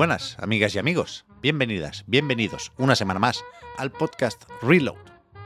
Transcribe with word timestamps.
Buenas, 0.00 0.38
amigas 0.40 0.74
y 0.74 0.78
amigos. 0.78 1.26
Bienvenidas, 1.42 2.04
bienvenidos 2.06 2.72
una 2.78 2.96
semana 2.96 3.20
más 3.20 3.44
al 3.76 3.90
podcast 3.90 4.44
Reload, 4.62 4.96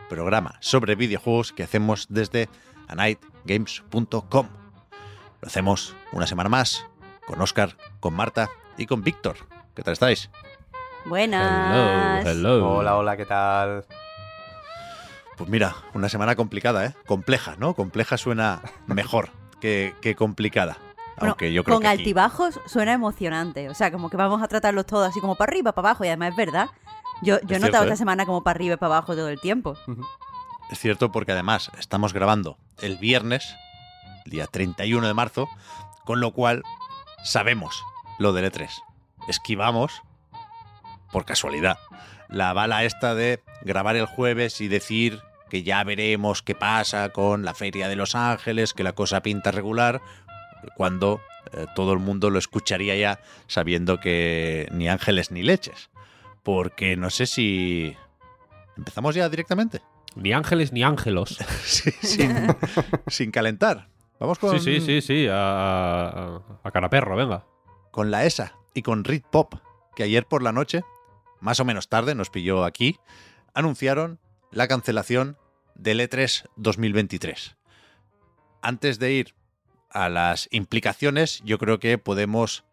programa 0.08 0.58
sobre 0.60 0.94
videojuegos 0.94 1.52
que 1.52 1.64
hacemos 1.64 2.06
desde 2.08 2.48
anightgames.com. 2.86 4.46
Lo 5.40 5.48
hacemos 5.48 5.96
una 6.12 6.28
semana 6.28 6.48
más 6.48 6.86
con 7.26 7.42
Oscar, 7.42 7.76
con 7.98 8.14
Marta 8.14 8.48
y 8.78 8.86
con 8.86 9.02
Víctor. 9.02 9.38
¿Qué 9.74 9.82
tal 9.82 9.94
estáis? 9.94 10.30
Buenas. 11.04 12.24
Hola, 12.44 12.96
hola, 12.96 13.16
¿qué 13.16 13.26
tal? 13.26 13.84
Pues 15.36 15.50
mira, 15.50 15.74
una 15.94 16.08
semana 16.08 16.36
complicada, 16.36 16.86
¿eh? 16.86 16.94
Compleja, 17.06 17.56
¿no? 17.58 17.74
Compleja 17.74 18.16
suena 18.18 18.62
mejor 18.86 19.30
que, 19.60 19.96
que 20.00 20.14
complicada. 20.14 20.78
Bueno, 21.16 21.32
Aunque 21.32 21.52
yo 21.52 21.62
creo 21.64 21.76
con 21.76 21.82
que 21.82 21.88
aquí- 21.88 21.98
altibajos 22.00 22.60
suena 22.66 22.92
emocionante. 22.92 23.68
O 23.68 23.74
sea, 23.74 23.90
como 23.92 24.10
que 24.10 24.16
vamos 24.16 24.42
a 24.42 24.48
tratarlos 24.48 24.86
todos 24.86 25.08
así 25.08 25.20
como 25.20 25.36
para 25.36 25.50
arriba, 25.50 25.72
para 25.72 25.88
abajo. 25.90 26.04
Y 26.04 26.08
además 26.08 26.30
es 26.30 26.36
verdad. 26.36 26.68
Yo, 27.22 27.38
yo 27.42 27.56
he 27.56 27.60
notado 27.60 27.60
cierto, 27.60 27.82
esta 27.84 27.94
¿eh? 27.94 27.96
semana 27.96 28.26
como 28.26 28.42
para 28.42 28.56
arriba 28.56 28.74
y 28.74 28.76
para 28.76 28.96
abajo 28.96 29.14
todo 29.14 29.28
el 29.28 29.40
tiempo. 29.40 29.76
Es 30.70 30.78
cierto 30.80 31.12
porque 31.12 31.32
además 31.32 31.70
estamos 31.78 32.12
grabando 32.12 32.58
el 32.80 32.96
viernes, 32.96 33.54
día 34.26 34.46
31 34.46 35.06
de 35.06 35.14
marzo, 35.14 35.48
con 36.04 36.20
lo 36.20 36.32
cual 36.32 36.62
sabemos 37.22 37.82
lo 38.18 38.32
del 38.32 38.50
E3. 38.50 38.68
Esquivamos, 39.28 40.02
por 41.12 41.24
casualidad, 41.24 41.78
la 42.28 42.52
bala 42.52 42.84
esta 42.84 43.14
de 43.14 43.42
grabar 43.62 43.96
el 43.96 44.06
jueves 44.06 44.60
y 44.60 44.68
decir 44.68 45.20
que 45.50 45.62
ya 45.62 45.84
veremos 45.84 46.42
qué 46.42 46.54
pasa 46.54 47.10
con 47.10 47.44
la 47.44 47.54
feria 47.54 47.88
de 47.88 47.96
Los 47.96 48.14
Ángeles, 48.14 48.74
que 48.74 48.82
la 48.82 48.92
cosa 48.94 49.22
pinta 49.22 49.50
regular, 49.52 50.00
cuando 50.76 51.20
eh, 51.52 51.66
todo 51.74 51.92
el 51.92 51.98
mundo 51.98 52.30
lo 52.30 52.38
escucharía 52.38 52.96
ya 52.96 53.20
sabiendo 53.46 54.00
que 54.00 54.68
ni 54.72 54.88
ángeles 54.88 55.30
ni 55.30 55.42
leches. 55.42 55.90
Porque 56.42 56.96
no 56.96 57.10
sé 57.10 57.26
si... 57.26 57.96
¿Empezamos 58.76 59.14
ya 59.14 59.28
directamente? 59.28 59.80
Ni 60.16 60.32
ángeles 60.32 60.72
ni 60.72 60.82
ángelos. 60.82 61.38
Sí, 61.64 61.90
sin, 62.02 62.48
sin 63.06 63.30
calentar. 63.30 63.88
Vamos 64.20 64.38
con, 64.38 64.58
Sí, 64.60 64.80
sí, 64.80 64.80
sí, 64.80 65.00
sí. 65.00 65.26
A, 65.30 66.40
a, 66.62 66.70
cara 66.70 66.88
perro, 66.90 67.16
venga. 67.16 67.46
con 67.90 68.10
la 68.10 68.24
ESA 68.24 68.54
y 68.74 68.82
con 68.82 69.04
Rit 69.04 69.24
Pop, 69.26 69.54
que 69.96 70.02
ayer 70.04 70.26
por 70.26 70.42
la 70.42 70.52
noche, 70.52 70.82
más 71.40 71.60
o 71.60 71.64
menos 71.64 71.88
tarde, 71.88 72.14
nos 72.14 72.30
pilló 72.30 72.64
aquí, 72.64 72.98
anunciaron 73.54 74.20
la 74.50 74.68
cancelación 74.68 75.36
del 75.74 76.00
E 76.00 76.08
E3 76.08 76.48
2023. 76.56 77.56
Antes 78.62 78.98
de 78.98 79.12
ir 79.12 79.34
a 79.94 80.08
las 80.08 80.48
implicaciones, 80.50 81.40
yo 81.44 81.56
creo 81.58 81.78
que 81.78 81.96
podemos 81.96 82.64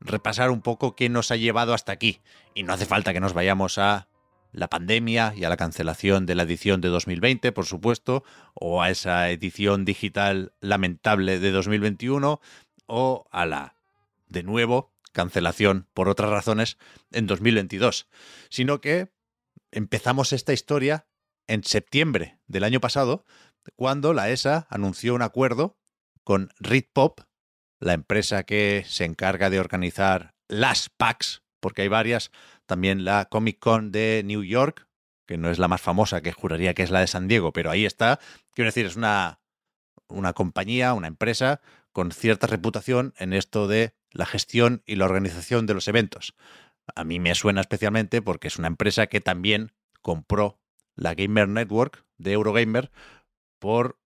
repasar 0.00 0.50
un 0.50 0.60
poco 0.60 0.94
qué 0.94 1.08
nos 1.08 1.30
ha 1.30 1.36
llevado 1.36 1.74
hasta 1.74 1.92
aquí. 1.92 2.20
Y 2.54 2.62
no 2.62 2.72
hace 2.72 2.86
falta 2.86 3.12
que 3.12 3.20
nos 3.20 3.32
vayamos 3.32 3.78
a 3.78 4.08
la 4.52 4.68
pandemia 4.68 5.34
y 5.36 5.44
a 5.44 5.48
la 5.48 5.56
cancelación 5.56 6.26
de 6.26 6.34
la 6.34 6.44
edición 6.44 6.80
de 6.80 6.88
2020, 6.88 7.52
por 7.52 7.66
supuesto, 7.66 8.22
o 8.54 8.82
a 8.82 8.90
esa 8.90 9.30
edición 9.30 9.84
digital 9.84 10.52
lamentable 10.60 11.38
de 11.38 11.50
2021, 11.50 12.40
o 12.86 13.26
a 13.30 13.46
la, 13.46 13.74
de 14.28 14.42
nuevo, 14.42 14.92
cancelación 15.12 15.88
por 15.94 16.08
otras 16.08 16.30
razones 16.30 16.78
en 17.12 17.26
2022, 17.26 18.08
sino 18.50 18.80
que 18.80 19.10
empezamos 19.70 20.32
esta 20.32 20.52
historia 20.52 21.06
en 21.46 21.64
septiembre 21.64 22.38
del 22.46 22.64
año 22.64 22.80
pasado, 22.80 23.24
cuando 23.76 24.12
la 24.12 24.30
ESA 24.30 24.66
anunció 24.70 25.14
un 25.14 25.22
acuerdo 25.22 25.77
con 26.28 26.50
Ritpop, 26.58 27.20
la 27.80 27.94
empresa 27.94 28.42
que 28.42 28.84
se 28.86 29.06
encarga 29.06 29.48
de 29.48 29.60
organizar 29.60 30.34
las 30.46 30.90
PAX, 30.90 31.42
porque 31.58 31.80
hay 31.80 31.88
varias, 31.88 32.32
también 32.66 33.06
la 33.06 33.24
Comic 33.30 33.58
Con 33.58 33.92
de 33.92 34.20
New 34.26 34.44
York, 34.44 34.88
que 35.26 35.38
no 35.38 35.48
es 35.48 35.58
la 35.58 35.68
más 35.68 35.80
famosa, 35.80 36.20
que 36.20 36.32
juraría 36.32 36.74
que 36.74 36.82
es 36.82 36.90
la 36.90 37.00
de 37.00 37.06
San 37.06 37.28
Diego, 37.28 37.54
pero 37.54 37.70
ahí 37.70 37.86
está. 37.86 38.20
Quiero 38.52 38.68
decir, 38.68 38.84
es 38.84 38.94
una, 38.94 39.40
una 40.06 40.34
compañía, 40.34 40.92
una 40.92 41.06
empresa 41.06 41.62
con 41.92 42.12
cierta 42.12 42.46
reputación 42.46 43.14
en 43.16 43.32
esto 43.32 43.66
de 43.66 43.94
la 44.10 44.26
gestión 44.26 44.82
y 44.84 44.96
la 44.96 45.06
organización 45.06 45.64
de 45.64 45.72
los 45.72 45.88
eventos. 45.88 46.34
A 46.94 47.04
mí 47.04 47.20
me 47.20 47.34
suena 47.34 47.62
especialmente 47.62 48.20
porque 48.20 48.48
es 48.48 48.58
una 48.58 48.68
empresa 48.68 49.06
que 49.06 49.22
también 49.22 49.72
compró 50.02 50.60
la 50.94 51.14
Gamer 51.14 51.48
Network 51.48 52.04
de 52.18 52.32
Eurogamer 52.32 52.90
por 53.58 53.98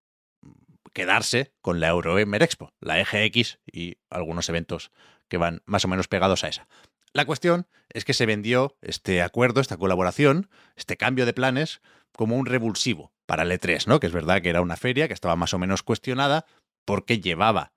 quedarse 0.93 1.53
con 1.61 1.81
la 1.81 1.89
Eurogamer 1.89 2.43
Expo, 2.43 2.73
la 2.81 3.01
EGX 3.01 3.59
y 3.71 3.99
algunos 4.11 4.49
eventos 4.49 4.91
que 5.29 5.39
van 5.39 5.63
más 5.65 5.85
o 5.85 5.89
menos 5.89 6.09
pegados 6.09 6.45
a 6.45 6.49
esa. 6.49 6.69
La 7.13 7.25
cuestión 7.25 7.67
es 7.91 8.05
que 8.05 8.15
se 8.15 8.27
vendió 8.27 8.77
este 8.81 9.23
acuerdo, 9.23 9.61
esta 9.61 9.77
colaboración, 9.77 10.49
este 10.77 10.97
cambio 10.97 11.27
de 11.27 11.35
planes 11.35 11.83
como 12.17 12.37
un 12.37 12.47
revulsivo 12.47 13.13
para 13.27 13.43
el 13.43 13.51
E3, 13.51 13.87
¿no? 13.87 14.01
Que 14.01 14.07
es 14.07 14.13
verdad 14.13 14.43
que 14.43 14.51
era 14.51 14.63
una 14.63 14.77
feria 14.77 15.09
que 15.09 15.15
estaba 15.15 15.37
más 15.37 15.55
o 15.55 15.59
menos 15.59 15.83
cuestionada 15.83 16.47
porque 16.85 17.21
llevaba 17.21 17.73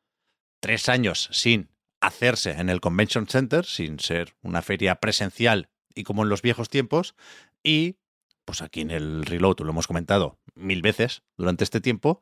tres 0.61 0.89
años 0.89 1.29
sin 1.31 1.69
hacerse 2.01 2.51
en 2.51 2.69
el 2.69 2.81
Convention 2.81 3.27
Center, 3.27 3.65
sin 3.65 3.99
ser 3.99 4.35
una 4.41 4.61
feria 4.61 4.95
presencial 4.95 5.69
y 5.93 6.03
como 6.03 6.23
en 6.23 6.29
los 6.29 6.41
viejos 6.41 6.69
tiempos, 6.69 7.15
y 7.63 7.97
pues 8.45 8.61
aquí 8.61 8.81
en 8.81 8.91
el 8.91 9.25
Reload 9.25 9.61
lo 9.61 9.69
hemos 9.69 9.87
comentado 9.87 10.37
mil 10.53 10.81
veces 10.81 11.23
durante 11.37 11.63
este 11.63 11.81
tiempo, 11.81 12.21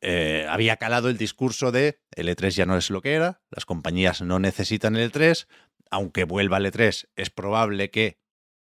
eh, 0.00 0.46
había 0.48 0.76
calado 0.76 1.08
el 1.08 1.18
discurso 1.18 1.70
de 1.70 2.00
el 2.14 2.28
E3 2.28 2.50
ya 2.50 2.66
no 2.66 2.76
es 2.76 2.90
lo 2.90 3.02
que 3.02 3.14
era, 3.14 3.42
las 3.50 3.66
compañías 3.66 4.22
no 4.22 4.38
necesitan 4.38 4.96
el 4.96 5.12
E3, 5.12 5.46
aunque 5.90 6.24
vuelva 6.24 6.56
el 6.56 6.66
E3 6.66 7.08
es 7.16 7.30
probable 7.30 7.90
que, 7.90 8.18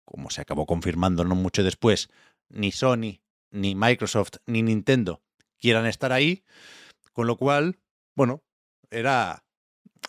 como 0.05 0.29
se 0.29 0.41
acabó 0.41 0.65
confirmando 0.65 1.23
no 1.23 1.35
mucho 1.35 1.63
después, 1.63 2.09
ni 2.49 2.71
Sony, 2.71 3.19
ni 3.51 3.75
Microsoft, 3.75 4.37
ni 4.45 4.63
Nintendo 4.63 5.21
quieran 5.59 5.85
estar 5.85 6.11
ahí, 6.11 6.43
con 7.13 7.27
lo 7.27 7.37
cual, 7.37 7.79
bueno, 8.15 8.43
era 8.91 9.43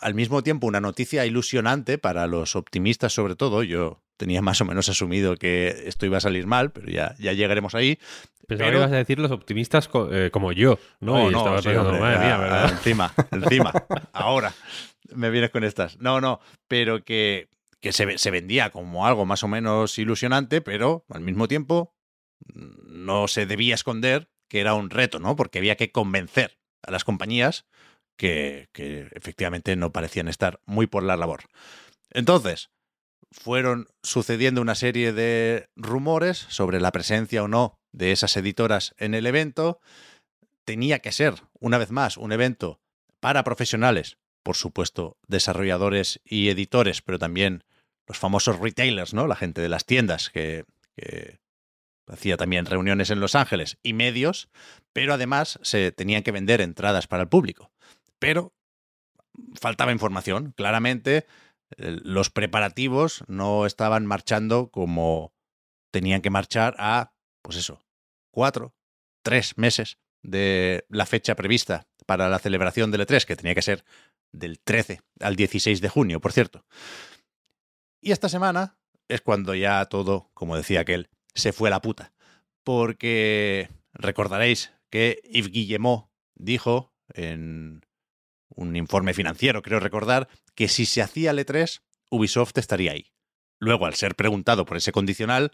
al 0.01 0.15
mismo 0.15 0.43
tiempo 0.43 0.67
una 0.67 0.81
noticia 0.81 1.27
ilusionante 1.27 1.99
para 1.99 2.27
los 2.27 2.55
optimistas 2.55 3.13
sobre 3.13 3.35
todo, 3.35 3.63
yo 3.63 4.03
tenía 4.19 4.43
más 4.43 4.61
o 4.61 4.67
menos 4.67 4.91
asumido 4.91 5.37
que 5.37 5.85
esto 5.87 6.05
iba 6.05 6.19
a 6.19 6.21
salir 6.21 6.47
mal, 6.47 6.71
pero 6.73 6.89
ya, 6.91 7.15
ya 7.19 7.33
llegaremos 7.33 7.75
ahí. 7.75 7.99
Pensaba 8.47 8.69
Pero- 8.71 8.79
que 8.81 8.83
ibas 8.85 8.93
a 8.93 8.97
decir 8.97 9.19
los 9.19 9.31
optimistas 9.31 9.89
co- 9.89 10.13
eh, 10.15 10.31
como 10.31 10.53
yo, 10.53 10.79
¿no? 11.01 11.31
y 11.31 11.35
estaba 11.35 11.59
sí, 11.63 11.69
pensando, 11.69 11.91
hombre, 11.91 12.01
madre 12.03 12.19
mía, 12.27 12.37
¿verdad? 12.39 12.71
Encima, 12.73 13.15
encima. 13.31 13.73
Ahora 14.13 14.53
me 15.15 15.31
vienes 15.31 15.51
con 15.51 15.65
estas. 15.65 15.99
No, 15.99 16.21
no, 16.21 16.41
pero 16.67 17.03
que, 17.05 17.49
que 17.81 17.93
se, 17.93 18.19
se 18.19 18.31
vendía 18.31 18.71
como 18.71 19.07
algo 19.07 19.25
más 19.25 19.43
o 19.43 19.49
menos 19.49 19.99
ilusionante, 19.99 20.61
pero 20.61 21.05
al 21.11 21.21
mismo 21.23 21.47
tiempo 21.49 21.95
mm, 22.55 23.05
no 23.05 23.29
se 23.29 23.47
debía 23.47 23.75
esconder 23.75 24.29
que 24.49 24.61
era 24.61 24.75
un 24.75 24.91
reto, 24.91 25.19
¿no? 25.19 25.37
Porque 25.37 25.59
había 25.59 25.77
que 25.77 25.93
convencer 25.93 26.59
a 26.83 26.91
las 26.91 27.05
compañías 27.05 27.67
que, 28.17 28.69
que 28.73 29.09
efectivamente 29.13 29.77
no 29.77 29.93
parecían 29.93 30.27
estar 30.27 30.61
muy 30.65 30.87
por 30.87 31.03
la 31.03 31.17
labor. 31.19 31.41
Entonces, 32.11 32.71
fueron 33.31 33.89
sucediendo 34.03 34.61
una 34.61 34.75
serie 34.75 35.13
de 35.13 35.69
rumores 35.77 36.39
sobre 36.49 36.81
la 36.81 36.93
presencia 36.93 37.43
o 37.43 37.49
no 37.49 37.79
de 37.93 38.13
esas 38.13 38.37
editoras 38.37 38.95
en 38.99 39.15
el 39.15 39.27
evento. 39.27 39.81
Tenía 40.65 41.01
que 41.01 41.13
ser, 41.13 41.35
una 41.59 41.79
vez 41.79 41.91
más, 41.91 42.17
un 42.17 42.33
evento 42.33 42.81
para 43.21 43.45
profesionales, 43.45 44.19
por 44.43 44.57
supuesto, 44.57 45.17
desarrolladores 45.27 46.21
y 46.25 46.49
editores, 46.49 47.03
pero 47.03 47.19
también 47.19 47.65
los 48.07 48.19
famosos 48.19 48.59
retailers, 48.59 49.13
¿no? 49.13 49.27
La 49.27 49.37
gente 49.37 49.61
de 49.61 49.69
las 49.69 49.85
tiendas 49.85 50.31
que, 50.31 50.65
que 50.97 51.39
hacía 52.07 52.37
también 52.37 52.67
reuniones 52.67 53.11
en 53.11 53.21
Los 53.21 53.35
Ángeles 53.35 53.79
y 53.83 53.93
medios, 53.93 54.49
pero 54.93 55.15
además 55.15 55.59
se 55.63 55.93
tenían 55.93 56.23
que 56.23 56.33
vender 56.33 56.61
entradas 56.61 57.07
para 57.07 57.23
el 57.23 57.29
público. 57.29 57.71
Pero 58.19 58.55
faltaba 59.61 59.93
información. 59.93 60.53
Claramente, 60.57 61.27
los 61.77 62.31
preparativos 62.31 63.25
no 63.29 63.67
estaban 63.67 64.07
marchando 64.07 64.71
como 64.71 65.35
tenían 65.91 66.23
que 66.23 66.31
marchar 66.31 66.75
a 66.79 67.13
pues 67.43 67.57
eso, 67.57 67.85
cuatro, 68.31 68.75
tres 69.23 69.57
meses 69.57 69.99
de 70.23 70.85
la 70.89 71.07
fecha 71.07 71.35
prevista 71.35 71.87
para 72.07 72.29
la 72.29 72.39
celebración 72.39 72.91
del 72.91 73.07
E3, 73.07 73.25
que 73.25 73.37
tenía 73.37 73.55
que 73.55 73.63
ser 73.63 73.85
del 74.33 74.61
13 74.61 75.01
al 75.21 75.37
16 75.37 75.81
de 75.81 75.89
junio, 75.89 76.21
por 76.21 76.33
cierto. 76.33 76.65
Y 78.01 78.13
esta 78.13 78.29
semana 78.29 78.79
es 79.09 79.21
cuando 79.21 79.55
ya 79.55 79.85
todo, 79.87 80.31
como 80.35 80.57
decía 80.57 80.81
aquel, 80.81 81.09
se 81.35 81.53
fue 81.53 81.69
a 81.69 81.71
la 81.71 81.83
puta. 81.83 82.13
Porque 82.65 83.71
recordaréis 83.93 84.73
que 84.91 85.21
Yves 85.25 85.51
Guillemot 85.51 86.11
dijo 86.35 86.93
en 87.15 87.83
un 88.59 88.75
informe 88.75 89.15
financiero, 89.15 89.63
creo 89.63 89.79
recordar, 89.79 90.29
que 90.55 90.69
si 90.69 90.85
se 90.85 91.01
hacía 91.01 91.31
el 91.31 91.39
E3, 91.39 91.81
Ubisoft 92.11 92.59
estaría 92.59 92.93
ahí. 92.93 93.13
Luego, 93.61 93.87
al 93.87 93.95
ser 93.95 94.17
preguntado 94.17 94.65
por 94.65 94.77
ese 94.77 94.93
condicional, 94.93 95.53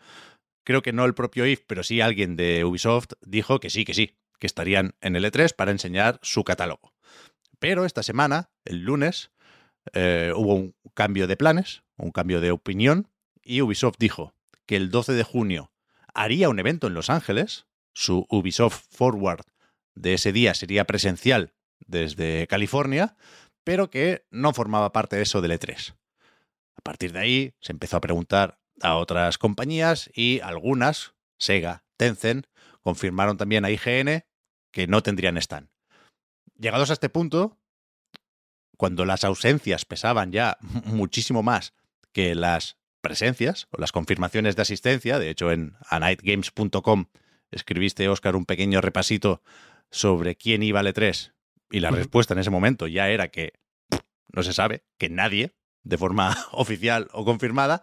creo 0.65 0.83
que 0.83 0.93
no 0.93 1.05
el 1.05 1.15
propio 1.15 1.45
Yves, 1.45 1.65
pero 1.67 1.83
sí 1.83 2.01
alguien 2.01 2.35
de 2.37 2.65
Ubisoft 2.65 3.13
dijo 3.21 3.61
que 3.61 3.69
sí, 3.69 3.85
que 3.85 3.95
sí, 3.95 4.17
que 4.39 4.47
estarían 4.47 4.95
en 5.01 5.17
el 5.17 5.25
E3 5.25 5.55
para 5.55 5.71
enseñar 5.71 6.19
su 6.23 6.45
catálogo. 6.45 6.95
Pero 7.59 7.85
esta 7.85 8.03
semana, 8.03 8.51
el 8.65 8.81
lunes, 8.81 9.33
eh, 9.93 10.33
hubo 10.35 10.55
un 10.55 10.75
cambio 10.95 11.27
de 11.27 11.37
planes, 11.37 11.83
un 11.97 12.11
cambio 12.11 12.41
de 12.41 12.51
opinión, 12.53 13.09
y 13.43 13.61
Ubisoft 13.61 13.97
dijo 13.99 14.35
que 14.67 14.77
el 14.77 14.91
12 14.91 15.13
de 15.13 15.25
junio 15.25 15.73
haría 16.15 16.49
un 16.49 16.59
evento 16.59 16.87
en 16.87 16.95
Los 16.95 17.11
Ángeles, 17.11 17.67
su 17.93 18.27
Ubisoft 18.31 18.83
Forward 18.91 19.45
de 19.95 20.15
ese 20.15 20.33
día 20.33 20.55
sería 20.55 20.85
presencial 20.85 21.54
desde 21.87 22.47
California, 22.47 23.17
pero 23.65 23.91
que 23.91 24.27
no 24.31 24.53
formaba 24.53 24.93
parte 24.93 25.17
de 25.17 25.23
eso 25.23 25.41
del 25.41 25.53
E3. 25.53 25.95
A 26.77 26.81
partir 26.83 27.13
de 27.13 27.19
ahí 27.19 27.55
se 27.61 27.73
empezó 27.73 27.97
a 27.97 28.01
preguntar 28.01 28.59
a 28.83 28.97
otras 28.97 29.39
compañías 29.39 30.11
y 30.15 30.41
algunas, 30.41 31.15
Sega, 31.39 31.85
Tencent, 31.97 32.47
confirmaron 32.83 33.37
también 33.37 33.65
a 33.65 33.71
IGN 33.71 34.25
que 34.71 34.87
no 34.87 35.03
tendrían 35.03 35.39
stand. 35.39 35.69
Llegados 36.59 36.91
a 36.91 36.95
este 36.95 37.09
punto, 37.09 37.59
cuando 38.77 39.05
las 39.05 39.25
ausencias 39.25 39.85
pesaban 39.85 40.33
ya 40.33 40.59
muchísimo 40.85 41.43
más 41.43 41.73
que 42.13 42.35
las 42.35 42.77
presencias 43.01 43.67
o 43.71 43.81
las 43.81 43.93
confirmaciones 43.93 44.57
de 44.57 44.63
asistencia, 44.63 45.19
de 45.19 45.31
hecho 45.31 45.51
en 45.51 45.77
anightgames.com 45.89 47.07
escribiste, 47.51 48.09
Oscar, 48.09 48.35
un 48.35 48.47
pequeño 48.47 48.81
repasito 48.81 49.43
sobre 49.91 50.37
quién 50.37 50.63
iba 50.63 50.81
al 50.81 50.89
E3 50.89 51.34
y 51.71 51.81
la 51.81 51.91
respuesta 51.91 52.35
en 52.35 52.41
ese 52.41 52.51
momento 52.51 52.87
ya 52.87 53.09
era 53.09 53.29
que 53.29 53.53
no 54.33 54.43
se 54.43 54.53
sabe, 54.53 54.85
que 54.99 55.09
nadie, 55.09 55.55
de 55.83 55.99
forma 55.99 56.37
oficial 56.53 57.09
o 57.13 57.25
confirmada, 57.25 57.83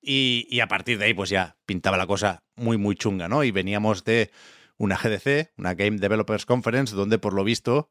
y, 0.00 0.46
y, 0.50 0.60
a 0.60 0.66
partir 0.66 0.98
de 0.98 1.04
ahí 1.04 1.14
pues 1.14 1.30
ya 1.30 1.56
pintaba 1.64 1.96
la 1.96 2.08
cosa 2.08 2.42
muy, 2.56 2.76
muy 2.76 2.96
chunga, 2.96 3.28
¿no? 3.28 3.44
Y 3.44 3.52
veníamos 3.52 4.02
de 4.02 4.32
una 4.76 4.96
GDC, 4.96 5.52
una 5.56 5.74
Game 5.74 5.98
Developers 5.98 6.44
Conference, 6.44 6.94
donde 6.94 7.18
por 7.18 7.34
lo 7.34 7.44
visto 7.44 7.88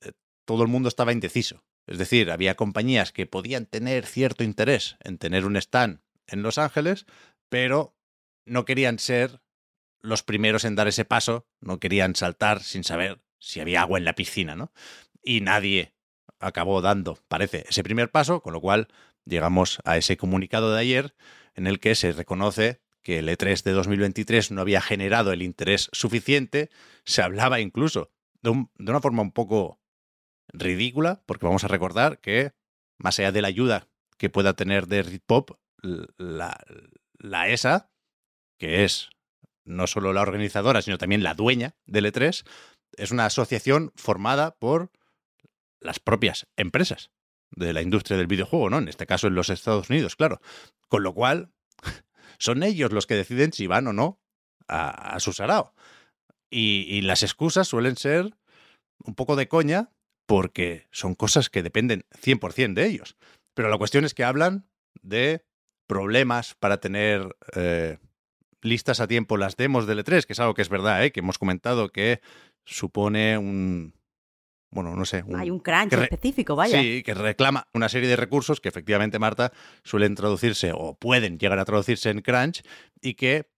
eh, 0.00 0.12
todo 0.46 0.62
el 0.62 0.68
mundo 0.68 0.88
estaba 0.88 1.12
indeciso. 1.12 1.62
Es 1.86 1.98
decir, 1.98 2.30
había 2.30 2.54
compañías 2.54 3.12
que 3.12 3.26
podían 3.26 3.66
tener 3.66 4.06
cierto 4.06 4.44
interés 4.44 4.96
en 5.00 5.18
tener 5.18 5.44
un 5.44 5.56
stand 5.56 6.00
en 6.26 6.42
Los 6.42 6.58
Ángeles, 6.58 7.06
pero 7.48 7.94
no 8.46 8.64
querían 8.64 8.98
ser 8.98 9.42
los 10.00 10.22
primeros 10.22 10.64
en 10.64 10.74
dar 10.74 10.88
ese 10.88 11.04
paso, 11.04 11.46
no 11.60 11.78
querían 11.78 12.16
saltar 12.16 12.62
sin 12.62 12.82
saber 12.82 13.20
si 13.42 13.60
había 13.60 13.82
agua 13.82 13.98
en 13.98 14.04
la 14.04 14.14
piscina, 14.14 14.54
¿no? 14.54 14.72
Y 15.22 15.40
nadie 15.40 15.94
acabó 16.38 16.80
dando, 16.80 17.18
parece, 17.28 17.64
ese 17.68 17.82
primer 17.82 18.10
paso, 18.10 18.40
con 18.40 18.52
lo 18.52 18.60
cual 18.60 18.88
llegamos 19.24 19.80
a 19.84 19.96
ese 19.96 20.16
comunicado 20.16 20.72
de 20.72 20.80
ayer 20.80 21.14
en 21.54 21.66
el 21.66 21.80
que 21.80 21.94
se 21.94 22.12
reconoce 22.12 22.80
que 23.02 23.18
el 23.18 23.28
E3 23.28 23.62
de 23.64 23.72
2023 23.72 24.52
no 24.52 24.60
había 24.60 24.80
generado 24.80 25.32
el 25.32 25.42
interés 25.42 25.90
suficiente. 25.92 26.70
Se 27.04 27.20
hablaba 27.20 27.58
incluso 27.58 28.12
de, 28.42 28.50
un, 28.50 28.70
de 28.78 28.90
una 28.92 29.00
forma 29.00 29.22
un 29.22 29.32
poco 29.32 29.80
ridícula, 30.48 31.22
porque 31.26 31.46
vamos 31.46 31.64
a 31.64 31.68
recordar 31.68 32.20
que, 32.20 32.52
más 32.98 33.18
allá 33.18 33.32
de 33.32 33.42
la 33.42 33.48
ayuda 33.48 33.88
que 34.18 34.30
pueda 34.30 34.54
tener 34.54 34.86
de 34.86 35.02
Ritpop, 35.02 35.50
la, 35.82 36.56
la 37.18 37.48
ESA, 37.48 37.90
que 38.56 38.84
es 38.84 39.10
no 39.64 39.88
solo 39.88 40.12
la 40.12 40.22
organizadora, 40.22 40.82
sino 40.82 40.98
también 40.98 41.22
la 41.24 41.34
dueña 41.34 41.74
del 41.86 42.06
E3, 42.06 42.44
es 42.96 43.10
una 43.10 43.26
asociación 43.26 43.92
formada 43.96 44.56
por 44.56 44.90
las 45.80 45.98
propias 45.98 46.46
empresas 46.56 47.10
de 47.50 47.72
la 47.72 47.82
industria 47.82 48.16
del 48.16 48.26
videojuego, 48.26 48.70
¿no? 48.70 48.78
En 48.78 48.88
este 48.88 49.06
caso 49.06 49.26
en 49.26 49.34
los 49.34 49.50
Estados 49.50 49.90
Unidos, 49.90 50.16
claro. 50.16 50.40
Con 50.88 51.02
lo 51.02 51.12
cual, 51.14 51.52
son 52.38 52.62
ellos 52.62 52.92
los 52.92 53.06
que 53.06 53.14
deciden 53.14 53.52
si 53.52 53.66
van 53.66 53.86
o 53.86 53.92
no 53.92 54.20
a, 54.68 55.18
su 55.20 55.32
sarao. 55.32 55.74
Y, 56.50 56.86
y, 56.88 57.02
las 57.02 57.22
excusas 57.22 57.68
suelen 57.68 57.96
ser 57.96 58.36
un 59.04 59.14
poco 59.14 59.36
de 59.36 59.48
coña 59.48 59.90
porque 60.26 60.86
son 60.90 61.14
cosas 61.14 61.50
que 61.50 61.62
dependen 61.62 62.04
100% 62.22 62.74
de 62.74 62.86
ellos. 62.86 63.16
Pero 63.54 63.68
la 63.68 63.78
cuestión 63.78 64.04
es 64.04 64.14
que 64.14 64.24
hablan 64.24 64.66
de 65.02 65.44
problemas 65.86 66.54
para 66.54 66.78
tener 66.78 67.36
eh, 67.54 67.98
listas 68.62 69.00
a 69.00 69.08
tiempo 69.08 69.36
las 69.36 69.56
demos 69.56 69.86
del 69.86 70.04
E3, 70.04 70.24
que 70.24 70.32
es 70.32 70.40
algo 70.40 70.54
que 70.54 70.62
es 70.62 70.68
verdad, 70.68 71.04
¿eh? 71.04 71.12
que 71.12 71.20
hemos 71.20 71.38
comentado 71.38 71.90
que 71.90 72.20
supone 72.64 73.38
un, 73.38 73.94
bueno, 74.72 74.96
no 74.96 75.04
sé. 75.04 75.22
Un, 75.26 75.38
Hay 75.38 75.50
un 75.50 75.60
crunch 75.60 75.92
específico, 75.92 76.56
vaya. 76.56 76.80
Sí, 76.80 77.02
que 77.02 77.12
reclama 77.12 77.68
una 77.74 77.90
serie 77.90 78.08
de 78.08 78.16
recursos 78.16 78.60
que 78.60 78.70
efectivamente, 78.70 79.18
Marta, 79.18 79.52
suelen 79.84 80.14
traducirse 80.14 80.72
o 80.74 80.94
pueden 80.94 81.38
llegar 81.38 81.58
a 81.58 81.64
traducirse 81.66 82.08
en 82.08 82.22
crunch 82.22 82.62
y 83.02 83.14
que, 83.14 83.50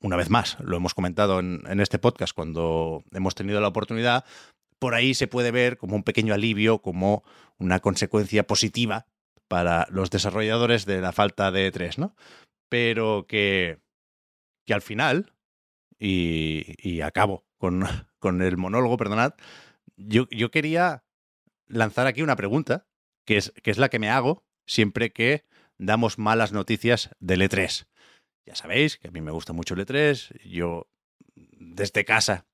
una 0.00 0.16
vez 0.16 0.30
más, 0.30 0.56
lo 0.60 0.76
hemos 0.76 0.94
comentado 0.94 1.40
en, 1.40 1.62
en 1.66 1.80
este 1.80 1.98
podcast 1.98 2.32
cuando 2.32 3.02
hemos 3.12 3.34
tenido 3.34 3.60
la 3.60 3.68
oportunidad, 3.68 4.24
por 4.78 4.94
ahí 4.94 5.14
se 5.14 5.26
puede 5.26 5.50
ver 5.50 5.76
como 5.78 5.96
un 5.96 6.04
pequeño 6.04 6.32
alivio, 6.32 6.80
como 6.80 7.24
una 7.58 7.80
consecuencia 7.80 8.46
positiva 8.46 9.06
para 9.48 9.88
los 9.90 10.10
desarrolladores 10.10 10.86
de 10.86 11.00
la 11.00 11.10
falta 11.10 11.50
de 11.50 11.72
E3, 11.72 11.98
¿no? 11.98 12.14
Pero 12.68 13.26
que, 13.26 13.80
que 14.64 14.74
al 14.74 14.80
final, 14.80 15.32
y, 15.98 16.76
y 16.78 17.00
acabo 17.00 17.44
con, 17.58 17.84
con 18.20 18.42
el 18.42 18.56
monólogo, 18.56 18.96
perdonad, 18.96 19.34
yo, 19.96 20.28
yo, 20.30 20.50
quería 20.50 21.04
lanzar 21.66 22.06
aquí 22.06 22.22
una 22.22 22.36
pregunta, 22.36 22.86
que 23.26 23.36
es, 23.36 23.52
que 23.62 23.70
es 23.70 23.78
la 23.78 23.88
que 23.88 23.98
me 23.98 24.08
hago 24.08 24.44
siempre 24.66 25.12
que 25.12 25.44
damos 25.78 26.18
malas 26.18 26.52
noticias 26.52 27.10
del 27.18 27.42
E3. 27.42 27.86
Ya 28.46 28.54
sabéis 28.54 28.98
que 28.98 29.08
a 29.08 29.10
mí 29.10 29.20
me 29.20 29.30
gusta 29.30 29.52
mucho 29.52 29.74
el 29.74 29.86
E3, 29.86 30.40
yo 30.44 30.88
desde 31.34 32.04
casa, 32.04 32.46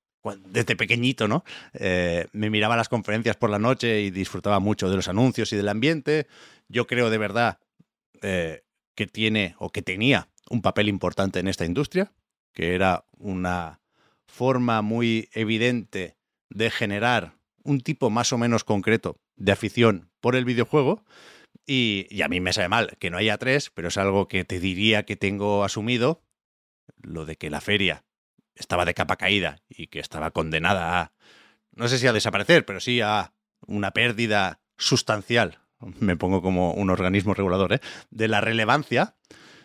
desde 0.46 0.76
pequeñito, 0.76 1.28
¿no? 1.28 1.44
Eh, 1.74 2.26
me 2.32 2.50
miraba 2.50 2.76
las 2.76 2.88
conferencias 2.88 3.36
por 3.36 3.50
la 3.50 3.58
noche 3.58 4.00
y 4.00 4.10
disfrutaba 4.10 4.60
mucho 4.60 4.90
de 4.90 4.96
los 4.96 5.08
anuncios 5.08 5.52
y 5.52 5.56
del 5.56 5.68
ambiente. 5.68 6.26
Yo 6.68 6.86
creo 6.86 7.10
de 7.10 7.18
verdad 7.18 7.58
eh, 8.22 8.64
que 8.94 9.06
tiene 9.06 9.54
o 9.58 9.70
que 9.70 9.82
tenía 9.82 10.28
un 10.50 10.62
papel 10.62 10.88
importante 10.88 11.38
en 11.38 11.48
esta 11.48 11.64
industria, 11.64 12.12
que 12.52 12.74
era 12.74 13.04
una 13.18 13.80
forma 14.26 14.82
muy 14.82 15.28
evidente 15.32 16.16
de 16.50 16.70
generar 16.70 17.36
un 17.64 17.80
tipo 17.80 18.10
más 18.10 18.32
o 18.32 18.38
menos 18.38 18.64
concreto 18.64 19.20
de 19.36 19.52
afición 19.52 20.10
por 20.20 20.36
el 20.36 20.44
videojuego. 20.44 21.04
Y, 21.66 22.22
a 22.22 22.28
mí 22.28 22.40
me 22.40 22.52
sabe 22.52 22.68
mal 22.68 22.96
que 22.98 23.10
no 23.10 23.18
haya 23.18 23.38
tres, 23.38 23.70
pero 23.70 23.88
es 23.88 23.96
algo 23.96 24.28
que 24.28 24.44
te 24.44 24.60
diría 24.60 25.04
que 25.04 25.16
tengo 25.16 25.64
asumido, 25.64 26.22
lo 27.02 27.24
de 27.24 27.36
que 27.36 27.50
la 27.50 27.60
feria 27.60 28.04
estaba 28.54 28.84
de 28.84 28.94
capa 28.94 29.16
caída 29.16 29.58
y 29.68 29.88
que 29.88 29.98
estaba 29.98 30.30
condenada 30.30 31.00
a, 31.00 31.12
no 31.72 31.88
sé 31.88 31.98
si 31.98 32.06
a 32.06 32.12
desaparecer, 32.12 32.64
pero 32.64 32.80
sí 32.80 33.00
a 33.00 33.32
una 33.66 33.90
pérdida 33.90 34.60
sustancial, 34.78 35.58
me 35.98 36.16
pongo 36.16 36.40
como 36.40 36.72
un 36.72 36.90
organismo 36.90 37.34
regulador, 37.34 37.74
¿eh? 37.74 37.80
de 38.10 38.28
la 38.28 38.40
relevancia 38.40 39.16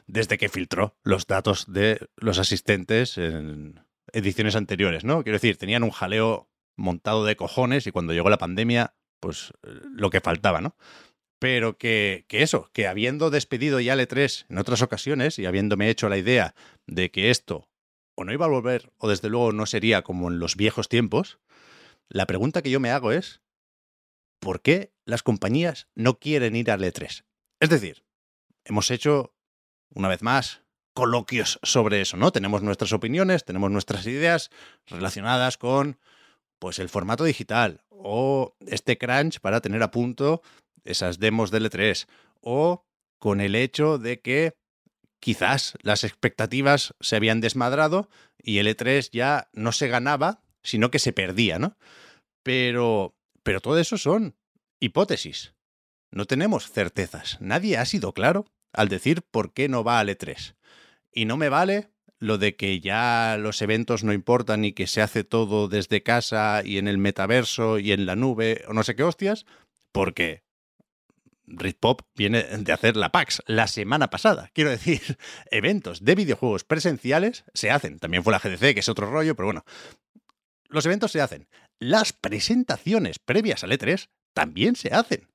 desde 0.08 0.38
que 0.38 0.50
filtró 0.50 0.98
los 1.04 1.28
datos 1.28 1.72
de 1.72 2.10
los 2.18 2.40
asistentes 2.40 3.18
en 3.18 3.80
ediciones 4.14 4.56
anteriores, 4.56 5.04
¿no? 5.04 5.24
Quiero 5.24 5.38
decir, 5.38 5.58
tenían 5.58 5.84
un 5.84 5.92
jaleo 5.92 6.50
montado 6.78 7.26
de 7.26 7.36
cojones 7.36 7.88
y 7.88 7.92
cuando 7.92 8.14
llegó 8.14 8.30
la 8.30 8.38
pandemia, 8.38 8.96
pues 9.20 9.54
lo 9.64 10.10
que 10.10 10.22
faltaba, 10.22 10.62
¿no? 10.62 10.76
Pero 11.40 11.78
que, 11.78 12.26
que 12.28 12.44
eso, 12.44 12.70
que 12.74 12.88
habiendo 12.88 13.30
despedido 13.30 13.80
ya 13.80 13.94
el 13.94 14.00
E3 14.00 14.46
en 14.50 14.58
otras 14.58 14.82
ocasiones 14.82 15.40
y 15.40 15.46
habiéndome 15.46 15.90
hecho 15.90 16.10
la 16.10 16.18
idea 16.18 16.56
de 16.88 17.12
que 17.12 17.32
esto 17.32 17.68
o 18.16 18.24
no 18.24 18.34
iba 18.34 18.46
a 18.46 18.50
volver 18.50 18.92
o 18.98 19.10
desde 19.10 19.30
luego 19.30 19.52
no 19.52 19.66
sería 19.66 20.04
como 20.04 20.30
en 20.30 20.40
los 20.40 20.56
viejos 20.56 20.90
tiempos, 20.90 21.40
la 22.10 22.26
pregunta 22.26 22.62
que 22.62 22.70
yo 22.70 22.80
me 22.80 22.92
hago 22.92 23.12
es, 23.12 23.42
¿por 24.40 24.62
qué 24.62 24.94
las 25.06 25.24
compañías 25.24 25.88
no 25.96 26.20
quieren 26.20 26.56
ir 26.56 26.70
al 26.70 26.84
E3? 26.84 27.24
Es 27.60 27.70
decir, 27.70 28.04
hemos 28.66 28.92
hecho, 28.92 29.34
una 29.94 30.10
vez 30.10 30.22
más, 30.22 30.61
coloquios 30.94 31.60
sobre 31.64 32.02
eso, 32.02 32.18
¿no? 32.18 32.32
Tenemos 32.32 32.62
nuestras 32.62 32.94
opiniones, 32.94 33.46
tenemos 33.46 33.72
nuestras 33.72 34.06
ideas 34.06 34.50
relacionadas 34.88 35.58
con 35.58 35.98
pues 36.60 36.80
el 36.80 36.90
formato 36.90 37.24
digital 37.24 37.82
o 37.90 38.56
este 38.66 38.98
crunch 38.98 39.40
para 39.40 39.62
tener 39.62 39.82
a 39.84 39.92
punto 39.92 40.42
esas 40.84 41.20
demos 41.20 41.52
del 41.52 41.70
E3 41.70 42.08
o 42.42 42.86
con 43.20 43.42
el 43.42 43.56
hecho 43.56 43.98
de 43.98 44.20
que 44.20 44.56
quizás 45.20 45.76
las 45.82 46.04
expectativas 46.04 46.94
se 47.00 47.16
habían 47.16 47.42
desmadrado 47.42 48.10
y 48.38 48.58
el 48.58 48.68
E3 48.68 49.10
ya 49.12 49.50
no 49.54 49.72
se 49.72 49.88
ganaba, 49.88 50.42
sino 50.64 50.92
que 50.92 51.00
se 51.00 51.14
perdía, 51.14 51.60
¿no? 51.60 51.78
Pero, 52.44 53.16
pero 53.44 53.62
todo 53.62 53.78
eso 53.78 53.98
son 53.98 54.36
hipótesis. 54.80 55.54
No 56.12 56.26
tenemos 56.26 56.70
certezas. 56.70 57.38
Nadie 57.40 57.78
ha 57.78 57.86
sido 57.86 58.14
claro 58.14 58.46
al 58.74 58.90
decir 58.90 59.22
por 59.22 59.54
qué 59.54 59.70
no 59.70 59.84
va 59.84 60.00
al 60.00 60.10
E3. 60.10 60.56
Y 61.12 61.26
no 61.26 61.38
me 61.38 61.50
vale 61.50 61.90
lo 62.20 62.38
de 62.38 62.56
que 62.56 62.80
ya 62.80 63.36
los 63.40 63.62
eventos 63.62 64.04
no 64.04 64.14
importan 64.14 64.64
y 64.64 64.74
que 64.74 64.88
se 64.88 65.02
hace 65.02 65.24
todo 65.24 65.68
desde 65.68 66.04
casa 66.04 66.62
y 66.64 66.78
en 66.78 66.88
el 66.88 67.00
metaverso 67.00 67.80
y 67.80 67.92
en 67.92 68.06
la 68.06 68.16
nube 68.16 68.64
o 68.68 68.74
no 68.74 68.84
sé 68.84 68.96
qué 68.96 69.04
hostias, 69.04 69.46
porque 69.92 70.44
Ritpop 71.58 72.02
viene 72.16 72.44
de 72.44 72.72
hacer 72.72 72.96
la 72.96 73.12
PAX 73.12 73.42
la 73.46 73.68
semana 73.68 74.10
pasada. 74.10 74.52
Quiero 74.54 74.70
decir, 74.70 75.18
eventos 75.52 76.04
de 76.04 76.16
videojuegos 76.16 76.64
presenciales 76.64 77.44
se 77.54 77.72
hacen. 77.72 78.00
También 78.00 78.24
fue 78.24 78.32
la 78.32 78.40
GDC, 78.40 78.74
que 78.74 78.80
es 78.80 78.90
otro 78.90 79.10
rollo, 79.10 79.36
pero 79.36 79.48
bueno. 79.48 79.66
Los 80.70 80.86
eventos 80.86 81.12
se 81.12 81.22
hacen. 81.22 81.48
Las 81.80 82.14
presentaciones 82.14 83.20
previas 83.20 83.64
al 83.64 83.72
E3 83.72 84.10
también 84.34 84.76
se 84.76 84.90
hacen. 84.94 85.28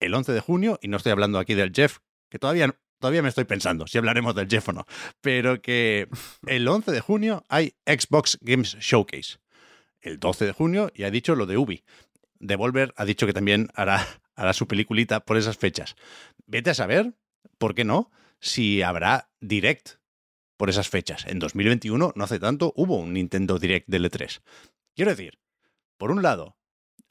El 0.00 0.14
11 0.14 0.32
de 0.32 0.40
junio, 0.40 0.78
y 0.82 0.88
no 0.88 0.96
estoy 0.96 1.12
hablando 1.12 1.38
aquí 1.38 1.54
del 1.54 1.72
Jeff, 1.72 1.98
que 2.30 2.38
todavía, 2.38 2.74
todavía 3.00 3.22
me 3.22 3.28
estoy 3.28 3.44
pensando 3.44 3.86
si 3.86 3.98
hablaremos 3.98 4.34
del 4.36 4.48
Jeff 4.48 4.68
o 4.68 4.72
no, 4.72 4.86
pero 5.20 5.60
que 5.60 6.08
el 6.46 6.68
11 6.68 6.92
de 6.92 7.00
junio 7.00 7.44
hay 7.48 7.74
Xbox 7.86 8.38
Games 8.40 8.76
Showcase. 8.78 9.38
El 10.00 10.20
12 10.20 10.46
de 10.46 10.52
junio 10.52 10.92
ya 10.94 11.08
he 11.08 11.10
dicho 11.10 11.34
lo 11.34 11.46
de 11.46 11.58
Ubi. 11.58 11.82
Devolver 12.38 12.94
ha 12.96 13.04
dicho 13.04 13.26
que 13.26 13.32
también 13.32 13.68
hará 13.74 14.06
hará 14.40 14.54
su 14.54 14.66
peliculita 14.66 15.20
por 15.20 15.36
esas 15.36 15.58
fechas. 15.58 15.96
Vete 16.46 16.70
a 16.70 16.74
saber, 16.74 17.14
¿por 17.58 17.74
qué 17.74 17.84
no? 17.84 18.10
Si 18.40 18.80
habrá 18.80 19.30
Direct 19.40 19.98
por 20.56 20.70
esas 20.70 20.88
fechas. 20.88 21.26
En 21.26 21.38
2021, 21.38 22.12
no 22.14 22.24
hace 22.24 22.38
tanto, 22.38 22.72
hubo 22.74 22.96
un 22.96 23.12
Nintendo 23.12 23.58
Direct 23.58 23.86
del 23.88 24.10
E3. 24.10 24.40
Quiero 24.94 25.10
decir, 25.10 25.38
por 25.98 26.10
un 26.10 26.22
lado, 26.22 26.56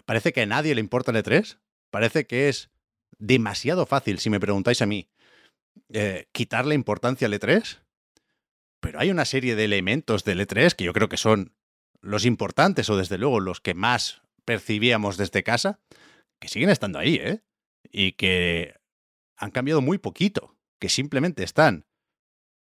parece 0.05 0.33
que 0.33 0.41
a 0.41 0.45
nadie 0.47 0.73
le 0.73 0.81
importa 0.81 1.11
el 1.11 1.17
E3, 1.17 1.59
parece 1.91 2.25
que 2.25 2.49
es 2.49 2.71
demasiado 3.19 3.85
fácil, 3.85 4.17
si 4.17 4.31
me 4.31 4.39
preguntáis 4.39 4.81
a 4.81 4.87
mí, 4.87 5.09
eh, 5.89 6.27
quitarle 6.31 6.75
importancia 6.75 7.27
al 7.27 7.33
E3, 7.33 7.79
pero 8.79 8.99
hay 8.99 9.11
una 9.11 9.25
serie 9.25 9.55
de 9.55 9.65
elementos 9.65 10.23
del 10.23 10.39
E3 10.39 10.73
que 10.73 10.85
yo 10.85 10.93
creo 10.93 11.09
que 11.09 11.17
son 11.17 11.53
los 12.01 12.25
importantes 12.25 12.89
o 12.89 12.97
desde 12.97 13.17
luego 13.17 13.39
los 13.39 13.61
que 13.61 13.73
más 13.73 14.21
percibíamos 14.45 15.17
desde 15.17 15.43
casa, 15.43 15.79
que 16.39 16.47
siguen 16.47 16.69
estando 16.69 16.99
ahí, 16.99 17.15
¿eh? 17.15 17.43
Y 17.91 18.13
que 18.13 18.75
han 19.35 19.51
cambiado 19.51 19.81
muy 19.81 19.97
poquito, 19.97 20.57
que 20.79 20.89
simplemente 20.89 21.43
están 21.43 21.85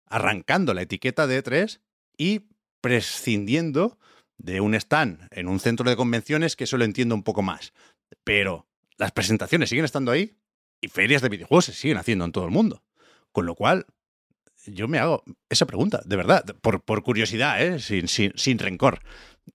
arrancando 0.05 0.73
la 0.73 0.81
etiqueta 0.83 1.27
de 1.27 1.43
E3 1.43 1.81
y 2.17 2.47
prescindiendo 2.81 3.99
de 4.37 4.61
un 4.61 4.75
stand 4.75 5.27
en 5.31 5.47
un 5.47 5.59
centro 5.59 5.89
de 5.89 5.95
convenciones 5.95 6.55
que 6.55 6.65
eso 6.65 6.77
lo 6.77 6.85
entiendo 6.85 7.15
un 7.15 7.23
poco 7.23 7.41
más. 7.41 7.73
Pero 8.23 8.67
las 8.97 9.11
presentaciones 9.11 9.69
siguen 9.69 9.85
estando 9.85 10.11
ahí 10.11 10.37
y 10.81 10.87
ferias 10.87 11.21
de 11.21 11.29
videojuegos 11.29 11.65
se 11.65 11.73
siguen 11.73 11.97
haciendo 11.97 12.25
en 12.25 12.31
todo 12.31 12.45
el 12.45 12.51
mundo. 12.51 12.83
Con 13.37 13.45
lo 13.45 13.53
cual, 13.53 13.85
yo 14.65 14.87
me 14.87 14.97
hago 14.97 15.21
esa 15.47 15.67
pregunta, 15.67 16.01
de 16.03 16.15
verdad, 16.15 16.43
por, 16.59 17.03
curiosidad, 17.03 17.63
¿eh? 17.63 17.77
sin, 17.77 18.07
sin, 18.07 18.31
sin 18.35 18.57
rencor. 18.57 19.03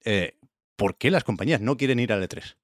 Eh, 0.05 0.39
¿Por 0.77 0.97
qué 0.97 1.11
las 1.11 1.25
compañías 1.25 1.61
no 1.61 1.77
quieren 1.77 1.99
ir 1.99 2.13
al 2.13 2.23
E3? 2.23 2.55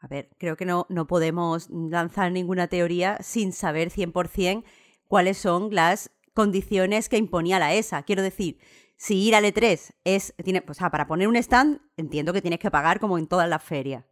A 0.00 0.08
ver, 0.08 0.28
creo 0.36 0.56
que 0.56 0.64
no, 0.64 0.86
no 0.88 1.06
podemos 1.06 1.70
lanzar 1.70 2.32
ninguna 2.32 2.66
teoría 2.66 3.18
sin 3.20 3.52
saber 3.52 3.92
100% 3.92 4.64
cuáles 5.06 5.38
son 5.38 5.72
las 5.72 6.10
condiciones 6.34 7.08
que 7.08 7.16
imponía 7.16 7.60
la 7.60 7.74
ESA. 7.74 8.02
Quiero 8.02 8.22
decir, 8.22 8.58
si 8.96 9.24
ir 9.24 9.36
al 9.36 9.44
E3 9.44 9.94
es, 10.02 10.34
tiene, 10.42 10.64
o 10.66 10.74
sea, 10.74 10.90
para 10.90 11.06
poner 11.06 11.28
un 11.28 11.36
stand, 11.36 11.80
entiendo 11.96 12.32
que 12.32 12.42
tienes 12.42 12.58
que 12.58 12.72
pagar 12.72 12.98
como 12.98 13.18
en 13.18 13.28
todas 13.28 13.48
las 13.48 13.62
ferias. 13.62 14.04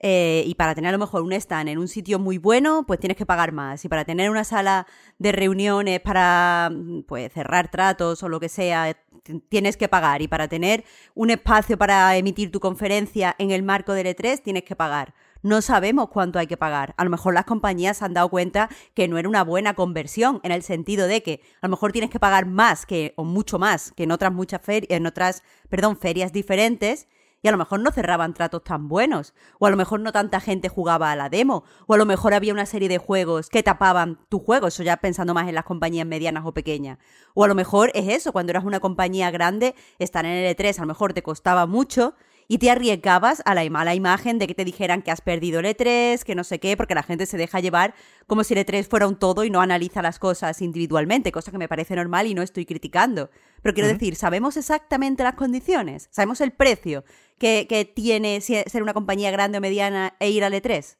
Eh, 0.00 0.44
y 0.46 0.54
para 0.54 0.74
tener 0.74 0.90
a 0.90 0.92
lo 0.92 0.98
mejor 0.98 1.22
un 1.22 1.32
stand 1.32 1.68
en 1.68 1.78
un 1.78 1.88
sitio 1.88 2.18
muy 2.18 2.38
bueno, 2.38 2.84
pues 2.86 3.00
tienes 3.00 3.16
que 3.16 3.26
pagar 3.26 3.52
más. 3.52 3.84
Y 3.84 3.88
para 3.88 4.04
tener 4.04 4.30
una 4.30 4.44
sala 4.44 4.86
de 5.18 5.32
reuniones 5.32 6.00
para 6.00 6.70
pues, 7.06 7.32
cerrar 7.32 7.70
tratos 7.70 8.22
o 8.22 8.28
lo 8.28 8.38
que 8.38 8.48
sea, 8.48 8.96
tienes 9.48 9.76
que 9.76 9.88
pagar. 9.88 10.22
Y 10.22 10.28
para 10.28 10.48
tener 10.48 10.84
un 11.14 11.30
espacio 11.30 11.76
para 11.76 12.16
emitir 12.16 12.50
tu 12.52 12.60
conferencia 12.60 13.34
en 13.38 13.50
el 13.50 13.62
marco 13.62 13.92
del 13.92 14.06
E3, 14.06 14.42
tienes 14.42 14.62
que 14.62 14.76
pagar. 14.76 15.14
No 15.42 15.62
sabemos 15.62 16.08
cuánto 16.08 16.38
hay 16.38 16.48
que 16.48 16.56
pagar. 16.56 16.94
A 16.96 17.04
lo 17.04 17.10
mejor 17.10 17.34
las 17.34 17.44
compañías 17.44 18.02
han 18.02 18.12
dado 18.12 18.28
cuenta 18.28 18.68
que 18.94 19.06
no 19.06 19.18
era 19.18 19.28
una 19.28 19.44
buena 19.44 19.74
conversión, 19.74 20.40
en 20.42 20.50
el 20.50 20.62
sentido 20.62 21.06
de 21.06 21.22
que 21.22 21.42
a 21.60 21.68
lo 21.68 21.70
mejor 21.70 21.92
tienes 21.92 22.10
que 22.10 22.18
pagar 22.18 22.46
más 22.46 22.86
que, 22.86 23.14
o 23.16 23.24
mucho 23.24 23.58
más 23.58 23.92
que 23.92 24.02
en 24.02 24.10
otras 24.10 24.32
muchas 24.32 24.60
ferias, 24.62 24.90
en 24.90 25.06
otras, 25.06 25.44
perdón, 25.68 25.96
ferias 25.96 26.32
diferentes 26.32 27.06
y 27.42 27.48
a 27.48 27.52
lo 27.52 27.58
mejor 27.58 27.80
no 27.80 27.90
cerraban 27.90 28.34
tratos 28.34 28.64
tan 28.64 28.88
buenos, 28.88 29.34
o 29.58 29.66
a 29.66 29.70
lo 29.70 29.76
mejor 29.76 30.00
no 30.00 30.12
tanta 30.12 30.40
gente 30.40 30.68
jugaba 30.68 31.12
a 31.12 31.16
la 31.16 31.28
demo, 31.28 31.64
o 31.86 31.94
a 31.94 31.96
lo 31.96 32.06
mejor 32.06 32.34
había 32.34 32.52
una 32.52 32.66
serie 32.66 32.88
de 32.88 32.98
juegos 32.98 33.48
que 33.48 33.62
tapaban 33.62 34.18
tu 34.28 34.38
juego, 34.40 34.66
eso 34.66 34.82
ya 34.82 34.96
pensando 34.96 35.34
más 35.34 35.48
en 35.48 35.54
las 35.54 35.64
compañías 35.64 36.06
medianas 36.06 36.44
o 36.46 36.52
pequeñas, 36.52 36.98
o 37.34 37.44
a 37.44 37.48
lo 37.48 37.54
mejor 37.54 37.90
es 37.94 38.08
eso, 38.08 38.32
cuando 38.32 38.50
eras 38.50 38.64
una 38.64 38.80
compañía 38.80 39.30
grande, 39.30 39.74
estar 39.98 40.24
en 40.24 40.32
el 40.32 40.56
E3 40.56 40.78
a 40.78 40.82
lo 40.82 40.88
mejor 40.88 41.12
te 41.12 41.22
costaba 41.22 41.66
mucho 41.66 42.14
y 42.48 42.58
te 42.58 42.70
arriesgabas 42.70 43.42
a 43.44 43.54
la 43.54 43.68
mala 43.68 43.94
imagen 43.94 44.38
de 44.38 44.46
que 44.46 44.54
te 44.54 44.64
dijeran 44.64 45.02
que 45.02 45.10
has 45.10 45.20
perdido 45.20 45.60
el 45.60 45.66
E3, 45.66 46.22
que 46.22 46.34
no 46.34 46.44
sé 46.44 46.58
qué, 46.58 46.76
porque 46.78 46.94
la 46.94 47.02
gente 47.02 47.26
se 47.26 47.36
deja 47.36 47.60
llevar 47.60 47.94
como 48.26 48.42
si 48.42 48.54
el 48.54 48.64
E3 48.64 48.88
fuera 48.88 49.06
un 49.06 49.16
todo 49.16 49.44
y 49.44 49.50
no 49.50 49.60
analiza 49.60 50.00
las 50.00 50.18
cosas 50.18 50.62
individualmente, 50.62 51.30
cosa 51.30 51.52
que 51.52 51.58
me 51.58 51.68
parece 51.68 51.94
normal 51.94 52.26
y 52.26 52.34
no 52.34 52.42
estoy 52.42 52.64
criticando. 52.64 53.30
Pero 53.62 53.74
quiero 53.74 53.88
decir, 53.88 54.16
¿sabemos 54.16 54.56
exactamente 54.56 55.22
las 55.22 55.34
condiciones? 55.34 56.08
¿Sabemos 56.10 56.40
el 56.40 56.52
precio 56.52 57.04
que, 57.38 57.66
que 57.68 57.84
tiene 57.84 58.40
ser 58.40 58.82
una 58.82 58.94
compañía 58.94 59.30
grande 59.30 59.58
o 59.58 59.60
mediana 59.60 60.14
e 60.18 60.30
ir 60.30 60.42
al 60.42 60.54
E3? 60.54 60.96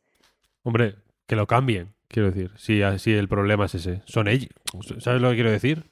Hombre, 0.65 0.97
que 1.27 1.37
lo 1.37 1.47
cambien, 1.47 1.95
quiero 2.09 2.31
decir. 2.31 2.53
Si, 2.59 2.81
si 2.99 3.13
el 3.15 3.29
problema 3.29 3.65
es 3.65 3.75
ese. 3.75 4.03
Son 4.05 4.29
ellos. 4.29 4.51
¿Sabes 4.99 5.23
lo 5.23 5.31
que 5.31 5.37
quiero 5.37 5.51
decir? 5.51 5.91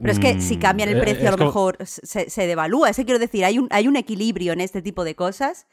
Pero 0.00 0.12
es 0.12 0.18
que 0.18 0.40
si 0.40 0.56
cambian 0.56 0.88
el 0.88 0.96
Mm, 0.96 1.00
precio, 1.00 1.28
a 1.28 1.30
lo 1.32 1.36
como- 1.38 1.48
mejor 1.50 1.78
se, 1.84 2.28
se 2.30 2.46
devalúa. 2.46 2.90
Eso 2.90 3.04
quiero 3.04 3.18
decir, 3.18 3.44
hay 3.44 3.58
un, 3.58 3.68
hay 3.70 3.88
un 3.88 3.96
equilibrio 3.96 4.52
en 4.52 4.60
este 4.60 4.82
tipo 4.82 5.04
de 5.04 5.14
cosas 5.14 5.66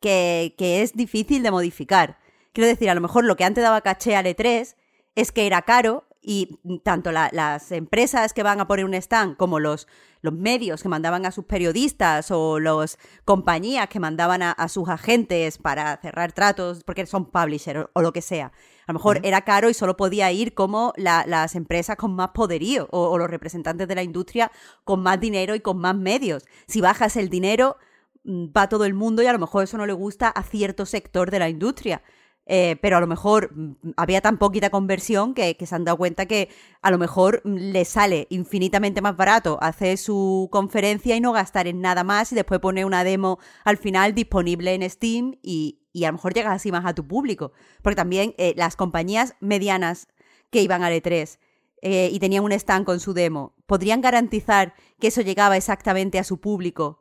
que, 0.00 0.54
que 0.58 0.82
es 0.82 0.92
difícil 0.94 1.42
de 1.42 1.50
modificar. 1.50 2.18
Quiero 2.52 2.68
decir, 2.68 2.90
a 2.90 2.94
lo 2.94 3.00
mejor 3.00 3.24
lo 3.24 3.36
que 3.36 3.44
antes 3.44 3.62
daba 3.62 3.80
caché 3.80 4.16
al 4.16 4.26
E3 4.26 4.74
es 5.16 5.32
que 5.32 5.46
era 5.46 5.62
caro 5.62 6.04
y 6.26 6.58
tanto 6.82 7.12
la- 7.12 7.28
las 7.32 7.70
empresas 7.70 8.32
que 8.32 8.42
van 8.42 8.60
a 8.60 8.66
poner 8.66 8.84
un 8.86 8.94
stand 8.94 9.36
como 9.36 9.60
los, 9.60 9.86
los 10.22 10.32
medios 10.32 10.82
que 10.82 10.88
mandaban 10.88 11.26
a 11.26 11.30
sus 11.30 11.44
periodistas 11.44 12.30
o 12.30 12.58
las 12.58 12.98
compañías 13.26 13.88
que 13.88 14.00
mandaban 14.00 14.42
a, 14.42 14.52
a 14.52 14.68
sus 14.68 14.88
agentes 14.88 15.58
para 15.58 15.96
cerrar 15.98 16.32
tratos 16.32 16.82
porque 16.84 17.04
son 17.06 17.26
publisher 17.26 17.76
o, 17.78 17.90
o 17.92 18.02
lo 18.02 18.12
que 18.12 18.22
sea. 18.22 18.52
A 18.86 18.92
lo 18.92 18.98
mejor 18.98 19.20
era 19.22 19.42
caro 19.42 19.68
y 19.70 19.74
solo 19.74 19.96
podía 19.96 20.30
ir 20.32 20.54
como 20.54 20.92
la- 20.96 21.24
las 21.26 21.54
empresas 21.54 21.96
con 21.96 22.14
más 22.14 22.30
poderío 22.30 22.88
o, 22.90 23.08
o 23.10 23.18
los 23.18 23.28
representantes 23.30 23.86
de 23.86 23.94
la 23.94 24.02
industria 24.02 24.50
con 24.84 25.02
más 25.02 25.20
dinero 25.20 25.54
y 25.54 25.60
con 25.60 25.78
más 25.78 25.94
medios. 25.96 26.44
Si 26.66 26.80
bajas 26.80 27.16
el 27.16 27.28
dinero, 27.28 27.76
mm, 28.24 28.46
va 28.56 28.68
todo 28.70 28.86
el 28.86 28.94
mundo 28.94 29.22
y 29.22 29.26
a 29.26 29.32
lo 29.32 29.38
mejor 29.38 29.64
eso 29.64 29.76
no 29.76 29.84
le 29.86 29.92
gusta 29.92 30.28
a 30.28 30.42
cierto 30.42 30.86
sector 30.86 31.30
de 31.30 31.38
la 31.38 31.48
industria. 31.50 32.02
Eh, 32.46 32.76
pero 32.82 32.98
a 32.98 33.00
lo 33.00 33.06
mejor 33.06 33.52
mm, 33.54 33.92
había 33.96 34.20
tan 34.20 34.38
poquita 34.38 34.68
conversión 34.68 35.32
que, 35.32 35.56
se 35.58 35.74
han 35.74 35.84
dado 35.84 35.96
cuenta 35.96 36.26
que 36.26 36.50
a 36.82 36.90
lo 36.90 36.98
mejor 36.98 37.40
mm, 37.44 37.54
le 37.72 37.84
sale 37.86 38.26
infinitamente 38.28 39.00
más 39.00 39.16
barato 39.16 39.58
hacer 39.62 39.96
su 39.96 40.48
conferencia 40.52 41.16
y 41.16 41.20
no 41.20 41.32
gastar 41.32 41.66
en 41.68 41.80
nada 41.80 42.04
más 42.04 42.32
y 42.32 42.34
después 42.34 42.60
poner 42.60 42.84
una 42.84 43.02
demo 43.02 43.38
al 43.64 43.78
final 43.78 44.14
disponible 44.14 44.74
en 44.74 44.88
Steam 44.90 45.36
y, 45.42 45.80
y 45.92 46.04
a 46.04 46.08
lo 46.08 46.14
mejor 46.14 46.34
llegas 46.34 46.54
así 46.54 46.70
más 46.70 46.84
a 46.84 46.94
tu 46.94 47.06
público. 47.06 47.52
Porque 47.82 47.96
también 47.96 48.34
eh, 48.36 48.52
las 48.56 48.76
compañías 48.76 49.36
medianas 49.40 50.08
que 50.50 50.60
iban 50.60 50.82
al 50.82 50.92
E3 50.92 51.38
eh, 51.80 52.10
y 52.12 52.18
tenían 52.18 52.44
un 52.44 52.52
stand 52.52 52.84
con 52.84 53.00
su 53.00 53.14
demo, 53.14 53.54
¿podrían 53.66 54.00
garantizar 54.00 54.74
que 55.00 55.08
eso 55.08 55.22
llegaba 55.22 55.56
exactamente 55.56 56.18
a 56.18 56.24
su 56.24 56.40
público? 56.40 57.00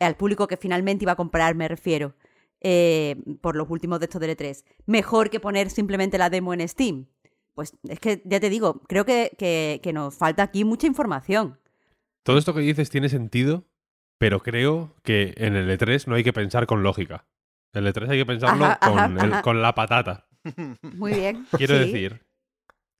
Al 0.00 0.16
público 0.16 0.46
que 0.48 0.56
finalmente 0.56 1.04
iba 1.04 1.12
a 1.12 1.16
comprar, 1.16 1.54
me 1.54 1.68
refiero 1.68 2.14
eh, 2.60 3.16
por 3.40 3.56
los 3.56 3.68
últimos 3.70 4.00
de 4.00 4.04
estos 4.06 4.20
del 4.20 4.36
E3, 4.36 4.64
mejor 4.86 5.30
que 5.30 5.40
poner 5.40 5.70
simplemente 5.70 6.18
la 6.18 6.30
demo 6.30 6.52
en 6.54 6.66
Steam. 6.68 7.06
Pues 7.54 7.76
es 7.88 7.98
que, 8.00 8.22
ya 8.24 8.38
te 8.40 8.48
digo, 8.50 8.80
creo 8.88 9.04
que, 9.04 9.32
que- 9.38 9.80
que 9.82 9.92
nos 9.92 10.14
falta 10.14 10.42
aquí 10.44 10.64
mucha 10.64 10.86
información. 10.86 11.58
Todo 12.24 12.38
esto 12.38 12.54
que 12.54 12.60
dices 12.60 12.90
tiene 12.90 13.08
sentido, 13.08 13.64
pero 14.18 14.40
creo 14.40 14.94
que 15.02 15.34
en 15.36 15.56
el 15.56 15.68
E3 15.70 16.06
no 16.06 16.14
hay 16.14 16.22
que 16.24 16.32
pensar 16.32 16.66
con 16.66 16.82
lógica. 16.82 17.26
En 17.72 17.86
el 17.86 17.92
E3 17.94 18.08
hay 18.10 18.18
que 18.18 18.26
pensarlo 18.26 18.64
Ajá, 18.66 18.78
con, 18.78 18.98
ajá, 18.98 19.24
el- 19.26 19.32
ajá. 19.32 19.42
con 19.42 19.62
la 19.62 19.74
patata. 19.74 20.28
Muy 20.82 21.12
bien. 21.14 21.46
Quiero 21.56 21.74
Sí. 21.74 21.80
decir, 21.86 22.20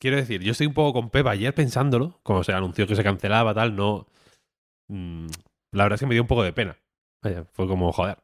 quiero 0.00 0.16
decir, 0.16 0.42
yo 0.42 0.52
estoy 0.52 0.66
un 0.66 0.74
poco 0.74 0.94
con 1.00 1.10
Pep 1.10 1.26
ayer 1.26 1.54
pensándolo, 1.54 2.18
como 2.22 2.42
se 2.44 2.52
anunció 2.52 2.86
que 2.86 2.96
se 2.96 3.04
cancelaba, 3.04 3.54
tal, 3.54 3.76
no. 3.76 4.06
mm, 4.88 5.26
la 5.72 5.84
verdad 5.84 5.94
es 5.96 6.00
que 6.00 6.06
me 6.06 6.14
dio 6.14 6.22
un 6.22 6.28
poco 6.28 6.42
de 6.42 6.52
pena. 6.52 6.76
Vaya, 7.22 7.44
fue 7.52 7.66
como, 7.68 7.92
joder, 7.92 8.18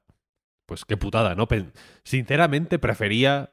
pues 0.66 0.84
qué 0.84 0.96
putada, 0.96 1.34
¿no? 1.34 1.46
Pen- 1.48 1.72
Sinceramente 2.04 2.78
prefería 2.78 3.52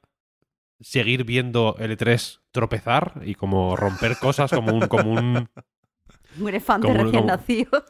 seguir 0.80 1.24
viendo 1.24 1.76
L3 1.78 2.42
tropezar 2.52 3.22
y 3.26 3.36
como 3.36 3.76
romper 3.76 4.18
cosas 4.18 4.52
como 4.52 4.74
un, 4.74 4.88
como 4.88 5.12
un, 5.12 5.50
Un 6.40 6.50
elefante 6.50 6.88
Como- 6.88 7.04
recién 7.04 7.22
como- 7.22 7.28
nacido. 7.36 7.86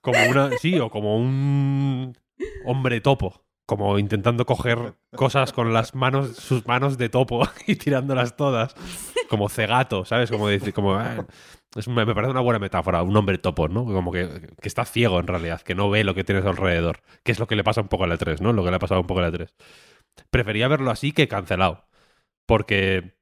como 0.00 0.18
una, 0.30 0.50
sí, 0.58 0.78
o 0.78 0.90
como 0.90 1.16
un 1.16 2.12
hombre 2.64 3.00
topo, 3.00 3.44
como 3.66 3.98
intentando 3.98 4.44
coger 4.46 4.94
cosas 5.14 5.52
con 5.52 5.72
las 5.72 5.94
manos, 5.94 6.36
sus 6.36 6.66
manos 6.66 6.98
de 6.98 7.08
topo 7.08 7.42
y 7.66 7.76
tirándolas 7.76 8.36
todas, 8.36 8.74
como 9.28 9.48
cegato, 9.48 10.04
¿sabes? 10.04 10.30
Como 10.30 10.48
decir, 10.48 10.72
como 10.74 10.94
ah, 10.94 11.26
es 11.76 11.86
una- 11.86 12.04
me 12.04 12.14
parece 12.14 12.30
una 12.32 12.40
buena 12.40 12.58
metáfora, 12.58 13.02
un 13.02 13.16
hombre 13.16 13.38
topo, 13.38 13.68
¿no? 13.68 13.84
Como 13.84 14.12
que, 14.12 14.28
que 14.60 14.68
está 14.68 14.84
ciego 14.84 15.20
en 15.20 15.26
realidad, 15.26 15.62
que 15.62 15.74
no 15.74 15.90
ve 15.90 16.04
lo 16.04 16.14
que 16.14 16.24
tienes 16.24 16.44
alrededor, 16.44 17.00
que 17.24 17.32
es 17.32 17.38
lo 17.38 17.46
que 17.46 17.56
le 17.56 17.64
pasa 17.64 17.80
un 17.80 17.88
poco 17.88 18.04
a 18.04 18.06
la 18.08 18.18
3, 18.18 18.40
¿no? 18.40 18.52
Lo 18.52 18.64
que 18.64 18.70
le 18.70 18.76
ha 18.76 18.80
pasado 18.80 19.00
un 19.00 19.06
poco 19.06 19.20
a 19.20 19.24
la 19.24 19.32
3. 19.32 19.54
Prefería 20.30 20.68
verlo 20.68 20.90
así 20.90 21.12
que 21.12 21.28
cancelado, 21.28 21.86
porque 22.46 23.16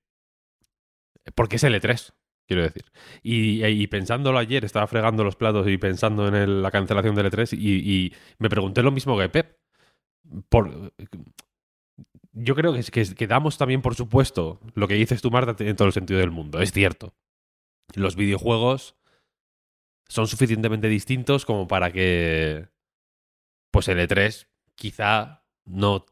porque 1.34 1.56
es 1.56 1.64
L3, 1.64 2.14
quiero 2.46 2.62
decir. 2.62 2.84
Y, 3.22 3.64
y 3.64 3.86
pensándolo 3.86 4.38
ayer, 4.38 4.64
estaba 4.64 4.86
fregando 4.86 5.24
los 5.24 5.36
platos 5.36 5.68
y 5.68 5.78
pensando 5.78 6.26
en 6.28 6.62
la 6.62 6.70
cancelación 6.70 7.14
del 7.14 7.26
E3 7.30 7.52
y, 7.52 8.06
y 8.06 8.14
me 8.38 8.48
pregunté 8.48 8.82
lo 8.82 8.90
mismo 8.90 9.18
que 9.18 9.28
Pep. 9.28 9.59
Por, 10.48 10.92
yo 12.32 12.54
creo 12.54 12.72
que, 12.72 12.82
que, 12.82 13.14
que 13.14 13.26
damos 13.26 13.58
también 13.58 13.82
por 13.82 13.94
supuesto 13.94 14.60
lo 14.74 14.88
que 14.88 14.94
dices 14.94 15.22
tú, 15.22 15.30
Marta, 15.30 15.56
tiene 15.56 15.74
todo 15.74 15.88
el 15.88 15.94
sentido 15.94 16.20
del 16.20 16.30
mundo. 16.30 16.60
Es 16.60 16.72
cierto. 16.72 17.14
Los 17.94 18.16
videojuegos 18.16 18.96
son 20.08 20.26
suficientemente 20.26 20.88
distintos 20.88 21.44
como 21.44 21.68
para 21.68 21.92
que 21.92 22.68
pues 23.70 23.88
el 23.88 23.98
E3 23.98 24.48
quizá 24.74 25.44
no, 25.64 26.06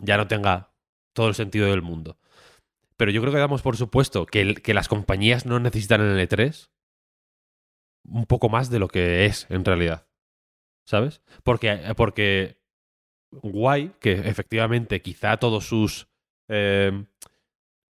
ya 0.00 0.16
no 0.16 0.26
tenga 0.26 0.74
todo 1.12 1.28
el 1.28 1.34
sentido 1.34 1.66
del 1.66 1.82
mundo. 1.82 2.18
Pero 2.96 3.10
yo 3.10 3.20
creo 3.20 3.32
que 3.32 3.38
damos 3.38 3.62
por 3.62 3.76
supuesto 3.76 4.26
que, 4.26 4.54
que 4.54 4.74
las 4.74 4.88
compañías 4.88 5.44
no 5.44 5.58
necesitan 5.58 6.00
el 6.00 6.28
E3 6.28 6.70
un 8.04 8.26
poco 8.26 8.48
más 8.48 8.70
de 8.70 8.78
lo 8.78 8.88
que 8.88 9.26
es 9.26 9.46
en 9.50 9.64
realidad. 9.64 10.06
¿Sabes? 10.84 11.22
Porque, 11.44 11.92
porque 11.96 12.61
guay 13.32 13.92
que 14.00 14.12
efectivamente 14.12 15.02
quizá 15.02 15.36
todos 15.38 15.66
sus... 15.66 16.08
eh, 16.48 17.04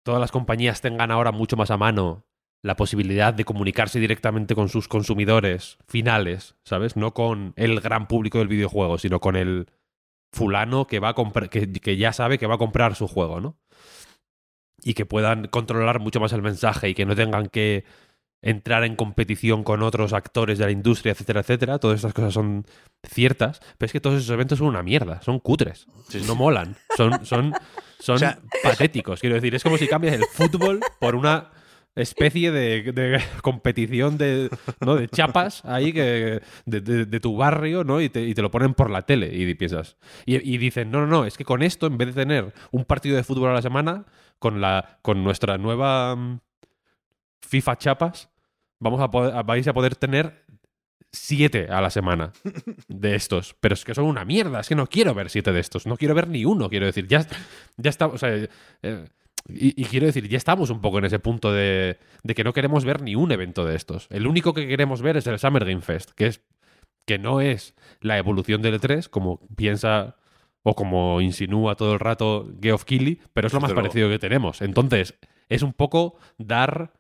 todas 0.03 0.21
las 0.21 0.31
compañías 0.31 0.81
tengan 0.81 1.11
ahora 1.11 1.31
mucho 1.31 1.55
más 1.55 1.71
a 1.71 1.77
mano 1.77 2.25
la 2.61 2.75
posibilidad 2.75 3.33
de 3.33 3.45
comunicarse 3.45 3.99
directamente 3.99 4.53
con 4.53 4.67
sus 4.69 4.87
consumidores 4.87 5.77
finales, 5.87 6.55
¿sabes? 6.63 6.97
No 6.97 7.13
con 7.13 7.53
el 7.55 7.79
gran 7.79 8.07
público 8.07 8.39
del 8.39 8.49
videojuego, 8.49 8.97
sino 8.97 9.19
con 9.19 9.35
el 9.35 9.67
fulano 10.31 10.85
que 10.85 10.99
va 10.99 11.09
a 11.09 11.49
que, 11.49 11.71
que 11.71 11.97
ya 11.97 12.11
sabe 12.11 12.37
que 12.37 12.47
va 12.47 12.55
a 12.55 12.59
comprar 12.59 12.95
su 12.95 13.07
juego, 13.07 13.39
¿no? 13.39 13.57
Y 14.81 14.93
que 14.93 15.05
puedan 15.05 15.47
controlar 15.47 15.99
mucho 15.99 16.19
más 16.19 16.33
el 16.33 16.41
mensaje 16.41 16.89
y 16.89 16.93
que 16.93 17.05
no 17.05 17.15
tengan 17.15 17.47
que 17.47 17.85
entrar 18.41 18.83
en 18.85 18.95
competición 18.95 19.63
con 19.63 19.83
otros 19.83 20.13
actores 20.13 20.57
de 20.57 20.65
la 20.65 20.71
industria, 20.71 21.11
etcétera, 21.11 21.41
etcétera. 21.41 21.77
Todas 21.79 21.97
estas 21.97 22.13
cosas 22.13 22.33
son 22.33 22.65
ciertas, 23.03 23.59
pero 23.77 23.87
es 23.87 23.91
que 23.91 23.99
todos 23.99 24.17
esos 24.21 24.29
eventos 24.33 24.59
son 24.59 24.67
una 24.67 24.83
mierda, 24.83 25.21
son 25.21 25.39
cutres, 25.39 25.87
Sí, 26.07 26.19
sí. 26.21 26.25
no 26.27 26.35
molan, 26.35 26.75
son, 26.95 27.25
son, 27.25 27.53
son 27.99 28.15
O 28.15 28.19
sea, 28.19 28.39
patéticos. 28.63 29.19
Quiero 29.19 29.35
decir, 29.35 29.53
es 29.55 29.63
como 29.63 29.77
si 29.77 29.87
cambias 29.87 30.15
el 30.15 30.23
fútbol 30.25 30.79
por 30.99 31.15
una 31.15 31.49
especie 31.95 32.51
de, 32.51 32.91
de 32.93 33.19
competición 33.41 34.17
de, 34.17 34.49
¿no? 34.79 34.95
de 34.95 35.09
chapas 35.09 35.65
ahí 35.65 35.91
que 35.91 36.39
de, 36.65 36.81
de- 36.81 37.05
de 37.05 37.19
tu 37.19 37.35
barrio 37.35 37.83
¿no? 37.83 37.99
y, 37.99 38.07
te, 38.09 38.21
y 38.21 38.33
te 38.33 38.41
lo 38.41 38.51
ponen 38.51 38.73
por 38.73 38.89
la 38.89 39.01
tele 39.01 39.35
y 39.35 39.53
piensas 39.55 39.97
y, 40.25 40.35
y 40.53 40.57
dicen 40.59 40.91
no 40.91 41.01
no 41.01 41.07
no 41.07 41.25
es 41.25 41.35
que 41.35 41.43
con 41.43 41.61
esto 41.63 41.87
en 41.87 41.97
vez 41.97 42.09
de 42.15 42.21
tener 42.21 42.53
un 42.71 42.85
partido 42.85 43.17
de 43.17 43.23
fútbol 43.23 43.49
a 43.49 43.53
la 43.53 43.61
semana 43.63 44.05
con 44.37 44.61
la 44.61 44.99
con 45.01 45.23
nuestra 45.23 45.57
nueva 45.57 46.15
mm, 46.15 46.39
FIFA 47.41 47.77
chapas 47.77 48.29
vamos 48.79 49.01
a 49.01 49.09
poder, 49.09 49.43
vais 49.43 49.67
a 49.67 49.73
poder 49.73 49.95
tener 49.95 50.45
siete 51.11 51.67
a 51.69 51.81
la 51.81 51.89
semana 51.89 52.31
de 52.87 53.15
estos 53.15 53.55
pero 53.59 53.73
es 53.73 53.83
que 53.83 53.95
son 53.95 54.05
una 54.05 54.25
mierda 54.25 54.59
es 54.59 54.69
que 54.69 54.75
no 54.75 54.87
quiero 54.87 55.13
ver 55.13 55.29
siete 55.29 55.51
de 55.51 55.59
estos 55.59 55.87
no 55.87 55.97
quiero 55.97 56.13
ver 56.15 56.27
ni 56.27 56.45
uno 56.45 56.69
quiero 56.69 56.85
decir 56.85 57.07
ya 57.07 57.25
ya 57.77 57.91
o 58.05 58.17
sea 58.17 58.47
eh, 58.83 59.05
y, 59.47 59.81
y 59.81 59.85
quiero 59.85 60.05
decir, 60.05 60.27
ya 60.27 60.37
estamos 60.37 60.69
un 60.69 60.81
poco 60.81 60.99
en 60.99 61.05
ese 61.05 61.17
punto 61.17 61.51
de, 61.51 61.97
de 62.23 62.35
que 62.35 62.43
no 62.43 62.53
queremos 62.53 62.85
ver 62.85 63.01
ni 63.01 63.15
un 63.15 63.31
evento 63.31 63.65
de 63.65 63.75
estos. 63.75 64.07
El 64.11 64.27
único 64.27 64.53
que 64.53 64.67
queremos 64.67 65.01
ver 65.01 65.17
es 65.17 65.27
el 65.27 65.39
Summer 65.39 65.65
Game 65.65 65.81
Fest, 65.81 66.11
que 66.11 66.27
es 66.27 66.41
que 67.07 67.17
no 67.17 67.41
es 67.41 67.73
la 68.01 68.17
evolución 68.17 68.61
del 68.61 68.79
E3, 68.79 69.09
como 69.09 69.39
piensa 69.55 70.17
o 70.61 70.75
como 70.75 71.21
insinúa 71.21 71.75
todo 71.75 71.93
el 71.93 71.99
rato 71.99 72.47
Geoff 72.61 72.83
Keighley, 72.83 73.19
pero 73.33 73.47
es 73.47 73.53
lo 73.53 73.59
más 73.59 73.69
Desde 73.69 73.75
luego. 73.75 73.87
parecido 73.87 74.09
que 74.09 74.19
tenemos. 74.19 74.61
Entonces, 74.61 75.17
es 75.47 75.63
un 75.63 75.73
poco 75.73 76.17
dar, 76.37 76.93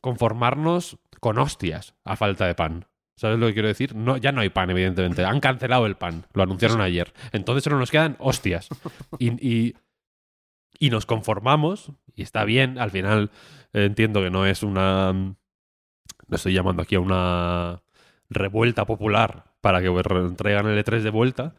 conformarnos 0.00 0.98
con 1.20 1.38
hostias 1.38 1.94
a 2.04 2.16
falta 2.16 2.46
de 2.46 2.54
pan. 2.54 2.86
¿Sabes 3.16 3.38
lo 3.38 3.46
que 3.46 3.54
quiero 3.54 3.68
decir? 3.68 3.94
No, 3.94 4.18
ya 4.18 4.30
no 4.30 4.42
hay 4.42 4.50
pan, 4.50 4.70
evidentemente. 4.70 5.24
Han 5.24 5.40
cancelado 5.40 5.86
el 5.86 5.96
pan. 5.96 6.26
Lo 6.34 6.42
anunciaron 6.42 6.82
ayer. 6.82 7.14
Entonces 7.32 7.64
solo 7.64 7.78
nos 7.78 7.90
quedan 7.90 8.16
hostias. 8.18 8.68
Y, 9.18 9.74
y, 10.78 10.90
nos 10.90 11.06
conformamos, 11.06 11.92
y 12.14 12.22
está 12.22 12.44
bien, 12.44 12.78
al 12.78 12.90
final 12.90 13.30
eh, 13.72 13.86
entiendo 13.86 14.20
que 14.20 14.30
no 14.30 14.46
es 14.46 14.62
una... 14.62 15.12
No 15.12 16.34
estoy 16.34 16.52
llamando 16.52 16.82
aquí 16.82 16.96
a 16.96 17.00
una 17.00 17.82
revuelta 18.28 18.84
popular 18.84 19.44
para 19.60 19.80
que 19.80 19.90
traigan 20.36 20.66
el 20.66 20.84
E3 20.84 21.00
de 21.00 21.10
vuelta, 21.10 21.54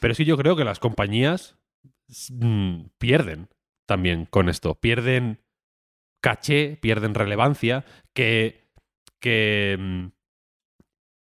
pero 0.00 0.14
sí 0.14 0.24
yo 0.24 0.36
creo 0.36 0.56
que 0.56 0.64
las 0.64 0.78
compañías 0.78 1.56
mm, 2.30 2.86
pierden 2.98 3.48
también 3.86 4.26
con 4.26 4.48
esto, 4.48 4.74
pierden 4.76 5.43
caché, 6.24 6.78
pierden 6.80 7.12
relevancia, 7.14 7.84
que, 8.14 8.64
que, 9.20 9.76
mm, 9.78 10.06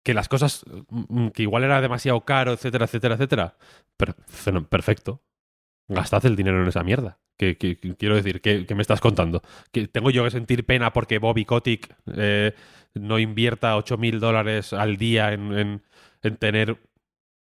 que 0.03 0.13
las 0.13 0.27
cosas, 0.27 0.65
mm, 0.89 1.29
que 1.29 1.43
igual 1.43 1.63
era 1.63 1.79
demasiado 1.79 2.25
caro, 2.25 2.51
etcétera, 2.51 2.85
etcétera, 2.85 3.15
etcétera, 3.15 3.57
per- 3.95 4.15
feno- 4.27 4.67
perfecto, 4.67 5.23
gastad 5.87 6.25
el 6.25 6.35
dinero 6.35 6.61
en 6.61 6.67
esa 6.67 6.83
mierda. 6.83 7.19
Que, 7.37 7.57
quiero 7.57 8.15
decir, 8.15 8.41
que, 8.41 8.67
me 8.75 8.81
estás 8.81 8.99
contando? 9.01 9.41
¿Que 9.71 9.87
¿Tengo 9.87 10.11
yo 10.11 10.23
que 10.25 10.29
sentir 10.31 10.65
pena 10.65 10.91
porque 10.93 11.17
Bobby 11.19 11.45
Kotick 11.45 11.95
eh, 12.15 12.53
no 12.93 13.17
invierta 13.17 13.77
8.000 13.77 14.19
dólares 14.19 14.73
al 14.73 14.97
día 14.97 15.31
en, 15.33 15.51
en- 15.53 15.83
en 16.21 16.37
tener 16.37 16.77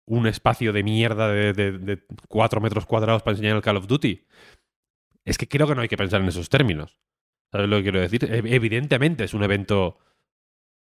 un 0.08 0.26
espacio 0.28 0.74
de 0.74 0.84
mierda 0.84 1.30
de, 1.30 1.54
de, 1.54 1.72
de 1.78 2.04
4 2.28 2.60
metros 2.60 2.86
cuadrados 2.88 3.22
para 3.24 3.34
enseñar 3.36 3.56
el 3.56 3.62
Call 3.62 3.78
of 3.78 3.88
Duty? 3.88 4.26
Es 5.24 5.38
que 5.38 5.48
creo 5.48 5.66
que 5.68 5.76
no 5.76 5.82
hay 5.82 5.88
que 5.88 5.98
pensar 5.98 6.20
en 6.22 6.28
esos 6.28 6.50
términos. 6.50 6.98
¿Sabes 7.56 7.70
lo 7.70 7.78
que 7.78 7.84
quiero 7.84 8.02
decir? 8.02 8.28
Evidentemente 8.30 9.24
es 9.24 9.34
un 9.34 9.42
evento 9.44 9.98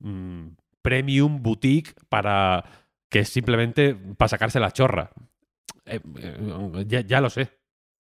mm, 0.00 0.46
premium, 0.80 1.42
boutique, 1.42 1.92
para 2.08 2.64
que 3.10 3.18
es 3.20 3.28
simplemente 3.28 3.94
para 3.94 4.28
sacarse 4.28 4.58
la 4.58 4.70
chorra. 4.70 5.10
Eh, 5.84 6.00
eh, 6.18 6.84
ya, 6.86 7.00
ya 7.02 7.20
lo 7.20 7.28
sé. 7.28 7.50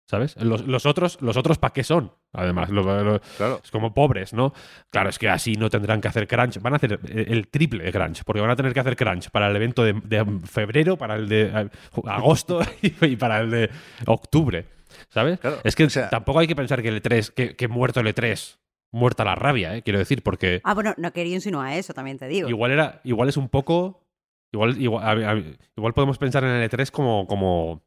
¿Sabes? 0.09 0.35
Los, 0.37 0.65
los 0.65 0.87
otros, 0.87 1.21
los 1.21 1.37
otros 1.37 1.59
¿para 1.59 1.71
qué 1.71 1.83
son? 1.83 2.11
Además, 2.33 2.71
lo- 2.71 2.81
lo- 3.03 3.21
Claro. 3.37 3.61
es 3.63 3.69
como 3.69 3.93
pobres, 3.93 4.33
¿no? 4.33 4.53
Claro, 4.89 5.09
es 5.09 5.19
que 5.19 5.29
así 5.29 5.53
no 5.53 5.69
tendrán 5.69 6.01
que 6.01 6.07
hacer 6.07 6.27
crunch. 6.27 6.59
Van 6.59 6.73
a 6.73 6.77
hacer 6.77 6.99
el 7.13 7.47
triple 7.49 7.83
de 7.83 7.91
crunch, 7.91 8.23
porque 8.23 8.41
van 8.41 8.49
a 8.49 8.55
tener 8.55 8.73
que 8.73 8.79
hacer 8.79 8.95
crunch 8.95 9.29
para 9.29 9.47
el 9.47 9.55
evento 9.55 9.83
de, 9.83 9.93
de 9.93 10.25
febrero, 10.47 10.97
para 10.97 11.13
el 11.15 11.29
de 11.29 11.69
agosto 12.05 12.59
y 12.81 13.15
para 13.17 13.41
el 13.41 13.51
de 13.51 13.69
octubre. 14.07 14.65
¿Sabes? 15.09 15.39
Claro, 15.39 15.59
es 15.63 15.75
que 15.75 15.85
o 15.85 15.89
sea- 15.89 16.09
tampoco 16.09 16.39
hay 16.39 16.47
que 16.47 16.55
pensar 16.55 16.81
que 16.81 16.89
el 16.89 17.01
E3, 17.01 17.31
que, 17.33 17.55
que 17.55 17.67
muerto 17.67 17.99
el 17.99 18.07
E3, 18.07 18.57
muerta 18.91 19.23
la 19.23 19.35
rabia, 19.35 19.75
¿eh? 19.75 19.83
quiero 19.83 19.99
decir, 19.99 20.23
porque 20.23 20.61
Ah, 20.63 20.73
bueno, 20.73 20.93
no 20.97 21.11
quería 21.13 21.35
insinuar 21.35 21.73
eso, 21.73 21.93
también 21.93 22.17
te 22.17 22.27
digo. 22.27 22.49
igual 22.49 22.71
era, 22.71 23.01
igual 23.03 23.29
es 23.29 23.37
un 23.37 23.49
poco. 23.49 24.05
Igual, 24.51 24.81
igual, 24.81 25.03
a- 25.23 25.31
a- 25.33 25.43
igual 25.77 25.93
podemos 25.93 26.17
pensar 26.17 26.43
en 26.43 26.49
el 26.49 26.63
E3 26.69 26.89
como. 26.91 27.27
como 27.27 27.83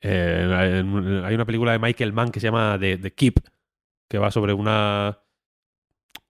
eh, 0.00 0.78
en- 0.80 1.24
hay 1.24 1.34
una 1.34 1.44
película 1.46 1.72
de 1.72 1.78
Michael 1.78 2.12
Mann 2.12 2.30
que 2.30 2.38
se 2.40 2.46
llama 2.46 2.76
The, 2.78 2.98
The 2.98 3.12
Keep, 3.12 3.40
que 4.08 4.18
va 4.18 4.30
sobre 4.30 4.52
una. 4.52 5.18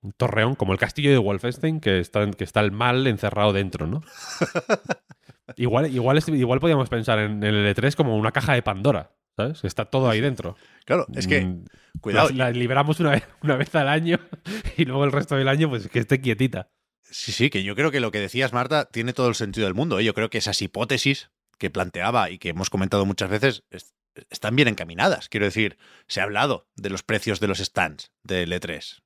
Un 0.01 0.13
torreón, 0.13 0.55
como 0.55 0.73
el 0.73 0.79
castillo 0.79 1.11
de 1.11 1.17
Wolfenstein, 1.19 1.81
que 1.81 1.99
está, 1.99 2.31
que 2.31 2.45
está 2.45 2.61
el 2.61 2.73
mal 2.73 3.07
encerrado 3.07 3.53
dentro, 3.55 3.87
¿no? 3.87 4.03
igual, 5.57 5.93
igual, 5.93 6.23
igual 6.29 6.61
podríamos 6.61 6.89
pensar 6.89 7.19
en, 7.19 7.43
el 7.43 7.67
E3 7.75 7.95
como 7.95 8.17
una 8.17 8.33
caja 8.33 8.55
de 8.55 8.63
Pandora, 8.63 9.13
¿sabes? 9.37 9.65
Está 9.65 9.85
todo 9.87 10.09
ahí 10.09 10.21
dentro. 10.21 10.57
Claro, 10.85 11.07
es 11.15 11.27
que, 11.27 11.43
Mm, 11.45 11.65
cuidado, 12.01 12.31
La, 12.31 12.47
la 12.47 12.51
liberamos 12.51 13.01
una 13.01 13.11
vez, 13.11 13.25
una 13.43 13.57
vez 13.57 13.75
al 13.75 13.89
año 13.89 14.19
y 14.77 14.85
luego 14.85 15.05
el 15.05 15.13
resto 15.13 15.37
del 15.37 15.49
año, 15.49 15.69
pues 15.69 15.89
que 15.89 15.99
esté 16.01 16.21
quietita. 16.21 16.71
Sí, 17.03 17.33
sí, 17.33 17.51
que 17.51 17.63
yo 17.63 17.77
creo 17.77 17.91
que 17.91 18.01
lo 18.01 18.11
que 18.11 18.19
decías, 18.21 18.53
Marta, 18.53 18.87
tiene 18.87 19.13
todo 19.13 19.29
el 19.29 19.35
sentido 19.35 19.67
del 19.67 19.75
mundo. 19.75 19.99
¿eh? 20.01 20.05
Yo 20.05 20.15
creo 20.15 20.31
que 20.31 20.39
esas 20.39 20.61
hipótesis 20.63 21.31
que 21.59 21.71
planteaba 21.71 22.31
y 22.31 22.39
que 22.39 22.49
hemos 22.49 22.71
comentado 22.71 23.05
muchas 23.07 23.31
veces 23.31 23.63
es- 23.71 23.95
están 24.31 24.57
bien 24.57 24.69
encaminadas. 24.69 25.29
Quiero 25.29 25.47
decir, 25.47 25.77
se 26.09 26.21
ha 26.21 26.25
hablado 26.25 26.67
de 26.77 26.91
los 26.91 27.03
precios 27.03 27.41
de 27.41 27.49
los 27.49 27.59
stands 27.59 28.11
del 28.23 28.53
E3. 28.53 29.03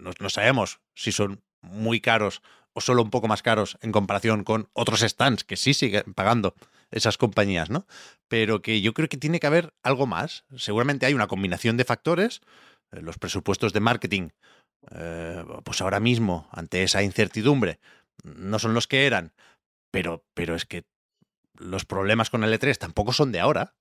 No, 0.00 0.10
no 0.20 0.30
sabemos 0.30 0.80
si 0.94 1.12
son 1.12 1.42
muy 1.60 2.00
caros 2.00 2.42
o 2.74 2.80
solo 2.80 3.02
un 3.02 3.10
poco 3.10 3.28
más 3.28 3.42
caros 3.42 3.78
en 3.82 3.92
comparación 3.92 4.44
con 4.44 4.68
otros 4.72 5.00
stands 5.00 5.44
que 5.44 5.56
sí 5.56 5.74
siguen 5.74 6.14
pagando 6.14 6.54
esas 6.90 7.18
compañías, 7.18 7.70
¿no? 7.70 7.86
Pero 8.28 8.62
que 8.62 8.80
yo 8.80 8.92
creo 8.94 9.08
que 9.08 9.16
tiene 9.16 9.40
que 9.40 9.46
haber 9.46 9.72
algo 9.82 10.06
más. 10.06 10.44
Seguramente 10.56 11.06
hay 11.06 11.14
una 11.14 11.26
combinación 11.26 11.76
de 11.76 11.84
factores. 11.84 12.40
Eh, 12.92 13.00
Los 13.00 13.18
presupuestos 13.18 13.72
de 13.72 13.80
marketing, 13.80 14.28
eh, 14.90 15.44
pues 15.64 15.80
ahora 15.80 16.00
mismo, 16.00 16.48
ante 16.52 16.82
esa 16.82 17.02
incertidumbre, 17.02 17.80
no 18.22 18.58
son 18.58 18.74
los 18.74 18.86
que 18.86 19.06
eran. 19.06 19.32
Pero, 19.90 20.24
pero 20.34 20.54
es 20.54 20.66
que 20.66 20.84
los 21.58 21.84
problemas 21.84 22.30
con 22.30 22.44
el 22.44 22.52
E3 22.52 22.76
tampoco 22.78 23.12
son 23.12 23.32
de 23.32 23.40
ahora. 23.40 23.74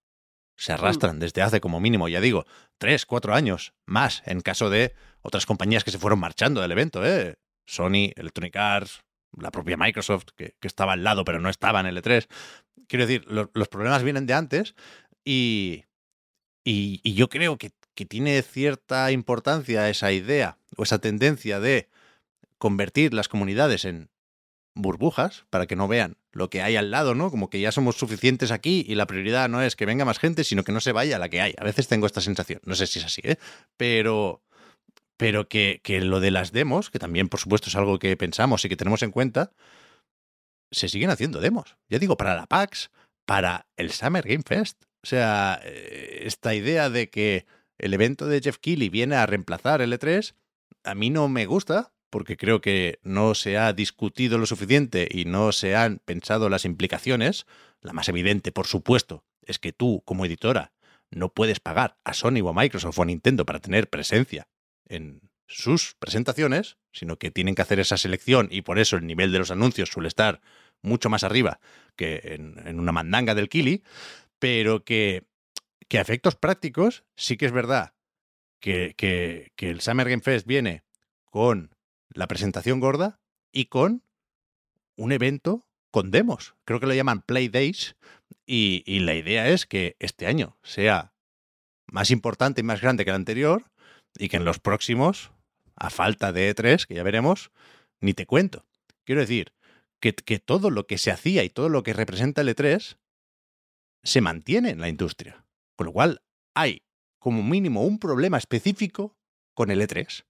Se 0.58 0.73
arrastran 0.73 1.19
desde 1.19 1.41
hace 1.41 1.60
como 1.60 1.80
mínimo, 1.80 2.08
ya 2.08 2.21
digo, 2.21 2.45
tres, 2.77 3.06
cuatro 3.06 3.34
años 3.34 3.73
más, 3.86 4.21
en 4.25 4.41
caso 4.41 4.69
de 4.69 4.93
otras 5.21 5.45
compañías 5.45 5.84
que 5.84 5.91
se 5.91 5.97
fueron 5.97 6.19
marchando 6.19 6.62
del 6.62 6.71
evento, 6.71 7.06
¿eh? 7.06 7.36
Sony, 7.71 8.12
Electronic 8.15 8.55
Arts, 8.55 9.01
la 9.38 9.51
propia 9.51 9.77
Microsoft, 9.77 10.25
que, 10.36 10.55
que 10.60 10.67
estaba 10.67 10.93
al 10.93 11.03
lado 11.03 11.23
pero 11.23 11.39
no 11.39 11.49
estaba 11.49 11.79
en 11.79 11.86
el 11.88 11.97
E3. 11.97 12.27
Quiero 12.88 13.05
decir, 13.05 13.25
lo- 13.27 13.49
los 13.53 13.67
problemas 13.69 14.03
vienen 14.03 14.25
de 14.25 14.34
antes 14.34 14.75
y, 15.23 15.86
y, 16.63 16.99
y 17.03 17.13
yo 17.13 17.29
creo 17.29 17.57
que, 17.57 17.71
que 17.95 18.05
tiene 18.05 18.41
cierta 18.41 19.12
importancia 19.12 19.89
esa 19.89 20.12
idea 20.12 20.57
o 20.77 20.84
esa 20.84 20.99
tendencia 20.99 21.60
de 21.60 21.89
convertir 22.57 23.13
las 23.13 23.27
comunidades 23.27 23.86
en 23.86 24.10
burbujas 24.75 25.45
para 25.49 25.67
que 25.67 25.75
no 25.75 25.88
vean 25.88 26.17
lo 26.31 26.49
que 26.49 26.62
hay 26.62 26.77
al 26.77 26.91
lado, 26.91 27.13
¿no? 27.13 27.29
Como 27.29 27.49
que 27.49 27.60
ya 27.60 27.71
somos 27.73 27.97
suficientes 27.97 28.51
aquí 28.51 28.86
y 28.88 28.95
la 28.95 29.05
prioridad 29.05 29.49
no 29.49 29.62
es 29.62 29.75
que 29.75 29.86
venga 29.86 30.05
más 30.05 30.17
gente, 30.19 30.43
sino 30.45 30.63
que 30.63 30.71
no 30.71 30.79
se 30.79 30.93
vaya 30.93 31.19
la 31.19 31.27
que 31.29 31.41
hay. 31.41 31.53
A 31.57 31.63
veces 31.65 31.88
tengo 31.89 32.05
esta 32.05 32.21
sensación. 32.21 32.62
No 32.63 32.75
sé 32.75 32.88
si 32.88 32.99
es 32.99 33.05
así, 33.05 33.21
¿eh? 33.25 33.38
Pero, 33.75 34.41
pero 35.21 35.47
que, 35.47 35.81
que 35.84 36.01
lo 36.01 36.19
de 36.19 36.31
las 36.31 36.51
demos, 36.51 36.89
que 36.89 36.97
también 36.97 37.29
por 37.29 37.39
supuesto 37.39 37.69
es 37.69 37.75
algo 37.75 37.99
que 37.99 38.17
pensamos 38.17 38.65
y 38.65 38.69
que 38.69 38.75
tenemos 38.75 39.03
en 39.03 39.12
cuenta, 39.12 39.51
se 40.71 40.89
siguen 40.89 41.12
haciendo 41.12 41.39
demos. 41.39 41.77
Ya 41.89 41.99
digo, 41.99 42.17
para 42.17 42.36
la 42.36 42.47
PAX, 42.47 42.89
para 43.27 43.67
el 43.77 43.91
Summer 43.91 44.27
Game 44.27 44.41
Fest. 44.43 44.86
O 45.03 45.05
sea, 45.05 45.62
eh, 45.63 46.23
esta 46.23 46.55
idea 46.55 46.89
de 46.89 47.12
que 47.12 47.45
el 47.77 47.93
evento 47.93 48.25
de 48.25 48.41
Jeff 48.41 48.57
Keighley 48.57 48.89
viene 48.89 49.15
a 49.15 49.27
reemplazar 49.27 49.84
el 49.84 49.93
E3, 49.93 50.34
a 50.84 50.95
mí 50.95 51.12
no 51.12 51.29
me 51.29 51.45
gusta, 51.45 51.93
porque 52.10 52.36
creo 52.36 52.60
que 52.60 52.97
no 53.03 53.36
se 53.36 53.60
ha 53.60 53.73
discutido 53.73 54.39
lo 54.39 54.47
suficiente 54.47 55.07
y 55.07 55.25
no 55.25 55.51
se 55.51 55.75
han 55.75 55.99
pensado 55.99 56.49
las 56.49 56.65
implicaciones. 56.65 57.45
La 57.81 57.93
más 57.93 58.10
evidente, 58.10 58.51
por 58.51 58.65
supuesto, 58.65 59.23
es 59.43 59.60
que 59.60 59.71
tú, 59.71 60.01
como 60.03 60.25
editora, 60.25 60.71
no 61.12 61.29
puedes 61.29 61.60
pagar 61.60 61.99
a 62.05 62.15
Sony 62.15 62.41
o 62.43 62.49
a 62.49 62.53
Microsoft 62.53 62.97
o 62.97 63.03
a 63.03 63.05
Nintendo 63.05 63.45
para 63.45 63.60
tener 63.60 63.88
presencia 63.88 64.47
en 64.91 65.21
sus 65.47 65.95
presentaciones, 65.99 66.77
sino 66.91 67.17
que 67.17 67.32
tienen 67.32 67.56
que 67.56 67.62
hacer 67.62 67.80
esa 67.80 67.97
selección 67.97 68.47
y 68.51 68.62
por 68.62 68.80
eso 68.80 68.95
el 68.95 69.06
nivel 69.06 69.32
de 69.32 69.39
los 69.39 69.51
anuncios 69.51 69.89
suele 69.89 70.08
estar 70.08 70.41
mucho 70.82 71.10
más 71.10 71.23
arriba 71.23 71.60
que 71.95 72.21
en, 72.23 72.80
una 72.80 72.91
mandanga 72.91 73.36
del 73.36 73.49
Kili, 73.49 73.84
pero 74.39 74.84
que, 74.84 75.23
que 75.88 75.97
a 75.97 76.01
efectos 76.01 76.36
prácticos 76.36 77.04
sí 77.15 77.38
que 77.38 77.45
es 77.45 77.51
verdad 77.51 77.93
que, 78.60 78.93
que, 78.95 79.51
que 79.56 79.69
el 79.69 79.82
Summer 79.82 80.10
Game 80.10 80.21
Fest 80.21 80.47
viene 80.47 80.84
con 81.25 81.75
la 82.10 82.27
presentación 82.27 82.80
gorda 82.80 83.19
y 83.51 83.65
con 83.65 84.04
un 84.95 85.12
evento 85.12 85.67
con 85.91 86.12
demos. 86.12 86.56
Creo 86.63 86.80
que 86.80 86.88
lo 86.88 86.93
llaman 86.93 87.21
Play 87.21 87.49
Days 87.49 87.95
y, 88.45 88.84
y 88.86 88.99
la 88.99 89.15
idea 89.15 89.49
es 89.49 89.65
que 89.65 89.95
este 89.99 90.27
año 90.27 90.58
sea 90.63 91.13
más 91.88 92.10
importante 92.12 92.62
y 92.62 92.63
más 92.63 92.82
grande 92.82 93.04
que 93.04 93.12
el 93.12 93.17
anterior 93.17 93.70
y 94.17 94.30
que 94.30 94.38
en 94.38 94.45
los 94.45 94.60
próximos, 94.60 95.32
a 95.76 95.89
falta 95.89 96.32
de 96.32 96.56
E3, 96.56 96.86
que 96.86 96.95
ya 96.95 97.04
veremos, 97.04 97.52
ni 98.00 98.13
te 98.13 98.26
cuento. 98.26 98.65
Quiero 99.06 99.21
decir, 99.21 99.54
que, 100.00 100.13
que 100.13 100.39
todo 100.39 100.69
lo 100.69 100.88
que 100.88 100.97
se 100.97 101.12
hacía 101.12 101.43
y 101.43 101.50
todo 101.50 101.69
lo 101.69 101.84
que 101.84 101.93
representa 101.93 102.41
el 102.41 102.56
E3 102.56 102.97
se 104.04 104.21
mantiene 104.21 104.71
en 104.71 104.82
la 104.82 104.89
industria. 104.89 105.45
Con 105.76 105.86
lo 105.86 105.93
cual, 105.93 106.21
hay 106.56 106.84
como 107.19 107.43
mínimo 107.43 107.84
un 107.84 108.00
problema 108.00 108.38
específico 108.38 109.15
con 109.54 109.71
el 109.71 109.82
E3. 109.82 110.26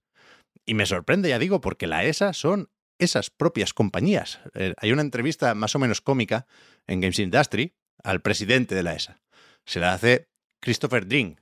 Y 0.66 0.74
me 0.74 0.86
sorprende, 0.86 1.30
ya 1.30 1.38
digo, 1.38 1.60
porque 1.60 1.86
la 1.86 2.04
ESA 2.04 2.32
son 2.32 2.70
esas 2.98 3.30
propias 3.30 3.74
compañías. 3.74 4.40
Eh, 4.54 4.74
hay 4.76 4.92
una 4.92 5.02
entrevista 5.02 5.54
más 5.54 5.74
o 5.74 5.78
menos 5.78 6.00
cómica 6.00 6.46
en 6.86 7.00
Games 7.00 7.18
Industry 7.18 7.74
al 8.02 8.20
presidente 8.20 8.74
de 8.74 8.82
la 8.82 8.94
ESA. 8.94 9.20
Se 9.64 9.80
la 9.80 9.94
hace 9.94 10.28
Christopher 10.60 11.06
Dring, 11.06 11.38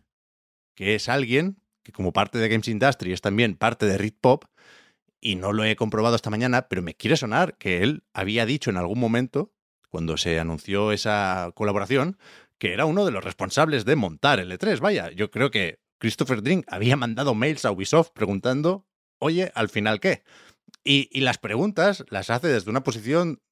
que 0.75 0.95
es 0.95 1.09
alguien 1.09 1.60
que 1.83 1.93
como 1.93 2.13
parte 2.13 2.39
de 2.39 2.49
Games 2.49 2.69
Industry 2.69 3.13
es 3.13 3.21
también 3.21 3.57
parte 3.57 3.87
de 3.87 3.99
Rit 3.99 4.17
Pop, 4.21 4.45
y 5.21 5.37
no 5.37 5.53
lo 5.53 5.65
he 5.65 5.77
comprobado 5.77 6.17
esta 6.17 6.31
mañana, 6.31 6.69
pero 6.69 6.83
me 6.83 6.95
quiere 6.95 7.17
sonar 7.17 7.59
que 7.59 7.83
él 7.83 8.05
había 8.15 8.47
dicho 8.47 8.71
en 8.71 8.79
algún 8.79 8.99
momento, 8.99 9.53
cuando 9.91 10.17
se 10.17 10.39
anunció 10.39 10.93
esa 10.93 11.51
colaboración, 11.55 12.17
que 12.59 12.73
era 12.73 12.87
uno 12.87 13.05
de 13.05 13.11
los 13.11 13.25
responsables 13.25 13.85
de 13.85 13.97
montar 13.97 14.39
el 14.39 14.53
E3. 14.53 14.81
Vaya, 14.81 15.11
yo 15.11 15.31
creo 15.31 15.51
que 15.51 15.81
Christopher 15.99 16.43
Dring 16.43 16.65
había 16.69 16.97
mandado 16.97 17.35
mails 17.35 17.65
a 17.65 17.73
Ubisoft 17.73 18.11
preguntando, 18.13 18.87
oye, 19.19 19.53
al 19.55 19.69
final 19.69 20.01
qué. 20.01 20.23
Y 20.85 21.21
las 21.21 21.39
preguntas 21.39 22.05
las 22.09 22.31
hace 22.31 22.49
desde 22.49 22.71
una 22.71 22.83
posición 22.83 23.43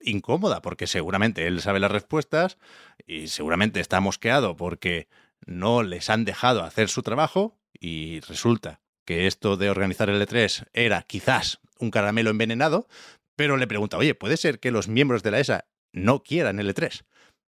incómoda, 0.00 0.60
porque 0.60 0.86
seguramente 0.86 1.46
él 1.46 1.60
sabe 1.60 1.80
las 1.80 1.92
respuestas 1.92 2.58
y 3.06 3.28
seguramente 3.28 3.80
está 3.80 4.00
mosqueado 4.00 4.56
porque 4.56 5.08
no 5.46 5.82
les 5.82 6.10
han 6.10 6.24
dejado 6.24 6.62
hacer 6.62 6.88
su 6.88 7.02
trabajo 7.02 7.58
y 7.78 8.20
resulta 8.20 8.80
que 9.04 9.26
esto 9.26 9.56
de 9.56 9.70
organizar 9.70 10.08
el 10.08 10.20
E3 10.20 10.66
era 10.72 11.02
quizás 11.02 11.60
un 11.78 11.90
caramelo 11.90 12.30
envenenado, 12.30 12.88
pero 13.36 13.56
le 13.56 13.66
pregunta, 13.66 13.98
oye, 13.98 14.14
¿puede 14.14 14.36
ser 14.36 14.60
que 14.60 14.70
los 14.70 14.88
miembros 14.88 15.22
de 15.22 15.30
la 15.30 15.40
ESA 15.40 15.66
no 15.92 16.22
quieran 16.22 16.60
el 16.60 16.74
E3? 16.74 17.04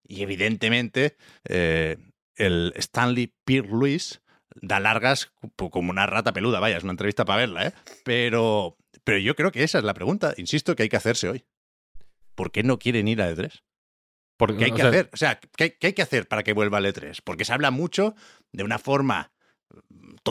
Y 0.07 0.21
evidentemente 0.21 1.17
eh, 1.47 1.97
el 2.35 2.73
Stanley 2.75 3.33
Pierre 3.45 3.69
Luis 3.69 4.21
da 4.61 4.79
largas 4.79 5.31
como 5.55 5.91
una 5.91 6.05
rata 6.05 6.33
peluda, 6.33 6.59
vaya, 6.59 6.77
es 6.77 6.83
una 6.83 6.93
entrevista 6.93 7.25
para 7.25 7.39
verla, 7.39 7.67
¿eh? 7.67 7.73
Pero, 8.03 8.77
pero 9.03 9.17
yo 9.17 9.35
creo 9.35 9.51
que 9.51 9.63
esa 9.63 9.77
es 9.77 9.83
la 9.83 9.93
pregunta, 9.93 10.33
insisto, 10.37 10.75
que 10.75 10.83
hay 10.83 10.89
que 10.89 10.97
hacerse 10.97 11.29
hoy. 11.29 11.45
¿Por 12.35 12.51
qué 12.51 12.63
no 12.63 12.79
quieren 12.79 13.07
ir 13.07 13.21
a 13.21 13.31
E3? 13.31 13.61
Porque, 14.37 14.57
¿Qué 14.57 14.65
hay 14.65 14.71
que 14.71 14.77
sea, 14.77 14.89
hacer? 14.89 15.09
O 15.11 15.17
sea, 15.17 15.39
¿qué 15.39 15.63
hay, 15.63 15.71
qué 15.71 15.87
hay 15.87 15.93
que 15.93 16.01
hacer 16.03 16.27
para 16.27 16.43
que 16.43 16.53
vuelva 16.53 16.77
al 16.77 16.85
E3? 16.85 17.21
Porque 17.23 17.45
se 17.45 17.53
habla 17.53 17.71
mucho 17.71 18.15
de 18.51 18.63
una 18.63 18.77
forma 18.77 19.31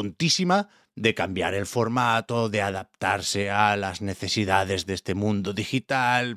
tontísima 0.00 0.68
de 0.94 1.14
cambiar 1.14 1.54
el 1.54 1.66
formato, 1.66 2.48
de 2.48 2.62
adaptarse 2.62 3.50
a 3.50 3.76
las 3.76 4.00
necesidades 4.02 4.86
de 4.86 4.94
este 4.94 5.14
mundo 5.14 5.52
digital. 5.52 6.36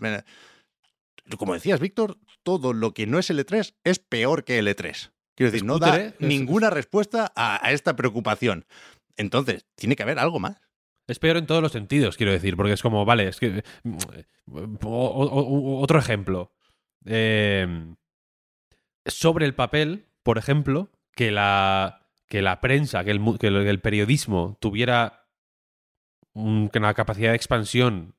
Como 1.37 1.53
decías, 1.53 1.79
Víctor, 1.79 2.17
todo 2.43 2.73
lo 2.73 2.93
que 2.93 3.05
no 3.07 3.19
es 3.19 3.29
el 3.29 3.39
E3 3.45 3.73
es 3.83 3.99
peor 3.99 4.43
que 4.43 4.59
el 4.59 4.67
E3. 4.67 5.11
Quiero 5.35 5.51
decir, 5.51 5.65
no 5.65 5.79
da 5.79 5.97
es- 5.97 6.13
ninguna 6.19 6.69
respuesta 6.69 7.31
a, 7.35 7.65
a 7.65 7.71
esta 7.71 7.95
preocupación. 7.95 8.65
Entonces, 9.17 9.65
tiene 9.75 9.95
que 9.95 10.03
haber 10.03 10.19
algo 10.19 10.39
más. 10.39 10.57
Es 11.07 11.19
peor 11.19 11.37
en 11.37 11.45
todos 11.47 11.61
los 11.61 11.71
sentidos, 11.71 12.17
quiero 12.17 12.31
decir, 12.31 12.55
porque 12.55 12.73
es 12.73 12.81
como, 12.81 13.03
vale, 13.05 13.27
es 13.27 13.39
que. 13.39 13.63
mm, 13.83 13.97
o- 14.83 14.89
o- 14.89 15.25
o- 15.25 15.81
otro 15.81 15.99
ejemplo. 15.99 16.51
Eh, 17.05 17.93
sobre 19.05 19.45
el 19.45 19.55
papel, 19.55 20.05
por 20.23 20.37
ejemplo, 20.37 20.89
que 21.15 21.31
la, 21.31 21.98
que 22.29 22.41
la 22.41 22.61
prensa, 22.61 23.03
que 23.03 23.11
el, 23.11 23.79
periodismo 23.81 24.57
tuviera 24.61 25.25
un- 26.33 26.69
una 26.73 26.93
capacidad 26.93 27.31
de 27.31 27.35
expansión 27.35 28.15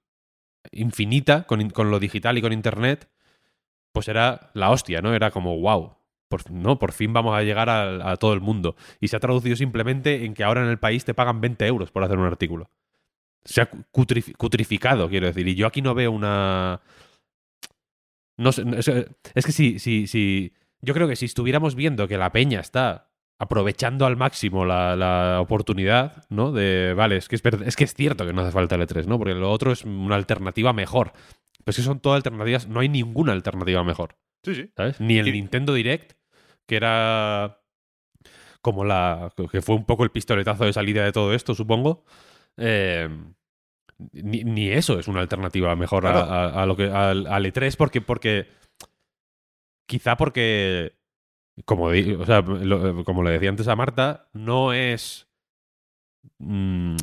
infinita 0.72 1.44
con, 1.44 1.90
lo 1.90 1.98
digital 2.00 2.36
y 2.36 2.42
con 2.42 2.52
Internet, 2.52 3.08
pues 3.92 4.08
era 4.08 4.50
la 4.52 4.70
hostia, 4.70 5.00
¿no? 5.00 5.14
Era 5.14 5.30
como, 5.30 5.58
wow. 5.58 5.96
Por, 6.28 6.48
no, 6.50 6.78
por 6.78 6.92
fin 6.92 7.12
vamos 7.12 7.36
a 7.36 7.42
llegar 7.42 7.68
a, 7.68 8.16
todo 8.16 8.34
el 8.34 8.40
mundo. 8.40 8.76
Y 9.00 9.08
se 9.08 9.16
ha 9.16 9.20
traducido 9.20 9.56
simplemente 9.56 10.24
en 10.24 10.34
que 10.34 10.44
ahora 10.44 10.62
en 10.62 10.68
el 10.68 10.78
país 10.78 11.04
te 11.04 11.14
pagan 11.14 11.40
20 11.40 11.66
euros 11.66 11.90
por 11.90 12.04
hacer 12.04 12.18
un 12.18 12.26
artículo. 12.26 12.70
Se 13.44 13.62
ha 13.62 13.70
cutrif- 13.92 14.36
cutrificado, 14.36 15.08
quiero 15.08 15.26
decir. 15.26 15.48
Y 15.48 15.56
yo 15.56 15.66
aquí 15.66 15.82
no 15.82 15.94
veo 15.94 16.12
una. 16.12 16.82
No 18.36 18.52
sé. 18.52 18.62
Es, 18.76 18.88
es 18.88 19.46
que 19.46 19.52
si, 19.52 19.78
si, 19.80 20.06
si. 20.06 20.52
Yo 20.82 20.94
creo 20.94 21.08
que 21.08 21.16
si 21.16 21.24
estuviéramos 21.24 21.74
viendo 21.74 22.06
que 22.06 22.16
la 22.16 22.30
peña 22.30 22.60
está 22.60 23.09
aprovechando 23.40 24.04
al 24.06 24.16
máximo 24.16 24.64
la, 24.64 24.94
la 24.94 25.40
oportunidad, 25.40 26.24
¿no? 26.28 26.52
De. 26.52 26.94
Vale, 26.94 27.16
es 27.16 27.26
que 27.28 27.36
es, 27.36 27.42
es 27.44 27.74
que 27.74 27.84
es 27.84 27.94
cierto 27.94 28.26
que 28.26 28.32
no 28.32 28.42
hace 28.42 28.52
falta 28.52 28.74
el 28.76 28.82
E3, 28.82 29.06
¿no? 29.06 29.18
Porque 29.18 29.34
lo 29.34 29.50
otro 29.50 29.72
es 29.72 29.84
una 29.84 30.14
alternativa 30.14 30.72
mejor. 30.72 31.12
Pero 31.64 31.70
es 31.72 31.76
que 31.76 31.82
son 31.82 32.00
todas 32.00 32.16
alternativas. 32.18 32.68
No 32.68 32.80
hay 32.80 32.88
ninguna 32.88 33.32
alternativa 33.32 33.82
mejor. 33.82 34.16
Sí, 34.44 34.54
sí. 34.54 34.70
¿sabes? 34.76 35.00
Ni 35.00 35.18
el 35.18 35.32
Nintendo 35.32 35.72
Direct, 35.74 36.12
que 36.68 36.76
era 36.76 37.60
como 38.60 38.84
la. 38.84 39.32
que 39.50 39.62
fue 39.62 39.74
un 39.74 39.84
poco 39.86 40.04
el 40.04 40.10
pistoletazo 40.10 40.64
de 40.66 40.72
salida 40.72 41.02
de 41.04 41.12
todo 41.12 41.32
esto, 41.34 41.54
supongo. 41.54 42.04
Eh, 42.58 43.08
ni, 44.12 44.44
ni 44.44 44.68
eso 44.70 44.98
es 44.98 45.08
una 45.08 45.20
alternativa 45.20 45.74
mejor 45.76 46.06
a- 46.06 46.12
Claro. 46.12 46.30
a, 46.30 46.62
a 46.62 46.66
lo 46.66 46.76
que 46.76 46.84
al, 46.90 47.26
al 47.26 47.44
E3 47.46 47.74
porque 47.76 48.00
porque 48.02 48.48
quizá 49.86 50.16
porque 50.16 50.99
como 51.64 51.86
o 51.86 52.24
sea, 52.26 52.40
lo- 52.42 53.04
como 53.04 53.22
le 53.22 53.30
decía 53.32 53.48
antes 53.50 53.68
a 53.68 53.76
Marta 53.76 54.28
no 54.32 54.72
es 54.72 55.28
mm, 56.38 56.96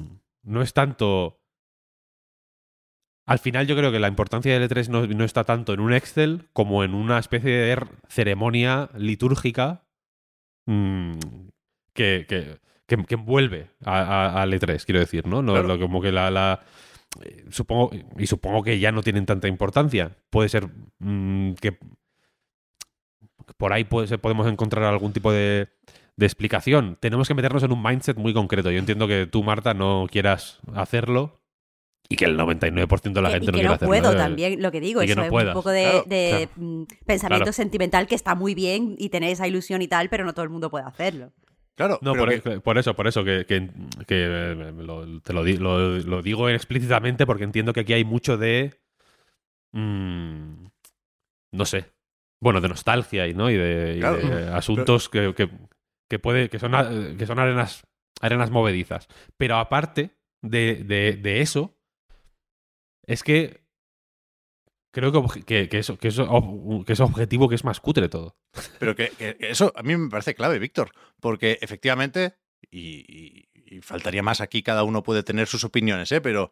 no 0.43 0.61
es 0.61 0.73
tanto 0.73 1.39
al 3.25 3.39
final 3.39 3.67
yo 3.67 3.75
creo 3.75 3.91
que 3.91 3.99
la 3.99 4.07
importancia 4.07 4.57
del 4.57 4.69
E3 4.69 4.87
no, 4.89 5.05
no 5.05 5.23
está 5.25 5.43
tanto 5.43 5.73
en 5.73 5.81
un 5.81 5.93
Excel 5.93 6.47
como 6.53 6.83
en 6.83 6.93
una 6.93 7.19
especie 7.19 7.51
de 7.51 7.85
ceremonia 8.07 8.89
litúrgica 8.95 9.85
mm, 10.65 11.11
que, 11.93 12.25
que, 12.27 12.57
que- 12.87 13.03
que 13.05 13.15
envuelve 13.15 13.69
al 13.83 14.53
E3, 14.53 14.85
quiero 14.85 15.01
decir, 15.01 15.27
¿no? 15.27 15.41
No, 15.41 15.53
Claro. 15.53 15.67
lo- 15.67 15.79
como 15.79 16.01
que 16.01 16.11
la... 16.13 16.31
la- 16.31 16.61
eh, 17.21 17.45
supongo, 17.49 17.89
y 18.17 18.27
supongo 18.27 18.63
que 18.63 18.79
ya 18.79 18.91
no 18.93 19.01
tienen 19.03 19.25
tanta 19.25 19.47
importancia. 19.49 20.15
Puede 20.29 20.47
ser 20.49 20.69
mm, 20.99 21.53
que 21.55 21.79
por 23.57 23.71
ahí 23.73 23.83
puede 23.85 24.17
podemos 24.17 24.47
encontrar 24.47 24.83
algún 24.85 25.13
tipo 25.13 25.31
de, 25.31 25.69
de 26.17 26.25
explicación. 26.25 26.97
Tenemos 26.99 27.27
que 27.27 27.33
meternos 27.33 27.63
en 27.63 27.71
un 27.71 27.81
mindset 27.81 28.17
muy 28.17 28.33
concreto. 28.33 28.71
Yo 28.71 28.79
entiendo 28.79 29.07
que 29.07 29.25
tú, 29.27 29.43
Marta, 29.43 29.73
no 29.73 30.07
quieras 30.11 30.59
hacerlo 30.75 31.41
y 32.09 32.15
que 32.15 32.25
el 32.25 32.37
99% 32.37 33.13
de 33.13 33.21
la 33.21 33.29
Que- 33.29 33.33
gente 33.35 33.45
y 33.45 33.47
no 33.47 33.51
que 33.51 33.51
quiere 33.51 33.67
no 33.67 33.73
hacerlo. 33.73 33.87
puedo 33.87 34.15
también, 34.15 34.61
lo 34.61 34.71
que 34.71 34.79
digo, 34.79 35.03
Y 35.03 35.05
que 35.05 35.11
eso 35.11 35.19
no 35.21 35.25
es 35.25 35.31
puedas. 35.31 35.55
un 35.55 35.59
poco 35.61 35.71
de, 35.71 35.83
Claro, 35.83 36.03
de, 36.07 36.49
mm, 36.55 36.83
pensamiento 37.05 37.43
Claro. 37.45 37.53
sentimental 37.53 38.07
que 38.07 38.15
está 38.15 38.33
muy 38.35 38.55
bien 38.55 38.95
y 38.97 39.09
tener 39.09 39.29
esa 39.31 39.47
ilusión 39.47 39.81
y 39.81 39.87
tal, 39.87 40.09
pero 40.09 40.23
no 40.25 40.33
todo 40.33 40.43
el 40.43 40.49
mundo 40.49 40.69
puede 40.69 40.85
hacerlo. 40.85 41.31
Claro, 41.75 41.99
No, 42.01 42.13
pero 42.13 42.25
por, 42.25 42.41
que- 42.41 42.59
por 42.61 42.77
eso, 42.77 42.95
por 42.95 43.07
eso, 43.07 43.23
que, 43.23 43.45
que- 43.45 43.69
que, 44.07 44.25
eh, 44.25 44.73
lo- 44.77 45.21
te 45.21 45.33
lo, 45.33 45.43
di- 45.43 45.57
lo- 45.57 45.97
lo 45.99 46.21
digo 46.21 46.49
explícitamente 46.49 47.25
porque 47.25 47.43
entiendo 47.43 47.73
que 47.73 47.81
aquí 47.81 47.93
hay 47.93 48.03
mucho 48.05 48.37
de... 48.37 48.73
mm, 49.73 50.65
no 51.51 51.65
sé. 51.65 51.85
Bueno, 52.39 52.61
de 52.61 52.69
nostalgia 52.69 53.27
y, 53.27 53.33
¿no? 53.33 53.49
y 53.49 53.57
de, 53.57 53.93
y 53.97 53.99
Claro, 53.99 54.17
de 54.17 54.47
asuntos 54.49 55.09
que, 55.09 55.33
que, 55.35 55.49
que 56.09 56.19
puede, 56.19 56.49
que 56.49 56.59
son, 56.59 56.71
que 57.17 57.25
son 57.25 57.39
arenas, 57.39 57.83
arenas 58.21 58.51
movedizas. 58.51 59.07
Pero 59.37 59.57
aparte 59.57 60.11
de, 60.41 60.75
de, 60.83 61.13
de 61.13 61.41
eso, 61.41 61.75
es 63.05 63.23
que 63.23 63.65
creo 64.91 65.11
que, 65.11 65.41
que, 65.43 65.69
que 65.69 65.79
eso, 65.79 65.97
que, 65.97 66.07
eso, 66.09 66.83
que 66.85 66.93
es 66.93 66.99
objetivo 66.99 67.49
que 67.49 67.55
es 67.55 67.63
más 67.63 67.79
cutre 67.79 68.09
todo. 68.09 68.35
Pero 68.79 68.95
que, 68.95 69.09
que 69.09 69.37
eso 69.39 69.73
a 69.75 69.83
mí 69.83 69.95
me 69.95 70.09
parece 70.09 70.35
clave, 70.35 70.59
Víctor, 70.59 70.91
porque 71.19 71.57
efectivamente, 71.61 72.35
y, 72.69 73.03
y- 73.07 73.49
y 73.69 73.81
faltaría 73.81 74.23
más 74.23 74.39
aquí, 74.39 74.63
cada 74.63 74.83
uno 74.83 75.03
puede 75.03 75.23
tener 75.23 75.47
sus 75.47 75.65
opiniones, 75.65 76.09
¿eh? 76.13 76.21
pero 76.21 76.51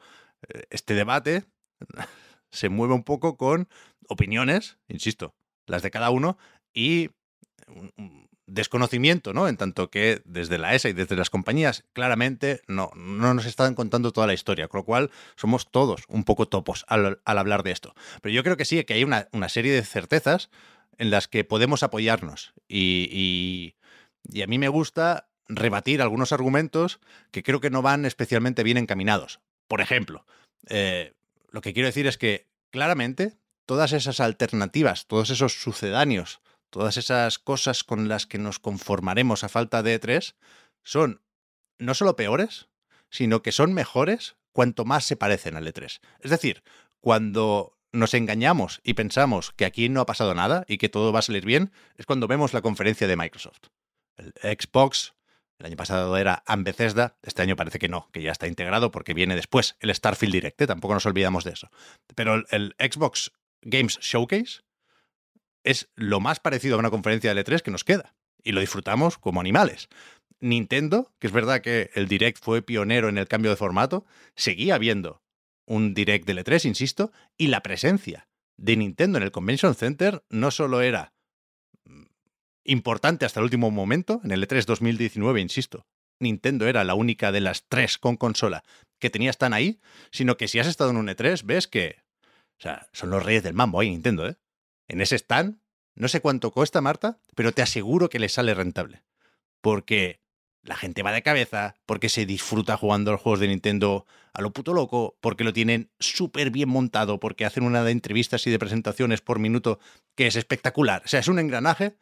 eh, 0.50 0.64
este 0.70 0.94
debate 0.96 1.46
se 2.52 2.68
mueve 2.70 2.94
un 2.94 3.04
poco 3.04 3.38
con 3.38 3.70
opiniones, 4.10 4.78
insisto, 4.90 5.34
las 5.68 5.82
de 5.82 5.92
cada 5.92 6.10
uno, 6.10 6.38
y 6.74 7.10
desconocimiento, 8.48 9.34
¿no? 9.34 9.48
En 9.48 9.58
tanto 9.58 9.90
que 9.90 10.22
desde 10.26 10.58
la 10.58 10.76
ESA 10.76 10.90
y 10.90 10.94
desde 10.94 11.16
las 11.16 11.30
compañías 11.32 11.84
claramente 11.94 12.62
no, 12.68 12.92
no 12.96 13.34
nos 13.34 13.46
están 13.46 13.74
contando 13.74 14.12
toda 14.12 14.28
la 14.28 14.34
historia, 14.34 14.68
con 14.68 14.80
lo 14.80 14.86
cual 14.86 15.12
somos 15.36 15.72
todos 15.72 16.04
un 16.08 16.24
poco 16.24 16.48
topos 16.48 16.86
al, 16.88 17.20
hablar 17.26 17.64
de 17.64 17.72
esto. 17.72 17.96
Pero 18.22 18.34
yo 18.36 18.44
creo 18.44 18.56
que 18.58 18.66
sí, 18.66 18.84
que 18.84 18.94
hay 18.94 19.04
una, 19.04 19.28
una 19.32 19.50
serie 19.50 19.74
de 19.74 19.84
certezas 19.84 20.50
en 20.98 21.10
las 21.10 21.28
que 21.28 21.44
podemos 21.44 21.82
apoyarnos. 21.84 22.54
Y, 22.68 23.10
y- 23.12 23.76
y 24.32 24.42
a 24.42 24.48
mí 24.48 24.58
me 24.58 24.70
gusta 24.70 25.28
rebatir 25.48 26.02
algunos 26.02 26.32
argumentos 26.32 27.00
que 27.32 27.44
creo 27.44 27.60
que 27.62 27.70
no 27.70 27.82
van 27.82 28.06
especialmente 28.06 28.64
bien 28.64 28.78
encaminados. 28.78 29.40
Por 29.68 29.82
ejemplo, 29.82 30.26
eh, 30.68 31.14
lo 31.52 31.62
que 31.62 31.74
quiero 31.74 31.88
decir 31.88 32.08
es 32.08 32.18
que 32.18 32.48
claramente 32.72 33.38
todas 33.66 33.92
esas 33.94 34.20
alternativas, 34.20 35.08
todos 35.08 35.30
esos 35.30 35.62
sucedáneos, 35.62 36.42
todas 36.70 36.98
esas 36.98 37.40
cosas 37.40 37.84
con 37.84 38.08
las 38.08 38.26
que 38.26 38.38
nos 38.38 38.60
conformaremos 38.60 39.44
a 39.44 39.50
falta 39.50 39.84
de 39.84 40.00
E3 40.00 40.36
son 40.84 41.22
no 41.80 41.94
solo 41.94 42.16
peores, 42.16 42.68
sino 43.10 43.42
que 43.42 43.52
son 43.52 43.74
mejores 43.74 44.36
cuanto 44.52 44.86
más 44.86 45.04
se 45.06 45.16
parecen 45.16 45.56
al 45.56 45.68
E3. 45.68 46.00
Es 46.20 46.32
decir, 46.32 46.64
cuando 47.02 47.78
nos 47.92 48.14
engañamos 48.14 48.82
y 48.84 48.94
pensamos 48.94 49.52
que 49.52 49.66
aquí 49.66 49.90
no 49.90 50.02
ha 50.02 50.06
pasado 50.06 50.34
nada 50.34 50.66
y 50.68 50.78
que 50.78 50.90
todo 50.90 51.12
va 51.12 51.20
a 51.20 51.24
salir 51.24 51.46
bien, 51.46 51.72
es 51.98 52.06
cuando 52.06 52.28
vemos 52.28 52.54
la 52.54 52.62
conferencia 52.62 53.08
de 53.08 53.16
Microsoft. 53.16 53.68
El 54.18 54.34
Xbox, 54.58 55.14
el 55.60 55.68
año 55.68 55.78
pasado 55.78 56.16
era 56.18 56.44
Bethesda, 56.58 57.18
este 57.22 57.42
año 57.42 57.56
parece 57.56 57.80
que 57.80 57.88
no, 57.88 58.10
que 58.12 58.22
ya 58.22 58.32
está 58.32 58.48
integrado 58.48 58.92
porque 58.92 59.14
viene 59.14 59.36
después 59.36 59.76
el 59.80 59.94
Starfield 59.94 60.34
Direct, 60.34 60.62
¿eh? 60.62 60.68
tampoco 60.68 60.94
nos 60.94 61.06
olvidamos 61.06 61.44
de 61.44 61.52
eso. 61.52 61.70
Pero 62.16 62.44
el 62.50 62.76
Xbox 62.80 63.32
Games 63.66 64.00
Showcase 64.00 64.62
es 65.64 65.90
lo 65.96 66.22
más 66.22 66.40
parecido 66.40 66.76
a 66.76 66.80
una 66.80 66.92
conferencia 66.92 67.34
de 67.34 67.44
L3 67.44 67.62
que 67.62 67.72
nos 67.72 67.84
queda. 67.84 68.16
Y 68.44 68.52
lo 68.52 68.62
disfrutamos 68.62 69.18
como 69.18 69.42
animales. 69.42 69.90
Nintendo, 70.40 71.12
que 71.20 71.28
es 71.28 71.34
verdad 71.34 71.62
que 71.62 71.90
el 71.96 72.08
Direct 72.08 72.42
fue 72.42 72.62
pionero 72.62 73.10
en 73.10 73.18
el 73.18 73.28
cambio 73.28 73.50
de 73.52 73.58
formato, 73.58 74.06
seguía 74.36 74.78
viendo 74.78 75.24
un 75.66 75.96
Direct 75.96 76.28
de 76.28 76.36
L3, 76.36 76.66
insisto, 76.66 77.12
y 77.38 77.48
la 77.48 77.62
presencia 77.62 78.28
de 78.58 78.78
Nintendo 78.78 79.18
en 79.18 79.24
el 79.24 79.32
Convention 79.32 79.74
Center 79.74 80.24
no 80.30 80.52
solo 80.52 80.82
era 80.82 81.14
mm, 81.86 82.04
importante 82.66 83.26
hasta 83.26 83.40
el 83.40 83.46
último 83.46 83.72
momento, 83.72 84.22
en 84.24 84.32
el 84.32 84.44
E 84.44 84.48
E3 84.48 84.66
2019, 84.66 85.42
insisto, 85.42 85.88
Nintendo 86.20 86.68
era 86.68 86.84
la 86.84 86.94
única 86.94 87.32
de 87.32 87.42
las 87.42 87.66
tres 87.68 87.98
con 87.98 88.16
consola 88.16 88.64
que 89.00 89.10
tenía 89.10 89.32
stand 89.32 89.56
ahí, 89.56 89.80
sino 90.12 90.38
que 90.38 90.48
si 90.48 90.60
has 90.60 90.68
estado 90.68 90.92
en 90.92 90.98
un 90.98 91.08
E3, 91.08 91.44
ves 91.44 91.68
que, 91.68 92.04
o 92.58 92.62
sea, 92.62 92.88
son 92.94 93.10
los 93.10 93.24
reyes 93.24 93.44
del 93.44 93.54
mambo 93.54 93.80
ahí 93.80 93.90
Nintendo, 93.90 94.28
¿eh? 94.28 94.38
En 94.88 95.02
ese 95.02 95.16
stand, 95.16 95.60
no 95.96 96.08
sé 96.08 96.22
cuánto 96.22 96.52
cuesta, 96.52 96.82
Marta, 96.82 97.20
pero 97.36 97.52
te 97.52 97.62
aseguro 97.62 98.10
que 98.10 98.20
le 98.20 98.30
sale 98.30 98.54
rentable. 98.54 99.04
Porque 99.62 100.22
la 100.62 100.76
gente 100.76 101.04
va 101.04 101.12
de 101.12 101.24
cabeza, 101.24 101.76
porque 101.86 102.10
se 102.10 102.26
disfruta 102.26 102.78
jugando 102.78 103.12
los 103.12 103.22
juegos 103.22 103.40
de 103.40 103.48
Nintendo 103.48 104.06
a 104.34 104.42
lo 104.42 104.52
puto 104.52 104.74
loco, 104.74 105.18
porque 105.22 105.44
lo 105.44 105.54
tienen 105.54 105.92
súper 106.00 106.52
bien 106.52 106.70
montado, 106.70 107.20
porque 107.20 107.46
hacen 107.46 107.64
una 107.64 107.84
de 107.84 107.92
entrevistas 107.92 108.46
y 108.48 108.52
de 108.52 108.60
presentaciones 108.60 109.22
por 109.22 109.40
minuto 109.40 109.80
que 110.16 110.28
es 110.28 110.36
espectacular. 110.36 111.02
O 111.06 111.08
sea, 111.08 111.20
es 111.20 111.28
un 111.28 111.40
engranaje 111.40 111.96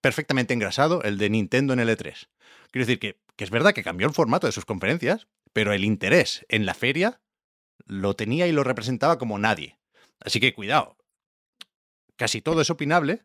perfectamente 0.00 0.54
engrasado, 0.54 1.02
el 1.02 1.18
de 1.18 1.30
Nintendo 1.30 1.72
en 1.72 1.80
el 1.80 1.88
E3. 1.88 2.28
Quiero 2.70 2.86
decir 2.86 2.98
que, 2.98 3.18
que 3.34 3.44
es 3.44 3.50
verdad 3.50 3.72
que 3.72 3.82
cambió 3.82 4.06
el 4.06 4.14
formato 4.14 4.46
de 4.46 4.52
sus 4.52 4.64
conferencias, 4.64 5.26
pero 5.52 5.72
el 5.72 5.84
interés 5.84 6.44
en 6.48 6.66
la 6.66 6.74
feria 6.74 7.20
lo 7.84 8.14
tenía 8.14 8.46
y 8.46 8.52
lo 8.52 8.64
representaba 8.64 9.18
como 9.18 9.38
nadie. 9.38 9.78
Así 10.20 10.40
que 10.40 10.54
cuidado. 10.54 10.96
Casi 12.16 12.40
todo 12.40 12.60
es 12.60 12.70
opinable, 12.70 13.24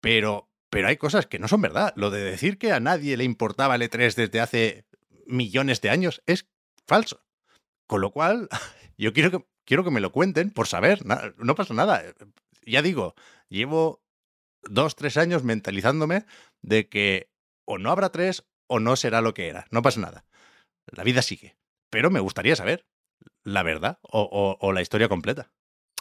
pero, 0.00 0.50
pero 0.70 0.88
hay 0.88 0.96
cosas 0.96 1.26
que 1.26 1.38
no 1.38 1.48
son 1.48 1.62
verdad. 1.62 1.92
Lo 1.96 2.10
de 2.10 2.22
decir 2.22 2.58
que 2.58 2.72
a 2.72 2.80
nadie 2.80 3.16
le 3.16 3.24
importaba 3.24 3.74
el 3.74 3.82
E3 3.82 4.14
desde 4.14 4.40
hace 4.40 4.84
millones 5.26 5.80
de 5.80 5.90
años 5.90 6.22
es 6.26 6.46
falso. 6.86 7.24
Con 7.86 8.00
lo 8.00 8.10
cual, 8.10 8.48
yo 8.98 9.12
quiero 9.12 9.30
que, 9.30 9.46
quiero 9.64 9.84
que 9.84 9.90
me 9.90 10.00
lo 10.00 10.12
cuenten 10.12 10.50
por 10.50 10.66
saber. 10.66 11.04
No 11.04 11.54
pasa 11.54 11.74
nada. 11.74 12.02
Ya 12.66 12.82
digo, 12.82 13.14
llevo 13.48 14.02
dos, 14.62 14.96
tres 14.96 15.16
años 15.16 15.42
mentalizándome 15.44 16.26
de 16.62 16.88
que 16.88 17.30
o 17.66 17.78
no 17.78 17.90
habrá 17.90 18.10
tres 18.10 18.44
o 18.66 18.80
no 18.80 18.96
será 18.96 19.20
lo 19.20 19.34
que 19.34 19.48
era. 19.48 19.66
No 19.70 19.82
pasa 19.82 20.00
nada. 20.00 20.24
La 20.86 21.04
vida 21.04 21.22
sigue. 21.22 21.56
Pero 21.90 22.10
me 22.10 22.20
gustaría 22.20 22.56
saber 22.56 22.86
la 23.44 23.62
verdad 23.62 23.98
o, 24.02 24.20
o- 24.22 24.56
o 24.66 24.72
la 24.72 24.82
historia 24.82 25.08
completa. 25.08 25.50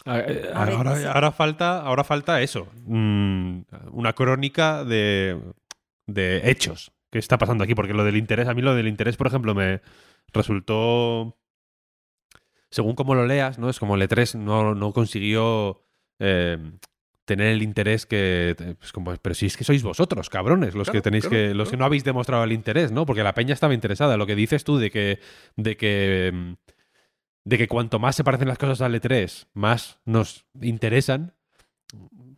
Eh, 0.06 0.52
Ahora, 0.54 1.12
ahora 1.14 1.32
falta, 1.32 1.80
ahora 1.82 2.04
falta 2.04 2.42
eso. 2.42 2.68
mm, 2.86 3.62
una 3.92 4.14
crónica 4.14 4.84
de, 4.84 5.40
de 6.08 6.50
hechos 6.50 6.92
que 7.12 7.20
está 7.20 7.38
pasando 7.38 7.64
aquí. 7.64 7.74
Porque 7.76 7.94
lo 7.94 8.04
del 8.04 8.18
interés, 8.18 8.48
a 8.48 8.54
mí 8.54 8.62
lo 8.62 8.76
del 8.76 8.88
interés, 8.88 9.16
por 9.18 9.28
ejemplo, 9.28 9.54
me 9.56 9.82
resultó. 10.34 11.38
Según 12.70 12.96
como 12.96 13.14
lo 13.16 13.26
leas, 13.28 13.60
¿no? 13.60 13.70
Es 13.70 13.80
como 13.80 13.96
el 13.96 14.02
E3 14.02 14.36
no, 14.36 14.74
no 14.74 14.94
consiguió 14.94 15.84
eh, 16.20 16.58
tener 17.26 17.48
el 17.48 17.62
interés 17.62 18.06
que. 18.08 18.56
pues 18.80 18.92
como, 18.92 19.16
pero 19.18 19.36
si 19.36 19.46
es 19.46 19.56
que 19.56 19.64
sois 19.64 19.84
vosotros, 19.84 20.30
cabrones, 20.30 20.74
los 20.74 20.88
Claro, 20.88 20.98
que 20.98 21.02
tenéis 21.04 21.28
claro, 21.28 21.38
que. 21.50 21.54
Los 21.54 21.70
que 21.70 21.78
no 21.78 21.86
habéis 21.86 22.04
demostrado 22.04 22.44
el 22.44 22.52
interés, 22.52 22.92
¿no? 22.92 23.06
Porque 23.06 23.24
la 23.24 23.34
peña 23.36 23.54
estaba 23.54 23.74
interesada. 23.76 24.18
Lo 24.18 24.26
que 24.26 24.36
dices 24.36 24.64
tú 24.64 24.78
de 24.80 24.90
que. 24.90 25.20
de 25.56 25.78
que. 25.78 26.56
De 27.46 27.58
que 27.58 27.68
cuanto 27.68 28.00
más 28.00 28.16
se 28.16 28.24
parecen 28.24 28.48
las 28.48 28.58
cosas 28.58 28.82
al 28.82 28.96
E3, 28.96 29.48
más 29.54 30.00
nos 30.06 30.46
interesan, 30.62 31.34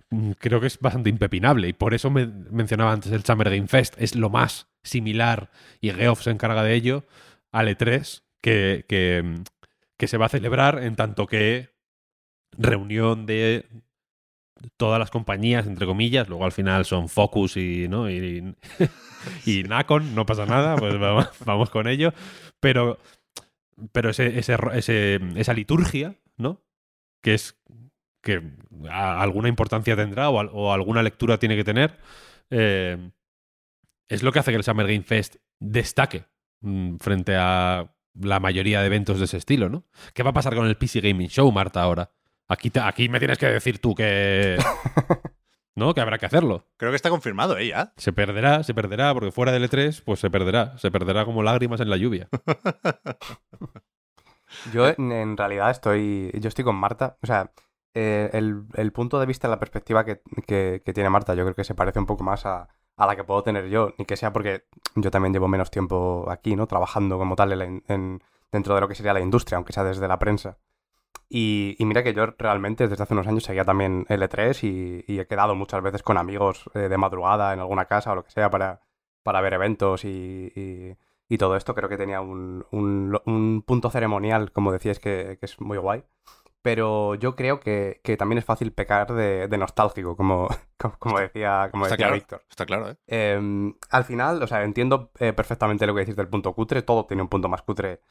mm, 0.09 0.31
creo 0.31 0.59
que 0.59 0.67
es 0.67 0.79
bastante 0.79 1.09
impepinable. 1.09 1.67
Y 1.67 1.73
por 1.73 1.93
eso 1.93 2.09
me 2.09 2.25
mencionaba 2.27 2.91
antes 2.91 3.11
el 3.11 3.23
Summer 3.23 3.49
Game 3.49 3.67
Fest. 3.67 3.95
Es 3.97 4.15
lo 4.15 4.29
más 4.29 4.67
similar, 4.83 5.51
y 5.81 5.91
Geoff 5.91 6.23
se 6.23 6.31
encarga 6.31 6.63
de 6.63 6.73
ello, 6.75 7.05
al 7.51 7.67
E3 7.67 8.23
que, 8.41 8.85
que, 8.87 9.23
mm, 9.23 9.43
que 9.97 10.07
se 10.07 10.17
va 10.17 10.27
a 10.27 10.29
celebrar 10.29 10.83
en 10.83 10.95
tanto 10.95 11.27
que 11.27 11.69
reunión 12.57 13.25
de 13.25 13.65
todas 14.77 14.99
las 14.99 15.11
compañías, 15.11 15.67
entre 15.67 15.85
comillas, 15.85 16.27
luego 16.27 16.45
al 16.45 16.51
final 16.51 16.85
son 16.85 17.09
Focus 17.09 17.57
y, 17.57 17.87
¿no? 17.87 18.09
y, 18.09 18.55
y 19.45 19.63
Nacon, 19.63 20.15
no 20.15 20.25
pasa 20.25 20.45
nada, 20.45 20.75
pues 20.75 20.97
vamos, 20.99 21.29
vamos 21.45 21.69
con 21.69 21.87
ello. 21.87 22.13
Pero, 22.59 22.97
pero 23.91 24.09
ese, 24.09 24.39
ese, 24.39 24.55
ese- 24.73 25.19
esa 25.35 25.53
liturgia, 25.53 26.15
¿no? 26.37 26.63
Que 27.21 27.33
es 27.33 27.57
que 28.21 28.41
alguna 28.89 29.49
importancia 29.49 29.95
tendrá 29.95 30.29
o 30.29 30.71
alguna 30.73 31.03
lectura 31.03 31.37
tiene 31.37 31.55
que 31.55 31.63
tener, 31.63 31.97
eh, 32.49 33.11
es 34.07 34.23
lo 34.23 34.31
que 34.31 34.39
hace 34.39 34.51
que 34.51 34.57
el 34.57 34.63
Summer 34.63 34.87
Game 34.87 35.03
Fest 35.03 35.35
destaque 35.59 36.25
mm, 36.61 36.95
frente 36.97 37.35
a 37.37 37.91
la 38.19 38.39
mayoría 38.39 38.79
de 38.81 38.87
eventos 38.87 39.19
de 39.19 39.25
ese 39.25 39.37
estilo, 39.37 39.69
¿no? 39.69 39.85
¿Qué 40.13 40.23
va 40.23 40.29
a 40.31 40.33
pasar 40.33 40.55
con 40.55 40.65
el 40.67 40.77
PC 40.77 41.01
Gaming 41.01 41.27
Show, 41.29 41.51
Marta, 41.51 41.81
ahora? 41.81 42.11
Aquí, 42.47 42.71
aquí 42.81 43.09
me 43.09 43.19
tienes 43.19 43.37
que 43.37 43.47
decir 43.47 43.79
tú 43.79 43.93
que... 43.95 44.57
¿No? 45.75 45.93
Que 45.93 46.01
habrá 46.01 46.17
que 46.17 46.25
hacerlo. 46.25 46.65
Creo 46.77 46.91
que 46.91 46.95
está 46.95 47.09
confirmado 47.09 47.57
ella. 47.57 47.93
Se 47.97 48.13
perderá, 48.13 48.63
se 48.63 48.73
perderá, 48.73 49.13
porque 49.13 49.31
fuera 49.31 49.51
del 49.51 49.69
E3, 49.69 50.03
pues 50.05 50.21
se 50.21 50.29
perderá. 50.29 50.77
Se 50.77 50.89
perderá 50.89 51.25
como 51.25 51.43
lágrimas 51.43 51.81
en 51.81 51.89
la 51.89 51.97
lluvia. 51.97 52.29
yo 54.73 54.87
en, 54.87 55.35
realidad 55.35 55.71
estoy. 55.71 56.31
Yo 56.39 56.47
estoy 56.47 56.63
con 56.63 56.77
Marta. 56.77 57.17
O 57.21 57.27
sea, 57.27 57.51
eh, 57.93 58.29
el, 58.31 58.91
punto 58.93 59.19
de 59.19 59.25
vista, 59.25 59.49
la 59.49 59.59
perspectiva 59.59 60.05
que, 60.05 60.21
tiene 60.93 61.09
Marta, 61.09 61.35
yo 61.35 61.43
creo 61.43 61.55
que 61.55 61.65
se 61.65 61.75
parece 61.75 61.99
un 61.99 62.05
poco 62.05 62.23
más 62.23 62.45
a, 62.45 62.69
la 62.97 63.15
que 63.17 63.25
puedo 63.25 63.43
tener 63.43 63.67
yo. 63.67 63.93
Ni 63.97 64.05
que 64.05 64.15
sea 64.15 64.31
porque 64.31 64.63
yo 64.95 65.11
también 65.11 65.33
llevo 65.33 65.49
menos 65.49 65.71
tiempo 65.71 66.25
aquí, 66.31 66.55
¿no? 66.55 66.67
Trabajando 66.67 67.17
como 67.17 67.35
tal 67.35 67.61
en, 67.61 68.23
dentro 68.49 68.75
de 68.75 68.81
lo 68.81 68.87
que 68.87 68.95
sería 68.95 69.13
la 69.13 69.19
industria, 69.19 69.57
aunque 69.57 69.73
sea 69.73 69.83
desde 69.83 70.07
la 70.07 70.19
prensa. 70.19 70.57
Y, 71.29 71.75
mira 71.79 72.03
que 72.03 72.13
yo 72.13 72.27
realmente 72.37 72.87
desde 72.87 73.01
hace 73.01 73.13
unos 73.13 73.27
años 73.27 73.43
seguía 73.43 73.65
también 73.65 74.05
L3 74.05 75.03
y, 75.07 75.19
he 75.19 75.27
quedado 75.27 75.55
muchas 75.55 75.81
veces 75.81 76.03
con 76.03 76.17
amigos 76.17 76.69
eh, 76.73 76.87
de 76.87 76.97
madrugada 76.97 77.53
en 77.53 77.59
alguna 77.59 77.85
casa 77.85 78.11
o 78.11 78.15
lo 78.15 78.23
que 78.23 78.31
sea 78.31 78.49
para, 78.49 78.81
para 79.23 79.41
ver 79.41 79.53
eventos 79.53 80.05
y, 80.05 80.97
todo 81.39 81.55
esto. 81.55 81.73
Creo 81.75 81.89
que 81.89 81.97
tenía 81.97 82.21
un, 82.21 82.65
un, 82.71 83.63
punto 83.65 83.89
ceremonial, 83.89 84.51
como 84.51 84.71
decías, 84.71 84.99
que, 84.99 85.37
que, 85.39 85.45
es 85.45 85.59
muy 85.59 85.77
guay. 85.77 86.03
Pero 86.61 87.13
yo 87.13 87.35
creo 87.35 87.59
que, 87.59 88.01
que 88.03 88.17
también 88.17 88.39
es 88.39 88.45
fácil 88.45 88.71
pecar 88.71 89.13
de, 89.13 89.47
de 89.47 89.57
nostálgico, 89.57 90.15
como, 90.15 90.47
como 90.99 91.19
decía, 91.19 91.69
como 91.71 91.87
decía 91.87 92.09
Víctor. 92.09 92.43
Está 92.49 92.65
claro, 92.65 92.89
¿eh? 92.89 92.97
Em, 93.05 93.75
al 93.91 94.03
final, 94.03 94.41
o 94.41 94.47
sea, 94.47 94.63
entiendo 94.63 95.11
eh, 95.19 95.33
perfectamente 95.33 95.85
lo 95.85 95.93
que 95.93 95.99
decís 96.01 96.15
del 96.15 96.27
punto 96.27 96.53
cutre. 96.53 96.81
Todo 96.81 97.05
tiene 97.05 97.21
un 97.21 97.29
punto 97.29 97.49
más 97.49 97.61
cutre 97.61 98.01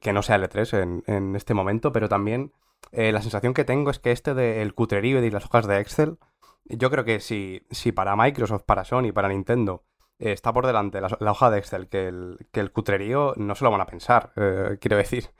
que 0.00 0.12
no 0.12 0.22
sea 0.22 0.38
L3 0.38 1.02
en, 1.06 1.36
este 1.36 1.54
momento, 1.54 1.92
pero 1.92 2.08
también 2.08 2.52
eh, 2.92 3.12
la 3.12 3.22
sensación 3.22 3.54
que 3.54 3.64
tengo 3.64 3.90
es 3.90 3.98
que 3.98 4.12
este 4.12 4.34
del 4.34 4.74
cutrerío 4.74 5.18
y 5.18 5.22
de 5.22 5.30
las 5.30 5.46
hojas 5.46 5.66
de 5.66 5.80
Excel, 5.80 6.18
yo 6.64 6.90
creo 6.90 7.04
que 7.04 7.20
si, 7.20 7.66
si 7.70 7.92
para 7.92 8.16
Microsoft, 8.16 8.64
para 8.64 8.84
Sony, 8.84 9.12
para 9.12 9.28
Nintendo 9.28 9.84
eh, 10.18 10.32
está 10.32 10.52
por 10.52 10.66
delante 10.66 11.00
la, 11.00 11.30
hoja 11.30 11.50
de 11.50 11.58
Excel 11.58 11.88
que 11.88 12.08
el, 12.08 12.46
que 12.52 12.60
el 12.60 12.72
cutrerío, 12.72 13.34
no 13.36 13.54
se 13.54 13.64
lo 13.64 13.70
van 13.70 13.80
a 13.80 13.86
pensar, 13.86 14.32
eh, 14.36 14.78
quiero 14.80 14.96
decir. 14.96 15.30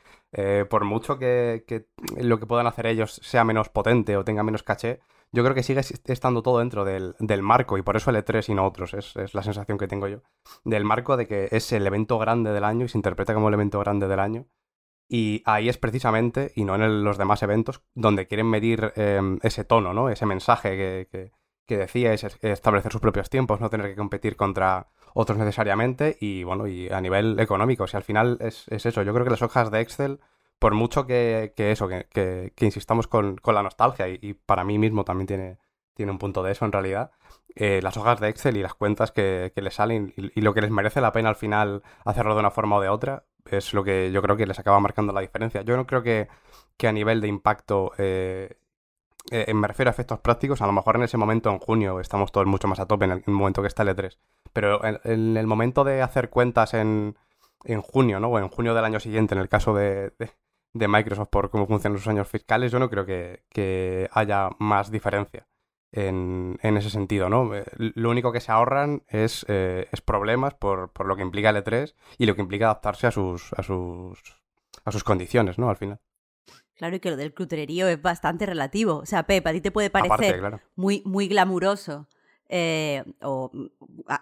por 0.69 0.85
mucho 0.85 1.19
que, 1.19 1.65
que, 1.67 1.87
lo 2.17 2.41
que 2.41 2.47
puedan 2.47 2.67
hacer 2.67 2.87
ellos 2.87 3.21
sea 3.23 3.45
menos 3.45 3.69
potente 3.69 4.17
o 4.17 4.25
tenga 4.25 4.43
menos 4.43 4.63
caché, 4.63 5.01
yo 5.35 5.43
creo 5.43 5.55
que 5.55 5.65
sigue 5.65 5.81
estando 5.81 6.43
todo 6.43 6.61
dentro 6.61 6.85
del, 6.85 7.43
marco 7.43 7.77
y 7.77 7.83
por 7.83 7.97
eso 7.97 8.11
el 8.11 8.17
E3 8.17 8.51
y 8.51 8.55
no 8.55 8.65
otros, 8.65 8.95
es, 8.95 9.35
la 9.35 9.43
sensación 9.43 9.79
que 9.79 9.89
tengo 9.89 10.07
yo. 10.07 10.23
Del 10.65 10.85
marco 10.85 11.17
de 11.17 11.27
que 11.27 11.49
es 11.51 11.73
el 11.73 11.85
evento 11.89 12.21
grande 12.21 12.53
del 12.53 12.63
año 12.63 12.87
y 12.87 12.89
se 12.89 12.99
interpreta 12.99 13.35
como 13.35 13.49
el 13.49 13.55
evento 13.55 13.81
grande 13.81 14.07
del 14.07 14.21
año. 14.21 14.47
Y 15.09 15.43
ahí 15.45 15.69
es 15.69 15.77
precisamente, 15.77 16.53
y 16.55 16.65
no 16.65 16.77
en 16.77 17.03
los 17.03 17.19
demás 17.19 17.43
eventos, 17.43 17.83
donde 17.95 18.29
quieren 18.29 18.47
medir 18.47 18.93
em, 18.95 19.41
ese 19.43 19.65
tono, 19.65 19.93
¿no? 19.93 20.09
Ese 20.09 20.25
mensaje 20.25 21.09
que, 21.11 21.33
que, 21.67 21.77
decía, 21.77 22.13
es 22.13 22.25
establecer 22.41 22.93
sus 22.93 23.01
propios 23.01 23.29
tiempos, 23.29 23.61
no 23.61 23.71
tener 23.71 23.89
que 23.89 23.97
competir 23.97 24.37
contra 24.37 24.89
otros 25.15 25.37
necesariamente 25.37 26.17
y, 26.21 26.45
bueno, 26.45 26.69
y 26.69 26.89
a 26.91 27.01
nivel 27.01 27.41
económico. 27.41 27.85
O 27.85 27.87
sea, 27.89 27.99
al 27.99 28.05
final 28.05 28.39
es, 28.41 28.67
es 28.69 28.87
eso. 28.87 29.03
Yo 29.03 29.13
creo 29.13 29.25
que 29.25 29.33
las 29.33 29.43
hojas 29.43 29.73
de 29.73 29.81
Excel 29.81 30.21
por 30.59 30.75
mucho 30.75 31.07
que, 31.07 31.53
eso, 31.57 31.89
que, 31.89 32.53
insistamos 32.61 33.07
con, 33.07 33.41
la 33.45 33.63
nostalgia, 33.63 34.09
y, 34.09 34.35
para 34.35 34.65
mí 34.65 34.79
mismo 34.79 35.05
también 35.05 35.27
tiene, 35.27 35.59
tiene 35.95 36.13
un 36.13 36.19
punto 36.19 36.43
de 36.43 36.53
eso 36.53 36.65
en 36.65 36.73
realidad, 36.73 37.11
eh, 37.57 37.81
las 37.83 37.97
hojas 37.97 38.21
de 38.21 38.29
Excel 38.29 38.57
y 38.57 38.63
las 38.63 38.75
cuentas 38.75 39.13
que, 39.13 39.53
que 39.55 39.63
les 39.63 39.75
salen 39.75 40.13
y, 40.17 40.41
lo 40.41 40.55
que 40.55 40.61
les 40.61 40.71
merece 40.71 41.01
la 41.01 41.13
pena 41.13 41.29
al 41.29 41.37
final 41.37 41.83
hacerlo 42.05 42.35
de 42.35 42.41
una 42.41 42.51
forma 42.51 42.77
o 42.77 42.81
de 42.81 42.89
otra, 42.89 43.25
es 43.45 43.75
lo 43.75 43.85
que 43.85 44.11
yo 44.11 44.23
creo 44.23 44.37
que 44.37 44.47
les 44.47 44.59
acaba 44.59 44.81
marcando 44.81 45.13
la 45.13 45.21
diferencia. 45.21 45.63
Yo 45.63 45.77
no 45.77 45.87
creo 45.87 46.03
que, 46.03 46.29
a 46.87 46.93
nivel 46.93 47.21
de 47.21 47.29
impacto, 47.29 47.93
eh, 47.99 48.57
eh, 49.31 49.55
me 49.55 49.69
refiero 49.69 49.91
a 49.91 49.93
efectos 49.93 50.21
prácticos, 50.21 50.63
a 50.63 50.67
lo 50.67 50.73
mejor 50.73 50.97
en 50.97 51.05
ese 51.05 51.17
momento, 51.17 51.51
en 51.51 51.59
junio, 51.59 52.01
estamos 52.01 52.33
todos 52.33 52.47
mucho 52.47 52.69
más 52.69 52.81
a 52.81 52.87
tope 52.87 53.05
en 53.05 53.13
el, 53.13 53.23
momento 53.27 53.63
que 53.63 53.69
está 53.69 53.83
el 53.83 53.91
E3, 53.91 54.19
pero 54.53 54.81
en, 54.85 55.37
el 55.37 55.47
momento 55.47 55.85
de 55.85 56.03
hacer 56.03 56.31
cuentas 56.31 56.75
en, 56.75 57.17
en 57.65 57.83
junio, 57.83 58.21
¿no? 58.21 58.29
O 58.29 58.39
en 58.39 58.49
junio 58.49 58.75
del 58.75 58.85
año 58.85 59.01
siguiente, 59.01 59.35
en 59.35 59.41
el 59.41 59.49
caso 59.49 59.75
de 59.75 60.13
Microsoft 60.75 61.29
por 61.31 61.51
cómo 61.51 61.67
funcionan 61.67 61.99
sus 61.99 62.09
años 62.09 62.29
fiscales, 62.29 62.73
yo 62.73 62.79
no 62.79 62.91
creo 62.91 63.07
que, 63.07 64.09
haya 64.13 64.51
más 64.59 64.91
diferencia 64.91 65.47
en, 65.93 66.59
ese 66.63 66.91
sentido, 66.91 67.29
¿no? 67.29 67.55
Eh, 67.55 67.65
lo 67.77 68.11
único 68.11 68.33
que 68.33 68.41
se 68.41 68.51
ahorran 68.51 69.05
es, 69.09 69.47
eh, 69.49 69.89
es 69.93 70.01
problemas 70.01 70.55
por, 70.55 70.93
por, 70.93 71.07
lo 71.07 71.17
que 71.17 71.23
implica 71.23 71.51
el 71.51 71.57
E3 71.57 71.95
y 72.19 72.27
lo 72.27 72.35
que 72.35 72.43
implica 72.43 72.67
adaptarse 72.67 73.07
a 73.07 73.13
sus, 73.13 73.53
a 73.53 73.63
sus, 73.63 74.21
a 74.85 74.91
sus 74.91 75.05
condiciones, 75.05 75.59
¿no? 75.59 75.71
Al 75.71 75.77
final. 75.77 76.01
Claro, 76.75 76.97
y 76.97 77.01
que 77.01 77.11
lo 77.11 77.17
del 77.17 77.33
cruterío 77.33 77.87
es 77.87 78.03
bastante 78.03 78.47
relativo. 78.47 78.97
O 78.97 79.07
sea, 79.07 79.23
Pep, 79.25 79.47
a 79.47 79.53
ti 79.53 79.61
te 79.61 79.71
puede 79.71 79.91
parecer 79.91 80.61
muy, 80.75 81.03
muy 81.05 81.29
glamuroso 81.29 82.09
eh, 82.49 83.05
o 83.23 83.51
mm, 83.53 83.67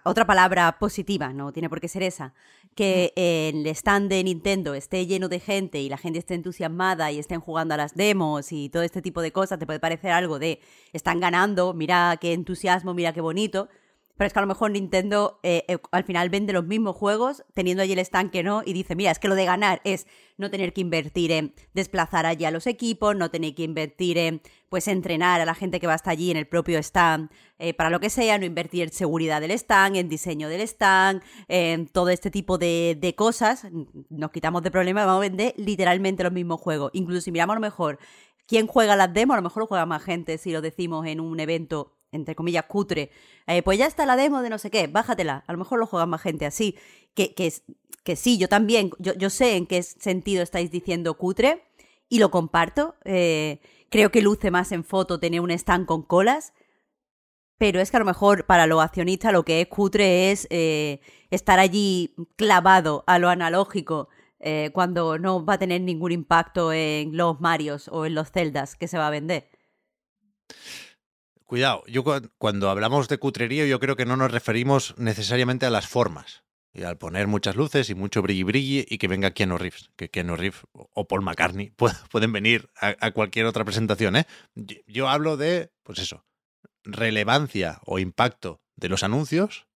otra 0.05 0.27
palabra 0.27 0.79
positiva, 0.79 1.33
no 1.33 1.53
tiene 1.53 1.69
por 1.69 1.81
qué 1.81 1.89
ser 1.89 2.03
esa, 2.03 2.35
que 2.75 3.13
el 3.17 3.67
stand 3.67 4.09
de 4.09 4.25
Nintendo 4.25 4.75
esté 4.75 5.07
lleno 5.07 5.29
de 5.29 5.41
gente 5.41 5.81
y 5.81 5.89
la 5.89 5.99
gente 5.99 6.19
esté 6.19 6.35
entusiasmada 6.35 7.11
y 7.13 7.19
estén 7.19 7.41
jugando 7.41 7.75
a 7.75 7.77
las 7.77 7.95
demos 7.95 8.53
y 8.53 8.69
todo 8.69 8.83
este 8.83 9.03
tipo 9.03 9.23
de 9.23 9.33
cosas, 9.33 9.59
te 9.59 9.67
puede 9.67 9.81
parecer 9.81 10.13
algo 10.13 10.39
de 10.39 10.61
están 10.93 11.21
ganando, 11.21 11.75
mira 11.75 12.17
qué 12.21 12.33
entusiasmo, 12.33 12.95
mira 12.95 13.13
qué 13.13 13.21
bonito, 13.21 13.69
pero 14.17 14.27
es 14.27 14.33
que 14.33 14.39
a 14.39 14.43
lo 14.43 14.49
mejor 14.49 14.71
Nintendo 14.71 15.41
eh, 15.43 15.65
eh, 15.69 15.79
al 15.91 16.05
final 16.05 16.31
vende 16.31 16.53
los 16.53 16.65
mismos 16.65 16.95
juegos, 16.97 17.45
teniendo 17.55 17.83
allí 17.83 17.93
el 17.95 17.99
stand 18.01 18.31
que 18.31 18.43
no, 18.43 18.63
y 18.65 18.73
dice, 18.73 18.95
mira, 18.95 19.11
es 19.11 19.19
que 19.19 19.29
lo 19.29 19.35
de 19.35 19.45
ganar 19.45 19.81
es 19.85 20.07
no 20.37 20.51
tener 20.51 20.73
que 20.73 20.81
invertir 20.81 21.33
en 21.33 21.55
desplazar 21.75 22.27
allí 22.27 22.45
a 22.45 22.51
los 22.51 22.67
equipos, 22.67 23.17
no 23.17 23.31
tener 23.31 23.55
que 23.55 23.65
invertir 23.65 24.19
en 24.19 24.43
pues 24.73 24.89
entrenar 24.89 25.43
a 25.43 25.45
la 25.45 25.55
gente 25.55 25.81
que 25.81 25.87
va 25.87 25.93
hasta 25.93 26.11
allí 26.11 26.31
en 26.31 26.39
el 26.39 26.47
propio 26.47 26.79
stand 26.79 27.29
eh, 27.59 27.75
para 27.75 27.91
lo 27.91 28.01
que 28.01 28.09
sea, 28.09 28.39
no 28.39 28.47
invertir 28.47 28.85
en 28.85 28.91
seguridad 28.91 29.43
del 29.43 29.51
stand, 29.51 29.97
en 29.97 30.09
diseño 30.09 30.49
del 30.49 30.63
stand, 30.63 31.23
en 31.47 31.89
todo 31.89 32.09
este 32.09 32.31
tipo 32.31 32.57
de, 32.57 32.97
de 32.99 33.15
cosas. 33.15 33.67
Nos 34.09 34.31
quitamos 34.31 34.63
de 34.63 34.71
problemas, 34.71 35.05
vamos 35.05 35.19
a 35.19 35.29
vender 35.29 35.53
literalmente 35.59 36.23
los 36.23 36.33
mismos 36.33 36.59
juegos. 36.59 36.91
Incluso 36.95 37.21
si 37.21 37.33
miramos 37.33 37.53
a 37.53 37.57
lo 37.57 37.61
mejor 37.61 37.99
quién 38.47 38.67
juega 38.67 38.97
las 38.97 39.13
demos, 39.13 39.35
a 39.35 39.37
lo 39.37 39.43
mejor 39.43 39.65
lo 39.65 39.67
juega 39.67 39.85
más 39.85 40.03
gente 40.03 40.39
si 40.39 40.53
lo 40.53 40.63
decimos 40.63 41.07
en 41.07 41.21
un 41.21 41.39
evento 41.39 41.99
entre 42.13 42.35
comillas, 42.35 42.65
cutre, 42.65 43.11
eh, 43.47 43.63
pues 43.63 43.79
ya 43.79 43.87
está 43.87 44.07
la 44.07 44.17
demo 44.17 44.41
de 44.41 44.49
no 44.49 44.57
sé 44.57 44.71
qué, 44.71 44.87
bájatela. 44.87 45.45
A 45.47 45.53
lo 45.53 45.59
mejor 45.59 45.79
lo 45.79 45.87
juega 45.87 46.07
más 46.07 46.23
gente 46.23 46.47
así. 46.47 46.77
Que, 47.15 47.35
que, 47.35 47.53
que 48.05 48.17
sí, 48.17 48.39
yo 48.39 48.49
también, 48.49 48.91
yo, 48.99 49.13
yo, 49.15 49.29
sé 49.29 49.57
en 49.57 49.67
qué 49.67 49.83
sentido 49.83 50.43
estáis 50.43 50.71
diciendo 50.71 51.15
cutre 51.19 51.63
y 52.13 52.19
lo 52.19 52.31
comparto. 52.31 52.97
Eh, 53.05 53.61
creo 53.93 54.11
que 54.11 54.23
luce 54.23 54.51
más 54.51 54.73
en 54.73 54.83
foto 54.83 55.21
tener 55.21 55.41
un 55.41 55.53
stand 55.53 55.87
con 55.87 56.03
colas. 56.03 56.53
Pero 57.59 57.81
es 57.81 57.93
que 57.93 57.97
a 57.99 58.01
lo 58.01 58.07
mejor 58.07 58.45
para 58.47 58.67
los 58.67 58.83
accionistas 58.83 59.33
lo 59.33 59.45
que 59.45 59.61
es 59.61 59.69
cutre 59.69 60.33
es 60.33 60.49
eh, 60.51 61.01
estar 61.31 61.61
allí 61.61 62.13
clavado 62.35 63.05
a 63.07 63.21
lo 63.21 63.29
analógico 63.29 64.09
cuando 64.73 65.21
no 65.21 65.45
va 65.45 65.55
a 65.55 65.59
tener 65.59 65.83
ningún 65.83 66.11
impacto 66.11 66.73
en 66.73 67.17
los 67.17 67.41
Marios 67.41 67.87
o 67.87 68.07
en 68.07 68.17
los 68.17 68.33
Zeldas 68.33 68.75
que 68.75 68.89
se 68.89 68.99
va 68.99 69.07
a 69.07 69.11
vender. 69.11 69.49
Cuidado, 71.53 71.83
yo 71.87 72.03
cuando 72.39 72.71
hablamos 72.71 73.09
de 73.09 73.19
cutrerío 73.19 73.67
yo 73.67 73.79
creo 73.79 73.95
que 73.95 74.07
no 74.07 74.17
nos 74.17 74.33
referimos 74.33 74.95
necesariamente 74.97 75.67
a 75.67 75.71
las 75.71 75.87
formas. 75.87 76.45
Y 76.75 76.85
al 76.85 76.97
poner 76.97 77.27
muchas 77.27 77.55
luces 77.55 77.91
y 77.91 77.95
mucho 77.95 78.23
brilli 78.23 78.45
brilli 78.45 78.87
y 78.89 78.99
que 78.99 79.09
venga 79.09 79.33
Keanu 79.33 79.59
Reeves, 79.59 79.91
que 79.97 80.09
Keanu 80.09 80.37
Reeves 80.37 80.61
o 80.73 81.07
Paul 81.07 81.23
McCartney 81.23 81.71
pueden 82.11 82.33
venir 82.33 82.71
a, 82.77 83.11
cualquier 83.11 83.47
otra 83.47 83.65
presentación. 83.65 84.17
¿eh? 84.17 84.27
Yo, 84.87 85.09
hablo 85.09 85.37
de, 85.37 85.71
pues 85.83 85.99
eso, 85.99 86.25
relevancia 86.83 87.81
o 87.85 87.99
impacto 87.99 88.63
de 88.77 88.89
los 88.89 89.03
anuncios, 89.03 89.67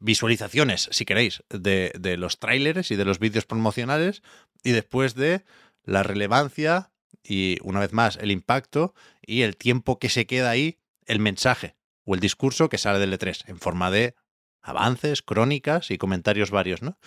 visualizaciones, 0.00 0.88
si 0.90 1.04
queréis, 1.04 1.44
de, 1.50 1.92
de 1.98 2.16
los 2.16 2.38
tráileres 2.38 2.90
y 2.90 2.96
de 2.96 3.04
los 3.04 3.18
vídeos 3.18 3.46
promocionales, 3.46 4.22
y 4.64 4.72
después 4.72 5.14
de 5.14 5.44
la 5.84 6.02
relevancia 6.02 6.90
y 7.22 7.58
una 7.62 7.80
vez 7.80 7.92
más 7.92 8.16
el 8.16 8.30
impacto 8.30 8.94
y 9.20 9.42
el 9.42 9.56
tiempo 9.56 9.98
que 9.98 10.08
se 10.08 10.26
queda 10.26 10.50
ahí, 10.50 10.78
el 11.06 11.20
mensaje 11.20 11.76
o 12.04 12.14
el 12.14 12.20
discurso 12.20 12.68
que 12.68 12.78
sale 12.78 12.98
del 12.98 13.12
E3 13.12 13.48
en 13.48 13.58
forma 13.58 13.90
de 13.90 14.14
avances, 14.62 15.22
crónicas 15.22 15.90
y 15.90 15.98
comentarios 15.98 16.50
varios, 16.50 16.82
¿no? 16.82 16.98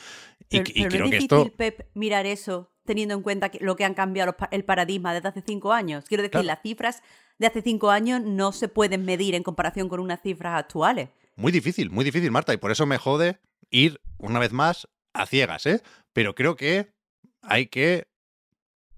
Y, 0.49 0.61
creo 0.61 0.85
es 0.85 1.11
que 1.11 1.17
difícil, 1.17 1.23
esto... 1.23 1.51
Pep, 1.55 1.87
mirar 1.93 2.25
eso 2.25 2.69
teniendo 2.85 3.15
en 3.15 3.21
cuenta 3.21 3.49
lo 3.59 3.75
que 3.75 3.85
han 3.85 3.93
cambiado 3.93 4.35
el 4.51 4.65
paradigma 4.65 5.13
desde 5.13 5.29
hace 5.29 5.43
cinco 5.45 5.73
años. 5.73 6.05
Quiero 6.07 6.23
decir, 6.23 6.43
las 6.43 6.61
cifras 6.61 7.01
de 7.39 7.47
hace 7.47 7.61
cinco 7.61 7.91
años 7.91 8.21
no 8.21 8.51
se 8.51 8.67
pueden 8.67 9.05
medir 9.05 9.35
en 9.35 9.43
comparación 9.43 9.89
con 9.89 9.99
unas 9.99 10.21
cifras 10.21 10.59
actuales. 10.59 11.09
Muy 11.35 11.51
difícil, 11.51 11.89
muy 11.89 12.05
difícil, 12.05 12.31
Marta, 12.31 12.53
y 12.53 12.57
por 12.57 12.71
eso 12.71 12.85
me 12.85 12.97
jode 12.97 13.39
ir 13.69 14.01
una 14.17 14.39
vez 14.39 14.51
más 14.51 14.87
a 15.13 15.25
ciegas, 15.25 15.65
¿eh? 15.65 15.81
Pero 16.11 16.35
creo 16.35 16.55
que 16.55 16.93
hay 17.41 17.67
que 17.67 18.07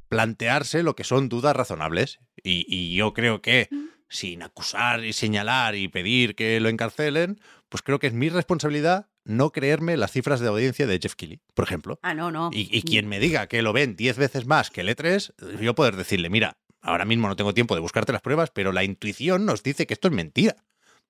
plantearse 0.09 0.83
lo 0.83 0.95
que 0.95 1.03
son 1.03 1.29
dudas 1.29 1.55
razonables. 1.55 2.19
Y, 2.43 2.95
yo 2.95 3.13
creo 3.13 3.41
que, 3.41 3.69
sin 4.09 4.43
acusar 4.43 5.03
y 5.03 5.13
señalar 5.13 5.75
y 5.75 5.87
pedir 5.87 6.35
que 6.35 6.59
lo 6.59 6.69
encarcelen, 6.69 7.39
pues 7.69 7.81
creo 7.81 7.99
que 7.99 8.07
es 8.07 8.13
mi 8.13 8.29
responsabilidad 8.29 9.07
no 9.25 9.51
creerme 9.51 9.97
las 9.97 10.11
cifras 10.11 10.39
de 10.39 10.47
audiencia 10.47 10.85
de 10.85 10.99
Jeff 10.99 11.15
Keighley, 11.15 11.39
por 11.55 11.65
ejemplo. 11.65 11.99
Ah, 12.03 12.13
no, 12.13 12.31
no. 12.31 12.51
Y, 12.53 12.69
y 12.71 12.83
quien 12.83 13.07
me 13.07 13.19
diga 13.19 13.47
que 13.47 13.63
lo 13.63 13.73
ven 13.73 13.95
10 13.95 14.17
veces 14.17 14.45
más 14.45 14.69
que 14.69 14.81
el 14.81 14.89
E3, 14.89 15.59
yo 15.59 15.73
poder 15.73 15.95
decirle, 15.95 16.29
mira, 16.29 16.57
ahora 16.81 17.05
mismo 17.05 17.27
no 17.27 17.35
tengo 17.35 17.53
tiempo 17.53 17.73
de 17.73 17.81
buscarte 17.81 18.13
las 18.13 18.21
pruebas, 18.21 18.51
pero 18.51 18.71
la 18.71 18.83
intuición 18.83 19.45
nos 19.45 19.63
dice 19.63 19.87
que 19.87 19.95
esto 19.95 20.07
es 20.07 20.13
mentira. 20.13 20.55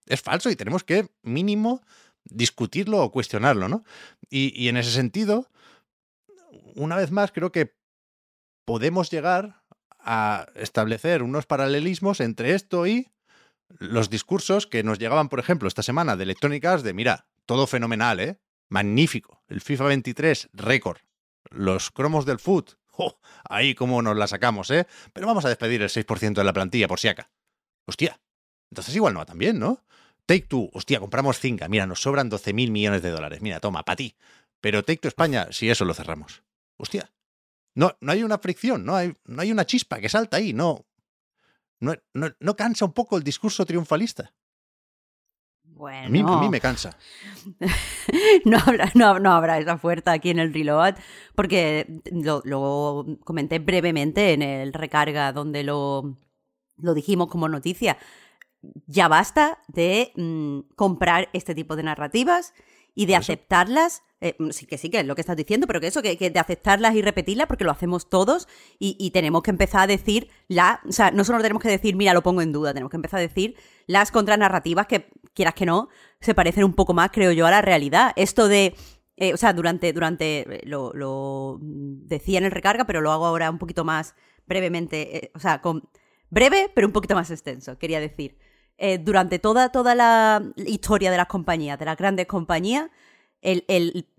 Es 0.05 0.21
falso 0.21 0.49
y 0.49 0.55
tenemos 0.55 0.83
que 0.83 1.09
mínimo 1.23 1.81
discutirlo 2.23 3.03
o 3.03 3.11
cuestionarlo, 3.11 3.67
¿no? 3.67 3.83
Y, 4.29 4.53
y 4.59 4.69
en 4.69 4.77
ese 4.77 4.91
sentido, 4.91 5.49
una 6.75 6.95
vez 6.95 7.11
más, 7.11 7.31
creo 7.31 7.51
que 7.51 7.75
podemos 8.65 9.11
llegar 9.11 9.61
a 10.06 10.47
establecer 10.56 11.24
unos 11.24 11.45
paralelismos 11.45 12.20
entre 12.22 12.53
esto 12.53 12.86
y 12.88 13.10
los 13.80 14.10
discursos 14.10 14.68
que 14.68 14.84
nos 14.84 14.99
llegaban, 14.99 15.28
por 15.28 15.39
ejemplo, 15.39 15.68
esta 15.68 15.84
semana 15.84 16.16
de 16.16 16.24
Electronic 16.24 16.64
Arts 16.64 16.84
de, 16.84 16.93
mira, 16.93 17.28
todo 17.45 17.68
fenomenal, 17.68 18.20
¿eh? 18.20 18.39
Magnífico. 18.70 19.43
El 19.47 19.62
FIFA 19.62 19.86
23, 19.86 20.49
récord. 20.53 20.99
Los 21.49 21.91
cromos 21.91 22.26
del 22.26 22.39
foot, 22.39 22.76
ahí 23.49 23.76
como 23.76 24.01
nos 24.01 24.16
la 24.16 24.28
sacamos, 24.28 24.70
¿eh? 24.72 24.88
Pero 25.14 25.28
vamos 25.28 25.45
a 25.45 25.49
despedir 25.49 25.82
el 25.82 25.89
6% 25.89 26.34
de 26.34 26.43
la 26.43 26.53
plantilla 26.53 26.88
por 26.88 26.99
si 26.99 27.08
acá. 27.08 27.32
Hostia, 27.88 28.20
entonces 28.72 28.95
igual 28.95 29.14
no 29.14 29.20
va 29.20 29.26
tan 29.26 29.38
bien, 29.38 29.60
¿no? 29.60 29.84
Take 30.26 30.47
Two, 30.47 30.70
hostia, 30.74 30.99
compramos 30.99 31.38
Finca, 31.38 31.68
mira, 31.68 31.86
nos 31.86 32.01
sobran 32.01 32.32
12.000 32.32 32.72
millones 32.72 33.03
de 33.03 33.12
dólares, 33.12 33.41
mira, 33.41 33.60
toma, 33.60 33.84
para 33.84 33.95
ti. 33.95 34.16
Pero 34.60 34.84
Take 34.84 34.97
Two 34.97 35.08
España, 35.08 35.47
si 35.51 35.70
eso 35.70 35.86
lo 35.86 35.93
cerramos. 35.93 36.43
Hostia, 36.78 37.12
no, 37.76 37.95
no 37.99 38.11
hay 38.11 38.23
una 38.23 38.38
fricción, 38.38 38.86
no 38.86 38.95
hay, 38.95 39.13
no 39.26 39.41
hay 39.41 39.51
una 39.51 39.65
chispa 39.65 39.99
que 39.99 40.09
salta 40.09 40.38
ahí, 40.38 40.53
no, 40.53 40.86
no, 41.80 41.93
no, 42.13 42.30
no 42.39 42.55
cansa 42.55 42.86
un 42.86 42.93
poco 42.93 43.17
el 43.17 43.23
discurso 43.23 43.65
triunfalista. 43.65 44.34
Bueno. 45.63 46.07
A 46.07 46.09
mí, 46.09 46.23
a 46.26 46.39
mí 46.39 46.49
me 46.49 46.61
cansa. 46.61 46.97
no, 48.45 48.57
habrá, 48.65 48.91
no, 48.95 49.19
no, 49.19 49.34
habrá 49.34 49.59
esa 49.59 49.78
fuerza 49.78 50.13
aquí 50.13 50.30
en 50.30 50.39
el 50.39 50.53
reload, 50.53 50.95
porque 51.36 52.01
lo, 52.11 52.41
lo, 52.45 53.05
comenté 53.26 53.59
brevemente 53.59 54.32
en 54.32 54.41
el 54.41 54.71
recarga 54.71 55.34
donde 55.34 55.63
lo, 55.63 56.17
lo 56.78 56.93
dijimos 56.93 57.28
como 57.28 57.49
noticia. 57.49 57.97
Ya 58.88 59.09
basta 59.09 59.59
de 59.67 60.13
mmm, 60.15 60.59
comprar 60.76 61.30
este 61.34 61.53
tipo 61.53 61.76
de 61.76 61.84
narrativas 61.84 62.53
y 62.95 63.05
de 63.05 63.15
aceptarlas. 63.15 64.01
Eh, 64.21 64.35
sí 64.51 64.65
que 64.65 64.77
sí, 64.77 64.89
que 64.89 65.01
es 65.01 65.05
lo 65.05 65.13
que 65.13 65.21
estás 65.21 65.35
diciendo, 65.35 65.67
pero 65.67 65.81
que 65.81 65.87
eso, 65.87 66.01
que, 66.01 66.17
que 66.17 66.31
de 66.31 66.39
aceptarlas 66.39 66.95
y 66.95 67.01
repetirlas, 67.01 67.47
porque 67.47 67.65
lo 67.65 67.71
hacemos 67.71 68.09
todos 68.09 68.47
y, 68.79 68.95
y, 68.97 69.11
tenemos 69.11 69.43
que 69.43 69.51
empezar 69.51 69.81
a 69.81 69.87
decir 69.87 70.29
la. 70.47 70.79
O 70.87 70.91
sea, 70.91 71.11
no 71.11 71.23
solo 71.25 71.41
tenemos 71.41 71.61
que 71.61 71.69
decir, 71.69 71.95
mira, 71.95 72.13
lo 72.13 72.23
pongo 72.23 72.41
en 72.41 72.51
duda, 72.53 72.73
tenemos 72.73 72.89
que 72.89 72.97
empezar 72.97 73.19
a 73.19 73.21
decir 73.21 73.55
las 73.85 74.11
contranarrativas 74.11 74.87
que, 74.87 75.11
quieras 75.35 75.53
que 75.53 75.65
no, 75.67 75.89
se 76.21 76.33
parecen 76.33 76.63
un 76.63 76.73
poco 76.73 76.93
más, 76.93 77.11
creo 77.11 77.31
yo, 77.33 77.45
a 77.45 77.51
la 77.51 77.61
realidad. 77.61 78.13
Esto 78.15 78.47
de. 78.47 78.73
Eh, 79.17 79.33
o 79.33 79.37
sea, 79.37 79.53
durante. 79.53 79.93
durante 79.93 80.61
lo, 80.63 80.91
lo, 80.93 81.59
decía 81.61 82.39
en 82.39 82.45
el 82.45 82.51
recarga, 82.51 82.85
pero 82.85 83.01
lo 83.01 83.11
hago 83.11 83.25
ahora 83.25 83.51
un 83.51 83.59
poquito 83.59 83.83
más 83.83 84.15
brevemente. 84.47 85.17
Eh, 85.17 85.31
o 85.35 85.39
sea, 85.39 85.61
con. 85.61 85.87
Breve, 86.31 86.71
pero 86.73 86.87
un 86.87 86.93
poquito 86.93 87.13
más 87.13 87.29
extenso, 87.29 87.77
quería 87.77 87.99
decir. 87.99 88.37
Eh, 88.78 88.97
durante 88.97 89.39
toda, 89.39 89.69
toda 89.69 89.95
la 89.95 90.43
historia 90.57 91.09
de 91.09 91.17
las 91.17 91.28
compañías, 91.28 91.80
de 91.80 91.86
las 91.86 91.97
grandes 91.97 92.28
compañías, 92.28 92.89
el, 93.41 93.63
el, 93.69 94.09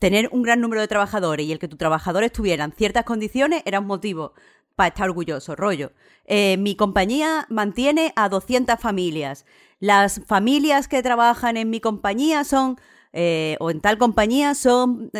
tener 0.00 0.28
un 0.32 0.42
gran 0.42 0.60
número 0.60 0.80
de 0.80 0.88
trabajadores 0.88 1.46
y 1.46 1.52
el 1.52 1.60
que 1.60 1.68
tus 1.68 1.78
trabajadores 1.78 2.32
tuvieran 2.32 2.72
ciertas 2.72 3.04
condiciones 3.04 3.62
era 3.66 3.78
un 3.78 3.86
motivo 3.86 4.32
para 4.74 4.88
estar 4.88 5.08
orgulloso, 5.08 5.54
rollo. 5.54 5.92
Eh, 6.24 6.56
mi 6.56 6.74
compañía 6.74 7.46
mantiene 7.50 8.12
a 8.16 8.28
200 8.28 8.80
familias. 8.80 9.46
Las 9.78 10.20
familias 10.26 10.88
que 10.88 11.02
trabajan 11.02 11.56
en 11.56 11.70
mi 11.70 11.80
compañía 11.80 12.42
son, 12.42 12.80
eh, 13.12 13.56
o 13.60 13.70
en 13.70 13.80
tal 13.80 13.98
compañía, 13.98 14.56
son 14.56 15.12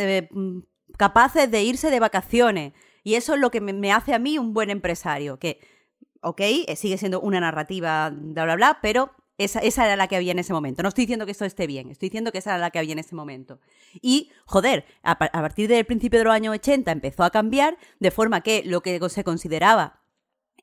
capaces 0.96 1.48
de 1.48 1.62
irse 1.62 1.90
de 1.90 2.00
vacaciones. 2.00 2.72
Y 3.04 3.14
eso 3.14 3.34
es 3.34 3.40
lo 3.40 3.50
que 3.50 3.60
me, 3.60 3.72
me 3.72 3.92
hace 3.92 4.14
a 4.14 4.18
mí 4.18 4.38
un 4.38 4.52
buen 4.52 4.70
empresario, 4.70 5.38
que 5.38 5.60
ok, 6.24 6.40
sigue 6.76 6.98
siendo 6.98 7.20
una 7.20 7.40
narrativa, 7.40 8.10
bla, 8.10 8.44
bla, 8.44 8.56
bla, 8.56 8.78
pero 8.82 9.12
esa, 9.38 9.60
era 9.60 9.96
la 9.96 10.08
que 10.08 10.16
había 10.16 10.32
en 10.32 10.38
ese 10.38 10.52
momento. 10.52 10.82
No 10.82 10.88
estoy 10.88 11.02
diciendo 11.02 11.26
que 11.26 11.32
esto 11.32 11.44
esté 11.44 11.66
bien, 11.66 11.90
estoy 11.90 12.08
diciendo 12.08 12.32
que 12.32 12.38
esa 12.38 12.50
era 12.50 12.58
la 12.58 12.70
que 12.70 12.78
había 12.78 12.92
en 12.92 12.98
ese 12.98 13.14
momento. 13.14 13.60
Y, 14.00 14.30
joder, 14.46 14.84
a, 15.02 15.12
a 15.12 15.16
partir 15.16 15.68
del 15.68 15.84
principio 15.84 16.18
de 16.20 16.24
los 16.24 16.34
años 16.34 16.54
80 16.54 16.90
empezó 16.92 17.24
a 17.24 17.30
cambiar, 17.30 17.76
de 18.00 18.10
forma 18.10 18.40
que 18.40 18.62
lo 18.64 18.80
que 18.80 19.00
se 19.08 19.24
consideraba 19.24 20.04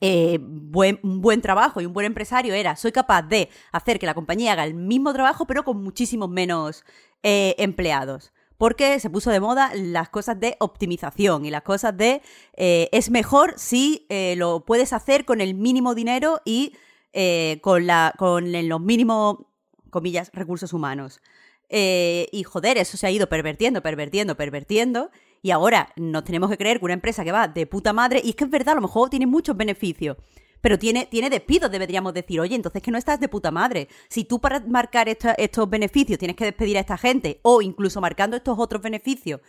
eh, 0.04 0.40
buen, 0.42 1.00
un 1.04 1.22
buen 1.22 1.42
trabajo 1.42 1.80
y 1.80 1.86
un 1.86 1.94
buen 1.94 2.08
empresario 2.08 2.56
era, 2.56 2.76
soy 2.76 2.92
capaz 2.92 3.22
de 3.22 3.50
hacer 3.72 4.00
que 4.00 4.08
la 4.08 4.16
compañía 4.16 4.54
haga 4.54 4.64
el 4.64 4.74
mismo 4.74 5.14
trabajo, 5.14 5.46
pero 5.46 5.64
con 5.64 5.84
muchísimos 5.84 6.28
menos 6.28 6.84
eh, 7.22 7.56
empleados 7.60 8.34
porque 8.62 9.00
se 9.00 9.10
puso 9.10 9.32
de 9.32 9.40
moda 9.40 9.72
las 9.74 10.10
cosas 10.10 10.40
de 10.40 10.56
optimización 10.60 11.46
y 11.46 11.50
las 11.50 11.64
cosas 11.64 11.98
de 11.98 12.22
eh, 12.54 12.90
es 12.92 13.10
mejor 13.10 13.56
si 13.58 14.06
eh, 14.10 14.36
lo 14.38 14.66
puedes 14.66 14.94
hacer 14.94 15.26
con 15.26 15.42
el 15.42 15.56
mínimo 15.56 15.96
dinero 15.96 16.42
y 16.46 16.76
eh, 17.12 17.58
con, 17.64 17.88
la, 17.88 18.14
con 18.20 18.52
los 18.70 18.80
mínimos, 18.80 19.38
comillas, 19.90 20.30
recursos 20.32 20.74
humanos. 20.74 21.22
y 21.72 22.44
joder, 22.44 22.78
eso 22.78 22.98
se 22.98 23.08
ha 23.08 23.10
ido 23.10 23.28
pervertiendo, 23.28 23.82
pervertiendo, 23.82 24.38
pervertiendo. 24.38 25.10
Y 25.42 25.50
ahora 25.50 25.92
nos 25.96 26.24
tenemos 26.24 26.52
que 26.52 26.58
creer 26.60 26.78
que 26.78 26.86
una 26.86 26.94
empresa 26.94 27.24
que 27.24 27.32
va 27.32 27.48
de 27.48 27.66
puta 27.66 27.94
madre, 27.94 28.22
y 28.24 28.30
es 28.30 28.36
que 28.36 28.44
es 28.44 28.52
verdad, 28.52 28.74
a 28.74 28.76
lo 28.76 28.82
mejor 28.82 29.10
tiene 29.10 29.26
muchos 29.26 29.58
beneficios, 29.58 30.18
pero 30.62 30.78
tiene, 30.80 31.08
tiene 31.08 31.30
despidos, 31.30 31.72
deberíamos 31.72 32.14
decir, 32.14 32.40
oye, 32.40 32.56
entonces 32.56 32.82
que 32.82 32.92
no 32.92 32.98
estás 32.98 33.20
de 33.20 33.28
puta 33.28 33.52
madre. 33.52 33.90
Si 34.08 34.24
tú 34.24 34.40
para 34.40 34.60
marcar 34.62 35.10
esta, 35.10 35.34
estos 35.34 35.70
beneficios 35.70 36.20
tienes 36.20 36.38
que 36.38 36.46
despedir 36.46 36.78
a 36.78 36.82
esta 36.82 36.98
gente, 36.98 37.40
o 37.42 37.62
incluso 37.62 38.00
marcando 38.00 38.38
estos 38.38 38.58
otros 38.60 38.82
beneficios, 38.82 39.42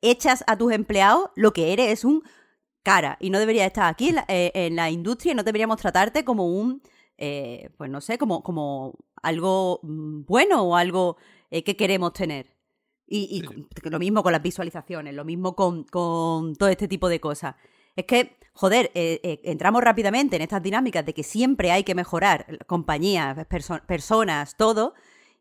echas 0.00 0.44
a 0.46 0.56
tus 0.56 0.72
empleados, 0.72 1.30
lo 1.34 1.52
que 1.52 1.72
eres 1.72 1.90
es 1.90 2.04
un 2.04 2.22
cara. 2.82 3.16
Y 3.20 3.30
no 3.30 3.38
deberías 3.38 3.66
estar 3.66 3.86
aquí 3.86 4.08
en 4.08 4.14
la, 4.16 4.24
eh, 4.28 4.52
en 4.54 4.76
la 4.76 4.90
industria 4.90 5.32
y 5.32 5.34
no 5.34 5.42
deberíamos 5.42 5.78
tratarte 5.78 6.24
como 6.24 6.46
un, 6.46 6.82
eh, 7.18 7.70
pues 7.76 7.90
no 7.90 8.00
sé, 8.00 8.16
como, 8.18 8.42
como 8.42 8.94
algo 9.22 9.80
bueno 9.82 10.62
o 10.62 10.76
algo 10.76 11.16
eh, 11.50 11.62
que 11.64 11.76
queremos 11.76 12.12
tener. 12.12 12.54
Y, 13.06 13.42
y, 13.42 13.88
lo 13.90 13.98
mismo 13.98 14.22
con 14.22 14.32
las 14.32 14.42
visualizaciones, 14.42 15.14
lo 15.14 15.24
mismo 15.24 15.56
con, 15.56 15.82
con 15.84 16.54
todo 16.54 16.68
este 16.68 16.86
tipo 16.86 17.08
de 17.08 17.20
cosas. 17.20 17.56
Es 17.96 18.04
que, 18.04 18.38
joder, 18.60 18.90
eh, 18.94 19.20
eh, 19.22 19.40
entramos 19.44 19.82
rápidamente 19.82 20.36
en 20.36 20.42
estas 20.42 20.62
dinámicas 20.62 21.06
de 21.06 21.14
que 21.14 21.22
siempre 21.22 21.72
hay 21.72 21.82
que 21.82 21.94
mejorar 21.94 22.58
compañías, 22.66 23.46
perso 23.46 23.78
personas, 23.86 24.54
todo, 24.58 24.92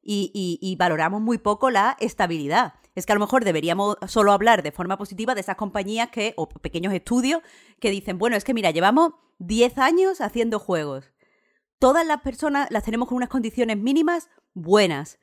y, 0.01 0.31
y, 0.33 0.57
y, 0.61 0.77
valoramos 0.77 1.19
muy 1.19 1.37
poco 1.37 1.69
la 1.69 1.97
estabilidad. 1.99 2.75
Es 2.95 3.05
que 3.05 3.11
a 3.11 3.15
lo 3.15 3.19
mejor 3.19 3.43
deberíamos 3.43 3.97
solo 4.07 4.31
hablar 4.31 4.63
de 4.63 4.71
forma 4.71 4.97
positiva 4.97 5.35
de 5.35 5.41
esas 5.41 5.57
compañías 5.57 6.07
que, 6.11 6.33
o 6.37 6.47
pequeños 6.47 6.93
estudios 6.93 7.41
que 7.81 7.91
dicen, 7.91 8.17
bueno, 8.17 8.37
es 8.37 8.45
que 8.45 8.53
mira, 8.53 8.71
llevamos 8.71 9.11
10 9.39 9.79
años 9.79 10.21
haciendo 10.21 10.57
juegos. 10.57 11.11
Todas 11.77 12.07
las 12.07 12.21
personas 12.21 12.71
las 12.71 12.85
tenemos 12.85 13.09
con 13.09 13.17
unas 13.17 13.27
condiciones 13.27 13.77
mínimas 13.77 14.29
buenas. 14.53 15.19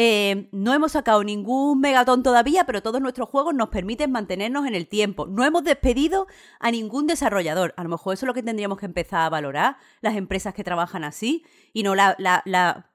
Eh, 0.00 0.48
no 0.52 0.72
hemos 0.74 0.92
sacado 0.92 1.24
ningún 1.24 1.80
megatón 1.80 2.22
todavía, 2.22 2.62
pero 2.62 2.84
todos 2.84 3.00
nuestros 3.00 3.28
juegos 3.28 3.52
nos 3.52 3.70
permiten 3.70 4.12
mantenernos 4.12 4.64
en 4.64 4.76
el 4.76 4.86
tiempo. 4.86 5.26
No 5.26 5.44
hemos 5.44 5.64
despedido 5.64 6.28
a 6.60 6.70
ningún 6.70 7.08
desarrollador. 7.08 7.74
A 7.76 7.82
lo 7.82 7.88
mejor 7.88 8.14
eso 8.14 8.24
es 8.24 8.28
lo 8.28 8.34
que 8.34 8.44
tendríamos 8.44 8.78
que 8.78 8.86
empezar 8.86 9.22
a 9.22 9.28
valorar, 9.28 9.76
las 10.00 10.14
empresas 10.14 10.54
que 10.54 10.62
trabajan 10.62 11.02
así, 11.02 11.44
y 11.72 11.82
no 11.82 11.96
la, 11.96 12.14
la, 12.20 12.42
la 12.44 12.92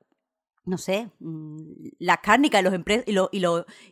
no 0.63 0.77
sé, 0.77 1.09
las 1.99 2.19
cárnicas 2.19 2.61
y 2.61 3.11
los, 3.11 3.29
y, 3.33 3.37
y, 3.37 3.45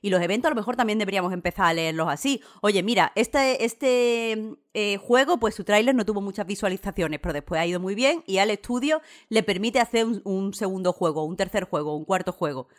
y, 0.04 0.10
los 0.10 0.22
eventos 0.22 0.48
a 0.48 0.54
lo 0.54 0.56
mejor 0.56 0.78
también 0.78 0.98
deberíamos 0.98 1.34
empezar 1.34 1.66
a 1.66 1.74
leerlos 1.74 2.08
así. 2.08 2.42
Oye, 2.62 2.82
mira, 2.82 3.12
este, 3.16 3.66
este 3.66 4.56
eh, 4.74 4.96
juego, 4.96 5.38
pues 5.38 5.54
su 5.54 5.66
tráiler 5.66 5.96
no 5.96 6.06
tuvo 6.06 6.22
muchas 6.22 6.48
visualizaciones, 6.48 7.20
pero 7.20 7.34
después 7.34 7.60
ha 7.60 7.66
ido 7.66 7.82
muy 7.82 7.94
bien 7.94 8.24
y 8.26 8.38
al 8.38 8.52
estudio 8.52 9.02
le 9.28 9.44
permite 9.44 9.82
hacer 9.82 10.08
un 10.24 10.54
segundo 10.54 10.94
juego, 10.94 11.26
un 11.26 11.36
tercer 11.36 11.66
juego, 11.66 11.98
un 11.98 12.06
cuarto 12.06 12.32
juego 12.32 12.70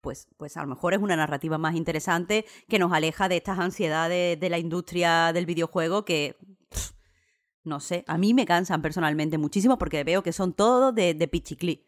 pues, 0.00 0.28
pues 0.36 0.56
a 0.56 0.62
lo 0.62 0.68
mejor 0.68 0.94
es 0.94 1.00
una 1.00 1.16
narrativa 1.16 1.58
más 1.58 1.74
interesante 1.74 2.44
que 2.68 2.78
nos 2.78 2.92
aleja 2.92 3.28
de 3.28 3.36
estas 3.36 3.58
ansiedades 3.58 4.38
de 4.38 4.50
la 4.50 4.58
industria 4.58 5.32
del 5.32 5.46
videojuego 5.46 6.04
que, 6.04 6.36
pff, 6.70 6.92
no 7.64 7.80
sé, 7.80 8.04
a 8.06 8.18
mí 8.18 8.34
me 8.34 8.46
cansan 8.46 8.82
personalmente 8.82 9.38
muchísimo 9.38 9.78
porque 9.78 10.04
veo 10.04 10.22
que 10.22 10.32
son 10.32 10.52
todos 10.52 10.94
de, 10.94 11.14
de 11.14 11.28
pichiclí. 11.28 11.86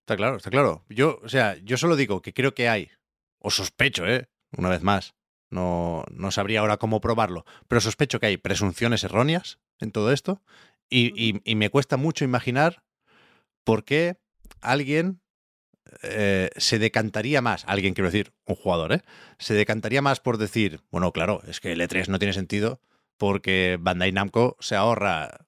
Está 0.00 0.16
claro, 0.16 0.36
está 0.36 0.50
claro. 0.50 0.84
Yo, 0.88 1.20
o 1.22 1.28
sea, 1.28 1.56
yo 1.62 1.76
solo 1.76 1.96
digo 1.96 2.22
que 2.22 2.34
creo 2.34 2.54
que 2.54 2.68
hay, 2.68 2.90
o 3.38 3.50
sospecho, 3.50 4.06
¿eh? 4.06 4.28
Una 4.56 4.68
vez 4.68 4.82
más, 4.82 5.14
no, 5.48 6.04
no 6.10 6.30
sabría 6.30 6.60
ahora 6.60 6.76
cómo 6.76 7.00
probarlo, 7.00 7.44
pero 7.68 7.80
sospecho 7.80 8.20
que 8.20 8.26
hay 8.26 8.36
presunciones 8.36 9.04
erróneas 9.04 9.60
en 9.78 9.92
todo 9.92 10.12
esto 10.12 10.42
y, 10.90 11.12
y, 11.16 11.40
y 11.44 11.54
me 11.54 11.70
cuesta 11.70 11.96
mucho 11.96 12.24
imaginar 12.24 12.82
por 13.64 13.84
qué 13.84 14.18
alguien 14.60 15.21
eh, 16.02 16.50
se 16.56 16.78
decantaría 16.78 17.40
más, 17.40 17.64
alguien 17.66 17.94
quiero 17.94 18.10
decir, 18.10 18.32
un 18.46 18.56
jugador, 18.56 18.92
¿eh? 18.92 19.02
Se 19.38 19.54
decantaría 19.54 20.02
más 20.02 20.20
por 20.20 20.38
decir, 20.38 20.80
bueno, 20.90 21.12
claro, 21.12 21.42
es 21.46 21.60
que 21.60 21.72
el 21.72 21.80
E3 21.80 22.08
no 22.08 22.18
tiene 22.18 22.32
sentido 22.32 22.80
porque 23.16 23.78
Bandai 23.80 24.12
Namco 24.12 24.56
se 24.60 24.76
ahorra 24.76 25.46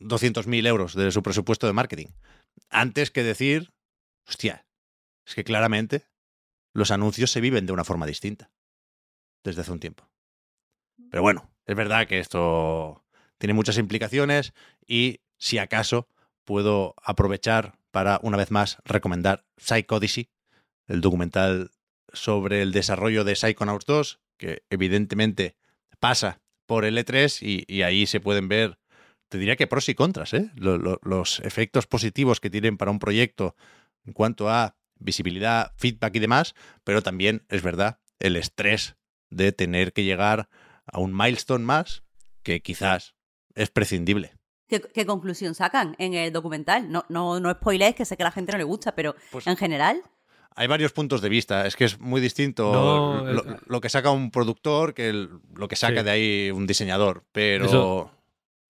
200.000 0.00 0.66
euros 0.66 0.94
de 0.94 1.10
su 1.10 1.22
presupuesto 1.22 1.66
de 1.66 1.72
marketing. 1.72 2.06
Antes 2.70 3.10
que 3.10 3.22
decir, 3.22 3.72
hostia, 4.26 4.66
es 5.26 5.34
que 5.34 5.44
claramente 5.44 6.06
los 6.72 6.90
anuncios 6.90 7.30
se 7.30 7.40
viven 7.40 7.66
de 7.66 7.72
una 7.72 7.84
forma 7.84 8.06
distinta 8.06 8.50
desde 9.44 9.62
hace 9.62 9.72
un 9.72 9.80
tiempo. 9.80 10.08
Pero 11.10 11.22
bueno, 11.22 11.50
es 11.66 11.76
verdad 11.76 12.06
que 12.06 12.18
esto 12.18 13.04
tiene 13.38 13.54
muchas 13.54 13.78
implicaciones 13.78 14.52
y 14.86 15.20
si 15.36 15.58
acaso 15.58 16.08
puedo 16.44 16.94
aprovechar 17.02 17.78
para 17.98 18.20
una 18.22 18.36
vez 18.36 18.52
más 18.52 18.78
recomendar 18.84 19.44
Psychodicy, 19.56 20.30
el 20.86 21.00
documental 21.00 21.72
sobre 22.12 22.62
el 22.62 22.70
desarrollo 22.70 23.24
de 23.24 23.34
Psychonauts 23.34 23.86
2, 23.86 24.20
que 24.36 24.62
evidentemente 24.70 25.56
pasa 25.98 26.40
por 26.64 26.84
el 26.84 26.96
E3 26.96 27.42
y, 27.42 27.82
ahí 27.82 28.06
se 28.06 28.20
pueden 28.20 28.46
ver, 28.46 28.78
te 29.28 29.38
diría 29.38 29.56
que 29.56 29.66
pros 29.66 29.88
y 29.88 29.96
contras, 29.96 30.32
¿eh? 30.32 30.52
Lo- 30.54 30.78
lo- 30.78 31.00
los 31.02 31.40
efectos 31.40 31.88
positivos 31.88 32.38
que 32.38 32.50
tienen 32.50 32.76
para 32.76 32.92
un 32.92 33.00
proyecto 33.00 33.56
en 34.06 34.12
cuanto 34.12 34.48
a 34.48 34.76
visibilidad, 35.00 35.72
feedback 35.76 36.14
y 36.14 36.20
demás, 36.20 36.54
pero 36.84 37.02
también 37.02 37.44
es 37.48 37.62
verdad 37.62 37.98
el 38.20 38.36
estrés 38.36 38.94
de 39.28 39.50
tener 39.50 39.92
que 39.92 40.04
llegar 40.04 40.48
a 40.86 41.00
un 41.00 41.16
milestone 41.16 41.64
más 41.64 42.04
que 42.44 42.62
quizás 42.62 43.16
es 43.56 43.70
prescindible. 43.70 44.37
¿Qué, 44.68 44.80
qué 44.80 45.06
conclusión 45.06 45.54
sacan 45.54 45.96
en 45.98 46.14
el 46.14 46.32
documental? 46.32 46.90
No, 46.92 47.04
no, 47.08 47.40
no 47.40 47.50
spoilers, 47.52 47.94
que 47.96 48.04
sé 48.04 48.16
que 48.16 48.22
a 48.22 48.26
la 48.26 48.30
gente 48.32 48.52
no 48.52 48.58
le 48.58 48.64
gusta, 48.64 48.94
pero 48.94 49.14
Pues- 49.30 49.46
en 49.46 49.56
general. 49.56 50.02
Hay 50.54 50.66
varios 50.66 50.92
puntos 50.92 51.20
de 51.22 51.28
vista, 51.28 51.66
es 51.66 51.76
que 51.76 51.84
es 51.84 52.00
muy 52.00 52.20
distinto 52.20 52.72
No, 52.72 53.24
lo, 53.24 53.52
eh, 53.54 53.56
lo 53.66 53.80
que 53.80 53.88
saca 53.88 54.10
un 54.10 54.30
productor 54.32 54.92
que 54.92 55.08
el- 55.08 55.30
lo 55.54 55.68
que 55.68 55.76
saca 55.76 56.00
Sí. 56.00 56.04
de 56.04 56.10
ahí 56.10 56.50
un 56.50 56.66
diseñador, 56.66 57.24
pero 57.32 57.64
Eso- 57.66 58.10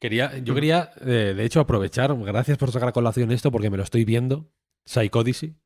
Quería, 0.00 0.38
yo 0.38 0.54
quería, 0.54 0.92
eh, 1.00 1.34
de 1.36 1.44
hecho, 1.44 1.58
aprovechar, 1.58 2.14
gracias 2.16 2.56
por 2.56 2.70
sacar 2.70 2.90
a 2.90 2.92
colación 2.92 3.32
esto, 3.32 3.50
porque 3.50 3.68
me 3.68 3.76
lo 3.76 3.82
estoy 3.82 4.04
viendo, 4.04 4.48
Psychodicy. 4.84 5.56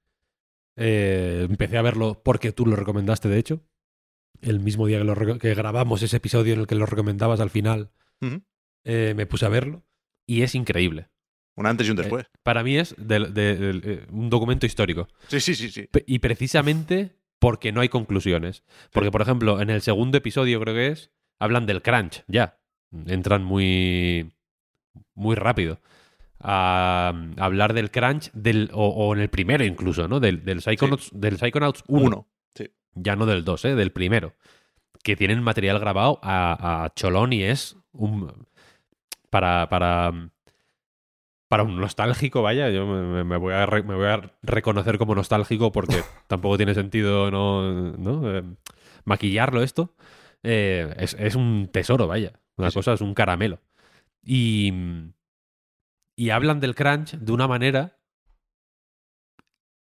Eh, 0.76 1.46
empecé 1.50 1.76
a 1.76 1.82
verlo 1.82 2.22
porque 2.24 2.50
tú 2.52 2.64
lo 2.66 2.76
recomendaste, 2.76 3.28
de 3.28 3.38
hecho. 3.38 3.60
El 4.40 4.60
mismo 4.60 4.86
día 4.86 4.98
que, 4.98 5.04
lo 5.04 5.38
que 5.38 5.54
grabamos 5.54 6.02
ese 6.02 6.16
episodio 6.16 6.54
en 6.54 6.60
el 6.60 6.66
que 6.66 6.74
lo 6.76 6.86
recomendabas 6.86 7.40
al 7.40 7.50
final, 7.50 7.90
eh, 8.84 9.12
me 9.14 9.26
puse 9.26 9.44
a 9.44 9.50
verlo. 9.50 9.82
Y 10.26 10.42
es 10.42 10.54
increíble. 10.54 11.08
un 11.54 11.66
antes 11.66 11.86
y 11.86 11.90
un 11.90 11.98
Eh, 11.98 12.02
después. 12.02 12.26
Para 12.42 12.62
mí 12.62 12.76
es 12.78 12.94
de- 12.96 13.30
eh, 13.36 14.06
un 14.10 14.30
documento 14.30 14.64
histórico. 14.64 15.08
Sí, 15.28 15.38
sí, 15.40 15.54
sí, 15.54 15.70
sí. 15.70 15.88
Y 16.06 16.18
precisamente 16.20 17.16
porque 17.38 17.72
no 17.72 17.80
hay 17.82 17.88
conclusiones. 17.90 18.62
Porque, 18.92 19.10
por 19.10 19.20
ejemplo, 19.20 19.60
en 19.60 19.68
el 19.68 19.82
segundo 19.82 20.16
episodio, 20.16 20.60
creo 20.60 20.74
que 20.74 20.86
es, 20.88 21.10
hablan 21.38 21.66
del 21.66 21.82
crunch, 21.82 22.24
ya. 22.26 22.58
Entran 23.06 23.44
muy, 23.44 24.32
muy 25.14 25.34
rápido. 25.36 25.78
A, 26.40 27.12
a 27.36 27.44
hablar 27.44 27.72
del 27.74 27.90
crunch, 27.90 28.30
del, 28.32 28.70
o, 28.72 28.88
o 28.88 29.14
en 29.14 29.20
el 29.20 29.28
primero 29.28 29.64
incluso, 29.64 30.08
¿no? 30.08 30.18
Del, 30.20 30.44
del, 30.44 30.60
Psychonauts, 30.60 31.10
del 31.12 31.36
Psychonauts 31.38 31.84
1. 31.86 32.06
Uno. 32.06 32.28
Sí. 32.54 32.68
Ya 32.94 33.14
no 33.16 33.26
del 33.26 33.44
2, 33.44 33.64
¿eh? 33.66 33.74
Del 33.76 33.92
primero. 33.92 34.34
Que 35.04 35.16
tienen 35.16 35.42
material 35.42 35.78
grabado 35.78 36.18
a, 36.22 36.84
a 36.84 36.94
cholón 36.94 37.32
y 37.32 37.42
es 37.44 37.76
un... 37.92 38.46
Para, 39.32 39.68
para, 39.72 40.12
para 41.48 41.64
un 41.64 41.76
nostálgico, 41.78 42.40
vaya, 42.42 42.70
yo 42.70 42.86
me, 42.86 43.24
me 43.24 43.36
voy 43.36 43.52
a 43.52 43.66
re- 43.66 43.82
me 43.82 43.94
voy 43.94 44.06
a 44.06 44.22
reconocer 44.42 44.96
como 44.98 45.14
nostálgico 45.14 45.70
porque 45.70 45.96
tampoco 46.26 46.56
tiene 46.56 46.74
sentido 46.74 47.30
no, 47.30 47.92
¿no? 47.98 48.38
Eh, 48.38 48.42
maquillarlo 49.04 49.62
esto. 49.62 49.94
Eh, 50.42 50.94
es, 50.98 51.14
es 51.18 51.34
un 51.34 51.68
tesoro, 51.72 52.06
vaya. 52.06 52.32
Una 52.56 52.70
Sí, 52.70 52.74
cosa 52.76 52.94
es 52.94 53.00
un 53.00 53.14
caramelo. 53.14 53.60
Y, 54.24 54.72
y 56.16 56.30
hablan 56.30 56.60
del 56.60 56.74
crunch 56.74 57.12
de 57.16 57.32
una 57.32 57.48
manera 57.48 57.98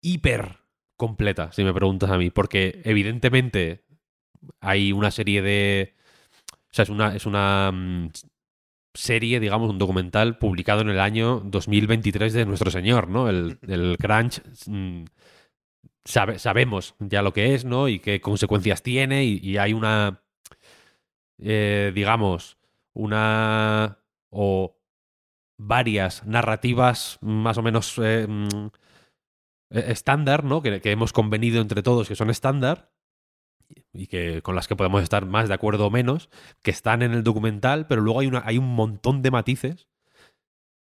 hiper 0.01 0.59
completa, 0.97 1.53
si 1.53 1.65
me 1.65 1.73
preguntas 1.75 2.11
a 2.11 2.19
mí, 2.19 2.31
porque 2.31 2.81
evidentemente 2.85 3.85
hay 4.61 4.93
una 4.93 5.11
serie 5.11 5.43
de... 5.43 5.97
O 6.53 6.75
sea, 6.75 6.85
es 6.85 6.89
una, 6.91 7.17
es 7.17 7.27
una 7.27 7.71
mm, 7.73 8.11
serie, 8.95 9.41
digamos, 9.41 9.71
un 9.71 9.79
documental 9.79 10.39
publicado 10.39 10.81
en 10.83 10.91
el 10.91 11.01
año 11.01 11.41
2023 11.45 12.33
de 12.33 12.47
nuestro 12.47 12.71
señor, 12.71 13.09
¿no? 13.09 13.29
El, 13.29 13.59
el 13.69 13.97
crunch 13.99 14.43
mm, 14.67 15.05
sabe- 16.05 16.39
sabemos 16.39 16.95
ya 16.99 17.23
lo 17.23 17.33
que 17.33 17.55
es, 17.55 17.65
¿no? 17.65 17.89
Y 17.89 18.01
qué 18.01 18.21
consecuencias 18.21 18.83
tiene 18.83 19.25
y, 19.25 19.57
hay 19.59 19.73
una, 19.73 20.23
eh, 21.39 21.93
digamos, 21.95 22.59
una 22.93 23.99
o 24.31 24.77
varias 25.59 26.27
narrativas 26.27 27.19
más 27.21 27.59
o 27.59 27.63
menos 27.63 27.99
eh, 28.03 28.27
mm, 28.29 28.67
eh, 29.71 29.85
estándar, 29.89 30.45
¿no? 30.45 30.63
Que, 30.63 30.81
que 30.81 30.91
hemos 30.91 31.13
convenido 31.13 31.61
entre 31.61 31.83
todos 31.83 32.09
que 32.09 32.17
son 32.17 32.31
estándar 32.31 32.91
y 33.93 34.07
que 34.07 34.43
con 34.43 34.55
las 34.55 34.69
que 34.69 34.77
podemos 34.77 35.03
estar 35.03 35.27
más 35.27 35.49
de 35.49 35.55
acuerdo 35.55 35.87
o 35.87 35.91
menos, 35.91 36.29
que 36.63 36.71
están 36.71 37.03
en 37.03 37.13
el 37.13 37.23
documental, 37.25 37.87
pero 37.87 38.01
luego 38.03 38.21
hay, 38.21 38.27
una, 38.27 38.43
hay 38.45 38.59
un 38.59 38.75
montón 38.75 39.23
de 39.23 39.31
matices 39.31 39.89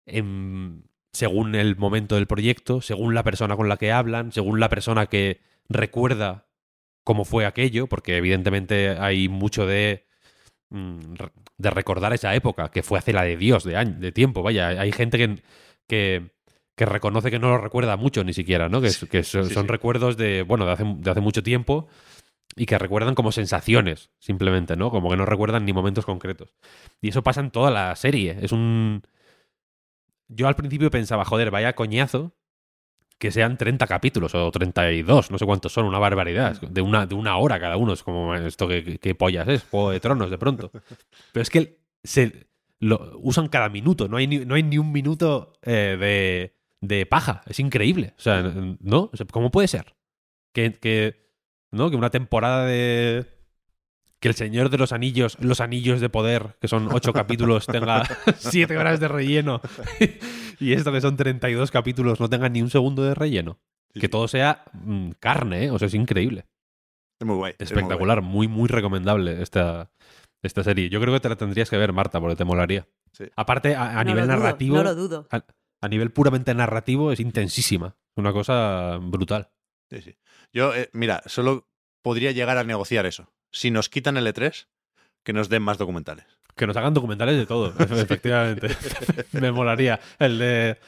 en- 0.07 0.84
según 1.12 1.55
el 1.55 1.76
momento 1.76 2.14
del 2.16 2.26
proyecto, 2.26 2.80
según 2.80 3.14
la 3.14 3.22
persona 3.22 3.57
con 3.57 3.68
la 3.68 3.76
que 3.78 3.91
hablan, 3.93 4.32
según 4.32 4.61
la 4.61 4.68
persona 4.68 5.07
que 5.07 5.41
recuerda 5.68 6.47
cómo 7.05 7.24
fue 7.24 7.47
aquello, 7.47 7.87
porque 7.87 8.16
evidentemente 8.16 8.91
hay 8.99 9.28
mucho 9.28 9.66
de, 9.66 10.07
mm, 10.70 11.14
de 11.59 11.70
recordar 11.70 12.12
esa 12.12 12.34
época, 12.34 12.70
que 12.70 12.82
fue 12.82 12.99
hace 12.99 13.12
la 13.12 13.22
de 13.22 13.37
Dios, 13.37 13.64
de, 13.64 13.76
año, 13.76 13.95
de 13.99 14.12
tiempo, 14.12 14.43
vaya, 14.43 14.68
hay 14.68 14.93
gente 14.93 15.16
que, 15.16 15.43
que, 15.87 16.30
que 16.76 16.84
reconoce 16.87 17.30
que 17.30 17.39
no 17.39 17.49
lo 17.49 17.59
recuerda 17.59 17.97
mucho 17.97 18.22
ni 18.24 18.34
siquiera, 18.34 18.68
¿no? 18.68 18.80
Que, 18.82 18.91
Sí, 18.91 19.07
que 19.07 19.22
son, 19.22 19.47
sí, 19.49 19.55
son 19.55 19.64
sí. 19.64 19.68
recuerdos 19.72 20.16
de, 20.18 20.43
bueno, 20.43 20.66
de 20.66 20.72
hace, 20.72 20.84
de 20.84 21.11
hace 21.11 21.20
mucho 21.20 21.43
tiempo 21.43 21.89
y 22.57 22.66
que 22.66 22.78
recuerdan 22.78 23.14
como 23.14 23.32
sensaciones, 23.32 24.11
simplemente, 24.18 24.76
¿no? 24.76 24.90
Como 24.90 25.11
que 25.11 25.16
no 25.16 25.26
recuerdan 25.26 25.66
ni 25.66 25.72
momentos 25.74 26.07
concretos. 26.07 26.54
Y 27.02 27.11
eso 27.11 27.22
pasa 27.22 27.40
en 27.40 27.50
toda 27.50 27.70
la 27.70 27.94
serie. 27.96 28.38
Es 28.40 28.50
un... 28.50 29.02
Yo 30.28 30.48
al 30.48 30.57
principio 30.57 30.90
pensaba, 30.90 31.24
joder, 31.24 31.50
vaya 31.50 31.74
coñazo 31.74 32.34
que 33.18 33.30
sean 33.30 33.57
30 33.57 33.86
capítulos 33.86 34.34
o 34.34 34.50
32, 34.50 35.30
no 35.30 35.38
sé 35.38 35.46
cuántos 35.46 35.72
son, 35.72 35.86
una 35.86 35.98
barbaridad, 35.98 36.61
de 36.61 36.80
una, 36.82 37.07
de 37.07 37.14
una 37.14 37.36
hora 37.36 37.61
cada 37.61 37.76
uno. 37.76 37.92
Es 37.92 38.02
como 38.02 38.34
esto 38.34 38.68
que, 38.68 38.98
que 38.98 39.14
pollas 39.14 39.48
es, 39.48 39.64
Juego 39.64 39.90
de 39.90 40.00
Tronos 40.00 40.30
de 40.30 40.38
pronto. 40.38 40.70
Pero 41.32 41.42
es 41.42 41.50
que 41.50 41.78
se 42.02 42.48
lo 42.78 43.18
usan 43.18 43.48
cada 43.48 43.68
minuto, 43.68 44.09
no 44.09 44.16
hay 44.16 44.26
ni, 44.26 44.38
no 44.44 44.54
hay 44.54 44.62
ni 44.62 44.78
un 44.78 44.92
minuto 44.92 45.54
eh, 45.62 45.96
de, 45.98 46.54
de 46.86 47.07
paja, 47.07 47.42
es 47.46 47.59
increíble. 47.61 48.14
O 48.18 48.20
sea, 48.20 48.42
¿no? 48.80 49.11
O 49.12 49.16
sea, 49.16 49.26
¿Cómo 49.26 49.50
puede 49.50 49.68
ser? 49.68 49.94
Que, 50.52 50.72
que, 50.72 51.26
¿no? 51.72 51.90
que 51.90 51.96
una 51.96 52.10
temporada 52.10 52.64
de... 52.66 53.26
Que 54.18 54.28
el 54.28 54.34
Señor 54.34 54.70
de 54.70 54.78
los 54.78 54.92
Anillos, 54.92 55.36
los 55.40 55.60
Anillos 55.60 56.00
de 56.00 56.08
Poder, 56.08 56.56
que 56.58 56.68
son 56.68 56.88
ocho 56.90 57.12
capítulos, 57.12 57.66
tenga 57.72 58.02
siete 58.38 58.76
horas 58.78 58.98
de 58.98 59.08
relleno. 59.08 59.60
y 60.58 60.72
esto 60.72 60.90
que 60.90 61.02
son 61.02 61.16
32 61.16 61.70
capítulos 61.70 62.18
no 62.18 62.28
tenga 62.30 62.48
ni 62.48 62.62
un 62.62 62.70
segundo 62.70 63.02
de 63.02 63.14
relleno. 63.14 63.58
Sí, 63.92 64.00
Que 64.00 64.06
sí. 64.06 64.10
todo 64.10 64.26
sea 64.26 64.64
mm, 64.72 65.10
carne, 65.20 65.64
¿eh? 65.64 65.70
O 65.70 65.78
sea, 65.78 65.86
es 65.88 65.94
increíble. 65.94 66.46
Es 67.20 67.26
muy 67.26 67.36
guay. 67.36 67.54
es 67.58 67.70
muy 67.70 67.78
Espectacular, 67.78 68.22
muy, 68.22 68.48
muy 68.48 68.68
recomendable 68.68 69.42
esta, 69.42 69.90
esta 70.42 70.64
serie. 70.64 70.88
Yo 70.88 71.00
creo 71.00 71.12
que 71.12 71.20
te 71.20 71.28
la 71.28 71.36
tendrías 71.36 71.68
que 71.68 71.76
ver, 71.76 71.92
Marta, 71.92 72.18
porque 72.18 72.36
te 72.36 72.44
molaría. 72.44 72.88
Sí. 73.12 73.24
Aparte, 73.36 73.74
a, 73.74 73.98
a 74.00 74.04
no 74.04 74.10
nivel 74.10 74.26
lo 74.26 74.32
dudo, 74.32 74.36
narrativo, 74.38 74.76
no 74.76 74.82
lo 74.82 74.94
dudo. 74.94 75.28
a, 75.30 75.44
a 75.82 75.88
nivel 75.88 76.10
puramente 76.10 76.54
narrativo, 76.54 77.12
es 77.12 77.20
intensísima. 77.20 77.96
Una 78.16 78.32
cosa 78.32 78.98
brutal. 79.00 79.50
Sí, 79.90 80.00
sí. 80.02 80.16
Yo, 80.53 80.74
eh, 80.74 80.90
mira, 80.92 81.22
solo 81.26 81.66
podría 82.03 82.32
llegar 82.32 82.59
a 82.59 82.64
negociar 82.64 83.07
eso. 83.07 83.32
Si 83.53 83.70
nos 83.70 83.88
quitan 83.88 84.16
el 84.16 84.26
E3, 84.26 84.66
que 85.24 85.32
nos 85.32 85.49
den 85.49 85.62
más 85.62 85.78
documentales. 85.78 86.26
Que 86.57 86.66
nos 86.66 86.76
hagan 86.76 86.94
documentales 86.94 87.36
de 87.36 87.47
todo, 87.47 87.72
efe- 87.78 88.03
efectivamente. 88.03 88.68
Me 89.32 89.53
molaría. 89.53 90.01
El 90.18 90.38
de. 90.38 90.78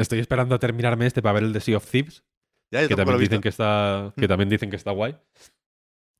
Estoy 0.00 0.18
esperando 0.18 0.54
a 0.54 0.58
terminarme 0.58 1.06
este 1.06 1.22
para 1.22 1.34
ver 1.34 1.44
el 1.44 1.52
de 1.52 1.60
Sea 1.60 1.76
of 1.76 1.88
Thieves, 1.88 2.24
Ya, 2.72 2.86
que 2.88 2.96
también 2.96 3.18
dicen 3.18 3.40
que 3.40 3.48
está. 3.48 4.12
Que 4.16 4.24
Mm. 4.26 4.28
también 4.28 4.48
dicen 4.48 4.70
que 4.70 4.76
está 4.76 4.90
guay. 4.90 5.16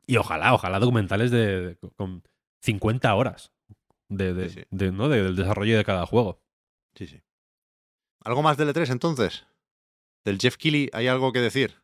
Y 0.06 0.16
ojalá, 0.16 0.54
ojalá 0.54 0.78
documentales 0.78 1.30
de, 1.30 1.60
de- 1.68 1.76
con 1.96 2.22
50 2.62 3.14
horas 3.14 3.52
de, 4.08 4.32
de- 4.34 4.48
Sí, 4.48 4.54
sí. 4.60 4.66
de- 4.70 4.92
¿no? 4.92 5.08
de- 5.08 5.22
del 5.22 5.36
desarrollo 5.36 5.76
de 5.76 5.84
cada 5.84 6.06
juego. 6.06 6.40
Sí, 6.94 7.06
sí. 7.06 7.20
¿Algo 8.24 8.42
más 8.42 8.56
del 8.56 8.68
E3 8.68 8.90
entonces? 8.90 9.46
¿Del 10.24 10.38
Jeff 10.38 10.56
Keighley 10.56 10.90
hay 10.92 11.06
algo 11.08 11.32
que 11.32 11.40
decir? 11.40 11.74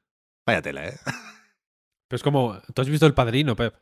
Vaya 0.47 0.63
tela, 0.63 0.87
¿eh? 0.87 0.99
Pero 2.09 2.17
es 2.17 2.23
como. 2.23 2.61
¿Tú 2.75 2.83
has 2.83 2.89
visto 2.89 3.07
el 3.07 3.15
padrino, 3.15 3.57
Pep? 3.57 3.75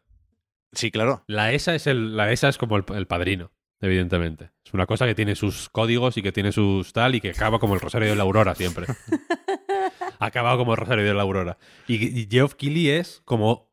Sí, 0.72 0.90
claro. 0.90 1.24
La 1.26 1.52
ESA 1.52 1.74
es, 1.74 1.86
el, 1.86 2.16
la 2.16 2.32
ESA 2.32 2.48
es 2.48 2.58
como 2.58 2.76
el, 2.76 2.84
el 2.94 3.06
padrino, 3.06 3.52
evidentemente. 3.80 4.52
Es 4.64 4.72
una 4.72 4.86
cosa 4.86 5.06
que 5.06 5.14
tiene 5.14 5.34
sus 5.34 5.68
códigos 5.68 6.16
y 6.16 6.22
que 6.22 6.32
tiene 6.32 6.52
sus 6.52 6.92
tal 6.92 7.14
y 7.14 7.20
que 7.20 7.30
acaba 7.30 7.58
como 7.58 7.74
el 7.74 7.80
Rosario 7.80 8.08
de 8.08 8.16
la 8.16 8.22
Aurora 8.22 8.54
siempre. 8.54 8.86
Acaba 10.18 10.56
como 10.56 10.72
el 10.72 10.78
Rosario 10.78 11.04
de 11.04 11.14
la 11.14 11.22
Aurora. 11.22 11.58
Y, 11.88 12.20
y 12.20 12.28
Geoff 12.30 12.54
Keighley 12.54 12.90
es 12.90 13.22
como. 13.24 13.72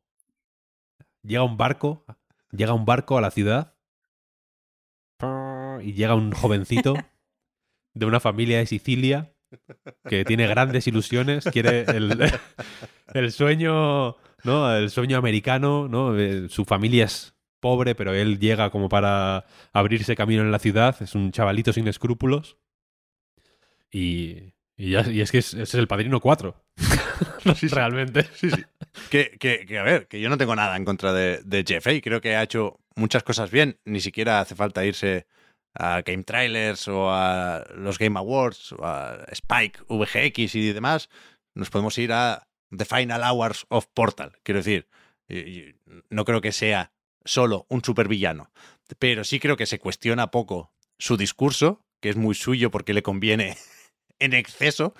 Llega 1.21 1.43
un 1.43 1.57
barco. 1.57 2.05
Llega 2.51 2.73
un 2.73 2.85
barco 2.85 3.17
a 3.17 3.21
la 3.21 3.31
ciudad. 3.31 3.75
Y 5.81 5.93
llega 5.93 6.15
un 6.15 6.31
jovencito 6.31 6.95
de 7.93 8.05
una 8.05 8.19
familia 8.19 8.57
de 8.57 8.65
Sicilia 8.65 9.33
que 10.07 10.25
tiene 10.25 10.47
grandes 10.47 10.87
ilusiones. 10.87 11.45
Quiere 11.45 11.81
el, 11.83 12.31
el 13.13 13.31
sueño 13.31 14.15
¿no? 14.43 14.73
El 14.75 14.89
sueño 14.89 15.17
americano, 15.17 15.87
¿no? 15.89 16.17
Eh, 16.17 16.47
su 16.49 16.65
familia 16.65 17.05
es 17.05 17.33
pobre, 17.59 17.93
pero 17.95 18.13
él 18.13 18.39
llega 18.39 18.69
como 18.69 18.87
para 18.89 19.45
abrirse 19.73 20.15
camino 20.15 20.41
en 20.43 20.51
la 20.51 20.59
ciudad. 20.59 20.95
Es 21.01 21.13
un 21.15 21.31
chavalito 21.31 21.73
sin 21.73 21.87
escrúpulos. 21.87 22.57
Y, 23.91 24.53
y, 24.77 24.91
ya- 24.91 25.09
y 25.09 25.21
es 25.21 25.31
que 25.31 25.39
es, 25.39 25.53
es 25.53 25.73
el 25.75 25.87
padrino 25.87 26.19
4. 26.19 26.55
Realmente. 27.71 28.25
Sí, 28.35 28.49
sí. 28.49 28.63
Que, 29.09 29.31
que- 29.39 29.65
que, 29.65 29.77
a 29.79 29.83
ver, 29.83 30.07
que 30.07 30.21
yo 30.21 30.29
no 30.29 30.37
tengo 30.37 30.55
nada 30.55 30.75
en 30.77 30.85
contra 30.85 31.11
de, 31.13 31.41
de 31.43 31.63
Jeff, 31.67 31.87
¿eh? 31.87 31.95
Y 31.95 32.01
creo 32.01 32.21
que 32.21 32.35
ha 32.35 32.43
hecho 32.43 32.79
muchas 32.95 33.23
cosas 33.23 33.51
bien. 33.51 33.77
Ni 33.85 33.99
siquiera 34.01 34.39
hace 34.39 34.55
falta 34.55 34.85
irse 34.85 35.25
a 35.76 36.01
Game 36.01 36.24
Trailers 36.24 36.88
o 36.88 37.11
a 37.11 37.63
los 37.76 37.97
Game 37.99 38.17
Awards 38.20 38.74
o 38.74 38.86
a 38.86 39.26
Spike, 39.32 39.80
VGX 39.88 40.55
y 40.55 40.72
demás. 40.74 41.09
Nos 41.55 41.70
podemos 41.70 41.97
ir 41.97 42.11
a 42.13 42.47
The 42.76 42.86
Final 42.86 43.24
Hours 43.24 43.65
of 43.70 43.88
Portal. 43.93 44.38
Quiero 44.43 44.59
decir, 44.59 44.88
no 46.09 46.26
creo 46.26 46.41
que 46.41 46.51
sea 46.51 46.91
solo 47.26 47.65
un 47.70 47.84
supervillano, 47.84 48.51
pero 48.97 49.24
sí 49.24 49.39
creo 49.39 49.57
que 49.57 49.65
se 49.65 49.80
cuestiona 49.80 50.32
poco 50.32 50.72
su 50.97 51.17
discurso, 51.17 51.86
que 52.01 52.09
es 52.09 52.15
muy 52.15 52.36
suyo 52.36 52.72
porque 52.72 52.93
le 52.93 53.03
conviene 53.03 53.57
en 54.20 54.34
exceso, 54.34 54.93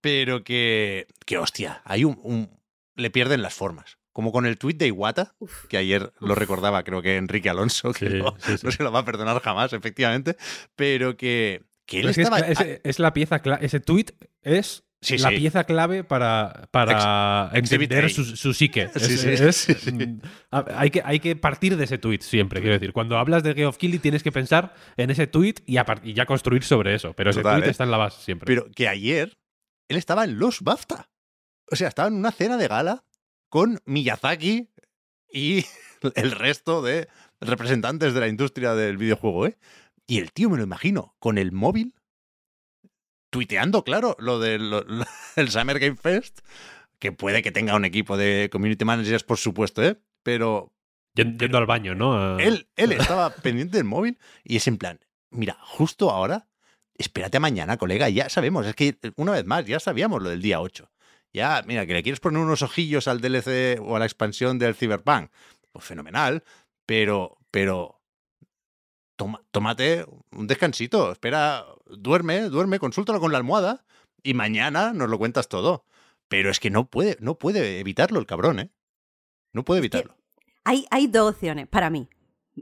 pero 0.00 0.44
que, 0.44 1.06
que 1.26 1.38
hostia, 1.38 1.82
hay 1.84 2.04
un- 2.04 2.58
le 2.96 3.10
pierden 3.10 3.42
las 3.42 3.54
formas. 3.54 3.97
Como 4.18 4.32
con 4.32 4.46
el 4.46 4.58
tuit 4.58 4.76
de 4.76 4.88
Iwata, 4.88 5.36
que 5.68 5.76
ayer 5.76 6.12
lo 6.18 6.34
recordaba, 6.34 6.82
creo 6.82 7.00
que 7.02 7.14
Enrique 7.18 7.48
Alonso, 7.50 7.92
que 7.92 8.10
Sí, 8.10 8.16
no, 8.16 8.34
sí, 8.40 8.58
sí. 8.58 8.66
no 8.66 8.72
se 8.72 8.82
lo 8.82 8.90
va 8.90 8.98
a 8.98 9.04
perdonar 9.04 9.40
jamás, 9.40 9.72
efectivamente, 9.72 10.36
pero 10.74 11.16
que, 11.16 11.62
que 11.86 11.98
él 12.00 12.02
Pero 12.02 12.10
es, 12.10 12.16
que 12.16 12.22
es 12.22 12.26
estaba... 12.26 12.40
cla- 12.44 12.50
es- 12.74 12.80
es 12.82 12.98
la 12.98 13.12
pieza 13.12 13.38
clave. 13.38 13.64
Ese 13.64 13.78
tweet 13.78 14.06
es 14.42 14.82
Sí, 15.00 15.18
la 15.18 15.28
sí. 15.28 15.36
pieza 15.36 15.62
clave 15.62 16.02
para, 16.02 16.66
para 16.72 17.52
Ex- 17.54 17.70
entender 17.70 18.10
su, 18.10 18.24
su 18.24 18.52
psique. 18.54 18.88
Sí, 18.96 19.14
Es- 19.14 19.20
sí, 19.20 19.28
es- 19.28 19.56
sí, 19.56 19.74
sí. 19.74 19.92
mm, 19.92 20.20
Hay, 20.50 20.90
que, 20.90 21.00
hay 21.04 21.20
que 21.20 21.36
partir 21.36 21.76
de 21.76 21.84
ese 21.84 21.98
tweet 21.98 22.18
siempre, 22.22 22.60
quiero 22.60 22.74
decir. 22.74 22.92
Cuando 22.92 23.18
hablas 23.18 23.44
de 23.44 23.54
Geoff 23.54 23.76
Keighley 23.76 24.00
tienes 24.00 24.24
que 24.24 24.32
pensar 24.32 24.74
en 24.96 25.10
ese 25.10 25.28
tweet 25.28 25.54
y, 25.64 25.76
a 25.76 25.84
par- 25.84 26.00
y 26.02 26.14
ya 26.14 26.26
construir 26.26 26.64
sobre 26.64 26.92
eso. 26.96 27.12
Pero 27.12 27.30
ese 27.30 27.42
Total, 27.42 27.58
tweet 27.60 27.68
¿eh? 27.68 27.70
está 27.70 27.84
en 27.84 27.92
la 27.92 27.98
base 27.98 28.20
siempre. 28.24 28.46
Pero 28.46 28.68
que 28.74 28.88
ayer 28.88 29.38
él 29.88 29.96
estaba 29.96 30.24
en 30.24 30.40
los 30.40 30.62
BAFTA. 30.62 31.08
O 31.70 31.76
sea, 31.76 31.86
estaba 31.86 32.08
en 32.08 32.14
una 32.14 32.32
cena 32.32 32.56
de 32.56 32.66
gala 32.66 33.04
con 33.48 33.80
Miyazaki 33.84 34.68
y 35.32 35.64
el 36.14 36.32
resto 36.32 36.82
de 36.82 37.08
representantes 37.40 38.14
de 38.14 38.20
la 38.20 38.28
industria 38.28 38.74
del 38.74 38.96
videojuego, 38.96 39.46
¿eh? 39.46 39.58
Y 40.06 40.18
el 40.18 40.32
tío 40.32 40.48
me 40.50 40.56
lo 40.56 40.62
imagino 40.64 41.14
con 41.18 41.36
el 41.38 41.52
móvil 41.52 41.94
tuiteando, 43.30 43.84
claro, 43.84 44.16
lo 44.18 44.38
del 44.38 44.72
Summer 45.48 45.78
Game 45.78 45.96
Fest, 45.96 46.40
que 46.98 47.12
puede 47.12 47.42
que 47.42 47.52
tenga 47.52 47.74
un 47.76 47.84
equipo 47.84 48.16
de 48.16 48.48
community 48.50 48.84
managers, 48.84 49.22
por 49.24 49.36
supuesto, 49.38 49.82
¿eh? 49.82 50.00
Pero 50.22 50.72
Yen- 51.14 51.38
Yendo 51.38 51.58
al 51.58 51.66
baño, 51.66 51.94
¿no? 51.94 52.38
Él, 52.38 52.68
él 52.76 52.92
estaba 52.92 53.30
pendiente 53.34 53.76
del 53.76 53.84
móvil 53.84 54.18
y 54.44 54.56
es 54.56 54.66
en 54.66 54.78
plan, 54.78 54.98
mira, 55.30 55.58
justo 55.60 56.10
ahora, 56.10 56.48
espérate 56.94 57.36
a 57.36 57.40
mañana, 57.40 57.76
colega, 57.76 58.08
ya 58.08 58.28
sabemos, 58.28 58.66
es 58.66 58.74
que 58.74 58.98
una 59.16 59.32
vez 59.32 59.44
más, 59.44 59.66
ya 59.66 59.78
sabíamos 59.78 60.22
lo 60.22 60.30
del 60.30 60.40
día 60.42 60.60
8. 60.60 60.90
Ya, 61.32 61.62
mira, 61.66 61.86
que 61.86 61.94
le 61.94 62.02
quieres 62.02 62.20
poner 62.20 62.40
unos 62.40 62.62
ojillos 62.62 63.06
al 63.08 63.20
DLC 63.20 63.78
o 63.80 63.96
a 63.96 63.98
la 63.98 64.06
expansión 64.06 64.58
del 64.58 64.74
Cyberpunk, 64.74 65.30
pues 65.72 65.84
fenomenal, 65.84 66.42
pero, 66.86 67.38
pero, 67.50 68.00
toma, 69.16 69.42
tómate 69.50 70.06
un 70.32 70.46
descansito, 70.46 71.12
espera, 71.12 71.66
duerme, 71.86 72.42
duerme, 72.48 72.78
consúltalo 72.78 73.20
con 73.20 73.32
la 73.32 73.38
almohada 73.38 73.84
y 74.22 74.34
mañana 74.34 74.92
nos 74.92 75.10
lo 75.10 75.18
cuentas 75.18 75.48
todo. 75.48 75.84
Pero 76.28 76.50
es 76.50 76.60
que 76.60 76.70
no 76.70 76.86
puede, 76.86 77.16
no 77.20 77.38
puede 77.38 77.80
evitarlo 77.80 78.20
el 78.20 78.26
cabrón, 78.26 78.60
¿eh? 78.60 78.70
No 79.52 79.64
puede 79.64 79.78
evitarlo. 79.78 80.14
Hay, 80.64 80.86
hay 80.90 81.06
dos 81.06 81.34
opciones 81.34 81.66
para 81.66 81.88
mí. 81.88 82.08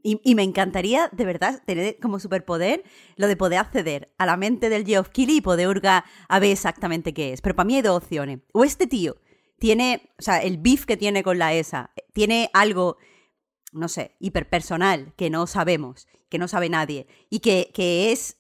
Y, 0.03 0.35
me 0.35 0.43
encantaría, 0.43 1.09
de 1.13 1.25
verdad, 1.25 1.63
tener 1.67 1.99
como 1.99 2.19
superpoder 2.19 2.85
lo 3.17 3.27
de 3.27 3.37
poder 3.37 3.59
acceder 3.59 4.13
a 4.19 4.27
la 4.27 4.37
mente 4.37 4.69
del 4.69 4.85
Geoff 4.85 5.09
Keighley 5.09 5.39
y 5.39 5.41
poder 5.41 5.67
a 5.87 6.39
ver 6.39 6.51
exactamente 6.51 7.15
qué 7.15 7.33
es. 7.33 7.41
Pero 7.41 7.57
para 7.57 7.67
mí 7.67 7.77
hay 7.77 7.83
dos 7.83 8.03
opciones. 8.03 8.41
O 8.53 8.65
este 8.65 8.87
tío 8.87 9.17
tiene, 9.59 10.11
o 10.19 10.23
sea, 10.23 10.43
el 10.43 10.59
beef 10.59 10.85
que 10.85 10.97
tiene 10.97 11.23
con 11.23 11.39
la 11.39 11.55
ESA, 11.55 11.91
tiene 12.13 12.51
algo, 12.53 12.97
no 13.73 13.89
sé, 13.89 14.17
hiperpersonal 14.21 15.15
que 15.17 15.31
no 15.31 15.47
sabemos, 15.47 16.07
que 16.29 16.39
no 16.39 16.49
sabe 16.49 16.69
nadie, 16.69 17.07
y 17.31 17.41
que, 17.41 17.71
que 17.75 18.13
es 18.13 18.39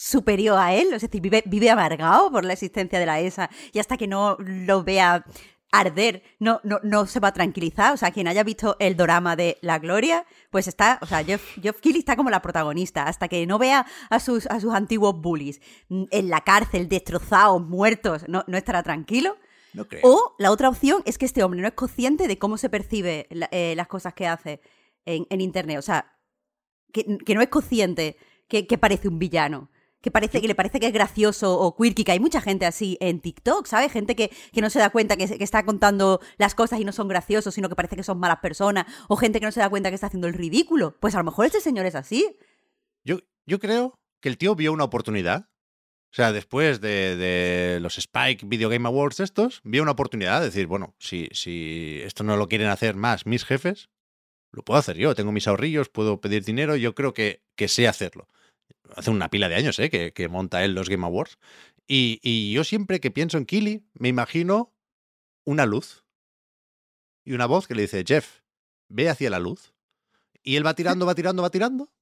superior 0.00 0.58
a 0.58 0.74
él, 0.74 0.92
es 0.94 1.02
decir, 1.02 1.20
vive, 1.20 1.42
vive 1.46 1.68
amargado 1.68 2.30
por 2.30 2.44
la 2.44 2.54
existencia 2.54 2.98
de 2.98 3.04
la 3.04 3.20
ESA 3.20 3.50
y 3.72 3.80
hasta 3.80 3.98
que 3.98 4.06
no 4.06 4.36
lo 4.38 4.82
vea 4.82 5.26
arder, 5.72 6.22
no, 6.38 6.60
no, 6.64 6.80
no 6.82 7.06
se 7.06 7.20
va 7.20 7.28
a 7.28 7.32
tranquilizar. 7.32 7.92
O 7.92 7.96
sea, 7.96 8.10
quien 8.10 8.28
haya 8.28 8.42
visto 8.42 8.76
el 8.80 8.96
drama 8.96 9.36
de 9.36 9.58
La 9.60 9.78
Gloria, 9.78 10.26
pues 10.50 10.66
está, 10.68 10.98
o 11.02 11.06
sea, 11.06 11.22
Jeff, 11.24 11.42
Jeff 11.62 11.78
está 11.84 12.16
como 12.16 12.30
la 12.30 12.42
protagonista, 12.42 13.04
hasta 13.04 13.28
que 13.28 13.46
no 13.46 13.58
vea 13.58 13.86
a 14.10 14.20
sus, 14.20 14.46
a 14.46 14.60
sus 14.60 14.74
antiguos 14.74 15.20
bullies 15.20 15.60
mm, 15.88 16.04
en 16.10 16.28
la 16.30 16.40
cárcel, 16.42 16.88
destrozados, 16.88 17.62
muertos, 17.62 18.24
no, 18.28 18.44
no 18.46 18.56
estará 18.56 18.82
tranquilo. 18.82 19.36
No 19.72 19.86
creo. 19.86 20.00
O 20.02 20.34
la 20.38 20.50
otra 20.50 20.68
opción 20.68 21.02
es 21.04 21.16
que 21.16 21.26
este 21.26 21.44
hombre 21.44 21.60
no 21.60 21.68
es 21.68 21.74
consciente 21.74 22.26
de 22.26 22.38
cómo 22.38 22.56
se 22.56 22.68
percibe 22.68 23.26
la- 23.30 23.48
eh, 23.52 23.74
las 23.76 23.86
cosas 23.86 24.14
que 24.14 24.26
hace 24.26 24.60
en, 25.04 25.26
en 25.30 25.40
Internet. 25.40 25.78
O 25.78 25.82
sea, 25.82 26.12
que, 26.92 27.18
que 27.24 27.34
no 27.36 27.40
es 27.42 27.48
consciente 27.48 28.16
que, 28.48 28.66
que 28.66 28.78
parece 28.78 29.06
un 29.06 29.20
villano. 29.20 29.70
Que, 30.00 30.10
parece, 30.10 30.40
que 30.40 30.48
le 30.48 30.54
parece 30.54 30.80
que 30.80 30.86
es 30.86 30.92
gracioso 30.92 31.58
o 31.58 31.76
quirky, 31.76 32.04
que 32.04 32.12
hay 32.12 32.20
mucha 32.20 32.40
gente 32.40 32.64
así 32.64 32.96
en 33.00 33.20
TikTok, 33.20 33.66
¿sabes? 33.66 33.92
Gente 33.92 34.16
que, 34.16 34.30
que 34.52 34.60
no 34.62 34.70
se 34.70 34.78
da 34.78 34.90
cuenta 34.90 35.16
que, 35.16 35.26
que 35.26 35.44
está 35.44 35.64
contando 35.64 36.20
las 36.38 36.54
cosas 36.54 36.80
y 36.80 36.84
no 36.84 36.92
son 36.92 37.08
graciosos, 37.08 37.54
sino 37.54 37.68
que 37.68 37.76
parece 37.76 37.96
que 37.96 38.02
son 38.02 38.18
malas 38.18 38.38
personas. 38.38 38.86
O 39.08 39.16
gente 39.16 39.40
que 39.40 39.46
no 39.46 39.52
se 39.52 39.60
da 39.60 39.68
cuenta 39.68 39.90
que 39.90 39.94
está 39.94 40.06
haciendo 40.06 40.26
el 40.26 40.34
ridículo. 40.34 40.96
Pues 41.00 41.14
a 41.14 41.18
lo 41.18 41.24
mejor 41.24 41.46
este 41.46 41.60
señor 41.60 41.84
es 41.86 41.94
así. 41.94 42.36
Yo, 43.04 43.18
yo 43.46 43.58
creo 43.58 43.98
que 44.20 44.28
el 44.28 44.38
tío 44.38 44.54
vio 44.54 44.72
una 44.72 44.84
oportunidad. 44.84 45.50
O 46.12 46.14
sea, 46.14 46.32
después 46.32 46.80
de, 46.80 47.16
de 47.16 47.78
los 47.80 47.96
Spike 47.98 48.44
Video 48.46 48.68
Game 48.68 48.88
Awards 48.88 49.20
estos, 49.20 49.60
vio 49.62 49.82
una 49.82 49.92
oportunidad 49.92 50.40
de 50.40 50.46
decir, 50.46 50.66
bueno, 50.66 50.96
si, 50.98 51.28
si 51.32 52.00
esto 52.02 52.24
no 52.24 52.36
lo 52.36 52.48
quieren 52.48 52.66
hacer 52.66 52.96
más 52.96 53.26
mis 53.26 53.44
jefes, 53.44 53.90
lo 54.50 54.64
puedo 54.64 54.80
hacer 54.80 54.96
yo. 54.96 55.14
Tengo 55.14 55.30
mis 55.30 55.46
ahorrillos, 55.46 55.88
puedo 55.88 56.20
pedir 56.20 56.44
dinero, 56.44 56.74
yo 56.74 56.94
creo 56.96 57.14
que, 57.14 57.44
que 57.54 57.68
sé 57.68 57.86
hacerlo. 57.86 58.26
Hace 58.96 59.10
una 59.10 59.28
pila 59.30 59.48
de 59.48 59.54
años, 59.56 59.78
¿eh? 59.78 59.90
Que, 59.90 60.12
que 60.12 60.28
monta 60.28 60.64
él 60.64 60.74
los 60.74 60.88
Game 60.88 61.04
Awards. 61.06 61.38
Y, 61.86 62.20
y 62.22 62.52
yo 62.52 62.64
siempre 62.64 63.00
que 63.00 63.10
pienso 63.10 63.38
en 63.38 63.46
Kili, 63.46 63.84
me 63.94 64.08
imagino 64.08 64.72
una 65.44 65.66
luz 65.66 66.04
y 67.24 67.32
una 67.32 67.46
voz 67.46 67.66
que 67.66 67.74
le 67.74 67.82
dice, 67.82 68.04
Jeff, 68.06 68.40
ve 68.88 69.08
hacia 69.08 69.30
la 69.30 69.38
luz. 69.38 69.72
Y 70.42 70.56
él 70.56 70.66
va 70.66 70.74
tirando, 70.74 71.06
va 71.06 71.14
tirando, 71.14 71.42
va 71.42 71.50
tirando. 71.50 71.92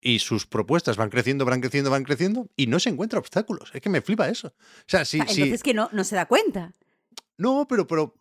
Y 0.00 0.18
sus 0.18 0.46
propuestas 0.46 0.96
van 0.96 1.10
creciendo, 1.10 1.44
van 1.44 1.60
creciendo, 1.60 1.90
van 1.90 2.04
creciendo. 2.04 2.48
Y 2.56 2.66
no 2.66 2.78
se 2.80 2.90
encuentra 2.90 3.18
obstáculos. 3.18 3.70
Es 3.72 3.80
que 3.80 3.88
me 3.88 4.00
flipa 4.02 4.28
eso. 4.28 4.48
O 4.48 4.52
sea, 4.86 5.04
sea, 5.04 5.26
sí. 5.26 5.42
Entonces 5.42 5.62
que 5.62 5.74
no, 5.74 5.88
no 5.92 6.04
se 6.04 6.16
da 6.16 6.26
cuenta. 6.26 6.74
No, 7.38 7.66
pero, 7.68 7.86
pero. 7.86 8.14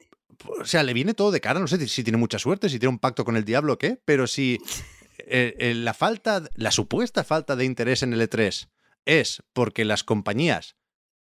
O 0.59 0.65
sea, 0.65 0.84
le 0.84 0.93
viene 0.93 1.13
todo 1.13 1.32
de 1.32 1.41
cara. 1.41 1.59
No 1.59 1.67
sé 1.67 1.77
si- 1.79 1.88
si 1.88 2.03
tiene 2.03 2.17
mucha 2.17 2.39
suerte, 2.39 2.69
si 2.69 2.79
tiene 2.79 2.91
un 2.93 2.99
pacto 2.99 3.25
con 3.25 3.36
el 3.36 3.43
diablo 3.45 3.73
o 3.73 3.77
qué. 3.79 3.99
Pero 4.05 4.27
si 4.27 4.59
eh, 5.28 5.55
eh, 5.59 5.74
la 5.74 5.93
falta, 5.93 6.43
la 6.55 6.72
supuesta 6.72 7.24
falta 7.24 7.55
de 7.55 7.65
interés 7.65 8.03
en 8.03 8.13
el 8.13 8.22
E3 8.22 8.69
es 9.05 9.43
porque 9.53 9.86
las 9.86 10.03
compañías 10.03 10.76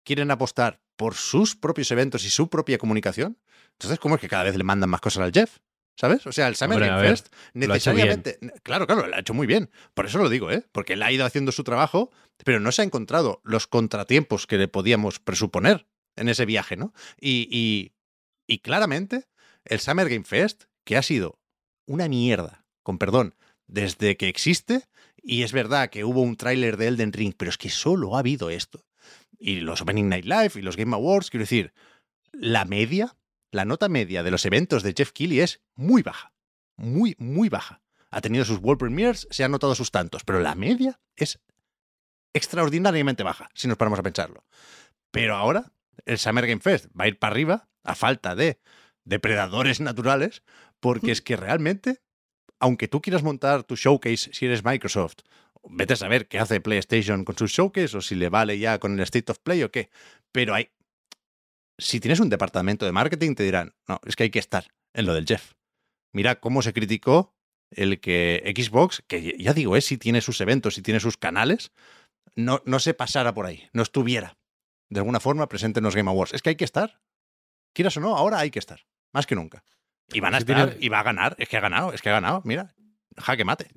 quieren 0.05 0.31
apostar 0.31 0.81
por 0.97 1.15
sus 1.15 1.57
propios 1.57 1.91
eventos 1.91 2.25
y 2.25 2.31
su 2.31 2.49
propia 2.49 2.79
comunicación, 2.79 3.39
entonces, 3.81 3.99
¿cómo 3.99 4.17
es 4.17 4.21
que 4.21 4.29
cada 4.29 4.45
vez 4.45 4.57
le 4.57 4.65
mandan 4.65 4.91
más 4.91 5.01
cosas 5.01 5.25
al 5.25 5.33
Jeff? 5.33 5.57
¿Sabes? 5.97 6.27
O 6.27 6.33
sea, 6.33 6.49
el 6.49 6.57
Summer 6.57 6.81
Game 6.81 7.01
Fest 7.01 7.35
necesariamente. 7.55 8.39
Claro, 8.63 8.87
claro, 8.87 9.07
lo 9.07 9.17
ha 9.17 9.21
hecho 9.21 9.35
muy 9.35 9.47
bien. 9.47 9.71
Por 9.95 10.07
eso 10.07 10.19
lo 10.19 10.29
digo, 10.29 10.51
¿eh? 10.51 10.65
Porque 10.73 10.95
él 10.95 11.03
ha 11.03 11.11
ido 11.11 11.25
haciendo 11.25 11.51
su 11.51 11.65
trabajo, 11.65 12.11
pero 12.45 12.61
no 12.61 12.73
se 12.73 12.83
ha 12.83 12.85
encontrado 12.85 13.41
los 13.43 13.67
contratiempos 13.67 14.47
que 14.47 14.59
le 14.59 14.69
podíamos 14.69 15.19
presuponer 15.19 15.87
en 16.17 16.29
ese 16.29 16.45
viaje, 16.45 16.77
¿no? 16.77 16.93
Y, 17.19 17.49
y, 17.51 17.93
y 18.47 18.59
claramente, 18.59 19.29
el 19.65 19.81
Summer 19.81 20.09
Game 20.09 20.25
Fest, 20.25 20.65
que 20.85 20.99
ha 20.99 21.03
sido 21.03 21.39
una 21.87 22.09
mierda, 22.09 22.67
con 22.83 22.99
perdón, 22.99 23.35
desde 23.71 24.17
que 24.17 24.29
existe, 24.29 24.89
y 25.23 25.43
es 25.43 25.53
verdad 25.53 25.91
que 25.91 26.05
hubo 26.05 26.23
un 26.23 26.37
tráiler 26.37 26.77
de 26.77 26.89
Elden 26.89 27.13
Ring, 27.13 27.35
pero 27.37 27.51
es 27.51 27.59
que 27.59 27.71
solo 27.71 28.17
ha 28.17 28.21
habido 28.21 28.51
esto. 28.51 28.85
Y 29.39 29.61
los 29.61 29.81
Opening 29.81 30.09
Night 30.09 30.25
Live 30.25 30.53
y 30.57 30.63
los 30.63 30.77
Game 30.77 30.95
Awards, 30.95 31.31
quiero 31.31 31.45
decir, 31.45 31.73
la 32.33 32.65
media, 32.65 33.17
la 33.51 33.65
nota 33.65 33.89
media 33.89 34.23
de 34.23 34.31
los 34.31 34.45
eventos 34.45 34.83
de 34.83 34.95
Jeff 34.97 35.13
Keighley 35.13 35.41
es 35.41 35.63
muy 35.75 36.03
baja. 36.03 36.33
Muy, 36.77 37.15
muy 37.19 37.49
baja. 37.49 37.83
Ha 38.11 38.21
tenido 38.21 38.45
sus 38.45 38.59
World 38.59 38.81
Premiers, 38.81 39.29
se 39.31 39.45
han 39.45 39.53
notado 39.53 39.75
sus 39.75 39.91
tantos, 39.91 40.25
pero 40.25 40.41
la 40.41 40.55
media 40.55 41.01
es 41.17 41.41
extraordinariamente 42.33 43.23
baja, 43.23 43.49
si 43.55 43.69
nos 43.69 43.77
paramos 43.77 43.99
a 43.99 44.03
pensarlo. 44.03 44.45
Pero 45.11 45.37
ahora, 45.37 45.73
el 46.07 46.19
Summer 46.19 46.47
Game 46.47 46.61
Fest 46.61 46.87
va 46.99 47.05
a 47.05 47.09
ir 47.09 47.19
para 47.19 47.33
arriba 47.33 47.69
a 47.85 47.95
falta 47.95 48.35
de 48.35 48.61
depredadores 49.05 49.81
naturales, 49.81 50.43
porque 50.81 51.13
es 51.13 51.23
que 51.23 51.37
realmente, 51.37 52.03
aunque 52.61 52.89
tú 52.89 53.01
quieras 53.01 53.23
montar 53.23 53.65
tu 53.65 53.77
showcase 53.77 54.33
si 54.33 54.47
eres 54.47 54.65
Microsoft, 54.65 55.19
vete 55.69 55.95
a 55.95 55.97
saber 55.97 56.29
qué 56.29 56.39
hace 56.39 56.61
PlayStation 56.61 57.25
con 57.25 57.37
sus 57.37 57.51
showcase 57.51 57.97
o 57.97 58.01
si 58.01 58.15
le 58.15 58.29
vale 58.29 58.59
ya 58.59 58.79
con 58.79 58.95
el 58.95 59.01
State 59.01 59.33
of 59.33 59.39
Play 59.39 59.63
o 59.63 59.71
qué, 59.71 59.91
pero 60.33 60.55
hay... 60.55 60.71
Si 61.79 61.99
tienes 61.99 62.21
un 62.21 62.29
departamento 62.29 62.85
de 62.85 62.93
marketing 62.93 63.35
te 63.35 63.43
dirán, 63.43 63.75
no, 63.89 64.01
es 64.07 64.15
que 64.15 64.25
hay 64.25 64.31
que 64.31 64.39
estar 64.39 64.67
en 64.93 65.07
lo 65.07 65.15
del 65.15 65.27
Jeff. 65.27 65.55
Mira 66.13 66.41
cómo 66.41 66.61
se 66.63 66.73
criticó 66.73 67.35
el 67.71 68.01
que 68.01 68.53
Xbox, 68.55 69.03
que 69.07 69.37
ya 69.39 69.55
digo, 69.55 69.77
es 69.77 69.87
si 69.87 69.97
tiene 69.97 70.21
sus 70.21 70.41
eventos, 70.41 70.75
si 70.75 70.83
tiene 70.83 71.01
sus 71.01 71.17
canales, 71.17 71.73
no, 72.35 72.63
no 72.67 72.81
se 72.81 72.95
pasara 72.95 73.33
por 73.33 73.47
ahí, 73.47 73.69
no 73.73 73.83
estuviera 73.83 74.37
de 74.91 75.01
alguna 75.01 75.21
forma 75.21 75.49
presente 75.49 75.81
en 75.81 75.85
los 75.85 75.97
Game 75.97 76.11
Awards. 76.11 76.35
Es 76.35 76.43
que 76.43 76.51
hay 76.51 76.57
que 76.57 76.65
estar. 76.65 77.01
Quieras 77.73 77.97
o 77.97 78.01
no, 78.01 78.17
ahora 78.17 78.41
hay 78.41 78.51
que 78.51 78.59
estar. 78.59 78.81
Más 79.13 79.27
que 79.27 79.37
nunca. 79.37 79.65
Y 80.13 80.21
van 80.21 80.35
a 80.35 80.39
Sí, 80.39 80.43
estar, 80.43 80.71
tiene- 80.71 80.85
y 80.85 80.89
va 80.89 81.01
a 81.01 81.03
ganar. 81.03 81.35
Es 81.39 81.49
que 81.49 81.57
ha 81.57 81.61
ganado, 81.61 81.93
es 81.93 82.03
que 82.03 82.09
ha 82.09 82.13
ganado. 82.13 82.43
Mira, 82.45 82.75
jaque 83.19 83.45
mate. 83.45 83.69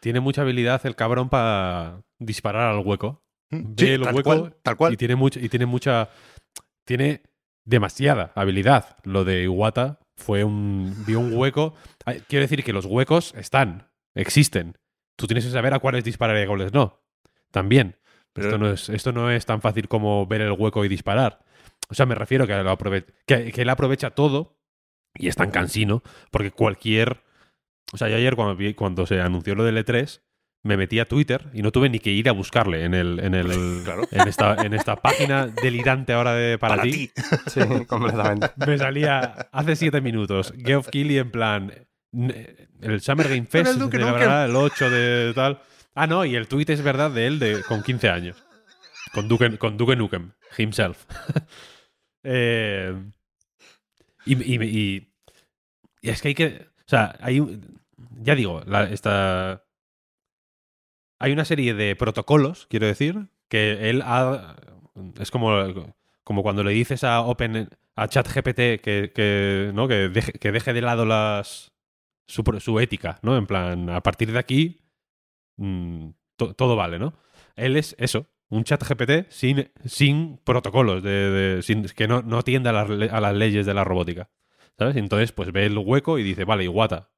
Tiene 0.00 0.20
mucha 0.20 0.42
habilidad 0.42 0.84
el 0.86 0.94
cabrón 0.96 1.28
para 1.28 2.02
disparar 2.18 2.70
al 2.74 2.84
hueco. 2.84 3.22
Ve 3.50 3.58
Mm, 3.58 3.74
Sí, 3.78 3.88
el 3.88 4.02
tal 4.02 4.14
hueco 4.14 4.24
cual, 4.38 4.56
tal 4.62 4.76
cual. 4.76 4.92
Y 4.92 4.96
tiene, 4.96 5.16
mucha, 5.16 5.40
y 5.40 5.48
tiene 5.48 5.66
mucha. 5.66 6.10
Tiene 6.84 7.22
demasiada 7.64 8.32
habilidad. 8.34 8.96
Lo 9.04 9.24
de 9.24 9.42
Iwata 9.44 9.98
fue 10.16 10.44
un. 10.44 10.94
Vio 11.06 11.20
un 11.20 11.32
hueco. 11.34 11.74
Ay, 12.04 12.22
Quiero 12.28 12.42
decir 12.42 12.62
que 12.64 12.72
los 12.72 12.84
huecos 12.84 13.34
están, 13.34 13.88
existen. 14.14 14.76
Tú 15.16 15.26
tienes 15.26 15.44
que 15.44 15.50
saber 15.50 15.74
a 15.74 15.78
cuáles 15.80 16.04
disparar 16.04 16.36
y 16.38 16.42
a 16.42 16.46
cuáles 16.46 16.72
no. 16.72 17.02
También. 17.50 17.96
Pero- 18.34 18.48
esto, 18.48 18.58
no 18.58 18.70
es, 18.70 18.88
esto 18.88 19.12
no 19.12 19.30
es 19.30 19.46
tan 19.46 19.60
fácil 19.60 19.88
como 19.88 20.26
ver 20.26 20.42
el 20.42 20.52
hueco 20.52 20.84
y 20.84 20.88
disparar. 20.88 21.40
O 21.88 21.94
sea, 21.94 22.06
me 22.06 22.14
refiero 22.14 22.46
que, 22.46 22.54
lo 22.62 22.70
aprove- 22.76 23.06
que, 23.26 23.50
que 23.50 23.62
él 23.62 23.68
aprovecha 23.70 24.10
todo 24.10 24.57
y 25.18 25.28
es 25.28 25.36
tan 25.36 25.50
cansino 25.50 26.02
porque 26.30 26.50
cualquier... 26.50 27.22
O 27.92 27.96
sea, 27.96 28.08
yo 28.08 28.16
ayer 28.16 28.36
cuando, 28.36 28.54
vi- 28.56 28.74
cuando 28.74 29.06
se 29.06 29.20
anunció 29.20 29.54
lo 29.54 29.64
del 29.64 29.76
E3 29.84 30.20
me 30.64 30.76
metí 30.76 30.98
a 30.98 31.04
Twitter 31.06 31.46
y 31.54 31.62
no 31.62 31.70
tuve 31.72 31.88
ni 31.88 32.00
que 32.00 32.10
ir 32.10 32.28
a 32.28 32.32
buscarle 32.32 32.84
en, 32.84 32.92
el, 32.94 33.20
en, 33.20 33.34
el, 33.34 33.46
Claro. 33.84 34.06
en, 34.10 34.28
esta, 34.28 34.54
en 34.64 34.74
esta 34.74 34.96
página 34.96 35.46
delirante 35.46 36.12
ahora 36.12 36.34
de 36.34 36.58
para, 36.58 36.76
Para 36.76 36.82
ti. 36.90 37.10
Sí, 37.46 37.60
completamente. 37.86 38.48
Me 38.66 38.76
salía 38.76 39.20
hace 39.52 39.76
siete 39.76 40.00
minutos 40.00 40.52
Geoff 40.58 40.88
Keighley 40.88 41.18
en 41.18 41.30
plan 41.30 41.72
el 42.80 43.00
Summer 43.00 43.28
Game 43.28 43.44
Fest 43.46 43.72
el 43.72 43.78
Duke 43.78 43.98
celebrará 43.98 44.44
el 44.46 44.56
8 44.56 44.90
de 44.90 45.32
tal. 45.34 45.60
Ah, 45.94 46.06
no, 46.06 46.24
y 46.24 46.36
el 46.36 46.48
tweet 46.48 46.66
es 46.68 46.82
verdad 46.82 47.10
de 47.10 47.26
él 47.26 47.38
de, 47.38 47.62
con 47.62 47.82
15 47.82 48.08
años. 48.08 48.42
Con 49.12 49.28
Duke, 49.28 49.58
con 49.58 49.76
Duke 49.76 49.96
Nukem, 49.96 50.32
himself. 50.58 51.04
Eh, 52.24 52.94
y, 54.26 54.34
y- 54.54 54.64
y- 54.64 55.07
y 56.02 56.10
es 56.10 56.22
que 56.22 56.28
hay 56.28 56.34
que. 56.34 56.66
O 56.80 56.88
sea, 56.88 57.16
hay 57.20 57.60
Ya 58.20 58.34
digo, 58.34 58.62
la- 58.66 58.84
esta. 58.90 59.64
Hay 61.18 61.32
una 61.32 61.44
serie 61.44 61.74
de 61.74 61.96
protocolos, 61.96 62.66
quiero 62.70 62.86
decir, 62.86 63.28
que 63.48 63.90
él 63.90 64.02
ha. 64.04 64.56
Es 65.20 65.30
como, 65.30 65.50
como 66.24 66.42
cuando 66.42 66.62
le 66.64 66.72
dices 66.72 67.04
a 67.04 67.20
Open. 67.22 67.68
a 67.96 68.08
ChatGPT 68.08 68.80
que, 68.80 69.12
que, 69.14 69.70
¿no? 69.74 69.88
que, 69.88 70.08
deje, 70.08 70.32
que 70.32 70.52
deje 70.52 70.72
de 70.72 70.80
lado 70.82 71.04
las. 71.04 71.72
Su, 72.26 72.42
su 72.60 72.78
ética, 72.78 73.18
¿no? 73.22 73.36
En 73.38 73.46
plan, 73.46 73.88
a 73.90 74.02
partir 74.02 74.30
de 74.32 74.38
aquí. 74.38 74.80
mm, 75.56 76.10
to- 76.36 76.54
todo 76.54 76.76
vale, 76.76 76.98
¿no? 76.98 77.14
Él 77.56 77.76
es 77.76 77.96
eso, 77.98 78.26
un 78.50 78.64
chat 78.64 78.82
GPT 78.82 79.30
sin, 79.30 79.72
sin 79.86 80.38
protocolos, 80.44 81.02
de, 81.02 81.60
que 81.96 82.06
no, 82.06 82.22
no 82.22 82.38
atienda 82.38 82.70
a 82.70 83.20
las 83.20 83.34
leyes 83.34 83.66
de 83.66 83.74
la 83.74 83.82
robótica. 83.84 84.28
¿Sabes? 84.78 84.96
Y 84.96 84.98
entonces, 85.00 85.32
pues 85.32 85.50
ve 85.52 85.66
el 85.66 85.76
hueco 85.78 86.18
y 86.18 86.22
dice, 86.22 86.44
vale, 86.44 86.64
Iwata. 86.64 87.10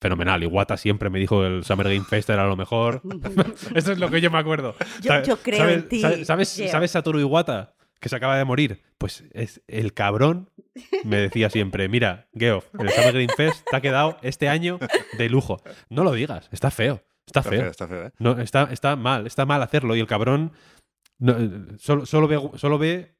Fenomenal, 0.00 0.42
Iwata 0.42 0.76
siempre 0.76 1.10
me 1.10 1.20
dijo 1.20 1.40
que 1.42 1.46
el 1.46 1.64
Summer 1.64 1.86
Game 1.88 2.04
Fest 2.04 2.28
era 2.28 2.46
lo 2.46 2.56
mejor. 2.56 3.02
Eso 3.74 3.92
es 3.92 3.98
lo 3.98 4.10
que 4.10 4.20
yo 4.20 4.30
me 4.32 4.38
acuerdo. 4.38 4.74
Yo- 5.00 5.08
¿Sabes- 5.12 5.28
yo 5.28 5.36
creo 5.36 5.58
¿sabes, 5.58 5.76
en 5.76 5.88
ti, 5.88 6.00
¿Sabes, 6.00 6.26
sabes, 6.26 6.56
Geo. 6.56 6.68
sabes 6.70 6.90
Satoru 6.90 7.20
Iwata? 7.20 7.74
Que 8.00 8.08
se 8.08 8.16
acaba 8.16 8.36
de 8.36 8.44
morir. 8.44 8.82
Pues 8.98 9.22
es 9.32 9.62
el 9.68 9.94
cabrón 9.94 10.50
me 11.04 11.18
decía 11.18 11.50
siempre, 11.50 11.88
mira, 11.88 12.28
Geoff, 12.34 12.66
el 12.80 12.90
Summer 12.90 13.12
Game 13.12 13.28
Fest 13.36 13.64
te 13.70 13.76
ha 13.76 13.80
quedado 13.80 14.16
este 14.22 14.48
año 14.48 14.80
de 15.18 15.28
lujo. 15.28 15.62
No 15.88 16.02
lo 16.02 16.12
digas, 16.12 16.48
está 16.50 16.72
feo. 16.72 17.04
Está 17.26 17.40
Está 17.40 17.50
feo. 17.50 17.60
feo, 17.60 17.70
está 17.70 17.86
feo, 17.86 18.06
¿eh? 18.08 18.12
No, 18.18 18.40
está, 18.40 18.64
está 18.72 18.96
mal, 18.96 19.28
está 19.28 19.46
mal 19.46 19.62
hacerlo. 19.62 19.94
Y 19.94 20.00
el 20.00 20.08
cabrón 20.08 20.50
no, 21.18 21.36
eh, 21.38 21.50
solo, 21.78 22.06
solo, 22.06 22.26
ve, 22.26 22.40
solo 22.56 22.78
ve 22.78 23.14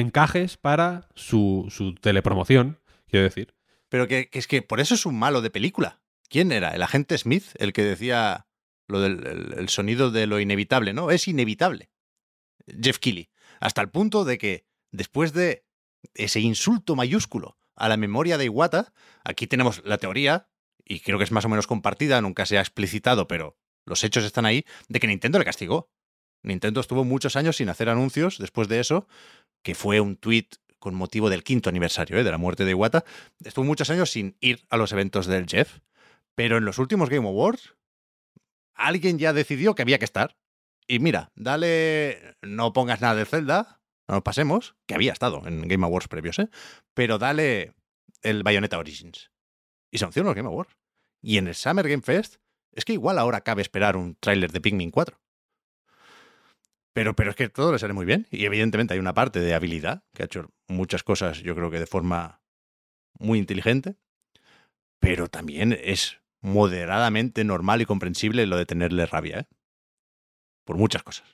encajes 0.00 0.56
para 0.56 1.08
su, 1.14 1.66
su 1.70 1.94
telepromoción, 1.94 2.80
quiero 3.08 3.24
decir. 3.24 3.54
Pero 3.88 4.06
que, 4.06 4.28
es 4.32 4.46
que 4.46 4.62
por 4.62 4.80
eso 4.80 4.94
es 4.94 5.06
un 5.06 5.18
malo 5.18 5.40
de 5.42 5.50
película. 5.50 6.02
¿Quién 6.28 6.52
era? 6.52 6.74
¿El 6.74 6.82
agente 6.82 7.16
Smith? 7.18 7.44
El 7.58 7.72
que 7.72 7.82
decía 7.82 8.46
lo 8.88 9.00
del 9.00 9.26
el- 9.26 9.54
el 9.58 9.68
sonido 9.68 10.10
de 10.10 10.26
lo 10.26 10.38
inevitable, 10.40 10.92
¿no? 10.92 11.10
Es 11.10 11.26
inevitable. 11.28 11.90
Jeff 12.82 12.98
Keighley. 12.98 13.30
Hasta 13.60 13.80
el 13.80 13.90
punto 13.90 14.24
de 14.24 14.38
que 14.38 14.66
después 14.92 15.32
de 15.32 15.64
ese 16.14 16.40
insulto 16.40 16.94
mayúsculo 16.96 17.56
a 17.74 17.88
la 17.88 17.96
memoria 17.96 18.38
de 18.38 18.44
Iwata, 18.46 18.92
aquí 19.24 19.46
tenemos 19.46 19.82
la 19.84 19.98
teoría, 19.98 20.48
y 20.84 21.00
creo 21.00 21.18
que 21.18 21.24
es 21.24 21.32
más 21.32 21.44
o 21.44 21.48
menos 21.48 21.66
compartida, 21.66 22.20
nunca 22.20 22.44
se 22.46 22.58
ha 22.58 22.60
explicitado, 22.60 23.28
pero 23.28 23.56
los 23.84 24.02
hechos 24.04 24.24
están 24.24 24.46
ahí, 24.46 24.64
de 24.88 24.98
que 25.00 25.06
Nintendo 25.06 25.38
le 25.38 25.44
castigó. 25.44 25.90
Nintendo 26.42 26.80
estuvo 26.80 27.04
muchos 27.04 27.34
años 27.36 27.56
sin 27.56 27.68
hacer 27.68 27.88
anuncios 27.88 28.38
después 28.38 28.68
de 28.68 28.80
eso, 28.80 29.08
que 29.66 29.74
fue 29.74 29.98
un 29.98 30.14
tweet 30.14 30.46
con 30.78 30.94
motivo 30.94 31.28
del 31.28 31.42
quinto 31.42 31.68
aniversario 31.68 32.16
¿eh? 32.16 32.22
de 32.22 32.30
la 32.30 32.38
muerte 32.38 32.64
de 32.64 32.70
Iwata. 32.70 33.04
Estuvo 33.44 33.64
muchos 33.64 33.90
años 33.90 34.12
sin 34.12 34.36
ir 34.38 34.64
a 34.70 34.76
los 34.76 34.92
eventos 34.92 35.26
del 35.26 35.48
Jeff, 35.48 35.80
pero 36.36 36.58
en 36.58 36.64
los 36.64 36.78
últimos 36.78 37.10
Game 37.10 37.26
Awards 37.26 37.74
alguien 38.74 39.18
ya 39.18 39.32
decidió 39.32 39.74
que 39.74 39.82
había 39.82 39.98
que 39.98 40.04
estar. 40.04 40.36
Y 40.86 41.00
mira, 41.00 41.32
dale, 41.34 42.36
no 42.42 42.72
pongas 42.72 43.00
nada 43.00 43.16
de 43.16 43.24
Zelda, 43.24 43.80
no 44.06 44.14
nos 44.14 44.22
pasemos, 44.22 44.76
que 44.86 44.94
había 44.94 45.12
estado 45.12 45.42
en 45.48 45.66
Game 45.66 45.84
Awards 45.84 46.06
previos, 46.06 46.38
¿eh? 46.38 46.48
Pero 46.94 47.18
dale 47.18 47.74
el 48.22 48.44
Bayonetta 48.44 48.78
Origins. 48.78 49.32
Y 49.90 50.00
en 50.00 50.24
los 50.24 50.34
Game 50.36 50.48
Awards. 50.48 50.76
Y 51.20 51.38
en 51.38 51.48
el 51.48 51.56
Summer 51.56 51.88
Game 51.88 52.02
Fest, 52.02 52.36
es 52.70 52.84
que 52.84 52.92
igual 52.92 53.18
ahora 53.18 53.40
cabe 53.40 53.62
esperar 53.62 53.96
un 53.96 54.14
tráiler 54.14 54.52
de 54.52 54.60
Pikmin 54.60 54.92
4. 54.92 55.20
Pero, 56.96 57.14
pero 57.14 57.28
es 57.28 57.36
que 57.36 57.50
todo 57.50 57.72
le 57.72 57.78
sale 57.78 57.92
muy 57.92 58.06
bien. 58.06 58.26
Y 58.30 58.46
evidentemente 58.46 58.94
hay 58.94 59.00
una 59.00 59.12
parte 59.12 59.40
de 59.40 59.52
habilidad, 59.52 60.02
que 60.14 60.22
ha 60.22 60.24
hecho 60.24 60.48
muchas 60.66 61.02
cosas, 61.02 61.42
yo 61.42 61.54
creo 61.54 61.70
que 61.70 61.78
de 61.78 61.86
forma 61.86 62.40
muy 63.18 63.38
inteligente. 63.38 63.96
Pero 64.98 65.28
también 65.28 65.78
es 65.78 66.22
moderadamente 66.40 67.44
normal 67.44 67.82
y 67.82 67.84
comprensible 67.84 68.46
lo 68.46 68.56
de 68.56 68.64
tenerle 68.64 69.04
rabia, 69.04 69.40
¿eh? 69.40 69.46
Por 70.64 70.78
muchas 70.78 71.02
cosas. 71.02 71.26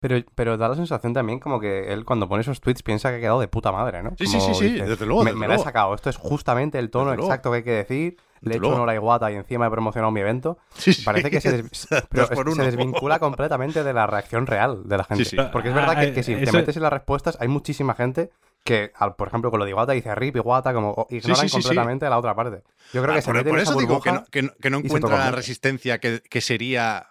Pero, 0.00 0.16
pero 0.34 0.56
da 0.56 0.68
la 0.68 0.74
sensación 0.74 1.12
también 1.12 1.38
como 1.38 1.60
que 1.60 1.92
él 1.92 2.04
cuando 2.04 2.28
pone 2.28 2.40
esos 2.40 2.60
tweets 2.60 2.82
piensa 2.82 3.10
que 3.10 3.18
ha 3.18 3.20
quedado 3.20 3.38
de 3.38 3.46
puta 3.46 3.70
madre, 3.70 4.02
¿no? 4.02 4.16
Sí, 4.18 4.26
sí, 4.26 4.38
Como 4.38 4.52
sí, 4.54 4.68
sí, 4.68 4.80
desde 4.80 5.06
luego, 5.06 5.22
me, 5.22 5.32
me 5.32 5.46
la 5.46 5.54
he 5.54 5.58
sacado. 5.60 5.94
Esto 5.94 6.10
es 6.10 6.16
justamente 6.16 6.80
el 6.80 6.90
tono 6.90 7.12
Desde 7.12 7.18
luego. 7.18 7.30
exacto 7.30 7.50
que 7.52 7.56
hay 7.58 7.62
que 7.62 7.70
decir. 7.70 8.16
Le 8.48 8.54
he 8.54 8.56
hecho 8.56 8.62
luego. 8.62 8.76
honor 8.76 8.90
a 8.90 8.94
Iwata 8.94 9.30
y 9.32 9.34
encima 9.36 9.66
he 9.66 9.70
promocionado 9.70 10.10
mi 10.12 10.20
evento. 10.20 10.58
Sí, 10.74 10.92
sí. 10.92 11.02
Parece 11.02 11.30
que 11.30 11.40
se, 11.40 11.62
des- 11.62 11.88
pero 12.10 12.26
se 12.52 12.62
desvincula 12.62 13.18
completamente 13.18 13.82
de 13.84 13.92
la 13.92 14.06
reacción 14.06 14.46
real 14.46 14.82
de 14.88 14.96
la 14.98 15.04
gente. 15.04 15.24
Sí, 15.24 15.36
sí. 15.36 15.42
Porque 15.52 15.68
es 15.70 15.74
verdad 15.74 15.98
que, 15.98 16.12
que 16.12 16.22
si 16.22 16.34
Ah, 16.34 16.38
te 16.38 16.44
eso- 16.44 16.52
metes 16.56 16.76
en 16.76 16.82
las 16.82 16.92
respuestas, 16.92 17.36
hay 17.40 17.48
muchísima 17.48 17.94
gente 17.94 18.30
que, 18.64 18.92
al- 18.96 19.14
por 19.16 19.28
ejemplo, 19.28 19.50
con 19.50 19.58
lo 19.58 19.64
de 19.64 19.72
Iwata 19.72 19.92
dice 19.92 20.14
rip, 20.14 20.36
Iwata, 20.36 20.72
como 20.72 21.06
ignoran 21.10 21.36
sí, 21.36 21.42
sí, 21.42 21.48
sí. 21.48 21.52
completamente 21.62 22.08
la 22.08 22.18
otra 22.18 22.34
parte. 22.34 22.62
Yo 22.92 23.02
creo 23.02 23.12
Ah, 23.12 23.16
que 23.16 23.22
se 23.22 23.26
por, 23.26 23.34
mete 23.36 23.50
por 23.50 23.58
en 23.58 23.62
esa 23.62 23.70
eso 23.72 23.80
digo 23.80 24.00
que 24.00 24.10
burbuja 24.10 24.24
no, 24.24 24.30
que 24.30 24.42
no- 24.42 24.52
que 24.60 24.70
no 24.70 24.78
encuentra 24.78 25.18
la 25.18 25.30
resistencia 25.30 25.98
que, 25.98 26.20
que 26.22 26.40
sería 26.40 27.08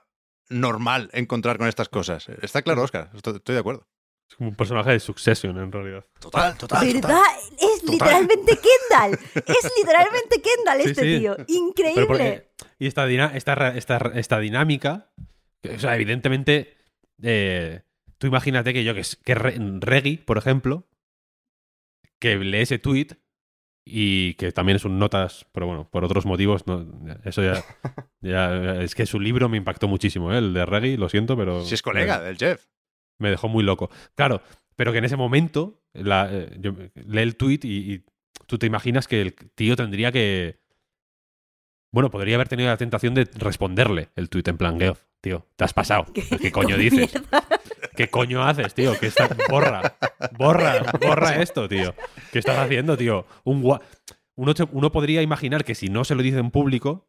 normal 0.49 1.09
encontrar 1.13 1.57
con 1.57 1.67
estas 1.67 1.89
cosas. 1.89 2.27
Está 2.41 2.61
claro, 2.61 2.84
Oscar, 2.84 3.09
estoy, 3.15 3.36
estoy 3.38 3.53
de 3.55 3.59
acuerdo. 3.59 3.88
Es 4.34 4.38
como 4.38 4.49
un 4.49 4.55
personaje 4.55 4.89
de 4.93 4.99
Succession, 4.99 5.55
en 5.59 5.71
realidad. 5.71 6.03
Total, 6.19 6.57
total. 6.57 6.91
¿Verdad? 6.91 7.21
Es 7.59 7.84
literalmente 7.88 8.57
Kendall. 8.57 9.11
Es 9.36 9.71
literalmente 9.77 10.41
Kendall 10.41 10.81
Sí, 10.81 10.89
este 10.89 11.01
sí. 11.03 11.19
tío. 11.19 11.38
Increíble. 11.47 12.05
porque- 12.07 12.49
y 12.79 12.88
esta, 12.88 13.05
dina- 13.05 13.31
esta, 13.36 13.77
esta, 13.77 13.97
esta 14.15 14.39
dinámica, 14.39 15.11
o 15.71 15.77
sea, 15.77 15.93
evidentemente, 15.95 16.75
eh, 17.21 17.81
tú 18.17 18.25
imagínate 18.25 18.73
que 18.73 18.84
yo, 18.84 18.95
que, 18.95 19.01
es- 19.01 19.17
que 19.17 19.36
Re- 19.36 19.55
Reggie, 19.81 20.17
por 20.17 20.39
ejemplo, 20.39 20.88
que 22.19 22.36
lee 22.38 22.61
ese 22.61 22.79
tweet 22.79 23.09
y 23.86 24.34
que 24.36 24.51
también 24.51 24.77
es 24.77 24.86
un 24.86 24.97
notas, 24.97 25.45
pero 25.51 25.67
bueno, 25.67 25.88
por 25.91 26.03
otros 26.05 26.25
motivos, 26.25 26.65
no, 26.65 26.88
eso 27.23 27.43
ya, 27.43 27.63
ya- 28.21 28.81
es 28.81 28.95
que 28.95 29.05
su 29.05 29.19
libro 29.19 29.47
me 29.47 29.57
impactó 29.57 29.88
muchísimo, 29.88 30.34
¿eh? 30.34 30.39
el 30.39 30.55
de 30.55 30.65
Reggie, 30.65 30.97
lo 30.97 31.07
siento, 31.09 31.38
pero... 31.38 31.63
Si 31.63 31.75
es 31.75 31.84
colega 31.84 32.19
del 32.19 32.38
Jeff. 32.38 32.65
Me 33.20 33.30
dejó 33.30 33.47
muy 33.47 33.64
loco. 33.64 33.89
Claro, 34.16 34.41
pero 34.76 34.91
que 34.91 34.97
en 34.99 35.05
ese 35.05 35.16
momento 35.18 35.82
la, 35.93 36.28
eh, 36.32 36.57
yo, 36.59 36.72
lee 36.95 37.22
el 37.22 37.36
tweet 37.36 37.59
y, 37.64 37.93
y 37.93 38.05
tú 38.47 38.57
te 38.57 38.66
imaginas 38.68 39.07
que 39.07 39.22
el 39.22 39.34
tío 39.36 39.76
tendría 39.76 40.11
que. 40.11 40.61
Bueno, 41.91 42.09
podría 42.09 42.36
haber 42.36 42.49
tenido 42.49 42.70
la 42.70 42.78
tentación 42.78 43.14
de 43.14 43.26
responderle 43.36 44.09
el 44.16 44.30
tweet 44.30 44.45
en 44.47 44.57
plan, 44.57 44.80
Geoff, 44.80 45.03
tío, 45.22 45.45
te 45.55 45.64
has 45.64 45.74
pasado. 45.74 46.05
¿Qué, 46.14 46.51
coño 46.51 46.76
dices? 46.76 47.14
Mierda. 47.14 47.47
¿Qué 47.95 48.09
coño 48.09 48.41
haces, 48.43 48.74
tío? 48.74 48.93
¿Qué 48.99 49.05
está... 49.05 49.30
Borra, 49.47 49.95
borra, 50.36 50.91
borra 50.99 51.39
esto, 51.39 51.70
tío. 51.70 51.93
¿Qué 52.32 52.39
estás 52.39 52.57
haciendo, 52.57 52.97
tío? 52.97 53.28
Un 53.43 53.61
gua- 53.61 53.82
uno, 54.36 54.53
uno 54.72 54.91
podría 54.91 55.22
imaginar 55.22 55.64
que 55.64 55.76
si 55.76 55.89
no 55.89 56.03
se 56.03 56.16
lo 56.16 56.24
dice 56.24 56.39
en 56.39 56.49
público, 56.49 57.07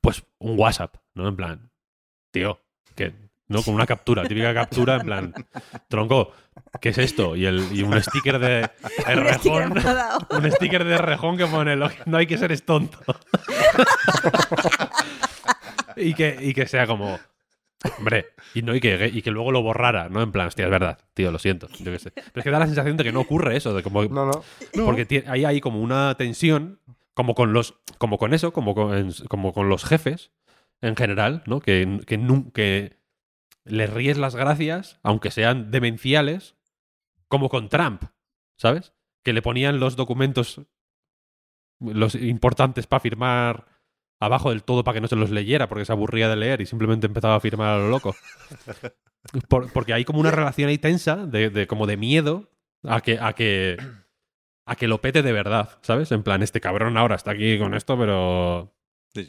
pues 0.00 0.24
un 0.38 0.56
WhatsApp, 0.56 0.98
¿no? 1.14 1.26
En 1.26 1.34
plan, 1.34 1.72
tío, 2.32 2.60
que 2.94 3.12
no 3.48 3.62
con 3.62 3.74
una 3.74 3.86
captura, 3.86 4.24
típica 4.24 4.52
captura, 4.52 4.96
en 4.96 5.02
plan, 5.02 5.34
tronco, 5.88 6.32
¿qué 6.80 6.90
es 6.90 6.98
esto? 6.98 7.36
Y, 7.36 7.46
el, 7.46 7.64
y 7.72 7.82
un 7.82 8.00
sticker 8.02 8.38
de 8.38 8.68
rejón. 9.06 9.72
un 10.30 10.52
sticker 10.52 10.84
de 10.84 10.98
rejón 10.98 11.36
que 11.36 11.46
pone, 11.46 11.76
no 11.76 12.16
hay 12.16 12.26
que 12.26 12.38
ser 12.38 12.58
tonto. 12.60 12.98
y, 15.96 16.14
que, 16.14 16.36
y 16.40 16.54
que 16.54 16.66
sea 16.66 16.86
como, 16.86 17.18
Hombre, 17.98 18.26
y, 18.54 18.62
no, 18.62 18.74
y, 18.74 18.80
que, 18.80 19.10
y 19.12 19.22
que 19.22 19.30
luego 19.30 19.52
lo 19.52 19.62
borrara, 19.62 20.08
¿no? 20.08 20.22
En 20.22 20.32
plan, 20.32 20.46
hostia, 20.46 20.64
es 20.64 20.70
verdad, 20.70 20.98
tío, 21.14 21.30
lo 21.30 21.38
siento. 21.38 21.68
Pero 21.82 21.96
es 21.96 22.10
que 22.42 22.50
da 22.50 22.58
la 22.58 22.66
sensación 22.66 22.96
de 22.96 23.04
que 23.04 23.12
no 23.12 23.20
ocurre 23.20 23.56
eso, 23.56 23.74
de 23.74 23.82
como. 23.82 24.04
No, 24.04 24.26
no. 24.26 24.42
Porque 24.84 25.24
ahí 25.28 25.44
hay 25.44 25.60
como 25.60 25.80
una 25.80 26.14
tensión, 26.16 26.80
como 27.14 27.34
con 27.34 27.52
los. 27.52 27.74
como 27.98 28.18
con 28.18 28.34
eso, 28.34 28.52
como 28.52 28.74
con, 28.74 29.12
como 29.28 29.52
con 29.52 29.68
los 29.68 29.84
jefes, 29.84 30.32
en 30.80 30.96
general, 30.96 31.42
¿no? 31.46 31.60
Que, 31.60 32.00
que, 32.06 32.18
que 32.52 32.96
les 33.66 33.92
ríes 33.92 34.16
las 34.16 34.34
gracias, 34.34 34.98
aunque 35.02 35.30
sean 35.30 35.70
demenciales, 35.70 36.56
como 37.28 37.48
con 37.48 37.68
Trump, 37.68 38.04
¿sabes? 38.56 38.92
Que 39.22 39.32
le 39.32 39.42
ponían 39.42 39.80
los 39.80 39.96
documentos 39.96 40.62
los 41.78 42.14
importantes 42.14 42.86
para 42.86 43.00
firmar 43.00 43.66
abajo 44.18 44.50
del 44.50 44.62
todo 44.62 44.82
para 44.82 44.94
que 44.94 45.00
no 45.02 45.08
se 45.08 45.16
los 45.16 45.30
leyera 45.30 45.68
porque 45.68 45.84
se 45.84 45.92
aburría 45.92 46.28
de 46.28 46.36
leer 46.36 46.62
y 46.62 46.66
simplemente 46.66 47.06
empezaba 47.06 47.34
a 47.34 47.40
firmar 47.40 47.74
a 47.74 47.78
lo 47.78 47.88
loco. 47.88 48.16
porque 49.74 49.92
hay 49.92 50.04
como 50.04 50.20
una 50.20 50.30
relación 50.30 50.68
ahí 50.68 50.78
tensa 50.78 51.26
de, 51.26 51.66
como 51.66 51.86
de 51.86 51.96
miedo 51.96 52.50
a 52.84 53.00
que, 53.00 53.18
a 53.20 53.34
que 53.34 53.76
a 54.68 54.74
que 54.74 54.88
lo 54.88 55.00
pete 55.00 55.22
de 55.22 55.32
verdad, 55.32 55.78
¿sabes? 55.82 56.10
En 56.10 56.22
plan, 56.22 56.42
este 56.42 56.60
cabrón 56.60 56.96
ahora 56.96 57.14
está 57.14 57.30
aquí 57.30 57.58
con 57.58 57.74
esto, 57.74 57.96
pero 57.96 58.75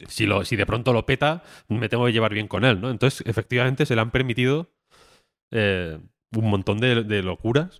si, 0.08 0.26
lo, 0.26 0.44
si 0.44 0.56
de 0.56 0.66
pronto 0.66 0.92
lo 0.92 1.06
peta, 1.06 1.42
me 1.68 1.88
tengo 1.88 2.06
que 2.06 2.12
llevar 2.12 2.34
bien 2.34 2.48
con 2.48 2.64
él, 2.64 2.80
¿no? 2.80 2.90
Entonces, 2.90 3.26
efectivamente, 3.26 3.86
se 3.86 3.94
le 3.94 4.00
han 4.00 4.10
permitido 4.10 4.70
eh, 5.50 5.98
un 6.36 6.50
montón 6.50 6.78
de 6.78 7.22
locuras 7.22 7.78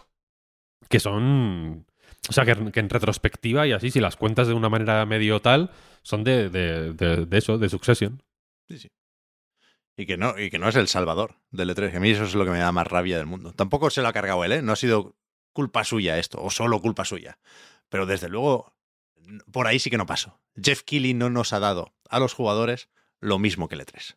que 0.88 1.00
son 1.00 1.86
o 2.28 2.32
sea, 2.32 2.44
que, 2.44 2.52
en 2.52 2.90
retrospectiva 2.90 3.66
y 3.66 3.72
así, 3.72 3.90
si 3.90 4.00
las 4.00 4.16
cuentas 4.16 4.48
de 4.48 4.54
una 4.54 4.68
manera 4.68 5.04
medio 5.06 5.40
tal, 5.40 5.70
son 6.02 6.24
de, 6.24 6.50
de, 6.50 7.26
eso, 7.36 7.58
de 7.58 7.68
Succession. 7.68 8.22
Sí, 8.68 8.78
sí. 8.78 8.88
Y 9.96 10.06
que, 10.06 10.16
no, 10.16 10.38
y 10.38 10.50
que 10.50 10.58
no 10.58 10.68
es 10.68 10.76
el 10.76 10.88
salvador 10.88 11.36
del 11.50 11.70
E3. 11.70 11.96
A 11.96 12.00
mí 12.00 12.10
eso 12.10 12.24
es 12.24 12.34
lo 12.34 12.44
que 12.44 12.50
me 12.50 12.58
da 12.58 12.70
más 12.70 12.86
rabia 12.86 13.16
del 13.16 13.26
mundo. 13.26 13.52
Tampoco 13.52 13.90
se 13.90 14.02
lo 14.02 14.08
ha 14.08 14.12
cargado 14.12 14.44
él, 14.44 14.52
¿eh? 14.52 14.62
No 14.62 14.72
ha 14.72 14.76
sido 14.76 15.16
culpa 15.52 15.82
suya 15.84 16.18
esto, 16.18 16.40
o 16.40 16.50
solo 16.50 16.80
culpa 16.80 17.04
suya. 17.04 17.38
Pero 17.88 18.06
desde 18.06 18.28
luego, 18.28 18.74
por 19.50 19.66
ahí 19.66 19.78
sí 19.78 19.90
que 19.90 19.98
no 19.98 20.06
pasó. 20.06 20.40
Jeff 20.60 20.82
Keighley 20.82 21.14
no 21.14 21.30
nos 21.30 21.52
ha 21.52 21.60
dado 21.60 21.94
a 22.08 22.18
los 22.18 22.34
jugadores 22.34 22.88
lo 23.20 23.38
mismo 23.38 23.68
que 23.68 23.74
el 23.74 23.82
E3. 23.82 24.16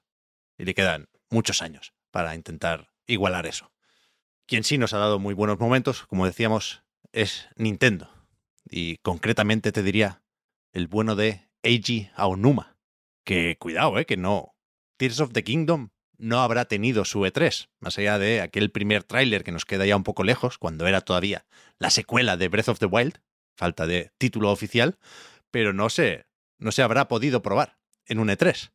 Y 0.57 0.65
le 0.65 0.73
quedan 0.73 1.09
muchos 1.29 1.61
años 1.61 1.93
para 2.11 2.35
intentar 2.35 2.91
igualar 3.07 3.45
eso. 3.45 3.71
Quien 4.45 4.63
sí 4.63 4.77
nos 4.77 4.93
ha 4.93 4.97
dado 4.97 5.19
muy 5.19 5.33
buenos 5.33 5.59
momentos, 5.59 6.05
como 6.07 6.25
decíamos, 6.25 6.83
es 7.11 7.47
Nintendo. 7.55 8.11
Y 8.69 8.97
concretamente 8.97 9.71
te 9.71 9.83
diría 9.83 10.23
el 10.73 10.87
bueno 10.87 11.15
de 11.15 11.49
Eiji 11.63 12.09
Aonuma. 12.15 12.77
Que 13.23 13.57
cuidado, 13.57 13.97
eh, 13.99 14.05
que 14.05 14.17
no. 14.17 14.55
Tears 14.97 15.19
of 15.19 15.31
the 15.33 15.43
Kingdom 15.43 15.89
no 16.17 16.41
habrá 16.41 16.65
tenido 16.65 17.05
su 17.05 17.21
E3, 17.21 17.69
más 17.79 17.97
allá 17.97 18.19
de 18.19 18.41
aquel 18.41 18.71
primer 18.71 19.03
tráiler 19.03 19.43
que 19.43 19.51
nos 19.51 19.65
queda 19.65 19.85
ya 19.85 19.95
un 19.95 20.03
poco 20.03 20.23
lejos, 20.23 20.57
cuando 20.59 20.85
era 20.85 21.01
todavía 21.01 21.45
la 21.79 21.89
secuela 21.89 22.37
de 22.37 22.47
Breath 22.47 22.69
of 22.69 22.79
the 22.79 22.85
Wild, 22.85 23.19
falta 23.61 23.85
de 23.85 24.11
título 24.17 24.49
oficial, 24.49 24.97
pero 25.51 25.71
no 25.71 25.91
se, 25.91 26.25
no 26.57 26.71
se 26.71 26.81
habrá 26.81 27.07
podido 27.07 27.43
probar 27.43 27.77
en 28.07 28.17
un 28.17 28.29
E3. 28.29 28.71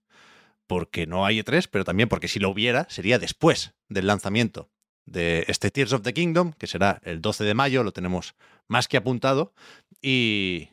Porque 0.68 1.08
no 1.08 1.26
hay 1.26 1.40
E3, 1.40 1.66
pero 1.68 1.84
también 1.84 2.08
porque 2.08 2.28
si 2.28 2.38
lo 2.38 2.50
hubiera, 2.50 2.86
sería 2.88 3.18
después 3.18 3.74
del 3.88 4.06
lanzamiento 4.06 4.70
de 5.04 5.44
este 5.48 5.72
Tears 5.72 5.92
of 5.92 6.02
the 6.02 6.14
Kingdom, 6.14 6.52
que 6.52 6.68
será 6.68 7.00
el 7.02 7.20
12 7.20 7.42
de 7.42 7.54
mayo, 7.54 7.82
lo 7.82 7.92
tenemos 7.92 8.36
más 8.68 8.86
que 8.86 8.96
apuntado. 8.96 9.54
Y, 10.00 10.68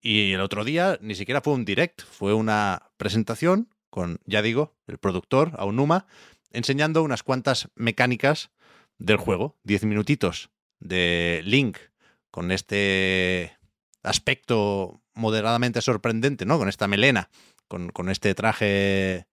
y 0.00 0.32
el 0.32 0.40
otro 0.40 0.64
día 0.64 0.98
ni 1.00 1.14
siquiera 1.14 1.40
fue 1.40 1.54
un 1.54 1.64
direct, 1.64 2.02
fue 2.02 2.34
una 2.34 2.90
presentación 2.96 3.68
con, 3.90 4.18
ya 4.24 4.42
digo, 4.42 4.74
el 4.88 4.98
productor, 4.98 5.52
Aonuma, 5.56 6.08
enseñando 6.50 7.04
unas 7.04 7.22
cuantas 7.22 7.68
mecánicas 7.76 8.50
del 8.98 9.18
juego. 9.18 9.56
Diez 9.62 9.84
minutitos 9.84 10.50
de 10.80 11.42
Link 11.44 11.78
con 12.30 12.52
este 12.52 13.56
aspecto 14.02 15.02
moderadamente 15.14 15.82
sorprendente, 15.82 16.44
¿no? 16.44 16.58
Con 16.58 16.68
esta 16.68 16.88
melena, 16.88 17.30
con, 17.68 17.90
con 17.90 18.08
este 18.08 18.34
traje 18.34 19.26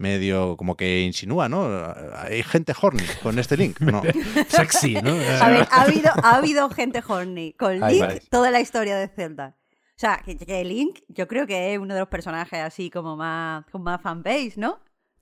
medio 0.00 0.56
como 0.56 0.76
que 0.76 1.02
insinúa, 1.02 1.48
¿no? 1.48 1.94
Hay 2.16 2.42
gente 2.42 2.72
horny 2.80 3.04
con 3.22 3.38
este 3.38 3.56
link, 3.56 3.80
¿no? 3.80 4.02
Sexy, 4.48 4.94
¿no? 4.94 5.10
A 5.10 5.48
ver, 5.50 5.68
ha 5.70 5.82
habido, 5.82 6.10
ha 6.22 6.36
habido 6.36 6.70
gente 6.70 7.02
horny 7.06 7.52
con 7.52 7.78
Link 7.78 8.22
toda 8.30 8.50
la 8.50 8.60
historia 8.60 8.96
de 8.96 9.08
Zelda. 9.08 9.56
O 9.78 10.00
sea, 10.00 10.22
que, 10.24 10.64
Link 10.64 11.00
yo 11.08 11.28
creo 11.28 11.46
que 11.46 11.74
es 11.74 11.78
uno 11.78 11.92
de 11.92 12.00
los 12.00 12.08
personajes 12.08 12.60
así 12.60 12.88
como 12.88 13.16
más, 13.16 13.66
con 13.66 13.82
más 13.82 14.00
fanbase, 14.00 14.54
¿no? 14.56 14.80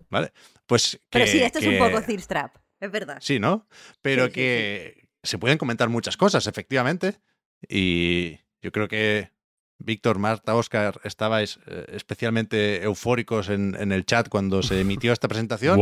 Vale, 0.09 0.33
pues 0.67 1.01
Pero 1.11 1.27
sí, 1.27 1.43
esto 1.43 1.59
es 1.59 1.67
un 1.67 1.79
poco 1.79 2.01
Trap, 2.01 2.57
es 2.79 2.91
verdad. 2.91 3.19
Sí, 3.21 3.41
¿no? 3.41 3.67
Pero 4.01 4.31
que 4.31 5.08
se 5.23 5.39
pueden 5.39 5.59
comentar 5.59 5.89
muchas 5.89 6.17
cosas, 6.17 6.47
efectivamente, 6.47 7.21
y 7.69 8.39
yo 8.63 8.73
creo 8.73 8.89
que 8.89 9.33
Víctor, 9.79 10.19
Marta, 10.19 10.55
Oscar, 10.57 11.01
estabais 11.05 11.61
eh, 11.67 11.87
especialmente 11.93 12.83
eufóricos 12.83 13.49
en, 13.49 13.75
el 13.93 14.05
chat 14.05 14.29
cuando 14.29 14.63
se 14.63 14.81
emitió 14.81 15.13
esta 15.13 15.29
presentación. 15.29 15.79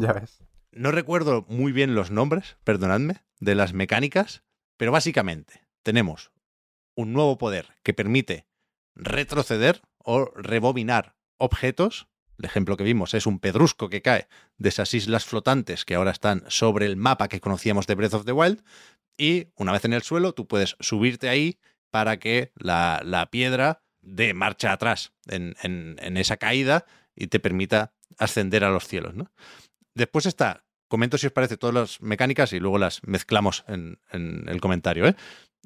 Ya 0.00 0.12
ves. 0.12 0.38
No 0.72 0.92
recuerdo 0.92 1.44
muy 1.48 1.72
bien 1.72 1.94
los 1.94 2.10
nombres, 2.10 2.56
perdonadme, 2.62 3.24
de 3.40 3.56
las 3.56 3.72
mecánicas, 3.72 4.44
pero 4.76 4.92
básicamente 4.92 5.66
tenemos 5.82 6.30
un 6.94 7.12
nuevo 7.12 7.38
poder 7.38 7.68
que 7.82 7.94
permite 7.94 8.46
retroceder 8.94 9.82
o 9.98 10.26
rebobinar 10.36 11.16
objetos. 11.38 12.08
El 12.40 12.46
ejemplo 12.46 12.78
que 12.78 12.84
vimos 12.84 13.12
es 13.12 13.26
un 13.26 13.38
pedrusco 13.38 13.90
que 13.90 14.00
cae 14.00 14.26
de 14.56 14.70
esas 14.70 14.94
islas 14.94 15.26
flotantes 15.26 15.84
que 15.84 15.94
ahora 15.94 16.10
están 16.10 16.42
sobre 16.48 16.86
el 16.86 16.96
mapa 16.96 17.28
que 17.28 17.38
conocíamos 17.38 17.86
de 17.86 17.94
Breath 17.94 18.14
of 18.14 18.24
the 18.24 18.32
Wild. 18.32 18.64
Y 19.18 19.48
una 19.56 19.72
vez 19.72 19.84
en 19.84 19.92
el 19.92 20.00
suelo, 20.00 20.32
tú 20.32 20.48
puedes 20.48 20.74
subirte 20.80 21.28
ahí 21.28 21.58
para 21.90 22.18
que 22.18 22.52
la, 22.54 23.28
piedra 23.30 23.82
dé 24.00 24.32
marcha 24.32 24.72
atrás 24.72 25.12
en, 25.26 26.16
esa 26.16 26.38
caída 26.38 26.86
y 27.14 27.26
te 27.26 27.40
permita 27.40 27.92
ascender 28.16 28.64
a 28.64 28.70
los 28.70 28.88
cielos. 28.88 29.14
¿no? 29.14 29.30
Después 29.94 30.24
está, 30.24 30.64
comento 30.88 31.18
si 31.18 31.26
os 31.26 31.34
parece 31.34 31.58
todas 31.58 31.74
las 31.74 32.00
mecánicas 32.00 32.54
y 32.54 32.58
luego 32.58 32.78
las 32.78 33.02
mezclamos 33.04 33.64
en, 33.68 33.98
el 34.12 34.60
comentario. 34.62 35.06
¿eh? 35.06 35.14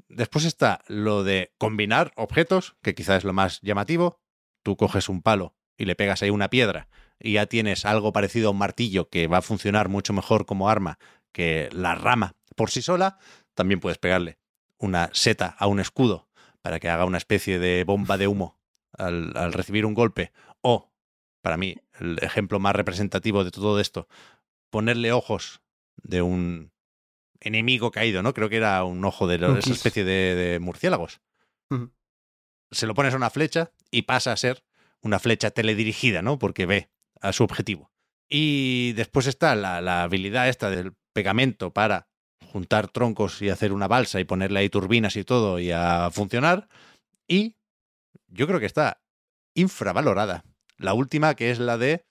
Después 0.08 0.44
está 0.44 0.82
lo 0.88 1.22
de 1.22 1.52
combinar 1.56 2.10
objetos, 2.16 2.74
que 2.82 2.96
quizás 2.96 3.18
es 3.18 3.24
lo 3.24 3.32
más 3.32 3.60
llamativo. 3.60 4.18
Tú 4.64 4.76
coges 4.76 5.08
un 5.08 5.22
palo 5.22 5.54
y 5.76 5.84
le 5.84 5.94
pegas 5.94 6.22
ahí 6.22 6.30
una 6.30 6.50
piedra 6.50 6.88
y 7.18 7.32
ya 7.32 7.46
tienes 7.46 7.84
algo 7.84 8.12
parecido 8.12 8.48
a 8.48 8.50
un 8.52 8.58
martillo 8.58 9.08
que 9.08 9.26
va 9.26 9.38
a 9.38 9.42
funcionar 9.42 9.88
mucho 9.88 10.12
mejor 10.12 10.46
como 10.46 10.68
arma 10.68 10.98
que 11.32 11.68
la 11.72 11.94
rama 11.94 12.34
por 12.54 12.70
sí 12.70 12.82
sola. 12.82 13.18
También 13.54 13.80
puedes 13.80 13.98
pegarle 13.98 14.38
una 14.78 15.10
seta 15.12 15.54
a 15.58 15.66
un 15.66 15.80
escudo 15.80 16.28
para 16.62 16.80
que 16.80 16.88
haga 16.88 17.04
una 17.04 17.18
especie 17.18 17.58
de 17.58 17.84
bomba 17.84 18.18
de 18.18 18.26
humo 18.26 18.58
al, 18.92 19.52
recibir 19.52 19.86
un 19.86 19.94
golpe. 19.94 20.32
O, 20.60 20.92
para 21.42 21.56
mí, 21.56 21.76
el 21.98 22.18
ejemplo 22.22 22.58
más 22.58 22.74
representativo 22.74 23.44
de 23.44 23.50
todo 23.50 23.80
esto, 23.80 24.08
ponerle 24.70 25.12
ojos 25.12 25.62
de 26.02 26.22
un 26.22 26.72
enemigo 27.40 27.90
caído, 27.90 28.22
¿no? 28.22 28.34
Creo 28.34 28.48
que 28.48 28.56
era 28.56 28.82
un 28.84 29.04
ojo 29.04 29.26
de 29.26 29.36
esa 29.58 29.72
especie 29.72 30.04
de, 30.04 30.58
murciélagos. 30.60 31.20
Se 32.70 32.86
lo 32.86 32.94
pones 32.94 33.14
a 33.14 33.16
una 33.16 33.30
flecha 33.30 33.72
y 33.90 34.02
pasa 34.02 34.32
a 34.32 34.36
ser 34.36 34.64
una 35.04 35.18
flecha 35.20 35.50
teledirigida, 35.50 36.22
¿no? 36.22 36.38
Porque 36.38 36.66
ve 36.66 36.90
a 37.20 37.32
su 37.32 37.44
objetivo. 37.44 37.92
Y 38.28 38.92
después 38.94 39.26
está 39.26 39.54
la, 39.54 39.80
la 39.80 40.02
habilidad 40.02 40.48
esta 40.48 40.70
del 40.70 40.94
pegamento 41.12 41.72
para 41.72 42.08
juntar 42.52 42.88
troncos 42.88 43.40
y 43.42 43.50
hacer 43.50 43.72
una 43.72 43.86
balsa 43.86 44.20
y 44.20 44.24
ponerle 44.24 44.60
ahí 44.60 44.68
turbinas 44.68 45.16
y 45.16 45.24
todo 45.24 45.58
y 45.58 45.70
a 45.70 46.10
funcionar. 46.10 46.68
Y 47.28 47.56
yo 48.28 48.46
creo 48.46 48.60
que 48.60 48.66
está 48.66 49.02
infravalorada. 49.54 50.44
La 50.76 50.94
última, 50.94 51.34
que 51.34 51.50
es 51.50 51.58
la 51.58 51.78
de... 51.78 52.04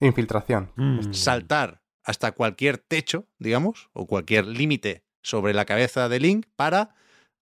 Infiltración. 0.00 0.72
Mm. 0.76 1.12
Saltar 1.12 1.82
hasta 2.04 2.32
cualquier 2.32 2.78
techo, 2.78 3.28
digamos, 3.38 3.90
o 3.92 4.06
cualquier 4.06 4.46
límite 4.46 5.04
sobre 5.22 5.52
la 5.52 5.66
cabeza 5.66 6.08
de 6.08 6.20
Link 6.20 6.46
para 6.56 6.94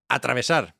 atravesar 0.08 0.74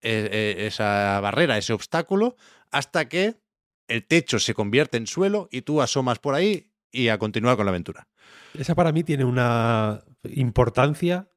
e, 0.00 0.56
e, 0.56 0.66
esa 0.66 1.20
barrera, 1.20 1.58
ese 1.58 1.74
obstáculo, 1.74 2.36
hasta 2.70 3.08
que 3.08 3.40
el 3.88 4.06
techo 4.06 4.38
se 4.38 4.54
convierte 4.54 4.96
en 4.96 5.06
suelo 5.06 5.48
y 5.50 5.62
tú 5.62 5.82
asomas 5.82 6.18
por 6.18 6.34
ahí 6.34 6.72
y 6.92 7.08
a 7.08 7.18
continuar 7.18 7.56
con 7.56 7.66
la 7.66 7.70
aventura. 7.70 8.08
Esa 8.54 8.74
para 8.74 8.92
mí 8.92 9.04
tiene 9.04 9.24
una 9.24 10.04
importancia 10.24 11.30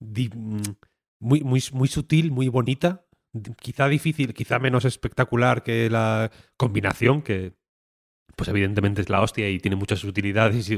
mm, 0.00 0.62
muy, 1.20 1.40
muy, 1.40 1.62
muy 1.72 1.88
sutil, 1.88 2.30
muy 2.30 2.48
bonita, 2.48 3.06
quizá 3.60 3.88
difícil, 3.88 4.34
quizá 4.34 4.58
menos 4.58 4.84
espectacular 4.84 5.62
que 5.62 5.88
la 5.90 6.30
combinación, 6.56 7.22
que 7.22 7.54
pues 8.36 8.48
evidentemente 8.48 9.02
es 9.02 9.08
la 9.08 9.20
hostia 9.20 9.48
y 9.48 9.58
tiene 9.58 9.76
muchas 9.76 10.04
utilidades 10.04 10.68
y, 10.70 10.74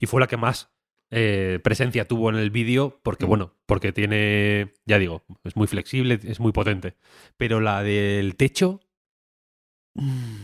y, 0.00 0.06
fue 0.06 0.20
la 0.20 0.26
que 0.26 0.36
más 0.36 0.71
eh, 1.14 1.60
presencia 1.62 2.08
tuvo 2.08 2.30
en 2.30 2.36
el 2.36 2.50
vídeo, 2.50 2.98
porque, 3.02 3.26
Mm. 3.26 3.28
bueno, 3.28 3.54
porque 3.66 3.92
tiene, 3.92 4.72
ya 4.86 4.98
digo, 4.98 5.22
es 5.44 5.54
muy 5.56 5.66
flexible, 5.66 6.18
es 6.24 6.40
muy 6.40 6.52
potente. 6.52 6.96
Pero 7.36 7.60
la 7.60 7.82
del 7.82 8.34
techo 8.36 8.80
mm, 9.94 10.36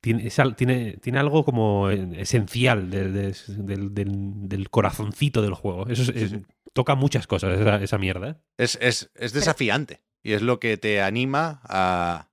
tiene, 0.00 0.26
es 0.26 0.38
tiene, 0.56 0.98
tiene 1.02 1.18
algo 1.18 1.44
como 1.44 1.90
esencial 1.90 2.90
de- 2.90 3.10
de- 3.10 3.34
del, 3.48 3.94
del- 3.94 4.48
del 4.48 4.70
corazoncito 4.70 5.42
del 5.42 5.54
juego. 5.54 5.88
Eso 5.88 6.02
es- 6.02 6.08
Sí, 6.08 6.14
es- 6.24 6.30
sí. 6.30 6.42
toca 6.72 6.94
muchas 6.94 7.26
cosas, 7.26 7.58
esa, 7.58 7.82
esa 7.82 7.98
mierda. 7.98 8.28
¿eh? 8.30 8.34
Es, 8.58 8.78
es, 8.80 9.10
es 9.14 9.32
desafiante 9.32 10.02
y 10.22 10.32
es 10.32 10.42
lo 10.42 10.60
que 10.60 10.76
te 10.76 11.00
anima 11.02 11.60
a, 11.64 12.30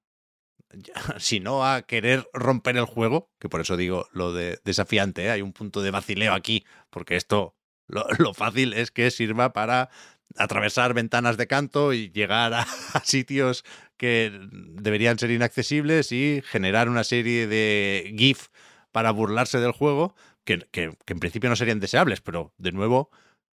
si 1.19 1.39
no 1.39 1.65
a 1.65 1.81
querer 1.83 2.27
romper 2.33 2.77
el 2.77 2.85
juego, 2.85 3.31
que 3.39 3.49
por 3.49 3.61
eso 3.61 3.77
digo 3.77 4.07
lo 4.11 4.33
de 4.33 4.59
desafiante, 4.65 5.25
¿eh? 5.25 5.29
hay 5.31 5.41
un 5.41 5.53
punto 5.53 5.81
de 5.81 5.91
vacileo 5.91 6.33
aquí, 6.33 6.65
porque 6.89 7.15
esto 7.15 7.55
lo, 8.19 8.33
fácil 8.33 8.73
es 8.73 8.91
que 8.91 9.11
sirva 9.11 9.53
para 9.53 9.89
atravesar 10.37 10.93
ventanas 10.93 11.37
de 11.37 11.47
canto 11.47 11.93
y 11.93 12.09
llegar 12.11 12.53
a, 12.53 12.61
a 12.93 12.99
sitios 13.03 13.63
que 13.97 14.31
deberían 14.51 15.17
ser 15.17 15.31
inaccesibles 15.31 16.11
y 16.11 16.41
generar 16.45 16.89
una 16.89 17.03
serie 17.03 17.47
de 17.47 18.13
GIF 18.17 18.47
para 18.91 19.11
burlarse 19.11 19.59
del 19.59 19.71
juego, 19.71 20.15
que, 20.45 20.59
que- 20.71 20.95
que 21.05 21.13
en 21.13 21.19
principio 21.19 21.49
no 21.49 21.55
serían 21.55 21.79
deseables, 21.79 22.21
pero 22.21 22.53
de 22.57 22.71
nuevo 22.71 23.09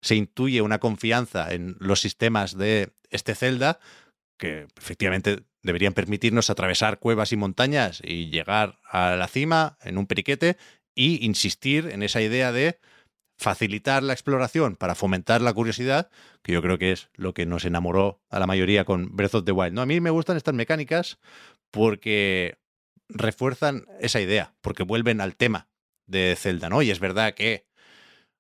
se 0.02 0.16
intuye 0.16 0.62
una 0.62 0.80
confianza 0.80 1.54
en 1.54 1.76
los 1.80 2.02
sistemas 2.02 2.56
de 2.58 2.94
este 3.10 3.34
Zelda 3.36 3.80
que 4.38 4.68
efectivamente 4.78 5.44
deberían 5.64 5.94
permitirnos 5.94 6.50
atravesar 6.50 7.00
cuevas 7.00 7.32
y 7.32 7.38
montañas 7.38 8.02
y 8.04 8.30
llegar 8.30 8.78
a 8.90 9.16
la 9.16 9.28
cima 9.28 9.78
en 9.82 9.98
un 9.98 10.06
periquete 10.08 10.58
y 10.96 11.26
insistir 11.26 11.88
en 11.92 12.04
esa 12.04 12.22
idea 12.22 12.52
de 12.52 12.80
facilitar 13.38 14.04
la 14.04 14.14
exploración 14.14 14.76
para 14.76 14.96
fomentar 14.96 15.42
la 15.42 15.54
curiosidad, 15.54 16.10
que 16.42 16.54
yo 16.54 16.62
creo 16.62 16.78
que 16.78 16.92
es 16.92 17.10
lo 17.14 17.34
que 17.34 17.46
nos 17.46 17.66
enamoró 17.66 18.20
a 18.30 18.40
la 18.40 18.48
mayoría 18.48 18.84
con 18.84 19.16
Breath 19.16 19.36
of 19.36 19.46
the 19.46 19.52
Wild. 19.52 19.74
¿no? 19.74 19.82
A 19.82 19.86
mí 19.86 20.02
me 20.02 20.10
gustan 20.10 20.38
estas 20.38 20.56
mecánicas 20.56 21.20
porque 21.72 22.58
refuerzan 23.10 23.86
esa 24.00 24.20
idea, 24.20 24.56
porque 24.62 24.84
vuelven 24.84 25.22
al 25.22 25.36
tema 25.36 25.70
de 26.08 26.36
Zelda, 26.38 26.70
¿no? 26.70 26.82
Y 26.82 26.90
es 26.90 27.00
verdad 27.00 27.34
que 27.36 27.66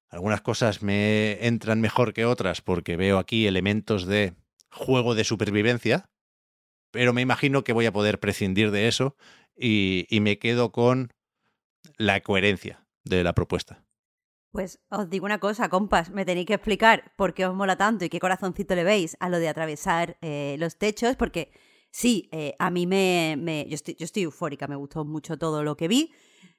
algunas 0.10 0.41
cosas 0.41 0.82
me 0.82 1.45
entran 1.45 1.80
mejor 1.82 2.14
que 2.14 2.26
otras 2.26 2.62
porque 2.62 2.98
veo 2.98 3.18
aquí 3.20 3.45
elementos 3.45 4.06
de 4.06 4.34
juego 4.72 5.16
de 5.16 5.24
supervivencia, 5.24 6.10
pero 6.91 7.14
me 7.14 7.22
imagino 7.22 7.64
que 7.64 7.74
voy 7.74 7.86
a 7.86 7.93
poder 7.93 8.20
prescindir 8.20 8.72
de 8.72 8.88
eso 8.88 9.16
y, 9.56 10.08
y 10.10 10.22
me 10.22 10.39
quedo 10.39 10.72
con 10.72 11.14
la 11.98 12.22
coherencia 12.22 12.86
de 13.04 13.24
la 13.24 13.34
propuesta. 13.34 13.87
Pues 14.52 14.80
os 14.89 15.10
digo 15.10 15.26
una 15.26 15.39
cosa, 15.39 15.70
compas, 15.70 16.10
me 16.10 16.26
tenéis 16.26 16.48
que 16.48 16.54
explicar 16.56 17.14
por 17.16 17.34
qué 17.34 17.45
os 17.45 17.54
mola 17.56 17.76
tanto 17.76 18.06
y 18.06 18.10
qué 18.10 18.20
corazoncito 18.20 18.76
le 18.76 18.84
veis 18.84 19.16
a 19.20 19.30
lo 19.30 19.39
de 19.39 19.50
atravesar 19.50 20.18
eh, 20.22 20.56
los 20.58 20.78
techos, 20.78 21.16
porque 21.16 21.52
sí, 21.91 22.30
eh, 22.32 22.56
a 22.58 22.70
mí 22.72 22.88
me, 22.88 23.36
me- 23.38 23.66
yo, 23.70 23.76
estoy, 23.76 23.95
yo 23.95 24.06
estoy 24.06 24.24
eufórica, 24.24 24.68
me 24.68 24.76
gustó 24.76 25.06
mucho 25.06 25.38
todo 25.38 25.64
lo 25.64 25.76
que 25.78 25.88
vi, 25.88 26.12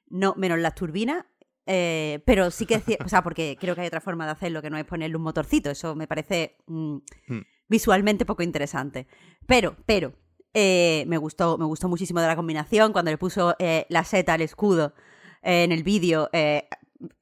no 0.07 0.33
menos 0.37 0.59
las 0.59 0.75
turbinas, 0.75 1.25
eh, 1.65 2.21
pero 2.25 2.51
sí 2.51 2.65
que 2.65 2.81
o 3.03 3.09
sea, 3.09 3.21
porque 3.21 3.57
creo 3.59 3.75
que 3.75 3.81
hay 3.81 3.87
otra 3.87 4.01
forma 4.01 4.25
de 4.25 4.31
hacerlo 4.31 4.61
que 4.61 4.69
no 4.69 4.77
es 4.77 4.85
ponerle 4.85 5.17
un 5.17 5.23
motorcito, 5.23 5.69
eso 5.69 5.95
me 5.95 6.07
parece 6.07 6.57
mm, 6.67 6.97
Hmm. 7.27 7.41
visualmente 7.67 8.25
poco 8.25 8.43
interesante. 8.43 9.07
Pero, 9.45 9.75
pero, 9.85 10.13
eh, 10.53 11.03
me 11.07 11.17
gustó, 11.17 11.57
me 11.57 11.65
gustó 11.65 11.87
muchísimo 11.89 12.21
de 12.21 12.27
la 12.27 12.35
combinación 12.35 12.91
cuando 12.93 13.11
le 13.11 13.17
puso 13.17 13.55
la 13.59 14.03
seta 14.03 14.33
al 14.33 14.41
escudo 14.41 14.93
en 15.43 15.71
el 15.71 15.83
vídeo. 15.83 16.29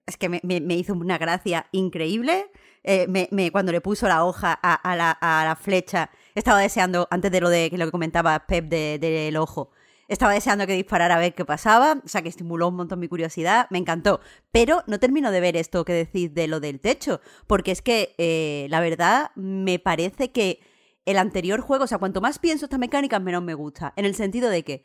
Es 0.05 0.17
que 0.17 0.29
me, 0.29 0.41
hizo 0.75 0.93
una 0.93 1.17
gracia 1.17 1.67
increíble. 1.71 2.49
Eh, 2.83 3.07
me- 3.31 3.51
cuando 3.51 3.71
le 3.71 3.81
puso 3.81 4.07
la 4.07 4.23
hoja 4.25 4.53
a, 4.53 4.95
la, 4.95 5.11
a 5.11 5.43
la 5.45 5.55
flecha, 5.55 6.09
estaba 6.35 6.59
deseando, 6.59 7.07
antes 7.11 7.31
de 7.31 7.41
lo 7.41 7.49
de 7.49 7.69
lo 7.73 7.85
que 7.85 7.91
comentaba 7.91 8.45
Pep 8.47 8.65
de- 8.65 8.97
del 8.99 9.35
ojo, 9.37 9.71
estaba 10.07 10.31
deseando 10.33 10.65
que 10.65 10.73
disparara 10.73 11.15
a 11.15 11.19
ver 11.19 11.33
qué 11.35 11.43
pasaba, 11.43 12.01
o 12.03 12.07
sea 12.07 12.21
que 12.21 12.29
estimuló 12.29 12.69
un 12.69 12.75
montón 12.75 12.99
mi 12.99 13.09
curiosidad, 13.09 13.67
me 13.71 13.77
encantó. 13.77 14.21
Pero 14.51 14.83
no 14.87 14.99
termino 14.99 15.31
de 15.31 15.41
ver 15.41 15.57
esto 15.57 15.83
que 15.83 15.93
decís 15.93 16.33
de 16.33 16.47
lo 16.47 16.59
del 16.61 16.79
techo, 16.79 17.19
porque 17.45 17.71
es 17.71 17.81
que 17.81 18.15
eh, 18.17 18.67
la 18.69 18.79
verdad 18.79 19.31
me 19.35 19.79
parece 19.79 20.31
que 20.31 20.59
el 21.05 21.17
anterior 21.17 21.59
juego, 21.61 21.83
o 21.85 21.87
sea, 21.87 21.97
cuanto 21.97 22.21
más 22.21 22.39
pienso 22.39 22.65
estas 22.65 22.79
mecánicas, 22.79 23.21
menos 23.21 23.43
me 23.43 23.53
gusta, 23.53 23.93
en 23.97 24.05
el 24.05 24.15
sentido 24.15 24.49
de 24.49 24.63
que 24.63 24.83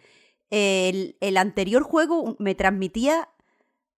el, 0.50 1.16
el 1.20 1.36
anterior 1.36 1.82
juego 1.82 2.36
me 2.38 2.54
transmitía 2.54 3.28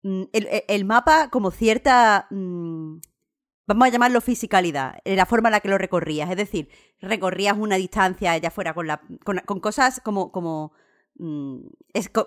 el, 0.05 0.29
el- 0.33 0.63
el 0.69 0.85
mapa 0.85 1.31
como 1.31 1.51
cierta, 1.51 2.27
mm, 2.31 2.99
vamos 3.67 3.89
a 3.89 3.91
llamarlo 3.91 4.21
fisicalidad, 4.21 4.99
en 5.05 5.17
la 5.17 5.27
forma 5.27 5.49
en 5.49 5.53
la 5.53 5.61
que 5.61 5.69
lo 5.69 5.79
recorrías. 5.79 6.31
Es 6.31 6.37
decir, 6.37 6.69
recorrías 7.01 7.57
una 7.59 7.77
distancia 7.77 8.37
ya 8.39 8.51
fuera 8.51 8.75
con, 8.75 8.87
la, 8.87 9.01
con, 9.25 9.61
cosas 9.61 10.01
como... 10.05 10.31
como 10.31 10.73
mm, 11.17 11.59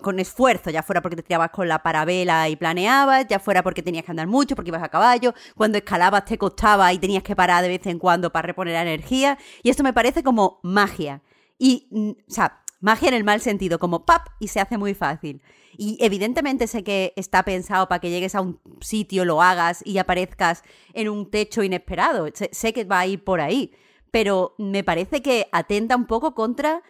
con, 0.01 0.17
esfuerzo, 0.19 0.69
ya 0.69 0.81
fuera 0.81 1.01
porque 1.01 1.17
te 1.17 1.23
tirabas 1.23 1.49
con 1.51 1.67
la 1.67 1.83
parabela 1.83 2.47
y 2.49 2.55
planeabas, 2.55 3.27
ya 3.27 3.37
fuera 3.39 3.61
porque 3.61 3.83
tenías 3.83 4.05
que 4.05 4.11
andar 4.11 4.27
mucho, 4.27 4.55
porque 4.55 4.69
ibas 4.69 4.81
a 4.83 4.87
caballo, 4.89 5.33
cuando 5.55 5.77
escalabas 5.77 6.23
te 6.25 6.37
costaba 6.37 6.91
y 6.93 6.97
tenías 6.97 7.21
que 7.23 7.35
parar 7.35 7.61
de 7.63 7.67
vez 7.69 7.85
en 7.85 7.99
cuando 7.99 8.31
para 8.31 8.47
reponer 8.47 8.75
energía, 8.75 9.37
y 9.63 9.69
esto 9.69 9.83
me 9.83 9.91
parece 9.93 10.23
como 10.23 10.59
magia. 10.63 11.21
Y, 11.59 11.87
mm, 11.91 12.09
o 12.11 12.31
sea, 12.33 12.63
magia 12.79 13.07
en 13.09 13.13
el 13.15 13.23
mal 13.23 13.41
sentido, 13.41 13.79
como 13.79 14.05
pap, 14.05 14.27
y 14.39 14.47
se 14.49 14.59
hace 14.59 14.77
muy 14.77 14.93
fácil. 14.93 15.41
Y 15.77 15.97
evidentemente 16.01 16.67
sé 16.67 16.83
que 16.83 17.13
está 17.15 17.43
pensado 17.43 17.87
para 17.87 17.99
que 17.99 18.09
llegues 18.09 18.33
a 18.35 18.41
un 18.41 18.59
sitio, 18.81 19.25
lo 19.25 19.41
hagas 19.41 19.81
y 19.85 19.97
aparezcas 19.99 20.63
en 20.93 21.09
un 21.09 21.29
techo 21.29 21.63
inesperado. 21.63 22.27
Sé, 22.33 22.49
sé 22.51 22.73
que 22.73 22.83
va 22.83 22.99
a 22.99 23.07
ir 23.07 23.23
por 23.23 23.41
ahí. 23.41 23.71
Pero 24.11 24.55
me 24.57 24.83
parece 24.83 25.21
que 25.21 25.47
atenta 25.51 25.95
un 25.95 26.05
poco 26.07 26.33
contra 26.33 26.81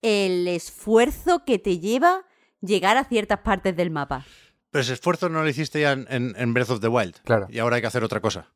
el 0.00 0.48
esfuerzo 0.48 1.44
que 1.44 1.58
te 1.58 1.78
lleva 1.78 2.24
llegar 2.60 2.96
a 2.96 3.04
ciertas 3.04 3.40
partes 3.40 3.76
del 3.76 3.90
mapa. 3.90 4.24
Pero 4.70 4.82
ese 4.82 4.94
esfuerzo 4.94 5.28
no 5.28 5.42
lo 5.42 5.48
hiciste 5.48 5.80
ya 5.80 5.92
en, 5.92 6.06
en- 6.08 6.34
en 6.36 6.54
Breath 6.54 6.70
of 6.70 6.80
the 6.80 6.88
Wild. 6.88 7.16
Claro. 7.24 7.46
Y 7.50 7.58
ahora 7.58 7.76
hay 7.76 7.82
que 7.82 7.88
hacer 7.88 8.04
otra 8.04 8.20
cosa. 8.20 8.46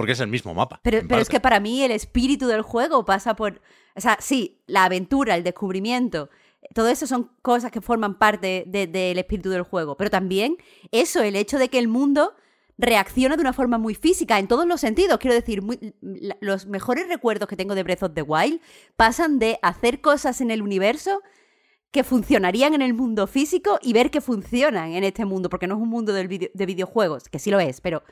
Porque 0.00 0.12
es 0.12 0.20
el 0.20 0.28
mismo 0.28 0.54
mapa. 0.54 0.80
Pero, 0.82 0.98
es 1.20 1.28
que 1.28 1.40
para 1.40 1.60
mí 1.60 1.82
el 1.82 1.90
espíritu 1.92 2.46
del 2.46 2.62
juego 2.62 3.04
pasa 3.04 3.36
por. 3.36 3.60
O 3.94 4.00
sea, 4.00 4.16
sí, 4.20 4.62
la 4.66 4.84
aventura, 4.84 5.34
el 5.34 5.44
descubrimiento, 5.44 6.30
todo 6.74 6.88
eso 6.88 7.06
son 7.06 7.30
cosas 7.42 7.70
que 7.70 7.80
forman 7.80 8.18
parte 8.18 8.64
de- 8.66 8.86
del 8.86 9.18
espíritu 9.18 9.50
del 9.50 9.62
juego. 9.62 9.96
Pero 9.96 10.10
también 10.10 10.56
eso, 10.92 11.22
el 11.22 11.36
hecho 11.36 11.58
de 11.58 11.68
que 11.68 11.78
el 11.78 11.88
mundo 11.88 12.34
reacciona 12.78 13.36
de 13.36 13.42
una 13.42 13.52
forma 13.52 13.76
muy 13.76 13.94
física 13.94 14.38
en 14.38 14.48
todos 14.48 14.66
los 14.66 14.80
sentidos. 14.80 15.18
Quiero 15.18 15.34
decir, 15.34 15.60
muy- 15.60 15.94
los 16.40 16.66
mejores 16.66 17.08
recuerdos 17.08 17.46
que 17.48 17.56
tengo 17.56 17.74
de 17.74 17.82
Breath 17.82 18.04
of 18.04 18.14
the 18.14 18.22
Wild 18.22 18.60
pasan 18.96 19.38
de 19.38 19.58
hacer 19.60 20.00
cosas 20.00 20.40
en 20.40 20.50
el 20.50 20.62
universo 20.62 21.20
que 21.90 22.04
funcionarían 22.04 22.72
en 22.72 22.82
el 22.82 22.94
mundo 22.94 23.26
físico 23.26 23.78
y 23.82 23.92
ver 23.92 24.10
que 24.12 24.20
funcionan 24.20 24.92
en 24.92 25.02
este 25.04 25.24
mundo, 25.24 25.50
porque 25.50 25.66
no 25.66 25.74
es 25.74 25.80
un 25.82 25.88
mundo 25.88 26.12
de 26.12 26.26
videojuegos, 26.66 27.28
que 27.28 27.38
sí 27.40 27.50
lo 27.50 27.58
es, 27.58 27.80
pero 27.80 28.02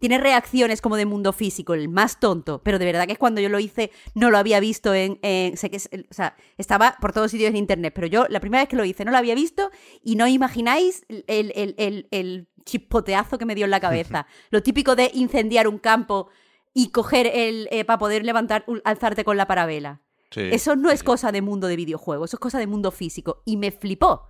tiene 0.00 0.18
reacciones 0.18 0.80
como 0.80 0.96
de 0.96 1.06
mundo 1.06 1.32
físico, 1.32 1.74
el 1.74 1.88
más 1.88 2.20
tonto, 2.20 2.62
pero 2.62 2.78
de 2.78 2.84
verdad 2.84 3.06
que 3.06 3.12
es 3.12 3.18
cuando 3.18 3.40
yo 3.40 3.48
lo 3.48 3.58
hice 3.58 3.90
no 4.14 4.30
lo 4.30 4.38
había 4.38 4.60
visto 4.60 4.94
en... 4.94 5.18
en- 5.22 5.56
sé 5.56 5.70
que 5.70 5.76
es- 5.78 5.88
o 5.92 6.14
sea, 6.14 6.36
estaba 6.56 6.96
por 7.00 7.12
todos 7.12 7.30
sitios 7.30 7.50
en 7.50 7.56
internet, 7.56 7.92
pero 7.94 8.06
yo 8.06 8.26
la 8.28 8.40
primera 8.40 8.62
vez 8.62 8.68
que 8.68 8.76
lo 8.76 8.84
hice 8.84 9.04
no 9.04 9.10
lo 9.10 9.18
había 9.18 9.34
visto 9.34 9.70
y 10.02 10.16
no 10.16 10.26
imagináis 10.28 11.04
el, 11.08 11.24
el- 11.54 11.74
el- 11.78 12.08
el 12.10 12.48
chispoteazo 12.64 13.38
que 13.38 13.44
me 13.46 13.54
dio 13.54 13.64
en 13.64 13.70
la 13.70 13.80
cabeza. 13.80 14.26
lo 14.50 14.62
típico 14.62 14.94
de 14.96 15.10
incendiar 15.14 15.66
un 15.68 15.78
campo 15.78 16.28
y 16.74 16.90
coger 16.90 17.26
el... 17.32 17.66
eh, 17.70 17.84
para 17.84 17.98
poder 17.98 18.24
levantar, 18.24 18.64
alzarte 18.84 19.24
con 19.24 19.36
la 19.36 19.46
parabela. 19.46 20.02
Sí, 20.30 20.42
Eso 20.52 20.76
no 20.76 20.90
sí, 20.90 20.94
es 20.96 21.02
cosa 21.02 21.32
de 21.32 21.40
mundo 21.40 21.66
de 21.68 21.76
videojuegos, 21.76 22.28
eso 22.30 22.36
es 22.36 22.40
cosa 22.40 22.58
de 22.58 22.66
mundo 22.66 22.90
físico. 22.90 23.42
Y 23.46 23.56
me 23.56 23.70
flipó. 23.72 24.28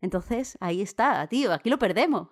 Entonces, 0.00 0.56
ahí 0.60 0.80
está, 0.80 1.26
tío, 1.26 1.52
aquí 1.52 1.68
lo 1.68 1.78
perdemos. 1.78 2.28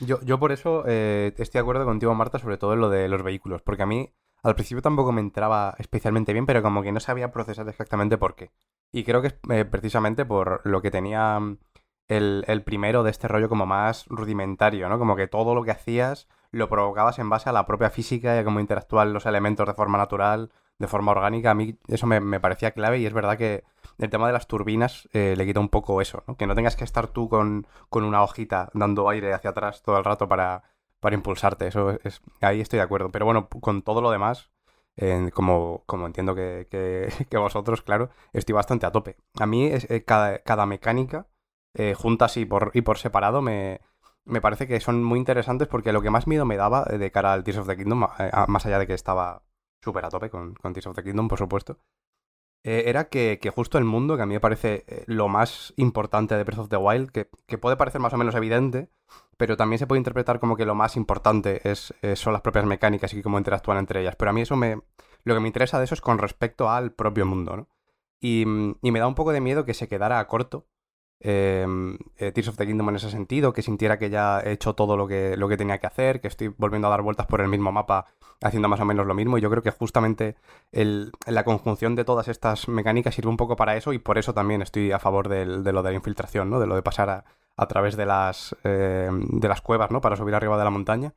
Yo, 0.00 0.20
yo 0.22 0.38
por 0.38 0.52
eso 0.52 0.84
eh, 0.86 1.34
estoy 1.36 1.58
de 1.58 1.62
acuerdo 1.62 1.84
contigo, 1.84 2.14
Marta, 2.14 2.38
sobre 2.38 2.56
todo 2.56 2.74
en 2.74 2.80
lo 2.80 2.90
de 2.90 3.08
los 3.08 3.22
vehículos, 3.22 3.62
porque 3.62 3.82
a 3.82 3.86
mí 3.86 4.12
al 4.42 4.54
principio 4.54 4.82
tampoco 4.82 5.12
me 5.12 5.20
entraba 5.20 5.74
especialmente 5.78 6.32
bien, 6.32 6.46
pero 6.46 6.62
como 6.62 6.82
que 6.82 6.92
no 6.92 7.00
sabía 7.00 7.32
procesar 7.32 7.68
exactamente 7.68 8.18
por 8.18 8.34
qué. 8.34 8.50
Y 8.92 9.04
creo 9.04 9.20
que 9.20 9.28
es 9.28 9.34
eh, 9.50 9.64
precisamente 9.64 10.24
por 10.24 10.62
lo 10.64 10.80
que 10.80 10.90
tenía 10.90 11.38
mm, 11.38 11.58
el, 12.08 12.44
el 12.46 12.62
primero 12.62 13.02
de 13.02 13.10
este 13.10 13.28
rollo 13.28 13.48
como 13.48 13.66
más 13.66 14.06
rudimentario, 14.06 14.88
¿no? 14.88 14.98
Como 14.98 15.16
que 15.16 15.26
todo 15.26 15.54
lo 15.54 15.64
que 15.64 15.72
hacías 15.72 16.28
lo 16.50 16.68
provocabas 16.68 17.18
en 17.18 17.28
base 17.28 17.50
a 17.50 17.52
la 17.52 17.66
propia 17.66 17.90
física 17.90 18.34
y 18.34 18.38
a 18.38 18.44
cómo 18.44 18.60
interactúan 18.60 19.12
los 19.12 19.26
elementos 19.26 19.66
de 19.66 19.74
forma 19.74 19.98
natural, 19.98 20.50
de 20.78 20.86
forma 20.86 21.12
orgánica. 21.12 21.50
A 21.50 21.54
mí 21.54 21.76
eso 21.88 22.06
me, 22.06 22.20
me 22.20 22.40
parecía 22.40 22.70
clave 22.70 22.98
y 22.98 23.06
es 23.06 23.12
verdad 23.12 23.36
que 23.36 23.64
el 23.98 24.10
tema 24.10 24.26
de 24.26 24.32
las 24.32 24.46
turbinas 24.46 25.08
eh, 25.12 25.34
le 25.36 25.46
quita 25.46 25.60
un 25.60 25.68
poco 25.68 26.00
eso, 26.00 26.22
¿no? 26.26 26.36
Que 26.36 26.46
no 26.46 26.54
tengas 26.54 26.76
que 26.76 26.84
estar 26.84 27.08
tú 27.08 27.28
con, 27.28 27.66
con 27.90 28.04
una 28.04 28.22
hojita 28.22 28.70
dando 28.74 29.08
aire 29.08 29.32
hacia 29.34 29.50
atrás 29.50 29.82
todo 29.82 29.98
el 29.98 30.04
rato 30.04 30.28
para, 30.28 30.62
para 31.00 31.14
impulsarte. 31.16 31.66
Eso 31.68 31.90
es, 32.04 32.20
ahí 32.40 32.60
estoy 32.60 32.78
de 32.78 32.84
acuerdo. 32.84 33.10
Pero 33.10 33.24
bueno, 33.26 33.48
con 33.48 33.82
todo 33.82 34.00
lo 34.00 34.10
demás, 34.10 34.50
como, 35.34 35.82
como 35.86 36.06
entiendo 36.06 36.34
que, 36.34 36.66
que- 36.70 37.08
que 37.30 37.38
vosotros, 37.38 37.82
claro, 37.82 38.10
estoy 38.32 38.54
bastante 38.54 38.86
a 38.86 38.92
tope. 38.92 39.16
A 39.38 39.46
mí 39.46 39.66
eh, 39.66 40.04
cada, 40.04 40.38
cada 40.40 40.66
mecánica, 40.66 41.26
eh, 41.74 41.94
juntas 41.94 42.36
y 42.36 42.44
por, 42.44 42.70
y 42.74 42.82
por 42.82 42.98
separado, 42.98 43.42
me, 43.42 43.80
me 44.24 44.40
parece 44.40 44.66
que 44.66 44.80
son 44.80 45.02
muy 45.04 45.18
interesantes 45.18 45.68
porque 45.68 45.92
lo 45.92 46.02
que 46.02 46.10
más 46.10 46.26
miedo 46.26 46.44
me 46.44 46.56
daba 46.56 46.84
de 46.84 47.10
cara 47.10 47.32
al 47.32 47.44
Tears 47.44 47.58
of 47.60 47.66
the 47.68 47.76
Kingdom, 47.76 48.06
más 48.48 48.66
allá 48.66 48.78
de 48.78 48.86
que 48.86 48.94
estaba 48.94 49.42
súper 49.82 50.04
a 50.04 50.08
tope 50.10 50.30
con, 50.30 50.54
con, 50.54 50.72
Tears 50.72 50.86
of 50.88 50.96
the 50.96 51.04
Kingdom, 51.04 51.28
por 51.28 51.38
supuesto, 51.38 51.78
eh, 52.64 52.84
era 52.86 53.08
que, 53.08 53.38
que, 53.40 53.50
justo 53.50 53.78
el 53.78 53.84
mundo, 53.84 54.16
que 54.16 54.22
a 54.22 54.26
mí 54.26 54.34
me 54.34 54.40
parece 54.40 54.84
eh, 54.88 55.04
lo 55.06 55.28
más 55.28 55.72
importante 55.76 56.36
de 56.36 56.44
Breath 56.44 56.58
of 56.60 56.68
the 56.68 56.76
Wild, 56.76 57.10
que, 57.10 57.28
que, 57.46 57.58
puede 57.58 57.76
parecer 57.76 58.00
más 58.00 58.12
o 58.12 58.16
menos 58.16 58.34
evidente, 58.34 58.90
pero 59.36 59.56
también 59.56 59.78
se 59.78 59.86
puede 59.86 59.98
interpretar 59.98 60.40
como 60.40 60.56
que 60.56 60.66
lo 60.66 60.74
más 60.74 60.96
importante 60.96 61.60
es, 61.68 61.94
son 62.14 62.32
las 62.32 62.42
propias 62.42 62.66
mecánicas 62.66 63.14
y 63.14 63.22
cómo 63.22 63.38
interactúan 63.38 63.78
entre 63.78 64.00
ellas. 64.00 64.16
Pero 64.16 64.30
a 64.30 64.34
mí 64.34 64.42
eso 64.42 64.56
me... 64.56 64.80
Lo 65.24 65.34
que 65.34 65.40
me 65.40 65.48
interesa 65.48 65.78
de 65.78 65.84
eso 65.84 65.94
es 65.94 66.00
con 66.00 66.18
respecto 66.18 66.70
al 66.70 66.92
propio 66.92 67.26
mundo, 67.26 67.56
¿no? 67.56 67.68
Y, 68.20 68.42
y 68.82 68.90
me 68.90 68.98
da 68.98 69.06
un 69.06 69.14
poco 69.14 69.32
de 69.32 69.40
miedo 69.40 69.64
que 69.64 69.74
se 69.74 69.88
quedara 69.88 70.26
corto 70.26 70.66
eh, 71.20 71.66
Tears 72.16 72.48
of 72.48 72.56
the 72.56 72.66
Kingdom 72.66 72.88
en 72.90 72.96
ese 72.96 73.10
sentido, 73.10 73.52
que 73.52 73.62
sintiera 73.62 73.98
que 73.98 74.10
ya 74.10 74.40
he 74.40 74.52
hecho 74.52 74.74
todo 74.74 74.96
lo 74.96 75.08
que, 75.08 75.36
lo 75.36 75.48
que 75.48 75.56
tenía 75.56 75.78
que 75.78 75.86
hacer, 75.86 76.20
que 76.20 76.28
estoy 76.28 76.48
volviendo 76.48 76.86
a 76.88 76.90
dar 76.90 77.02
vueltas 77.02 77.26
por 77.26 77.40
el 77.40 77.48
mismo 77.48 77.72
mapa 77.72 78.06
haciendo 78.40 78.68
más 78.68 78.80
o 78.80 78.84
menos 78.84 79.06
lo 79.06 79.14
mismo. 79.14 79.38
Y 79.38 79.40
yo 79.40 79.50
creo 79.50 79.62
que 79.62 79.70
justamente 79.70 80.36
la 80.72 81.44
conjunción 81.44 81.94
de 81.94 82.04
todas 82.04 82.28
estas 82.28 82.68
mecánicas 82.68 83.14
sirve 83.14 83.30
un 83.30 83.36
poco 83.36 83.56
para 83.56 83.76
eso 83.76 83.92
y 83.92 83.98
por 83.98 84.18
eso 84.18 84.34
también 84.34 84.62
estoy 84.62 84.92
a 84.92 84.98
favor 84.98 85.28
de 85.28 85.44
lo 85.46 85.82
de 85.82 85.90
la 85.90 85.96
infiltración, 85.96 86.50
¿no? 86.50 86.60
De 86.60 86.66
lo 86.66 86.74
de 86.74 86.82
pasar 86.82 87.24
a, 87.56 87.66
través 87.66 87.96
de 87.96 88.06
las, 88.06 88.56
eh, 88.64 89.10
de 89.12 89.48
las 89.48 89.60
cuevas, 89.60 89.90
¿no? 89.90 90.00
Para 90.00 90.16
subir 90.16 90.34
arriba 90.34 90.56
de 90.58 90.64
la 90.64 90.70
montaña. 90.70 91.14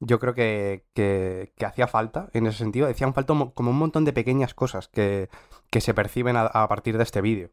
Yo 0.00 0.20
creo 0.20 0.34
que, 0.34 0.84
que, 0.94 1.52
hacía 1.64 1.88
falta 1.88 2.28
en 2.32 2.46
ese 2.46 2.58
sentido. 2.58 2.88
Hacían 2.88 3.14
falta 3.14 3.34
como 3.54 3.70
un 3.70 3.78
montón 3.78 4.04
de 4.04 4.12
pequeñas 4.12 4.54
cosas 4.54 4.88
que, 4.88 5.28
que 5.70 5.80
se 5.80 5.94
perciben 5.94 6.36
a 6.36 6.68
partir 6.68 6.96
de 6.98 7.02
este 7.02 7.20
vídeo. 7.20 7.50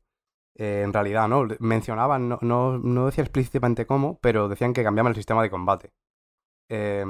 Eh, 0.58 0.84
en 0.84 0.94
realidad, 0.94 1.28
¿no? 1.28 1.48
Mencionaban, 1.60 2.30
no, 2.30 2.40
no, 2.42 2.78
no, 2.78 3.06
decía 3.08 3.24
explícitamente 3.24 3.86
cómo, 3.86 4.20
pero 4.22 4.48
decían 4.48 4.74
que 4.74 4.84
cambiaban 4.84 5.12
el 5.12 5.16
sistema 5.16 5.44
de 5.44 5.50
combate. 5.50 5.92
Eh, 6.70 7.06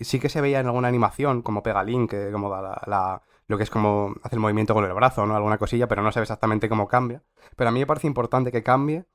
sí 0.00 0.20
que 0.20 0.28
se 0.28 0.40
veía 0.40 0.60
en 0.60 0.66
alguna 0.66 0.88
animación, 0.88 1.42
como 1.42 1.62
pega 1.62 1.82
Link, 1.82 2.14
como 2.32 2.50
la, 2.50 2.82
la, 2.86 3.22
lo 3.46 3.56
que 3.56 3.64
es 3.64 3.70
como 3.70 4.14
hace 4.22 4.36
el 4.36 4.40
movimiento 4.40 4.74
con 4.74 4.84
el 4.84 4.92
brazo, 4.92 5.26
¿no? 5.26 5.34
Alguna 5.34 5.58
cosilla, 5.58 5.88
pero 5.88 6.02
no 6.02 6.12
se 6.12 6.20
ve 6.20 6.24
exactamente 6.24 6.68
cómo 6.68 6.86
cambia. 6.86 7.22
Pero 7.56 7.68
a 7.68 7.72
mí 7.72 7.80
me 7.80 7.86
parece 7.86 8.06
importante 8.06 8.52
que 8.52 8.62
cambie 8.62 9.06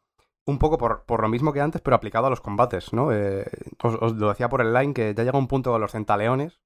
un 0.45 0.59
poco 0.59 0.77
por, 0.77 1.03
por 1.05 1.21
lo 1.21 1.29
mismo 1.29 1.53
que 1.53 1.61
antes, 1.61 1.81
pero 1.81 1.95
aplicado 1.95 2.27
a 2.27 2.29
los 2.29 2.41
combates, 2.41 2.93
¿no? 2.93 3.11
Eh, 3.11 3.45
os, 3.83 3.95
os, 4.01 4.13
lo 4.13 4.29
decía 4.29 4.49
por 4.49 4.61
el 4.61 4.73
line 4.73 4.93
que 4.93 5.13
ya 5.13 5.23
llega 5.23 5.37
un 5.37 5.47
punto 5.47 5.71
con 5.71 5.81
los 5.81 5.91
centaleones, 5.91 6.61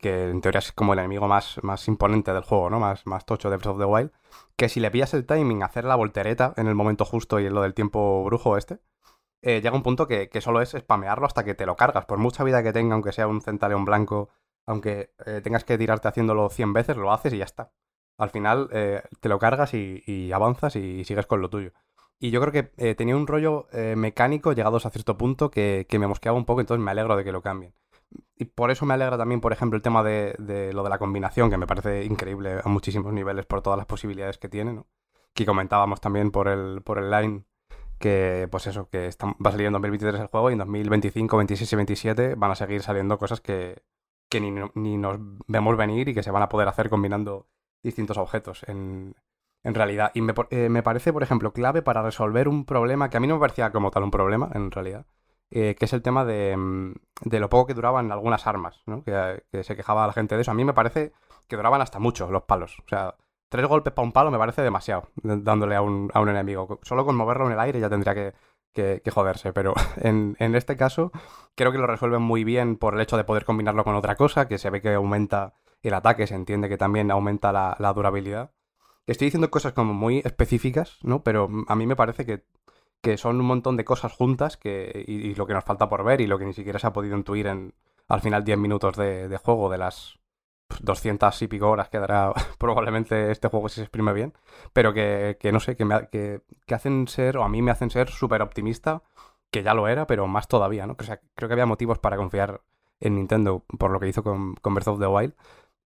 que 0.00 0.30
en 0.30 0.40
teoría 0.40 0.58
es 0.58 0.72
como 0.72 0.92
el 0.92 0.98
enemigo 0.98 1.28
más, 1.28 1.58
más 1.62 1.88
imponente 1.88 2.32
del 2.32 2.42
juego, 2.42 2.70
¿no? 2.70 2.78
Más, 2.78 3.06
más 3.06 3.24
tocho 3.24 3.50
de 3.50 3.56
Breath 3.56 3.72
of 3.74 3.78
the 3.78 3.84
Wild, 3.84 4.10
que 4.56 4.68
si 4.68 4.80
le 4.80 4.90
pillas 4.90 5.14
el 5.14 5.26
timing, 5.26 5.62
hacer 5.62 5.84
la 5.84 5.96
voltereta 5.96 6.52
en 6.56 6.66
el 6.66 6.74
momento 6.74 7.04
justo 7.04 7.40
y 7.40 7.46
en 7.46 7.54
lo 7.54 7.62
del 7.62 7.74
tiempo 7.74 8.22
brujo 8.24 8.56
este, 8.56 8.80
eh, 9.42 9.60
llega 9.60 9.76
un 9.76 9.82
punto 9.82 10.06
que, 10.06 10.28
que, 10.28 10.40
solo 10.40 10.60
es 10.60 10.70
spamearlo 10.70 11.26
hasta 11.26 11.44
que 11.44 11.54
te 11.54 11.66
lo 11.66 11.76
cargas. 11.76 12.06
Por 12.06 12.18
mucha 12.18 12.44
vida 12.44 12.62
que 12.62 12.72
tenga, 12.72 12.94
aunque 12.94 13.12
sea 13.12 13.26
un 13.28 13.40
centaleón 13.40 13.84
blanco, 13.84 14.30
aunque 14.66 15.12
eh, 15.26 15.40
tengas 15.42 15.64
que 15.64 15.78
tirarte 15.78 16.08
haciéndolo 16.08 16.48
100 16.50 16.72
veces, 16.72 16.96
lo 16.96 17.12
haces 17.12 17.32
y 17.32 17.38
ya 17.38 17.44
está. 17.44 17.72
Al 18.18 18.30
final 18.30 18.68
eh, 18.72 19.02
te 19.20 19.28
lo 19.28 19.38
cargas 19.38 19.74
y, 19.74 20.02
y 20.06 20.32
avanzas 20.32 20.76
y, 20.76 21.04
sigues 21.04 21.26
con 21.26 21.40
lo 21.40 21.50
tuyo. 21.50 21.72
Y 22.20 22.30
yo 22.30 22.40
creo 22.40 22.52
que 22.52 22.94
tenía 22.96 23.16
un 23.16 23.28
rollo 23.28 23.68
mecánico 23.94 24.52
llegados 24.52 24.86
a 24.86 24.90
cierto 24.90 25.16
punto 25.16 25.52
que, 25.52 25.86
que 25.88 26.00
me 26.00 26.08
mosqueaba 26.08 26.36
un 26.36 26.46
poco, 26.46 26.60
entonces 26.60 26.84
me 26.84 26.90
alegro 26.90 27.16
de 27.16 27.22
que 27.22 27.30
lo 27.30 27.42
cambien 27.42 27.74
y 28.36 28.44
por 28.44 28.70
eso 28.70 28.86
me 28.86 28.94
alegra 28.94 29.18
también, 29.18 29.40
por 29.40 29.52
ejemplo, 29.52 29.76
el 29.76 29.82
tema 29.82 30.02
de, 30.02 30.34
de, 30.38 30.72
lo 30.72 30.82
de 30.82 30.90
la 30.90 30.98
combinación, 30.98 31.50
que 31.50 31.56
me 31.56 31.66
parece 31.66 32.04
increíble 32.04 32.60
a 32.64 32.68
muchísimos 32.68 33.12
niveles 33.12 33.46
por 33.46 33.62
todas 33.62 33.76
las 33.76 33.86
posibilidades 33.86 34.38
que 34.38 34.48
tiene, 34.48 34.72
¿no? 34.72 34.86
Que 35.34 35.44
comentábamos 35.44 36.00
también 36.00 36.30
por 36.30 36.48
el, 36.48 36.82
por 36.82 36.98
el 36.98 37.10
line 37.10 37.44
que, 37.98 38.48
pues 38.50 38.66
eso, 38.68 38.88
que 38.88 39.06
está, 39.06 39.26
va 39.26 39.48
a 39.48 39.50
salir 39.50 39.66
en 39.66 39.72
2023 39.72 40.20
el 40.20 40.26
juego 40.28 40.50
y 40.50 40.52
en 40.52 40.60
2025, 40.60 41.36
26 41.36 41.72
y 41.72 41.76
27 41.76 42.34
van 42.36 42.50
a 42.52 42.54
seguir 42.54 42.82
saliendo 42.82 43.18
cosas 43.18 43.40
que, 43.40 43.82
que 44.30 44.40
ni, 44.40 44.52
ni 44.74 44.96
nos 44.96 45.18
vemos 45.48 45.76
venir 45.76 46.08
y 46.08 46.14
que 46.14 46.22
se 46.22 46.30
van 46.30 46.42
a 46.42 46.48
poder 46.48 46.68
hacer 46.68 46.88
combinando 46.90 47.48
distintos 47.82 48.18
objetos 48.18 48.64
en, 48.68 49.16
en 49.64 49.74
realidad. 49.74 50.12
Y 50.14 50.22
me, 50.22 50.32
eh, 50.50 50.68
me 50.68 50.82
parece, 50.84 51.12
por 51.12 51.24
ejemplo, 51.24 51.52
clave 51.52 51.82
para 51.82 52.02
resolver 52.02 52.48
un 52.48 52.64
problema 52.64 53.10
que 53.10 53.16
a 53.16 53.20
mí 53.20 53.26
no 53.26 53.34
me 53.34 53.40
parecía 53.40 53.72
como 53.72 53.90
tal 53.90 54.04
un 54.04 54.10
problema, 54.12 54.50
en 54.54 54.70
realidad 54.70 55.06
eh, 55.50 55.76
que 55.78 55.86
es 55.86 55.92
el 55.92 56.02
tema 56.02 56.24
de, 56.24 56.56
mm, 56.56 56.94
de, 57.22 57.40
lo 57.40 57.48
poco 57.48 57.66
que 57.66 57.74
duraban 57.74 58.12
algunas 58.12 58.46
armas, 58.46 58.82
¿no? 58.86 59.02
Que, 59.02 59.42
se 59.62 59.76
quejaba 59.76 60.06
la 60.06 60.12
gente 60.12 60.34
de 60.34 60.42
eso. 60.42 60.50
A 60.50 60.54
mí 60.54 60.64
me 60.64 60.74
parece 60.74 61.12
que 61.48 61.56
duraban 61.56 61.80
hasta 61.80 61.98
mucho 61.98 62.30
los 62.30 62.42
palos. 62.42 62.78
O 62.84 62.88
sea, 62.88 63.16
tres 63.48 63.66
golpes 63.66 63.92
para 63.92 64.06
un 64.06 64.12
palo 64.12 64.30
me 64.30 64.38
parece 64.38 64.62
demasiado, 64.62 65.08
dándole 65.16 65.74
a 65.76 65.82
un, 65.82 66.10
a 66.12 66.20
un 66.20 66.28
enemigo. 66.28 66.80
Solo 66.82 67.06
con 67.06 67.16
moverlo 67.16 67.46
en 67.46 67.52
el 67.52 67.60
aire 67.60 67.80
ya 67.80 67.88
tendría 67.88 68.14
que, 68.14 68.34
que, 68.74 69.00
que 69.02 69.10
joderse. 69.10 69.52
Pero 69.54 69.74
en, 69.96 70.36
en, 70.38 70.54
este 70.54 70.76
caso, 70.76 71.12
creo 71.54 71.72
que 71.72 71.78
lo 71.78 71.86
resuelven 71.86 72.22
muy 72.22 72.44
bien 72.44 72.76
por 72.76 72.94
el 72.94 73.00
hecho 73.00 73.16
de 73.16 73.24
poder 73.24 73.44
combinarlo 73.46 73.84
con 73.84 73.94
otra 73.94 74.16
cosa, 74.16 74.48
que 74.48 74.58
se 74.58 74.70
ve 74.70 74.82
que 74.82 74.94
aumenta 74.94 75.54
el 75.82 75.94
ataque, 75.94 76.26
se 76.26 76.34
entiende 76.34 76.68
que 76.68 76.76
también 76.76 77.10
aumenta 77.10 77.52
la, 77.52 77.76
la 77.78 77.92
durabilidad. 77.94 78.52
Estoy 79.06 79.26
diciendo 79.28 79.50
cosas 79.50 79.72
como 79.72 79.94
muy 79.94 80.18
específicas, 80.18 80.98
¿no? 81.02 81.22
Pero 81.22 81.48
a 81.68 81.74
mí 81.74 81.86
me 81.86 81.96
parece 81.96 82.26
que 82.26 82.44
que 83.00 83.16
son 83.16 83.40
un 83.40 83.46
montón 83.46 83.76
de 83.76 83.84
cosas 83.84 84.12
juntas 84.12 84.56
que, 84.56 85.04
y, 85.06 85.34
lo 85.34 85.46
que 85.46 85.54
nos 85.54 85.64
falta 85.64 85.88
por 85.88 86.04
ver 86.04 86.20
y 86.20 86.26
lo 86.26 86.38
que 86.38 86.46
ni 86.46 86.52
siquiera 86.52 86.78
se 86.78 86.86
ha 86.86 86.92
podido 86.92 87.16
intuir 87.16 87.46
en 87.46 87.74
al 88.08 88.20
final 88.20 88.44
10 88.44 88.58
minutos 88.58 88.96
de, 88.96 89.38
juego 89.42 89.70
de 89.70 89.78
las 89.78 90.18
200 90.80 91.42
y 91.42 91.48
pico 91.48 91.70
horas 91.70 91.88
que 91.88 91.98
dará 91.98 92.32
probablemente 92.58 93.30
este 93.30 93.48
juego 93.48 93.68
si 93.68 93.76
se 93.76 93.82
exprime 93.82 94.12
bien, 94.12 94.34
pero 94.72 94.92
que, 94.92 95.36
que 95.40 95.52
no 95.52 95.60
sé, 95.60 95.76
que, 95.76 95.84
me, 95.84 96.08
que, 96.08 96.42
que, 96.66 96.74
hacen 96.74 97.06
ser, 97.08 97.36
o 97.36 97.44
a 97.44 97.48
mí 97.48 97.62
me 97.62 97.70
hacen 97.70 97.90
ser 97.90 98.08
súper 98.08 98.42
optimista, 98.42 99.02
que 99.50 99.62
ya 99.62 99.74
lo 99.74 99.88
era, 99.88 100.06
pero 100.06 100.26
más 100.26 100.48
todavía, 100.48 100.86
¿no? 100.86 100.96
Creo 100.96 101.48
que 101.48 101.52
había 101.52 101.66
motivos 101.66 101.98
para 101.98 102.16
confiar 102.16 102.62
en 103.00 103.14
Nintendo 103.16 103.64
por 103.78 103.90
lo 103.90 104.00
que 104.00 104.08
hizo 104.08 104.22
con, 104.22 104.54
con 104.56 104.74
Breath 104.74 104.88
of 104.88 105.00
the 105.00 105.06
Wild, 105.06 105.34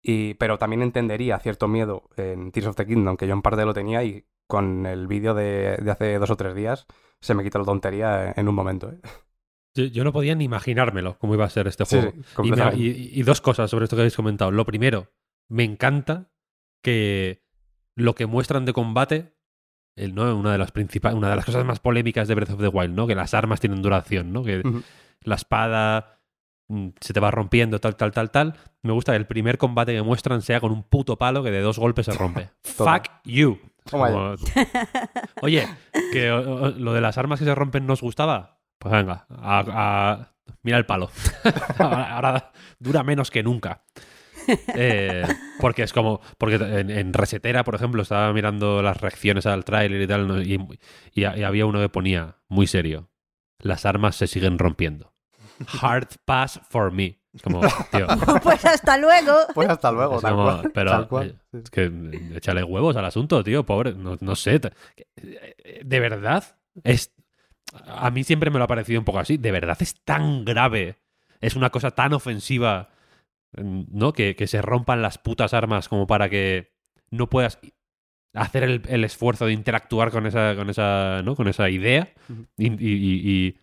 y, 0.01 0.35
pero 0.35 0.57
también 0.57 0.81
entendería 0.81 1.39
cierto 1.39 1.67
miedo 1.67 2.09
en 2.15 2.51
Tears 2.51 2.67
of 2.67 2.75
the 2.75 2.85
Kingdom, 2.85 3.17
que 3.17 3.27
yo 3.27 3.33
en 3.33 3.41
parte 3.41 3.65
lo 3.65 3.73
tenía 3.73 4.03
y 4.03 4.25
con 4.49 4.87
el 4.87 5.05
vídeo 5.05 5.35
de, 5.35 5.77
de, 5.77 5.91
hace 5.91 6.17
dos 6.17 6.31
o 6.31 6.35
tres 6.35 6.55
días 6.55 6.87
se 7.21 7.35
me 7.35 7.43
quita 7.43 7.59
la 7.59 7.65
tontería 7.65 8.33
en 8.35 8.47
un 8.47 8.55
momento. 8.55 8.89
¿eh? 8.89 8.99
Yo, 9.75 9.85
yo, 9.85 10.03
no 10.03 10.11
podía 10.11 10.33
ni 10.33 10.45
imaginármelo 10.45 11.19
cómo 11.19 11.35
iba 11.35 11.45
a 11.45 11.49
ser 11.49 11.67
este 11.67 11.85
juego. 11.85 12.11
Sí, 12.11 12.41
y, 12.43 12.51
me, 12.51 12.75
y, 12.75 13.11
y, 13.13 13.23
dos 13.23 13.41
cosas 13.41 13.69
sobre 13.69 13.83
esto 13.83 13.95
que 13.95 14.01
habéis 14.01 14.15
comentado. 14.15 14.49
Lo 14.49 14.65
primero, 14.65 15.11
me 15.49 15.63
encanta 15.63 16.31
que 16.81 17.43
lo 17.95 18.15
que 18.15 18.25
muestran 18.25 18.65
de 18.65 18.73
combate, 18.73 19.35
el, 19.95 20.15
¿no? 20.15 20.35
una, 20.35 20.51
de 20.51 20.57
las 20.57 20.73
una 21.13 21.29
de 21.29 21.35
las 21.35 21.45
cosas 21.45 21.63
más 21.63 21.79
polémicas 21.79 22.27
de 22.27 22.33
Breath 22.33 22.49
of 22.49 22.59
the 22.59 22.69
Wild, 22.69 22.95
¿no? 22.95 23.05
que 23.05 23.13
las 23.13 23.35
armas 23.35 23.59
tienen 23.59 23.83
duración, 23.83 24.33
¿no? 24.33 24.43
que 24.43 24.59
uh 24.59 24.61
-huh. 24.61 24.83
la 25.21 25.35
espada 25.35 26.21
mm, 26.69 26.87
se 26.99 27.13
te 27.13 27.19
va 27.19 27.29
rompiendo, 27.29 27.79
tal, 27.79 27.95
tal, 27.95 28.11
tal, 28.11 28.31
tal. 28.31 28.55
Me 28.81 28.93
gusta 28.93 29.11
que 29.11 29.17
el 29.17 29.27
primer 29.27 29.59
combate 29.59 29.93
que 29.93 30.01
muestran 30.01 30.41
sea 30.41 30.59
con 30.59 30.71
un 30.71 30.81
puto 30.81 31.17
palo 31.17 31.43
que 31.43 31.51
de 31.51 31.61
dos 31.61 31.77
golpes 31.77 32.07
se 32.07 32.13
rompe. 32.13 32.49
Fuck 32.63 33.11
you. 33.25 33.59
Como, 33.89 34.35
Oye, 35.41 35.67
que 36.11 36.29
lo 36.29 36.93
de 36.93 37.01
las 37.01 37.17
armas 37.17 37.39
que 37.39 37.45
se 37.45 37.55
rompen 37.55 37.85
nos 37.85 38.01
gustaba. 38.01 38.59
Pues 38.77 38.93
venga, 38.93 39.27
mira 40.63 40.77
el 40.77 40.85
palo. 40.85 41.09
Ahora 41.77 42.51
dura 42.79 43.03
menos 43.03 43.29
que 43.31 43.43
nunca. 43.43 43.83
Eh, 44.75 45.23
porque 45.59 45.83
es 45.83 45.93
como. 45.93 46.21
Porque 46.37 46.55
en, 46.55 47.13
Resetera, 47.13 47.63
por 47.63 47.75
ejemplo, 47.75 48.01
estaba 48.01 48.31
mirando 48.33 48.81
las 48.81 48.99
reacciones 48.99 49.45
al 49.45 49.65
tráiler 49.65 50.01
y 50.01 50.07
tal, 50.07 50.47
y, 50.47 50.59
y, 51.13 51.23
había 51.23 51.65
uno 51.65 51.79
que 51.79 51.89
ponía, 51.89 52.37
muy 52.47 52.67
serio: 52.67 53.09
Las 53.59 53.85
armas 53.85 54.15
se 54.15 54.27
siguen 54.27 54.57
rompiendo. 54.57 55.13
Hard 55.81 56.07
pass 56.25 56.61
for 56.69 56.91
me. 56.91 57.18
Es 57.33 57.41
como, 57.43 57.61
tío. 57.91 58.07
pues 58.43 58.65
hasta 58.65 58.97
luego. 58.97 59.33
Pues 59.53 59.69
hasta 59.69 59.91
luego, 59.91 60.17
es 60.17 60.21
como, 60.23 60.61
Pero 60.73 60.91
tal 60.91 61.07
cual. 61.07 61.41
es 61.53 61.69
que 61.69 61.91
échale 62.35 62.63
huevos 62.63 62.95
al 62.95 63.05
asunto, 63.05 63.43
tío, 63.43 63.65
pobre. 63.65 63.93
No, 63.93 64.17
no, 64.19 64.35
sé. 64.35 64.59
De 65.83 65.99
verdad, 65.99 66.43
es. 66.83 67.13
A 67.85 68.09
mí 68.09 68.23
siempre 68.23 68.49
me 68.49 68.57
lo 68.57 68.63
ha 68.65 68.67
parecido 68.67 68.99
un 68.99 69.05
poco 69.05 69.19
así. 69.19 69.37
De 69.37 69.51
verdad 69.51 69.77
es 69.79 70.01
tan 70.03 70.43
grave. 70.43 70.97
Es 71.39 71.55
una 71.55 71.69
cosa 71.69 71.91
tan 71.91 72.13
ofensiva, 72.13 72.89
¿no? 73.53 74.11
Que, 74.13 74.35
que 74.35 74.47
se 74.47 74.61
rompan 74.61 75.01
las 75.03 75.19
putas 75.19 75.53
armas 75.53 75.87
como 75.87 76.07
para 76.07 76.29
que 76.29 76.73
no 77.11 77.29
puedas 77.29 77.59
hacer 78.33 78.63
el, 78.63 78.81
el 78.87 79.03
esfuerzo 79.03 79.45
de 79.45 79.53
interactuar 79.53 80.11
con 80.11 80.25
esa, 80.25 80.55
con 80.55 80.69
esa, 80.69 81.21
¿no? 81.23 81.35
Con 81.35 81.47
esa 81.47 81.69
idea 81.69 82.11
uh 82.29 82.33
-huh. 82.33 82.47
y, 82.57 82.67
y, 82.67 83.47
y, 83.47 83.59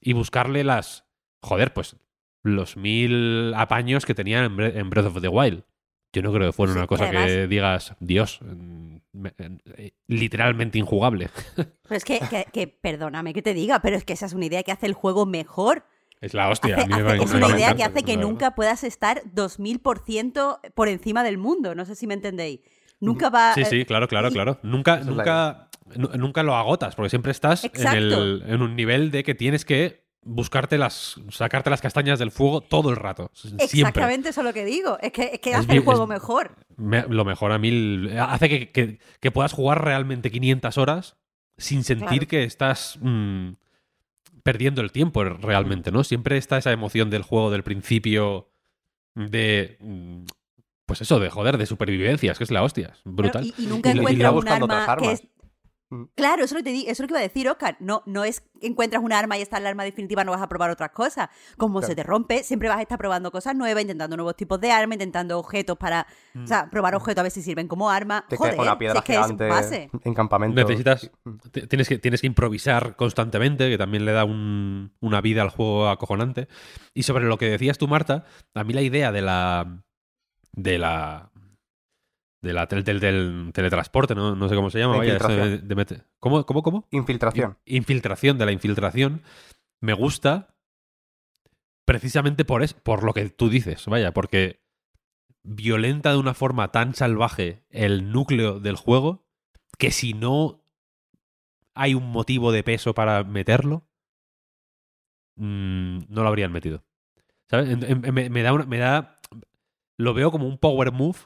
y 0.00 0.12
buscarle 0.12 0.62
las. 0.62 1.04
Joder, 1.42 1.72
pues 1.72 1.96
los 2.56 2.76
mil 2.76 3.52
apaños 3.54 4.06
que 4.06 4.14
tenían 4.14 4.44
en, 4.44 4.56
Bre 4.56 4.78
en 4.78 4.90
Breath 4.90 5.06
of 5.06 5.20
the 5.20 5.28
Wild. 5.28 5.64
Yo 6.12 6.22
no 6.22 6.32
creo 6.32 6.48
que 6.48 6.52
fuera 6.52 6.72
sí, 6.72 6.78
una 6.78 6.86
cosa 6.86 7.04
además, 7.04 7.26
que 7.26 7.46
digas, 7.46 7.94
Dios, 8.00 8.40
eh, 9.76 9.92
literalmente 10.06 10.78
injugable. 10.78 11.28
Pero 11.56 11.96
es 11.96 12.04
que, 12.04 12.20
que, 12.30 12.46
que, 12.52 12.66
perdóname 12.66 13.34
que 13.34 13.42
te 13.42 13.54
diga, 13.54 13.80
pero 13.80 13.96
es 13.96 14.04
que 14.04 14.12
esa 14.12 14.26
es 14.26 14.32
una 14.32 14.46
idea 14.46 14.62
que 14.62 14.72
hace 14.72 14.86
el 14.86 14.94
juego 14.94 15.26
mejor. 15.26 15.84
Es 16.20 16.34
la 16.34 16.48
hostia. 16.48 16.76
Hace, 16.76 16.92
hace, 16.92 17.22
es 17.22 17.32
una 17.32 17.48
idea 17.48 17.74
que 17.74 17.84
hace 17.84 18.02
que 18.02 18.16
nunca 18.16 18.54
puedas 18.54 18.84
estar 18.84 19.22
2000% 19.34 20.72
por 20.74 20.88
encima 20.88 21.22
del 21.22 21.38
mundo. 21.38 21.74
No 21.74 21.84
sé 21.84 21.94
si 21.94 22.06
me 22.06 22.14
entendéis. 22.14 22.60
Nunca 23.00 23.30
va. 23.30 23.54
Sí, 23.54 23.64
sí, 23.64 23.84
claro, 23.84 24.08
claro, 24.08 24.30
claro. 24.30 24.58
Nunca, 24.62 24.98
nunca, 25.00 25.70
nunca 25.96 26.42
lo 26.42 26.54
agotas, 26.56 26.96
porque 26.96 27.10
siempre 27.10 27.32
estás 27.32 27.64
en, 27.64 27.86
el, 27.86 28.42
en, 28.46 28.62
un 28.62 28.74
nivel 28.74 29.10
de 29.10 29.22
que 29.22 29.34
tienes 29.34 29.64
que 29.64 30.07
buscarte 30.22 30.78
las. 30.78 31.20
sacarte 31.30 31.70
las 31.70 31.80
castañas 31.80 32.18
del 32.18 32.30
fuego 32.30 32.60
todo 32.60 32.90
el 32.90 32.96
rato. 32.96 33.30
Siempre. 33.34 33.64
Exactamente 33.64 34.28
eso 34.30 34.40
es 34.40 34.46
lo 34.46 34.52
que 34.52 34.64
digo. 34.64 34.98
Es 35.00 35.12
que, 35.12 35.30
es 35.34 35.40
que 35.40 35.50
Es 35.50 35.56
hace 35.56 35.66
bien- 35.66 35.78
el 35.78 35.84
juego 35.84 36.02
es- 36.04 36.08
mejor. 36.08 36.56
Me- 36.76 37.06
lo 37.08 37.24
mejor 37.24 37.52
a 37.52 37.58
mí. 37.58 38.08
Hace 38.18 38.48
que, 38.48 38.70
que- 38.70 38.98
que 39.20 39.30
puedas 39.30 39.52
jugar 39.52 39.84
realmente 39.84 40.30
500 40.30 40.78
horas 40.78 41.16
sin 41.56 41.82
sentir 41.84 42.06
Claro. 42.08 42.28
que 42.28 42.44
estás. 42.44 42.98
mm, 43.00 43.50
perdiendo 44.44 44.80
el 44.80 44.92
tiempo 44.92 45.24
realmente, 45.24 45.90
¿no? 45.92 46.04
Siempre 46.04 46.38
está 46.38 46.56
esa 46.56 46.72
emoción 46.72 47.10
del 47.10 47.22
juego 47.22 47.50
del 47.50 47.62
principio 47.64 48.50
de. 49.14 49.76
mm, 49.80 50.24
Pues 50.86 51.02
eso, 51.02 51.20
de 51.20 51.28
joder, 51.28 51.58
de 51.58 51.66
supervivencia, 51.66 52.32
es 52.32 52.38
que 52.38 52.44
es 52.44 52.50
la 52.50 52.62
hostia, 52.62 52.92
es 52.94 53.00
brutal. 53.04 53.42
Pero 53.44 53.54
y, 53.58 53.64
y 53.64 53.66
nunca 53.66 53.90
Y- 53.90 53.92
y 53.92 53.94
ir 53.96 54.00
encuentras 54.00 54.30
un 54.30 54.34
buscando 54.36 54.64
arma, 54.72 54.82
otras 54.94 54.98
que 55.02 55.12
es... 55.12 55.22
Mm. 55.90 56.04
Claro, 56.14 56.44
eso 56.44 56.46
es, 56.46 56.52
lo 56.52 56.58
que 56.58 56.64
te 56.64 56.70
di- 56.70 56.82
eso 56.82 56.90
es 56.92 57.00
lo 57.00 57.06
que 57.06 57.12
iba 57.14 57.20
a 57.20 57.22
decir, 57.22 57.48
Oscar. 57.48 57.76
No, 57.80 58.02
no 58.04 58.22
es 58.24 58.40
que 58.60 58.66
encuentras 58.66 59.02
un 59.02 59.12
arma 59.12 59.38
y 59.38 59.42
esta 59.42 59.56
es 59.56 59.62
la 59.62 59.70
arma 59.70 59.84
definitiva, 59.84 60.22
no 60.22 60.32
vas 60.32 60.42
a 60.42 60.48
probar 60.48 60.68
otras 60.70 60.90
cosas. 60.90 61.28
Como 61.56 61.80
se 61.80 61.94
te 61.94 62.02
rompe, 62.02 62.42
siempre 62.42 62.68
vas 62.68 62.78
a 62.78 62.82
estar 62.82 62.98
probando 62.98 63.30
cosas 63.30 63.54
nuevas, 63.56 63.80
intentando 63.82 64.16
nuevos 64.16 64.36
tipos 64.36 64.60
de 64.60 64.70
armas, 64.70 64.96
intentando 64.96 65.38
objetos 65.38 65.78
para... 65.78 66.06
O 66.42 66.46
sea, 66.46 66.68
probar 66.70 66.94
objetos 66.94 67.20
a 67.20 67.22
ver 67.22 67.32
si 67.32 67.40
sirven 67.42 67.68
como 67.68 67.88
arma. 67.90 68.24
Te 68.28 68.36
Joder, 68.36 68.60
una 68.60 68.72
si 68.72 68.76
piedra 68.78 68.98
es 68.98 69.04
que 69.04 69.12
es 69.14 69.18
gigante 69.18 69.48
base. 69.48 69.90
en 70.04 70.14
campamento. 70.14 70.60
Necesitas. 70.60 71.10
Mm. 71.24 71.36
Tienes 71.68 71.88
que, 71.88 71.98
tienes 71.98 72.20
que 72.20 72.26
improvisar 72.26 72.94
constantemente, 72.96 73.70
que 73.70 73.78
también 73.78 74.04
le 74.04 74.12
da 74.12 74.24
un- 74.24 74.92
una 75.00 75.20
vida 75.22 75.40
al 75.42 75.48
juego 75.50 75.88
acojonante. 75.88 76.48
Y 76.94 77.04
sobre 77.04 77.24
lo 77.24 77.38
que 77.38 77.48
decías 77.48 77.78
tú, 77.78 77.88
Marta, 77.88 78.24
a 78.54 78.62
mí 78.64 78.72
la 78.74 78.82
idea 78.82 79.10
de 79.10 79.22
la. 79.22 79.82
de 80.52 80.78
la. 80.78 81.30
De 82.40 82.52
la 82.52 82.66
del, 82.66 82.84
del- 82.84 83.00
del 83.00 83.50
teletransporte, 83.52 84.14
¿no? 84.14 84.34
no 84.36 84.48
sé 84.48 84.54
cómo 84.54 84.70
se 84.70 84.78
llama. 84.78 84.94
La 84.94 84.98
vaya, 84.98 85.18
de- 85.36 85.58
de 85.58 86.02
¿Cómo, 86.20 86.44
cómo, 86.46 86.62
cómo? 86.62 86.86
Infiltración. 86.90 87.56
In- 87.64 87.78
Infiltración, 87.78 88.38
de 88.38 88.46
la 88.46 88.52
infiltración. 88.52 89.22
Me 89.80 89.92
gusta 89.92 90.54
precisamente 91.84 92.44
por, 92.44 92.62
es, 92.62 92.74
por 92.74 93.02
lo 93.02 93.12
que 93.14 93.28
tú 93.30 93.48
dices, 93.48 93.86
vaya, 93.86 94.12
porque 94.12 94.60
violenta 95.42 96.10
de 96.12 96.18
una 96.18 96.34
forma 96.34 96.70
tan 96.70 96.94
salvaje 96.94 97.64
el 97.70 98.12
núcleo 98.12 98.60
del 98.60 98.76
juego 98.76 99.24
que 99.78 99.90
si 99.90 100.12
no 100.12 100.62
hay 101.74 101.94
un 101.94 102.10
motivo 102.10 102.52
de 102.52 102.62
peso 102.64 102.92
para 102.94 103.24
meterlo, 103.24 103.86
mm, 105.36 106.00
no 106.08 106.22
lo 106.22 106.28
habrían 106.28 106.52
metido. 106.52 106.84
¿Sabes? 107.48 107.70
En- 107.70 107.82
en- 107.84 108.14
Me, 108.14 108.28
me 108.30 108.42
da 108.42 108.52
una- 108.52 108.66
me 108.66 108.78
da. 108.78 109.16
Lo 109.96 110.14
veo 110.14 110.30
como 110.30 110.46
un 110.46 110.58
power 110.58 110.92
move 110.92 111.18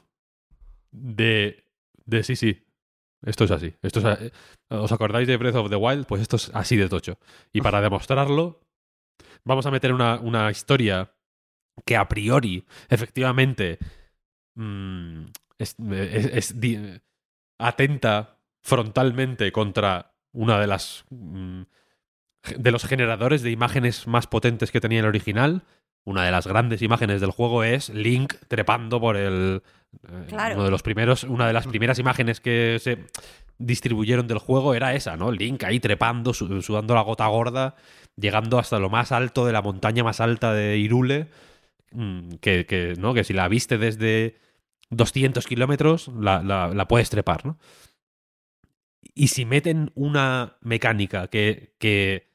de. 0.93 1.65
de 2.05 2.23
sí, 2.23 2.35
sí. 2.35 2.65
Esto 3.25 3.43
es 3.45 3.51
así. 3.51 3.73
Esto 3.81 3.99
es 3.99 4.05
a- 4.05 4.19
¿Os 4.69 4.91
acordáis 4.91 5.27
de 5.27 5.37
Breath 5.37 5.55
of 5.55 5.69
the 5.69 5.75
Wild? 5.75 6.05
Pues 6.05 6.21
esto 6.21 6.35
es 6.35 6.51
así 6.53 6.75
de 6.77 6.89
tocho. 6.89 7.17
Y 7.53 7.61
para 7.61 7.79
demostrarlo, 7.81 8.59
vamos 9.45 9.65
a 9.65 9.71
meter 9.71 9.93
una, 9.93 10.19
una 10.19 10.49
historia 10.51 11.13
que 11.85 11.95
a 11.97 12.07
priori, 12.09 12.65
efectivamente, 12.89 13.79
mm, 14.55 15.23
es, 15.57 15.75
es- 15.79 16.25
es 16.33 16.59
di- 16.59 16.99
atenta 17.59 18.39
frontalmente 18.61 19.51
contra 19.51 20.15
una 20.33 20.59
de 20.59 20.67
las 20.67 21.05
mm, 21.09 21.61
de 22.57 22.71
los 22.71 22.83
generadores 22.85 23.41
de 23.41 23.51
imágenes 23.51 24.05
más 24.07 24.27
potentes 24.27 24.71
que 24.71 24.81
tenía 24.81 24.99
el 24.99 25.05
original. 25.05 25.63
Una 26.05 26.25
de 26.25 26.31
las 26.31 26.45
grandes 26.45 26.81
imágenes 26.81 27.21
del 27.21 27.31
juego 27.31 27.63
es 27.63 27.87
Link 27.89 28.33
trepando 28.49 28.99
por 28.99 29.15
el 29.15 29.61
eh, 29.63 29.63
Uno 30.55 30.63
de 30.65 30.71
los 30.71 30.83
primeros, 30.83 31.23
una 31.23 31.47
de 31.47 31.53
las 31.53 31.67
primeras 31.67 31.99
imágenes 31.99 32.39
que 32.41 32.77
se 32.79 33.05
distribuyeron 33.57 34.27
del 34.27 34.39
juego 34.39 34.73
era 34.73 34.93
esa, 34.95 35.15
¿no? 35.17 35.31
Link 35.31 35.63
ahí 35.63 35.79
trepando, 35.79 36.33
su- 36.33 36.61
sudando 36.61 36.93
la 36.95 37.01
gota 37.01 37.27
gorda, 37.27 37.75
llegando 38.15 38.59
hasta 38.59 38.79
lo 38.79 38.89
más 38.89 39.11
alto 39.11 39.45
de 39.45 39.53
la 39.53 39.61
montaña 39.61 40.03
más 40.03 40.19
alta 40.19 40.53
de 40.53 40.77
Irule, 40.77 41.27
mm, 41.91 42.35
que, 42.41 42.65
que, 42.65 42.95
¿no? 42.97 43.13
que 43.13 43.23
si 43.23 43.33
la 43.33 43.47
viste 43.47 43.77
desde 43.77 44.37
200 44.89 45.45
kilómetros, 45.47 46.09
la, 46.19 46.41
la- 46.43 46.87
puedes 46.87 47.09
trepar, 47.09 47.45
¿no? 47.45 47.57
Y 49.15 49.27
si 49.27 49.45
meten 49.45 49.91
una 49.95 50.57
mecánica 50.61 51.27
que, 51.27 51.75
que, 51.79 52.31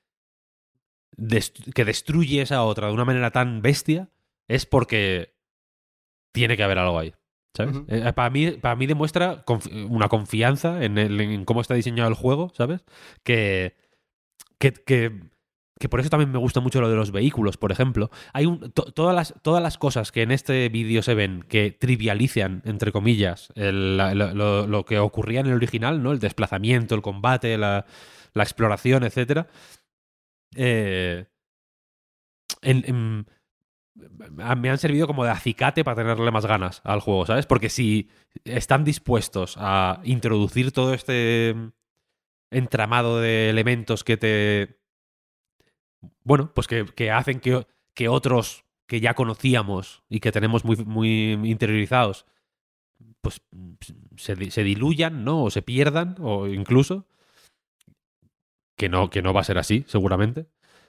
que 1.74 1.84
destruye 1.84 2.42
esa 2.42 2.62
otra 2.62 2.86
de 2.86 2.92
una 2.92 3.04
manera 3.04 3.30
tan 3.32 3.60
bestia, 3.62 4.08
es 4.46 4.66
porque 4.66 5.34
tiene 6.32 6.56
que 6.56 6.62
haber 6.62 6.78
algo 6.78 6.98
ahí. 6.98 7.14
¿Sabes? 7.58 7.76
Eh, 7.88 8.12
para, 8.14 8.30
mí, 8.30 8.52
para 8.52 8.76
mí 8.76 8.86
demuestra 8.86 9.44
una 9.88 10.08
confianza 10.08 10.82
en, 10.84 10.96
el- 10.96 11.20
en 11.20 11.44
cómo 11.44 11.60
está 11.60 11.74
diseñado 11.74 12.08
el 12.08 12.14
juego, 12.14 12.50
¿sabes? 12.54 12.84
Que, 13.24 13.76
que, 14.58 14.72
que, 14.72 15.20
que 15.80 15.88
por 15.88 16.00
eso 16.00 16.08
también 16.08 16.30
me 16.32 16.38
gusta 16.38 16.60
mucho 16.60 16.80
lo 16.80 16.88
de 16.88 16.96
los 16.96 17.10
vehículos, 17.12 17.56
por 17.56 17.70
ejemplo. 17.72 18.10
Hay 18.32 18.46
un, 18.46 18.70
to- 18.72 18.92
todas, 18.92 19.14
las, 19.14 19.34
todas 19.42 19.62
las 19.62 19.76
cosas 19.78 20.10
que 20.12 20.22
en 20.22 20.30
este 20.30 20.68
vídeo 20.68 21.02
se 21.02 21.14
ven 21.14 21.42
que 21.48 21.70
trivializan, 21.72 22.62
entre 22.64 22.92
comillas, 22.92 23.52
el- 23.54 23.96
la- 23.96 24.14
lo, 24.14 24.84
que 24.84 24.98
ocurría 24.98 25.40
en 25.40 25.46
el 25.46 25.54
original, 25.54 26.02
¿no? 26.02 26.12
El 26.12 26.18
desplazamiento, 26.20 26.94
el 26.94 27.02
combate, 27.02 27.58
la, 27.58 27.86
la 28.34 28.42
exploración, 28.42 29.04
etcétera. 29.04 29.48
Eh, 30.56 31.26
en- 32.62 33.26
me 34.30 34.70
han 34.70 34.78
servido 34.78 35.06
como 35.06 35.24
de 35.24 35.30
acicate 35.30 35.84
para 35.84 35.96
tenerle 35.96 36.30
más 36.30 36.46
ganas 36.46 36.80
al 36.84 37.00
juego, 37.00 37.26
¿sabes? 37.26 37.46
Porque 37.46 37.68
si 37.68 38.08
están 38.44 38.84
dispuestos 38.84 39.56
a 39.58 40.00
introducir 40.04 40.72
todo 40.72 40.94
este 40.94 41.54
entramado 42.50 43.20
de 43.20 43.50
elementos 43.50 44.04
que 44.04 44.16
te... 44.16 44.78
Bueno, 46.22 46.52
pues 46.54 46.66
que, 46.66 46.86
que 46.86 47.10
hacen 47.10 47.40
que, 47.40 47.66
que 47.94 48.08
otros 48.08 48.64
que 48.86 49.00
ya 49.00 49.14
conocíamos 49.14 50.02
y 50.08 50.20
que 50.20 50.32
tenemos 50.32 50.64
muy, 50.64 50.76
muy 50.76 51.32
interiorizados, 51.32 52.26
pues 53.20 53.42
se, 54.16 54.50
se 54.50 54.62
diluyan, 54.62 55.24
¿no? 55.24 55.44
O 55.44 55.50
se 55.50 55.62
pierdan, 55.62 56.16
o 56.20 56.46
incluso... 56.46 57.06
Que 58.76 58.88
no, 58.88 59.10
que 59.10 59.22
no 59.22 59.34
va 59.34 59.40
a 59.40 59.44
ser 59.44 59.58
así, 59.58 59.84
seguramente. 59.88 60.46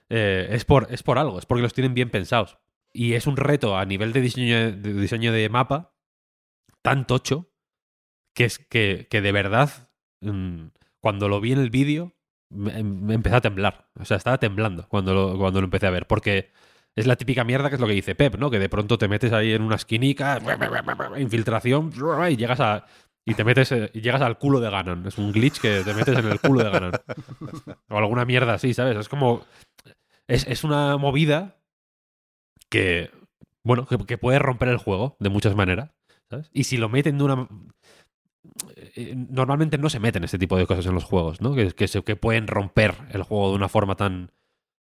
Eh, 0.09 0.47
es, 0.51 0.63
por, 0.63 0.87
es 0.91 1.01
por 1.01 1.17
algo, 1.17 1.39
es 1.39 1.47
porque 1.47 1.63
los 1.63 1.73
tienen 1.73 1.95
bien 1.95 2.11
pensados. 2.11 2.59
Y 2.93 3.13
es 3.13 3.27
un 3.27 3.37
reto 3.37 3.77
a 3.77 3.85
nivel 3.85 4.13
de 4.13 4.21
diseño 4.21 4.71
de, 4.71 4.93
diseño 4.93 5.31
de 5.31 5.47
mapa 5.49 5.93
tan 6.81 7.05
tocho 7.05 7.51
que 8.35 8.45
es 8.45 8.57
que, 8.57 9.07
que 9.09 9.21
de 9.21 9.31
verdad, 9.31 9.89
mm, 10.21 10.67
cuando 11.01 11.27
lo 11.27 11.41
vi 11.41 11.51
en 11.51 11.59
el 11.59 11.69
vídeo, 11.69 12.15
me, 12.49 12.79
empecé 13.13 13.35
a 13.35 13.41
temblar. 13.41 13.89
O 13.99 14.05
sea, 14.05 14.17
estaba 14.17 14.39
temblando 14.39 14.87
cuando 14.87 15.13
lo, 15.13 15.37
cuando 15.37 15.61
lo 15.61 15.65
empecé 15.65 15.87
a 15.87 15.91
ver. 15.91 16.07
Porque 16.07 16.51
es 16.95 17.07
la 17.07 17.15
típica 17.15 17.43
mierda 17.43 17.69
que 17.69 17.75
es 17.75 17.81
lo 17.81 17.87
que 17.87 17.93
dice 17.93 18.15
Pep, 18.15 18.37
¿no? 18.37 18.49
Que 18.49 18.59
de 18.59 18.69
pronto 18.69 18.97
te 18.97 19.07
metes 19.07 19.31
ahí 19.33 19.53
en 19.53 19.61
una 19.61 19.75
esquinica, 19.75 20.39
infiltración, 21.17 21.91
y 22.29 22.35
llegas 22.37 22.59
a. 22.59 22.85
Y 23.25 23.35
te 23.35 23.43
metes 23.43 23.71
eh, 23.71 23.91
y 23.93 24.01
llegas 24.01 24.21
al 24.21 24.39
culo 24.39 24.59
de 24.59 24.71
Ganon. 24.71 25.05
Es 25.05 25.17
un 25.17 25.31
glitch 25.31 25.59
que 25.59 25.81
te 25.83 25.93
metes 25.93 26.17
en 26.17 26.25
el 26.25 26.39
culo 26.39 26.63
de 26.63 26.71
Ganon. 26.71 26.91
O 27.89 27.97
alguna 27.97 28.25
mierda 28.25 28.53
así, 28.55 28.73
¿sabes? 28.73 28.97
Es 28.97 29.09
como. 29.09 29.45
Es, 30.27 30.47
es 30.47 30.63
una 30.63 30.97
movida 30.97 31.58
que. 32.69 33.11
Bueno, 33.63 33.85
que, 33.85 33.97
que 33.97 34.17
puede 34.17 34.39
romper 34.39 34.69
el 34.69 34.77
juego 34.77 35.15
de 35.19 35.29
muchas 35.29 35.55
maneras. 35.55 35.91
¿sabes? 36.29 36.49
Y 36.53 36.63
si 36.65 36.77
lo 36.77 36.89
meten 36.89 37.17
de 37.17 37.23
una. 37.23 37.47
eh, 38.75 39.13
Normalmente 39.15 39.77
no 39.77 39.89
se 39.89 39.99
meten 39.99 40.23
este 40.23 40.37
tipo 40.39 40.57
de 40.57 40.65
cosas 40.65 40.85
en 40.85 40.93
los 40.93 41.03
juegos, 41.03 41.41
¿no? 41.41 41.53
Que, 41.55 41.71
que, 41.71 41.87
se- 41.87 42.03
que 42.03 42.15
pueden 42.15 42.47
romper 42.47 42.95
el 43.11 43.23
juego 43.23 43.49
de 43.49 43.55
una 43.55 43.69
forma 43.69 43.95
tan. 43.95 44.31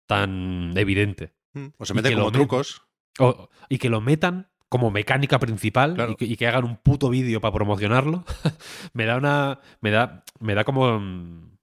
tan 0.07 0.73
evidente. 0.77 1.33
O 1.77 1.85
se 1.85 1.93
Y 1.93 1.95
mete 1.95 2.09
que 2.09 2.15
como 2.15 2.29
met- 2.29 2.33
trucos. 2.33 2.83
O- 3.19 3.49
y 3.69 3.77
que 3.77 3.89
lo 3.89 3.99
metan 4.01 4.49
como 4.69 4.89
mecánica 4.89 5.37
principal 5.37 5.95
Claro. 5.95 6.13
y, 6.13 6.15
que, 6.15 6.25
y 6.25 6.37
que 6.37 6.47
hagan 6.47 6.63
un 6.63 6.77
puto 6.77 7.09
vídeo 7.09 7.41
para 7.41 7.53
promocionarlo, 7.53 8.23
me 8.93 9.05
da 9.05 9.17
una. 9.17 9.59
me 9.81 9.91
da. 9.91 10.23
me 10.39 10.53
da 10.55 10.63
como 10.63 10.99
mm, 10.99 11.57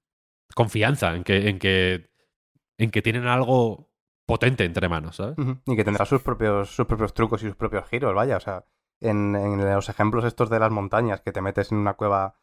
confianza 0.55 1.15
en 1.15 1.25
que. 1.25 1.49
en 1.49 1.59
que. 1.59 2.11
en 2.79 2.91
que 2.91 3.03
tienen 3.03 3.27
algo 3.27 3.88
potente 4.29 4.65
entre 4.67 4.89
manos, 4.91 5.17
¿sabes? 5.17 5.37
Y 5.65 5.75
que 5.75 5.85
tendrá 5.85 6.05
sus 6.05 6.21
propios, 6.21 6.69
sus 6.71 6.87
propios 6.87 7.15
trucos 7.15 7.43
y 7.43 7.47
sus 7.47 7.57
propios 7.57 7.89
giros, 7.89 8.15
vaya. 8.15 8.37
O 8.37 8.41
sea, 8.41 8.65
en, 9.01 9.35
en 9.35 9.59
los 9.75 9.89
ejemplos 9.89 10.25
estos 10.25 10.51
de 10.51 10.59
las 10.61 10.71
montañas, 10.71 11.23
que 11.23 11.33
te 11.33 11.41
metes 11.41 11.73
en 11.73 11.79
una 11.79 11.95
cueva 11.95 12.35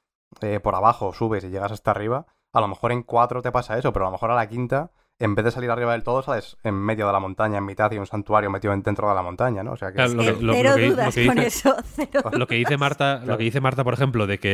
eh, 0.42 0.60
por 0.60 0.74
abajo, 0.74 1.14
subes 1.14 1.44
y 1.44 1.50
llegas 1.50 1.72
hasta 1.72 1.92
arriba, 1.92 2.26
a 2.54 2.60
lo 2.62 2.68
mejor 2.68 2.92
en 2.92 3.04
cuatro 3.04 3.42
te 3.44 3.52
pasa 3.52 3.78
eso, 3.78 3.94
pero 3.94 4.06
a 4.06 4.08
lo 4.08 4.14
mejor 4.14 4.32
a 4.32 4.36
la 4.36 4.50
quinta, 4.50 4.92
en 5.20 5.36
vez 5.36 5.46
de 5.46 5.52
salir 5.52 5.70
arriba 5.70 5.92
del 5.92 6.04
todo, 6.04 6.24
sales 6.24 6.58
en 6.64 6.74
medio 6.74 7.06
de 7.06 7.14
la 7.14 7.20
montaña, 7.20 7.60
en 7.60 7.66
mitad 7.66 7.92
y 7.92 8.00
un 8.00 8.08
santuario 8.08 8.50
metido 8.50 8.74
en- 8.74 8.82
dentro 8.82 9.08
de 9.08 9.14
la 9.16 9.22
montaña, 9.22 9.62
¿no? 9.64 9.74
O 9.74 9.78
sea 9.78 9.90
que... 9.90 9.96
Claro, 9.96 10.14
lo 10.16 10.24
que- 10.24 10.42
lo- 10.42 10.54
cero 10.54 10.70
lo 10.72 10.76
que- 10.76 10.88
lo 10.88 10.92
dudas 10.96 11.16
que 11.16 11.26
con 11.28 11.36
dice- 11.36 11.48
eso, 11.48 11.76
cero 11.86 12.22
Lo 12.34 12.48
que 12.48 12.56
dice 12.56 12.78
Marta, 12.78 13.22
lo 13.24 13.38
que 13.38 13.44
dice 13.44 13.62
Marta, 13.62 13.84
por 13.84 13.94
ejemplo, 13.94 14.26
de 14.26 14.40
que 14.40 14.50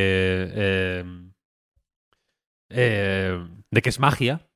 eh, 0.54 1.04
eh, 2.70 3.48
de 3.70 3.82
que 3.82 3.88
es 3.88 3.98
magia, 4.00 4.48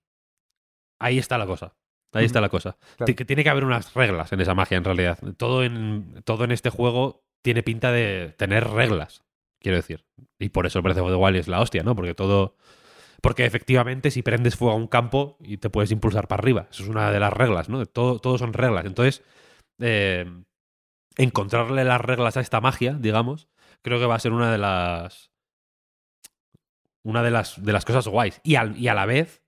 ahí 1.00 1.18
está 1.18 1.38
la 1.38 1.46
cosa. 1.46 1.74
Ahí 2.12 2.24
está 2.24 2.40
la 2.40 2.48
cosa. 2.48 2.76
Claro. 2.96 3.14
Que 3.14 3.24
tiene 3.24 3.44
que 3.44 3.50
haber 3.50 3.64
unas 3.64 3.92
reglas 3.94 4.32
en 4.32 4.40
esa 4.40 4.54
magia, 4.54 4.78
en 4.78 4.84
realidad. 4.84 5.18
Todo 5.36 5.64
en, 5.64 6.22
todo 6.24 6.44
en 6.44 6.52
este 6.52 6.70
juego 6.70 7.24
tiene 7.42 7.62
pinta 7.62 7.92
de 7.92 8.34
tener 8.38 8.68
reglas, 8.68 9.22
quiero 9.60 9.76
decir. 9.76 10.06
Y 10.38 10.48
por 10.48 10.66
eso 10.66 10.78
of 10.78 10.84
the 10.94 11.00
Wild 11.14 11.36
es 11.36 11.48
la 11.48 11.60
hostia, 11.60 11.82
¿no? 11.82 11.94
Porque 11.94 12.14
todo. 12.14 12.56
porque 13.20 13.44
efectivamente 13.44 14.10
si 14.10 14.22
prendes 14.22 14.56
fuego 14.56 14.72
a 14.74 14.76
un 14.76 14.86
campo 14.86 15.36
y 15.40 15.58
te 15.58 15.68
puedes 15.68 15.90
impulsar 15.90 16.26
para 16.28 16.40
arriba. 16.40 16.68
Eso 16.70 16.84
es 16.84 16.88
una 16.88 17.10
de 17.10 17.20
las 17.20 17.32
reglas, 17.32 17.68
¿no? 17.68 17.84
Todo, 17.86 18.18
todo 18.18 18.38
son 18.38 18.52
reglas. 18.54 18.86
Entonces, 18.86 19.22
eh, 19.78 20.24
encontrarle 21.16 21.84
las 21.84 22.00
reglas 22.00 22.36
a 22.36 22.40
esta 22.40 22.60
magia, 22.62 22.94
digamos, 22.94 23.48
creo 23.82 23.98
que 23.98 24.06
va 24.06 24.14
a 24.14 24.20
ser 24.20 24.32
una 24.32 24.50
de 24.50 24.58
las. 24.58 25.30
Una 27.04 27.22
de 27.22 27.30
las, 27.30 27.62
de 27.62 27.72
las 27.72 27.84
cosas 27.84 28.08
guays. 28.08 28.40
Y, 28.42 28.56
al- 28.56 28.76
y 28.76 28.88
a 28.88 28.94
la 28.94 29.06
vez. 29.06 29.42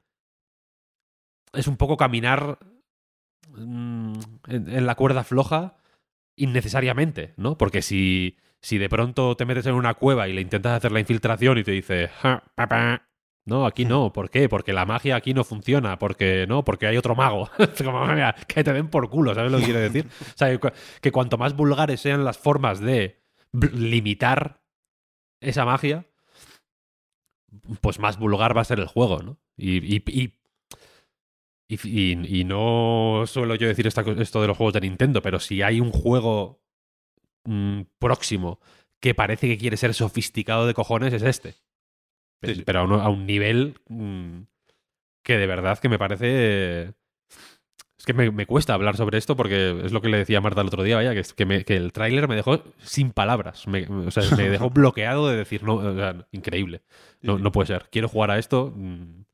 Es 1.53 1.67
un 1.67 1.77
poco 1.77 1.97
caminar 1.97 2.59
mm, 3.51 4.13
en, 4.49 4.69
en 4.71 4.87
la 4.87 4.95
cuerda 4.95 5.25
floja 5.25 5.77
innecesariamente, 6.37 7.35
¿no? 7.37 7.59
Porque 7.59 7.83
si, 7.83 8.37
si 8.61 8.79
de 8.79 8.89
pronto 8.89 9.37
te 9.37 9.45
metes 9.45 9.67
en 9.67 9.75
una 9.75 9.95
cueva 9.95 10.29
y 10.29 10.33
le 10.33 10.41
intentas 10.41 10.73
hacer 10.77 10.93
la 10.93 11.01
infiltración 11.01 11.59
y 11.59 11.65
te 11.65 11.73
dice. 11.73 12.09
"Ja, 12.09 12.43
pa, 12.55 12.69
pa", 12.69 13.03
No, 13.45 13.67
aquí 13.67 13.85
no. 13.85 14.13
¿Por 14.13 14.31
qué? 14.31 14.49
Porque 14.49 14.73
la 14.73 14.85
magia 14.85 15.17
aquí 15.17 15.35
no 15.35 15.43
funciona. 15.45 15.99
Porque 15.99 16.47
no, 16.47 16.65
porque 16.65 16.87
hay 16.87 16.97
otro 16.97 17.15
mago. 17.17 17.51
Como, 17.85 18.07
mira, 18.07 18.35
que 18.47 18.63
te 18.63 18.73
den 18.73 18.89
por 18.89 19.09
culo, 19.11 19.35
¿sabes 19.35 19.51
lo 19.51 19.59
que 19.59 19.65
quiero 19.65 19.81
decir? 19.81 20.07
O 20.35 20.37
sea, 20.39 20.51
que, 20.51 20.59
cu- 20.59 20.71
que 21.01 21.13
cuanto 21.13 21.39
más 21.39 21.57
vulgares 21.57 22.01
sean 22.01 22.25
las 22.25 22.39
formas 22.39 22.79
de 22.81 23.21
limitar 23.53 24.61
esa 25.41 25.65
magia, 25.65 26.07
pues 27.81 27.99
más 27.99 28.19
vulgar 28.19 28.57
va 28.57 28.61
a 28.61 28.65
ser 28.65 28.79
el 28.81 28.87
juego, 28.87 29.23
¿no? 29.23 29.39
Y, 29.57 29.79
y, 29.97 30.03
y, 30.07 30.38
y- 31.69 31.89
y- 31.89 32.41
y 32.41 32.45
no 32.45 33.25
suelo 33.27 33.55
yo 33.55 33.69
decir 33.69 33.87
esta 33.87 34.03
esto 34.19 34.41
de 34.41 34.49
los 34.49 34.57
juegos 34.57 34.75
de 34.75 34.81
Nintendo, 34.81 35.21
pero 35.23 35.39
si 35.39 35.63
hay 35.63 35.81
un 35.81 35.91
juego 35.93 36.61
mm, 37.45 37.83
próximo 37.99 38.61
que 39.01 39.15
parece 39.15 39.47
que 39.49 39.59
quiere 39.59 39.77
ser 39.77 39.95
sofisticado 39.95 40.67
de 40.67 40.75
cojones, 40.75 41.13
es 41.13 41.23
este. 41.23 41.53
Sí, 42.43 42.55
sí. 42.57 42.63
Pero 42.65 42.81
a 42.81 42.85
un, 42.85 42.93
a 42.93 43.09
un 43.09 43.27
nivel 43.27 43.75
mm, 43.89 44.41
que 45.23 45.37
de 45.39 45.47
verdad 45.47 45.79
que 45.79 45.89
me 45.89 45.99
parece... 45.99 46.95
Es 47.99 48.05
que 48.07 48.13
me, 48.13 48.31
me 48.31 48.47
cuesta 48.47 48.75
hablar 48.75 48.97
sobre 48.97 49.19
esto 49.19 49.35
porque 49.37 49.83
es 49.85 49.91
lo 49.93 50.01
que 50.01 50.09
le 50.09 50.19
decía 50.19 50.41
Marta 50.41 50.61
el 50.61 50.69
otro 50.69 50.85
día, 50.85 50.97
vaya, 50.97 51.15
que, 51.15 51.23
que, 51.37 51.47
me- 51.47 51.65
que 51.65 51.77
el 51.77 51.93
tráiler 51.93 52.29
me 52.29 52.37
dejó 52.37 52.63
sin 52.81 53.11
palabras. 53.11 53.67
Me, 53.67 53.87
o 53.87 54.11
sea, 54.13 54.23
me 54.37 54.49
dejó 54.49 54.71
bloqueado 54.71 55.29
de 55.29 55.37
decir, 55.37 55.65
no, 55.65 55.75
o 55.75 55.95
sea, 55.97 56.27
increíble. 56.31 56.83
No, 57.23 57.39
no 57.39 57.51
puede 57.51 57.67
ser. 57.67 57.89
Quiero 57.91 58.09
jugar 58.09 58.31
a 58.31 58.39
esto 58.39 58.73
mm, 58.75 59.25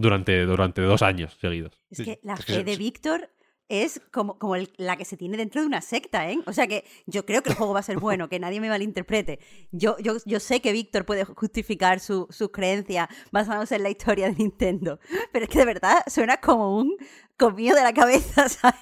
durante, 0.00 0.44
durante 0.44 0.82
dos 0.82 1.02
años 1.02 1.36
seguidos. 1.40 1.72
Es 1.90 1.98
que 2.02 2.20
la 2.22 2.36
fe 2.36 2.64
de 2.64 2.76
Víctor 2.76 3.30
es 3.68 4.00
como, 4.10 4.36
como 4.38 4.56
el- 4.56 4.72
la 4.78 4.96
que 4.96 5.04
se 5.04 5.16
tiene 5.16 5.36
dentro 5.36 5.60
de 5.60 5.66
una 5.68 5.80
secta, 5.80 6.28
¿eh? 6.28 6.38
O 6.46 6.52
sea 6.52 6.66
que 6.66 6.84
yo 7.06 7.24
creo 7.24 7.40
que 7.42 7.50
el 7.50 7.54
juego 7.56 7.72
va 7.72 7.78
a 7.78 7.84
ser 7.84 7.98
bueno, 8.00 8.28
que 8.28 8.40
nadie 8.40 8.60
me 8.60 8.68
malinterprete. 8.68 9.38
Yo, 9.70 9.96
yo, 10.00 10.14
yo 10.26 10.40
sé 10.40 10.60
que 10.60 10.72
Víctor 10.72 11.04
puede 11.04 11.24
justificar 11.24 12.00
su- 12.00 12.26
sus 12.30 12.50
creencias 12.50 13.06
basándose 13.30 13.76
en 13.76 13.84
la 13.84 13.90
historia 13.90 14.26
de 14.28 14.34
Nintendo, 14.34 14.98
pero 15.32 15.44
es 15.44 15.48
que 15.50 15.60
de 15.60 15.66
verdad 15.66 15.98
suena 16.08 16.38
como 16.38 16.76
un 16.76 16.96
comido 17.38 17.76
de 17.76 17.82
la 17.84 17.92
cabeza, 17.94 18.48
¿sabes? 18.48 18.80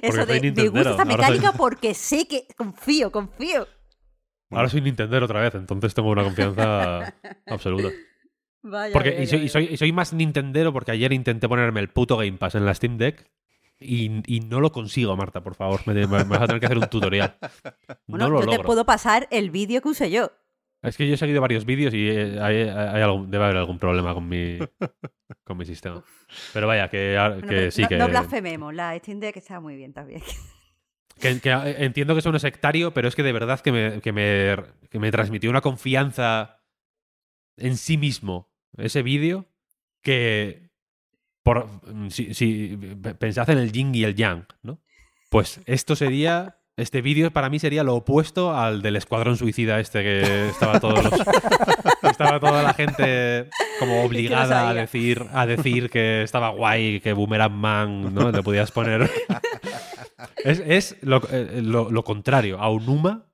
Eso 0.00 0.24
de 0.26 0.40
me 0.40 0.68
gusta 0.68 0.90
esta 0.90 1.02
ahora 1.02 1.04
soy- 1.06 1.16
mecánica 1.16 1.52
porque 1.58 1.94
sé 1.94 2.28
que 2.28 2.46
confío, 2.56 3.10
confío. 3.10 3.66
Ahora 4.52 4.68
soy 4.68 4.80
Nintendo 4.80 5.24
otra 5.24 5.40
vez, 5.40 5.54
entonces 5.56 5.92
tengo 5.92 6.08
una 6.10 6.22
confianza 6.22 7.14
absoluta. 7.46 7.88
Vaya, 8.62 8.92
Porque, 8.92 9.10
vaya, 9.10 9.22
y, 9.22 9.26
soy, 9.26 9.38
y 9.38 9.40
vaya. 9.42 9.52
soy- 9.52 9.68
y 9.72 9.76
soy 9.76 9.92
más 9.92 10.12
Nintendero 10.12 10.72
porque 10.72 10.90
ayer 10.92 11.12
intenté 11.12 11.48
ponerme 11.48 11.80
el 11.80 11.88
puto 11.88 12.16
Game 12.18 12.32
Pass 12.38 12.54
en 12.56 12.66
la 12.66 12.74
Steam 12.74 12.98
Deck 12.98 13.30
y, 13.78 14.22
y 14.26 14.40
no 14.40 14.60
lo 14.60 14.70
consigo, 14.72 15.16
Marta, 15.16 15.42
por 15.42 15.54
favor. 15.54 15.80
Me, 15.86 15.94
me 15.94 16.06
vas 16.06 16.42
a 16.42 16.46
tener 16.46 16.60
que 16.60 16.66
hacer 16.66 16.78
un 16.78 16.88
tutorial. 16.88 17.36
Bueno, 18.06 18.26
no 18.26 18.30
lo 18.30 18.40
yo 18.40 18.46
te 18.46 18.56
logro. 18.56 18.66
puedo 18.66 18.84
pasar 18.84 19.26
el 19.30 19.50
vídeo 19.50 19.80
que 19.80 19.88
usé 19.88 20.10
yo. 20.10 20.30
Es 20.82 20.96
que 20.96 21.06
yo 21.06 21.14
he 21.14 21.16
seguido 21.16 21.40
varios 21.40 21.64
vídeos 21.64 21.92
y 21.94 22.08
eh, 22.08 22.38
hay, 22.40 22.56
hay 22.62 23.02
algún- 23.02 23.30
debe 23.30 23.44
haber 23.44 23.56
algún 23.58 23.78
problema 23.78 24.12
con 24.14 24.28
mi, 24.28 24.58
con 25.44 25.56
mi 25.56 25.64
sistema. 25.64 26.02
Pero 26.52 26.66
vaya, 26.66 26.88
que, 26.88 27.16
ah, 27.18 27.28
Bueno, 27.30 27.46
que 27.48 27.70
sí, 27.70 27.82
no, 27.82 27.88
que, 27.88 27.96
no 27.98 28.08
blasfememos, 28.08 28.74
la 28.74 28.96
Steam 28.98 29.20
Deck 29.20 29.36
está 29.36 29.60
muy 29.60 29.76
bien 29.76 29.92
también. 29.92 30.22
que, 31.20 31.40
que, 31.40 31.50
eh, 31.50 31.76
entiendo 31.84 32.14
que 32.14 32.20
es 32.20 32.26
un 32.26 32.38
sectario, 32.40 32.92
pero 32.92 33.08
es 33.08 33.14
que 33.14 33.22
de 33.22 33.32
verdad 33.32 33.60
que 33.60 33.72
me, 33.72 34.00
que 34.00 34.12
me, 34.12 34.56
que 34.90 34.98
me 34.98 35.10
transmitió 35.10 35.50
una 35.50 35.60
confianza 35.60 36.60
en 37.56 37.76
sí 37.76 37.96
mismo 37.98 38.49
ese 38.76 39.02
vídeo 39.02 39.46
que 40.02 40.70
por 41.42 41.68
si, 42.10 42.34
si 42.34 42.76
pensad 43.18 43.48
en 43.50 43.58
el 43.58 43.72
yin 43.72 43.94
y 43.94 44.04
el 44.04 44.14
yang, 44.14 44.46
¿no? 44.62 44.80
Pues 45.30 45.60
esto 45.66 45.96
sería 45.96 46.56
este 46.76 47.02
vídeo 47.02 47.30
para 47.30 47.50
mí 47.50 47.58
sería 47.58 47.84
lo 47.84 47.94
opuesto 47.94 48.54
al 48.56 48.80
del 48.82 48.96
escuadrón 48.96 49.36
suicida 49.36 49.80
este 49.80 50.02
que 50.02 50.48
estaba 50.48 50.80
todos 50.80 51.04
los- 51.04 51.20
estaba 52.10 52.40
toda 52.40 52.62
la 52.62 52.72
gente 52.74 53.50
como 53.78 54.02
obligada 54.04 54.68
a 54.70 54.74
decir 54.74 55.26
a 55.32 55.46
decir 55.46 55.90
que 55.90 56.22
estaba 56.22 56.48
guay, 56.50 57.00
que 57.00 57.12
Boomerang 57.12 57.52
Man, 57.52 58.14
¿no? 58.14 58.30
Le 58.32 58.42
podías 58.42 58.70
poner 58.70 59.10
es, 60.44 60.60
es 60.60 60.96
lo, 61.02 61.20
eh, 61.30 61.60
lo- 61.62 61.90
lo 61.90 62.02
contrario. 62.04 62.58
A 62.60 62.70
Unuma 62.70 63.26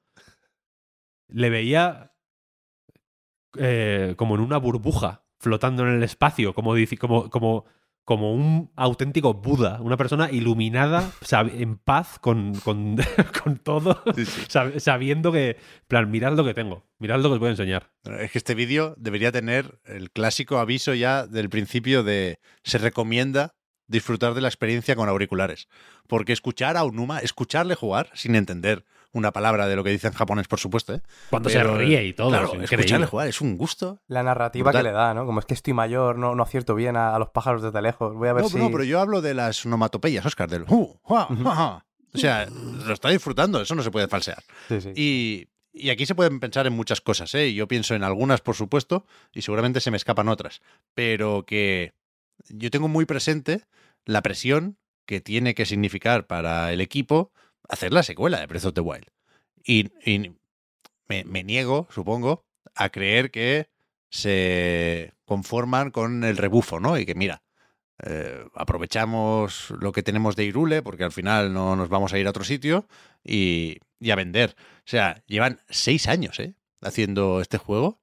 le 1.28 1.50
veía 1.50 2.12
eh, 3.58 4.14
como 4.16 4.34
en 4.34 4.40
una 4.40 4.58
burbuja, 4.58 5.24
flotando 5.38 5.82
en 5.86 5.94
el 5.94 6.02
espacio, 6.02 6.54
como, 6.54 6.74
como, 6.98 7.30
como, 7.30 7.64
como 8.04 8.32
un 8.32 8.70
auténtico 8.76 9.34
Buda, 9.34 9.80
una 9.80 9.96
persona 9.96 10.30
iluminada, 10.30 11.10
en 11.32 11.76
paz 11.76 12.18
con, 12.20 12.54
con, 12.60 12.96
con 13.42 13.56
todo, 13.58 14.02
Sí, 14.14 14.24
sí. 14.24 14.42
sab- 14.48 14.78
sabiendo 14.78 15.32
que, 15.32 15.56
plan, 15.88 16.10
mirad 16.10 16.34
lo 16.34 16.44
que 16.44 16.54
tengo, 16.54 16.84
mirad 16.98 17.16
lo 17.20 17.28
que 17.28 17.34
os 17.34 17.38
voy 17.40 17.48
a 17.48 17.50
enseñar. 17.50 17.90
Es 18.20 18.30
que 18.30 18.38
este 18.38 18.54
vídeo 18.54 18.94
debería 18.96 19.32
tener 19.32 19.80
el 19.84 20.10
clásico 20.10 20.58
aviso 20.58 20.94
ya 20.94 21.26
del 21.26 21.48
principio 21.50 22.02
de 22.04 22.38
se 22.62 22.78
recomienda 22.78 23.54
disfrutar 23.88 24.34
de 24.34 24.40
la 24.40 24.48
experiencia 24.48 24.96
con 24.96 25.08
auriculares. 25.08 25.68
Porque 26.08 26.32
escuchar 26.32 26.76
a 26.76 26.84
Unuma, 26.84 27.18
escucharle 27.20 27.74
jugar 27.76 28.10
sin 28.14 28.34
entender 28.34 28.84
una 29.16 29.32
palabra 29.32 29.66
de 29.66 29.76
lo 29.76 29.82
que 29.82 29.90
dice 29.90 30.06
en 30.08 30.12
japonés, 30.12 30.46
por 30.48 30.58
supuesto, 30.60 30.94
¿eh? 30.94 31.00
Cuando 31.30 31.48
Pero, 31.48 31.72
se 31.72 31.78
ríe 31.78 32.04
y 32.04 32.12
todo. 32.12 32.28
Claro, 32.28 32.52
es 32.60 32.70
escucharle 32.70 33.06
jugar 33.06 33.28
es 33.28 33.40
un 33.40 33.56
gusto. 33.56 33.98
La 34.06 34.22
narrativa 34.22 34.64
Brutal. 34.70 34.82
que 34.84 34.88
le 34.90 34.92
da, 34.94 35.14
¿no? 35.14 35.26
Como 35.26 35.40
es 35.40 35.46
que 35.46 35.54
estoy 35.54 35.72
mayor, 35.72 36.18
no, 36.18 36.34
no 36.34 36.42
acierto 36.42 36.74
bien 36.74 36.96
a, 36.96 37.14
a 37.14 37.18
los 37.18 37.30
pájaros 37.30 37.62
desde 37.62 37.80
lejos. 37.82 38.14
Voy 38.14 38.28
a 38.28 38.32
ver 38.34 38.42
No, 38.44 38.48
si... 38.48 38.58
no, 38.58 38.70
pero 38.70 38.84
yo 38.84 39.00
hablo 39.00 39.20
de 39.22 39.34
las 39.34 39.64
onomatopeyas, 39.66 40.24
Oscar, 40.26 40.48
del 40.48 40.62
uh. 40.68 40.98
O 41.08 42.18
sea, 42.18 42.46
lo 42.46 42.92
está 42.94 43.10
disfrutando, 43.10 43.60
eso 43.60 43.74
no 43.74 43.82
se 43.82 43.90
puede 43.90 44.08
falsear. 44.08 44.42
Sí, 44.68 44.80
sí. 44.80 44.92
Y, 44.94 45.48
y 45.72 45.90
aquí 45.90 46.06
se 46.06 46.14
pueden 46.14 46.40
pensar 46.40 46.66
en 46.66 46.72
muchas 46.72 47.00
cosas, 47.00 47.34
¿eh? 47.34 47.52
Yo 47.52 47.68
pienso 47.68 47.94
en 47.94 48.02
algunas, 48.04 48.40
por 48.40 48.54
supuesto, 48.54 49.04
y 49.32 49.42
seguramente 49.42 49.80
se 49.80 49.90
me 49.90 49.96
escapan 49.98 50.28
otras. 50.28 50.62
Pero 50.94 51.44
que 51.46 51.92
yo 52.48 52.70
tengo 52.70 52.88
muy 52.88 53.04
presente 53.04 53.64
la 54.04 54.22
presión 54.22 54.78
que 55.04 55.20
tiene 55.20 55.54
que 55.54 55.66
significar 55.66 56.26
para 56.26 56.72
el 56.72 56.80
equipo 56.80 57.32
hacer 57.68 57.92
la 57.92 58.02
secuela 58.02 58.40
de 58.40 58.46
Breath 58.46 58.66
of 58.66 58.74
the 58.74 58.80
Wild. 58.80 59.06
Y, 59.64 59.90
me, 61.08 61.44
niego, 61.44 61.88
supongo, 61.90 62.44
a 62.74 62.88
creer 62.90 63.30
que 63.30 63.68
se 64.10 65.12
conforman 65.24 65.90
con 65.90 66.24
el 66.24 66.36
rebufo, 66.36 66.80
¿no? 66.80 66.98
Y 66.98 67.06
que 67.06 67.14
mira, 67.14 67.42
eh, 68.04 68.44
aprovechamos 68.54 69.70
lo 69.80 69.92
que 69.92 70.02
tenemos 70.02 70.36
de 70.36 70.44
Irule, 70.44 70.82
porque 70.82 71.04
al 71.04 71.12
final 71.12 71.52
no 71.52 71.76
nos 71.76 71.88
vamos 71.88 72.12
a 72.12 72.18
ir 72.18 72.26
a 72.26 72.30
otro 72.30 72.44
sitio, 72.44 72.86
y, 73.24 73.78
y 73.98 74.10
a 74.10 74.16
vender. 74.16 74.54
O 74.58 74.88
sea, 74.88 75.22
llevan 75.26 75.60
seis 75.68 76.06
años, 76.06 76.38
¿eh? 76.38 76.54
Haciendo 76.80 77.40
este 77.40 77.58
juego. 77.58 78.00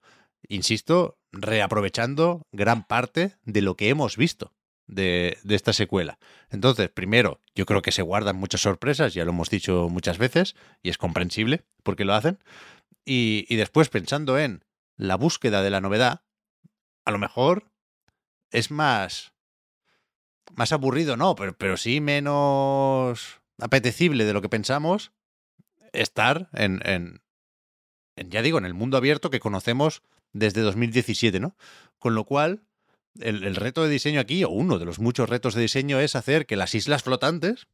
Insisto, 0.50 1.18
reaprovechando 1.32 2.46
gran 2.52 2.86
parte 2.86 3.38
de 3.44 3.62
lo 3.62 3.76
que 3.76 3.90
hemos 3.90 4.18
visto 4.18 4.52
de, 4.88 5.38
de 5.44 5.56
esta 5.56 5.74
secuela. 5.74 6.20
Entonces, 6.50 6.90
primero, 6.90 7.42
yo 7.56 7.66
creo 7.66 7.82
que 7.82 7.92
se 7.92 8.02
guardan 8.02 8.36
muchas 8.36 8.62
sorpresas, 8.62 9.14
ya 9.14 9.26
lo 9.26 9.32
hemos 9.32 9.50
dicho 9.50 9.90
muchas 9.90 10.18
veces, 10.18 10.56
y 10.82 10.90
es 10.90 10.98
comprensible 10.98 11.64
porque 11.84 12.06
lo 12.06 12.14
hacen. 12.14 12.40
Y, 13.06 13.46
y 13.50 13.56
después, 13.56 13.90
pensando 13.90 14.38
en 14.38 14.64
la 14.96 15.16
búsqueda 15.16 15.62
de 15.62 15.70
la 15.70 15.82
novedad, 15.82 16.22
a 17.06 17.12
lo 17.12 17.18
mejor 17.18 17.72
es 18.52 18.72
más, 18.72 19.34
más 20.56 20.72
aburrido, 20.72 21.18
no, 21.18 21.36
pero, 21.36 21.58
pero 21.58 21.78
sí 21.78 22.00
menos 22.02 23.42
apetecible 23.60 24.26
de 24.26 24.34
lo 24.34 24.42
que 24.42 24.50
pensamos 24.50 25.12
estar 25.92 26.50
en, 26.54 26.82
en, 26.86 27.22
en, 28.16 28.30
ya 28.30 28.42
digo, 28.42 28.58
en 28.58 28.66
el 28.66 28.74
mundo 28.74 28.98
abierto 28.98 29.30
que 29.30 29.40
conocemos 29.40 30.04
desde 30.32 30.62
2017, 30.62 31.40
¿no? 31.40 31.56
Con 32.00 32.16
lo 32.16 32.26
cual, 32.26 32.64
el, 33.20 33.44
el 33.44 33.56
reto 33.56 33.84
de 33.84 33.90
diseño 33.90 34.20
aquí, 34.20 34.44
o 34.44 34.50
uno 34.50 34.80
de 34.80 34.86
los 34.86 35.00
muchos 35.00 35.30
retos 35.30 35.54
de 35.54 35.62
diseño, 35.62 36.00
es 36.00 36.16
hacer 36.16 36.46
que 36.46 36.56
las 36.56 36.76
islas 36.76 37.04
flotantes, 37.04 37.68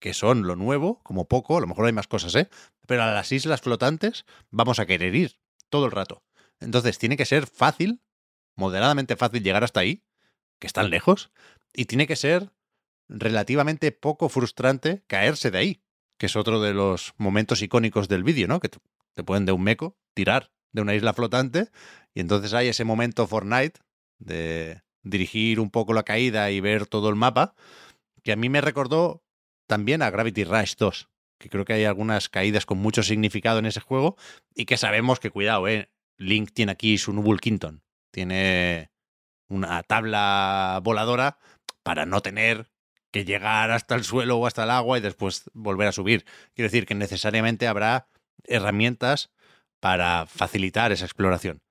que 0.00 0.14
son 0.14 0.46
lo 0.46 0.56
nuevo, 0.56 1.00
como 1.02 1.28
poco, 1.28 1.56
a 1.56 1.60
lo 1.60 1.66
mejor 1.66 1.86
hay 1.86 1.92
más 1.92 2.08
cosas, 2.08 2.34
¿eh? 2.34 2.48
Pero 2.86 3.02
a 3.02 3.12
las 3.12 3.32
islas 3.32 3.60
flotantes 3.60 4.26
vamos 4.50 4.78
a 4.78 4.86
querer 4.86 5.14
ir 5.14 5.38
todo 5.70 5.86
el 5.86 5.92
rato. 5.92 6.22
Entonces 6.60 6.98
tiene 6.98 7.16
que 7.16 7.26
ser 7.26 7.46
fácil, 7.46 8.02
moderadamente 8.56 9.16
fácil 9.16 9.42
llegar 9.42 9.64
hasta 9.64 9.80
ahí, 9.80 10.04
que 10.58 10.66
están 10.66 10.90
lejos, 10.90 11.30
y 11.72 11.86
tiene 11.86 12.06
que 12.06 12.16
ser 12.16 12.52
relativamente 13.08 13.92
poco 13.92 14.28
frustrante 14.28 15.02
caerse 15.06 15.50
de 15.50 15.58
ahí, 15.58 15.82
que 16.18 16.26
es 16.26 16.36
otro 16.36 16.60
de 16.60 16.74
los 16.74 17.14
momentos 17.16 17.62
icónicos 17.62 18.08
del 18.08 18.24
vídeo, 18.24 18.48
¿no? 18.48 18.60
Que 18.60 18.68
te, 18.68 19.24
pueden 19.24 19.46
de 19.46 19.52
un 19.52 19.62
meco 19.62 19.96
tirar 20.14 20.52
de 20.72 20.82
una 20.82 20.94
isla 20.94 21.12
flotante 21.12 21.70
y 22.14 22.20
entonces 22.20 22.52
hay 22.52 22.68
ese 22.68 22.84
momento 22.84 23.26
Fortnite 23.26 23.80
de 24.18 24.82
dirigir 25.02 25.60
un 25.60 25.70
poco 25.70 25.92
la 25.92 26.02
caída 26.02 26.50
y 26.50 26.60
ver 26.60 26.86
todo 26.86 27.08
el 27.08 27.16
mapa, 27.16 27.54
que 28.22 28.32
a 28.32 28.36
mí 28.36 28.48
me 28.48 28.60
recordó 28.60 29.22
también 29.66 30.02
a 30.02 30.10
Gravity 30.10 30.44
Rush 30.44 30.74
2, 30.78 31.08
que 31.38 31.48
creo 31.48 31.64
que 31.64 31.74
hay 31.74 31.84
algunas 31.84 32.28
caídas 32.28 32.66
con 32.66 32.78
mucho 32.78 33.02
significado 33.02 33.58
en 33.58 33.66
ese 33.66 33.80
juego 33.80 34.16
y 34.54 34.64
que 34.64 34.76
sabemos 34.76 35.20
que, 35.20 35.30
cuidado, 35.30 35.68
¿eh? 35.68 35.90
Link 36.16 36.52
tiene 36.52 36.72
aquí 36.72 36.96
su 36.98 37.12
Nubul 37.12 37.40
Quinton, 37.40 37.82
tiene 38.10 38.90
una 39.48 39.82
tabla 39.82 40.80
voladora 40.82 41.38
para 41.82 42.06
no 42.06 42.20
tener 42.22 42.70
que 43.10 43.24
llegar 43.24 43.70
hasta 43.70 43.94
el 43.94 44.04
suelo 44.04 44.38
o 44.38 44.46
hasta 44.46 44.64
el 44.64 44.70
agua 44.70 44.98
y 44.98 45.00
después 45.00 45.50
volver 45.52 45.88
a 45.88 45.92
subir. 45.92 46.24
Quiero 46.54 46.66
decir 46.66 46.86
que 46.86 46.94
necesariamente 46.94 47.68
habrá 47.68 48.08
herramientas 48.44 49.30
para 49.80 50.26
facilitar 50.26 50.92
esa 50.92 51.04
exploración. 51.04 51.62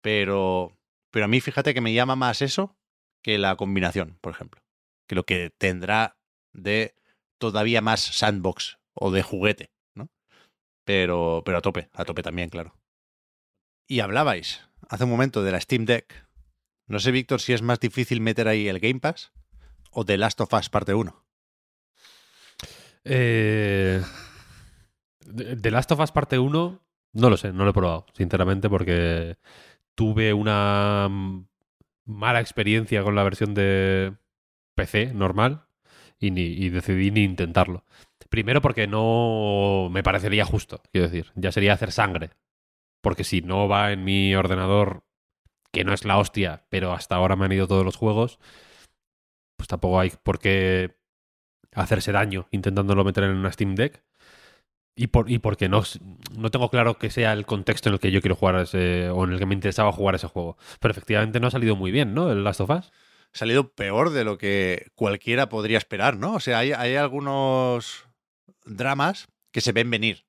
Pero, 0.00 0.76
pero 1.14 1.26
a 1.26 1.28
mí 1.28 1.40
fíjate 1.40 1.74
que 1.74 1.80
me 1.80 1.94
llama 1.94 2.16
más 2.16 2.42
eso 2.42 2.76
que 3.22 3.38
la 3.38 3.54
combinación, 3.54 4.18
por 4.20 4.32
ejemplo. 4.32 4.60
Que 5.06 5.14
lo 5.14 5.22
que 5.22 5.50
tendrá 5.56 6.18
de 6.52 6.96
todavía 7.38 7.80
más 7.80 8.00
sandbox 8.00 8.80
o 8.94 9.12
de 9.12 9.22
juguete, 9.22 9.70
¿no? 9.94 10.10
Pero, 10.84 11.42
pero 11.44 11.58
a 11.58 11.60
tope, 11.60 11.88
a 11.92 12.04
tope 12.04 12.24
también, 12.24 12.50
claro. 12.50 12.76
Y 13.86 14.00
hablabais 14.00 14.68
hace 14.88 15.04
un 15.04 15.10
momento 15.10 15.44
de 15.44 15.52
la 15.52 15.60
Steam 15.60 15.84
Deck. 15.84 16.26
No 16.88 16.98
sé, 16.98 17.12
Víctor, 17.12 17.40
si 17.40 17.52
es 17.52 17.62
más 17.62 17.78
difícil 17.78 18.20
meter 18.20 18.48
ahí 18.48 18.66
el 18.66 18.80
Game 18.80 18.98
Pass 18.98 19.30
o 19.92 20.04
The 20.04 20.18
Last 20.18 20.40
of 20.40 20.52
Us 20.52 20.68
parte 20.68 20.94
1. 20.94 21.24
Eh, 23.04 24.02
The 25.60 25.70
Last 25.70 25.92
of 25.92 26.00
Us 26.00 26.10
parte 26.10 26.40
1, 26.40 26.84
no 27.12 27.30
lo 27.30 27.36
sé, 27.36 27.52
no 27.52 27.62
lo 27.62 27.70
he 27.70 27.74
probado, 27.74 28.04
sinceramente, 28.14 28.68
porque 28.68 29.38
tuve 29.94 30.32
una 30.32 31.08
mala 32.04 32.40
experiencia 32.40 33.02
con 33.02 33.14
la 33.14 33.24
versión 33.24 33.54
de 33.54 34.14
PC 34.74 35.14
normal 35.14 35.66
y, 36.18 36.30
ni, 36.30 36.68
decidí 36.70 37.10
ni 37.10 37.24
intentarlo. 37.24 37.84
Primero 38.28 38.60
porque 38.60 38.86
no 38.86 39.88
me 39.90 40.02
parecería 40.02 40.44
justo, 40.44 40.82
quiero 40.92 41.08
decir, 41.08 41.32
ya 41.36 41.52
sería 41.52 41.72
hacer 41.74 41.92
sangre. 41.92 42.30
Porque 43.00 43.24
si 43.24 43.42
no 43.42 43.68
va 43.68 43.92
en 43.92 44.02
mi 44.04 44.34
ordenador, 44.34 45.04
que 45.72 45.84
no 45.84 45.92
es 45.92 46.04
la 46.04 46.18
hostia, 46.18 46.66
pero 46.70 46.92
hasta 46.92 47.16
ahora 47.16 47.36
me 47.36 47.44
han 47.44 47.52
ido 47.52 47.68
todos 47.68 47.84
los 47.84 47.96
juegos, 47.96 48.38
pues 49.56 49.68
tampoco 49.68 50.00
hay 50.00 50.12
por 50.22 50.38
qué 50.38 50.96
hacerse 51.74 52.12
daño 52.12 52.48
intentándolo 52.50 53.04
meter 53.04 53.24
en 53.24 53.36
una 53.36 53.52
Steam 53.52 53.74
Deck. 53.74 54.02
Y, 54.96 55.08
por, 55.08 55.30
y 55.30 55.38
porque 55.38 55.68
no, 55.68 55.82
no 56.36 56.50
tengo 56.50 56.70
claro 56.70 56.98
que 56.98 57.10
sea 57.10 57.32
el 57.32 57.46
contexto 57.46 57.88
en 57.88 57.94
el 57.94 58.00
que 58.00 58.12
yo 58.12 58.20
quiero 58.20 58.36
jugar 58.36 58.56
ese, 58.56 59.08
o 59.10 59.24
en 59.24 59.32
el 59.32 59.38
que 59.38 59.46
me 59.46 59.54
interesaba 59.54 59.90
jugar 59.92 60.14
ese 60.14 60.28
juego. 60.28 60.56
Pero 60.80 60.92
efectivamente 60.92 61.40
no 61.40 61.48
ha 61.48 61.50
salido 61.50 61.74
muy 61.74 61.90
bien, 61.90 62.14
¿no? 62.14 62.30
El 62.30 62.44
Last 62.44 62.60
of 62.60 62.70
Us. 62.70 62.92
Ha 63.34 63.38
salido 63.38 63.72
peor 63.72 64.10
de 64.10 64.22
lo 64.22 64.38
que 64.38 64.86
cualquiera 64.94 65.48
podría 65.48 65.78
esperar, 65.78 66.16
¿no? 66.16 66.34
O 66.34 66.40
sea, 66.40 66.58
hay, 66.58 66.72
hay 66.72 66.94
algunos 66.94 68.04
dramas 68.64 69.26
que 69.50 69.60
se 69.60 69.72
ven 69.72 69.90
venir 69.90 70.26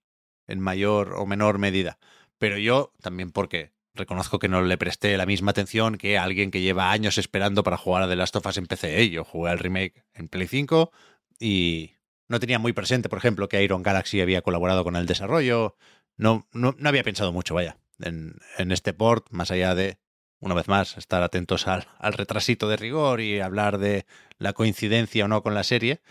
en 0.48 0.60
mayor 0.60 1.14
o 1.14 1.26
menor 1.26 1.60
medida. 1.60 2.00
Pero 2.40 2.58
yo 2.58 2.92
también 3.02 3.32
porque 3.32 3.72
reconozco 3.94 4.40
que 4.40 4.50
no 4.50 4.62
le 4.62 4.78
presté 4.78 5.18
la 5.18 5.26
misma 5.26 5.52
atención 5.52 5.98
que 5.98 6.18
alguien 6.18 6.52
que 6.52 6.62
lleva 6.62 6.92
años 6.92 7.18
esperando 7.18 7.64
para 7.64 7.78
jugar 7.78 8.04
a 8.04 8.08
The 8.08 8.16
Last 8.16 8.36
of 8.36 8.46
Us 8.46 8.58
en 8.58 8.68
PC. 8.68 9.10
Yo 9.10 9.24
jugué 9.24 9.52
al 9.52 9.60
remake 9.60 10.04
en 10.14 10.28
Play 10.28 10.48
5 10.48 10.92
y 11.40 11.95
no 12.28 12.40
tenía 12.40 12.60
muy 12.60 12.74
presente, 12.74 13.10
por 13.10 13.20
ejemplo, 13.20 13.48
que 13.48 13.64
Iron 13.64 13.84
Galaxy 13.84 14.22
había 14.22 14.42
colaborado 14.42 14.84
con 14.84 14.96
el 14.96 15.06
desarrollo. 15.06 15.76
No, 16.18 16.48
no, 16.54 16.76
no 16.78 16.90
había 16.90 17.04
pensado 17.04 17.32
mucho, 17.32 17.56
vaya, 17.56 17.78
en, 18.00 18.36
en, 18.58 18.72
este 18.72 18.94
port, 18.94 19.28
más 19.32 19.52
allá 19.52 19.76
de, 19.76 20.00
una 20.40 20.56
vez 20.56 20.68
más, 20.68 20.98
estar 20.98 21.24
atentos 21.24 21.68
al, 21.68 21.86
retrasito 22.14 22.70
de 22.70 22.78
rigor 22.78 23.22
y 23.22 23.40
hablar 23.40 23.78
de 23.78 24.06
la 24.38 24.54
coincidencia 24.54 25.26
o 25.26 25.28
no 25.28 25.44
con 25.44 25.54
la 25.54 25.64
serie, 25.64 26.02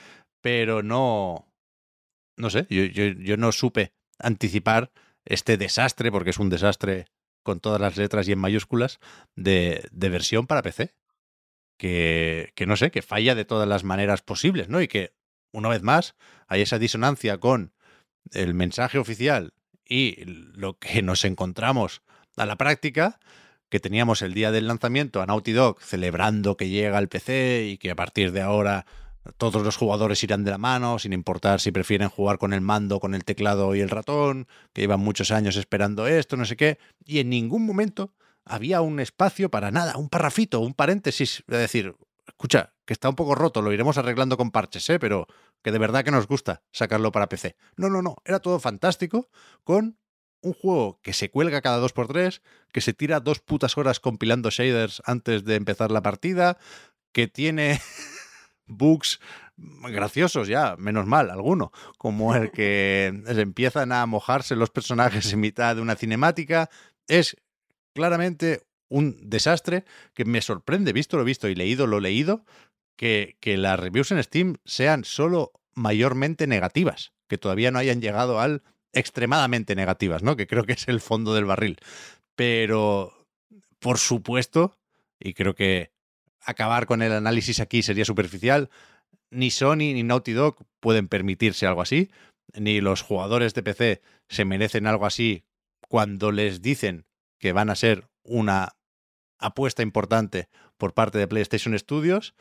pero 0.41 0.83
no, 0.83 1.53
no 2.37 2.51
sé, 2.51 2.67
yo, 2.69 2.85
yo, 2.85 3.05
yo 3.07 3.37
no 3.37 3.53
supe 3.53 3.95
anticipar 4.19 4.93
este 5.25 5.57
desastre, 5.57 6.13
porque 6.13 6.31
es 6.31 6.39
un 6.39 6.51
desastre 6.51 7.07
con 7.43 7.61
todas 7.61 7.81
las 7.81 7.97
letras 7.97 8.29
y 8.29 8.33
en 8.33 8.39
mayúsculas, 8.39 9.01
de, 9.35 9.89
de 9.93 10.09
versión 10.09 10.47
para 10.47 10.63
PC. 10.63 10.95
Que, 11.77 12.53
que, 12.55 12.67
no 12.67 12.77
sé, 12.77 12.93
que 12.93 13.03
falla 13.03 13.35
de 13.35 13.45
todas 13.45 13.69
las 13.69 13.83
maneras 13.83 14.23
posibles, 14.23 14.69
¿no? 14.69 14.81
Y 14.81 14.87
que, 14.87 15.14
una 15.55 15.69
vez 15.69 15.83
más, 15.83 16.15
hay 16.47 16.61
esa 16.61 16.79
disonancia 16.79 17.39
con 17.39 17.73
el 18.33 18.55
mensaje 18.55 18.99
oficial 18.99 19.55
y 19.87 20.25
lo 20.27 20.79
que 20.79 21.03
nos 21.03 21.25
encontramos 21.25 22.03
a 22.37 22.45
la 22.45 22.57
práctica, 22.57 23.21
que 23.71 23.81
teníamos 23.81 24.23
el 24.23 24.35
día 24.35 24.51
del 24.51 24.69
lanzamiento 24.69 25.23
a 25.23 25.27
Naughty 25.27 25.53
Dog 25.53 25.81
celebrando 25.81 26.57
que 26.57 26.69
llega 26.69 26.99
al 26.99 27.09
PC 27.09 27.67
y 27.67 27.79
que 27.79 27.91
a 27.91 27.97
partir 27.97 28.33
de 28.33 28.43
ahora 28.43 28.87
todos 29.39 29.63
los 29.63 29.77
jugadores 29.77 30.23
irán 30.23 30.45
de 30.45 30.51
la 30.51 30.59
mano, 30.59 30.99
sin 30.99 31.13
importar 31.13 31.61
si 31.61 31.73
prefieren 31.73 32.11
jugar 32.11 32.39
con 32.39 32.53
el 32.53 32.61
mando, 32.61 33.01
con 33.01 33.15
el 33.15 33.25
teclado 33.25 33.75
y 33.75 33.81
el 33.81 33.89
ratón, 33.89 34.47
que 34.73 34.83
llevan 34.83 35.01
muchos 35.01 35.31
años 35.31 35.57
esperando 35.57 36.07
esto, 36.07 36.37
no 36.37 36.45
sé 36.45 36.57
qué, 36.57 36.79
y 37.07 37.21
en 37.21 37.31
ningún 37.31 37.65
momento 37.65 38.13
había 38.45 38.83
un 38.83 39.01
espacio 39.01 39.51
para 39.51 39.71
nada, 39.71 39.97
un 39.97 40.11
parrafito, 40.11 40.61
un 40.61 40.75
paréntesis, 40.75 41.43
es 41.49 41.59
decir, 41.59 41.97
escucha, 42.27 42.74
que 42.85 42.93
está 42.93 43.09
un 43.09 43.17
poco 43.17 43.35
roto, 43.35 43.63
lo 43.63 43.73
iremos 43.73 43.99
arreglando 43.99 44.37
con 44.37 44.51
parches, 44.51 44.89
¿eh? 44.91 44.99
pero 44.99 45.27
que 45.63 45.73
de 45.73 45.79
verdad 45.79 46.05
que 46.05 46.11
nos 46.11 46.27
gusta 46.27 46.63
sacarlo 46.73 47.13
para 47.13 47.29
PC. 47.29 47.57
No, 47.77 47.89
no, 47.89 48.03
no, 48.03 48.17
era 48.25 48.41
todo 48.41 48.61
fantástico, 48.61 49.29
con 49.63 49.99
un 50.43 50.53
juego 50.53 51.01
que 51.03 51.13
se 51.13 51.31
cuelga 51.31 51.63
cada 51.63 51.85
2x3, 51.85 52.43
que 52.73 52.81
se 52.81 52.93
tira 52.93 53.21
dos 53.21 53.41
putas 53.41 53.79
horas 53.79 54.01
compilando 54.01 54.51
shaders 54.51 55.03
antes 55.07 55.45
de 55.45 55.55
empezar 55.55 55.91
la 55.91 56.03
partida, 56.03 56.59
que 57.13 57.27
tiene 57.29 57.81
bugs 58.67 59.21
graciosos 59.57 60.49
ya, 60.49 60.77
menos 60.77 61.07
mal, 61.07 61.31
alguno, 61.31 61.73
como 61.97 62.35
el 62.35 62.51
que 62.51 63.23
empiezan 63.27 63.93
a 63.93 64.05
mojarse 64.07 64.57
los 64.57 64.71
personajes 64.71 65.33
en 65.33 65.41
mitad 65.41 65.77
de 65.77 65.83
una 65.83 65.97
cinemática, 65.97 66.69
es 67.07 67.37
claramente 67.95 68.63
un 68.89 69.17
desastre 69.29 69.85
que 70.13 70.25
me 70.25 70.43
sorprende, 70.43 70.93
visto 70.93 71.17
lo 71.17 71.25
visto 71.25 71.49
y 71.49 71.55
leído 71.55 71.87
lo 71.87 72.01
leído, 72.01 72.45
que, 72.97 73.37
que 73.41 73.57
las 73.57 73.79
reviews 73.79 74.13
en 74.13 74.23
Steam 74.23 74.57
sean 74.65 75.05
solo 75.05 75.53
mayormente 75.75 76.47
negativas, 76.47 77.13
que 77.29 77.39
todavía 77.39 77.71
no 77.71 77.79
hayan 77.79 78.01
llegado 78.01 78.41
al 78.41 78.63
extremadamente 78.93 79.75
negativas, 79.75 80.23
¿no? 80.23 80.37
Que 80.37 80.47
creo 80.47 80.65
que 80.65 80.75
es 80.75 80.89
el 80.89 81.01
fondo 81.01 81.35
del 81.35 81.45
barril. 81.45 81.79
Pero, 82.37 83.27
por 83.81 83.99
supuesto, 83.99 84.79
y 85.19 85.35
creo 85.35 85.55
que 85.55 85.91
acabar 86.45 86.87
con 86.87 87.03
el 87.03 87.13
análisis 87.13 87.61
aquí 87.61 87.83
sería 87.83 88.05
superficial. 88.05 88.71
Ni 89.31 89.51
Sony 89.51 89.95
ni 89.95 90.03
Naughty 90.03 90.33
Dog 90.33 90.57
pueden 90.81 91.09
permitirse 91.09 91.67
algo 91.67 91.83
así, 91.83 92.11
ni 92.53 92.81
los 92.81 93.03
jugadores 93.03 93.55
de 93.55 93.63
PC 93.63 94.03
se 94.29 94.45
merecen 94.45 94.87
algo 94.87 95.07
así 95.07 95.45
cuando 95.89 96.31
les 96.31 96.63
dicen 96.63 97.07
que 97.39 97.53
van 97.53 97.71
a 97.71 97.75
ser 97.75 98.09
una 98.23 98.77
apuesta 99.39 99.83
importante 99.83 100.49
por 100.77 100.95
parte 100.95 101.19
de 101.19 101.29
PlayStation 101.29 101.77
Studios, 101.79 102.35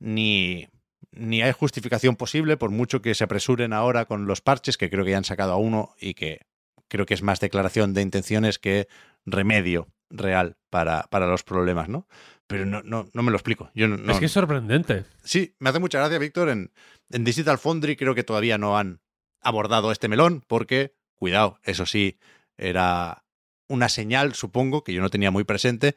ni, 0.00 0.68
ni 1.12 1.42
hay 1.42 1.52
justificación 1.52 2.16
posible 2.16 2.56
por 2.56 2.70
mucho 2.70 3.00
que 3.00 3.14
se 3.14 3.24
apresuren 3.24 3.72
ahora 3.72 4.06
con 4.06 4.26
los 4.26 4.40
parches, 4.40 4.76
que 4.76 4.90
creo 4.90 5.04
que 5.04 5.12
ya 5.12 5.18
han 5.18 5.24
sacado 5.24 5.52
a 5.52 5.56
uno 5.56 5.94
y 6.00 6.14
que 6.14 6.40
creo 6.88 7.06
que 7.06 7.14
es 7.14 7.22
más 7.22 7.38
declaración 7.38 7.94
de 7.94 8.02
intenciones 8.02 8.58
que 8.58 8.88
remedio 9.24 9.88
real 10.10 10.56
para, 10.70 11.04
para 11.04 11.28
los 11.28 11.44
problemas, 11.44 11.88
¿no? 11.88 12.08
pero 12.50 12.66
no, 12.66 12.82
no, 12.82 13.08
no, 13.12 13.22
me 13.22 13.30
lo 13.30 13.36
explico. 13.36 13.70
Yo 13.74 13.86
no, 13.86 14.12
es 14.12 14.18
que 14.18 14.24
es 14.24 14.32
sorprendente. 14.32 15.04
Sí, 15.22 15.54
me 15.60 15.70
hace 15.70 15.78
mucha 15.78 16.00
gracia, 16.00 16.18
Víctor. 16.18 16.48
En, 16.48 16.72
en, 17.10 17.22
Digital 17.22 17.58
Foundry 17.58 17.94
creo 17.94 18.16
que 18.16 18.24
todavía 18.24 18.58
no 18.58 18.76
han 18.76 19.00
abordado 19.40 19.92
este 19.92 20.08
melón, 20.08 20.42
porque, 20.48 20.96
cuidado, 21.14 21.60
eso 21.62 21.86
sí, 21.86 22.18
era 22.56 23.22
una 23.70 23.88
señal, 23.88 24.34
supongo, 24.34 24.84
que 24.84 24.92
yo 24.92 25.00
no 25.00 25.08
tenía 25.08 25.30
muy 25.30 25.44
presente. 25.44 25.94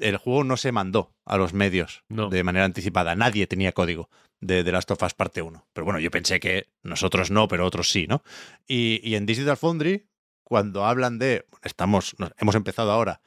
El 0.00 0.16
juego 0.16 0.44
no 0.44 0.56
se 0.56 0.72
mandó 0.72 1.14
a 1.24 1.36
los 1.36 1.52
medios 1.52 2.04
no. 2.08 2.28
de 2.28 2.42
manera 2.42 2.64
anticipada. 2.64 3.14
Nadie 3.14 3.46
tenía 3.46 3.72
código 3.72 4.08
de 4.40 4.64
The 4.64 4.72
Last 4.72 4.90
of 4.90 5.02
Us 5.02 5.14
parte 5.14 5.42
1. 5.42 5.66
Pero 5.72 5.84
bueno, 5.84 6.00
yo 6.00 6.10
pensé 6.10 6.40
que 6.40 6.68
nosotros 6.82 7.30
no, 7.30 7.48
pero 7.48 7.66
otros 7.66 7.90
sí, 7.90 8.06
¿no? 8.06 8.22
Y, 8.66 9.00
y 9.02 9.16
en 9.16 9.26
Digital 9.26 9.56
Foundry, 9.56 10.06
cuando 10.44 10.86
hablan 10.86 11.18
de. 11.18 11.46
Estamos. 11.62 12.16
Hemos 12.38 12.54
empezado 12.54 12.92
ahora 12.92 13.20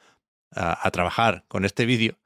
a, 0.52 0.86
a 0.86 0.90
trabajar 0.90 1.44
con 1.48 1.64
este 1.64 1.86
vídeo 1.86 2.18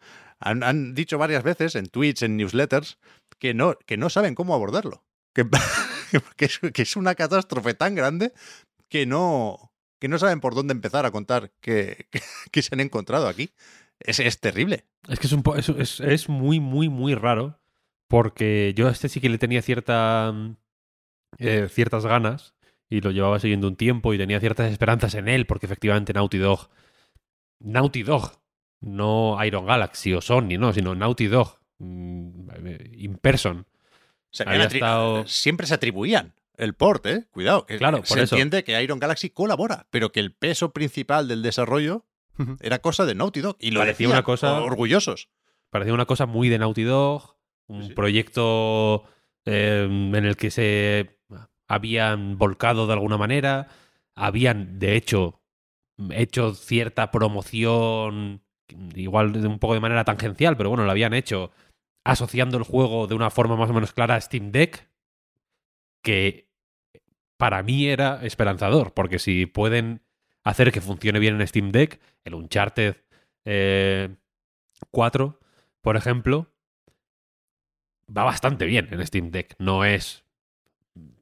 han, 0.44 0.62
han, 0.62 0.94
dicho 0.94 1.18
varias 1.18 1.42
veces 1.42 1.74
en 1.74 1.86
tweets, 1.86 2.22
en 2.22 2.36
newsletters, 2.36 2.98
que 3.38 3.54
no, 3.54 3.78
que 3.86 3.96
no 3.96 4.10
saben 4.10 4.34
cómo 4.34 4.54
abordarlo. 4.54 5.04
Que, 5.34 5.48
que, 6.36 6.44
es, 6.44 6.58
que, 6.58 6.82
es, 6.82 6.96
una 6.96 7.14
catástrofe 7.14 7.74
tan 7.74 7.94
grande 7.94 8.32
que 8.88 9.06
no, 9.06 9.72
que 10.04 10.08
no 10.08 10.18
saben 10.18 10.40
por 10.40 10.54
dónde 10.54 10.72
empezar 10.72 11.06
a 11.06 11.10
contar 11.10 11.50
que, 11.62 12.08
que 12.52 12.60
se 12.60 12.74
han 12.74 12.80
encontrado 12.80 13.26
aquí. 13.26 13.54
Es, 13.98 14.20
es, 14.20 14.38
terrible. 14.38 14.84
Es 15.08 15.18
que 15.18 15.28
es, 15.28 15.32
un 15.32 15.42
es, 15.56 15.70
es, 15.70 16.00
es, 16.00 16.28
muy, 16.28 16.60
muy, 16.60 16.90
muy 16.90 17.14
raro. 17.14 17.58
Porque 18.06 18.74
yo 18.76 18.88
a 18.88 18.90
este 18.90 19.08
sí 19.08 19.22
que 19.22 19.30
le 19.30 19.38
tenía 19.38 19.62
cierta, 19.62 20.34
eh, 21.38 21.68
ciertas 21.70 22.04
ganas 22.04 22.54
y 22.90 23.00
lo 23.00 23.12
llevaba 23.12 23.40
siguiendo 23.40 23.66
un 23.66 23.76
tiempo 23.76 24.12
y 24.12 24.18
tenía 24.18 24.40
ciertas 24.40 24.70
esperanzas 24.70 25.14
en 25.14 25.26
él, 25.26 25.46
porque 25.46 25.64
efectivamente 25.64 26.12
Naughty 26.12 26.36
Dog. 26.36 26.68
Naughty 27.60 28.02
Dog 28.02 28.42
no 28.82 29.42
Iron 29.42 29.64
Galaxy 29.64 30.12
o 30.12 30.20
Sony, 30.20 30.58
no, 30.58 30.74
sino 30.74 30.94
Naughty 30.94 31.28
Dog, 31.28 31.60
mm, 31.78 32.50
in 32.92 33.16
person. 33.16 33.64
Se 34.30 34.44
estado- 34.44 35.26
Siempre 35.26 35.66
se 35.66 35.72
atribuían 35.72 36.34
el 36.56 36.74
port, 36.74 37.04
¿eh? 37.06 37.26
Cuidado. 37.30 37.66
que 37.66 37.78
Claro, 37.78 37.98
por 37.98 38.06
se 38.06 38.22
eso. 38.22 38.34
entiende 38.36 38.64
que 38.64 38.80
Iron 38.82 38.98
Galaxy 38.98 39.30
colabora, 39.30 39.86
pero 39.90 40.12
que 40.12 40.20
el 40.20 40.32
peso 40.32 40.72
principal 40.72 41.28
del 41.28 41.42
desarrollo 41.42 42.04
era 42.60 42.80
cosa 42.80 43.04
de 43.06 43.14
Naughty 43.14 43.40
Dog. 43.40 43.56
Y 43.60 43.70
lo 43.70 43.80
Parecía 43.80 43.92
decían, 44.06 44.10
una 44.12 44.22
cosa- 44.24 44.60
orgullosos. 44.60 45.28
Parecía 45.70 45.94
una 45.94 46.06
cosa 46.06 46.26
muy 46.26 46.48
de 46.48 46.58
Naughty 46.58 46.82
Dog, 46.84 47.36
un 47.66 47.88
Sí. 47.88 47.92
proyecto 47.94 49.04
eh, 49.46 49.84
en 49.88 50.14
el 50.24 50.36
que 50.36 50.50
se 50.50 51.18
habían 51.68 52.38
volcado 52.38 52.86
de 52.86 52.92
alguna 52.94 53.18
manera, 53.18 53.68
habían, 54.14 54.78
de 54.78 54.96
hecho, 54.96 55.40
hecho 56.10 56.54
cierta 56.54 57.10
promoción, 57.10 58.42
igual 58.94 59.32
de 59.32 59.46
un 59.46 59.58
poco 59.58 59.74
de 59.74 59.80
manera 59.80 60.04
tangencial, 60.04 60.56
pero 60.56 60.70
bueno, 60.70 60.84
lo 60.84 60.90
habían 60.90 61.14
hecho 61.14 61.50
asociando 62.04 62.56
el 62.58 62.64
juego 62.64 63.06
de 63.06 63.14
una 63.14 63.30
forma 63.30 63.56
más 63.56 63.68
o 63.70 63.72
menos 63.74 63.92
clara 63.92 64.14
a 64.16 64.20
Steam 64.20 64.50
Deck, 64.52 64.88
que 66.02 66.43
para 67.36 67.62
mí 67.62 67.86
era 67.86 68.24
esperanzador, 68.24 68.94
porque 68.94 69.18
si 69.18 69.46
pueden 69.46 70.02
hacer 70.44 70.72
que 70.72 70.80
funcione 70.80 71.18
bien 71.18 71.40
en 71.40 71.46
Steam 71.46 71.72
Deck, 71.72 72.00
el 72.24 72.34
Uncharted 72.34 72.96
eh, 73.44 74.14
4, 74.90 75.40
por 75.80 75.96
ejemplo, 75.96 76.52
va 78.14 78.24
bastante 78.24 78.66
bien 78.66 78.88
en 78.90 79.06
Steam 79.06 79.30
Deck. 79.30 79.56
No 79.58 79.84
es. 79.84 80.24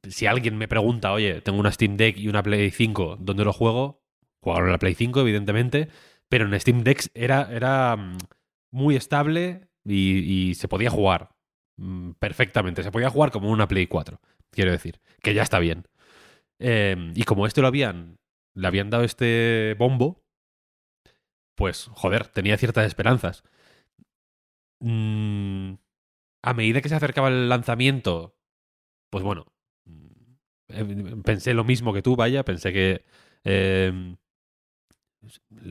Si 0.07 0.27
alguien 0.27 0.57
me 0.57 0.67
pregunta, 0.67 1.13
oye, 1.13 1.41
tengo 1.41 1.59
una 1.59 1.71
Steam 1.71 1.97
Deck 1.97 2.17
y 2.17 2.27
una 2.27 2.43
Play 2.43 2.69
5, 2.69 3.17
¿dónde 3.19 3.45
lo 3.45 3.53
juego? 3.53 4.03
Jugarlo 4.39 4.67
en 4.67 4.73
la 4.73 4.79
Play 4.79 4.93
5, 4.93 5.21
evidentemente. 5.21 5.87
Pero 6.29 6.45
en 6.45 6.59
Steam 6.59 6.83
Deck 6.83 7.09
era, 7.13 7.49
era 7.51 7.95
mm, 7.95 8.17
muy 8.71 8.95
estable 8.95 9.67
y, 9.83 10.49
y 10.49 10.55
se 10.55 10.67
podía 10.67 10.89
jugar 10.89 11.35
mm, 11.77 12.11
perfectamente. 12.19 12.83
Se 12.83 12.91
podía 12.91 13.09
jugar 13.09 13.31
como 13.31 13.49
una 13.49 13.67
Play 13.67 13.87
4, 13.87 14.19
quiero 14.51 14.71
decir. 14.71 14.99
Que 15.21 15.33
ya 15.33 15.43
está 15.43 15.59
bien. 15.59 15.85
Eh, 16.59 17.11
y 17.15 17.23
como 17.23 17.45
esto 17.47 17.61
lo 17.61 17.67
habían. 17.67 18.17
Le 18.55 18.67
habían 18.67 18.89
dado 18.89 19.03
este 19.03 19.75
bombo. 19.77 20.23
Pues, 21.55 21.89
joder, 21.93 22.27
tenía 22.27 22.57
ciertas 22.57 22.85
esperanzas. 22.87 23.43
Mm, 24.79 25.75
a 26.43 26.53
medida 26.53 26.81
que 26.81 26.89
se 26.89 26.95
acercaba 26.95 27.29
el 27.29 27.49
lanzamiento, 27.49 28.35
pues 29.11 29.23
bueno, 29.23 29.45
mm, 29.85 30.07
eh, 30.69 31.15
pensé 31.23 31.53
lo 31.53 31.63
mismo 31.63 31.93
que 31.93 32.01
tú, 32.01 32.15
vaya, 32.15 32.43
pensé 32.43 32.73
que 32.73 33.05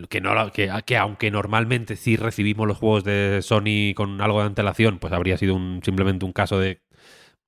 que 0.08 0.20
no 0.20 0.50
que 0.52 0.96
aunque 0.96 1.30
normalmente 1.30 1.96
sí 1.96 2.16
recibimos 2.16 2.66
los 2.66 2.78
juegos 2.78 3.04
de 3.04 3.40
Sony 3.42 3.94
con 3.94 4.20
algo 4.20 4.40
de 4.40 4.46
antelación, 4.46 4.98
pues 4.98 5.12
habría 5.12 5.36
sido 5.36 5.54
un, 5.54 5.80
simplemente 5.84 6.24
un 6.24 6.32
caso 6.32 6.58
de, 6.58 6.80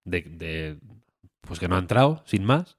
de, 0.05 0.23
de, 0.23 0.78
pues 1.43 1.61
que 1.61 1.69
no 1.69 1.77
ha 1.77 1.78
entrado, 1.78 2.23
sin 2.27 2.44
más. 2.44 2.78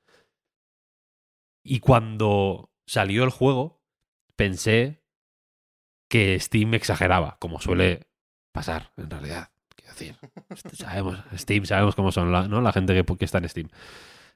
Y 1.68 1.80
cuando 1.80 2.72
salió 2.86 3.24
el 3.24 3.32
juego, 3.32 3.82
pensé 4.36 5.04
que 6.08 6.40
Steam 6.40 6.76
exageraba, 6.76 7.38
como 7.40 7.60
suele 7.60 8.08
pasar 8.52 8.92
en 8.98 9.10
realidad. 9.10 9.50
Quiero 9.76 9.94
decir, 9.94 10.16
este, 10.50 10.76
sabemos, 10.76 11.20
Steam, 11.34 11.66
sabemos 11.66 11.96
cómo 11.96 12.12
son 12.12 12.32
la, 12.32 12.48
¿no? 12.48 12.62
la 12.62 12.72
gente 12.72 12.94
que, 12.94 13.18
que 13.18 13.26
está 13.26 13.40
en 13.40 13.50
Steam. 13.50 13.70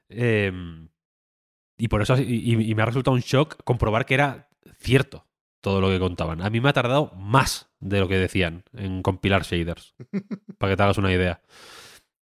Eh, 0.08 0.52
y 1.78 1.86
por 1.86 2.02
eso, 2.02 2.18
y, 2.18 2.52
y 2.68 2.74
me 2.74 2.82
ha 2.82 2.86
resultado 2.86 3.14
un 3.14 3.22
shock 3.22 3.62
comprobar 3.62 4.06
que 4.06 4.14
era 4.14 4.48
cierto 4.80 5.28
todo 5.60 5.80
lo 5.80 5.88
que 5.88 6.00
contaban. 6.00 6.42
A 6.42 6.50
mí 6.50 6.60
me 6.60 6.68
ha 6.68 6.72
tardado 6.72 7.12
más 7.16 7.70
de 7.78 8.00
lo 8.00 8.08
que 8.08 8.18
decían 8.18 8.64
en 8.72 9.02
compilar 9.02 9.42
shaders, 9.42 9.94
para 10.58 10.72
que 10.72 10.76
te 10.76 10.82
hagas 10.82 10.98
una 10.98 11.12
idea. 11.12 11.42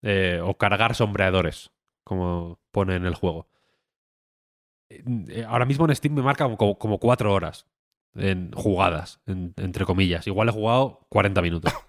Eh, 0.03 0.41
o 0.45 0.59
cargar 0.59 0.95
sombreadores, 0.95 1.71
como 2.05 2.61
pone 2.71 2.95
en 2.95 3.07
el 3.07 3.15
juego. 3.15 3.49
Eh, 4.91 5.45
Ahora 5.49 5.65
mismo 5.65 5.87
en 5.87 5.95
Steam 5.95 6.15
me 6.15 6.23
marca 6.23 6.45
como, 6.57 6.79
como 6.79 6.99
cuatro 6.99 7.33
horas 7.33 7.67
en 8.15 8.51
jugadas, 8.53 9.21
en- 9.27 9.53
entre 9.57 9.85
comillas. 9.85 10.27
Igual 10.27 10.49
he 10.49 10.53
jugado 10.53 11.01
40 11.09 11.43
minutos. 11.43 11.73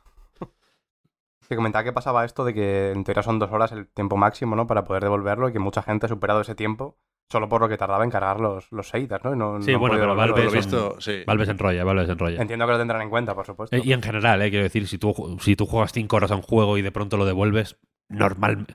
Que 1.47 1.55
comentaba 1.55 1.83
que 1.83 1.91
pasaba 1.93 2.25
esto 2.25 2.45
de 2.45 2.53
que 2.53 2.91
en 2.91 3.03
teoría 3.03 3.23
son 3.23 3.39
dos 3.39 3.51
horas 3.51 3.71
el 3.71 3.87
tiempo 3.87 4.17
máximo, 4.17 4.55
¿no? 4.55 4.67
Para 4.67 4.83
poder 4.85 5.01
devolverlo 5.01 5.49
y 5.49 5.51
que 5.51 5.57
mucha 5.57 5.81
gente 5.81 6.05
ha 6.05 6.09
superado 6.09 6.41
ese 6.41 6.53
tiempo 6.53 6.99
solo 7.27 7.49
por 7.49 7.59
lo 7.61 7.67
que 7.67 7.75
tardaba 7.75 8.03
en 8.03 8.11
cargar 8.11 8.39
los, 8.39 8.71
los 8.71 8.85
shaders, 8.85 9.23
¿no? 9.23 9.59
Sí, 9.63 9.71
no 9.71 9.79
bueno, 9.79 9.95
pero 9.95 10.01
devolverlo. 10.15 10.35
Por 10.35 10.43
lo 10.43 10.49
Valve 10.51 10.55
visto, 10.55 11.01
sí. 11.01 11.23
Valve 11.25 11.45
se 11.45 11.51
enrolla, 11.53 11.83
Valve 11.83 12.05
se 12.05 12.11
enrolla. 12.11 12.39
Entiendo 12.39 12.67
que 12.67 12.71
lo 12.73 12.77
tendrán 12.77 13.01
en 13.01 13.09
cuenta, 13.09 13.33
por 13.33 13.47
supuesto. 13.47 13.75
Eh, 13.75 13.81
Y 13.83 13.93
en 13.93 14.03
general, 14.03 14.39
eh, 14.43 14.51
quiero 14.51 14.61
decir, 14.63 14.87
si 14.87 14.99
tú, 14.99 15.37
si 15.41 15.55
tú 15.55 15.65
juegas 15.65 15.91
5 15.91 16.17
horas 16.17 16.29
a 16.29 16.35
un 16.35 16.43
juego 16.43 16.77
y 16.77 16.83
de 16.83 16.91
pronto 16.91 17.17
lo 17.17 17.25
devuelves, 17.25 17.77
normal. 18.09 18.67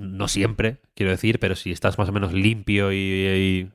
No 0.00 0.28
siempre, 0.28 0.78
quiero 0.94 1.12
decir, 1.12 1.38
pero 1.38 1.54
si 1.56 1.70
estás 1.72 1.98
más 1.98 2.08
o 2.08 2.12
menos 2.12 2.32
limpio 2.32 2.92
y, 2.92 2.96
y, 2.96 3.70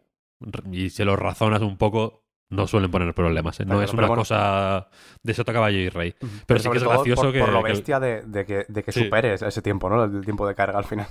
y 0.72 0.90
se 0.90 1.06
lo 1.06 1.16
razonas 1.16 1.62
un 1.62 1.78
poco, 1.78 2.24
no 2.50 2.68
suelen 2.68 2.92
poner 2.92 3.14
problemas. 3.14 3.60
¿eh? 3.60 3.66
No 3.66 3.72
Claro, 3.76 3.84
es 3.86 3.94
una 3.94 4.08
bueno. 4.08 4.22
cosa 4.22 4.90
de 5.24 5.34
sota 5.34 5.54
caballo 5.54 5.78
y 5.78 5.90
rey. 5.90 6.16
Pero 6.46 6.60
sí 6.60 6.70
que 6.70 6.78
es 6.78 6.84
gracioso 6.84 7.22
por, 7.24 7.34
que- 7.34 7.40
por 7.40 7.52
lo 7.54 7.64
que- 7.64 7.72
bestia 7.72 8.00
de, 8.00 8.22
de 8.24 8.46
que, 8.46 8.66
de 8.68 8.84
que 8.84 8.92
Sí. 8.92 9.04
superes 9.04 9.42
ese 9.42 9.62
tiempo, 9.62 9.90
¿no? 9.90 10.04
El 10.04 10.24
tiempo 10.26 10.48
de 10.48 10.56
carga 10.56 10.78
al 10.80 10.86
final. 10.86 11.08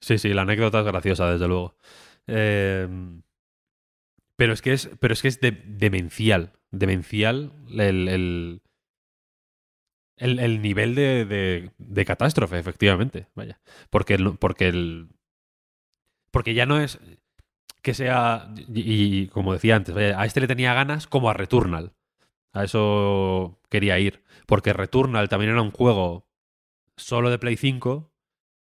Sí, 0.00 0.18
sí, 0.18 0.32
la 0.32 0.42
anécdota 0.42 0.80
es 0.80 0.86
graciosa, 0.86 1.30
desde 1.30 1.48
luego. 1.48 1.76
Eh, 2.26 2.88
pero 4.36 4.52
es 4.52 4.62
que 4.62 4.72
es, 4.72 4.90
pero 5.00 5.12
es 5.14 5.22
que 5.22 5.28
es 5.28 5.40
de- 5.40 5.62
demencial. 5.66 6.52
Demencial 6.70 7.52
el, 7.70 8.08
el, 8.08 8.62
el- 10.18 10.38
el 10.40 10.62
nivel 10.62 10.94
de, 10.94 11.24
de- 11.78 12.04
catástrofe, 12.04 12.58
efectivamente. 12.58 13.26
Vaya. 13.34 13.60
Porque 13.90 14.14
el, 14.14 14.36
porque 14.38 14.68
el. 14.68 15.08
Porque 16.30 16.54
ya 16.54 16.66
no 16.66 16.78
es 16.78 16.98
que 17.82 17.94
sea. 17.94 18.52
Y, 18.68 19.28
como 19.28 19.52
decía 19.52 19.76
antes, 19.76 19.96
a 19.96 20.24
este 20.24 20.40
le 20.40 20.46
tenía 20.46 20.74
ganas 20.74 21.06
como 21.06 21.30
a 21.30 21.34
Returnal. 21.34 21.94
A 22.52 22.64
eso 22.64 23.60
quería 23.70 23.98
ir. 23.98 24.22
Porque 24.46 24.72
Returnal 24.72 25.28
también 25.28 25.52
era 25.52 25.62
un 25.62 25.70
juego 25.70 26.26
solo 26.96 27.30
de 27.30 27.38
Play 27.38 27.56
5 27.56 28.12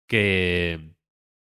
que 0.08 0.96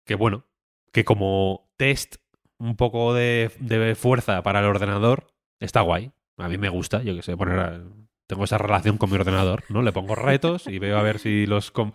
que 0.05 0.15
bueno, 0.15 0.45
que 0.91 1.05
como 1.05 1.71
test 1.77 2.17
un 2.57 2.75
poco 2.75 3.13
de, 3.13 3.51
de 3.59 3.95
fuerza 3.95 4.43
para 4.43 4.59
el 4.59 4.65
ordenador, 4.65 5.27
está 5.59 5.81
guay. 5.81 6.11
A 6.37 6.49
mí 6.49 6.57
me 6.57 6.69
gusta, 6.69 7.01
yo 7.03 7.15
que 7.15 7.21
sé, 7.21 7.37
poner 7.37 7.83
tengo 8.31 8.45
esa 8.45 8.57
relación 8.57 8.97
con 8.97 9.09
mi 9.11 9.17
ordenador, 9.17 9.63
¿no? 9.69 9.81
Le 9.81 9.91
pongo 9.91 10.15
retos 10.15 10.65
y 10.67 10.79
veo 10.79 10.97
a 10.97 11.03
ver 11.03 11.19
si 11.19 11.45
los 11.45 11.69
com- 11.69 11.91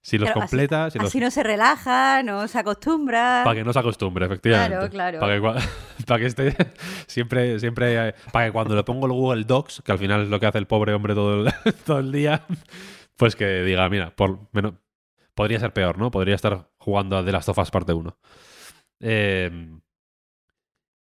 si 0.00 0.16
los 0.18 0.26
Claro, 0.28 0.42
así- 0.42 0.48
completa, 0.50 0.90
si 0.90 0.98
los 0.98 1.08
Así 1.08 1.18
no 1.18 1.30
se 1.30 1.42
relaja, 1.42 2.22
no 2.22 2.46
se 2.46 2.58
acostumbra. 2.58 3.40
para 3.44 3.56
que 3.56 3.64
no 3.64 3.72
se 3.72 3.78
acostumbre, 3.80 4.26
efectivamente. 4.26 4.90
Claro, 4.90 5.18
claro. 5.18 5.20
Para 5.20 5.34
que, 5.60 5.66
para 6.06 6.20
que 6.20 6.26
esté 6.26 6.54
siempre, 7.06 7.58
siempre, 7.58 8.14
para 8.32 8.46
que 8.46 8.52
cuando 8.52 8.76
le 8.76 8.84
pongo 8.84 9.06
el 9.06 9.12
Google 9.12 9.44
Docs, 9.44 9.82
que 9.84 9.90
al 9.92 9.98
final 9.98 10.22
es 10.22 10.28
lo 10.28 10.38
que 10.38 10.46
hace 10.46 10.58
el 10.58 10.66
pobre 10.66 10.92
hombre 10.94 11.14
todo 11.14 11.46
el, 11.46 11.52
todo 11.86 11.98
el 11.98 12.12
día, 12.12 12.44
pues 13.16 13.34
que 13.34 13.62
diga, 13.64 13.88
mira, 13.88 14.14
por 14.14 14.38
menos, 14.52 14.74
podría 15.34 15.58
ser 15.58 15.72
peor, 15.72 15.98
¿no? 15.98 16.10
Podría 16.10 16.36
estar 16.36 16.70
jugando 16.78 17.16
a 17.18 17.24
The 17.24 17.32
Last 17.32 17.48
of 17.48 17.58
Us 17.58 17.70
parte 17.70 17.92
1. 17.92 18.16
Eh, 19.00 19.78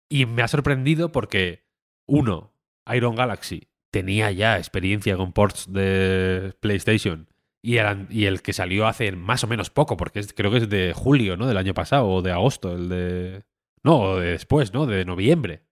y 0.08 0.24
me 0.26 0.42
ha 0.42 0.48
sorprendido 0.48 1.12
porque, 1.12 1.66
uno, 2.06 2.52
Iron 2.94 3.14
Galaxy 3.16 3.67
tenía 3.90 4.30
ya 4.32 4.58
experiencia 4.58 5.16
con 5.16 5.32
ports 5.32 5.72
de 5.72 6.54
PlayStation 6.60 7.26
y 7.62 7.76
el, 7.78 8.06
y 8.10 8.26
el 8.26 8.42
que 8.42 8.52
salió 8.52 8.86
hace 8.86 9.12
más 9.12 9.42
o 9.44 9.46
menos 9.46 9.70
poco, 9.70 9.96
porque 9.96 10.20
es- 10.20 10.32
creo 10.32 10.50
que 10.50 10.58
es 10.58 10.68
de 10.68 10.92
julio, 10.94 11.36
¿no? 11.36 11.46
Del 11.46 11.56
año 11.56 11.74
pasado, 11.74 12.08
o 12.08 12.22
de 12.22 12.30
agosto, 12.32 12.72
el 12.74 12.88
de... 12.88 13.42
No, 13.82 14.00
o 14.00 14.16
de 14.20 14.30
después, 14.32 14.72
¿no? 14.72 14.86
De 14.86 15.04
noviembre. 15.04 15.62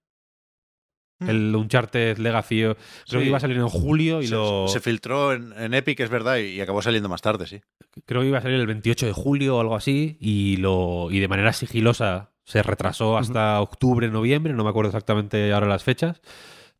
Mm. 1.21 1.31
El 1.31 1.57
Uncharted 1.57 2.19
Legacy 2.19 2.63
creo 3.09 3.21
que 3.23 3.27
iba 3.27 3.37
a 3.39 3.41
salir 3.41 3.57
en 3.57 3.69
julio 3.69 4.21
y 4.21 4.27
se, 4.27 4.35
lo... 4.35 4.69
se 4.69 4.81
filtró 4.81 5.33
en, 5.33 5.53
en 5.57 5.73
Epic, 5.75 6.01
es 6.01 6.11
verdad, 6.11 6.37
y, 6.39 6.49
y 6.57 6.61
acabó 6.61 6.83
saliendo 6.83 7.09
más 7.09 7.23
tarde, 7.23 7.47
sí. 7.47 7.61
creo 8.05 8.21
que 8.21 8.29
iba 8.29 8.39
a 8.39 8.43
salir 8.43 8.61
el 8.61 8.67
28 8.67 9.07
de 9.07 9.13
julio 9.13 9.57
o 9.57 9.61
algo 9.61 9.77
así, 9.77 10.19
y, 10.21 10.57
lo, 10.59 11.09
y 11.11 11.21
de 11.21 11.29
manera 11.29 11.53
sigilosa 11.55 12.33
se 12.45 12.63
retrasó 12.63 13.17
hasta 13.17 13.61
octubre, 13.61 14.09
noviembre, 14.11 14.53
no 14.53 14.63
me 14.65 14.71
acuerdo 14.71 14.91
exactamente 14.91 15.53
ahora 15.53 15.67
las 15.67 15.85
fechas, 15.85 16.21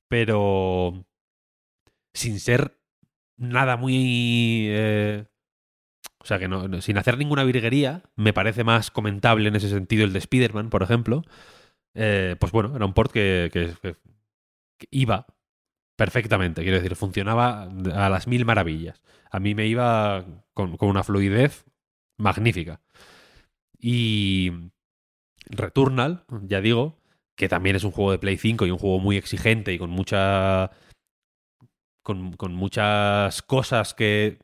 pero 0.09 1.05
sin 2.17 2.41
ser 2.41 2.79
nada 3.39 3.77
muy... 3.77 4.67
eh, 4.71 5.27
o 6.21 6.27
sea, 6.27 6.39
que 6.39 6.49
no, 6.49 6.81
sin 6.83 6.99
hacer 6.99 7.19
ninguna 7.19 7.45
virguería, 7.45 8.03
me 8.17 8.33
parece 8.33 8.65
más 8.65 8.91
comentable 8.91 9.49
en 9.49 9.57
ese 9.57 9.69
sentido 9.69 10.05
el 10.05 10.13
de 10.13 10.19
Spider-Man, 10.21 10.71
por 10.71 10.83
ejemplo. 10.83 11.23
Eh, 11.95 12.37
pues 12.41 12.53
bueno, 12.53 12.75
era 12.77 12.87
un 12.87 12.95
port 12.95 13.13
que, 13.13 13.51
que- 13.53 13.97
iba 14.91 15.27
perfectamente, 15.97 16.63
quiero 16.63 16.79
decir, 16.79 16.97
funcionaba 16.97 17.65
a 17.65 18.09
las 18.11 18.27
mil 18.27 18.45
maravillas. 18.45 19.03
A 19.31 19.41
mí 19.41 19.55
me 19.55 19.67
iba 19.67 20.25
con 20.55 20.77
una 20.81 21.05
fluidez 21.05 21.65
magnífica. 22.19 22.81
Y 23.79 24.53
Returnal, 25.49 26.25
ya 26.49 26.61
digo, 26.61 26.99
que 27.37 27.49
también 27.49 27.77
es 27.77 27.85
un 27.85 27.93
juego 27.93 28.11
de 28.13 28.19
Play 28.19 28.37
5 28.37 28.67
y 28.67 28.71
un 28.71 28.79
juego 28.79 28.99
muy 28.99 29.17
exigente 29.17 29.73
y 29.73 29.79
con 29.79 29.91
mucha 29.91 30.71
con, 32.07 32.35
con 32.37 32.55
muchas 32.55 33.43
cosas 33.43 33.93
que, 33.93 34.39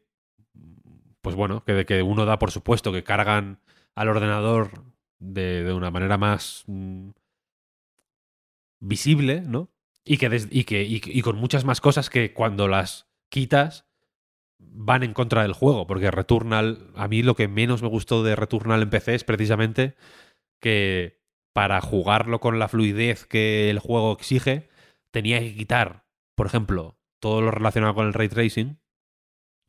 pues 1.20 1.36
bueno, 1.36 1.62
que, 1.64 1.86
que 1.86 2.02
uno 2.02 2.24
da 2.24 2.40
por 2.40 2.50
supuesto 2.50 2.90
que 2.90 3.04
cargan 3.04 3.60
al 3.94 4.08
ordenador 4.08 4.82
de, 5.20 5.62
de 5.62 5.72
una 5.72 5.92
manera 5.92 6.18
más 6.18 6.64
mm, 6.66 7.10
visible, 8.80 9.42
¿no? 9.42 9.70
Y 10.04 10.16
que, 10.16 10.44
y, 10.50 10.64
que 10.64 10.82
y, 10.82 11.00
y 11.04 11.22
con 11.22 11.36
muchas 11.36 11.64
más 11.64 11.80
cosas 11.80 12.10
que 12.10 12.34
cuando 12.34 12.66
las 12.66 13.06
quitas 13.28 13.86
van 14.58 15.04
en 15.04 15.14
contra 15.14 15.42
del 15.42 15.52
juego, 15.52 15.86
porque 15.86 16.10
Returnal, 16.10 16.90
a 16.96 17.06
mí 17.06 17.22
lo 17.22 17.36
que 17.36 17.46
menos 17.46 17.80
me 17.80 17.88
gustó 17.88 18.24
de 18.24 18.34
Returnal 18.34 18.82
en 18.82 18.90
PC 18.90 19.14
es 19.14 19.22
precisamente 19.22 19.94
que 20.60 21.22
para 21.52 21.80
jugarlo 21.80 22.40
con 22.40 22.58
la 22.58 22.66
fluidez 22.66 23.24
que 23.24 23.70
el 23.70 23.78
juego 23.78 24.10
exige, 24.14 24.68
tenía 25.12 25.38
que 25.38 25.54
quitar, 25.54 26.06
por 26.34 26.48
ejemplo, 26.48 26.98
todo 27.22 27.40
lo 27.40 27.52
relacionado 27.52 27.94
con 27.94 28.06
el 28.08 28.12
ray 28.14 28.28
tracing 28.28 28.80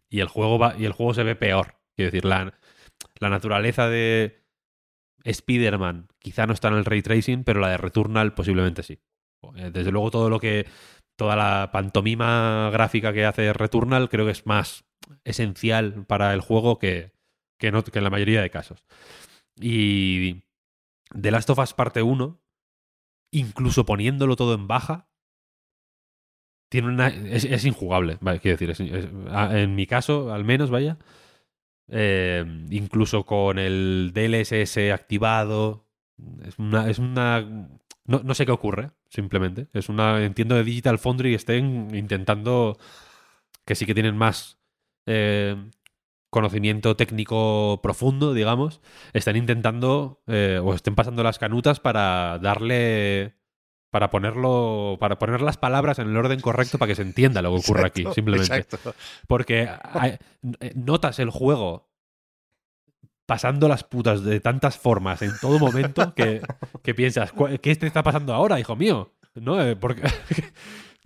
y 0.10 0.20
el 0.22 0.28
juego 0.28 0.60
y 0.78 0.86
el 0.86 0.92
juego 0.94 1.14
se 1.14 1.24
ve 1.24 1.36
peor. 1.36 1.76
Quiero 1.96 2.12
decir, 2.12 2.26
la, 2.26 2.58
la 3.20 3.30
naturaleza 3.30 3.88
de 3.88 4.44
Spider-Man 5.24 6.08
quizá 6.20 6.48
no 6.48 6.54
está 6.54 6.70
en 6.70 6.76
el 6.76 6.86
ray 6.86 7.02
tracing, 7.04 7.44
pero 7.44 7.60
la 7.60 7.70
de 7.70 7.78
Returnal 7.78 8.34
posiblemente 8.34 8.82
sí. 8.84 9.00
Eh, 9.56 9.70
Desde 9.72 9.92
luego 9.92 10.10
todo 10.12 10.30
lo 10.30 10.40
que 10.40 10.66
toda 11.16 11.36
la 11.36 11.70
pantomima 11.72 12.70
gráfica 12.72 13.14
que 13.14 13.26
hace 13.26 13.54
Returnal 13.54 14.10
creo 14.10 14.26
que 14.26 14.32
es 14.32 14.46
más 14.48 14.84
esencial 15.24 16.06
para 16.08 16.34
el 16.34 16.42
juego 16.42 16.80
que, 16.80 17.12
que, 17.60 17.72
no- 17.72 17.84
que 17.84 18.00
en 18.00 18.04
la 18.04 18.10
mayoría 18.10 18.42
de 18.42 18.50
casos. 18.50 18.84
Y 19.60 20.44
The 21.20 21.30
Last 21.30 21.50
of 21.52 21.60
Us 21.60 21.74
parte 21.74 22.02
1, 22.02 22.42
incluso 23.32 23.86
poniéndolo 23.86 24.36
todo 24.36 24.56
en 24.56 24.68
baja, 24.68 25.08
tiene 26.74 26.88
una, 26.88 27.10
es, 27.10 27.66
injugable. 27.66 28.18
Quiero 28.42 28.58
decir, 28.58 28.74
en 29.30 29.76
mi 29.76 29.86
caso, 29.86 30.34
al 30.34 30.44
menos, 30.44 30.72
vaya. 30.72 30.98
eh, 31.88 32.44
incluso 32.72 33.26
con 33.28 33.60
el 33.60 34.12
DLSS 34.12 34.92
activado. 34.92 35.86
Es 36.44 36.58
una. 36.58 36.90
Es 36.90 36.98
una 36.98 37.42
no, 38.06 38.22
no 38.24 38.34
sé 38.34 38.48
qué 38.48 38.52
ocurre, 38.52 38.90
simplemente. 39.08 39.68
Es 39.74 39.88
una. 39.88 40.24
Entiendo 40.26 40.56
de 40.56 40.64
Digital 40.64 40.98
Foundry 40.98 41.36
estén 41.36 41.94
intentando. 41.94 42.80
Que 43.66 43.76
sí 43.76 43.86
que 43.86 43.94
tienen 43.94 44.18
más. 44.18 44.58
eh, 45.06 45.56
conocimiento 46.32 46.96
técnico 46.96 47.82
profundo, 47.84 48.34
digamos, 48.34 48.82
están 49.14 49.36
intentando 49.36 50.24
eh, 50.26 50.60
o 50.64 50.74
estén 50.74 50.96
pasando 50.96 51.22
las 51.22 51.38
canutas 51.38 51.80
para 51.80 52.40
darle 52.40 53.36
para 53.94 54.10
ponerlo 54.10 54.98
para 55.00 55.20
poner 55.20 55.42
las 55.42 55.58
palabras 55.58 56.00
en 56.00 56.10
el 56.10 56.18
orden 56.18 56.40
correcto 56.40 56.80
para 56.80 56.88
que 56.90 56.96
se 56.96 57.04
entienda 57.04 57.44
lo 57.44 57.52
que 57.52 57.60
ocurre 57.60 57.86
aquí, 57.86 58.04
simplemente. 58.16 58.56
exacto. 58.58 58.96
Porque 59.28 59.70
hay- 59.84 60.18
eh, 60.62 60.72
notas 60.74 61.20
el 61.20 61.30
juego 61.30 61.92
pasando 63.28 63.68
las 63.68 63.84
putas 63.84 64.24
de 64.24 64.40
tantas 64.40 64.80
formas 64.80 65.22
en 65.22 65.32
todo 65.40 65.60
momento 65.60 66.16
que, 66.16 66.42
que 66.82 66.96
piensas, 66.96 67.32
"¿Cu- 67.34 67.50
¿qué 67.62 67.76
te 67.76 67.86
está 67.86 68.02
pasando 68.02 68.34
ahora, 68.34 68.60
hijo 68.60 68.76
mío? 68.76 69.14
¿No? 69.36 69.62
Eh, 69.64 69.76
porque- 69.76 70.02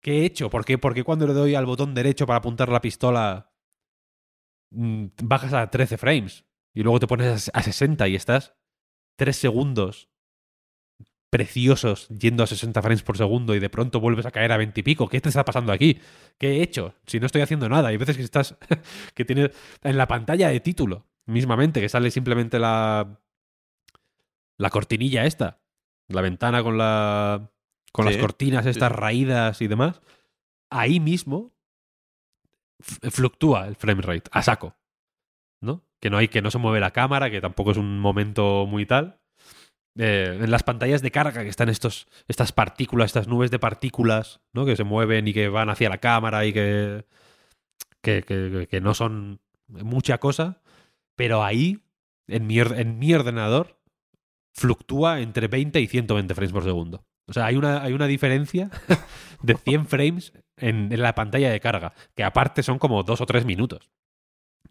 ¿Qué 0.00 0.20
he 0.20 0.24
hecho? 0.24 0.48
¿Por 0.48 0.64
qué, 0.64 0.78
por 0.78 0.94
qué 0.94 1.04
cuando 1.04 1.26
le 1.26 1.34
doy 1.34 1.54
al 1.54 1.66
botón 1.66 1.94
derecho 1.94 2.26
para 2.26 2.38
apuntar 2.38 2.70
la 2.70 2.80
pistola 2.80 3.52
mm, 4.70 5.06
bajas 5.22 5.52
a 5.52 5.68
13 5.70 5.98
frames 5.98 6.46
y 6.72 6.82
luego 6.82 6.98
te 6.98 7.06
pones 7.06 7.50
a 7.52 7.62
60 7.62 8.08
y 8.08 8.14
estás 8.14 8.54
3 9.16 9.36
segundos 9.36 10.08
preciosos 11.34 12.06
yendo 12.10 12.44
a 12.44 12.46
60 12.46 12.80
frames 12.80 13.02
por 13.02 13.16
segundo 13.16 13.56
y 13.56 13.58
de 13.58 13.68
pronto 13.68 13.98
vuelves 13.98 14.24
a 14.24 14.30
caer 14.30 14.52
a 14.52 14.56
20 14.56 14.78
y 14.78 14.82
pico. 14.84 15.08
¿Qué 15.08 15.20
te 15.20 15.30
está 15.30 15.44
pasando 15.44 15.72
aquí? 15.72 15.98
¿Qué 16.38 16.52
he 16.52 16.62
hecho? 16.62 16.94
Si 17.08 17.18
no 17.18 17.26
estoy 17.26 17.42
haciendo 17.42 17.68
nada. 17.68 17.88
Hay 17.88 17.96
veces 17.96 18.16
que 18.16 18.22
estás 18.22 18.56
que 19.14 19.24
tienes 19.24 19.50
en 19.82 19.96
la 19.96 20.06
pantalla 20.06 20.48
de 20.50 20.60
título 20.60 21.08
mismamente 21.26 21.80
que 21.80 21.88
sale 21.88 22.12
simplemente 22.12 22.60
la 22.60 23.18
la 24.58 24.70
cortinilla 24.70 25.24
esta, 25.24 25.58
la 26.06 26.20
ventana 26.20 26.62
con 26.62 26.78
la 26.78 27.50
con 27.90 28.06
Sí, 28.06 28.12
las 28.12 28.20
cortinas 28.20 28.64
estas 28.66 28.92
sí. 28.92 28.96
raídas 28.96 29.60
y 29.60 29.66
demás. 29.66 30.02
Ahí 30.70 31.00
mismo 31.00 31.52
fluctúa 32.78 33.66
el 33.66 33.74
frame 33.74 34.02
rate 34.02 34.30
a 34.30 34.40
saco. 34.42 34.76
¿No? 35.60 35.82
Que 35.98 36.10
no 36.10 36.16
hay 36.16 36.28
que 36.28 36.42
no 36.42 36.52
se 36.52 36.58
mueve 36.58 36.78
la 36.78 36.92
cámara, 36.92 37.28
que 37.28 37.40
tampoco 37.40 37.72
es 37.72 37.76
un 37.76 37.98
momento 37.98 38.66
muy 38.66 38.86
tal. 38.86 39.18
En 39.96 40.50
las 40.50 40.62
pantallas 40.64 41.02
de 41.02 41.10
carga 41.12 41.42
que 41.44 41.48
están 41.48 41.68
estos, 41.68 42.08
estas 42.26 42.50
partículas, 42.52 43.06
estas 43.06 43.28
nubes 43.28 43.50
de 43.50 43.58
partículas, 43.60 44.40
¿no? 44.52 44.64
Que 44.66 44.74
se 44.76 44.82
mueven 44.84 45.28
y 45.28 45.32
que 45.32 45.48
van 45.48 45.70
hacia 45.70 45.88
la 45.88 45.98
cámara 45.98 46.44
y 46.46 46.52
que, 46.52 47.04
que, 48.02 48.22
que- 48.22 48.66
que 48.68 48.80
no 48.80 48.94
son 48.94 49.40
mucha 49.68 50.18
cosa. 50.18 50.60
Pero 51.16 51.44
ahí, 51.44 51.84
en 52.26 52.46
mi, 52.48 52.58
en 52.58 52.98
mi 52.98 53.14
ordenador, 53.14 53.78
fluctúa 54.52 55.20
entre 55.20 55.46
20 55.48 55.80
y 55.80 55.86
120 55.86 56.34
frames 56.34 56.52
por 56.52 56.64
segundo. 56.64 57.04
O 57.26 57.32
sea, 57.32 57.46
hay 57.46 57.56
una, 57.56 57.82
hay 57.82 57.92
una 57.92 58.06
diferencia 58.06 58.70
de 59.42 59.54
100 59.54 59.86
frames 59.86 60.32
en, 60.56 60.92
en 60.92 61.02
la 61.02 61.14
pantalla 61.14 61.50
de 61.50 61.60
carga, 61.60 61.94
que 62.16 62.24
aparte 62.24 62.62
son 62.62 62.78
como 62.78 63.02
dos 63.04 63.20
o 63.20 63.26
tres 63.26 63.44
minutos. 63.44 63.90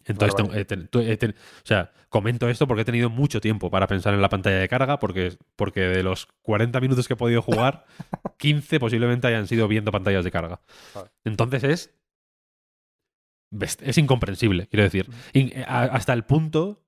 Entonces, 0.06 0.36
tengo- 0.36 0.54
he 0.54 0.64
ten- 0.64 0.88
tu- 0.88 1.00
he 1.00 1.16
ten- 1.16 1.34
o 1.34 1.66
sea, 1.66 1.92
comento 2.08 2.48
esto 2.48 2.66
porque 2.66 2.82
he 2.82 2.84
tenido 2.84 3.10
mucho 3.10 3.40
tiempo 3.40 3.70
para 3.70 3.86
pensar 3.86 4.12
en 4.14 4.20
la 4.22 4.28
pantalla 4.28 4.58
de 4.58 4.68
carga, 4.68 4.98
porque, 4.98 5.36
porque 5.56 5.80
de 5.80 6.02
los 6.02 6.26
40 6.42 6.80
minutos 6.80 7.08
que 7.08 7.14
he 7.14 7.16
podido 7.16 7.42
jugar, 7.42 7.86
15 8.38 8.78
posiblemente 8.80 9.26
hayan 9.26 9.46
sido 9.46 9.66
viendo 9.68 9.90
pantallas 9.92 10.24
de 10.24 10.30
carga. 10.30 10.60
Vale. 10.94 11.10
Entonces 11.24 11.64
es. 11.64 11.94
Es 13.82 13.98
incomprensible, 13.98 14.66
quiero 14.66 14.82
decir. 14.82 15.08
In- 15.32 15.52
a- 15.66 15.84
hasta 15.84 16.12
el 16.12 16.24
punto 16.24 16.84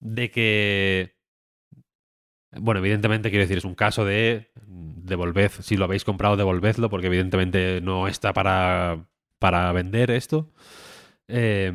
de 0.00 0.30
que. 0.30 1.16
Bueno, 2.54 2.80
evidentemente, 2.80 3.30
quiero 3.30 3.42
decir, 3.44 3.58
es 3.58 3.64
un 3.64 3.74
caso 3.74 4.04
de 4.04 4.52
devolved, 4.66 5.50
si 5.60 5.76
lo 5.76 5.86
habéis 5.86 6.04
comprado, 6.04 6.36
devolvedlo, 6.36 6.90
porque 6.90 7.06
evidentemente 7.06 7.80
no 7.80 8.06
está 8.08 8.32
para, 8.32 9.06
para 9.38 9.72
vender 9.72 10.10
esto. 10.10 10.52
Eh, 11.28 11.72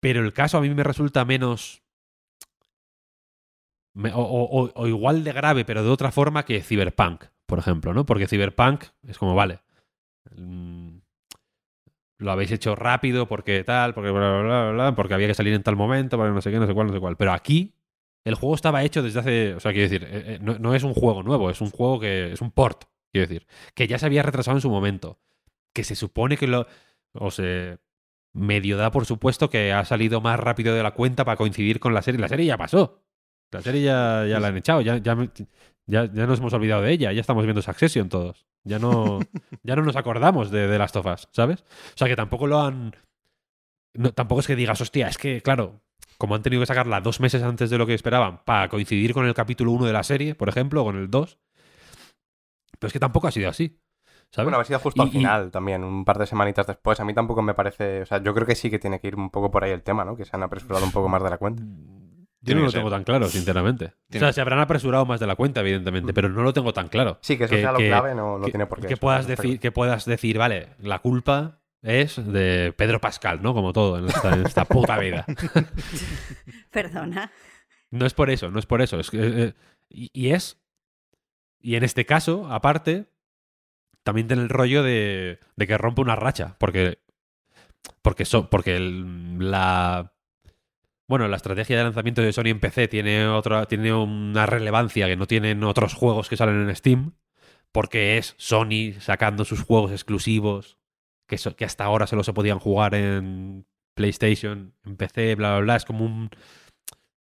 pero 0.00 0.20
el 0.24 0.32
caso 0.32 0.58
a 0.58 0.60
mí 0.60 0.70
me 0.70 0.82
resulta 0.84 1.24
menos. 1.24 1.82
me- 3.92 4.12
o, 4.14 4.86
igual 4.86 5.24
de 5.24 5.32
grave, 5.32 5.64
pero 5.64 5.82
de 5.82 5.90
otra 5.90 6.12
forma 6.12 6.44
que 6.44 6.62
Cyberpunk, 6.62 7.24
por 7.46 7.58
ejemplo, 7.58 7.92
¿no? 7.92 8.06
Porque 8.06 8.28
Cyberpunk 8.28 8.84
es 9.06 9.18
como, 9.18 9.34
vale. 9.34 9.60
mm, 10.36 10.98
Lo 12.18 12.32
habéis 12.32 12.52
hecho 12.52 12.76
rápido 12.76 13.26
porque 13.26 13.64
tal, 13.64 13.94
porque 13.94 14.10
bla, 14.10 14.42
bla, 14.42 14.70
bla, 14.72 14.94
porque 14.94 15.14
había 15.14 15.26
que 15.26 15.34
salir 15.34 15.54
en 15.54 15.62
tal 15.62 15.76
momento, 15.76 16.18
porque 16.18 16.32
no 16.32 16.40
sé 16.42 16.50
qué, 16.50 16.58
no 16.58 16.66
sé 16.66 16.74
cuál, 16.74 16.88
no 16.88 16.92
sé 16.92 17.00
cuál. 17.00 17.16
Pero 17.16 17.32
aquí 17.32 17.74
el 18.24 18.34
juego 18.34 18.54
estaba 18.54 18.84
hecho 18.84 19.02
desde 19.02 19.20
hace. 19.20 19.54
O 19.54 19.60
sea, 19.60 19.72
quiero 19.72 19.88
decir, 19.90 20.04
eh, 20.04 20.34
eh, 20.34 20.38
no, 20.40 20.58
no 20.58 20.74
es 20.74 20.82
un 20.82 20.92
juego 20.94 21.22
nuevo, 21.22 21.48
es 21.50 21.60
un 21.62 21.70
juego 21.70 21.98
que. 21.98 22.30
Es 22.32 22.42
un 22.42 22.50
port, 22.50 22.84
quiero 23.10 23.26
decir. 23.26 23.46
Que 23.74 23.86
ya 23.88 23.98
se 23.98 24.04
había 24.06 24.22
retrasado 24.22 24.56
en 24.56 24.60
su 24.60 24.68
momento. 24.70 25.18
Que 25.72 25.82
se 25.82 25.94
supone 25.96 26.36
que 26.36 26.46
lo. 26.46 26.66
O 27.14 27.30
se. 27.30 27.78
Medio 28.32 28.76
da 28.76 28.90
por 28.90 29.06
supuesto 29.06 29.50
que 29.50 29.72
ha 29.72 29.84
salido 29.84 30.20
más 30.20 30.38
rápido 30.38 30.74
de 30.74 30.82
la 30.82 30.92
cuenta 30.92 31.24
para 31.24 31.36
coincidir 31.36 31.80
con 31.80 31.94
la 31.94 32.02
serie. 32.02 32.20
La 32.20 32.28
serie 32.28 32.46
ya 32.46 32.56
pasó. 32.56 33.02
La 33.50 33.60
serie 33.60 33.82
ya, 33.82 34.24
ya 34.26 34.38
la 34.38 34.48
han 34.48 34.56
echado. 34.56 34.80
Ya, 34.80 34.98
ya, 34.98 35.16
ya, 35.86 36.04
ya 36.12 36.26
nos 36.26 36.38
hemos 36.38 36.52
olvidado 36.52 36.82
de 36.82 36.92
ella. 36.92 37.12
Ya 37.12 37.20
estamos 37.20 37.44
viendo 37.44 37.62
Succession 37.62 38.08
todos. 38.08 38.46
Ya 38.64 38.78
no, 38.78 39.18
ya 39.62 39.76
no 39.76 39.82
nos 39.82 39.96
acordamos 39.96 40.50
de, 40.50 40.76
of 40.76 41.06
Us, 41.06 41.28
¿sabes? 41.32 41.62
O 41.62 41.96
sea 41.96 42.08
que 42.08 42.16
tampoco 42.16 42.46
lo 42.46 42.60
han. 42.60 42.94
no, 43.94 44.12
tampoco 44.12 44.40
es 44.40 44.46
que 44.46 44.56
digas, 44.56 44.80
hostia, 44.80 45.08
es 45.08 45.18
que, 45.18 45.40
claro, 45.42 45.80
como 46.18 46.34
han 46.34 46.42
tenido 46.42 46.60
que 46.60 46.66
sacarla 46.66 47.00
dos 47.00 47.20
meses 47.20 47.42
antes 47.42 47.70
de 47.70 47.78
lo 47.78 47.86
que 47.86 47.94
esperaban 47.94 48.44
para 48.44 48.68
coincidir 48.68 49.14
con 49.14 49.26
el 49.26 49.34
capítulo 49.34 49.72
1 49.72 49.86
de 49.86 49.92
la 49.92 50.02
serie, 50.02 50.34
por 50.34 50.48
ejemplo, 50.48 50.82
o 50.82 50.84
con 50.84 50.96
el 50.96 51.10
2. 51.10 51.38
Pero 52.78 52.86
es 52.86 52.92
que 52.92 53.00
tampoco 53.00 53.26
ha 53.26 53.32
sido 53.32 53.48
así. 53.48 53.80
¿Sabes? 54.32 54.46
Bueno, 54.46 54.60
ha 54.60 54.64
sido 54.64 54.78
justo 54.78 55.02
al 55.02 55.08
y- 55.08 55.12
final 55.12 55.50
también, 55.50 55.82
un 55.84 56.04
par 56.04 56.18
de 56.18 56.26
semanitas 56.26 56.66
después. 56.66 56.98
A 57.00 57.04
mí 57.04 57.12
tampoco 57.14 57.42
me 57.42 57.54
parece. 57.54 58.02
O 58.02 58.06
sea, 58.06 58.22
yo 58.22 58.32
creo 58.34 58.46
que 58.46 58.54
sí 58.54 58.70
que 58.70 58.78
tiene 58.78 59.00
que 59.00 59.08
ir 59.08 59.16
un 59.16 59.30
poco 59.30 59.50
por 59.50 59.64
ahí 59.64 59.72
el 59.72 59.82
tema, 59.82 60.04
¿no? 60.04 60.16
Que 60.16 60.24
se 60.24 60.30
han 60.36 60.42
apresurado 60.42 60.84
un 60.84 60.92
poco 60.92 61.08
más 61.08 61.22
de 61.22 61.30
la 61.30 61.38
cuenta. 61.38 61.62
Yo 62.42 62.54
no 62.54 62.62
lo 62.62 62.70
ser. 62.70 62.80
tengo 62.80 62.90
tan 62.90 63.04
claro, 63.04 63.26
sinceramente. 63.28 63.92
O 64.14 64.18
sea, 64.18 64.32
se 64.32 64.40
habrán 64.40 64.60
apresurado 64.60 65.04
más 65.04 65.20
de 65.20 65.26
la 65.26 65.36
cuenta, 65.36 65.60
evidentemente, 65.60 66.14
pero 66.14 66.28
no 66.30 66.42
lo 66.42 66.52
tengo 66.54 66.72
tan 66.72 66.88
claro. 66.88 67.18
Sí, 67.20 67.36
que 67.36 67.44
eso 67.44 67.54
Que- 67.54 67.60
sea 67.60 67.72
lo 67.72 67.78
que- 67.78 67.88
clave, 67.88 68.14
no, 68.14 68.38
no 68.38 68.44
que, 68.46 68.52
tiene 68.52 68.66
por 68.66 68.80
qué. 68.80 68.86
que 68.86 68.94
eso, 68.94 69.00
puedas 69.00 69.26
decir, 69.26 69.60
que 69.60 69.72
puedas 69.72 70.04
decir, 70.06 70.38
vale, 70.38 70.68
la 70.78 71.00
culpa 71.00 71.58
es 71.82 72.16
de 72.32 72.72
Pedro 72.78 72.98
Pascal, 73.00 73.42
¿no? 73.42 73.52
Como 73.52 73.72
todo 73.74 73.98
en 73.98 74.06
esta, 74.06 74.32
en 74.34 74.46
esta 74.46 74.64
puta 74.64 74.96
vida. 74.98 75.26
Perdona. 76.70 77.30
No 77.90 78.06
es 78.06 78.14
por 78.14 78.30
eso, 78.30 78.50
no 78.50 78.58
es 78.58 78.66
por 78.66 78.80
eso. 78.82 78.98
Es 79.00 79.10
que, 79.10 79.18
eh, 79.20 79.54
y, 79.88 80.10
y 80.12 80.30
es. 80.32 80.58
Y 81.60 81.74
en 81.74 81.84
este 81.84 82.06
caso, 82.06 82.46
aparte, 82.50 83.06
también 84.02 84.26
tiene 84.26 84.42
el 84.42 84.48
rollo 84.48 84.82
de, 84.82 85.38
de 85.56 85.66
que 85.66 85.78
rompe 85.78 86.00
una 86.00 86.16
racha. 86.16 86.56
Porque. 86.58 86.98
Porque, 88.02 88.24
porque 88.50 88.78
la. 88.80 90.12
Bueno, 91.08 91.26
la 91.28 91.36
estrategia 91.36 91.76
de 91.76 91.84
lanzamiento 91.84 92.22
de 92.22 92.32
Sony 92.32 92.46
en 92.46 92.60
PC 92.60 92.86
tiene 92.88 93.26
otra, 93.26 93.66
tiene 93.66 93.92
una 93.92 94.46
relevancia 94.46 95.06
que 95.08 95.16
no 95.16 95.26
tienen 95.26 95.64
otros 95.64 95.94
juegos 95.94 96.28
que 96.28 96.36
salen 96.36 96.68
en 96.68 96.76
Steam. 96.76 97.14
porque 97.72 98.18
es 98.18 98.34
Sony 98.38 98.94
sacando 99.00 99.44
sus 99.44 99.62
juegos 99.62 99.92
exclusivos, 99.92 100.78
que, 101.26 101.36
que 101.56 101.64
hasta 101.64 101.84
ahora 101.84 102.06
solo 102.06 102.22
se 102.24 102.32
podían 102.32 102.58
jugar 102.58 102.94
en 102.94 103.66
PlayStation, 103.94 104.74
en 104.84 104.96
PC, 104.96 105.34
bla, 105.34 105.50
bla, 105.50 105.60
bla. 105.60 105.76
Es 105.76 105.84
como 105.84 106.04
un... 106.04 106.30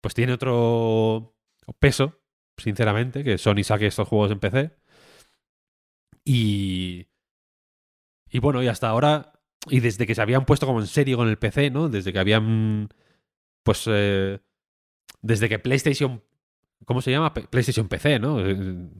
Pues 0.01 0.13
tiene 0.13 0.33
otro 0.33 1.35
peso, 1.79 2.19
sinceramente, 2.57 3.23
que 3.23 3.37
Sony 3.37 3.63
saque 3.63 3.87
estos 3.87 4.07
juegos 4.07 4.31
en 4.31 4.39
PC. 4.39 4.71
Y... 6.30 7.07
Y 8.31 8.38
bueno, 8.38 8.61
y 8.61 8.68
hasta 8.68 8.88
ahora, 8.88 9.34
y 9.68 9.80
desde 9.80 10.06
que 10.06 10.14
se 10.14 10.22
habían 10.22 10.45
puesto 10.45 10.68
como 10.68 10.80
en 10.80 10.85
serio 10.85 11.18
con 11.18 11.27
el 11.27 11.39
PC, 11.39 11.72
¿no? 11.72 11.89
Desde 11.89 12.14
que 12.14 12.19
habían, 12.19 12.89
pues, 13.64 13.85
eh, 13.88 14.39
desde 15.23 15.49
que 15.49 15.57
PlayStation, 15.57 16.23
¿cómo 16.85 17.01
se 17.01 17.10
llama? 17.10 17.34
PlayStation 17.34 17.88
PC, 17.88 18.19
¿no? 18.19 18.39
Eh, 18.39 18.56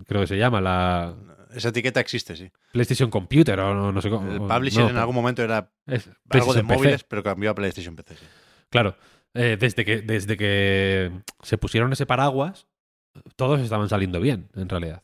Creo 0.08 0.22
que 0.22 0.28
se 0.28 0.38
llama 0.40 0.60
la 0.60 1.16
Esa 1.54 1.70
etiqueta 1.70 2.00
existe, 2.00 2.36
sí. 2.36 2.52
PlayStation 2.72 3.12
Computer 3.12 3.60
o 3.60 3.76
no, 3.76 3.92
no 3.92 4.02
sé 4.02 4.10
cómo. 4.10 4.32
El 4.32 4.40
publisher 4.40 4.86
no, 4.86 4.90
en 4.90 4.98
algún 4.98 5.14
momento 5.14 5.44
era 5.44 5.72
algo 6.32 6.54
de 6.56 6.64
PC. 6.64 6.74
móviles, 6.74 7.04
pero 7.04 7.22
cambió 7.22 7.52
a 7.52 7.56
PlayStation 7.56 7.96
PC. 7.96 8.16
sí. 8.16 8.26
Claro, 8.72 8.96
eh, 9.36 9.58
desde, 9.60 9.86
que, 9.86 10.02
desde 10.02 10.36
que 10.38 11.12
se 11.44 11.60
pusieron 11.60 11.94
ese 11.94 12.08
paraguas, 12.08 12.68
todos 13.36 13.60
estaban 13.60 13.90
saliendo 13.90 14.20
bien, 14.20 14.50
en 14.56 14.68
realidad. 14.70 15.04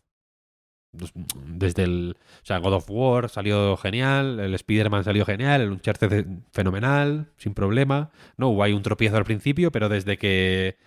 Desde 1.46 1.84
el. 1.84 2.18
O 2.20 2.46
sea, 2.46 2.60
God 2.60 2.74
of 2.74 2.90
War 2.90 3.30
salió 3.30 3.78
genial, 3.78 4.40
el 4.40 4.54
Spider-Man 4.54 5.04
salió 5.04 5.26
genial, 5.26 5.62
el 5.62 5.72
Uncharted 5.72 6.26
fenomenal, 6.52 7.32
sin 7.38 7.54
problema. 7.54 8.12
No, 8.38 8.50
hubo 8.50 8.64
ahí 8.64 8.74
un 8.74 8.82
tropiezo 8.82 9.18
al 9.18 9.26
principio, 9.26 9.72
pero 9.72 9.90
desde 9.90 10.18
que. 10.18 10.78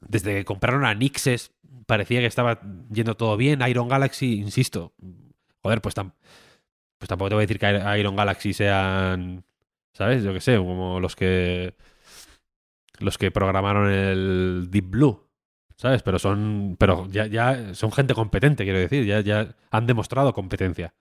Desde 0.00 0.34
que 0.34 0.44
compraron 0.44 0.84
a 0.84 0.94
Nixes, 0.94 1.52
parecía 1.86 2.20
que 2.20 2.26
estaba 2.26 2.60
yendo 2.92 3.16
todo 3.16 3.36
bien. 3.36 3.62
Iron 3.68 3.88
Galaxy, 3.88 4.38
insisto. 4.40 4.92
Joder, 5.62 5.80
pues, 5.80 5.94
pues 5.94 7.08
tampoco 7.08 7.28
te 7.28 7.34
voy 7.34 7.42
a 7.42 7.46
decir 7.46 7.58
que 7.58 7.98
Iron 7.98 8.16
Galaxy 8.16 8.52
sean. 8.52 9.44
¿Sabes? 9.92 10.22
Yo 10.22 10.32
qué 10.32 10.40
sé, 10.40 10.56
como 10.56 11.00
los 11.00 11.16
que. 11.16 11.74
Los 13.00 13.18
que 13.18 13.30
programaron 13.30 13.90
el 13.90 14.68
Deep 14.70 14.90
Blue. 14.90 15.27
¿Sabes? 15.80 16.02
Pero 16.02 16.18
son. 16.18 16.76
Pero 16.78 17.06
ya, 17.08 17.26
ya 17.26 17.72
son 17.74 17.92
gente 17.92 18.12
competente, 18.12 18.64
quiero 18.64 18.78
decir. 18.80 19.04
Ya, 19.06 19.20
ya 19.20 19.54
han 19.70 19.86
demostrado 19.86 20.34
competencia. 20.34 20.92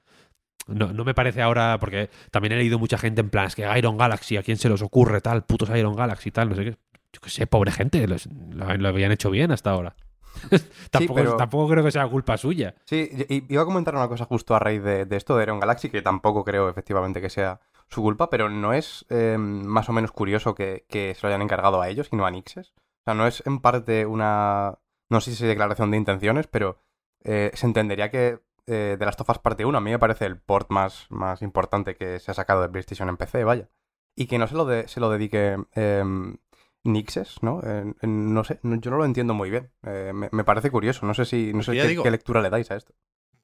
No, 0.67 0.93
no 0.93 1.03
me 1.03 1.13
parece 1.15 1.41
ahora. 1.41 1.77
Porque 1.79 2.09
también 2.31 2.51
he 2.53 2.57
leído 2.57 2.77
mucha 2.77 2.97
gente 2.97 3.21
en 3.21 3.29
plan. 3.31 3.47
Es 3.47 3.55
que 3.55 3.67
Iron 3.77 3.97
Galaxy, 3.97 4.37
¿a 4.37 4.43
quién 4.43 4.57
se 4.57 4.69
les 4.69 4.81
ocurre 4.83 5.19
tal? 5.21 5.43
Putos 5.45 5.69
Iron 5.75 5.95
Galaxy, 5.95 6.29
tal, 6.31 6.49
no 6.49 6.55
sé 6.55 6.63
qué. 6.63 6.71
Yo 7.11 7.21
qué 7.21 7.29
sé, 7.31 7.47
pobre 7.47 7.71
gente. 7.71 8.07
los- 8.07 8.27
lo, 8.51 8.71
lo 8.77 8.87
habían 8.89 9.11
hecho 9.11 9.31
bien 9.31 9.51
hasta 9.51 9.71
ahora. 9.71 9.95
tampoco, 10.91 11.15
pero- 11.15 11.37
tampoco 11.37 11.67
creo 11.71 11.83
que 11.83 11.91
sea 11.91 12.07
culpa 12.07 12.37
suya. 12.37 12.75
Sí, 12.85 13.09
y- 13.29 13.33
y 13.37 13.43
iba 13.49 13.63
a 13.63 13.65
comentar 13.65 13.95
una 13.95 14.07
cosa 14.07 14.25
justo 14.25 14.53
a 14.55 14.59
raíz 14.59 14.83
de, 14.83 15.05
de 15.05 15.15
esto 15.17 15.35
de 15.35 15.43
Iron 15.43 15.59
Galaxy, 15.59 15.89
que 15.89 16.03
tampoco 16.03 16.43
creo 16.43 16.69
efectivamente 16.69 17.19
que 17.19 17.31
sea 17.31 17.59
su 17.89 18.03
culpa, 18.03 18.29
pero 18.29 18.47
no 18.49 18.73
es 18.73 19.05
eh, 19.09 19.37
más 19.39 19.89
o 19.89 19.93
menos 19.93 20.11
curioso 20.11 20.53
que, 20.53 20.85
que 20.87 21.15
se 21.15 21.21
lo 21.23 21.29
hayan 21.29 21.41
encargado 21.41 21.81
a 21.81 21.89
ellos 21.89 22.09
y 22.11 22.15
no 22.15 22.25
a 22.27 22.29
Nixes. 22.31 22.73
O 23.07 23.09
sea, 23.09 23.13
no 23.13 23.25
es 23.25 23.41
en 23.45 23.59
parte 23.61 24.05
una, 24.05 24.79
no 25.09 25.21
sé 25.21 25.33
si 25.33 25.45
declaración 25.45 25.91
de 25.91 25.95
intenciones, 25.97 26.45
pero 26.47 26.81
eh, 27.23 27.51
se 27.53 27.65
entendería 27.65 28.11
que 28.11 28.41
eh, 28.65 28.97
de 28.99 29.05
las 29.05 29.15
tofas 29.15 29.39
parte 29.39 29.63
1 29.63 29.77
a 29.77 29.79
mí 29.79 29.91
me 29.91 29.97
parece 29.97 30.25
el 30.25 30.37
port 30.41 30.69
más, 30.71 31.05
más 31.09 31.41
importante 31.41 31.95
que 31.95 32.19
se 32.19 32.31
ha 32.31 32.33
sacado 32.33 32.61
de 32.61 32.67
PlayStation 32.67 33.07
en 33.07 33.15
PC, 33.15 33.45
vaya. 33.45 33.69
Y 34.13 34.27
que 34.27 34.37
no 34.37 34.45
se 34.47 34.55
lo, 34.55 34.65
de- 34.65 34.89
se 34.89 34.99
lo 34.99 35.09
dedique 35.09 35.55
em, 35.73 36.35
Nixes, 36.83 37.41
¿no? 37.41 37.61
No 38.01 38.43
sé, 38.43 38.59
no- 38.63 38.75
yo 38.75 38.91
no 38.91 38.97
lo 38.97 39.05
entiendo 39.05 39.33
muy 39.33 39.49
bien. 39.51 39.71
Eh, 39.83 40.11
me, 40.13 40.27
me 40.33 40.43
parece 40.43 40.69
curioso, 40.69 41.05
no 41.05 41.13
sé 41.13 41.23
si, 41.23 41.53
no 41.53 41.63
sé 41.63 41.71
qué, 41.83 41.87
digo. 41.87 42.03
qué 42.03 42.11
lectura 42.11 42.41
le 42.41 42.49
dais 42.49 42.69
a 42.71 42.75
esto. 42.75 42.93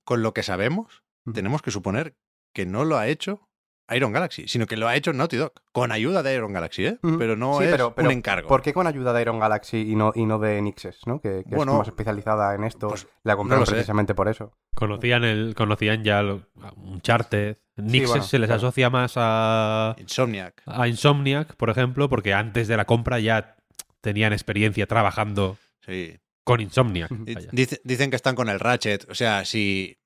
Con 0.04 0.24
lo 0.24 0.34
que 0.34 0.44
sabemos, 0.44 1.06
tenemos 1.34 1.62
que 1.62 1.72
suponer 1.72 2.18
que 2.54 2.66
no 2.66 2.84
lo 2.84 2.98
ha 2.98 3.08
hecho 3.08 3.48
Iron 3.96 4.12
Galaxy, 4.12 4.48
sino 4.48 4.66
que 4.68 4.78
lo 4.78 4.88
ha 4.88 4.96
hecho 4.96 5.14
Naughty 5.14 5.38
Dog, 5.38 5.54
con 5.72 5.92
ayuda 5.92 6.24
de 6.24 6.36
Iron 6.36 6.54
Galaxy, 6.54 6.86
¿eh? 6.86 7.00
Ujú. 7.04 7.18
Pero 7.18 7.36
no 7.36 7.58
Sí, 7.60 7.66
es 7.66 7.72
pero- 7.72 7.94
pero 7.96 8.08
un 8.08 8.14
encargo. 8.14 8.48
¿Por 8.48 8.62
qué 8.62 8.74
con 8.74 8.88
ayuda 8.88 9.14
de 9.14 9.22
Iron 9.22 9.40
Galaxy 9.40 9.92
y 9.92 9.96
no, 9.96 10.12
y 10.16 10.26
no 10.26 10.40
de 10.40 10.62
Nixes, 10.62 11.00
¿no? 11.06 11.20
Que, 11.22 11.44
que 11.48 11.56
Bueno, 11.56 11.74
es 11.74 11.78
más 11.80 11.88
especializada 11.88 12.56
en 12.56 12.64
esto. 12.64 12.88
pues, 12.90 13.08
la 13.24 13.36
compraron 13.36 13.60
no 13.60 13.62
lo 13.62 13.66
sé. 13.66 13.74
precisamente 13.74 14.14
por 14.16 14.28
eso. 14.28 14.54
Conocían, 14.76 15.24
el, 15.24 15.56
conocían 15.56 16.04
ya 16.04 16.22
lo- 16.22 16.48
a 16.62 16.74
Uncharted. 16.76 17.58
Nixes 17.78 18.10
bueno, 18.10 18.24
se 18.24 18.38
les 18.40 18.48
claro. 18.48 18.58
asocia 18.68 18.90
más 18.90 19.14
a, 19.16 19.96
Insomniac. 19.98 20.62
a 20.68 20.88
Insomniac, 20.88 21.56
por 21.56 21.70
ejemplo, 21.72 22.08
porque 22.10 22.34
antes 22.34 22.68
de 22.68 22.78
la 22.78 22.86
compra 22.86 23.20
ya 23.20 23.56
tenían 24.02 24.32
experiencia 24.34 24.86
trabajando 24.86 25.58
Sí. 25.82 26.20
con 26.44 26.62
Insomniac. 26.62 27.10
Dice- 27.52 27.82
dicen 27.84 28.10
que 28.12 28.16
están 28.16 28.36
con 28.36 28.50
el 28.50 28.60
Ratchet. 28.60 29.10
O 29.10 29.16
sea, 29.16 29.44
si, 29.46 29.98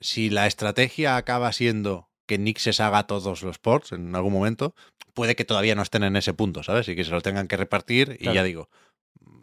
si 0.00 0.30
la 0.30 0.46
estrategia 0.46 1.16
acaba 1.16 1.52
siendo 1.52 2.08
que 2.26 2.38
Nixes 2.38 2.80
haga 2.80 3.06
todos 3.06 3.42
los 3.42 3.58
ports 3.58 3.92
en 3.92 4.14
algún 4.14 4.32
momento, 4.32 4.74
puede 5.14 5.36
que 5.36 5.44
todavía 5.44 5.74
no 5.74 5.82
estén 5.82 6.02
en 6.04 6.16
ese 6.16 6.34
punto, 6.34 6.62
¿sabes? 6.62 6.88
Y 6.88 6.96
que 6.96 7.04
se 7.04 7.10
lo 7.10 7.20
tengan 7.20 7.48
que 7.48 7.56
repartir. 7.56 8.16
Y 8.20 8.32
ya 8.32 8.42
digo, 8.42 8.68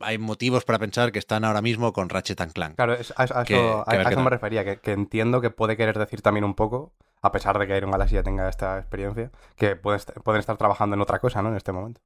hay 0.02 0.18
motivos 0.18 0.66
para 0.66 0.80
pensar 0.80 1.12
que 1.12 1.20
están 1.20 1.46
ahora 1.46 1.62
mismo 1.62 1.94
con 1.94 2.10
Ratchet 2.10 2.42
and 2.42 2.54
Clank. 2.54 2.76
Claro, 2.76 2.94
es- 2.94 3.14
a, 3.16 3.26
Que- 3.44 3.56
eso, 3.56 3.86
que 3.90 3.96
a- 3.98 4.02
eso 4.02 4.22
me 4.22 4.30
refería, 4.30 4.64
que, 4.66 4.78
que 4.80 4.92
entiendo 4.92 5.40
que 5.42 5.50
puede 5.50 5.78
querer 5.78 5.98
decir 5.98 6.22
también 6.22 6.44
un 6.44 6.56
poco, 6.56 6.94
a 7.22 7.32
pesar 7.32 7.58
de 7.58 7.68
que 7.68 7.78
Iron 7.78 7.92
Galaxy 7.92 8.16
ya 8.16 8.24
tenga 8.24 8.50
esta 8.50 8.78
experiencia, 8.80 9.32
que 9.56 9.76
pueden, 9.78 10.02
pueden 10.24 10.40
estar 10.42 10.58
trabajando 10.58 10.96
en 10.96 11.02
otra 11.02 11.20
cosa, 11.20 11.42
¿no? 11.42 11.50
En 11.50 11.56
este 11.56 11.72
momento. 11.72 12.02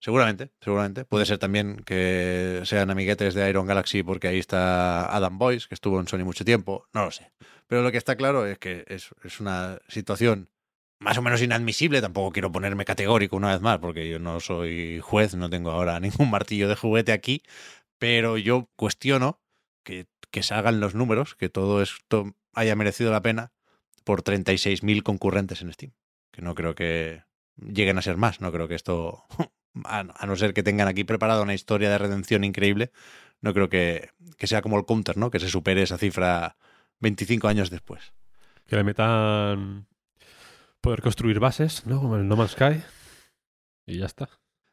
Seguramente, 0.00 0.50
seguramente. 0.60 1.04
Puede 1.04 1.26
ser 1.26 1.38
también 1.38 1.82
que 1.84 2.62
sean 2.64 2.90
amiguetes 2.90 3.34
de 3.34 3.48
Iron 3.50 3.66
Galaxy 3.66 4.02
porque 4.02 4.28
ahí 4.28 4.38
está 4.38 5.14
Adam 5.14 5.38
Boyce, 5.38 5.68
que 5.68 5.74
estuvo 5.74 6.00
en 6.00 6.08
Sony 6.08 6.24
mucho 6.24 6.44
tiempo. 6.44 6.88
No 6.94 7.04
lo 7.04 7.10
sé. 7.10 7.30
Pero 7.66 7.82
lo 7.82 7.92
que 7.92 7.98
está 7.98 8.16
claro 8.16 8.46
es 8.46 8.58
que 8.58 8.84
es, 8.88 9.10
una 9.40 9.78
situación 9.88 10.48
más 10.98 11.18
o 11.18 11.22
menos 11.22 11.42
inadmisible. 11.42 12.00
Tampoco 12.00 12.32
quiero 12.32 12.50
ponerme 12.50 12.86
categórico 12.86 13.36
una 13.36 13.52
vez 13.52 13.60
más 13.60 13.78
porque 13.78 14.08
yo 14.08 14.18
no 14.18 14.40
soy 14.40 15.00
juez, 15.00 15.34
no 15.34 15.50
tengo 15.50 15.70
ahora 15.70 16.00
ningún 16.00 16.30
martillo 16.30 16.66
de 16.68 16.76
juguete 16.76 17.12
aquí. 17.12 17.42
Pero 17.98 18.38
yo 18.38 18.70
cuestiono 18.76 19.42
que, 19.84 20.06
que 20.30 20.42
se 20.42 20.54
hagan 20.54 20.80
los 20.80 20.94
números, 20.94 21.34
que 21.34 21.50
todo 21.50 21.82
esto 21.82 22.34
haya 22.54 22.74
merecido 22.74 23.12
la 23.12 23.20
pena 23.20 23.52
por 24.04 24.22
36.000 24.22 25.02
concurrentes 25.02 25.60
en 25.60 25.72
Steam. 25.74 25.92
Que 26.32 26.40
no 26.40 26.54
creo 26.54 26.74
que 26.74 27.22
lleguen 27.56 27.98
a 27.98 28.02
ser 28.02 28.16
más. 28.16 28.40
No 28.40 28.50
creo 28.50 28.66
que 28.66 28.74
esto 28.74 29.24
a, 29.84 30.00
a 30.00 30.26
no 30.26 30.36
ser 30.36 30.54
que 30.54 30.62
tengan 30.62 30.88
aquí 30.88 31.04
preparada 31.04 31.42
una 31.42 31.54
historia 31.54 31.90
de 31.90 31.98
redención 31.98 32.44
increíble, 32.44 32.90
no 33.40 33.54
creo 33.54 33.68
que, 33.68 34.10
que 34.36 34.46
sea 34.46 34.62
como 34.62 34.78
el 34.78 34.84
counter, 34.84 35.16
¿no? 35.16 35.30
Que 35.30 35.40
se 35.40 35.48
supere 35.48 35.82
esa 35.82 35.98
cifra 35.98 36.56
25 37.00 37.48
años 37.48 37.70
después. 37.70 38.12
Que 38.66 38.76
le 38.76 38.84
metan 38.84 39.86
poder 40.80 41.02
construir 41.02 41.40
bases, 41.40 41.86
¿no? 41.86 42.00
Como 42.00 42.16
el 42.16 42.28
No 42.28 42.36
Man's 42.36 42.52
Sky. 42.52 42.82
Y 43.86 43.98
ya 43.98 44.06
está. 44.06 44.28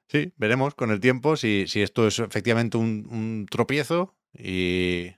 Sí, 0.10 0.34
veremos 0.38 0.76
con 0.76 0.91
el 0.91 0.99
tiempo 0.99 1.36
si, 1.36 1.65
si 1.68 1.82
esto 1.82 2.07
es 2.07 2.19
efectivamente 2.19 2.78
un, 2.78 3.07
un 3.10 3.45
tropiezo 3.49 4.15
y 4.34 5.11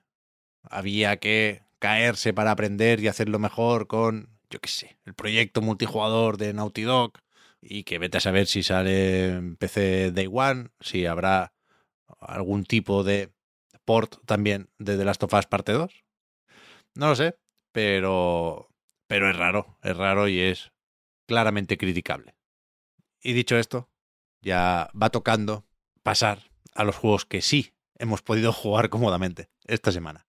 había 0.64 1.18
que 1.18 1.61
caerse 1.80 2.34
para 2.34 2.51
aprender 2.51 2.99
y 2.99 3.07
hacerlo 3.07 3.39
mejor 3.39 3.88
con, 3.88 4.39
yo 4.49 4.60
qué 4.60 4.69
sé, 4.69 4.97
el 5.06 5.14
proyecto 5.14 5.61
multijugador 5.61 6.38
de 6.38 6.53
Naughty 6.53 6.84
Dog 6.84 7.14
y 7.61 7.84
que 7.84 7.99
vete 7.99 8.18
a 8.18 8.22
saber 8.22 8.48
si 8.48 8.64
sale 8.64 9.56
PC 9.57 10.11
Day 10.11 10.30
One, 10.31 10.69
si 10.80 11.06
habrá 11.06 11.53
algún 12.19 12.65
tipo 12.65 13.03
de 13.03 13.34
port 13.86 14.18
también 14.26 14.69
de 14.77 14.98
The 14.98 15.06
Last 15.06 15.23
of 15.23 15.34
Us 15.34 15.45
parte 15.45 15.72
2. 15.73 16.06
No 16.95 17.07
lo 17.10 17.15
sé, 17.15 17.38
pero, 17.72 18.69
pero 19.07 19.30
es 19.30 19.36
raro, 19.36 19.77
es 19.81 19.95
raro 19.95 20.27
y 20.27 20.40
es 20.40 20.72
claramente 21.27 21.77
criticable. 21.77 22.36
Y 23.22 23.34
dicho 23.34 23.57
esto, 23.57 23.90
ya 24.41 24.90
va 24.99 25.10
tocando 25.10 25.65
pasar 26.03 26.52
a 26.73 26.84
los 26.84 26.95
juegos 26.95 27.26
que 27.26 27.41
sí 27.41 27.73
hemos 27.95 28.22
podido 28.22 28.53
jugar 28.53 28.90
cómodamente 28.90 29.49
esta 29.65 29.91
semana. 29.91 30.28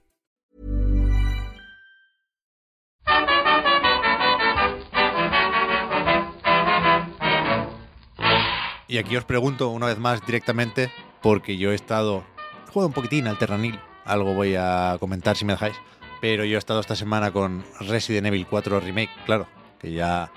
Y 8.87 8.97
aquí 8.97 9.15
os 9.15 9.23
pregunto 9.23 9.69
una 9.69 9.85
vez 9.85 9.97
más 9.99 10.25
directamente, 10.25 10.91
porque 11.21 11.57
yo 11.57 11.71
he 11.71 11.75
estado. 11.75 12.23
He 12.67 12.71
jugado 12.71 12.87
un 12.87 12.93
poquitín 12.93 13.27
al 13.27 13.37
Terranil, 13.37 13.79
algo 14.05 14.33
voy 14.33 14.55
a 14.57 14.97
comentar 14.99 15.37
si 15.37 15.45
me 15.45 15.53
dejáis. 15.53 15.75
Pero 16.19 16.43
yo 16.45 16.55
he 16.55 16.59
estado 16.59 16.79
esta 16.81 16.95
semana 16.95 17.31
con 17.31 17.63
Resident 17.79 18.27
Evil 18.27 18.45
4 18.47 18.79
Remake, 18.79 19.09
claro, 19.25 19.47
que 19.79 19.93
ya 19.93 20.29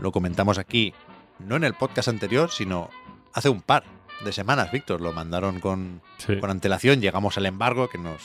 lo 0.00 0.12
comentamos 0.12 0.58
aquí, 0.58 0.94
no 1.40 1.56
en 1.56 1.64
el 1.64 1.74
podcast 1.74 2.08
anterior, 2.08 2.50
sino 2.50 2.88
hace 3.34 3.48
un 3.48 3.60
par 3.60 3.84
de 4.24 4.32
semanas, 4.32 4.70
Víctor. 4.72 5.00
Lo 5.00 5.12
mandaron 5.12 5.60
con, 5.60 6.00
Sí. 6.18 6.38
con 6.38 6.50
antelación, 6.50 7.00
llegamos 7.00 7.36
al 7.36 7.46
embargo, 7.46 7.88
que 7.88 7.98
nos 7.98 8.22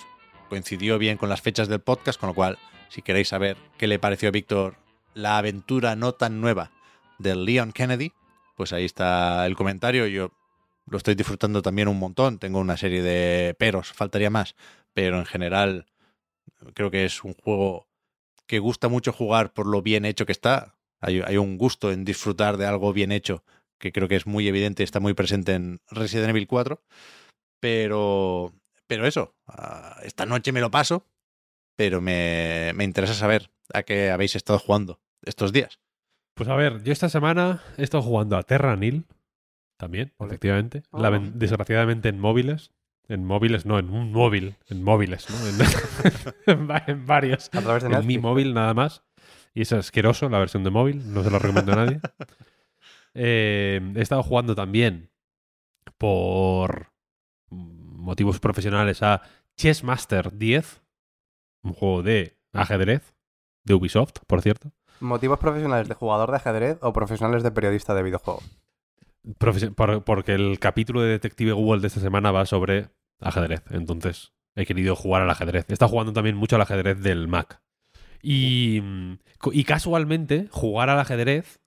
coincidió 0.47 0.97
bien 0.99 1.17
con 1.17 1.27
las 1.27 1.41
fechas 1.41 1.67
del 1.67 1.81
podcast, 1.81 2.19
con 2.19 2.27
lo 2.29 2.33
cual, 2.35 2.59
si 2.91 3.01
queréis 3.01 3.29
saber 3.29 3.55
qué 3.77 3.87
le 3.87 3.99
pareció 3.99 4.27
a 4.27 4.33
Víctor 4.33 4.75
la 5.13 5.37
aventura 5.37 5.95
no 5.95 6.13
tan 6.13 6.41
nueva 6.41 6.71
del 7.19 7.45
Leon 7.45 7.71
Kennedy, 7.71 8.11
pues 8.57 8.73
ahí 8.73 8.83
está 8.83 9.45
el 9.45 9.55
comentario. 9.55 10.07
Yo 10.07 10.31
lo 10.87 10.97
estoy 10.97 11.15
disfrutando 11.15 11.61
también 11.61 11.87
un 11.87 11.97
montón. 11.97 12.37
Tengo 12.37 12.59
una 12.59 12.75
serie 12.75 13.01
de 13.01 13.55
peros, 13.57 13.93
faltaría 13.93 14.29
más, 14.29 14.55
pero 14.93 15.19
en 15.19 15.25
general 15.25 15.85
creo 16.73 16.91
que 16.91 17.05
es 17.05 17.23
un 17.23 17.33
juego 17.33 17.87
que 18.45 18.59
gusta 18.59 18.89
mucho 18.89 19.13
jugar 19.13 19.53
por 19.53 19.67
lo 19.67 19.81
bien 19.81 20.03
hecho 20.03 20.25
que 20.25 20.33
está. 20.33 20.75
Hay, 20.99 21.37
un 21.37 21.57
gusto 21.57 21.93
en 21.93 22.03
disfrutar 22.03 22.57
de 22.57 22.65
algo 22.65 22.91
bien 22.91 23.13
hecho 23.13 23.43
que 23.79 23.93
creo 23.93 24.09
que 24.09 24.17
es 24.17 24.27
muy 24.27 24.47
evidente, 24.47 24.83
está 24.83 24.99
muy 24.99 25.13
presente 25.13 25.53
en 25.53 25.79
Resident 25.89 26.29
Evil 26.31 26.45
4. 26.45 26.83
Pero, 27.61 28.53
pero 28.85 29.07
eso, 29.07 29.33
ah, 29.47 29.97
esta 30.03 30.25
noche 30.25 30.51
me 30.51 30.61
lo 30.61 30.69
paso, 30.69 31.07
pero 31.75 32.01
me, 32.01 32.71
me 32.75 32.83
interesa 32.83 33.13
saber 33.13 33.49
a 33.73 33.83
qué 33.83 34.11
habéis 34.11 34.35
estado 34.35 34.59
jugando 34.59 34.99
estos 35.23 35.51
días. 35.51 35.79
Pues 36.33 36.49
a 36.49 36.55
ver, 36.55 36.83
yo 36.83 36.91
esta 36.93 37.09
semana 37.09 37.61
he 37.77 37.83
estado 37.83 38.03
jugando 38.03 38.37
a 38.37 38.43
Terra 38.43 38.75
Nil, 38.75 39.05
también, 39.77 40.13
efectivamente. 40.19 40.83
Lamen- 40.91 41.33
desgraciadamente 41.33 42.09
en 42.09 42.19
móviles. 42.19 42.71
En 43.07 43.25
móviles, 43.25 43.65
no, 43.65 43.79
en 43.79 43.89
un 43.89 44.11
móvil. 44.11 44.55
En 44.69 44.83
móviles, 44.83 45.27
¿no? 45.29 45.35
En, 45.47 46.59
en 46.59 46.69
va- 46.69 46.83
en 46.87 47.05
varios. 47.05 47.49
A 47.53 47.61
través 47.61 47.83
de 47.83 47.89
En 47.93 48.05
mi 48.07 48.17
móvil 48.17 48.53
nada 48.53 48.73
más. 48.73 49.03
Y 49.53 49.61
es 49.63 49.73
asqueroso 49.73 50.29
la 50.29 50.39
versión 50.39 50.63
de 50.63 50.69
móvil, 50.69 51.11
no 51.13 51.23
se 51.23 51.29
lo 51.31 51.39
recomiendo 51.39 51.73
a 51.73 51.75
nadie. 51.77 51.99
Eh, 53.13 53.81
he 53.97 54.01
estado 54.01 54.23
jugando 54.23 54.55
también 54.55 55.11
por 55.97 56.93
motivos 57.49 58.39
profesionales 58.39 59.03
a 59.03 59.21
Chess 59.57 59.83
Master 59.83 60.31
10, 60.37 60.81
un 61.63 61.73
juego 61.73 62.03
de 62.03 62.37
ajedrez 62.53 63.13
de 63.63 63.73
Ubisoft, 63.73 64.13
por 64.27 64.41
cierto. 64.41 64.71
¿Motivos 64.99 65.39
profesionales 65.39 65.87
de 65.87 65.93
jugador 65.95 66.29
de 66.31 66.37
ajedrez 66.37 66.77
o 66.81 66.93
profesionales 66.93 67.43
de 67.43 67.51
periodista 67.51 67.93
de 67.95 68.03
videojuego? 68.03 68.41
Profes- 69.39 69.73
por- 69.73 70.03
porque 70.03 70.33
el 70.33 70.59
capítulo 70.59 71.01
de 71.01 71.09
Detective 71.09 71.51
Google 71.53 71.81
de 71.81 71.87
esta 71.87 71.99
semana 71.99 72.31
va 72.31 72.45
sobre 72.45 72.89
ajedrez. 73.19 73.63
Entonces 73.71 74.33
he 74.55 74.65
querido 74.65 74.95
jugar 74.95 75.21
al 75.21 75.29
ajedrez. 75.29 75.65
He 75.69 75.73
estado 75.73 75.89
jugando 75.89 76.13
también 76.13 76.35
mucho 76.35 76.55
al 76.55 76.61
ajedrez 76.63 77.01
del 77.01 77.27
Mac. 77.27 77.61
Y, 78.21 78.81
mm, 78.83 79.13
y 79.53 79.63
casualmente, 79.63 80.47
jugar 80.51 80.89
al 80.89 80.99
ajedrez, 80.99 81.59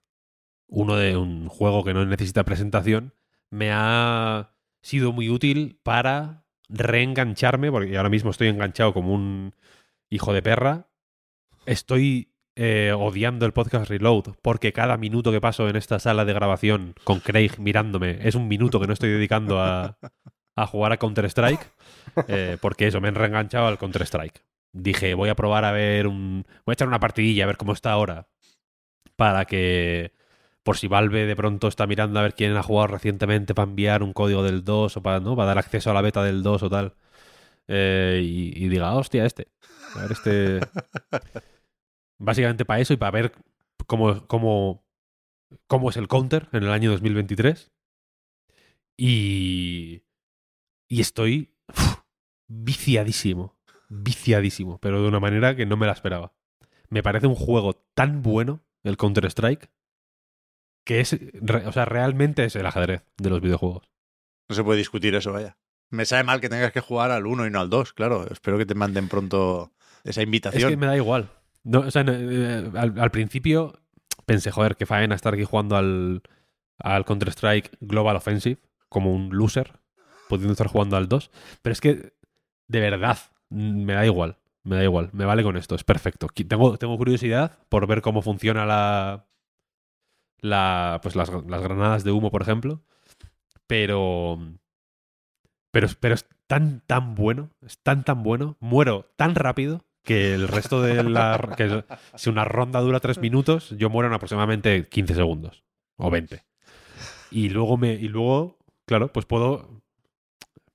uno 0.67 0.95
de 0.95 1.17
un 1.17 1.47
juego 1.49 1.83
que 1.83 1.93
no 1.93 2.05
necesita 2.05 2.43
presentación, 2.43 3.13
me 3.49 3.71
ha 3.71 4.51
sido 4.81 5.11
muy 5.11 5.29
útil 5.29 5.79
para 5.83 6.45
reengancharme, 6.69 7.71
porque 7.71 7.95
ahora 7.97 8.09
mismo 8.09 8.31
estoy 8.31 8.47
enganchado 8.47 8.93
como 8.93 9.13
un 9.13 9.53
hijo 10.09 10.33
de 10.33 10.41
perra. 10.41 10.87
Estoy 11.65 12.31
eh, 12.55 12.93
odiando 12.97 13.45
el 13.45 13.53
podcast 13.53 13.89
Reload 13.89 14.35
porque 14.41 14.71
cada 14.71 14.97
minuto 14.97 15.31
que 15.31 15.41
paso 15.41 15.67
en 15.67 15.75
esta 15.75 15.99
sala 15.99 16.25
de 16.25 16.33
grabación 16.33 16.95
con 17.03 17.19
Craig 17.19 17.51
mirándome 17.57 18.19
es 18.25 18.35
un 18.35 18.47
minuto 18.47 18.79
que 18.79 18.87
no 18.87 18.93
estoy 18.93 19.09
dedicando 19.09 19.59
a, 19.59 19.97
a 20.55 20.67
jugar 20.67 20.91
a 20.93 20.97
Counter-Strike. 20.97 21.71
eh, 22.27 22.57
porque 22.61 22.87
eso, 22.87 23.01
me 23.01 23.09
he 23.09 23.11
reenganchado 23.11 23.67
al 23.67 23.77
Counter-Strike. 23.77 24.41
Dije, 24.71 25.13
voy 25.13 25.29
a 25.29 25.35
probar 25.35 25.65
a 25.65 25.71
ver 25.71 26.07
un. 26.07 26.45
Voy 26.65 26.71
a 26.71 26.73
echar 26.73 26.87
una 26.87 26.99
partidilla 26.99 27.45
a 27.45 27.47
ver 27.47 27.57
cómo 27.57 27.73
está 27.73 27.91
ahora. 27.91 28.27
Para 29.15 29.45
que. 29.45 30.11
Por 30.63 30.77
si 30.77 30.87
Valve 30.87 31.27
de 31.27 31.35
pronto 31.35 31.67
está 31.67 31.85
mirando 31.87 32.19
a 32.19 32.23
ver 32.23 32.33
quién 32.33 32.57
ha 32.57 32.63
jugado 32.63 32.87
recientemente 32.87 33.53
para 33.53 33.69
enviar 33.69 34.01
un 34.01 34.13
código 34.13 34.41
del 34.43 34.63
2 34.63 34.97
o 34.97 35.01
para, 35.03 35.19
¿no? 35.19 35.35
para 35.35 35.47
dar 35.49 35.57
acceso 35.59 35.91
a 35.91 35.93
la 35.93 36.01
beta 36.01 36.23
del 36.23 36.41
2 36.41 36.63
o 36.63 36.69
tal. 36.69 36.93
Eh, 37.67 38.21
y, 38.23 38.65
y 38.65 38.67
diga, 38.67 38.93
hostia, 38.95 39.25
este. 39.25 39.47
A 39.95 40.01
ver, 40.01 40.11
este. 40.11 40.59
Básicamente 42.19 42.65
para 42.65 42.79
eso 42.79 42.93
y 42.93 42.97
para 42.97 43.11
ver 43.11 43.33
cómo, 43.87 44.25
cómo, 44.27 44.85
cómo 45.67 45.89
es 45.89 45.97
el 45.97 46.07
counter 46.07 46.47
en 46.53 46.63
el 46.63 46.69
año 46.71 46.91
2023. 46.91 47.71
Y. 48.97 50.03
Y 50.87 51.01
estoy 51.01 51.53
uf, 51.69 51.97
viciadísimo. 52.47 53.57
Viciadísimo. 53.89 54.79
Pero 54.79 55.01
de 55.01 55.07
una 55.07 55.19
manera 55.19 55.55
que 55.55 55.65
no 55.65 55.77
me 55.77 55.85
la 55.87 55.93
esperaba. 55.93 56.33
Me 56.89 57.03
parece 57.03 57.27
un 57.27 57.35
juego 57.35 57.73
tan 57.95 58.21
bueno, 58.21 58.63
el 58.83 58.97
Counter-Strike, 58.97 59.71
que 60.85 60.99
es. 61.01 61.17
re- 61.33 61.65
o 61.67 61.71
sea, 61.71 61.85
realmente 61.85 62.45
es 62.45 62.55
el 62.55 62.65
ajedrez 62.65 63.03
de 63.17 63.29
los 63.29 63.41
videojuegos. 63.41 63.89
No 64.47 64.55
se 64.55 64.63
puede 64.63 64.77
discutir 64.77 65.15
eso, 65.15 65.33
vaya. 65.33 65.57
Me 65.89 66.05
sabe 66.05 66.23
mal 66.23 66.39
que 66.41 66.49
tengas 66.49 66.71
que 66.71 66.79
jugar 66.81 67.11
al 67.11 67.25
1 67.25 67.47
y 67.47 67.49
no 67.49 67.59
al 67.59 67.69
2, 67.69 67.93
claro. 67.93 68.27
Espero 68.31 68.57
que 68.57 68.65
te 68.65 68.75
manden 68.75 69.07
pronto 69.07 69.73
esa 70.05 70.21
Es 70.21 70.25
invitación. 70.25 70.69
que 70.69 70.77
me 70.77 70.85
da 70.85 70.95
igual. 70.95 71.29
No, 71.63 71.79
o 71.79 71.91
sea, 71.91 72.03
no, 72.03 72.13
eh, 72.13 72.71
al, 72.75 72.97
al 72.99 73.11
principio 73.11 73.81
pensé, 74.25 74.51
joder, 74.51 74.75
qué 74.77 74.85
faena 74.85 75.15
estar 75.15 75.33
aquí 75.33 75.43
jugando 75.43 75.75
al, 75.75 76.21
al 76.79 77.05
Counter-Strike 77.05 77.77
Global 77.81 78.15
Offensive 78.15 78.61
como 78.89 79.13
un 79.13 79.35
loser, 79.35 79.73
pudiendo 80.29 80.53
estar 80.53 80.67
jugando 80.67 80.95
al 80.95 81.07
2. 81.09 81.31
Pero 81.61 81.73
es 81.73 81.81
que, 81.81 82.13
de 82.67 82.79
verdad, 82.79 83.17
mm, 83.49 83.83
me 83.83 83.93
da 83.93 84.05
igual. 84.05 84.37
Me 84.63 84.77
da 84.77 84.83
igual. 84.83 85.09
Me 85.13 85.25
vale 85.25 85.43
con 85.43 85.57
esto. 85.57 85.75
Es 85.75 85.83
perfecto. 85.83 86.27
Tengo, 86.47 86.77
tengo 86.77 86.97
curiosidad 86.97 87.59
por 87.69 87.85
ver 87.87 88.01
cómo 88.01 88.21
funciona 88.23 88.65
la. 88.65 89.27
la 90.39 90.99
pues 91.03 91.15
las, 91.15 91.29
las 91.29 91.61
granadas 91.61 92.03
de 92.03 92.11
humo, 92.11 92.31
por 92.31 92.41
ejemplo. 92.41 92.81
Pero. 93.67 94.39
Pero, 95.71 95.87
es- 95.87 95.95
pero 95.95 96.15
es 96.15 96.25
tan, 96.47 96.81
tan 96.87 97.15
bueno. 97.15 97.51
Es 97.65 97.77
tan, 97.79 98.03
tan 98.03 98.23
bueno. 98.23 98.57
Muero 98.59 99.11
tan 99.17 99.35
rápido 99.35 99.85
que 100.05 100.33
el 100.33 100.47
resto 100.47 100.81
de 100.81 101.03
la. 101.03 101.53
que 101.57 101.83
si 102.15 102.29
una 102.29 102.45
ronda 102.45 102.79
dura 102.79 102.99
tres 103.01 103.17
minutos, 103.17 103.71
yo 103.71 103.89
muero 103.89 104.07
en 104.07 104.13
aproximadamente 104.13 104.87
15 104.87 105.15
segundos. 105.15 105.63
O 105.97 106.09
20. 106.09 106.43
Y 107.31 107.49
luego 107.49 107.75
me. 107.77 107.93
Y 107.93 108.07
luego, 108.07 108.59
claro, 108.85 109.11
pues 109.11 109.25
puedo. 109.25 109.81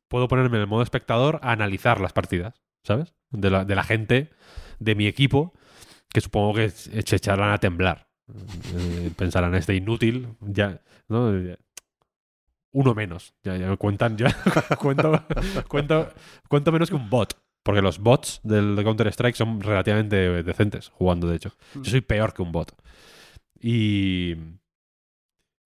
Puedo 0.09 0.27
ponerme 0.27 0.57
en 0.57 0.63
el 0.63 0.67
modo 0.67 0.83
espectador 0.83 1.39
a 1.43 1.53
analizar 1.53 2.01
las 2.01 2.13
partidas, 2.13 2.61
¿sabes? 2.83 3.15
De 3.31 3.49
la, 3.49 3.65
de 3.65 3.77
la 3.77 3.85
gente 3.85 4.31
de 4.81 4.97
mi 4.97 5.07
equipo, 5.07 5.55
que 6.09 6.21
supongo 6.21 6.55
que 6.55 6.71
se 6.71 7.17
echarán 7.17 7.53
a 7.53 7.59
temblar. 7.59 8.09
Eh, 8.75 9.13
pensarán, 9.17 9.55
este 9.55 9.75
inútil, 9.75 10.29
ya. 10.41 10.81
¿no? 11.09 11.33
Uno 12.73 12.95
menos. 12.95 13.35
Ya, 13.45 13.57
ya 13.57 13.77
cuentan, 13.77 14.17
ya 14.17 14.37
cuento, 14.81 15.25
cuento, 15.69 16.13
cuento 16.49 16.73
menos 16.73 16.91
que 16.91 16.97
un 16.97 17.09
bot. 17.09 17.41
Porque 17.63 17.83
los 17.83 17.99
bots 17.99 18.41
del 18.43 18.79
Counter-Strike 18.83 19.37
son 19.37 19.61
relativamente 19.61 20.43
decentes 20.43 20.89
jugando, 20.89 21.29
de 21.29 21.37
hecho. 21.37 21.53
Yo 21.75 21.91
soy 21.91 22.01
peor 22.01 22.33
que 22.33 22.43
un 22.43 22.53
bot. 22.53 22.73
Y. 23.61 24.35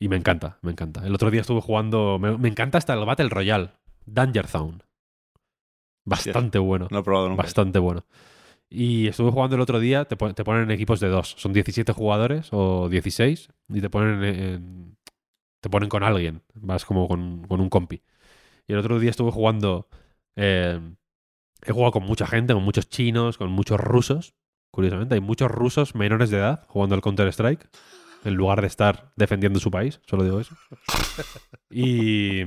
Y 0.01 0.09
me 0.09 0.17
encanta, 0.17 0.59
me 0.63 0.73
encanta. 0.73 1.07
El 1.07 1.15
otro 1.15 1.31
día 1.31 1.41
estuve 1.41 1.61
jugando. 1.61 2.19
Me, 2.19 2.37
me 2.37 2.49
encanta 2.49 2.79
hasta 2.79 2.95
el 2.95 3.05
Battle 3.05 3.29
Royale. 3.29 3.71
Danger 4.07 4.47
Zone. 4.49 4.79
Bastante 6.05 6.59
bueno. 6.59 6.89
No 6.91 6.99
he 6.99 7.03
probado 7.03 7.29
nunca. 7.29 7.43
Bastante 7.43 7.79
bueno. 7.79 8.05
Y 8.69 9.07
estuve 9.07 9.31
jugando 9.31 9.57
el 9.57 9.63
otro 9.63 9.79
día, 9.79 10.05
te, 10.05 10.17
te 10.17 10.45
ponen 10.45 10.65
en 10.65 10.71
equipos 10.73 11.01
de 11.01 11.09
dos. 11.09 11.35
Son 11.39 11.53
17 11.53 11.93
jugadores 11.93 12.49
o 12.51 12.89
16 12.89 13.49
y 13.69 13.81
te 13.81 13.89
ponen 13.91 14.25
en- 14.25 14.97
te 15.61 15.71
ponen 15.71 15.89
con 15.89 16.03
alguien. 16.03 16.43
Vas 16.55 16.85
como 16.85 17.09
con, 17.09 17.47
con 17.47 17.61
un 17.61 17.71
compi. 17.71 18.03
Y 18.67 18.73
el 18.73 18.79
otro 18.81 18.99
día 18.99 19.11
estuve 19.11 19.31
jugando... 19.31 19.89
eh, 20.37 20.81
he 21.65 21.73
jugado 21.73 21.93
con 21.93 22.05
mucha 22.05 22.27
gente, 22.27 22.53
con 22.55 22.63
muchos 22.63 22.89
chinos, 22.89 23.39
con 23.39 23.51
muchos 23.51 23.81
rusos. 23.81 24.35
curiosamente. 24.71 25.15
Hay 25.15 25.21
muchos 25.21 25.51
rusos 25.51 25.95
menores 25.95 26.31
de 26.31 26.39
edad 26.39 26.65
jugando 26.69 26.95
al 26.95 27.01
Counter-Strike 27.01 27.69
en 28.25 28.35
lugar 28.35 28.61
de 28.61 28.67
estar 28.67 29.13
defendiendo 29.17 29.61
su 29.61 29.71
país, 29.71 30.01
solo 30.07 30.25
digo 30.25 30.41
eso. 30.41 30.57
Y, 31.71 32.43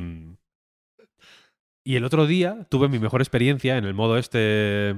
y 1.84 1.95
el 1.95 2.03
otro 2.06 2.26
día 2.27 2.65
tuve 2.69 2.88
mi 2.89 2.98
mejor 2.99 3.22
experiencia 3.22 3.77
en 3.77 3.85
el 3.85 3.94
modo 3.94 4.18
este 4.18 4.95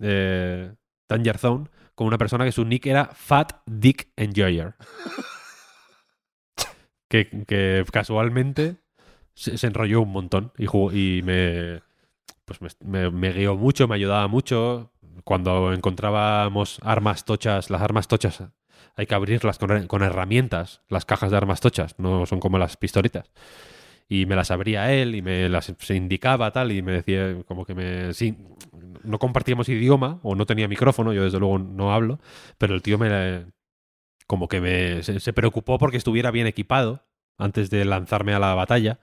eh, 0.00 0.74
Danger 1.08 1.38
Zone 1.38 1.68
con 1.94 2.06
una 2.06 2.18
persona 2.18 2.44
que 2.44 2.52
su 2.52 2.64
nick 2.64 2.86
era 2.86 3.06
Fat 3.06 3.52
Dick 3.66 4.08
Enjoyer. 4.16 4.74
Que, 7.08 7.28
que 7.48 7.84
casualmente 7.92 8.76
se, 9.34 9.58
se 9.58 9.66
enrolló 9.66 10.00
un 10.02 10.12
montón 10.12 10.52
y, 10.56 10.66
jugó- 10.66 10.92
y 10.92 11.22
me, 11.24 11.82
pues 12.58 12.76
me, 12.84 13.10
me- 13.10 13.32
guió 13.32 13.56
mucho, 13.56 13.88
me 13.88 13.94
ayudaba 13.96 14.26
mucho. 14.28 14.90
Cuando 15.24 15.72
encontrábamos 15.72 16.78
armas 16.82 17.24
tochas, 17.24 17.70
las 17.70 17.82
armas 17.82 18.08
tochas 18.08 18.44
hay 18.96 19.06
que 19.06 19.14
abrirlas 19.14 19.58
con, 19.58 20.02
herramientas, 20.02 20.82
las 20.88 21.04
cajas 21.06 21.30
de 21.30 21.36
armas 21.36 21.60
tochas, 21.60 21.94
no 21.98 22.26
son 22.26 22.40
como 22.40 22.58
las 22.58 22.76
pistolitas. 22.76 23.30
Y 24.08 24.26
me 24.26 24.36
las 24.36 24.50
abría 24.50 24.92
él 24.92 25.14
y 25.14 25.22
me 25.22 25.48
las 25.48 25.72
se 25.78 25.94
indicaba 25.94 26.50
tal 26.52 26.72
y 26.72 26.82
me 26.82 26.92
decía 26.92 27.42
como 27.46 27.64
que 27.64 27.74
me... 27.74 28.12
Sí, 28.14 28.36
no 29.04 29.18
compartíamos 29.18 29.68
idioma 29.68 30.18
o 30.22 30.34
no 30.34 30.46
tenía 30.46 30.68
micrófono, 30.68 31.12
yo 31.12 31.24
desde 31.24 31.38
luego 31.38 31.58
no 31.58 31.92
hablo, 31.94 32.18
pero 32.58 32.74
el 32.74 32.82
tío 32.82 32.98
me... 32.98 33.46
como 34.26 34.48
que 34.48 35.02
se 35.02 35.32
preocupó 35.32 35.78
porque 35.78 35.96
estuviera 35.96 36.30
bien 36.30 36.46
equipado 36.46 37.04
antes 37.38 37.70
de 37.70 37.84
lanzarme 37.84 38.34
a 38.34 38.38
la 38.38 38.54
batalla. 38.54 39.00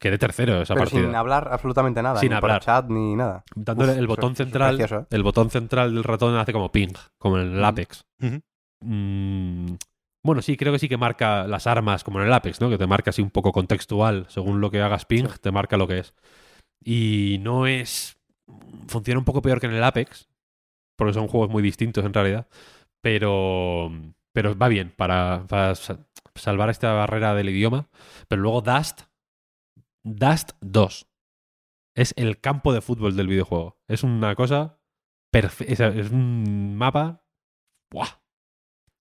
Quedé 0.00 0.16
tercero 0.18 0.62
esa 0.62 0.74
Pero 0.74 0.84
partida. 0.84 1.02
sin 1.06 1.14
hablar 1.14 1.48
absolutamente 1.50 2.02
nada. 2.02 2.20
Sin 2.20 2.30
ni 2.32 2.36
por 2.40 2.50
hablar. 2.50 2.62
chat 2.62 2.88
ni 2.88 3.16
nada. 3.16 3.42
Dándole 3.56 3.92
Uf, 3.92 3.98
el 3.98 4.04
eso- 4.04 4.08
botón 4.08 4.32
eso 4.32 4.42
es 4.42 4.46
central, 4.48 4.76
precioso, 4.76 5.02
¿eh? 5.02 5.06
el 5.10 5.22
botón 5.22 5.50
central 5.50 5.94
del 5.94 6.04
ratón 6.04 6.36
hace 6.36 6.52
como 6.52 6.70
ping, 6.70 6.92
como 7.18 7.38
en 7.38 7.54
el. 7.56 7.64
Apex. 7.64 8.04
Mm, 8.80 9.74
bueno, 10.24 10.42
sí, 10.42 10.56
creo 10.56 10.72
que 10.72 10.78
sí 10.78 10.88
que 10.88 10.96
marca 10.96 11.46
las 11.46 11.66
armas 11.66 12.04
como 12.04 12.20
en 12.20 12.26
el 12.26 12.32
Apex, 12.32 12.60
¿no? 12.60 12.68
Que 12.70 12.78
te 12.78 12.86
marca 12.86 13.10
así 13.10 13.22
un 13.22 13.30
poco 13.30 13.52
contextual, 13.52 14.26
según 14.28 14.60
lo 14.60 14.70
que 14.70 14.80
hagas 14.82 15.04
ping, 15.04 15.26
te 15.40 15.50
marca 15.50 15.76
lo 15.76 15.86
que 15.88 15.98
es. 16.00 16.14
Y 16.84 17.38
no 17.40 17.66
es... 17.66 18.16
Funciona 18.86 19.18
un 19.18 19.24
poco 19.24 19.42
peor 19.42 19.60
que 19.60 19.66
en 19.66 19.74
el 19.74 19.82
Apex, 19.84 20.28
porque 20.96 21.12
son 21.14 21.28
juegos 21.28 21.50
muy 21.50 21.62
distintos 21.62 22.04
en 22.04 22.14
realidad, 22.14 22.46
pero, 23.02 23.90
pero 24.32 24.56
va 24.56 24.68
bien 24.68 24.92
para, 24.96 25.44
para 25.48 25.74
sa- 25.74 25.98
salvar 26.34 26.70
esta 26.70 26.92
barrera 26.92 27.34
del 27.34 27.50
idioma. 27.50 27.88
Pero 28.28 28.42
luego 28.42 28.60
Dust, 28.62 29.02
Dust 30.16 30.52
2, 30.60 31.08
es 31.98 32.14
el 32.16 32.40
campo 32.40 32.72
de 32.72 32.80
fútbol 32.80 33.16
del 33.16 33.26
videojuego. 33.26 33.76
Es 33.88 34.04
una 34.04 34.36
cosa. 34.36 34.78
Es 35.32 36.10
un 36.12 36.76
mapa. 36.76 37.24
¡buah! 37.90 38.20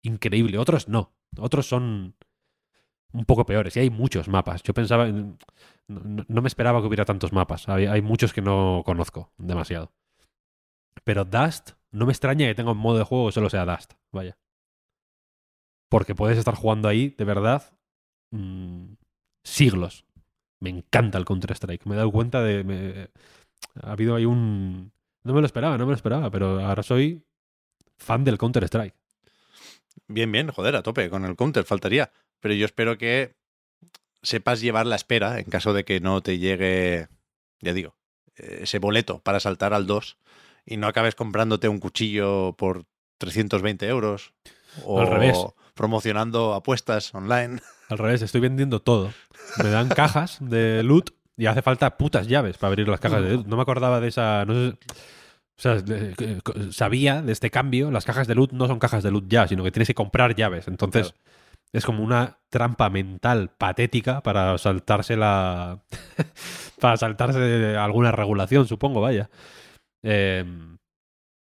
Increíble. 0.02 0.58
Otros 0.58 0.90
no. 0.90 1.16
Otros 1.38 1.66
son 1.66 2.16
un 3.14 3.26
poco 3.26 3.46
peores. 3.46 3.78
Y 3.78 3.80
hay 3.80 3.90
muchos 3.90 4.28
mapas. 4.28 4.64
Yo 4.64 4.74
pensaba. 4.74 5.08
No, 5.88 6.42
me 6.42 6.48
esperaba 6.48 6.82
que 6.82 6.88
hubiera 6.88 7.06
tantos 7.06 7.32
mapas. 7.32 7.70
Hay, 7.70 7.86
hay 7.86 8.02
muchos 8.02 8.34
que 8.34 8.42
no 8.42 8.84
conozco 8.86 9.32
demasiado. 9.38 9.94
Pero 11.06 11.24
Dust, 11.24 11.72
no 11.92 12.06
me 12.06 12.12
extraña 12.12 12.48
que 12.48 12.56
tenga 12.56 12.72
un 12.72 12.78
modo 12.80 12.98
de 12.98 13.06
juego 13.06 13.28
que 13.28 13.32
solo 13.32 13.50
sea 13.50 13.66
Dust. 13.66 13.94
Vaya. 14.12 14.38
Porque 15.90 16.16
puedes 16.16 16.38
estar 16.38 16.56
jugando 16.56 16.90
ahí, 16.90 17.16
de 17.18 17.24
verdad, 17.24 17.80
mm, 18.32 18.96
siglos. 19.46 20.06
Me 20.64 20.70
encanta 20.70 21.18
el 21.18 21.26
Counter-Strike. 21.26 21.86
Me 21.86 21.96
he 21.96 21.98
dado 21.98 22.12
cuenta 22.12 22.42
de. 22.42 22.64
me- 22.64 23.10
ha 23.82 23.92
habido 23.92 24.16
ahí 24.16 24.26
un. 24.26 24.92
No 25.24 25.34
me 25.34 25.42
lo 25.42 25.46
esperaba, 25.46 25.78
no 25.78 25.86
me 25.86 25.92
lo 25.92 25.96
esperaba, 25.96 26.30
pero 26.32 26.60
ahora 26.66 26.84
soy 26.84 27.22
fan 27.98 28.24
del 28.24 28.38
Counter-Strike. 28.38 28.96
Bien, 30.08 30.32
bien, 30.32 30.50
joder, 30.52 30.76
a 30.76 30.84
tope 30.84 31.10
con 31.10 31.26
el 31.26 31.36
counter, 31.36 31.64
faltaría. 31.66 32.12
Pero 32.40 32.54
yo 32.54 32.66
espero 32.66 32.98
que 32.98 33.36
sepas 34.22 34.62
llevar 34.62 34.86
la 34.86 34.96
espera 34.96 35.40
en 35.40 35.46
caso 35.46 35.74
de 35.74 35.84
que 35.86 36.00
no 36.00 36.22
te 36.22 36.38
llegue, 36.38 37.08
ya 37.62 37.74
digo, 37.74 37.96
ese 38.36 38.80
boleto 38.80 39.20
para 39.20 39.40
saltar 39.40 39.74
al 39.74 39.86
2 39.86 40.18
y 40.66 40.78
no 40.78 40.88
acabes 40.88 41.16
comprándote 41.16 41.68
un 41.68 41.80
cuchillo 41.80 42.54
por 42.58 42.86
320 43.18 43.88
euros 43.88 44.34
o 44.86 45.00
Al 45.02 45.08
revés. 45.08 45.38
promocionando 45.74 46.54
apuestas 46.54 47.14
online. 47.14 47.62
Al 47.94 47.98
revés, 48.00 48.22
estoy 48.22 48.42
vendiendo 48.42 48.82
todo. 48.82 49.12
Me 49.64 49.70
dan 49.70 49.88
cajas 49.90 50.38
de 50.42 50.84
loot 50.84 51.12
y 51.38 51.46
hace 51.48 51.62
falta 51.62 51.98
putas 51.98 52.28
llaves 52.28 52.58
para 52.58 52.70
abrir 52.70 52.88
las 52.88 53.00
cajas 53.00 53.24
de 53.24 53.30
loot. 53.36 53.48
No 53.48 53.56
me 53.56 53.62
acordaba 53.62 54.00
de 54.00 54.08
esa. 54.10 54.46
No 54.46 54.54
sé, 54.54 54.78
o 55.56 55.62
sea, 55.62 55.76
de- 55.76 56.14
que- 56.16 56.42
que- 56.44 56.72
sabía 56.72 57.22
de 57.22 57.32
este 57.32 57.50
cambio. 57.50 57.90
Las 57.92 58.06
cajas 58.06 58.28
de 58.28 58.36
loot 58.36 58.52
no 58.52 58.68
son 58.68 58.80
cajas 58.80 59.04
de 59.04 59.12
loot 59.12 59.26
ya, 59.28 59.48
sino 59.48 59.64
que 59.64 59.72
tienes 59.72 59.88
que 59.88 59.94
comprar 59.96 60.36
llaves. 60.36 60.68
Entonces, 60.68 61.14
es 61.72 61.86
como 61.86 62.04
una 62.04 62.40
trampa 62.50 62.90
mental 62.90 63.50
patética 63.58 64.22
para 64.22 64.58
saltarse 64.58 65.16
la. 65.18 65.80
para 66.80 66.98
saltarse 66.98 67.78
alguna 67.78 68.12
regulación, 68.12 68.68
supongo, 68.68 69.02
vaya. 69.02 69.30
Eh, 70.04 70.44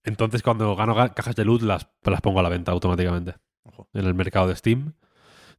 entonces, 0.05 0.43
cuando 0.43 0.77
gano 0.77 0.95
ga- 0.95 1.15
cajas 1.15 1.35
de 1.35 1.45
loot, 1.45 1.63
las, 1.63 1.89
las 2.05 2.21
pongo 2.21 2.41
a 2.41 2.43
la 2.43 2.49
venta 2.51 2.73
automáticamente 2.73 3.35
Ojo. 3.65 3.89
en 3.95 4.05
el 4.07 4.15
mercado 4.15 4.49
de 4.49 4.57
Steam. 4.57 4.93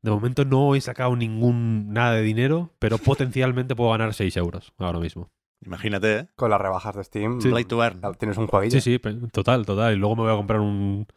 De 0.06 0.12
momento 0.12 0.46
no 0.46 0.76
he 0.76 0.82
sacado 0.82 1.16
ningún 1.16 1.92
nada 1.92 2.14
de 2.14 2.22
dinero, 2.22 2.70
pero 2.80 2.98
potencialmente 3.00 3.76
puedo 3.76 3.90
ganar 3.92 4.14
6 4.14 4.38
euros 4.38 4.72
ahora 4.78 5.00
mismo. 5.00 5.32
Imagínate, 5.66 6.16
¿eh? 6.20 6.28
Con 6.36 6.52
las 6.52 6.62
rebajas 6.62 6.96
de 6.96 7.04
Steam. 7.04 7.42
Sí. 7.42 7.50
Play 7.50 7.66
to 7.66 7.84
earn. 7.84 8.02
Tienes 8.20 8.38
un 8.38 8.46
jueguillo. 8.46 8.80
Sí, 8.80 8.82
sí, 8.82 9.00
total, 9.32 9.66
total. 9.66 9.94
Y 9.96 9.98
luego 9.98 10.16
me 10.16 10.22
voy 10.24 10.34
a 10.34 10.36
comprar 10.38 10.60
un... 10.60 11.08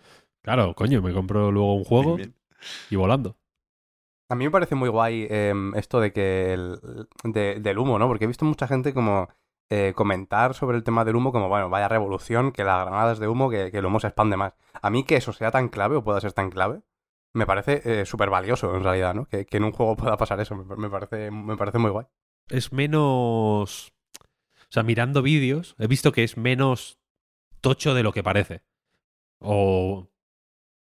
Claro, 0.42 0.74
coño, 0.74 1.02
me 1.02 1.12
compro 1.12 1.52
luego 1.52 1.74
un 1.74 1.84
juego 1.84 2.16
Bien, 2.16 2.30
bien. 2.30 2.34
y 2.88 2.96
volando. 2.96 3.36
A 4.30 4.34
mí 4.34 4.44
me 4.46 4.50
parece 4.50 4.74
muy 4.74 4.88
guay 4.88 5.26
em, 5.28 5.74
esto 5.74 6.00
de 6.00 6.12
que 6.12 6.54
el, 6.54 6.78
de- 7.24 7.60
del 7.60 7.78
humo, 7.78 7.98
¿no? 7.98 8.06
Porque 8.08 8.24
he 8.24 8.28
visto 8.28 8.44
mucha 8.46 8.66
gente 8.68 8.94
como 8.94 9.28
eh, 9.70 9.92
comentar 9.94 10.54
sobre 10.54 10.78
el 10.78 10.84
tema 10.84 11.04
del 11.04 11.16
humo 11.16 11.30
como, 11.32 11.48
bueno, 11.48 11.68
vaya 11.68 11.88
revolución, 11.88 12.52
que 12.52 12.64
las 12.64 12.86
granadas 12.86 13.18
de 13.18 13.28
humo, 13.28 13.50
que, 13.50 13.70
que 13.70 13.78
el 13.78 13.84
humo 13.86 14.00
se 14.00 14.06
expande 14.06 14.36
más. 14.38 14.54
A 14.80 14.88
mí 14.88 15.04
que 15.04 15.16
eso 15.16 15.32
sea 15.34 15.50
tan 15.50 15.68
clave 15.68 15.96
o 15.96 16.04
pueda 16.04 16.20
ser 16.20 16.32
tan 16.32 16.48
clave, 16.50 16.80
me 17.38 17.46
parece 17.46 17.80
eh, 17.84 18.04
súper 18.04 18.28
valioso 18.28 18.74
en 18.76 18.82
realidad, 18.82 19.14
¿no? 19.14 19.24
Que, 19.26 19.46
que 19.46 19.56
en 19.56 19.64
un 19.64 19.72
juego 19.72 19.96
pueda 19.96 20.16
pasar 20.16 20.38
eso, 20.40 20.54
me, 20.54 20.76
me 20.76 20.90
parece, 20.90 21.30
me 21.30 21.56
parece 21.56 21.78
muy 21.78 21.90
guay. 21.90 22.06
Es 22.48 22.72
menos... 22.72 23.92
O 24.60 24.70
sea, 24.70 24.82
mirando 24.82 25.22
vídeos, 25.22 25.74
he 25.78 25.86
visto 25.86 26.12
que 26.12 26.24
es 26.24 26.36
menos 26.36 26.98
tocho 27.62 27.94
de 27.94 28.02
lo 28.02 28.12
que 28.12 28.22
parece. 28.22 28.62
O... 29.38 30.10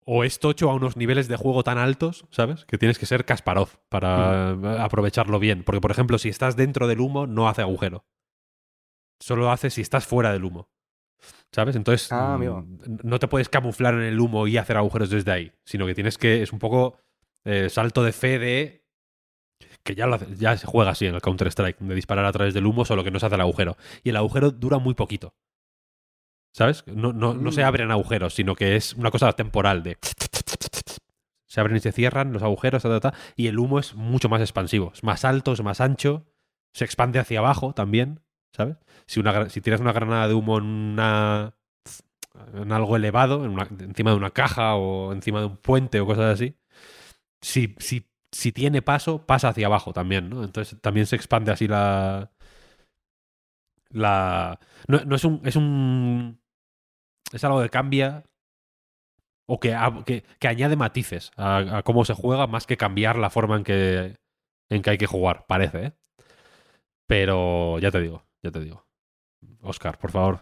O 0.09 0.23
es 0.23 0.39
tocho 0.39 0.71
a 0.71 0.75
unos 0.75 0.97
niveles 0.97 1.27
de 1.27 1.37
juego 1.37 1.65
tan 1.65 1.79
altos, 1.79 2.27
¿sabes? 2.31 2.65
Que 2.65 2.79
tienes 2.79 2.97
que 2.97 3.07
ser 3.07 3.25
Kasparov 3.25 3.71
para 3.89 4.51
aprovecharlo 4.85 5.41
bien. 5.41 5.65
Porque, 5.65 5.81
por 5.81 5.91
ejemplo, 5.91 6.19
si 6.19 6.29
estás 6.29 6.55
dentro 6.55 6.87
del 6.87 7.01
humo, 7.01 7.27
no 7.27 7.49
hace 7.49 7.63
agujero. 7.63 8.07
Solo 9.19 9.51
hace 9.51 9.69
si 9.69 9.81
estás 9.81 10.07
fuera 10.07 10.33
del 10.33 10.45
humo. 10.45 10.69
¿Sabes? 11.53 11.77
Entonces, 11.77 12.11
Ah, 12.13 12.37
mm, 12.39 12.99
no 13.03 13.19
te 13.19 13.29
puedes 13.29 13.49
camuflar 13.49 13.95
en 13.95 14.03
el 14.03 14.21
humo 14.21 14.47
y 14.47 14.57
hacer 14.59 14.77
agujeros 14.77 15.11
desde 15.11 15.31
ahí. 15.33 15.53
Sino 15.65 15.87
que 15.87 15.95
tienes 15.95 16.19
que. 16.19 16.43
Es 16.43 16.53
un 16.53 16.59
poco 16.59 16.99
eh, 17.45 17.69
salto 17.71 18.03
de 18.03 18.13
fe 18.13 18.39
de. 18.39 18.83
Que 19.83 19.95
ya, 19.95 20.07
lo 20.07 20.17
hace- 20.17 20.35
ya 20.37 20.57
se 20.57 20.67
juega 20.67 20.91
así 20.91 21.07
en 21.07 21.15
el 21.15 21.21
Counter-Strike, 21.23 21.79
de 21.79 21.95
disparar 21.95 22.25
a 22.27 22.33
través 22.33 22.53
del 22.55 22.67
humo, 22.67 22.85
solo 22.85 23.05
que 23.05 23.11
no 23.11 23.19
se 23.21 23.27
hace 23.27 23.37
el 23.37 23.41
agujero. 23.41 23.77
Y 24.03 24.11
el 24.11 24.17
agujero 24.17 24.51
dura 24.51 24.79
muy 24.79 24.95
poquito. 24.95 25.35
¿Sabes? 26.53 26.85
No, 26.87 27.13
no, 27.13 27.35
no 27.35 27.53
se 27.53 27.63
Mm. 27.63 27.67
abren 27.67 27.91
agujeros, 27.91 28.35
sino 28.35 28.55
que 28.55 28.77
es 28.77 28.95
una 28.95 29.11
cosa 29.11 29.33
temporal 29.33 29.83
de. 29.83 29.97
Se 31.49 31.61
abren 31.61 31.77
y 31.77 31.81
se 31.81 31.93
cierran 31.93 32.33
los 32.33 32.43
agujeros, 32.43 32.83
ta, 32.83 32.89
ta, 32.89 33.01
ta, 33.13 33.19
y 33.37 33.47
el 33.47 33.59
humo 33.59 33.79
es 33.79 33.95
mucho 33.95 34.29
más 34.29 34.41
expansivo. 34.41 34.91
Es 34.95 35.05
más 35.05 35.25
alto, 35.25 35.53
es 35.53 35.63
más 35.63 35.81
ancho, 35.81 36.27
se 36.75 36.85
expande 36.85 37.19
hacia 37.19 37.39
abajo 37.39 37.73
también, 37.73 38.21
¿sabes? 38.57 38.77
Si, 39.07 39.21
una, 39.21 39.49
si 39.51 39.61
tiras 39.61 39.81
una 39.81 39.93
granada 39.93 40.29
de 40.29 40.35
humo 40.35 40.59
en 40.59 40.65
una 40.65 41.55
en 42.55 42.73
algo 42.73 42.97
elevado, 42.97 43.45
en 43.45 43.51
una- 43.53 43.69
encima 43.81 44.11
de 44.11 44.17
una 44.17 44.31
caja 44.31 44.75
o 44.77 45.13
encima 45.13 45.41
de 45.41 45.47
un 45.47 45.57
puente 45.57 46.01
o 46.01 46.07
cosas 46.07 46.35
así, 46.35 46.57
si, 47.43 47.75
si, 47.79 48.09
si 48.33 48.53
tiene 48.53 48.83
paso, 48.83 49.27
pasa 49.27 49.51
hacia 49.51 49.67
abajo 49.69 49.93
también, 49.95 50.31
¿no? 50.31 50.45
Entonces 50.45 50.81
también 50.83 51.07
se 51.07 51.17
expande 51.17 51.53
así 51.53 51.69
la... 51.69 52.33
la 53.91 54.59
no, 54.89 55.01
no 55.05 55.17
es 55.17 55.25
un... 55.25 55.41
Es 55.45 55.57
un... 55.57 56.41
Es 57.33 57.45
algo 57.45 57.63
que 57.63 57.71
cambia 57.71 58.25
o 59.47 59.61
que, 59.61 59.71
que, 60.07 60.17
que 60.41 60.49
añade 60.49 60.77
matices 60.77 61.31
a, 61.37 61.79
a 61.79 61.83
cómo 61.83 62.05
se 62.05 62.15
juega 62.15 62.47
más 62.47 62.67
que 62.67 62.77
cambiar 62.77 63.17
la 63.19 63.31
forma 63.31 63.57
en 63.57 63.65
que, 63.65 64.17
en 64.71 64.83
que 64.83 64.91
hay 64.91 64.99
que 64.99 65.07
jugar, 65.07 65.47
parece, 65.49 65.79
¿eh? 65.87 65.93
Pero 67.07 67.79
ya 67.79 67.91
te 67.91 68.01
digo, 68.01 68.26
ya 68.47 68.53
te 68.53 68.61
digo. 68.61 68.87
Oscar, 69.63 69.99
por 69.99 70.11
favor, 70.11 70.41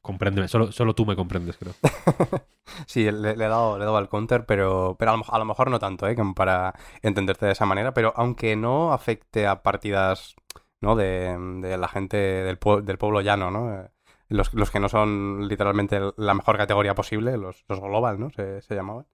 compréndeme. 0.00 0.48
Solo, 0.48 0.72
solo 0.72 0.94
tú 0.94 1.06
me 1.06 1.16
comprendes, 1.16 1.56
creo. 1.56 1.74
Sí, 2.86 3.10
le, 3.10 3.32
he 3.32 3.36
dado, 3.36 3.76
le 3.76 3.82
he 3.82 3.86
dado 3.86 3.98
al 3.98 4.08
counter, 4.08 4.46
pero, 4.46 4.96
pero 4.98 5.10
a, 5.10 5.38
lo, 5.38 5.44
mejor 5.44 5.70
no 5.70 5.78
tanto, 5.78 6.06
¿eh? 6.06 6.14
Como 6.14 6.34
para 6.34 6.74
entenderte 7.02 7.44
de 7.44 7.52
esa 7.52 7.66
manera. 7.66 7.92
Pero 7.92 8.12
aunque 8.16 8.56
no 8.56 8.92
afecte 8.92 9.46
a 9.46 9.62
partidas, 9.62 10.36
¿no? 10.80 10.96
De, 10.96 11.36
la 11.78 11.88
gente 11.88 12.16
del, 12.16 12.58
del 12.84 12.98
pueblo 12.98 13.20
llano, 13.20 13.50
¿no? 13.50 13.74
Eh, 13.74 13.90
los, 14.28 14.54
los 14.54 14.70
que 14.70 14.80
no 14.80 14.88
son 14.88 15.48
literalmente 15.48 16.00
la 16.16 16.34
mejor 16.34 16.56
categoría 16.56 16.94
posible, 16.94 17.36
los, 17.36 17.64
los 17.68 17.80
global, 17.80 18.18
¿no? 18.18 18.30
Se, 18.30 18.62
se 18.62 18.74
llamaban. 18.74 19.06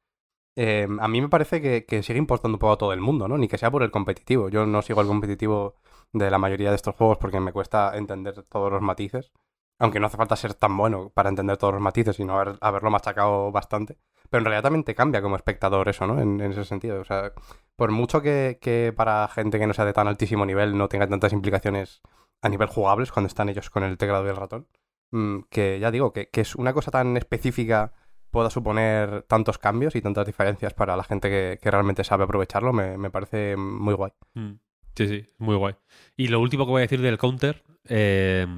Eh, 0.57 0.87
a 1.01 1.09
mí 1.09 1.21
me 1.21 1.29
parece 1.29 1.61
que, 1.63 1.85
que 1.87 2.03
sigue 2.03 2.19
importando 2.19 2.57
un 2.57 2.61
poco 2.61 2.73
a 2.73 2.79
todo 2.79 2.93
el 2.93 3.01
mundo, 3.01 3.29
¿no? 3.29 3.39
Ni 3.39 3.49
que 3.49 3.59
sea 3.59 3.71
por 3.71 3.83
el 3.83 3.91
competitivo. 3.91 4.49
Yo 4.51 4.67
no 4.67 4.83
sigo 4.83 5.01
el 5.01 5.07
competitivo 5.07 5.77
de 6.13 6.31
la 6.31 6.39
mayoría 6.39 6.71
de 6.71 6.77
estos 6.77 6.95
juegos 6.95 7.19
porque 7.19 7.41
me 7.41 7.53
cuesta 7.53 7.97
entender 7.97 8.43
todos 8.45 8.73
los 8.73 8.83
matices. 8.83 9.33
Aunque 9.81 10.01
no 10.01 10.07
hace 10.07 10.17
falta 10.17 10.35
ser 10.35 10.55
tan 10.55 10.77
bueno 10.77 11.11
para 11.11 11.29
entender 11.29 11.57
todos 11.57 11.75
los 11.75 11.83
matices, 11.83 12.17
sino 12.17 12.39
haber, 12.39 12.59
haberlo 12.61 12.91
machacado 12.91 13.53
bastante. 13.53 13.99
Pero 14.29 14.41
en 14.41 14.45
realidad 14.47 14.65
también 14.65 14.85
te 14.85 14.95
cambia 14.95 15.23
como 15.23 15.37
espectador 15.37 15.89
eso, 15.89 16.07
¿no? 16.07 16.21
En, 16.21 16.41
ese 16.41 16.65
sentido. 16.65 17.01
O 17.01 17.05
sea, 17.05 17.33
por 17.77 17.93
mucho 17.93 18.21
que, 18.21 18.59
que 18.61 18.93
para 18.97 19.29
gente 19.29 19.59
que 19.59 19.67
no 19.67 19.75
sea 19.75 19.85
de 19.85 19.93
tan 19.93 20.09
altísimo 20.09 20.45
nivel 20.45 20.77
no 20.77 20.89
tenga 20.89 21.07
tantas 21.07 21.33
implicaciones 21.33 22.03
a 22.43 22.49
nivel 22.49 22.69
jugables 22.69 23.13
cuando 23.13 23.29
están 23.29 23.49
ellos 23.49 23.71
con 23.71 23.85
el 23.85 23.99
teclado 23.99 24.27
y 24.27 24.31
el 24.31 24.37
ratón, 24.37 24.69
mm, 25.13 25.41
que 25.51 25.79
ya 25.81 25.91
digo, 25.91 26.13
que, 26.13 26.29
que 26.29 26.41
es 26.41 26.55
una 26.57 26.73
cosa 26.73 26.91
tan 26.91 27.17
específica 27.17 27.93
pueda 28.31 28.51
suponer 28.51 29.23
tantos 29.23 29.59
cambios 29.59 29.97
y 29.97 30.03
tantas 30.03 30.27
diferencias 30.27 30.75
para 30.75 30.97
la 30.97 31.05
gente 31.05 31.31
que, 31.31 31.59
que 31.61 31.71
realmente 31.71 32.05
sabe 32.05 32.25
aprovecharlo, 32.25 32.73
me, 32.73 32.99
me 32.99 33.11
parece 33.11 33.57
muy 33.57 33.95
guay. 33.95 34.13
Mm. 34.35 34.55
Sí, 34.99 35.07
sí, 35.07 35.29
muy 35.39 35.55
guay. 35.55 35.77
Y 36.17 36.27
lo 36.27 36.41
último 36.41 36.65
que 36.65 36.73
voy 36.73 36.81
a 36.81 36.87
decir 36.87 37.01
del 37.01 37.19
counter 37.19 37.63
eh, 37.89 38.49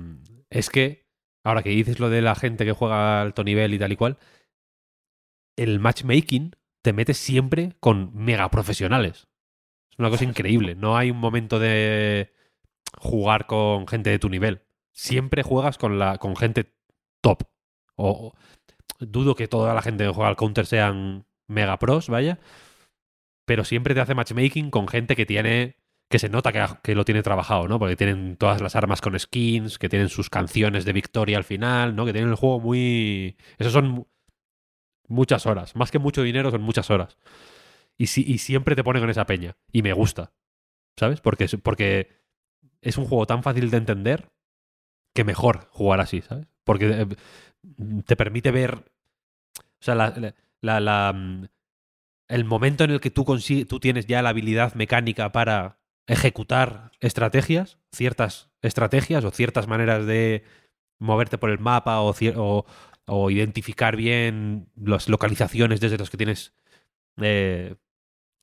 es 0.49 0.71
que, 0.71 1.07
ahora 1.45 1.63
que 1.63 1.69
dices 1.69 2.01
lo 2.01 2.09
de 2.09 2.23
la 2.23 2.35
gente 2.35 2.65
que 2.65 2.73
juega 2.73 3.19
a 3.19 3.21
alto 3.21 3.45
nivel 3.45 3.75
y 3.75 3.79
tal 3.79 3.93
y 3.93 3.97
cual, 3.97 4.17
el 5.59 5.81
matchmaking 5.81 6.57
te 6.81 6.95
metes 6.95 7.19
siempre 7.19 7.77
con 7.79 8.15
mega 8.15 8.51
profesionales. 8.51 9.29
Es 9.91 9.99
una 9.99 10.09
cosa 10.09 10.25
increíble. 10.25 10.77
No 10.77 10.97
hay 10.97 11.11
un 11.11 11.19
momento 11.19 11.59
de 11.59 12.33
jugar 12.97 13.47
con 13.47 13.87
gente 13.87 14.09
de 14.09 14.19
tu 14.19 14.31
nivel. 14.31 14.63
Siempre 14.93 15.43
juegas 15.43 15.77
con, 15.77 15.99
la, 15.99 16.17
con 16.17 16.37
gente 16.37 16.73
top. 17.21 17.43
O, 17.97 18.33
dudo 18.99 19.35
que 19.35 19.47
toda 19.47 19.75
la 19.75 19.83
gente 19.83 20.05
que 20.05 20.11
juega 20.11 20.31
al 20.31 20.37
counter 20.37 20.65
sean 20.65 21.27
mega 21.49 21.79
pros, 21.79 22.09
vaya. 22.09 22.39
Pero 23.45 23.67
siempre 23.67 23.93
te 23.93 24.01
hace 24.01 24.15
matchmaking 24.15 24.71
con 24.71 24.89
gente 24.89 25.17
que 25.17 25.27
tiene. 25.27 25.80
Que 26.11 26.19
se 26.19 26.29
nota 26.29 26.53
que, 26.83 26.95
lo 26.97 27.05
tiene 27.05 27.23
trabajado, 27.23 27.69
¿no? 27.69 27.79
Porque 27.79 27.95
tienen 27.95 28.37
todas 28.37 28.61
las 28.61 28.75
armas 28.75 29.01
con 29.01 29.17
skins, 29.17 29.79
que 29.79 29.89
tienen 29.89 30.09
sus 30.09 30.29
canciones 30.29 30.85
de 30.85 30.93
victoria 30.93 31.37
al 31.39 31.45
final, 31.45 31.95
¿no? 31.95 32.05
Que 32.05 32.13
tienen 32.13 32.31
el 32.31 32.37
juego 32.37 32.59
muy. 32.59 33.37
Esos 33.59 33.73
son 33.73 34.09
muchas 35.07 35.47
horas. 35.47 35.77
Más 35.77 35.93
que 35.93 36.01
mucho 36.01 36.25
dinero, 36.25 36.51
son 36.51 36.63
muchas 36.63 36.91
horas. 36.91 37.17
Y, 37.97 38.09
si, 38.09 38.25
y 38.27 38.39
siempre 38.39 38.75
te 38.75 38.83
pone 38.83 38.99
con 38.99 39.09
esa 39.09 39.25
peña. 39.25 39.57
Y 39.71 39.83
me 39.83 39.93
gusta. 39.93 40.33
¿Sabes? 40.99 41.21
Porque, 41.21 41.47
porque 41.63 42.09
es 42.81 42.99
un 42.99 43.05
juego 43.05 43.27
tan 43.27 43.45
fácil 43.45 43.71
de 43.71 43.77
entender 43.77 44.33
que 45.15 45.23
mejor 45.23 45.69
jugar 45.71 46.01
así, 46.01 46.23
¿sabes? 46.23 46.49
Porque 46.65 47.07
te 48.05 48.17
permite 48.17 48.51
ver. 48.51 48.75
O 48.75 49.83
sea, 49.83 49.95
la, 49.95 50.35
la, 50.61 50.81
la, 50.81 51.49
el 52.27 52.45
momento 52.45 52.83
en 52.83 52.91
el 52.91 53.01
que 53.01 53.11
tú, 53.11 53.25
tú 53.69 53.79
tienes 53.79 54.07
ya 54.07 54.23
la 54.23 54.31
habilidad 54.31 54.75
mecánica 54.75 55.31
para 55.31 55.80
ejecutar 56.11 56.91
estrategias, 57.01 57.79
ciertas 57.93 58.51
estrategias 58.63 59.25
o 59.25 59.31
ciertas 59.31 59.69
maneras 59.69 60.07
de 60.07 60.43
moverte 60.99 61.39
por 61.39 61.51
el 61.51 61.61
mapa 61.61 62.01
o, 62.01 62.65
identificar 63.31 63.97
bien 63.97 64.69
las 64.77 65.09
localizaciones 65.09 65.81
desde 65.81 65.99
las 65.99 66.11
que 66.11 66.17
tienes 66.17 66.53
eh, 67.21 67.77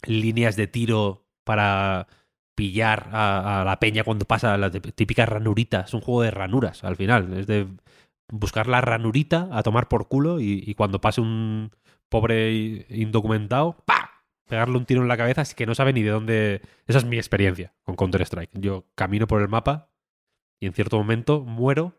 líneas 0.06 0.56
de 0.56 0.68
tiro 0.68 1.26
para 1.44 2.07
pillar 2.56 3.10
a, 3.11 3.61
a, 3.61 3.65
la 3.65 3.80
peña 3.80 4.03
cuando 4.03 4.26
pasa 4.26 4.57
la 4.57 4.72
típica 4.72 5.26
ranurita. 5.26 5.81
Es 5.81 5.94
un 5.94 6.02
juego 6.02 6.22
de 6.23 6.31
ranuras 6.31 6.84
al 6.84 6.95
final. 6.95 7.34
Es 7.34 7.48
de 7.48 7.68
buscar 8.30 8.68
la 8.68 8.81
ranurita 8.81 9.49
a 9.52 9.64
tomar 9.64 9.88
por 9.88 10.07
culo 10.07 10.39
y, 10.39 10.64
y 10.65 10.73
cuando 10.76 10.99
pase 11.02 11.22
un 11.22 11.72
pobre 12.10 12.85
indocumentado, 12.89 13.77
¡pa! 13.85 14.07
Pegarle 14.48 14.78
un 14.78 14.86
tiro 14.86 15.02
en 15.02 15.07
la 15.07 15.18
cabeza 15.18 15.41
así 15.41 15.56
que 15.56 15.65
no 15.65 15.76
sabe 15.76 15.94
ni 15.94 16.03
de 16.03 16.10
dónde... 16.10 16.61
Esa 16.88 16.99
es 16.99 17.06
mi 17.06 17.18
experiencia 17.18 17.74
con 17.84 17.95
Counter-Strike. 17.95 18.52
Yo 18.53 18.86
camino 18.95 19.28
por 19.28 19.41
el 19.41 19.49
mapa 19.49 19.90
y 20.60 20.65
en 20.65 20.74
cierto 20.74 20.98
momento 20.98 21.41
muero 21.41 21.94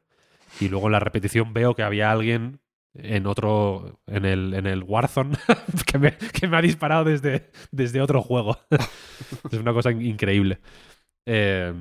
y 0.61 0.69
luego 0.69 0.87
en 0.87 0.93
la 0.93 1.01
repetición 1.01 1.53
veo 1.55 1.75
que 1.75 1.83
había 1.83 2.11
alguien 2.11 2.61
en 2.95 3.27
otro, 3.27 4.01
en 4.07 4.25
el, 4.25 4.55
en 4.55 4.67
el 4.67 4.83
Warzone 4.83 5.37
que, 5.87 5.99
me, 5.99 6.17
que 6.17 6.49
me 6.49 6.57
ha 6.57 6.63
disparado 6.63 7.05
desde, 7.05 7.51
desde 7.71 8.01
otro 8.01 8.23
juego. 8.23 8.59
es 9.51 9.59
una 9.59 9.73
cosa 9.73 9.93
increíble. 9.93 10.61
Eh, 11.27 11.73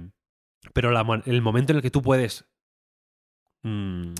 pero 0.74 0.90
el 1.26 1.42
momento 1.42 1.72
en 1.72 1.78
el 1.78 1.82
que 1.82 1.92
tú 1.92 2.02
puedes 2.02 2.46
mmm, 3.64 4.14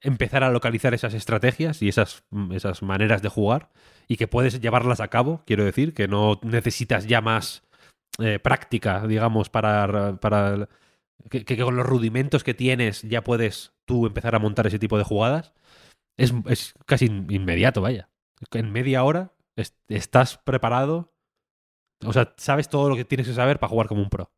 empezar 0.00 0.44
a 0.44 0.50
localizar 0.50 0.94
esas 0.94 1.14
estrategias 1.14 1.82
y 1.82 1.88
esas, 1.88 2.24
esas 2.52 2.82
maneras 2.82 3.22
de 3.22 3.28
jugar 3.28 3.70
y 4.06 4.16
que 4.16 4.28
puedes 4.28 4.60
llevarlas 4.60 5.00
a 5.00 5.08
cabo, 5.08 5.42
quiero 5.46 5.64
decir, 5.64 5.94
que 5.94 6.08
no 6.08 6.40
necesitas 6.42 7.06
ya 7.06 7.20
más 7.20 7.62
eh, 8.18 8.38
práctica, 8.38 9.06
digamos, 9.06 9.48
para, 9.50 10.16
para 10.20 10.68
que, 11.30 11.58
con 11.58 11.76
los 11.76 11.86
rudimentos 11.86 12.44
que 12.44 12.54
tienes 12.54 13.02
ya 13.02 13.22
puedes 13.22 13.72
tú 13.84 14.06
empezar 14.06 14.34
a 14.34 14.38
montar 14.38 14.66
ese 14.66 14.78
tipo 14.78 14.98
de 14.98 15.04
jugadas, 15.04 15.52
es, 16.16 16.32
es 16.46 16.74
casi 16.86 17.06
inmediato, 17.06 17.80
vaya. 17.80 18.08
En 18.52 18.72
media 18.72 19.04
hora 19.04 19.32
est 19.56 19.74
estás 19.88 20.38
preparado, 20.38 21.12
o 22.04 22.12
sea, 22.12 22.34
sabes 22.36 22.68
todo 22.68 22.88
lo 22.88 22.96
que 22.96 23.04
tienes 23.04 23.26
que 23.26 23.34
saber 23.34 23.58
para 23.58 23.70
jugar 23.70 23.88
como 23.88 24.02
un 24.02 24.10
pro. 24.10 24.30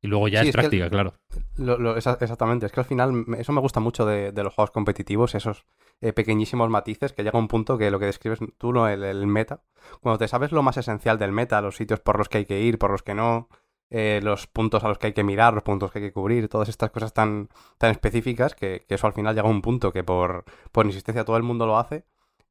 Y 0.00 0.06
luego 0.06 0.28
ya 0.28 0.42
sí, 0.42 0.48
es, 0.48 0.54
es 0.54 0.60
práctica, 0.60 0.84
el, 0.84 0.90
claro. 0.90 1.14
Lo, 1.56 1.78
lo, 1.78 1.96
exactamente, 1.96 2.66
es 2.66 2.72
que 2.72 2.80
al 2.80 2.86
final 2.86 3.24
eso 3.38 3.52
me 3.52 3.60
gusta 3.60 3.80
mucho 3.80 4.06
de, 4.06 4.30
de 4.30 4.44
los 4.44 4.54
juegos 4.54 4.70
competitivos, 4.70 5.34
esos 5.34 5.64
eh, 6.00 6.12
pequeñísimos 6.12 6.70
matices 6.70 7.12
que 7.12 7.24
llega 7.24 7.38
un 7.38 7.48
punto 7.48 7.76
que 7.76 7.90
lo 7.90 7.98
que 7.98 8.06
describes 8.06 8.38
tú, 8.58 8.72
¿no? 8.72 8.88
el, 8.88 9.02
el, 9.02 9.26
meta, 9.26 9.62
cuando 10.00 10.18
te 10.18 10.28
sabes 10.28 10.52
lo 10.52 10.62
más 10.62 10.76
esencial 10.76 11.18
del 11.18 11.32
meta, 11.32 11.60
los 11.60 11.76
sitios 11.76 12.00
por 12.00 12.18
los 12.18 12.28
que 12.28 12.38
hay 12.38 12.44
que 12.44 12.60
ir, 12.60 12.78
por 12.78 12.92
los 12.92 13.02
que 13.02 13.14
no, 13.14 13.48
eh, 13.90 14.20
los 14.22 14.46
puntos 14.46 14.84
a 14.84 14.88
los 14.88 14.98
que 14.98 15.08
hay 15.08 15.12
que 15.12 15.24
mirar, 15.24 15.54
los 15.54 15.64
puntos 15.64 15.90
que 15.90 15.98
hay 15.98 16.04
que 16.06 16.12
cubrir, 16.12 16.48
todas 16.48 16.68
estas 16.68 16.90
cosas 16.90 17.12
tan, 17.12 17.48
tan 17.78 17.90
específicas 17.90 18.54
que, 18.54 18.84
que 18.88 18.94
eso 18.94 19.06
al 19.08 19.14
final 19.14 19.34
llega 19.34 19.48
a 19.48 19.50
un 19.50 19.62
punto 19.62 19.92
que 19.92 20.04
por, 20.04 20.44
por 20.70 20.86
insistencia 20.86 21.24
todo 21.24 21.36
el 21.36 21.42
mundo 21.42 21.66
lo 21.66 21.78
hace 21.78 22.04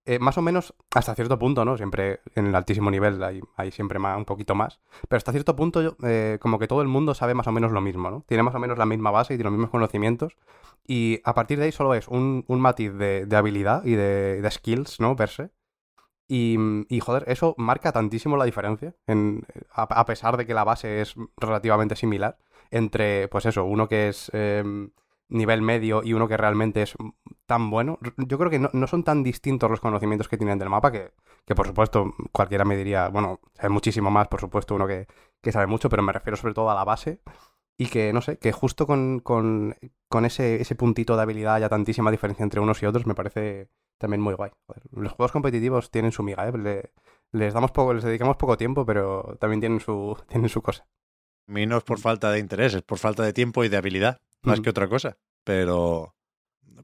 eh, 0.07 0.19
más 0.19 0.37
o 0.37 0.41
menos 0.43 0.75
hasta 0.93 1.15
cierto 1.15 1.39
punto, 1.39 1.65
¿no? 1.65 1.77
Siempre 1.77 2.21
en 2.35 2.45
el 2.45 2.55
altísimo 2.55 2.91
nivel 2.91 3.21
hay, 3.23 3.71
siempre 3.71 3.97
un 3.99 4.25
poquito 4.25 4.53
más. 4.53 4.79
Pero 5.07 5.17
hasta 5.17 5.31
cierto 5.31 5.55
punto, 5.55 5.97
eh, 6.03 6.37
como 6.39 6.59
que 6.59 6.67
todo 6.67 6.83
el 6.83 6.87
mundo 6.87 7.15
sabe 7.15 7.33
más 7.33 7.47
o 7.47 7.51
menos 7.51 7.71
lo 7.71 7.81
mismo, 7.81 8.11
¿no? 8.11 8.23
Tiene 8.27 8.43
más 8.43 8.53
o 8.53 8.59
menos 8.59 8.77
la 8.77 8.85
misma 8.85 9.09
base 9.09 9.33
y 9.33 9.37
tiene 9.37 9.49
los 9.49 9.53
mismos 9.53 9.71
conocimientos. 9.71 10.37
Y 10.85 11.21
a 11.23 11.33
partir 11.33 11.57
de 11.57 11.65
ahí 11.65 11.71
solo 11.71 11.95
es 11.95 12.07
un, 12.07 12.45
un 12.47 12.61
matiz 12.61 12.93
de, 12.93 13.27
habilidad 13.35 13.83
y 13.83 13.95
de, 13.95 14.47
skills, 14.51 14.99
¿no? 14.99 15.15
Per 15.15 15.29
se. 15.29 15.49
Y, 16.27 16.57
y, 16.87 16.99
joder, 16.99 17.23
eso 17.27 17.55
marca 17.57 17.91
tantísimo 17.91 18.37
la 18.37 18.45
diferencia, 18.45 18.95
en, 19.07 19.45
a, 19.71 20.05
pesar 20.05 20.37
de 20.37 20.45
que 20.45 20.53
la 20.55 20.63
base 20.63 21.01
es 21.01 21.15
relativamente 21.37 21.95
similar, 21.95 22.37
entre, 22.71 23.27
pues 23.27 23.45
eso, 23.45 23.65
uno 23.65 23.87
que 23.87 24.09
es... 24.09 24.29
Eh, 24.33 24.89
nivel 25.29 25.61
medio 25.61 26.03
y 26.03 26.13
uno 26.13 26.27
que 26.27 26.37
realmente 26.37 26.81
es 26.81 26.95
tan 27.45 27.69
bueno. 27.69 27.99
Yo 28.17 28.37
creo 28.37 28.49
que 28.49 28.59
no, 28.59 28.69
no, 28.73 28.87
son 28.87 29.03
tan 29.03 29.23
distintos 29.23 29.69
los 29.69 29.79
conocimientos 29.79 30.27
que 30.27 30.37
tienen 30.37 30.59
del 30.59 30.69
mapa 30.69 30.91
que, 30.91 31.11
que 31.45 31.55
por 31.55 31.67
supuesto, 31.67 32.13
cualquiera 32.31 32.65
me 32.65 32.77
diría, 32.77 33.09
bueno, 33.09 33.39
sabe 33.53 33.69
muchísimo 33.69 34.11
más, 34.11 34.27
por 34.27 34.39
supuesto, 34.39 34.75
uno 34.75 34.87
que, 34.87 35.07
que, 35.41 35.51
sabe 35.51 35.67
mucho, 35.67 35.89
pero 35.89 36.03
me 36.03 36.13
refiero 36.13 36.37
sobre 36.37 36.53
todo 36.53 36.69
a 36.69 36.75
la 36.75 36.83
base. 36.83 37.21
Y 37.77 37.87
que, 37.87 38.13
no 38.13 38.21
sé, 38.21 38.37
que 38.37 38.53
justo 38.53 38.87
con, 38.87 39.19
con, 39.19 39.75
con 40.07 40.25
ese, 40.25 40.61
ese 40.61 40.75
puntito 40.75 41.17
de 41.17 41.23
habilidad 41.23 41.55
haya 41.55 41.69
tantísima 41.69 42.09
diferencia 42.09 42.43
entre 42.43 42.61
unos 42.61 42.81
y 42.81 42.85
otros, 42.85 43.05
me 43.05 43.15
parece 43.15 43.69
también 43.97 44.21
muy 44.21 44.33
guay. 44.33 44.51
Los 44.91 45.11
juegos 45.13 45.33
competitivos 45.33 45.91
tienen 45.91 46.13
su 46.13 46.23
miga, 46.23 46.47
¿eh? 46.47 46.57
Le, 46.57 46.93
les, 47.33 47.53
damos 47.53 47.71
poco, 47.71 47.93
les 47.93 48.03
dedicamos 48.03 48.37
poco 48.37 48.57
tiempo, 48.57 48.85
pero 48.85 49.37
también 49.39 49.59
tienen 49.59 49.79
su, 49.81 50.17
tienen 50.29 50.49
su 50.49 50.61
cosa. 50.61 50.87
A 51.47 51.51
mí 51.51 51.65
no 51.65 51.77
es 51.77 51.83
por 51.83 51.99
falta 51.99 52.31
de 52.31 52.39
interés, 52.39 52.73
es 52.73 52.81
por 52.81 52.97
falta 52.97 53.23
de 53.23 53.33
tiempo 53.33 53.63
y 53.63 53.69
de 53.69 53.77
habilidad 53.77 54.21
más 54.45 54.61
que 54.61 54.69
otra 54.69 54.87
cosa. 54.87 55.17
Pero 55.43 56.15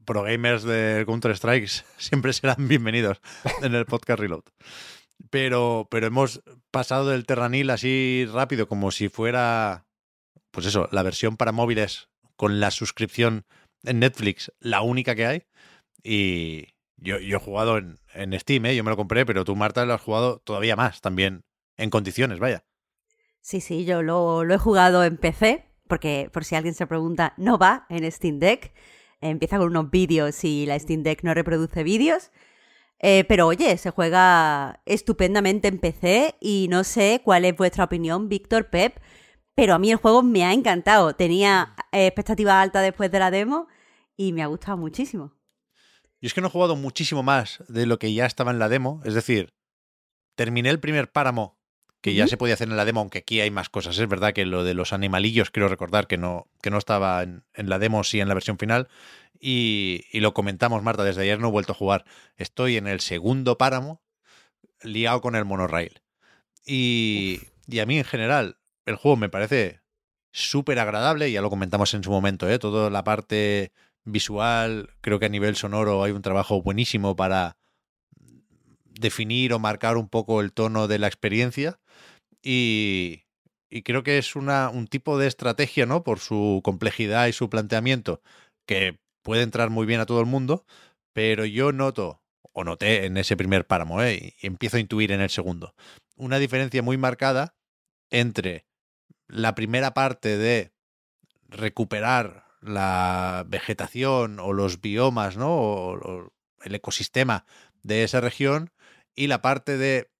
pro 0.04 0.22
gamers 0.22 0.64
de 0.64 1.04
Counter-Strike 1.06 1.68
siempre 1.96 2.32
serán 2.32 2.68
bienvenidos 2.68 3.20
en 3.62 3.74
el 3.74 3.86
podcast 3.86 4.20
Reload. 4.20 4.44
Pero, 5.30 5.86
pero 5.90 6.06
hemos 6.06 6.42
pasado 6.70 7.08
del 7.08 7.26
Terranil 7.26 7.70
así 7.70 8.26
rápido, 8.32 8.66
como 8.66 8.90
si 8.90 9.08
fuera, 9.08 9.86
pues 10.50 10.66
eso, 10.66 10.88
la 10.90 11.02
versión 11.02 11.36
para 11.36 11.52
móviles 11.52 12.08
con 12.36 12.58
la 12.60 12.70
suscripción 12.70 13.44
en 13.84 14.00
Netflix, 14.00 14.52
la 14.58 14.82
única 14.82 15.14
que 15.14 15.26
hay. 15.26 15.42
Y 16.02 16.68
yo, 16.96 17.18
yo 17.18 17.36
he 17.36 17.40
jugado 17.40 17.78
en, 17.78 17.98
en 18.14 18.38
Steam, 18.38 18.66
¿eh? 18.66 18.74
yo 18.74 18.82
me 18.82 18.90
lo 18.90 18.96
compré, 18.96 19.24
pero 19.24 19.44
tú, 19.44 19.54
Marta, 19.54 19.86
lo 19.86 19.94
has 19.94 20.00
jugado 20.00 20.38
todavía 20.38 20.74
más, 20.74 21.00
también 21.00 21.44
en 21.76 21.90
condiciones, 21.90 22.38
vaya. 22.40 22.64
Sí, 23.40 23.60
sí, 23.60 23.84
yo 23.84 24.02
lo, 24.02 24.44
lo 24.44 24.54
he 24.54 24.58
jugado 24.58 25.04
en 25.04 25.16
PC, 25.16 25.64
porque 25.92 26.30
por 26.32 26.42
si 26.42 26.54
alguien 26.54 26.72
se 26.72 26.86
pregunta, 26.86 27.34
no 27.36 27.58
va 27.58 27.84
en 27.90 28.10
Steam 28.10 28.38
Deck. 28.38 28.72
Empieza 29.20 29.58
con 29.58 29.66
unos 29.66 29.90
vídeos 29.90 30.42
y 30.42 30.64
la 30.64 30.78
Steam 30.78 31.02
Deck 31.02 31.22
no 31.22 31.34
reproduce 31.34 31.82
vídeos. 31.82 32.30
Eh, 32.98 33.24
pero 33.28 33.46
oye, 33.46 33.76
se 33.76 33.90
juega 33.90 34.80
estupendamente 34.86 35.68
en 35.68 35.78
PC 35.78 36.36
y 36.40 36.68
no 36.70 36.82
sé 36.82 37.20
cuál 37.22 37.44
es 37.44 37.54
vuestra 37.54 37.84
opinión, 37.84 38.30
Víctor, 38.30 38.70
Pep, 38.70 39.00
pero 39.54 39.74
a 39.74 39.78
mí 39.78 39.90
el 39.90 39.98
juego 39.98 40.22
me 40.22 40.46
ha 40.46 40.54
encantado. 40.54 41.14
Tenía 41.14 41.76
expectativas 41.92 42.54
altas 42.54 42.84
después 42.84 43.10
de 43.10 43.18
la 43.18 43.30
demo 43.30 43.68
y 44.16 44.32
me 44.32 44.42
ha 44.42 44.46
gustado 44.46 44.78
muchísimo. 44.78 45.34
Yo 46.22 46.26
es 46.26 46.32
que 46.32 46.40
no 46.40 46.46
he 46.46 46.50
jugado 46.50 46.74
muchísimo 46.74 47.22
más 47.22 47.62
de 47.68 47.84
lo 47.84 47.98
que 47.98 48.14
ya 48.14 48.24
estaba 48.24 48.50
en 48.50 48.58
la 48.58 48.70
demo. 48.70 49.02
Es 49.04 49.12
decir, 49.12 49.52
terminé 50.36 50.70
el 50.70 50.80
primer 50.80 51.12
páramo, 51.12 51.60
que 52.02 52.14
ya 52.14 52.26
se 52.26 52.36
podía 52.36 52.54
hacer 52.54 52.68
en 52.68 52.76
la 52.76 52.84
demo, 52.84 53.00
aunque 53.00 53.18
aquí 53.18 53.40
hay 53.40 53.52
más 53.52 53.68
cosas. 53.68 53.96
Es 53.96 54.08
verdad 54.08 54.32
que 54.32 54.44
lo 54.44 54.64
de 54.64 54.74
los 54.74 54.92
animalillos, 54.92 55.52
quiero 55.52 55.68
recordar 55.68 56.08
que 56.08 56.18
no, 56.18 56.48
que 56.60 56.70
no 56.70 56.78
estaba 56.78 57.22
en, 57.22 57.44
en 57.54 57.68
la 57.68 57.78
demo, 57.78 58.02
sí 58.02 58.20
en 58.20 58.26
la 58.26 58.34
versión 58.34 58.58
final. 58.58 58.88
Y, 59.38 60.04
y 60.12 60.18
lo 60.18 60.34
comentamos, 60.34 60.82
Marta, 60.82 61.04
desde 61.04 61.22
ayer 61.22 61.38
no 61.38 61.48
he 61.48 61.52
vuelto 61.52 61.72
a 61.72 61.76
jugar. 61.76 62.04
Estoy 62.36 62.76
en 62.76 62.88
el 62.88 63.00
segundo 63.00 63.56
páramo, 63.56 64.02
liado 64.82 65.20
con 65.20 65.36
el 65.36 65.44
monorail. 65.44 66.02
Y, 66.66 67.40
y 67.68 67.78
a 67.78 67.86
mí 67.86 67.98
en 67.98 68.04
general, 68.04 68.58
el 68.84 68.96
juego 68.96 69.16
me 69.16 69.28
parece 69.28 69.80
súper 70.32 70.80
agradable, 70.80 71.30
ya 71.30 71.40
lo 71.40 71.50
comentamos 71.50 71.94
en 71.94 72.02
su 72.02 72.10
momento, 72.10 72.50
¿eh? 72.50 72.58
toda 72.58 72.90
la 72.90 73.04
parte 73.04 73.72
visual, 74.04 74.90
creo 75.02 75.20
que 75.20 75.26
a 75.26 75.28
nivel 75.28 75.54
sonoro 75.54 76.02
hay 76.02 76.10
un 76.10 76.22
trabajo 76.22 76.62
buenísimo 76.62 77.14
para 77.14 77.58
definir 78.86 79.52
o 79.52 79.60
marcar 79.60 79.96
un 79.96 80.08
poco 80.08 80.40
el 80.40 80.52
tono 80.52 80.88
de 80.88 80.98
la 80.98 81.06
experiencia 81.06 81.78
y, 82.42 83.24
creo 83.84 84.02
que 84.02 84.18
es 84.18 84.36
una, 84.36 84.68
un 84.70 84.86
tipo 84.86 85.18
de 85.18 85.26
estrategia, 85.26 85.86
¿no? 85.86 86.02
Por 86.04 86.18
su 86.18 86.60
complejidad 86.64 87.26
y 87.26 87.32
su 87.32 87.48
planteamiento, 87.48 88.22
que 88.66 88.98
puede 89.22 89.42
entrar 89.42 89.70
muy 89.70 89.86
bien 89.86 90.00
a 90.00 90.06
todo 90.06 90.20
el 90.20 90.26
mundo, 90.26 90.64
pero 91.12 91.44
yo 91.44 91.72
noto, 91.72 92.22
o 92.52 92.64
noté 92.64 93.06
en 93.06 93.16
ese 93.16 93.36
primer 93.36 93.66
páramo, 93.66 94.02
¿eh? 94.02 94.34
y 94.40 94.46
empiezo 94.46 94.76
a 94.76 94.80
intuir 94.80 95.12
en 95.12 95.20
el 95.20 95.30
segundo, 95.30 95.74
una 96.16 96.38
diferencia 96.38 96.82
muy 96.82 96.96
marcada 96.96 97.54
entre 98.10 98.66
la 99.26 99.54
primera 99.54 99.94
parte 99.94 100.36
de 100.36 100.72
recuperar 101.48 102.44
la 102.60 103.44
vegetación 103.48 104.38
o 104.38 104.52
los 104.52 104.80
biomas, 104.80 105.36
¿no? 105.36 105.54
O 105.54 106.32
el 106.62 106.74
ecosistema 106.74 107.44
de 107.82 108.04
esa 108.04 108.20
región 108.20 108.70
y 109.14 109.26
la 109.26 109.42
parte 109.42 109.76
de 109.76 110.11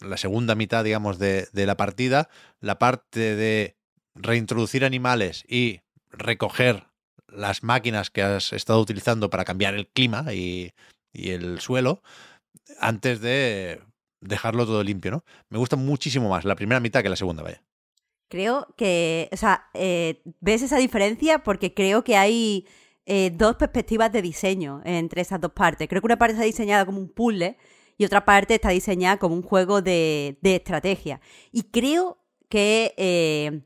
la 0.00 0.16
segunda 0.16 0.54
mitad, 0.54 0.84
digamos, 0.84 1.18
de, 1.18 1.48
de 1.52 1.66
la 1.66 1.76
partida, 1.76 2.28
la 2.60 2.78
parte 2.78 3.34
de 3.36 3.76
reintroducir 4.14 4.84
animales 4.84 5.44
y 5.48 5.80
recoger 6.10 6.84
las 7.28 7.62
máquinas 7.62 8.10
que 8.10 8.22
has 8.22 8.52
estado 8.52 8.80
utilizando 8.80 9.30
para 9.30 9.44
cambiar 9.44 9.74
el 9.74 9.88
clima 9.88 10.32
y, 10.32 10.72
y 11.12 11.30
el 11.30 11.60
suelo 11.60 12.02
antes 12.80 13.20
de 13.20 13.80
dejarlo 14.20 14.66
todo 14.66 14.82
limpio, 14.82 15.10
¿no? 15.10 15.24
Me 15.48 15.58
gusta 15.58 15.76
muchísimo 15.76 16.28
más 16.28 16.44
la 16.44 16.56
primera 16.56 16.80
mitad 16.80 17.02
que 17.02 17.08
la 17.08 17.16
segunda, 17.16 17.42
vaya. 17.42 17.62
Creo 18.28 18.66
que, 18.76 19.28
o 19.32 19.36
sea, 19.36 19.66
eh, 19.74 20.22
ves 20.40 20.62
esa 20.62 20.78
diferencia 20.78 21.40
porque 21.44 21.74
creo 21.74 22.02
que 22.02 22.16
hay 22.16 22.66
eh, 23.04 23.30
dos 23.32 23.56
perspectivas 23.56 24.10
de 24.10 24.22
diseño 24.22 24.82
entre 24.84 25.22
esas 25.22 25.40
dos 25.40 25.52
partes. 25.52 25.88
Creo 25.88 26.00
que 26.00 26.06
una 26.06 26.18
parte 26.18 26.32
está 26.32 26.44
diseñada 26.44 26.84
como 26.84 26.98
un 26.98 27.08
puzzle 27.08 27.56
y 27.98 28.04
otra 28.04 28.24
parte 28.24 28.54
está 28.54 28.70
diseñada 28.70 29.18
como 29.18 29.34
un 29.34 29.42
juego 29.42 29.82
de, 29.82 30.38
de 30.42 30.56
estrategia. 30.56 31.20
Y 31.52 31.64
creo 31.64 32.18
que 32.48 32.94
eh, 32.96 33.62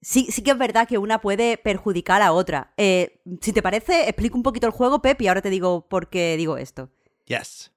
sí, 0.00 0.28
sí 0.30 0.42
que 0.42 0.52
es 0.52 0.58
verdad 0.58 0.88
que 0.88 0.98
una 0.98 1.20
puede 1.20 1.56
perjudicar 1.56 2.22
a 2.22 2.26
la 2.26 2.32
otra. 2.32 2.72
Eh, 2.76 3.20
si 3.40 3.52
te 3.52 3.62
parece, 3.62 4.08
explico 4.08 4.36
un 4.36 4.42
poquito 4.42 4.66
el 4.66 4.72
juego, 4.72 5.02
Pep, 5.02 5.20
y 5.20 5.28
ahora 5.28 5.42
te 5.42 5.50
digo 5.50 5.88
por 5.88 6.08
qué 6.08 6.36
digo 6.36 6.56
esto. 6.56 6.90
Yes. 7.26 7.72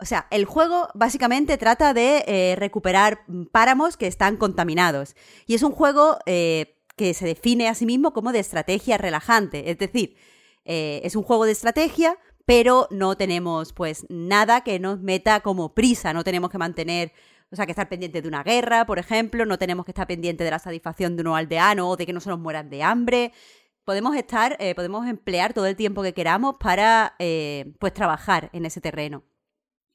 O 0.00 0.04
sea, 0.04 0.28
el 0.30 0.44
juego 0.44 0.88
básicamente 0.94 1.58
trata 1.58 1.92
de 1.92 2.24
eh, 2.26 2.56
recuperar 2.56 3.24
páramos 3.50 3.96
que 3.96 4.06
están 4.06 4.36
contaminados. 4.36 5.16
Y 5.46 5.54
es 5.54 5.62
un 5.62 5.72
juego 5.72 6.18
eh, 6.26 6.76
que 6.96 7.14
se 7.14 7.26
define 7.26 7.68
a 7.68 7.74
sí 7.74 7.84
mismo 7.84 8.12
como 8.12 8.32
de 8.32 8.38
estrategia 8.38 8.96
relajante. 8.98 9.70
Es 9.70 9.78
decir, 9.78 10.16
es 10.70 11.16
un 11.16 11.22
juego 11.22 11.46
de 11.46 11.52
estrategia, 11.52 12.18
pero 12.48 12.88
no 12.90 13.14
tenemos 13.14 13.74
pues 13.74 14.06
nada 14.08 14.62
que 14.62 14.78
nos 14.80 15.02
meta 15.02 15.40
como 15.40 15.74
prisa. 15.74 16.14
No 16.14 16.24
tenemos 16.24 16.48
que 16.48 16.56
mantener, 16.56 17.12
o 17.52 17.56
sea, 17.56 17.66
que 17.66 17.72
estar 17.72 17.90
pendiente 17.90 18.22
de 18.22 18.28
una 18.28 18.42
guerra, 18.42 18.86
por 18.86 18.98
ejemplo. 18.98 19.44
No 19.44 19.58
tenemos 19.58 19.84
que 19.84 19.90
estar 19.90 20.06
pendiente 20.06 20.44
de 20.44 20.50
la 20.50 20.58
satisfacción 20.58 21.14
de 21.14 21.24
un 21.24 21.36
aldeano 21.36 21.90
o 21.90 21.98
de 21.98 22.06
que 22.06 22.14
no 22.14 22.20
se 22.20 22.30
nos 22.30 22.38
mueran 22.38 22.70
de 22.70 22.82
hambre. 22.82 23.32
Podemos 23.84 24.16
estar, 24.16 24.56
eh, 24.60 24.74
podemos 24.74 25.06
emplear 25.06 25.52
todo 25.52 25.66
el 25.66 25.76
tiempo 25.76 26.02
que 26.02 26.14
queramos 26.14 26.54
para 26.58 27.16
eh, 27.18 27.74
pues 27.80 27.92
trabajar 27.92 28.48
en 28.54 28.64
ese 28.64 28.80
terreno. 28.80 29.24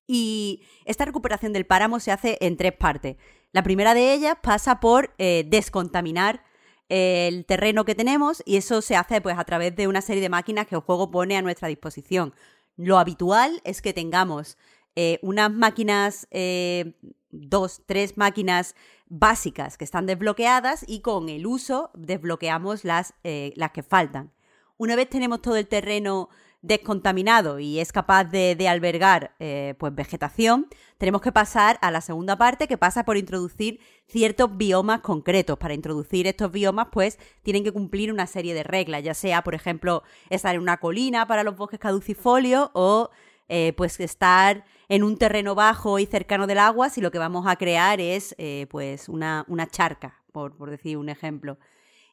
Y 0.06 0.62
esta 0.86 1.06
recuperación 1.06 1.54
del 1.54 1.66
páramo 1.66 2.00
se 2.00 2.12
hace 2.12 2.38
en 2.40 2.56
tres 2.56 2.74
partes. 2.74 3.16
La 3.52 3.64
primera 3.64 3.96
de 3.96 4.14
ellas 4.14 4.36
pasa 4.44 4.80
por 4.80 5.16
eh, 5.18 5.44
descontaminar 5.48 6.44
el 6.90 7.46
terreno 7.46 7.86
que 7.86 7.96
tenemos 7.96 8.44
y 8.46 8.58
eso 8.58 8.82
se 8.82 8.96
hace 8.96 9.22
pues 9.22 9.38
a 9.38 9.44
través 9.44 9.76
de 9.76 9.88
una 9.88 10.02
serie 10.02 10.22
de 10.22 10.30
máquinas 10.30 10.68
que 10.68 10.76
el 10.76 10.82
juego 10.82 11.12
pone 11.12 11.38
a 11.38 11.42
nuestra 11.42 11.68
disposición. 11.68 12.34
Lo 12.76 12.98
habitual 12.98 13.62
es 13.64 13.82
que 13.82 13.94
tengamos 13.94 14.58
eh, 14.96 15.20
unas 15.22 15.52
máquinas, 15.52 16.28
eh, 16.32 16.94
dos, 17.32 17.82
tres 17.86 18.18
máquinas 18.18 18.76
básicas 19.08 19.78
que 19.78 19.86
están 19.86 20.06
desbloqueadas 20.06 20.86
y 20.88 21.02
con 21.02 21.30
el 21.30 21.46
uso 21.46 21.92
desbloqueamos 21.94 22.84
las, 22.84 23.14
eh, 23.24 23.54
las 23.56 23.72
que 23.72 23.84
faltan. 23.84 24.32
Una 24.78 24.96
vez 24.96 25.10
tenemos 25.10 25.42
todo 25.42 25.56
el 25.56 25.68
terreno 25.68 26.30
descontaminado 26.64 27.60
y 27.60 27.80
es 27.80 27.92
capaz 27.92 28.24
de, 28.24 28.68
albergar 28.68 29.36
eh, 29.40 29.76
pues 29.78 29.94
vegetación, 29.94 30.68
tenemos 30.98 31.22
que 31.22 31.34
pasar 31.34 31.78
a 31.82 31.92
la 31.92 32.00
segunda 32.00 32.38
parte 32.38 32.70
que 32.70 32.78
pasa 32.78 33.04
por 33.04 33.18
introducir 33.18 33.82
ciertos 34.08 34.56
biomas 34.56 35.02
concretos. 35.02 35.58
Para 35.60 35.74
introducir 35.74 36.26
estos 36.26 36.52
biomas, 36.52 36.88
pues 36.92 37.20
tienen 37.44 37.66
que 37.66 37.74
cumplir 37.74 38.12
una 38.12 38.28
serie 38.28 38.54
de 38.54 38.64
reglas, 38.64 39.04
ya 39.04 39.14
sea, 39.14 39.44
por 39.44 39.56
ejemplo, 39.56 40.04
estar 40.30 40.56
en 40.56 40.62
una 40.62 40.78
colina 40.78 41.28
para 41.28 41.44
los 41.44 41.58
bosques 41.58 41.82
caducifolios 41.82 42.70
o 42.74 43.10
eh, 43.50 43.74
pues 43.76 44.00
estar 44.00 44.64
en 44.88 45.04
un 45.04 45.18
terreno 45.18 45.56
bajo 45.56 46.00
y 46.00 46.06
cercano 46.06 46.48
del 46.48 46.60
agua 46.60 46.90
si 46.90 47.02
lo 47.02 47.12
que 47.12 47.20
vamos 47.20 47.46
a 47.46 47.58
crear 47.58 48.00
es 48.00 48.36
eh, 48.38 48.68
pues 48.70 49.10
una, 49.10 49.44
una 49.50 49.68
charca, 49.68 50.22
por, 50.32 50.56
por, 50.56 50.70
decir 50.70 50.96
un 50.96 51.10
ejemplo. 51.10 51.58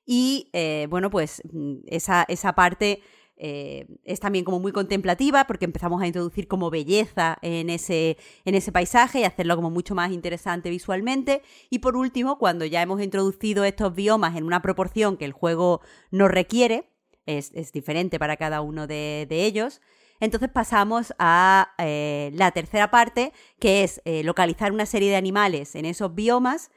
Y 0.04 0.48
bueno, 0.88 1.08
pues 1.08 1.40
esa, 1.86 2.24
esa 2.26 2.54
parte 2.54 3.00
eh, 3.42 3.86
es 4.04 4.20
también 4.20 4.44
como 4.44 4.60
muy 4.60 4.70
contemplativa 4.70 5.46
porque 5.46 5.64
empezamos 5.64 6.02
a 6.02 6.06
introducir 6.06 6.46
como 6.46 6.68
belleza 6.68 7.38
en 7.40 7.70
ese, 7.70 8.18
en 8.44 8.54
ese 8.54 8.70
paisaje 8.70 9.20
y 9.20 9.24
hacerlo 9.24 9.56
como 9.56 9.70
mucho 9.70 9.94
más 9.94 10.12
interesante 10.12 10.68
visualmente. 10.68 11.40
Y 11.70 11.78
por 11.78 11.96
último, 11.96 12.36
cuando 12.38 12.66
ya 12.66 12.82
hemos 12.82 13.00
introducido 13.00 13.64
estos 13.64 13.94
biomas 13.94 14.36
en 14.36 14.44
una 14.44 14.60
proporción 14.60 15.16
que 15.16 15.24
el 15.24 15.32
juego 15.32 15.80
nos 16.10 16.30
requiere, 16.30 16.90
es, 17.24 17.50
es 17.54 17.72
diferente 17.72 18.18
para 18.18 18.36
cada 18.36 18.60
uno 18.60 18.86
de, 18.86 19.26
de 19.26 19.46
ellos, 19.46 19.80
entonces 20.20 20.50
pasamos 20.50 21.14
a 21.18 21.72
eh, 21.78 22.30
la 22.34 22.50
tercera 22.50 22.90
parte, 22.90 23.32
que 23.58 23.84
es 23.84 24.02
eh, 24.04 24.22
localizar 24.22 24.70
una 24.70 24.84
serie 24.84 25.08
de 25.08 25.16
animales 25.16 25.74
en 25.74 25.86
esos 25.86 26.14
biomas 26.14 26.70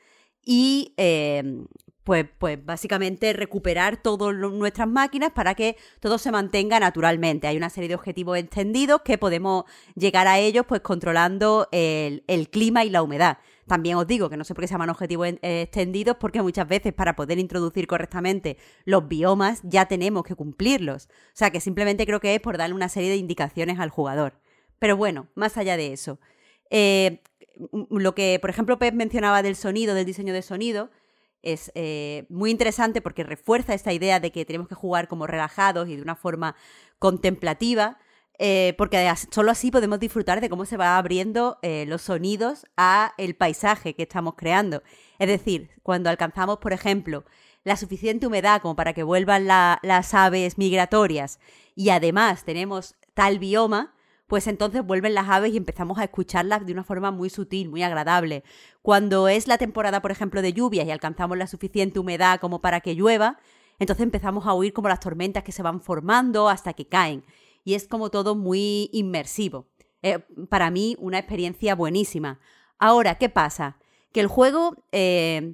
y 0.46 0.94
pues, 2.04 2.26
pues 2.38 2.64
básicamente 2.64 3.34
recuperar 3.34 3.98
todas 3.98 4.36
nuestras 4.36 4.88
máquinas 4.88 5.32
para 5.32 5.56
que 5.56 5.78
todo 6.00 6.18
se 6.18 6.32
mantenga 6.32 6.80
naturalmente. 6.80 7.48
Hay 7.48 7.58
una 7.58 7.70
serie 7.70 7.88
de 7.88 7.96
objetivos 7.96 8.38
extendidos 8.38 9.02
que 9.04 9.18
podemos 9.18 9.64
llegar 9.96 10.28
a 10.28 10.38
ellos 10.40 10.66
pues 10.68 10.82
controlando 10.82 11.70
el, 11.72 12.50
clima 12.52 12.84
y 12.84 12.90
la 12.90 13.04
humedad. 13.04 13.38
También 13.68 13.96
os 13.96 14.06
digo 14.06 14.30
que 14.30 14.36
no 14.36 14.44
sé 14.44 14.54
por 14.54 14.64
qué 14.64 14.68
se 14.68 14.74
llaman 14.74 14.90
objetivos 14.90 15.30
extendidos, 15.42 16.18
porque 16.20 16.42
muchas 16.42 16.68
veces 16.68 16.94
para 16.94 17.16
poder 17.16 17.40
introducir 17.40 17.88
correctamente 17.88 18.58
los 18.84 19.08
biomas 19.08 19.62
ya 19.64 19.86
tenemos 19.86 20.24
que 20.24 20.36
cumplirlos. 20.36 21.06
O 21.06 21.36
sea 21.36 21.52
que 21.52 21.62
simplemente 21.62 22.06
creo 22.06 22.20
que 22.20 22.36
es 22.36 22.42
por 22.42 22.58
darle 22.58 22.76
una 22.76 22.90
serie 22.90 23.10
de 23.10 23.16
indicaciones 23.16 23.80
al 23.80 23.90
jugador. 23.90 24.34
Pero 24.80 24.98
bueno, 24.98 25.28
más 25.36 25.58
allá 25.58 25.78
de 25.78 25.94
eso. 25.94 26.20
Eh, 26.70 27.22
lo 27.90 28.16
que, 28.16 28.40
por 28.42 28.50
ejemplo, 28.50 28.80
Pep 28.80 28.94
mencionaba 28.94 29.42
del 29.42 29.56
sonido, 29.56 29.96
del 29.96 30.06
diseño 30.06 30.34
de 30.34 30.42
sonido, 30.42 30.90
es 31.44 31.72
eh, 31.76 32.26
muy 32.30 32.50
interesante 32.50 33.02
porque 33.02 33.24
refuerza 33.24 33.74
esta 33.74 33.94
idea 33.94 34.20
de 34.20 34.32
que 34.32 34.46
tenemos 34.46 34.68
que 34.68 34.76
jugar 34.76 35.08
como 35.08 35.28
relajados 35.28 35.90
y 35.90 35.96
de 35.96 36.02
una 36.02 36.16
forma 36.16 36.56
contemplativa, 37.00 38.00
eh, 38.40 38.74
porque 38.78 39.08
solo 39.32 39.52
así 39.52 39.70
podemos 39.70 40.00
disfrutar 40.00 40.42
de 40.42 40.50
cómo 40.50 40.66
se 40.66 40.78
va 40.78 40.98
abriendo 40.98 41.60
eh, 41.62 41.86
los 41.88 42.02
sonidos 42.02 42.66
a 42.78 43.14
el 43.18 43.36
paisaje 43.36 43.94
que 43.94 44.04
estamos 44.04 44.34
creando. 44.36 44.82
Es 45.20 45.28
decir, 45.28 45.70
cuando 45.84 46.10
alcanzamos, 46.10 46.58
por 46.58 46.74
ejemplo, 46.74 47.26
la 47.64 47.78
suficiente 47.78 48.26
humedad 48.26 48.62
como 48.62 48.76
para 48.76 48.94
que 48.94 49.04
vuelvan 49.04 49.46
la, 49.46 49.80
las 49.84 50.14
aves 50.14 50.58
migratorias 50.58 51.40
y 51.76 51.90
además 51.90 52.44
tenemos 52.44 52.96
tal 53.14 53.38
bioma, 53.38 53.94
pues 54.34 54.48
entonces 54.48 54.84
vuelven 54.84 55.14
las 55.14 55.30
aves 55.30 55.54
y 55.54 55.58
empezamos 55.58 56.00
a 56.00 56.06
escucharlas 56.06 56.66
de 56.66 56.74
una 56.74 56.84
forma 56.84 57.12
muy 57.12 57.30
sutil, 57.30 57.70
muy 57.70 57.84
agradable. 57.84 58.44
Cuando 58.82 59.28
es 59.28 59.48
la 59.48 59.60
temporada, 59.60 60.02
por 60.02 60.10
ejemplo, 60.10 60.42
de 60.42 60.54
lluvias 60.54 60.88
y 60.88 60.90
alcanzamos 60.90 61.38
la 61.38 61.46
suficiente 61.46 62.00
humedad 62.00 62.40
como 62.40 62.60
para 62.60 62.82
que 62.82 62.96
llueva, 62.96 63.38
entonces 63.78 64.02
empezamos 64.02 64.48
a 64.48 64.54
oír 64.54 64.74
como 64.74 64.90
las 64.90 65.02
tormentas 65.02 65.44
que 65.44 65.52
se 65.52 65.62
van 65.62 65.82
formando 65.82 66.50
hasta 66.50 66.74
que 66.74 66.88
caen. 66.88 67.24
Y 67.64 67.76
es 67.76 67.88
como 67.88 68.10
todo 68.10 68.34
muy 68.34 68.90
inmersivo. 68.92 69.68
Eh, 70.02 70.18
para 70.50 70.72
mí, 70.72 70.96
una 70.98 71.20
experiencia 71.20 71.76
buenísima. 71.76 72.40
Ahora, 72.80 73.20
¿qué 73.20 73.30
pasa? 73.30 73.78
Que 74.12 74.20
el 74.20 74.26
juego, 74.26 74.78
eh, 74.92 75.54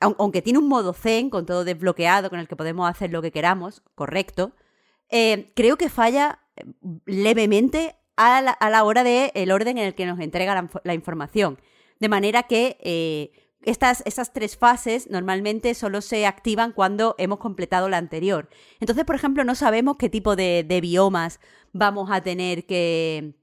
aunque 0.00 0.42
tiene 0.42 0.58
un 0.58 0.66
modo 0.66 0.92
zen 0.92 1.30
con 1.30 1.46
todo 1.46 1.62
desbloqueado, 1.62 2.30
con 2.30 2.40
el 2.40 2.48
que 2.48 2.56
podemos 2.56 2.90
hacer 2.90 3.12
lo 3.12 3.22
que 3.22 3.30
queramos, 3.30 3.84
correcto, 3.94 4.56
eh, 5.08 5.52
creo 5.54 5.76
que 5.76 5.88
falla 5.88 6.40
levemente 7.06 7.96
a 8.16 8.40
la, 8.40 8.50
a 8.50 8.70
la 8.70 8.84
hora 8.84 9.02
del 9.04 9.30
el 9.34 9.50
orden 9.50 9.78
en 9.78 9.84
el 9.84 9.94
que 9.94 10.06
nos 10.06 10.20
entrega 10.20 10.54
la, 10.54 10.70
la 10.84 10.94
información. 10.94 11.58
De 12.00 12.08
manera 12.08 12.44
que 12.44 12.78
eh, 12.80 13.32
estas, 13.62 14.02
estas 14.06 14.32
tres 14.32 14.56
fases 14.56 15.10
normalmente 15.10 15.74
solo 15.74 16.00
se 16.00 16.26
activan 16.26 16.72
cuando 16.72 17.14
hemos 17.18 17.38
completado 17.38 17.88
la 17.88 17.98
anterior. 17.98 18.48
Entonces, 18.80 19.04
por 19.04 19.14
ejemplo, 19.16 19.44
no 19.44 19.54
sabemos 19.54 19.96
qué 19.98 20.08
tipo 20.08 20.34
de, 20.36 20.64
de 20.66 20.80
biomas 20.80 21.40
vamos 21.72 22.10
a 22.10 22.22
tener 22.22 22.64
que, 22.66 23.34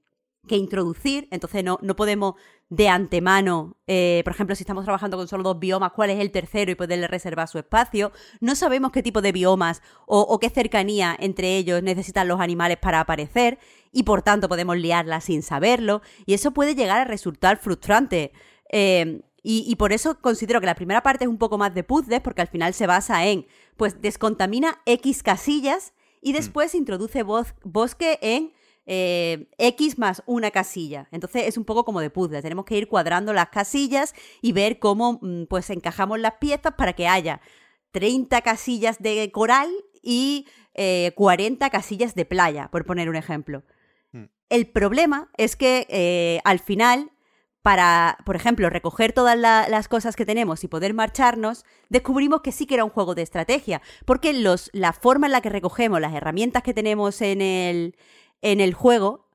que 0.47 0.55
introducir, 0.55 1.27
entonces 1.31 1.63
no, 1.63 1.77
no 1.81 1.95
podemos 1.95 2.35
de 2.69 2.89
antemano, 2.89 3.77
eh, 3.87 4.21
por 4.25 4.33
ejemplo, 4.33 4.55
si 4.55 4.63
estamos 4.63 4.83
trabajando 4.83 5.15
con 5.15 5.27
solo 5.27 5.43
dos 5.43 5.59
biomas, 5.59 5.93
cuál 5.93 6.09
es 6.09 6.19
el 6.19 6.31
tercero 6.31 6.69
y 6.71 6.75
poderle 6.75 7.07
reservar 7.07 7.47
su 7.47 7.57
espacio. 7.57 8.11
No 8.41 8.55
sabemos 8.55 8.91
qué 8.91 9.01
tipo 9.01 9.21
de 9.21 9.31
biomas 9.31 9.81
o, 10.05 10.19
o 10.19 10.39
qué 10.39 10.49
cercanía 10.49 11.15
entre 11.17 11.55
ellos 11.55 11.81
necesitan 11.81 12.27
los 12.27 12.41
animales 12.41 12.77
para 12.77 12.99
aparecer 12.99 13.57
y 13.93 14.03
por 14.03 14.21
tanto 14.21 14.49
podemos 14.49 14.77
liarla 14.77 15.21
sin 15.21 15.43
saberlo 15.43 16.01
y 16.25 16.33
eso 16.33 16.51
puede 16.51 16.75
llegar 16.75 16.99
a 16.99 17.05
resultar 17.05 17.57
frustrante. 17.57 18.33
Eh, 18.69 19.21
y, 19.43 19.63
y, 19.65 19.75
por 19.77 19.93
eso 19.93 20.19
considero 20.19 20.59
que 20.59 20.65
la 20.65 20.75
primera 20.75 21.03
parte 21.03 21.23
es 21.23 21.29
un 21.29 21.37
poco 21.37 21.57
más 21.57 21.73
de 21.73 21.83
puzzles, 21.83 22.19
porque 22.19 22.41
al 22.41 22.49
final 22.49 22.73
se 22.73 22.85
basa 22.85 23.25
en, 23.27 23.47
pues, 23.77 24.01
descontamina 24.01 24.81
X 24.85 25.23
casillas 25.23 25.93
y 26.21 26.33
después 26.33 26.73
mm. 26.73 26.77
introduce 26.77 27.23
bos 27.23 27.53
bosque 27.63 28.19
en 28.21 28.51
eh, 28.87 29.49
X 29.57 29.99
más 29.99 30.23
una 30.25 30.49
casilla. 30.49 31.09
Entonces 31.11 31.43
es 31.45 31.57
un 31.57 31.65
poco 31.65 31.83
como 31.83 31.99
de 31.99 32.09
puzzle. 32.09 32.41
Tenemos 32.41 32.65
que 32.65 32.77
ir 32.77 32.87
cuadrando 32.87 33.33
las 33.33 33.49
casillas 33.49 34.15
y 34.41 34.53
ver 34.53 34.79
cómo 34.79 35.19
mm, 35.21 35.43
pues 35.49 35.69
encajamos 35.69 36.19
las 36.19 36.35
piezas 36.35 36.73
para 36.77 36.93
que 36.93 37.07
haya 37.07 37.41
30 37.91 38.41
casillas 38.41 38.99
de 38.99 39.29
coral 39.31 39.69
y 40.01 40.47
eh, 40.73 41.11
40 41.15 41.69
casillas 41.69 42.15
de 42.15 42.25
playa, 42.25 42.69
por 42.71 42.85
poner 42.85 43.09
un 43.09 43.17
ejemplo. 43.17 43.63
Mm. 44.13 44.23
El 44.49 44.67
problema 44.67 45.29
es 45.37 45.57
que 45.57 45.85
eh, 45.89 46.39
al 46.45 46.59
final 46.59 47.11
para, 47.67 48.17
por 48.25 48.37
ejemplo, 48.37 48.69
recoger 48.69 49.11
todas 49.11 49.37
la, 49.37 49.67
las 49.67 49.89
cosas 49.89 50.15
que 50.15 50.25
tenemos 50.25 50.63
y 50.63 50.69
poder 50.69 50.93
marcharnos, 50.93 51.65
descubrimos 51.89 52.39
que 52.39 52.53
sí 52.53 52.65
que 52.65 52.75
era 52.75 52.85
un 52.85 52.91
juego 52.91 53.13
de 53.13 53.23
estrategia, 53.23 53.81
porque 54.05 54.31
los, 54.31 54.69
la 54.71 54.93
forma 54.93 55.27
en 55.27 55.33
la 55.33 55.41
que 55.41 55.49
recogemos 55.49 55.99
las 55.99 56.13
herramientas 56.13 56.63
que 56.63 56.73
tenemos 56.73 57.21
en 57.21 57.41
el, 57.41 57.97
en 58.41 58.59
el 58.61 58.73
juego 58.73 59.27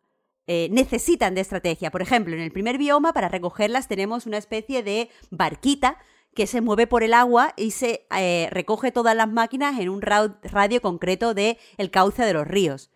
eh, 0.46 0.68
necesitan 0.70 1.34
de 1.34 1.40
estrategia. 1.40 1.90
Por 1.90 2.02
ejemplo, 2.02 2.34
en 2.34 2.40
el 2.40 2.52
primer 2.52 2.78
bioma, 2.78 3.12
para 3.12 3.28
recogerlas 3.28 3.88
tenemos 3.88 4.26
una 4.26 4.38
especie 4.38 4.82
de 4.82 5.08
barquita 5.30 5.98
que 6.34 6.46
se 6.46 6.60
mueve 6.60 6.86
por 6.86 7.02
el 7.02 7.14
agua 7.14 7.52
y 7.56 7.72
se 7.72 8.06
eh, 8.16 8.48
recoge 8.50 8.90
todas 8.90 9.14
las 9.14 9.30
máquinas 9.30 9.78
en 9.78 9.88
un 9.88 10.00
radio 10.02 10.82
concreto 10.82 11.34
del 11.34 11.58
el 11.76 11.90
cauce 11.90 12.24
de 12.24 12.32
los 12.32 12.46
ríos. 12.46 12.90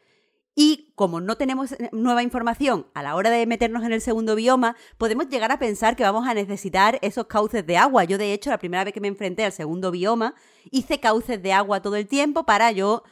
Y 0.58 0.92
como 0.94 1.20
no 1.20 1.36
tenemos 1.36 1.72
eh, 1.72 1.90
nueva 1.92 2.22
información 2.22 2.86
a 2.94 3.02
la 3.02 3.14
hora 3.14 3.28
de 3.28 3.46
meternos 3.46 3.84
en 3.84 3.92
el 3.92 4.00
segundo 4.00 4.34
bioma, 4.34 4.74
podemos 4.96 5.28
llegar 5.28 5.52
a 5.52 5.58
pensar 5.58 5.96
que 5.96 6.02
vamos 6.02 6.26
a 6.26 6.32
necesitar 6.32 6.98
esos 7.02 7.26
cauces 7.26 7.66
de 7.66 7.76
agua. 7.76 8.04
Yo, 8.04 8.16
de 8.16 8.32
hecho, 8.32 8.48
la 8.48 8.58
primera 8.58 8.82
vez 8.82 8.94
que 8.94 9.02
me 9.02 9.08
enfrenté 9.08 9.44
al 9.44 9.52
segundo 9.52 9.90
bioma, 9.90 10.34
hice 10.70 10.98
cauces 10.98 11.42
de 11.42 11.52
agua 11.52 11.82
todo 11.82 11.96
el 11.96 12.06
tiempo 12.06 12.44
para 12.44 12.72
yo, 12.72 13.02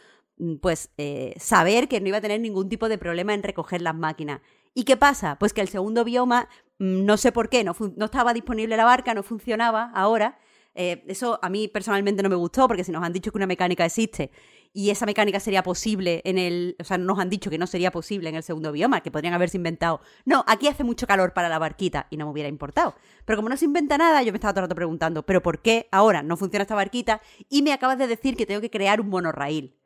pues, 0.61 0.91
eh, 0.99 1.35
saber 1.39 1.89
que 1.89 2.01
no 2.01 2.09
iba 2.09 2.19
a 2.19 2.21
tener 2.21 2.41
ningún 2.41 2.69
tipo 2.69 2.89
de 2.89 2.99
problema 2.99 3.35
en 3.35 3.43
recoger 3.43 3.83
las 3.83 3.95
máquinas. 3.95 4.41
¿Y 4.75 4.85
qué 4.85 4.97
pasa? 4.97 5.39
Pues 5.39 5.53
que 5.53 5.61
el 5.61 5.69
segundo 5.69 6.05
bioma, 6.05 6.49
mm, 6.79 7.05
no 7.05 7.17
sé 7.17 7.33
por 7.33 7.49
qué, 7.49 7.65
no, 7.65 7.77
no 7.97 8.05
estaba 8.07 8.35
disponible 8.35 8.77
la 8.77 8.85
barca, 8.85 9.15
no 9.15 9.23
funcionaba 9.23 9.93
ahora. 9.95 10.39
Eh, 10.75 11.05
eso 11.07 11.39
a 11.41 11.49
mí 11.51 11.69
personalmente 11.69 12.23
no 12.23 12.29
me 12.29 12.35
gustó 12.35 12.67
porque 12.67 12.83
si 12.83 12.91
nos 12.91 13.05
han 13.05 13.13
dicho 13.13 13.31
que 13.31 13.39
una 13.39 13.47
mecánica 13.47 13.85
existe 13.85 14.33
y 14.77 14.91
esa 14.91 15.07
mecánica 15.07 15.39
sería 15.39 15.63
posible 15.63 16.21
en 16.25 16.37
el. 16.37 16.77
O 16.81 16.85
sea, 16.85 16.99
nos 16.99 17.21
han 17.21 17.31
dicho 17.31 17.49
que 17.49 17.59
no 17.59 17.69
sería 17.69 17.93
posible 17.93 18.29
en 18.29 18.35
el 18.35 18.43
segundo 18.43 18.73
bioma, 18.73 19.03
que 19.03 19.13
podrían 19.13 19.33
haberse 19.33 19.57
inventado. 19.57 20.01
No, 20.25 20.45
aquí 20.49 20.67
hace 20.67 20.83
mucho 20.83 21.07
calor 21.07 21.33
para 21.33 21.49
la 21.49 21.61
barquita 21.61 22.09
y 22.11 22.17
no 22.17 22.27
me 22.27 22.33
hubiera 22.33 22.49
importado. 22.49 22.97
Pero 23.25 23.37
como 23.37 23.49
no 23.49 23.57
se 23.57 23.67
inventa 23.67 23.97
nada, 23.97 24.21
yo 24.25 24.33
me 24.33 24.37
estaba 24.37 24.53
todo 24.53 24.63
el 24.63 24.65
rato 24.65 24.75
preguntando, 24.75 25.25
¿pero 25.25 25.43
por 25.43 25.63
qué 25.63 25.89
ahora 25.93 26.25
no 26.25 26.37
funciona 26.37 26.63
esta 26.63 26.75
barquita? 26.75 27.23
Y 27.49 27.63
me 27.63 27.73
acabas 27.73 27.99
de 27.99 28.09
decir 28.09 28.37
que 28.37 28.47
tengo 28.47 28.61
que 28.61 28.71
crear 28.71 29.01
un 29.01 29.11
monorraíl. 29.11 29.77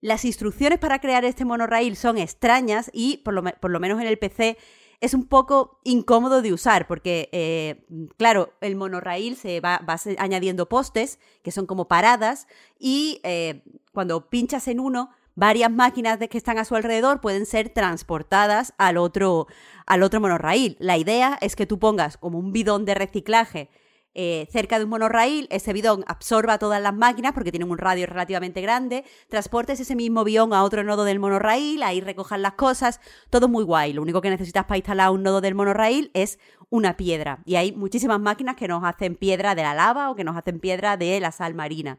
Las 0.00 0.24
instrucciones 0.24 0.78
para 0.78 0.98
crear 0.98 1.24
este 1.24 1.44
monorraíl 1.44 1.94
son 1.96 2.16
extrañas 2.16 2.90
y, 2.94 3.18
por 3.18 3.34
lo, 3.34 3.80
menos 3.80 4.00
en 4.00 4.06
el 4.06 4.18
PC, 4.18 4.56
es 5.00 5.14
un 5.14 5.26
poco 5.26 5.80
incómodo 5.84 6.40
de 6.42 6.52
usar 6.52 6.86
porque, 6.86 7.28
eh, 7.32 7.86
claro, 8.16 8.54
el 8.60 8.76
monorraíl 8.76 9.36
se 9.36 9.60
va, 9.60 9.80
va, 9.88 9.96
añadiendo 10.18 10.68
postes 10.68 11.18
que 11.42 11.52
son 11.52 11.66
como 11.66 11.88
paradas 11.88 12.46
y 12.78 13.20
eh, 13.24 13.62
cuando 13.92 14.28
pinchas 14.28 14.68
en 14.68 14.80
uno, 14.80 15.10
varias 15.34 15.70
máquinas 15.70 16.18
que 16.18 16.38
están 16.38 16.58
a 16.58 16.64
su 16.64 16.76
alrededor 16.76 17.20
pueden 17.20 17.46
ser 17.46 17.68
transportadas 17.70 18.74
al 18.78 18.96
otro, 18.96 19.46
al 19.86 20.02
otro 20.02 20.20
monorraíl. 20.20 20.76
La 20.80 20.98
idea 20.98 21.38
es 21.40 21.56
que 21.56 21.66
tú 21.66 21.78
pongas 21.78 22.16
como 22.16 22.38
un 22.38 22.52
bidón 22.52 22.84
de 22.84 22.94
reciclaje 22.94 23.70
eh, 24.14 24.48
cerca 24.50 24.78
de 24.78 24.84
un 24.84 24.90
monorraíl, 24.90 25.46
ese 25.50 25.72
bidón 25.72 26.04
absorba 26.08 26.58
todas 26.58 26.82
las 26.82 26.94
máquinas 26.94 27.32
porque 27.32 27.52
tienen 27.52 27.70
un 27.70 27.78
radio 27.78 28.06
relativamente 28.06 28.60
grande, 28.60 29.04
transportes 29.28 29.78
ese 29.78 29.94
mismo 29.94 30.24
bidón 30.24 30.52
a 30.52 30.64
otro 30.64 30.82
nodo 30.82 31.04
del 31.04 31.20
monorraíl, 31.20 31.82
ahí 31.82 32.00
recojan 32.00 32.42
las 32.42 32.54
cosas, 32.54 33.00
todo 33.30 33.48
muy 33.48 33.62
guay. 33.62 33.92
Lo 33.92 34.02
único 34.02 34.20
que 34.20 34.30
necesitas 34.30 34.64
para 34.64 34.78
instalar 34.78 35.10
un 35.10 35.22
nodo 35.22 35.40
del 35.40 35.54
monorraíl 35.54 36.10
es 36.14 36.38
una 36.70 36.96
piedra. 36.96 37.40
Y 37.44 37.54
hay 37.54 37.72
muchísimas 37.72 38.20
máquinas 38.20 38.56
que 38.56 38.68
nos 38.68 38.82
hacen 38.82 39.14
piedra 39.14 39.54
de 39.54 39.62
la 39.62 39.74
lava 39.74 40.10
o 40.10 40.16
que 40.16 40.24
nos 40.24 40.36
hacen 40.36 40.58
piedra 40.58 40.96
de 40.96 41.20
la 41.20 41.30
sal 41.30 41.54
marina. 41.54 41.98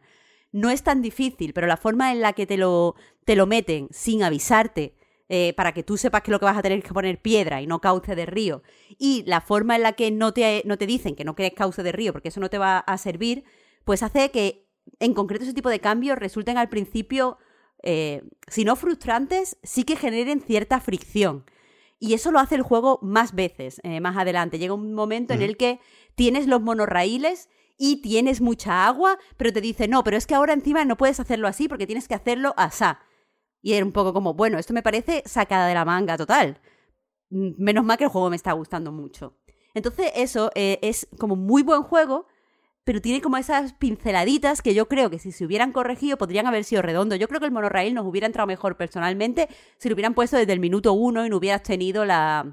No 0.52 0.70
es 0.70 0.84
tan 0.84 1.02
difícil, 1.02 1.54
pero 1.54 1.68
la 1.68 1.78
forma 1.78 2.12
en 2.12 2.20
la 2.20 2.34
que 2.34 2.46
te 2.46 2.58
lo, 2.58 2.96
te 3.24 3.38
lo 3.38 3.48
meten 3.48 3.88
sin 3.92 4.24
avisarte 4.24 4.96
eh, 5.34 5.54
para 5.56 5.72
que 5.74 5.82
tú 5.82 5.96
sepas 5.96 6.24
que 6.24 6.32
lo 6.32 6.40
que 6.40 6.46
vas 6.46 6.58
a 6.58 6.62
tener 6.62 6.84
que 6.84 6.92
poner 6.92 7.22
piedra 7.22 7.62
y 7.62 7.66
no 7.66 7.80
cauce 7.80 8.16
de 8.16 8.26
río, 8.26 8.64
y 8.98 9.24
la 9.26 9.40
forma 9.40 9.78
en 9.78 9.84
la 9.84 9.94
que 9.94 10.12
no 10.12 10.34
te, 10.34 10.62
no 10.66 10.78
te 10.78 10.86
dicen 10.86 11.16
que 11.16 11.24
no 11.24 11.36
crees 11.36 11.54
cauce 11.54 11.84
de 11.84 11.94
río 11.94 12.12
porque 12.12 12.28
eso 12.28 12.42
no 12.42 12.50
te 12.50 12.58
va 12.58 12.80
a 12.80 12.98
servir, 12.98 13.46
pues 13.86 14.04
hace 14.04 14.30
que 14.30 14.68
en 15.00 15.14
concreto 15.14 15.46
ese 15.46 15.54
tipo 15.54 15.70
de 15.70 15.80
cambios 15.80 16.18
resulten 16.18 16.58
al 16.58 16.68
principio, 16.68 17.38
eh, 17.82 18.24
si 18.48 18.66
no 18.66 18.76
frustrantes, 18.76 19.58
sí 19.64 19.86
que 19.86 19.96
generen 19.96 20.42
cierta 20.42 20.82
fricción. 20.82 21.46
Y 21.98 22.14
eso 22.14 22.32
lo 22.32 22.40
hace 22.40 22.56
el 22.56 22.62
juego 22.62 23.00
más 23.02 23.34
veces, 23.34 23.80
eh, 23.84 24.02
más 24.02 24.18
adelante. 24.18 24.60
Llega 24.60 24.74
un 24.74 24.94
momento 24.94 25.34
en 25.34 25.44
el 25.44 25.56
que 25.56 25.80
tienes 26.16 26.46
los 26.46 26.62
monorraíles 26.62 27.48
y 27.78 28.02
tienes 28.02 28.42
mucha 28.42 28.86
agua, 28.86 29.18
pero 29.38 29.54
te 29.54 29.62
dice, 29.62 29.88
no, 29.88 30.04
pero 30.04 30.18
es 30.18 30.28
que 30.28 30.36
ahora 30.36 30.52
encima 30.52 30.84
no 30.84 30.98
puedes 30.98 31.22
hacerlo 31.22 31.48
así 31.48 31.70
porque 31.70 31.88
tienes 31.88 32.10
que 32.10 32.16
hacerlo 32.16 32.54
asá. 32.58 33.00
Y 33.62 33.74
era 33.74 33.86
un 33.86 33.92
poco 33.92 34.14
como, 34.14 34.34
bueno, 34.34 34.58
esto 34.58 34.74
me 34.74 34.82
parece 34.82 35.24
sacada 35.26 35.68
de 35.68 35.74
la 35.74 35.86
manga 35.86 36.18
total. 36.18 36.60
Menos 37.30 37.86
mal 37.86 37.98
que 37.98 38.06
el 38.06 38.10
juego 38.10 38.30
me 38.30 38.36
está 38.36 38.54
gustando 38.54 38.92
mucho. 38.92 39.38
Entonces 39.74 40.12
eso 40.16 40.52
eh, 40.56 40.80
es 40.82 41.08
como 41.18 41.36
muy 41.36 41.64
buen 41.64 41.84
juego, 41.84 42.28
pero 42.84 43.02
tiene 43.02 43.22
como 43.22 43.38
esas 43.38 43.74
pinceladitas 43.74 44.62
que 44.62 44.74
yo 44.74 44.88
creo 44.88 45.10
que 45.10 45.20
si 45.20 45.32
se 45.32 45.46
hubieran 45.46 45.72
corregido 45.72 46.18
podrían 46.18 46.48
haber 46.48 46.64
sido 46.64 46.82
redondos. 46.82 47.20
Yo 47.20 47.28
creo 47.28 47.40
que 47.40 47.46
el 47.46 47.52
monorail 47.52 47.94
nos 47.94 48.06
hubiera 48.06 48.28
entrado 48.28 48.48
mejor 48.48 48.76
personalmente 48.76 49.48
si 49.78 49.88
lo 49.88 49.94
hubieran 49.94 50.16
puesto 50.16 50.38
desde 50.38 50.54
el 50.54 50.60
minuto 50.60 50.94
uno 50.94 51.26
y 51.26 51.30
no 51.30 51.38
hubieras 51.38 51.64
tenido 51.64 52.04
la, 52.04 52.52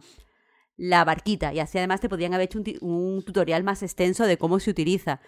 la 0.77 1.05
barquita. 1.05 1.53
Y 1.55 1.61
así 1.61 1.79
además 1.79 2.01
te 2.01 2.09
podrían 2.09 2.35
haber 2.35 2.45
hecho 2.45 2.61
un, 2.61 2.89
un 2.89 3.25
tutorial 3.25 3.65
más 3.65 3.83
extenso 3.83 4.25
de 4.27 4.39
cómo 4.39 4.61
se 4.61 4.71
utiliza. 4.71 5.21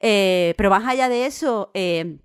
Eh, 0.00 0.54
pero 0.56 0.70
más 0.70 0.86
allá 0.86 1.08
de 1.08 1.26
eso, 1.26 1.70
eh, 1.74 2.20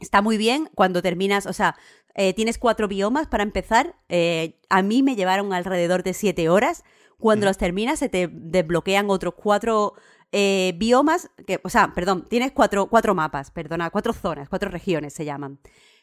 está 0.00 0.22
muy 0.22 0.36
bien 0.38 0.70
cuando 0.74 1.02
terminas, 1.02 1.46
o 1.46 1.52
sea, 1.52 1.76
eh, 2.20 2.34
tienes 2.34 2.58
cuatro 2.58 2.88
biomas 2.88 3.28
para 3.28 3.44
empezar. 3.44 3.94
Eh, 4.08 4.58
a 4.68 4.82
mí 4.82 5.04
me 5.04 5.14
llevaron 5.14 5.52
alrededor 5.52 6.02
de 6.02 6.14
siete 6.14 6.48
horas. 6.48 6.82
Cuando 7.16 7.46
mm. 7.46 7.48
los 7.48 7.58
terminas, 7.58 8.00
se 8.00 8.08
te 8.08 8.28
desbloquean 8.28 9.08
otros 9.08 9.34
cuatro 9.34 9.94
eh, 10.32 10.72
biomas. 10.76 11.30
Que, 11.46 11.60
o 11.62 11.68
sea, 11.68 11.94
perdón, 11.94 12.26
tienes 12.28 12.50
cuatro, 12.50 12.88
cuatro 12.88 13.14
mapas, 13.14 13.52
perdona, 13.52 13.90
cuatro 13.90 14.12
zonas, 14.12 14.48
cuatro 14.48 14.68
regiones 14.68 15.14
se 15.14 15.24
llaman. 15.24 15.60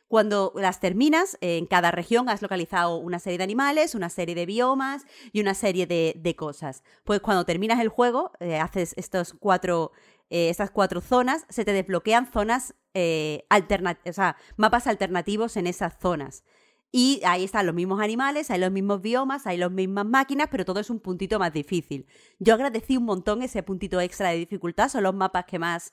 Cuando 0.07 0.53
las 0.55 0.79
terminas, 0.79 1.37
en 1.41 1.65
cada 1.65 1.91
región 1.91 2.29
has 2.29 2.41
localizado 2.41 2.97
una 2.97 3.19
serie 3.19 3.39
de 3.39 3.43
animales, 3.43 3.93
una 3.93 4.09
serie 4.09 4.35
de 4.35 4.45
biomas 4.45 5.03
y 5.33 5.41
una 5.41 5.53
serie 5.53 5.85
de, 5.85 6.13
de 6.15 6.35
cosas. 6.37 6.83
Pues 7.03 7.19
cuando 7.19 7.43
terminas 7.43 7.81
el 7.81 7.89
juego, 7.89 8.31
eh, 8.39 8.57
haces 8.57 8.93
estos 8.97 9.33
cuatro 9.37 9.91
eh, 10.29 10.49
estas 10.49 10.71
cuatro 10.71 11.01
zonas, 11.01 11.45
se 11.49 11.65
te 11.65 11.73
desbloquean 11.73 12.31
zonas 12.31 12.75
eh, 12.93 13.45
o 13.49 14.13
sea, 14.13 14.37
mapas 14.57 14.87
alternativos 14.87 15.57
en 15.57 15.67
esas 15.67 15.97
zonas. 15.99 16.43
Y 16.91 17.21
ahí 17.25 17.43
están 17.43 17.65
los 17.65 17.75
mismos 17.75 17.99
animales, 17.99 18.49
hay 18.49 18.59
los 18.59 18.71
mismos 18.71 19.01
biomas, 19.01 19.45
hay 19.47 19.57
las 19.57 19.69
mismas 19.69 20.05
máquinas, 20.05 20.47
pero 20.49 20.63
todo 20.63 20.79
es 20.79 20.89
un 20.89 21.01
puntito 21.01 21.39
más 21.39 21.51
difícil. 21.51 22.07
Yo 22.39 22.53
agradecí 22.53 22.95
un 22.95 23.03
montón 23.03 23.41
ese 23.41 23.63
puntito 23.63 23.99
extra 23.99 24.29
de 24.29 24.37
dificultad, 24.37 24.87
son 24.87 25.03
los 25.03 25.13
mapas 25.13 25.43
que 25.45 25.59
más 25.59 25.91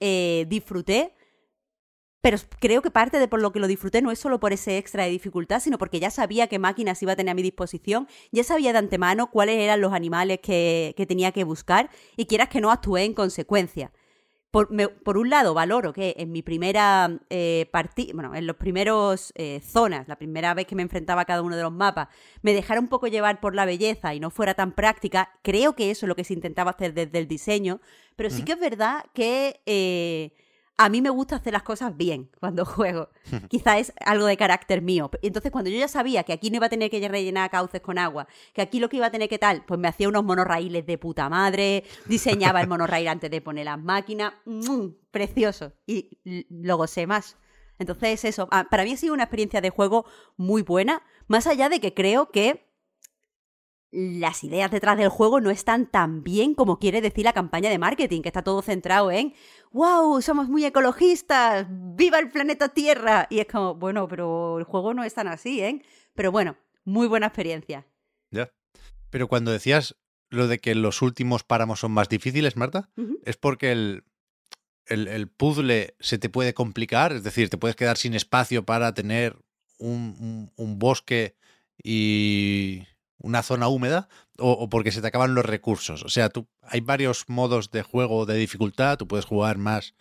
eh, 0.00 0.46
disfruté. 0.48 1.14
Pero 2.22 2.36
creo 2.58 2.82
que 2.82 2.90
parte 2.90 3.18
de 3.18 3.28
por 3.28 3.40
lo 3.40 3.50
que 3.52 3.60
lo 3.60 3.66
disfruté 3.66 4.02
no 4.02 4.10
es 4.10 4.18
solo 4.18 4.40
por 4.40 4.52
ese 4.52 4.76
extra 4.76 5.04
de 5.04 5.10
dificultad, 5.10 5.60
sino 5.60 5.78
porque 5.78 6.00
ya 6.00 6.10
sabía 6.10 6.48
qué 6.48 6.58
máquinas 6.58 7.02
iba 7.02 7.12
a 7.12 7.16
tener 7.16 7.32
a 7.32 7.34
mi 7.34 7.42
disposición, 7.42 8.08
ya 8.30 8.44
sabía 8.44 8.72
de 8.72 8.78
antemano 8.78 9.30
cuáles 9.30 9.56
eran 9.56 9.80
los 9.80 9.92
animales 9.94 10.40
que, 10.42 10.92
que 10.96 11.06
tenía 11.06 11.32
que 11.32 11.44
buscar 11.44 11.88
y 12.16 12.26
quieras 12.26 12.48
que 12.50 12.60
no 12.60 12.70
actué 12.70 13.04
en 13.04 13.14
consecuencia. 13.14 13.90
por, 14.50 14.70
me- 14.72 14.88
por 14.88 15.16
un 15.16 15.30
lado, 15.30 15.54
valoro 15.54 15.92
que 15.92 16.14
en 16.18 16.32
mi 16.32 16.42
primera 16.42 17.20
eh, 17.30 17.68
partida, 17.72 18.12
bueno, 18.14 18.34
en 18.34 18.46
los 18.48 18.56
primeros 18.56 19.32
eh, 19.36 19.60
zonas, 19.64 20.08
la 20.08 20.16
primera 20.16 20.52
vez 20.54 20.66
que 20.66 20.74
me 20.74 20.82
enfrentaba 20.82 21.22
a 21.22 21.24
cada 21.24 21.40
uno 21.42 21.56
de 21.56 21.62
los 21.62 21.72
mapas, 21.72 22.08
me 22.42 22.52
dejara 22.52 22.80
un 22.80 22.88
poco 22.88 23.06
llevar 23.06 23.40
por 23.40 23.54
la 23.54 23.64
belleza 23.64 24.12
y 24.14 24.20
no 24.20 24.30
fuera 24.30 24.54
tan 24.54 24.72
práctica. 24.72 25.30
Creo 25.42 25.74
que 25.76 25.90
eso 25.92 26.04
es 26.04 26.08
lo 26.08 26.16
que 26.16 26.24
se 26.24 26.34
intentaba 26.34 26.72
hacer 26.72 26.94
desde 26.94 27.18
el 27.18 27.28
diseño, 27.28 27.80
pero 28.16 28.28
sí 28.28 28.42
que 28.44 28.52
es 28.52 28.58
verdad 28.60 29.04
que 29.14 29.60
eh, 29.66 30.32
a 30.82 30.88
mí 30.88 31.02
me 31.02 31.10
gusta 31.10 31.36
hacer 31.36 31.52
las 31.52 31.62
cosas 31.62 31.94
bien 31.94 32.30
cuando 32.40 32.64
juego. 32.64 33.10
Quizá 33.48 33.78
es 33.78 33.92
algo 34.02 34.24
de 34.24 34.38
carácter 34.38 34.80
mío. 34.80 35.10
Entonces, 35.20 35.52
cuando 35.52 35.68
yo 35.68 35.78
ya 35.78 35.88
sabía 35.88 36.22
que 36.24 36.32
aquí 36.32 36.48
no 36.48 36.56
iba 36.56 36.66
a 36.66 36.70
tener 36.70 36.90
que 36.90 37.06
rellenar 37.06 37.50
cauces 37.50 37.82
con 37.82 37.98
agua, 37.98 38.26
que 38.54 38.62
aquí 38.62 38.80
lo 38.80 38.88
que 38.88 38.96
iba 38.96 39.06
a 39.06 39.10
tener 39.10 39.28
que 39.28 39.38
tal, 39.38 39.62
pues 39.66 39.78
me 39.78 39.88
hacía 39.88 40.08
unos 40.08 40.24
monorraíles 40.24 40.86
de 40.86 40.96
puta 40.96 41.28
madre, 41.28 41.84
diseñaba 42.06 42.62
el 42.62 42.68
monorraíl 42.68 43.08
antes 43.08 43.30
de 43.30 43.42
poner 43.42 43.66
las 43.66 43.78
máquinas. 43.78 44.32
¡mm! 44.46 44.86
Precioso. 45.10 45.72
Y 45.86 46.18
lo 46.48 46.78
gocé 46.78 47.06
más. 47.06 47.36
Entonces, 47.78 48.24
eso, 48.24 48.48
ah, 48.50 48.66
para 48.70 48.84
mí 48.84 48.92
ha 48.92 48.96
sido 48.96 49.12
una 49.12 49.24
experiencia 49.24 49.60
de 49.60 49.68
juego 49.68 50.06
muy 50.38 50.62
buena, 50.62 51.02
más 51.28 51.46
allá 51.46 51.68
de 51.68 51.80
que 51.80 51.92
creo 51.92 52.30
que 52.30 52.69
las 53.92 54.44
ideas 54.44 54.70
detrás 54.70 54.96
del 54.96 55.08
juego 55.08 55.40
no 55.40 55.50
están 55.50 55.86
tan 55.90 56.22
bien 56.22 56.54
como 56.54 56.78
quiere 56.78 57.00
decir 57.00 57.24
la 57.24 57.32
campaña 57.32 57.70
de 57.70 57.78
marketing, 57.78 58.22
que 58.22 58.28
está 58.28 58.42
todo 58.42 58.62
centrado 58.62 59.10
en 59.10 59.34
¡Wow! 59.72 60.22
Somos 60.22 60.48
muy 60.48 60.64
ecologistas, 60.64 61.66
¡viva 61.68 62.18
el 62.18 62.30
planeta 62.30 62.68
Tierra! 62.68 63.26
Y 63.30 63.40
es 63.40 63.46
como, 63.46 63.74
bueno, 63.74 64.06
pero 64.08 64.58
el 64.58 64.64
juego 64.64 64.94
no 64.94 65.02
es 65.04 65.14
tan 65.14 65.26
así, 65.28 65.60
¿eh? 65.60 65.82
Pero 66.14 66.30
bueno, 66.32 66.56
muy 66.84 67.06
buena 67.08 67.26
experiencia. 67.26 67.86
Ya. 68.30 68.52
Pero 69.10 69.26
cuando 69.28 69.50
decías 69.50 69.96
lo 70.28 70.46
de 70.46 70.58
que 70.58 70.76
los 70.76 71.02
últimos 71.02 71.42
páramos 71.42 71.80
son 71.80 71.90
más 71.90 72.08
difíciles, 72.08 72.56
Marta, 72.56 72.90
es 73.24 73.36
porque 73.36 73.72
el, 73.72 74.04
el, 74.86 75.08
el 75.08 75.28
puzzle 75.28 75.94
se 75.98 76.18
te 76.18 76.28
puede 76.28 76.54
complicar, 76.54 77.10
es 77.12 77.24
decir, 77.24 77.48
te 77.50 77.58
puedes 77.58 77.74
quedar 77.74 77.96
sin 77.96 78.14
espacio 78.14 78.64
para 78.64 78.94
tener 78.94 79.36
un, 79.78 80.14
un- 80.20 80.52
un 80.56 80.78
bosque 80.78 81.34
y 81.82 82.84
una 83.20 83.42
zona 83.42 83.68
húmeda, 83.68 84.08
o, 84.38 84.68
porque 84.68 84.92
se 84.92 85.00
te 85.00 85.06
acaban 85.06 85.34
los 85.34 85.44
recursos. 85.44 86.02
O 86.02 86.08
sea, 86.08 86.30
tú, 86.30 86.48
hay 86.62 86.80
varios 86.80 87.28
modos 87.28 87.70
de 87.70 87.82
juego 87.82 88.26
de 88.26 88.34
dificultad, 88.36 88.98
tú 88.98 89.06
puedes 89.06 89.26
jugar 89.26 89.58
más, 89.58 89.94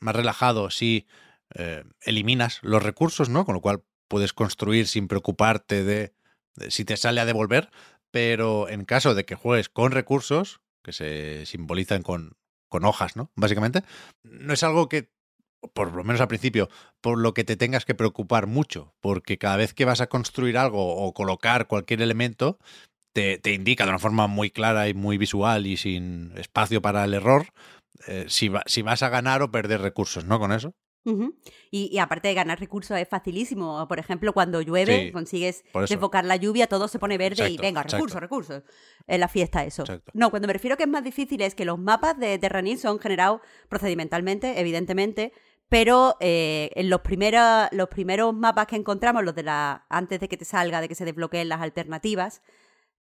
más 0.00 0.14
relajado 0.14 0.70
si 0.70 1.06
eh, 1.54 1.84
eliminas 2.02 2.58
los 2.62 2.82
recursos, 2.82 3.28
¿no? 3.28 3.44
Con 3.44 3.54
lo 3.54 3.60
cual 3.60 3.82
puedes 4.08 4.32
construir 4.32 4.86
sin 4.86 5.08
preocuparte 5.08 5.84
de, 5.84 6.14
de 6.56 6.70
si 6.70 6.84
te 6.84 6.96
sale 6.96 7.20
a 7.20 7.24
devolver, 7.24 7.70
pero 8.10 8.68
en 8.68 8.84
caso 8.84 9.14
de 9.14 9.24
que 9.24 9.34
juegues 9.34 9.68
con 9.68 9.92
recursos, 9.92 10.60
que 10.82 10.92
se 10.92 11.46
simbolizan 11.46 12.02
con, 12.02 12.36
con 12.68 12.84
hojas, 12.84 13.16
¿no? 13.16 13.30
Básicamente, 13.36 13.84
no 14.22 14.52
es 14.52 14.62
algo 14.62 14.88
que, 14.88 15.10
por 15.74 15.92
lo 15.94 16.04
menos 16.04 16.20
al 16.20 16.28
principio, 16.28 16.68
por 17.00 17.18
lo 17.18 17.34
que 17.34 17.44
te 17.44 17.56
tengas 17.56 17.84
que 17.84 17.94
preocupar 17.94 18.46
mucho, 18.46 18.94
porque 19.00 19.38
cada 19.38 19.56
vez 19.56 19.74
que 19.74 19.84
vas 19.84 20.00
a 20.00 20.08
construir 20.08 20.58
algo 20.58 20.96
o 20.96 21.12
colocar 21.14 21.66
cualquier 21.66 22.02
elemento, 22.02 22.58
te, 23.12 23.38
te 23.38 23.52
indica 23.52 23.84
de 23.84 23.90
una 23.90 23.98
forma 23.98 24.26
muy 24.26 24.50
clara 24.50 24.88
y 24.88 24.94
muy 24.94 25.18
visual 25.18 25.66
y 25.66 25.76
sin 25.76 26.32
espacio 26.36 26.80
para 26.82 27.04
el 27.04 27.14
error, 27.14 27.46
eh, 28.08 28.24
si, 28.28 28.48
va- 28.48 28.64
si 28.66 28.82
vas 28.82 29.02
a 29.02 29.08
ganar 29.08 29.42
o 29.42 29.50
perder 29.50 29.80
recursos, 29.82 30.24
¿no? 30.24 30.38
Con 30.38 30.50
eso. 30.52 30.74
Y, 31.72 31.90
y 31.92 31.98
aparte 31.98 32.28
de 32.28 32.34
ganar 32.34 32.60
recursos 32.60 32.96
es 32.96 33.08
facilísimo. 33.08 33.88
Por 33.88 33.98
ejemplo, 33.98 34.32
cuando 34.32 34.60
llueve, 34.62 35.06
Sí, 35.06 35.12
consigues 35.12 35.64
desbocar 35.88 36.24
la 36.24 36.36
lluvia, 36.36 36.68
todo 36.68 36.86
se 36.86 37.00
pone 37.00 37.18
verde 37.18 37.48
y 37.50 37.56
venga, 37.58 37.80
exacto. 37.80 37.96
recursos, 37.96 38.20
recursos. 38.20 38.62
En 39.08 39.18
la 39.18 39.26
fiesta 39.26 39.64
eso. 39.64 39.82
Exacto. 39.82 40.12
No, 40.14 40.30
cuando 40.30 40.46
me 40.46 40.52
refiero 40.52 40.76
que 40.76 40.84
es 40.84 40.88
más 40.88 41.02
difícil 41.02 41.40
es 41.42 41.56
que 41.56 41.64
los 41.64 41.76
mapas 41.76 42.16
de 42.20 42.38
Terranil 42.38 42.78
son 42.78 43.00
generados 43.00 43.40
procedimentalmente, 43.68 44.60
evidentemente, 44.60 45.32
pero 45.72 46.18
eh, 46.20 46.70
en 46.74 46.90
los 46.90 47.00
primeros, 47.00 47.68
los 47.72 47.88
primeros 47.88 48.34
mapas 48.34 48.66
que 48.66 48.76
encontramos, 48.76 49.24
los 49.24 49.34
de 49.34 49.42
la 49.42 49.86
antes 49.88 50.20
de 50.20 50.28
que 50.28 50.36
te 50.36 50.44
salga, 50.44 50.82
de 50.82 50.88
que 50.88 50.94
se 50.94 51.06
desbloqueen 51.06 51.48
las 51.48 51.62
alternativas, 51.62 52.42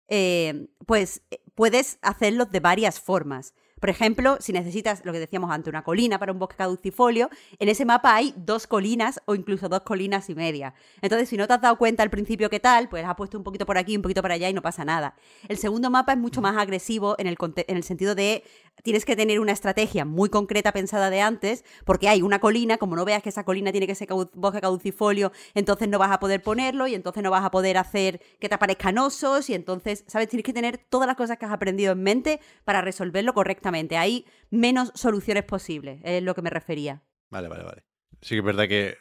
eh, 0.07 0.69
pues 0.85 1.22
eh, 1.31 1.41
puedes 1.53 1.99
hacerlos 2.02 2.49
de 2.49 2.61
varias 2.61 3.02
formas. 3.02 3.53
Por 3.81 3.89
ejemplo, 3.89 4.38
si 4.39 4.53
necesitas 4.53 5.03
lo 5.06 5.11
que 5.11 5.19
decíamos 5.19 5.49
antes, 5.49 5.68
una 5.68 5.84
colina 5.84 6.19
para 6.19 6.31
un 6.31 6.38
bosque 6.38 6.56
caducifolio, 6.56 7.30
en 7.57 7.68
ese 7.68 7.84
mapa 7.84 8.15
hay 8.15 8.31
dos 8.38 8.68
colinas 8.68 9.19
o 9.26 9.34
incluso 9.34 9.68
dos 9.69 9.81
colinas 9.81 10.30
y 10.30 10.35
media. 10.35 10.76
Entonces, 11.02 11.27
si 11.27 11.35
no 11.35 11.48
te 11.48 11.53
has 11.53 11.61
dado 11.61 11.77
cuenta 11.80 12.03
al 12.03 12.11
principio 12.11 12.49
qué 12.52 12.60
tal, 12.60 12.89
pues 12.89 13.03
has 13.03 13.15
puesto 13.15 13.39
un 13.39 13.43
poquito 13.43 13.65
por 13.65 13.80
aquí, 13.80 13.95
un 13.95 14.03
poquito 14.03 14.22
por 14.22 14.31
allá 14.31 14.48
y 14.48 14.53
no 14.53 14.61
pasa 14.61 14.85
nada. 14.85 15.15
El 15.49 15.57
segundo 15.57 15.89
mapa 15.89 16.14
es 16.14 16.19
mucho 16.19 16.41
más 16.41 16.56
agresivo 16.57 17.15
en 17.18 17.26
el, 17.26 17.38
conte- 17.39 17.65
en 17.68 17.76
el 17.76 17.84
sentido 17.84 18.14
de 18.14 18.43
tienes 18.84 19.06
que 19.06 19.16
tener 19.16 19.40
una 19.40 19.52
estrategia 19.52 20.06
muy 20.06 20.30
concreta 20.30 20.72
pensada 20.72 21.10
de 21.10 21.22
antes, 21.22 21.64
porque 21.86 22.10
hay 22.10 22.22
una 22.22 22.40
colina, 22.40 22.78
como 22.78 22.95
no 22.95 23.06
veas 23.06 23.22
que 23.24 23.30
esa 23.30 23.44
colina 23.44 23.72
tiene 23.72 23.88
que 23.88 23.95
ser 23.95 24.08
bosque 24.34 24.62
caducifolio, 24.62 25.32
entonces 25.53 25.88
no 25.90 25.99
vas 25.99 26.12
a 26.12 26.20
poder 26.20 26.41
ponerlo 26.41 26.88
y 26.88 26.95
entonces 26.95 27.24
no 27.24 27.32
vas 27.32 27.44
a 27.44 27.52
poder 27.52 27.78
hacer 27.78 28.22
que 28.40 28.49
te 28.49 28.56
aparezcan 28.56 28.98
osos 28.98 29.49
y 29.49 29.53
entonces, 29.53 30.03
¿sabes? 30.08 30.28
Tienes 30.30 30.45
que 30.45 30.53
tener 30.53 30.78
todas 30.78 31.08
las 31.08 31.16
cosas 31.16 31.38
que 31.38 31.45
has 31.45 31.52
aprendido 31.52 31.91
en 31.94 32.03
mente 32.03 32.40
para 32.66 32.82
resolverlo 32.82 33.34
correctamente. 33.34 33.98
Hay 33.98 34.26
menos 34.49 34.91
soluciones 34.95 35.44
posibles, 35.44 35.99
es 36.03 36.24
lo 36.24 36.36
que 36.36 36.41
me 36.41 36.49
refería. 36.49 37.02
Vale, 37.30 37.48
vale, 37.48 37.64
vale. 37.64 37.84
Sí 38.22 38.36
que 38.36 38.40
es 38.40 38.45
verdad 38.45 38.68
que 38.68 38.98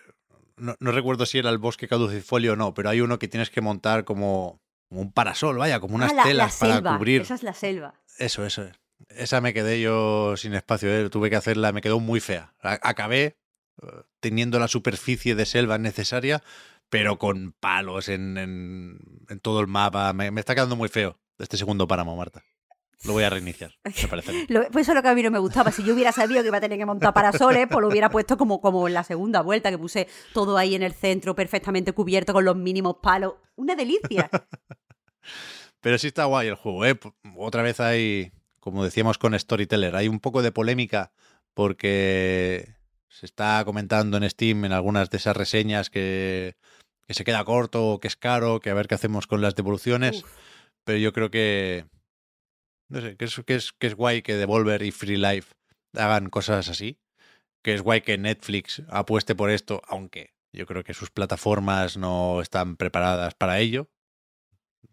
no, 0.56 0.74
no 0.78 0.92
recuerdo 0.92 1.26
si 1.26 1.38
era 1.38 1.50
el 1.50 1.58
bosque 1.58 1.88
caducifolio 1.88 2.52
o 2.52 2.56
no, 2.56 2.74
pero 2.74 2.90
hay 2.90 3.00
uno 3.00 3.18
que 3.18 3.28
tienes 3.28 3.50
que 3.50 3.60
montar 3.60 4.04
como, 4.04 4.60
como 4.88 5.00
un 5.00 5.12
parasol, 5.12 5.58
vaya, 5.58 5.80
como 5.80 5.94
unas 5.96 6.12
Ah, 6.12 6.14
la, 6.14 6.22
la 6.22 6.28
telas 6.28 6.56
para 6.58 6.96
cubrir. 6.96 7.22
esa 7.22 7.34
es 7.34 7.42
la 7.42 7.54
selva. 7.54 7.94
Eso, 8.18 8.44
eso. 8.44 8.68
Esa 9.10 9.40
me 9.40 9.52
quedé 9.52 9.80
yo 9.80 10.36
sin 10.36 10.54
espacio, 10.54 10.90
¿eh? 10.94 11.10
tuve 11.10 11.30
que 11.30 11.36
hacerla, 11.36 11.72
me 11.72 11.80
quedó 11.80 12.00
muy 12.00 12.20
fea. 12.20 12.54
Acabé 12.62 13.36
eh, 13.82 13.86
teniendo 14.20 14.58
la 14.58 14.68
superficie 14.68 15.34
de 15.34 15.46
selva 15.46 15.78
necesaria, 15.78 16.42
pero 16.88 17.18
con 17.18 17.52
palos 17.58 18.08
en, 18.08 18.38
en- 18.38 18.98
en 19.28 19.40
todo 19.40 19.60
el 19.60 19.66
mapa. 19.66 20.12
Me, 20.12 20.30
me 20.30 20.40
está 20.40 20.54
quedando 20.54 20.76
muy 20.76 20.88
feo 20.88 21.18
este 21.38 21.56
segundo 21.56 21.86
páramo, 21.88 22.16
Marta. 22.16 22.42
Lo 23.04 23.14
voy 23.14 23.24
a 23.24 23.30
reiniciar, 23.30 23.72
me 24.02 24.08
parece. 24.08 24.44
Lo- 24.48 24.68
pues 24.70 24.82
eso 24.84 24.92
es 24.92 24.96
lo 24.96 25.02
que 25.02 25.08
a 25.08 25.14
mí 25.14 25.22
no 25.22 25.30
me 25.30 25.38
gustaba. 25.38 25.72
Si 25.72 25.82
yo 25.82 25.94
hubiera 25.94 26.12
sabido 26.12 26.42
que 26.42 26.48
iba 26.48 26.58
a 26.58 26.60
tener 26.60 26.78
que 26.78 26.84
montar 26.84 27.14
parasoles, 27.14 27.66
pues 27.70 27.80
lo 27.80 27.88
hubiera 27.88 28.10
puesto 28.10 28.36
como, 28.36 28.60
como 28.60 28.86
en 28.86 28.92
la 28.94 29.04
segunda 29.04 29.40
vuelta, 29.40 29.70
que 29.70 29.78
puse 29.78 30.06
todo 30.34 30.58
ahí 30.58 30.74
en 30.74 30.82
el 30.82 30.92
centro, 30.92 31.34
perfectamente 31.34 31.92
cubierto 31.94 32.32
con 32.34 32.44
los 32.44 32.56
mínimos 32.56 32.96
palos. 33.02 33.34
Una 33.56 33.74
delicia. 33.74 34.28
Pero 35.80 35.96
sí 35.98 36.08
está 36.08 36.26
guay 36.26 36.48
el 36.48 36.56
juego, 36.56 36.84
¿eh? 36.84 36.98
Otra 37.38 37.62
vez 37.62 37.80
hay, 37.80 38.32
como 38.60 38.84
decíamos 38.84 39.18
con 39.18 39.38
Storyteller, 39.38 39.96
hay 39.96 40.08
un 40.08 40.20
poco 40.20 40.42
de 40.42 40.52
polémica 40.52 41.12
porque 41.54 42.74
se 43.08 43.26
está 43.26 43.62
comentando 43.64 44.16
en 44.16 44.28
Steam 44.30 44.64
en 44.64 44.72
algunas 44.72 45.10
de 45.10 45.16
esas 45.16 45.36
reseñas 45.36 45.90
que, 45.90 46.56
que 47.06 47.14
se 47.14 47.24
queda 47.24 47.44
corto, 47.44 47.98
que 48.00 48.08
es 48.08 48.16
caro, 48.16 48.60
que 48.60 48.70
a 48.70 48.74
ver 48.74 48.86
qué 48.86 48.94
hacemos 48.94 49.26
con 49.26 49.40
las 49.40 49.56
devoluciones. 49.56 50.22
Uf. 50.22 50.30
Pero 50.84 50.98
yo 50.98 51.12
creo 51.12 51.30
que, 51.30 51.86
no 52.88 53.00
sé, 53.00 53.16
que 53.16 53.24
es, 53.24 53.40
que 53.44 53.54
es, 53.56 53.72
que 53.72 53.86
es 53.88 53.94
guay 53.94 54.22
que 54.22 54.36
Devolver 54.36 54.82
y 54.82 54.92
Free 54.92 55.16
Life 55.16 55.54
hagan 55.94 56.30
cosas 56.30 56.68
así. 56.68 56.98
Que 57.62 57.74
es 57.74 57.82
guay 57.82 58.00
que 58.02 58.16
Netflix 58.16 58.82
apueste 58.88 59.34
por 59.34 59.50
esto, 59.50 59.82
aunque 59.88 60.34
yo 60.52 60.66
creo 60.66 60.84
que 60.84 60.94
sus 60.94 61.10
plataformas 61.10 61.96
no 61.96 62.40
están 62.40 62.76
preparadas 62.76 63.34
para 63.34 63.58
ello. 63.58 63.90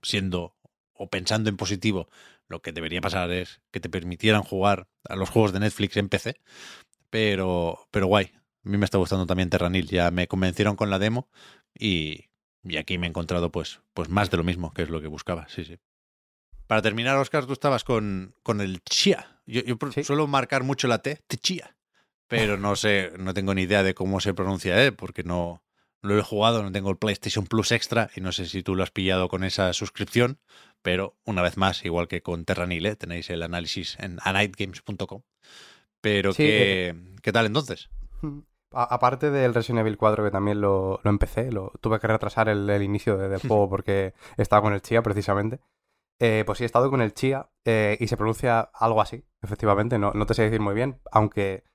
Siendo 0.02 0.56
o 0.94 1.10
pensando 1.10 1.49
en 1.49 1.57
positivo, 1.57 2.10
lo 2.49 2.61
que 2.61 2.72
debería 2.72 3.02
pasar 3.02 3.32
es 3.32 3.61
que 3.72 3.80
te 3.80 3.90
permitieran 3.90 4.41
jugar 4.44 4.88
a 5.07 5.15
los 5.15 5.30
juegos 5.30 5.53
de 5.53 5.60
Netflix 5.60 5.98
en 5.98 6.10
PC. 6.10 6.40
Pero, 7.10 7.88
pero 7.91 8.07
guay. 8.07 8.32
A 8.65 8.69
mí 8.69 8.78
me 8.78 8.86
está 8.86 8.98
gustando 8.98 9.26
también 9.26 9.49
Terranil. 9.49 9.88
Ya 9.88 10.11
me 10.11 10.28
convencieron 10.28 10.76
con 10.76 10.90
la 10.90 10.99
demo 10.99 11.30
y, 11.74 12.26
y 12.64 12.78
aquí 12.78 12.98
me 12.98 13.07
he 13.07 13.10
encontrado 13.10 13.52
pues, 13.52 13.82
pues 13.94 14.10
más 14.10 14.30
de 14.30 14.38
lo 14.38 14.44
mismo, 14.44 14.74
que 14.74 14.84
es 14.84 14.90
lo 14.90 15.02
que 15.02 15.07
buscaba. 15.07 15.48
Sí, 15.49 15.64
sí. 15.64 15.78
Para 16.68 16.82
terminar, 16.82 17.18
Oscar, 17.18 17.45
tú 17.45 17.53
estabas 17.53 17.84
con, 17.86 18.36
con 18.44 18.60
el 18.60 18.82
chia. 18.84 19.40
Yo, 19.45 19.61
yo 19.64 19.78
Sí. 19.94 20.03
suelo 20.03 20.28
marcar 20.28 20.64
mucho 20.64 20.88
la 20.88 21.02
T, 21.02 21.19
chia. 21.41 21.78
Pero 22.28 22.57
no 22.57 22.76
sé, 22.76 23.14
no 23.18 23.34
tengo 23.34 23.53
ni 23.53 23.61
idea 23.61 23.84
de 23.84 23.94
cómo 23.94 24.19
se 24.19 24.34
pronuncia, 24.34 24.84
¿eh? 24.86 24.91
porque 24.91 25.24
no 25.24 25.64
lo 26.02 26.19
he 26.19 26.22
jugado, 26.22 26.61
no 26.61 26.72
tengo 26.74 26.90
el 26.91 26.98
PlayStation 26.98 27.48
Plus 27.48 27.72
Extra 27.72 28.10
y 28.15 28.22
no 28.22 28.34
sé 28.34 28.45
si 28.48 28.64
tú 28.64 28.76
lo 28.76 28.84
has 28.84 28.91
pillado 28.91 29.30
con 29.30 29.45
esa 29.45 29.72
suscripción, 29.72 30.40
pero 30.88 31.18
una 31.26 31.41
vez 31.41 31.57
más, 31.57 31.84
igual 31.84 32.07
que 32.07 32.22
con 32.22 32.45
Terranil, 32.45 32.85
¿eh? 32.85 32.95
tenéis 32.95 33.30
el 33.30 33.43
análisis 33.43 33.97
en 33.99 34.19
anightgames.com. 34.23 35.22
Pero 35.99 36.31
Sí, 36.31 36.43
¿qué, 36.43 36.95
¿qué 37.22 37.34
tal 37.34 37.45
entonces? 37.45 37.89
A- 38.72 38.95
aparte 38.95 39.30
del 39.30 39.53
Resident 39.53 39.81
Evil 39.81 39.97
4, 39.97 40.23
que 40.23 40.31
también 40.31 40.61
lo, 40.61 41.01
lo 41.03 41.09
empecé, 41.09 41.51
lo, 41.51 41.73
tuve 41.81 41.99
que 41.99 42.07
retrasar 42.07 42.47
el, 42.47 42.69
el 42.69 42.84
inicio 42.84 43.18
de- 43.18 43.27
del 43.27 43.41
juego 43.49 43.69
porque 43.69 44.14
estaba 44.38 44.61
con 44.61 44.72
el 44.72 44.81
Chia 44.81 45.01
precisamente. 45.01 45.59
Eh, 46.22 46.43
pues 46.45 46.57
sí, 46.59 46.64
he 46.64 46.68
estado 46.68 46.89
con 46.89 47.01
el 47.01 47.14
Chia 47.14 47.49
eh, 47.65 47.97
y 47.99 48.07
se 48.07 48.15
pronuncia 48.15 48.61
algo 48.73 49.01
así, 49.01 49.26
efectivamente. 49.41 49.99
No, 49.99 50.14
no 50.14 50.26
te 50.26 50.35
sé 50.35 50.43
decir 50.43 50.61
muy 50.61 50.73
bien, 50.73 51.01
aunque 51.11 51.65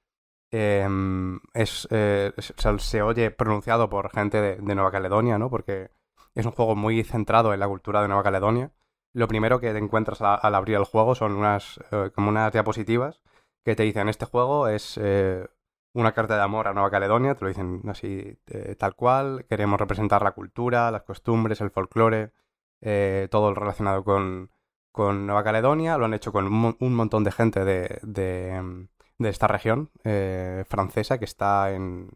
em, 0.50 1.38
es, 1.52 1.86
eh, 1.90 2.32
se, 2.38 2.78
se 2.78 3.02
oye 3.02 3.30
pronunciado 3.30 3.90
por 3.90 4.10
gente 4.10 4.40
de, 4.40 4.56
de 4.56 4.74
Nueva 4.74 4.90
Caledonia, 4.90 5.36
¿no? 5.36 5.50
Porque 5.50 5.90
es 6.34 6.46
un 6.46 6.52
juego 6.52 6.74
muy 6.76 7.04
centrado 7.04 7.52
en 7.52 7.60
la 7.60 7.68
cultura 7.68 8.00
de 8.00 8.08
Nueva 8.08 8.22
Caledonia. 8.22 8.72
Lo 9.14 9.28
primero 9.28 9.60
que 9.60 9.72
te 9.72 9.78
encuentras 9.78 10.20
al 10.22 10.54
abrir 10.54 10.76
el 10.76 10.84
juego 10.84 11.14
son 11.14 11.32
unas, 11.32 11.80
eh, 11.90 12.10
como 12.14 12.30
unas 12.30 12.52
diapositivas 12.52 13.20
que 13.64 13.76
te 13.76 13.84
dicen, 13.84 14.08
este 14.08 14.26
juego 14.26 14.68
es 14.68 14.98
eh, 15.00 15.46
una 15.94 16.12
carta 16.12 16.36
de 16.36 16.42
amor 16.42 16.68
a 16.68 16.72
Nueva 16.72 16.90
Caledonia, 16.90 17.34
te 17.34 17.44
lo 17.44 17.48
dicen 17.48 17.82
así 17.88 18.38
eh, 18.46 18.76
tal 18.78 18.94
cual, 18.94 19.46
queremos 19.48 19.78
representar 19.78 20.22
la 20.22 20.32
cultura, 20.32 20.90
las 20.90 21.02
costumbres, 21.02 21.60
el 21.60 21.70
folclore, 21.70 22.32
eh, 22.80 23.28
todo 23.30 23.50
lo 23.50 23.54
relacionado 23.54 24.04
con, 24.04 24.50
con, 24.90 25.26
Nueva 25.26 25.44
Caledonia, 25.44 25.98
lo 25.98 26.06
han 26.06 26.14
hecho 26.14 26.32
con 26.32 26.46
un, 26.46 26.94
montón 26.94 27.24
de 27.24 27.32
gente 27.32 27.64
de, 27.64 28.00
de, 28.02 28.88
esta 29.28 29.46
región 29.46 29.90
francesa 30.66 31.18
que 31.18 31.24
está 31.24 31.72
en, 31.72 32.10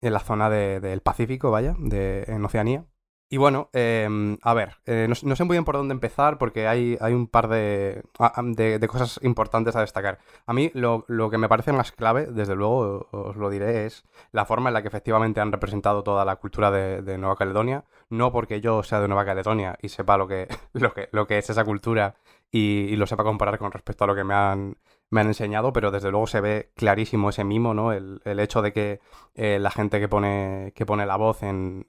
en 0.00 0.12
la 0.12 0.20
zona 0.20 0.50
del 0.50 1.00
Pacífico, 1.00 1.50
vaya, 1.50 1.76
en 1.78 2.44
Oceanía. 2.44 2.86
Y 3.32 3.36
bueno, 3.36 3.70
em, 3.72 4.38
a 4.42 4.54
ver, 4.54 4.78
eh, 4.86 5.06
no, 5.08 5.14
sé 5.14 5.44
muy 5.44 5.54
bien 5.54 5.64
por 5.64 5.76
dónde 5.76 5.94
empezar 5.94 6.36
porque 6.36 6.66
hay, 6.66 6.98
hay 7.00 7.14
un 7.14 7.28
par 7.28 7.46
de, 7.46 8.02
de, 8.18 8.88
cosas 8.88 9.20
importantes 9.22 9.76
a 9.76 9.82
destacar. 9.82 10.18
A 10.46 10.52
mí 10.52 10.72
lo, 10.74 11.04
que 11.06 11.38
me 11.38 11.48
parece 11.48 11.72
más 11.72 11.92
clave, 11.92 12.26
desde 12.26 12.56
luego 12.56 13.06
os 13.12 13.36
lo 13.36 13.48
diré, 13.48 13.86
es 13.86 14.04
la 14.32 14.46
forma 14.46 14.70
en 14.70 14.74
la 14.74 14.82
que 14.82 14.88
efectivamente 14.88 15.40
han 15.40 15.52
representado 15.52 16.02
toda 16.02 16.24
la 16.24 16.36
cultura 16.36 16.72
de, 16.72 17.18
Nueva 17.18 17.36
Caledonia. 17.36 17.84
No 18.08 18.32
porque 18.32 18.60
yo 18.60 18.82
sea 18.82 19.00
de 19.00 19.06
Nueva 19.06 19.24
Caledonia 19.24 19.78
y 19.80 19.90
sepa 19.90 20.16
lo 20.16 20.26
que, 20.26 20.48
lo 20.72 20.92
que, 20.92 21.08
lo 21.12 21.28
que 21.28 21.38
es 21.38 21.48
esa 21.50 21.64
cultura 21.64 22.16
y, 22.50 22.96
lo 22.96 23.06
sepa 23.06 23.22
comparar 23.22 23.60
con 23.60 23.70
respecto 23.70 24.02
a 24.02 24.06
lo 24.08 24.16
que 24.16 24.24
me 24.24 24.34
han, 24.34 24.76
me 25.08 25.20
han 25.20 25.28
enseñado, 25.28 25.72
pero 25.72 25.92
desde 25.92 26.10
luego 26.10 26.26
se 26.26 26.40
ve 26.40 26.72
clarísimo 26.74 27.30
ese 27.30 27.44
mimo, 27.44 27.74
¿no? 27.74 27.92
El, 27.92 28.20
hecho 28.40 28.60
de 28.60 28.72
que 28.72 29.00
eh, 29.36 29.60
la 29.60 29.70
gente 29.70 30.00
que 30.00 30.08
pone, 30.08 30.72
que 30.74 30.84
pone 30.84 31.06
la 31.06 31.16
voz 31.16 31.44
en 31.44 31.86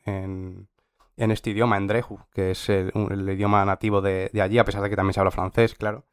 este 1.18 1.52
idioma, 1.52 1.78
en 1.78 1.88
Dreju, 1.88 2.20
que 2.34 2.52
es 2.52 2.70
el, 2.70 2.92
idioma 3.30 3.64
nativo 3.66 4.02
de, 4.02 4.32
allí, 4.42 4.58
a 4.58 4.66
pesar 4.66 4.82
de 4.82 4.90
que 4.90 4.96
también 4.96 5.14
se 5.14 5.20
habla 5.20 5.32
francés, 5.32 5.76
claro. 5.76 6.06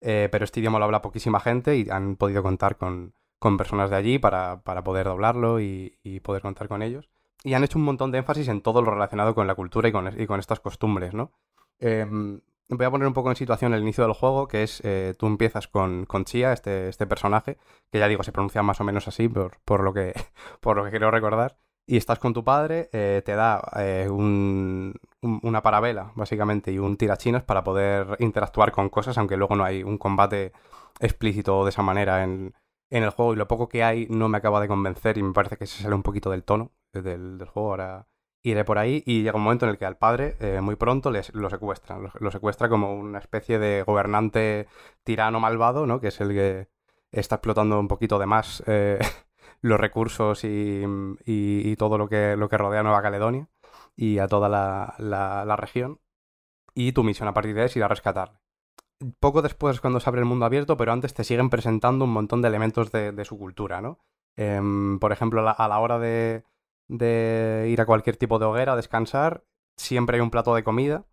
Eh, 0.00 0.28
pero 0.32 0.44
este 0.44 0.60
idioma 0.60 0.78
lo 0.78 0.86
habla 0.86 1.02
poquísima 1.02 1.40
gente 1.40 1.76
y 1.76 1.88
han 1.90 2.16
podido 2.16 2.42
contar 2.42 2.76
con, 2.76 3.14
personas 3.58 3.90
de 3.90 3.96
allí 3.96 4.18
para, 4.18 4.62
poder 4.62 5.06
doblarlo 5.06 5.60
y, 5.60 6.20
poder 6.22 6.42
contar 6.42 6.68
con 6.68 6.82
ellos. 6.82 7.10
Y 7.42 7.54
han 7.54 7.64
hecho 7.64 7.78
un 7.78 7.84
montón 7.84 8.10
de 8.10 8.18
énfasis 8.18 8.48
en 8.48 8.60
todo 8.60 8.82
lo 8.82 8.90
relacionado 8.90 9.34
con 9.34 9.46
la 9.46 9.54
cultura 9.54 9.88
y 9.88 9.92
con, 9.92 10.20
y 10.20 10.26
con 10.26 10.40
estas 10.40 10.60
costumbres, 10.60 11.14
¿no? 11.14 11.32
Em, 11.78 12.40
voy 12.68 12.84
a 12.84 12.90
poner 12.90 13.08
un 13.08 13.14
poco 13.14 13.30
en 13.30 13.36
situación 13.36 13.72
el 13.72 13.80
inicio 13.80 14.04
del 14.04 14.12
juego, 14.12 14.46
que 14.46 14.62
es, 14.62 14.82
eh, 14.84 15.14
tú 15.18 15.26
empiezas 15.26 15.68
con, 15.68 16.04
con 16.04 16.24
Chia, 16.26 16.52
este, 16.52 16.88
este 16.88 17.06
personaje, 17.06 17.56
que 17.90 17.98
ya 17.98 18.08
digo, 18.08 18.22
se 18.22 18.32
pronuncia 18.32 18.62
más 18.62 18.80
o 18.80 18.84
menos 18.84 19.08
así, 19.08 19.28
por, 19.28 19.58
por, 19.64 19.82
lo, 19.82 19.94
que, 19.94 20.12
por 20.60 20.76
lo 20.76 20.84
que 20.84 20.90
quiero 20.90 21.10
recordar 21.10 21.56
y 21.90 21.96
estás 21.96 22.20
con 22.20 22.32
tu 22.32 22.44
padre, 22.44 22.88
eh, 22.92 23.20
te 23.24 23.34
da 23.34 23.60
eh, 23.76 24.08
una 24.08 25.60
parabela, 25.60 26.12
básicamente, 26.14 26.70
y 26.70 26.78
un 26.78 26.96
tirachinas 26.96 27.42
para 27.42 27.64
poder 27.64 28.16
interactuar 28.20 28.70
con 28.70 28.90
cosas, 28.90 29.18
aunque 29.18 29.36
luego 29.36 29.56
no 29.56 29.64
hay 29.64 29.82
un 29.82 29.98
combate 29.98 30.52
explícito 31.00 31.64
de 31.64 31.70
esa 31.70 31.82
manera 31.82 32.22
en, 32.22 32.54
el 32.90 33.10
juego. 33.10 33.32
Y 33.32 33.36
lo 33.36 33.48
poco 33.48 33.68
que 33.68 33.82
hay 33.82 34.06
no 34.08 34.28
me 34.28 34.38
acaba 34.38 34.60
de 34.60 34.68
convencer 34.68 35.18
y 35.18 35.24
me 35.24 35.32
parece 35.32 35.56
que 35.56 35.66
se 35.66 35.82
sale 35.82 35.96
un 35.96 36.04
poquito 36.04 36.30
del 36.30 36.44
tono 36.44 36.70
del, 36.92 37.44
juego. 37.52 37.70
Ahora 37.70 38.06
iré 38.44 38.64
por 38.64 38.78
ahí 38.78 39.02
y 39.04 39.24
llega 39.24 39.36
un 39.36 39.42
momento 39.42 39.66
en 39.66 39.70
el 39.70 39.78
que 39.78 39.84
al 39.84 39.96
padre, 39.96 40.36
eh, 40.38 40.60
muy 40.60 40.76
pronto, 40.76 41.10
les, 41.10 41.34
lo 41.34 41.50
secuestra. 41.50 41.98
Lo, 42.20 42.30
secuestra 42.30 42.68
como 42.68 42.94
una 42.94 43.18
especie 43.18 43.58
de 43.58 43.82
gobernante 43.82 44.68
tirano 45.02 45.40
malvado, 45.40 45.86
¿no? 45.86 46.00
Que 46.00 46.08
es 46.08 46.20
el 46.20 46.28
que 46.28 46.68
está 47.10 47.34
explotando 47.36 47.80
un 47.80 47.88
poquito 47.88 48.20
de 48.20 48.26
más 48.26 48.62
los 49.60 49.80
recursos 49.80 50.42
y, 50.44 51.76
todo 51.76 51.98
lo 51.98 52.08
que, 52.08 52.36
lo 52.36 52.48
que 52.48 52.58
rodea 52.58 52.80
a 52.80 52.82
Nueva 52.82 53.02
Caledonia 53.02 53.48
y 53.96 54.18
a 54.18 54.28
toda 54.28 54.48
la, 54.48 55.56
región. 55.56 56.00
Y 56.74 56.92
tu 56.92 57.04
misión 57.04 57.28
a 57.28 57.34
partir 57.34 57.54
de 57.54 57.62
ahí 57.62 57.66
es 57.66 57.76
ir 57.76 57.84
a 57.84 57.88
rescatarle. 57.88 58.38
Poco 59.18 59.42
después 59.42 59.76
es 59.76 59.80
cuando 59.80 60.00
se 60.00 60.08
abre 60.08 60.20
el 60.20 60.26
mundo 60.26 60.44
abierto, 60.44 60.76
pero 60.76 60.92
antes 60.92 61.14
te 61.14 61.24
siguen 61.24 61.50
presentando 61.50 62.04
un 62.04 62.12
montón 62.12 62.42
de 62.42 62.48
elementos 62.48 62.92
de, 62.92 63.24
su 63.24 63.38
cultura, 63.38 63.80
¿no? 63.80 63.98
Em, 64.36 64.98
por 64.98 65.12
ejemplo, 65.12 65.48
a 65.48 65.68
la 65.68 65.78
hora 65.78 65.98
de, 65.98 66.44
de, 66.88 67.66
ir 67.70 67.80
a 67.80 67.86
cualquier 67.86 68.16
tipo 68.16 68.38
de 68.38 68.44
hoguera 68.46 68.74
a 68.74 68.76
descansar, 68.76 69.44
siempre 69.76 70.16
hay 70.16 70.20
un 70.20 70.30
plato 70.30 70.54
de 70.54 70.64
comida 70.64 71.06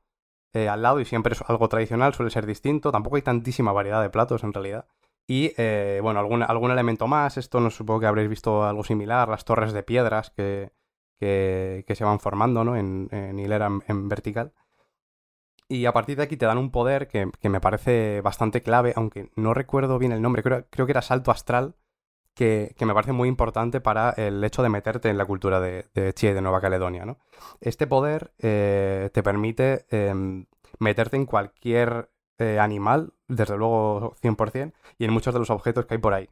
eh, 0.53 0.69
al 0.69 0.81
lado 0.81 0.99
y 0.99 1.05
siempre 1.05 1.33
es 1.33 1.41
algo 1.47 1.69
tradicional, 1.69 2.13
suele 2.13 2.31
ser 2.31 2.45
distinto. 2.45 2.91
Tampoco 2.91 3.15
hay 3.15 3.21
tantísima 3.21 3.71
variedad 3.71 4.01
de 4.01 4.09
platos 4.09 4.43
en 4.43 4.53
realidad. 4.53 4.87
Y 5.27 5.51
eh, 5.57 5.99
bueno, 6.01 6.21
algún, 6.21 6.41
algún 6.41 6.71
elemento 6.71 7.07
más, 7.07 7.37
esto 7.37 7.59
no 7.59 7.69
supongo 7.69 7.99
que 7.99 8.05
habréis 8.05 8.29
visto 8.29 8.63
algo 8.63 8.85
similar, 8.85 9.27
las 9.27 9.43
torres 9.43 9.73
de 9.73 9.83
piedras 9.83 10.29
que, 10.29 10.71
que, 11.19 11.95
se 11.95 12.03
van 12.05 12.19
formando 12.19 12.63
¿no? 12.63 12.77
en, 12.77 13.09
hilera 13.37 13.69
en, 13.87 14.07
vertical. 14.07 14.53
Y 15.67 15.85
a 15.85 15.91
partir 15.91 16.15
de 16.15 16.23
aquí 16.23 16.37
te 16.37 16.45
dan 16.45 16.57
un 16.57 16.71
poder 16.71 17.09
que, 17.09 17.29
me 17.43 17.59
parece 17.59 18.21
bastante 18.21 18.61
clave, 18.61 18.93
aunque 18.95 19.29
no 19.35 19.53
recuerdo 19.53 19.99
bien 19.99 20.13
el 20.13 20.21
nombre, 20.21 20.43
creo, 20.43 20.65
creo 20.69 20.85
que 20.85 20.93
era 20.93 21.01
salto 21.01 21.31
astral, 21.31 21.75
que, 22.33 22.75
me 22.79 22.93
parece 22.93 23.11
muy 23.11 23.27
importante 23.27 23.81
para 23.81 24.11
el 24.11 24.41
hecho 24.43 24.63
de 24.63 24.69
meterte 24.69 25.09
en 25.09 25.17
la 25.17 25.25
cultura 25.25 25.59
de, 25.59 26.13
Chile, 26.13 26.35
de 26.35 26.41
Nueva 26.41 26.61
Caledonia. 26.61 27.05
¿no? 27.05 27.17
Este 27.59 27.87
poder 27.87 28.31
eh, 28.39 29.09
te 29.11 29.23
permite 29.23 29.85
em, 29.89 30.45
meterte 30.79 31.17
en 31.17 31.25
cualquier 31.25 32.11
eh, 32.39 32.59
animal, 32.59 33.13
desde 33.27 33.57
luego 33.57 34.15
100%, 34.21 34.73
y 34.97 35.05
en 35.05 35.13
muchos 35.13 35.33
de 35.33 35.39
los 35.39 35.49
objetos 35.49 35.85
que 35.85 35.95
hay 35.95 35.99
por 35.99 36.13
ahí. 36.13 36.29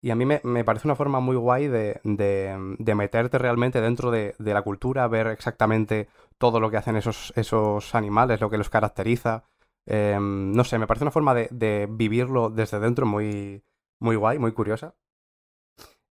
Y 0.00 0.10
a 0.10 0.14
mí 0.14 0.24
me, 0.24 0.64
parece 0.64 0.86
una 0.86 0.94
forma 0.94 1.18
muy 1.18 1.34
guay 1.36 1.66
de, 1.66 2.00
de, 2.04 2.94
meterte 2.94 3.36
realmente 3.38 3.80
dentro 3.80 4.12
de, 4.12 4.34
la 4.38 4.62
cultura, 4.62 5.08
ver 5.08 5.26
exactamente 5.28 6.08
todo 6.38 6.60
lo 6.60 6.70
que 6.70 6.76
hacen 6.76 6.96
esos, 6.96 7.32
esos 7.36 7.94
animales, 7.96 8.40
lo 8.40 8.50
que 8.50 8.58
los 8.58 8.70
caracteriza. 8.70 9.44
Em, 9.86 10.52
no 10.52 10.64
sé, 10.64 10.78
me 10.78 10.86
parece 10.86 11.04
una 11.04 11.10
forma 11.10 11.34
de, 11.34 11.88
vivirlo 11.90 12.50
desde 12.50 12.78
dentro 12.78 13.06
muy, 13.06 13.64
muy 13.98 14.16
guay, 14.16 14.38
muy 14.38 14.52
curiosa. 14.52 14.94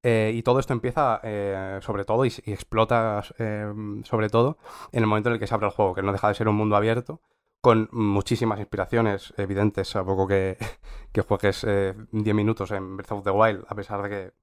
Eh, 0.04 0.32
y 0.36 0.44
todo 0.44 0.60
esto 0.60 0.74
empieza, 0.74 1.20
eh, 1.24 1.80
sobre 1.82 2.06
todo, 2.06 2.26
y, 2.26 2.34
y 2.46 2.52
explota, 2.54 3.24
em, 3.38 4.04
sobre 4.04 4.30
todo, 4.30 4.58
en 4.92 5.02
el 5.02 5.08
momento 5.08 5.30
en 5.30 5.34
el 5.34 5.40
que 5.40 5.48
se 5.48 5.54
abre 5.56 5.68
el 5.68 5.74
juego, 5.74 5.96
que 5.96 6.02
no 6.02 6.12
deja 6.12 6.28
de 6.28 6.36
ser 6.36 6.48
un 6.50 6.56
mundo 6.56 6.76
abierto 6.76 7.22
con 7.62 7.90
muchísimas 7.92 8.60
inspiraciones 8.60 9.34
evidentes, 9.38 9.96
a 9.96 10.04
poco 10.04 10.28
que, 10.28 10.58
que 11.12 11.22
juegues 11.22 11.62
10 11.62 11.68
eh, 12.12 12.34
minutos 12.34 12.72
en 12.72 12.98
Breath 12.98 13.12
of 13.12 13.24
the 13.24 13.32
Wild, 13.32 13.66
a 13.68 13.76
pesar 13.76 14.02
de 14.04 14.10
que 14.10 14.34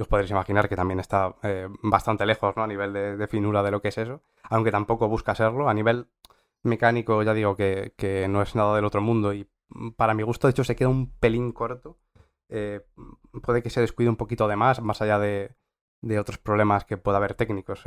os 0.00 0.08
podréis 0.08 0.30
imaginar 0.30 0.68
que 0.68 0.76
también 0.76 0.98
está 0.98 1.36
eh, 1.42 1.68
bastante 1.82 2.26
lejos 2.26 2.56
¿no? 2.56 2.64
a 2.64 2.66
nivel 2.66 2.92
de, 2.92 3.28
finura 3.28 3.62
de 3.62 3.70
lo 3.70 3.80
que 3.80 3.88
es 3.88 3.98
eso, 3.98 4.22
aunque 4.44 4.72
tampoco 4.72 5.08
busca 5.08 5.34
serlo. 5.34 5.68
A 5.68 5.74
nivel 5.74 6.08
mecánico 6.62 7.22
ya 7.22 7.34
digo 7.34 7.56
que, 7.56 8.26
no 8.28 8.42
es 8.42 8.54
nada 8.54 8.74
del 8.74 8.84
otro 8.84 9.00
mundo 9.00 9.32
y 9.32 9.48
para 9.96 10.14
mi 10.14 10.22
gusto 10.22 10.46
de 10.46 10.52
hecho 10.52 10.64
se 10.64 10.76
queda 10.76 10.88
un 10.88 11.12
pelín 11.12 11.52
corto. 11.52 11.98
Eh, 12.48 12.84
puede 13.42 13.62
que 13.62 13.70
se 13.70 13.80
descuide 13.80 14.10
un 14.10 14.16
poquito 14.16 14.48
de 14.48 14.56
más, 14.56 14.80
más 14.82 15.00
allá 15.00 15.18
de, 15.18 15.54
de 16.00 16.18
otros 16.18 16.38
problemas 16.38 16.84
que 16.84 16.96
pueda 16.96 17.18
haber 17.18 17.34
técnicos. 17.34 17.84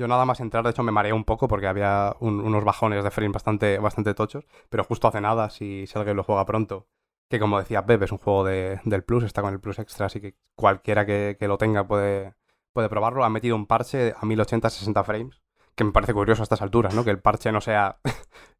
Yo 0.00 0.08
nada 0.08 0.24
más 0.24 0.40
entrar, 0.40 0.64
de 0.64 0.70
hecho, 0.70 0.82
me 0.82 0.92
mareé 0.92 1.12
un 1.12 1.24
poco 1.24 1.46
porque 1.46 1.66
había 1.66 2.16
unos 2.20 2.64
bajones 2.64 3.04
de 3.04 3.10
frame 3.10 3.32
bastante, 3.32 3.78
bastante 3.78 4.14
tochos, 4.14 4.46
pero 4.70 4.82
justo 4.82 5.06
hace 5.08 5.20
nada, 5.20 5.50
si, 5.50 5.84
alguien 5.94 6.16
lo 6.16 6.24
juega 6.24 6.46
pronto, 6.46 6.88
que 7.28 7.38
como 7.38 7.58
decía 7.58 7.84
Pep, 7.84 8.02
es 8.04 8.10
un 8.10 8.16
juego 8.16 8.44
del 8.44 9.04
Plus, 9.04 9.24
está 9.24 9.42
con 9.42 9.52
el 9.52 9.60
Plus 9.60 9.78
Extra, 9.78 10.06
así 10.06 10.18
que 10.22 10.36
cualquiera 10.56 11.04
que, 11.04 11.36
lo 11.42 11.58
tenga 11.58 11.86
puede, 11.86 12.34
puede 12.72 12.88
probarlo. 12.88 13.24
Ha 13.24 13.28
metido 13.28 13.54
un 13.56 13.66
parche 13.66 14.14
a 14.16 14.22
1080-60 14.22 15.04
frames, 15.04 15.42
que 15.74 15.84
me 15.84 15.92
parece 15.92 16.14
curioso 16.14 16.40
a 16.40 16.44
estas 16.44 16.62
alturas, 16.62 16.94
¿no? 16.94 17.04
Que 17.04 17.10
el 17.10 17.20
parche 17.20 17.52
no 17.52 17.60
sea 17.60 17.98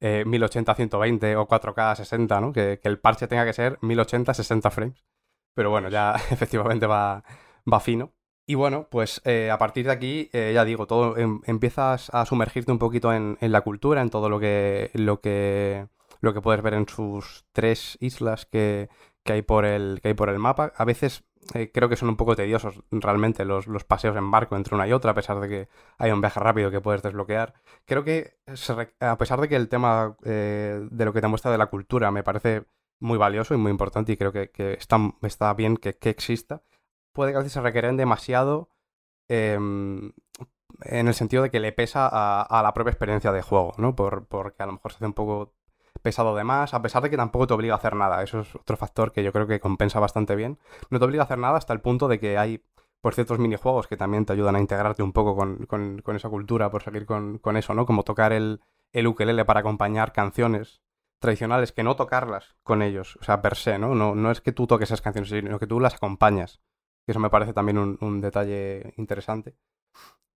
1080-120 0.03 1.25
eh, 1.25 1.37
o 1.37 1.49
4K 1.49 1.97
60, 1.97 2.41
¿no? 2.43 2.53
Que, 2.53 2.81
que, 2.83 2.89
el 2.91 3.01
parche 3.01 3.29
tenga 3.29 3.47
que 3.47 3.55
ser 3.55 3.79
1080-60 3.81 4.71
frames. 4.71 5.07
Pero 5.55 5.71
bueno, 5.71 5.89
ya 5.89 6.17
efectivamente 6.31 6.87
va, 6.87 7.25
va 7.67 7.81
fino. 7.81 8.13
Y 8.51 8.57
bueno, 8.57 8.89
pues 8.91 9.23
eh, 9.25 9.49
a 9.49 9.59
partir 9.59 9.87
de 9.87 9.93
aquí, 9.93 10.29
eh, 10.33 10.51
ya 10.53 10.65
digo, 10.65 10.89
todo 10.89 11.17
em, 11.17 11.41
empiezas 11.47 12.11
a 12.13 12.27
sumergirte 12.27 12.73
un 12.73 12.81
poquito 12.81 13.13
en, 13.13 13.39
la 13.41 13.61
cultura, 13.61 14.03
en 14.03 14.11
todo 14.11 14.29
lo 14.29 14.41
que, 14.41 14.91
lo 14.95 15.21
que, 15.21 15.87
lo 16.21 16.35
que 16.35 16.41
puedes 16.41 16.61
ver 16.61 16.75
en 16.75 16.89
sus 16.89 17.45
tres 17.53 17.97
islas 18.01 18.47
que, 18.47 18.89
hay, 19.25 19.43
por 19.43 19.65
el, 19.65 20.01
que 20.03 20.09
hay 20.09 20.15
por 20.15 20.31
el 20.31 20.41
mapa. 20.41 20.73
A 20.75 20.85
veces 20.85 21.23
eh, 21.55 21.71
creo 21.73 21.89
que 21.89 21.95
son 21.95 22.09
un 22.09 22.17
poco 22.17 22.35
tediosos 22.35 22.83
realmente 22.91 23.45
los, 23.45 23.67
paseos 23.85 24.17
en 24.17 24.33
barco 24.33 24.57
entre 24.57 24.75
una 24.75 24.89
y 24.89 24.93
otra, 24.95 25.13
a 25.13 25.15
pesar 25.15 25.39
de 25.39 25.49
que 25.49 25.69
hay 25.99 26.11
un 26.11 26.21
viaje 26.21 26.41
rápido 26.41 26.73
que 26.73 26.81
puedes 26.81 27.03
desbloquear. 27.03 27.55
Creo 27.85 28.03
que, 28.03 28.35
a 28.99 29.17
pesar 29.17 29.41
de 29.41 29.49
que 29.49 29.55
el 29.55 29.69
tema 29.69 30.17
de 30.23 31.05
lo 31.05 31.13
que 31.13 31.21
te 31.21 31.29
muestra 31.29 31.53
de 31.53 31.59
la 31.59 31.67
cultura 31.67 32.11
me 32.11 32.25
parece 32.25 32.65
muy 32.99 33.17
valioso 33.17 33.55
y 33.55 33.59
muy 33.59 33.71
importante 33.71 34.11
y 34.11 34.17
creo 34.17 34.33
que, 34.33 34.51
está, 34.77 34.99
está 35.23 35.55
bien 35.55 35.77
que, 35.77 35.97
que 35.97 36.11
exista, 36.11 36.65
puede 37.13 37.33
que 37.33 37.37
a 37.37 37.41
veces 37.41 37.53
se 37.53 37.61
requieren 37.61 37.97
demasiado 37.97 38.71
em, 39.29 40.13
en 40.83 41.09
el 41.09 41.15
sentido 41.15 41.43
de 41.43 41.51
que 41.51 41.61
le 41.61 41.73
pesa 41.73 42.09
a, 42.11 42.63
la 42.63 42.75
propia 42.75 42.91
experiencia 42.91 43.33
de 43.33 43.43
juego, 43.43 43.73
¿no? 43.77 43.95
Por, 43.95 44.27
porque 44.27 44.63
a 44.63 44.67
lo 44.67 44.73
mejor 44.73 44.93
se 44.93 44.97
hace 44.97 45.07
un 45.07 45.15
poco 45.15 45.55
pesado 46.03 46.35
de 46.35 46.45
más, 46.45 46.75
a 46.75 46.83
pesar 46.83 47.03
de 47.03 47.11
que 47.11 47.17
tampoco 47.17 47.47
te 47.47 47.55
obliga 47.55 47.75
a 47.75 47.79
hacer 47.79 47.95
nada. 47.95 48.23
Eso 48.23 48.41
es 48.41 48.55
otro 48.55 48.77
factor 48.77 49.13
que 49.13 49.23
yo 49.23 49.33
creo 49.33 49.47
que 49.47 49.61
compensa 49.61 50.01
bastante 50.01 50.37
bien. 50.37 50.59
No 50.91 50.99
te 50.99 51.05
obliga 51.05 51.23
a 51.23 51.27
hacer 51.27 51.39
nada 51.39 51.59
hasta 51.59 51.73
el 51.73 51.81
punto 51.81 52.09
de 52.09 52.19
que 52.19 52.39
hay 52.39 52.65
pues, 53.01 53.15
ciertos 53.15 53.39
minijuegos 53.39 53.87
que 53.87 53.97
también 53.97 54.25
te 54.25 54.33
ayudan 54.33 54.57
a 54.57 54.61
integrarte 54.61 55.03
un 55.03 55.13
poco 55.13 55.37
con, 55.37 56.03
esa 56.15 56.29
cultura, 56.29 56.71
por 56.71 56.83
seguir 56.83 57.07
con, 57.07 57.41
eso, 57.57 57.75
¿no? 57.75 57.87
Como 57.87 58.03
tocar 58.03 58.33
el, 58.33 58.61
el 58.93 59.07
ukelele 59.07 59.45
para 59.45 59.61
acompañar 59.61 60.13
canciones 60.13 60.83
tradicionales 61.19 61.73
que 61.73 61.83
no 61.83 61.97
tocarlas 61.97 62.57
con 62.63 62.81
ellos, 62.81 63.19
o 63.21 63.25
sea, 63.25 63.43
per 63.43 63.55
se. 63.55 63.79
No, 63.79 63.95
no 63.95 64.31
es 64.31 64.41
que 64.41 64.53
tú 64.53 64.67
toques 64.67 64.89
esas 64.89 65.03
canciones, 65.03 65.29
sino 65.29 65.59
que 65.59 65.67
tú 65.67 65.81
las 65.81 65.95
acompañas. 65.95 66.61
Que 67.07 67.13
eso 67.13 67.21
me 67.21 67.31
parece 67.31 67.53
también 67.53 67.79
un, 67.79 67.99
un 68.01 68.21
detalle 68.21 68.95
interesante. 68.97 69.57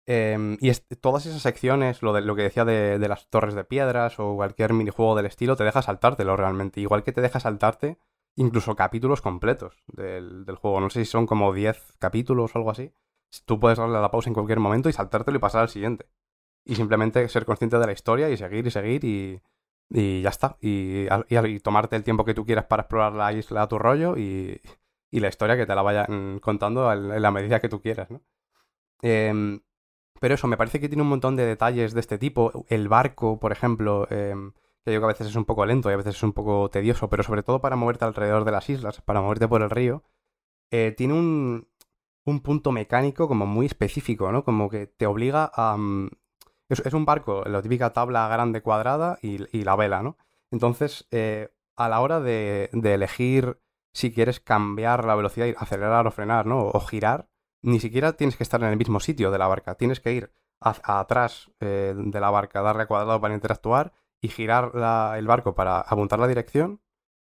Em, 0.05 0.57
y 0.59 0.71
todas 0.99 1.25
esas 1.25 1.41
secciones, 1.41 2.01
lo, 2.01 2.11
de, 2.11 2.21
lo 2.21 2.35
que 2.35 2.41
decía 2.43 2.65
de, 2.65 2.99
de, 2.99 3.07
las 3.07 3.29
torres 3.29 3.53
de 3.55 3.63
piedras 3.63 4.19
o 4.19 4.35
cualquier 4.35 4.73
minijuego 4.73 5.15
del 5.15 5.27
estilo, 5.27 5.55
te 5.55 5.63
deja 5.63 5.81
saltártelo 5.81 6.35
realmente. 6.35 6.81
Igual 6.81 7.03
que 7.03 7.13
te 7.13 7.21
deja 7.21 7.39
saltarte 7.39 7.97
incluso 8.35 8.75
capítulos 8.75 9.21
completos 9.21 9.83
del, 9.87 10.45
del 10.45 10.55
juego. 10.55 10.81
No 10.81 10.89
sé 10.89 11.05
si 11.05 11.11
son 11.11 11.25
como 11.25 11.53
10 11.53 11.97
capítulos 11.99 12.55
o 12.55 12.57
algo 12.57 12.71
así. 12.71 12.91
Tú 13.45 13.59
puedes 13.59 13.77
darle 13.77 13.97
a 13.97 14.01
la 14.01 14.11
pausa 14.11 14.29
en 14.29 14.33
cualquier 14.33 14.59
momento 14.59 14.89
y 14.89 14.93
saltártelo 14.93 15.37
y 15.37 15.41
pasar 15.41 15.61
al 15.61 15.69
siguiente. 15.69 16.07
Y 16.65 16.75
simplemente 16.75 17.27
ser 17.29 17.45
consciente 17.45 17.77
de 17.77 17.85
la 17.85 17.93
historia 17.93 18.29
y 18.29 18.37
seguir 18.37 18.67
y 18.67 18.71
seguir 18.71 19.05
y, 19.05 19.41
y 19.89 20.21
ya 20.21 20.29
está. 20.29 20.57
Y, 20.61 21.07
y, 21.29 21.59
tomarte 21.59 21.95
el 21.95 22.03
tiempo 22.03 22.25
que 22.25 22.33
tú 22.33 22.45
quieras 22.45 22.65
para 22.65 22.83
explorar 22.83 23.13
la 23.13 23.33
isla 23.33 23.63
a 23.63 23.67
tu 23.67 23.79
rollo 23.79 24.17
y, 24.17 24.61
y 25.13 25.19
la 25.19 25.27
historia 25.27 25.55
que 25.55 25.67
te 25.67 25.75
la 25.75 25.83
vayan 25.83 26.39
contando 26.39 26.91
en 26.91 27.21
la 27.21 27.29
medida 27.29 27.59
que 27.59 27.69
tú 27.69 27.79
quieras, 27.79 28.09
¿no? 28.09 28.23
Eh, 29.03 29.59
pero 30.19 30.33
eso, 30.33 30.47
me 30.47 30.57
parece 30.57 30.79
que 30.79 30.87
tiene 30.87 31.03
un 31.03 31.09
montón 31.09 31.35
de 31.35 31.45
detalles 31.45 31.93
de 31.93 31.99
este 31.99 32.17
tipo. 32.17 32.65
El 32.67 32.87
barco, 32.87 33.39
por 33.39 33.51
ejemplo, 33.51 34.07
em, 34.09 34.53
que 34.83 34.89
digo 34.89 35.01
que 35.01 35.05
a 35.05 35.13
veces 35.13 35.27
es 35.27 35.35
un 35.35 35.45
poco 35.45 35.67
lento 35.67 35.91
y 35.91 35.93
a 35.93 35.97
veces 35.97 36.15
es 36.15 36.23
un 36.23 36.33
poco 36.33 36.67
tedioso, 36.71 37.09
pero 37.09 37.21
sobre 37.21 37.43
todo 37.43 37.61
para 37.61 37.75
moverte 37.75 38.05
alrededor 38.05 38.43
de 38.43 38.51
las 38.53 38.67
islas, 38.71 39.01
para 39.01 39.21
moverte 39.21 39.47
por 39.47 39.61
el 39.61 39.69
río, 39.69 40.03
eh, 40.71 40.95
tiene 40.97 41.13
un, 41.13 41.67
un, 42.25 42.39
punto 42.41 42.71
mecánico 42.71 43.27
como 43.27 43.45
muy 43.45 43.67
específico, 43.67 44.31
¿no? 44.31 44.43
Como 44.43 44.67
que 44.69 44.87
te 44.87 45.05
obliga 45.05 45.51
a... 45.53 45.77
Mm, 45.77 46.09
es, 46.69 46.93
un 46.93 47.05
barco, 47.05 47.43
la 47.45 47.61
típica 47.61 47.93
tabla 47.93 48.27
grande 48.29 48.61
cuadrada 48.61 49.19
y, 49.21 49.63
la 49.63 49.75
vela, 49.75 50.01
¿no? 50.01 50.17
Entonces, 50.49 51.07
eh, 51.11 51.49
a 51.75 51.89
la 51.89 52.01
hora 52.01 52.19
de, 52.19 52.69
elegir 52.83 53.59
si 53.93 54.11
quieres 54.13 54.39
cambiar 54.39 55.05
la 55.05 55.15
velocidad, 55.15 55.47
acelerar 55.57 56.07
o 56.07 56.11
frenar, 56.11 56.45
¿no? 56.45 56.67
O 56.67 56.79
girar, 56.81 57.29
ni 57.61 57.79
siquiera 57.79 58.13
tienes 58.13 58.35
que 58.35 58.43
estar 58.43 58.61
en 58.61 58.69
el 58.69 58.77
mismo 58.77 58.99
sitio 58.99 59.31
de 59.31 59.37
la 59.37 59.47
barca, 59.47 59.75
tienes 59.75 59.99
que 59.99 60.13
ir 60.13 60.33
atrás 60.59 61.51
eh, 61.59 61.93
de 61.95 62.19
la 62.19 62.29
barca, 62.29 62.61
darle 62.61 62.83
a 62.83 62.87
cuadrado 62.87 63.19
para 63.19 63.33
interactuar 63.33 63.93
y 64.21 64.29
girar 64.29 64.71
el 65.17 65.27
barco 65.27 65.53
para 65.55 65.79
apuntar 65.81 66.19
la 66.19 66.27
dirección. 66.27 66.81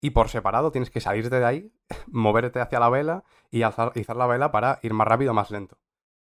Y 0.02 0.11
por 0.11 0.30
separado 0.30 0.72
tienes 0.72 0.90
que 0.90 1.02
salirte 1.02 1.40
de 1.40 1.45
ahí, 1.45 1.73
moverte 2.07 2.61
hacia 2.61 2.80
la 2.80 2.90
vela 2.90 3.23
y 3.52 3.64
alzar, 3.64 3.91
la 4.15 4.27
vela 4.27 4.52
para 4.52 4.80
ir 4.81 4.94
más 4.94 5.07
rápido 5.07 5.31
o 5.31 5.34
más 5.34 5.52
lento. 5.52 5.77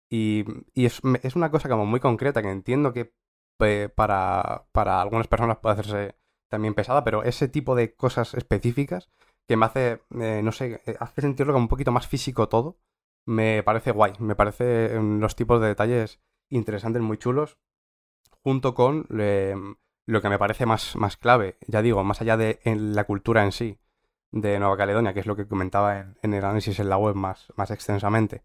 Y, 0.08 0.44
es, 0.74 1.00
una 1.34 1.50
cosa 1.50 1.68
como 1.68 1.84
muy 1.84 2.00
concreta 2.00 2.42
que 2.42 2.50
entiendo 2.50 2.92
que 2.92 3.12
para, 3.94 4.66
para 4.72 5.02
algunas 5.02 5.26
personas 5.26 5.58
puede 5.58 5.72
hacerse 5.72 6.16
también 6.48 6.74
pesada, 6.74 7.02
pero 7.02 7.24
ese 7.24 7.48
tipo 7.48 7.74
de 7.74 7.94
cosas 7.94 8.34
específicas 8.34 9.10
que 9.46 9.56
me 9.56 9.66
hace, 9.66 10.02
eh, 10.20 10.40
no 10.42 10.52
sé, 10.52 10.82
hace 10.98 11.20
sentirlo 11.20 11.52
como 11.52 11.64
un 11.64 11.68
poquito 11.68 11.92
más 11.92 12.06
físico 12.06 12.48
todo 12.48 12.78
me 13.26 13.62
parece 13.64 13.90
guay, 13.90 14.12
me 14.20 14.36
parece 14.36 14.98
los 15.00 15.36
tipos 15.36 15.60
de 15.60 15.68
detalles 15.68 16.20
interesantes, 16.48 17.02
muy 17.02 17.18
chulos, 17.18 17.58
junto 18.42 18.74
con 18.74 19.06
lo 19.08 20.22
que 20.22 20.28
me 20.28 20.38
parece 20.38 20.64
más, 20.64 20.96
más 20.96 21.16
clave, 21.16 21.58
ya 21.66 21.82
digo, 21.82 22.02
más 22.04 22.20
allá 22.22 22.36
de 22.36 22.60
la 22.64 23.04
cultura 23.04 23.44
en 23.44 23.52
sí 23.52 23.78
de 24.30 24.58
Nueva 24.58 24.76
Caledonia, 24.76 25.12
que 25.12 25.20
es 25.20 25.26
lo 25.26 25.36
que 25.36 25.48
comentaba 25.48 26.14
en, 26.22 26.34
el 26.34 26.44
análisis 26.44 26.78
en 26.78 26.88
la 26.88 26.98
web 26.98 27.16
más, 27.16 27.52
más 27.56 27.70
extensamente, 27.70 28.42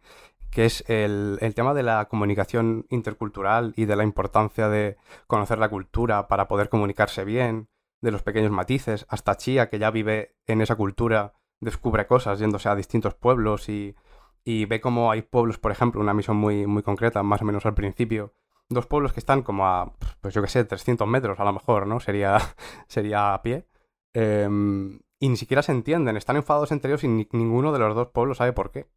que 0.50 0.66
es 0.66 0.84
el, 0.90 1.38
el, 1.42 1.54
tema 1.54 1.74
de 1.74 1.84
la 1.84 2.06
comunicación 2.06 2.88
intercultural 2.90 3.74
y 3.76 3.86
de 3.86 3.96
la 3.96 4.04
importancia 4.04 4.68
de 4.68 4.98
conocer 5.28 5.60
la 5.60 5.70
cultura 5.70 6.28
para 6.28 6.48
poder 6.48 6.70
comunicarse 6.70 7.24
bien, 7.24 7.68
de 8.02 8.12
los 8.12 8.24
pequeños 8.24 8.52
matices, 8.52 9.06
hasta 9.10 9.38
Chía, 9.38 9.70
que 9.70 9.80
ya 9.80 9.92
vive 9.92 10.36
en 10.48 10.62
esa 10.62 10.76
cultura, 10.76 11.34
descubre 11.60 12.08
cosas 12.08 12.40
yéndose 12.40 12.68
a 12.70 12.76
distintos 12.76 13.14
pueblos 13.14 13.70
y 13.70 13.96
y 14.44 14.66
ve 14.66 14.82
cómo 14.82 15.12
hay 15.12 15.22
pueblos, 15.22 15.58
por 15.60 15.72
ejemplo, 15.72 16.02
una 16.02 16.14
misión 16.14 16.38
muy, 16.38 16.66
muy 16.66 16.84
concreta, 16.84 17.24
más 17.24 17.42
o 17.42 17.46
menos 17.46 17.66
al 17.66 17.76
principio, 17.76 18.34
dos 18.70 18.88
pueblos 18.88 19.14
que 19.14 19.20
están 19.20 19.44
como 19.44 19.68
a, 19.68 19.94
pues 20.22 20.34
yo 20.34 20.42
qué 20.42 20.48
sé, 20.48 20.64
300 20.64 21.08
metros 21.08 21.40
a 21.40 21.44
lo 21.46 21.54
mejor, 21.54 21.88
¿no? 21.88 22.00
Sería, 22.00 22.38
sería 22.88 23.34
a 23.34 23.42
pie. 23.42 23.68
Em, 24.14 25.00
y 25.20 25.30
ni 25.30 25.38
siquiera 25.38 25.62
se 25.62 25.72
entienden, 25.72 26.18
están 26.18 26.36
enfadados 26.38 26.72
entre 26.72 26.92
ellos 26.92 27.04
y 27.04 27.08
ninguno 27.08 27.72
de 27.72 27.80
los 27.80 27.96
dos 27.96 28.08
pueblos 28.10 28.38
sabe 28.38 28.54
por 28.54 28.72
qué. 28.72 28.88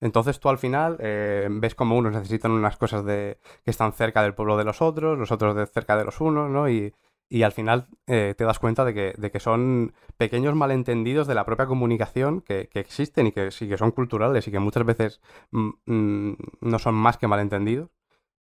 Entonces 0.00 0.38
tú 0.38 0.50
al 0.50 0.58
final 0.58 0.98
eh, 1.00 1.48
ves 1.50 1.74
como 1.74 1.96
unos 1.96 2.12
necesitan 2.12 2.50
unas 2.50 2.76
cosas 2.76 3.04
de 3.04 3.38
que 3.64 3.70
están 3.70 3.92
cerca 3.94 4.22
del 4.22 4.34
pueblo 4.34 4.56
de 4.58 4.64
los 4.64 4.82
otros, 4.82 5.18
los 5.18 5.32
otros 5.32 5.56
de 5.56 5.66
cerca 5.66 5.96
de 5.96 6.04
los 6.04 6.20
unos, 6.20 6.50
¿no? 6.50 6.68
Y, 6.68 6.94
y 7.28 7.42
al 7.42 7.52
final 7.52 7.88
eh, 8.06 8.34
te 8.36 8.44
das 8.44 8.58
cuenta 8.58 8.84
de 8.84 8.94
que, 8.94 9.14
de 9.16 9.30
que, 9.30 9.40
son 9.40 9.94
pequeños 10.16 10.54
malentendidos 10.54 11.26
de 11.26 11.34
la 11.34 11.44
propia 11.44 11.66
comunicación 11.66 12.40
que, 12.40 12.68
que 12.68 12.80
existen 12.80 13.26
y 13.26 13.32
que 13.32 13.50
sí 13.50 13.68
que 13.68 13.78
son 13.78 13.90
culturales 13.90 14.46
y 14.46 14.50
que 14.50 14.58
muchas 14.58 14.84
veces 14.84 15.20
mm, 15.50 15.70
mm, 15.86 16.36
no 16.60 16.78
son 16.78 16.94
más 16.94 17.16
que 17.16 17.26
malentendidos 17.26 17.90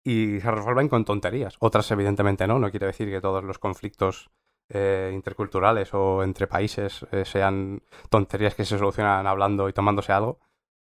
y 0.03 0.39
se 0.41 0.51
resuelven 0.51 0.89
con 0.89 1.05
tonterías. 1.05 1.55
Otras 1.60 1.89
evidentemente 1.91 2.45
no, 2.45 2.60
no 2.60 2.69
quiere 2.72 2.88
decir 2.88 3.10
que 3.10 3.22
todos 3.22 3.44
los 3.44 3.57
conflictos 3.57 4.31
eh, 4.70 5.12
interculturales 5.13 5.94
o 5.94 6.23
entre 6.23 6.47
países 6.47 7.05
eh, 7.12 7.26
sean 7.26 7.84
tonterías 8.10 8.55
que 8.55 8.65
se 8.65 8.78
solucionan 8.78 9.28
hablando 9.28 9.70
y 9.70 9.73
tomándose 9.73 10.12
algo, 10.12 10.39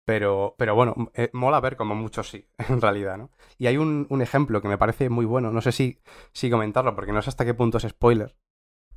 pero, 0.05 0.55
pero 0.59 0.75
bueno, 0.75 0.95
eh, 1.15 1.31
mola 1.33 1.61
ver 1.61 1.77
como 1.77 1.95
muchos 1.95 2.29
sí, 2.31 2.47
en 2.69 2.81
realidad, 2.81 3.19
¿no? 3.19 3.31
Y 3.59 3.67
hay 3.67 3.77
un, 3.77 4.07
un, 4.11 4.23
ejemplo 4.23 4.61
que 4.61 4.69
me 4.69 4.79
parece 4.79 5.09
muy 5.11 5.25
bueno, 5.25 5.51
no 5.51 5.61
sé 5.61 5.73
si, 5.73 6.01
si 6.33 6.51
comentarlo, 6.51 6.95
porque 6.95 7.13
no 7.13 7.23
sé 7.23 7.31
hasta 7.31 7.45
qué 7.45 7.55
punto 7.55 7.79
es 7.79 7.85
spoiler. 7.89 8.37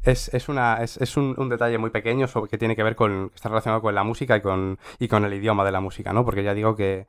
Es, 0.03 0.33
es, 0.33 0.47
una, 0.49 0.83
es, 0.83 0.97
es 0.97 1.17
un, 1.17 1.35
un, 1.37 1.49
detalle 1.49 1.77
muy 1.77 1.89
pequeño 1.89 2.27
sobre, 2.27 2.49
que 2.49 2.57
tiene 2.57 2.75
que 2.75 2.83
ver 2.83 2.95
con. 2.95 3.31
está 3.35 3.49
relacionado 3.49 3.81
con 3.81 3.95
la 3.95 4.03
música 4.03 4.37
y 4.37 4.41
con, 4.41 4.79
y 4.99 5.07
con 5.07 5.25
el 5.25 5.33
idioma 5.33 5.65
de 5.65 5.71
la 5.71 5.81
música, 5.81 6.13
¿no? 6.13 6.23
Porque 6.23 6.43
ya 6.43 6.53
digo 6.53 6.75
que, 6.75 7.07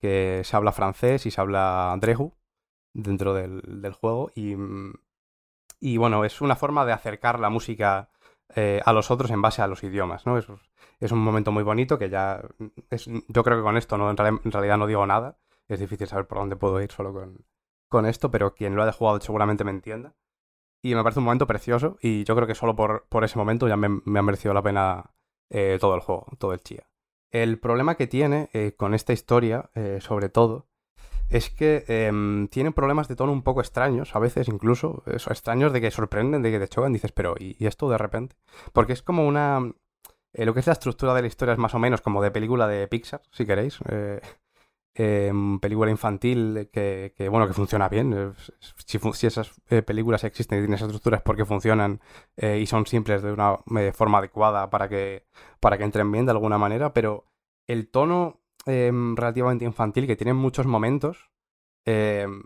que 0.00 0.42
se 0.44 0.56
habla 0.56 0.72
francés 0.72 1.26
y 1.26 1.30
se 1.30 1.40
habla 1.40 1.96
drehu 2.00 2.34
dentro 2.94 3.34
del, 3.34 3.62
del 3.82 3.92
juego. 3.92 4.30
Y, 4.34 4.54
y 5.80 5.96
bueno, 5.96 6.24
es 6.24 6.40
una 6.40 6.56
forma 6.56 6.84
de 6.84 6.92
acercar 6.92 7.40
la 7.40 7.50
música 7.50 8.10
eh, 8.54 8.80
a 8.84 8.92
los 8.92 9.10
otros 9.10 9.30
en 9.30 9.42
base 9.42 9.62
a 9.62 9.66
los 9.66 9.82
idiomas, 9.82 10.26
¿no? 10.26 10.38
Es, 10.38 10.46
es 11.00 11.12
un 11.12 11.18
momento 11.18 11.52
muy 11.52 11.62
bonito 11.62 11.98
que 11.98 12.10
ya... 12.10 12.42
Es, 12.90 13.06
yo 13.06 13.44
creo 13.44 13.58
que 13.58 13.62
con 13.62 13.76
esto 13.76 13.96
¿no? 13.98 14.10
en, 14.10 14.16
realidad 14.16 14.78
no 14.78 14.86
digo 14.86 15.06
nada. 15.06 15.38
Es 15.68 15.80
difícil 15.80 16.06
saber 16.06 16.26
por 16.26 16.38
dónde 16.38 16.56
puedo 16.56 16.80
ir 16.80 16.90
solo 16.90 17.12
con, 17.12 17.44
con 17.88 18.06
esto, 18.06 18.30
pero 18.30 18.54
quien 18.54 18.74
lo 18.74 18.82
haya 18.82 18.92
jugado 18.92 19.20
seguramente 19.20 19.64
me 19.64 19.70
entienda. 19.70 20.14
Y 20.82 20.94
me 20.94 21.02
parece 21.02 21.18
un 21.18 21.24
momento 21.24 21.46
precioso 21.46 21.98
y 22.00 22.24
yo 22.24 22.34
creo 22.34 22.46
que 22.46 22.54
solo 22.54 22.76
por, 22.76 23.06
por 23.08 23.24
ese 23.24 23.38
momento 23.38 23.68
ya 23.68 23.76
me, 23.76 23.86
ha 23.86 24.22
merecido 24.22 24.54
la 24.54 24.62
pena 24.62 25.12
eh, 25.50 25.78
todo 25.80 25.94
el 25.94 26.00
juego, 26.00 26.26
todo 26.38 26.52
el 26.52 26.60
chía. 26.60 26.88
El 27.30 27.58
problema 27.58 27.96
que 27.96 28.06
tiene 28.06 28.48
eh, 28.52 28.74
con 28.76 28.94
esta 28.94 29.12
historia, 29.12 29.70
eh, 29.74 29.98
sobre 30.00 30.28
todo, 30.28 30.68
es 31.28 31.50
que 31.50 31.84
eh, 31.88 32.48
tienen 32.50 32.72
problemas 32.72 33.08
de 33.08 33.16
tono 33.16 33.32
un 33.32 33.42
poco 33.42 33.60
extraños, 33.60 34.16
a 34.16 34.18
veces 34.18 34.48
incluso, 34.48 35.02
extraños 35.06 35.72
de 35.72 35.80
que 35.80 35.90
sorprenden, 35.90 36.42
de 36.42 36.50
que 36.50 36.58
te 36.58 36.68
chocan, 36.68 36.92
dices, 36.92 37.12
pero 37.12 37.34
¿y, 37.38 37.56
esto 37.66 37.90
de 37.90 37.98
repente? 37.98 38.36
Porque 38.72 38.94
es 38.94 39.02
como 39.02 39.26
una... 39.26 39.72
Eh, 40.38 40.46
lo 40.46 40.54
que 40.54 40.60
es 40.60 40.66
la 40.66 40.72
estructura 40.74 41.14
de 41.14 41.22
la 41.22 41.28
historia 41.28 41.52
es 41.52 41.58
más 41.58 41.74
o 41.74 41.78
menos 41.78 42.00
como 42.00 42.22
de 42.22 42.30
película 42.30 42.66
de 42.66 42.86
Pixar, 42.88 43.22
si 43.30 43.44
queréis. 43.44 43.78
Eh, 43.90 44.20
em, 44.94 45.60
película 45.60 45.90
infantil 45.90 46.70
que, 46.72 47.28
bueno, 47.30 47.46
que 47.46 47.54
funciona 47.54 47.88
bien. 47.88 48.34
Si, 48.86 48.98
si 48.98 49.26
esas 49.26 49.52
eh, 49.70 49.82
películas 49.82 50.24
existen 50.24 50.58
y 50.58 50.62
tienen 50.62 50.74
esas 50.74 50.88
estructuras 50.88 51.20
es 51.20 51.24
porque 51.24 51.44
funcionan 51.44 52.00
y 52.36 52.66
son 52.66 52.86
simples 52.86 53.22
de 53.22 53.32
una 53.32 53.58
forma 53.92 54.18
adecuada 54.18 54.70
para 54.70 54.88
que, 54.88 55.26
para 55.60 55.78
que 55.78 55.84
entren 55.84 56.10
bien 56.12 56.26
de 56.26 56.32
alguna 56.32 56.58
manera, 56.58 56.92
pero 56.92 57.26
el 57.66 57.90
tono 57.90 58.40
Em, 58.68 59.16
relativamente 59.16 59.64
infantil 59.64 60.06
que 60.06 60.16
tiene 60.16 60.34
muchos 60.34 60.66
momentos, 60.66 61.30
em, 61.86 62.42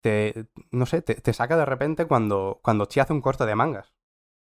te, 0.00 0.46
no 0.70 0.86
sé, 0.86 1.02
te, 1.02 1.32
saca 1.34 1.56
de 1.56 1.66
repente 1.66 2.06
cuando, 2.06 2.60
cuando 2.62 2.86
Chi 2.86 3.00
hace 3.00 3.12
un 3.12 3.20
corte 3.20 3.44
de 3.44 3.54
mangas. 3.54 3.92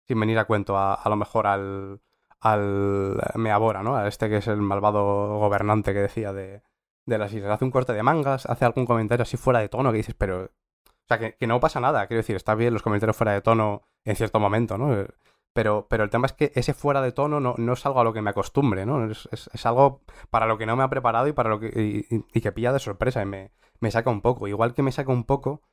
Sin 0.08 0.20
venir 0.20 0.40
a 0.40 0.46
cuento 0.46 0.78
a 0.78 1.04
lo 1.10 1.16
mejor 1.18 1.48
al, 1.48 2.02
al 2.42 3.22
Meabora, 3.36 3.84
¿no? 3.84 3.96
A 3.96 4.08
este 4.08 4.30
que 4.30 4.38
es 4.38 4.48
el 4.48 4.62
malvado 4.62 5.38
gobernante 5.40 5.94
que 5.94 6.00
decía 6.00 6.34
de, 6.34 6.62
de 7.06 7.18
las 7.18 7.34
islas. 7.34 7.52
Hace 7.52 7.66
un 7.66 7.72
corte 7.72 7.94
de 7.94 8.04
mangas, 8.04 8.46
hace 8.46 8.66
algún 8.66 8.86
comentario 8.86 9.24
así 9.24 9.38
fuera 9.38 9.60
de 9.60 9.70
tono 9.70 9.92
que 9.92 9.98
dices, 9.98 10.16
pero... 10.18 10.44
O 10.46 11.08
sea, 11.10 11.18
que, 11.18 11.36
que 11.36 11.48
no 11.48 11.60
pasa 11.60 11.80
nada, 11.80 12.06
quiero 12.06 12.20
decir, 12.20 12.36
está 12.36 12.54
bien 12.54 12.72
los 12.72 12.84
comentarios 12.84 13.18
fuera 13.18 13.34
de 13.34 13.42
tono 13.42 13.82
en 14.06 14.16
cierto 14.16 14.40
momento, 14.40 14.78
¿no? 14.78 15.08
Pero, 15.54 15.88
pero 15.90 16.04
el 16.04 16.10
tema 16.10 16.28
es 16.28 16.34
que 16.34 16.52
ese 16.56 16.74
fuera 16.74 17.02
de 17.02 17.12
tono 17.12 17.40
no, 17.40 17.56
no 17.58 17.74
es 17.74 17.86
algo 17.86 18.00
a 18.00 18.04
lo 18.04 18.14
que 18.14 18.22
me 18.22 18.30
acostumbre, 18.30 18.86
¿no? 18.86 19.10
Es, 19.10 19.28
es, 19.32 19.66
algo 19.66 20.02
para 20.30 20.46
lo 20.46 20.58
que 20.58 20.66
no 20.66 20.76
me 20.76 20.84
ha 20.84 20.90
preparado 20.90 21.28
y 21.28 21.34
para 21.34 21.50
lo 21.50 21.60
que. 21.60 22.06
y, 22.08 22.42
que 22.42 22.52
pilla 22.52 22.72
de 22.72 22.80
sorpresa 22.80 23.22
y 23.24 23.26
me, 23.26 23.52
me, 23.80 23.92
saca 23.92 24.10
un 24.12 24.22
poco. 24.22 24.48
Igual 24.48 24.74
que 24.76 24.84
me 24.84 24.92
saca 24.92 25.12
un 25.12 25.24
poco 25.24 25.64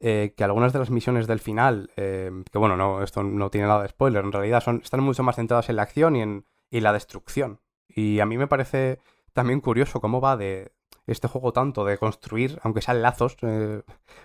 eh, 0.00 0.34
que 0.36 0.44
algunas 0.44 0.72
de 0.72 0.78
las 0.78 0.90
misiones 0.90 1.26
del 1.26 1.40
final, 1.40 1.90
eh, 1.96 2.30
que 2.50 2.58
bueno, 2.58 2.76
no, 2.76 3.02
esto 3.02 3.22
no 3.22 3.50
tiene 3.50 3.66
nada 3.66 3.82
de 3.82 3.88
spoiler, 3.88 4.24
en 4.24 4.32
realidad 4.32 4.62
son, 4.62 4.80
están 4.82 5.00
mucho 5.00 5.22
más 5.22 5.36
centradas 5.36 5.68
en 5.68 5.76
la 5.76 5.82
acción 5.82 6.16
y 6.16 6.22
en 6.22 6.46
y 6.74 6.80
la 6.80 6.92
destrucción. 6.92 7.60
Y 7.88 8.18
a 8.18 8.26
mí 8.26 8.36
me 8.36 8.48
parece 8.48 8.98
también 9.32 9.60
curioso 9.60 10.00
cómo 10.00 10.20
va 10.20 10.36
de 10.36 10.72
este 11.06 11.28
juego 11.28 11.52
tanto 11.52 11.84
de 11.84 11.98
construir, 11.98 12.58
aunque 12.64 12.82
sean 12.82 13.00
lazos, 13.00 13.36
eh, 13.42 13.82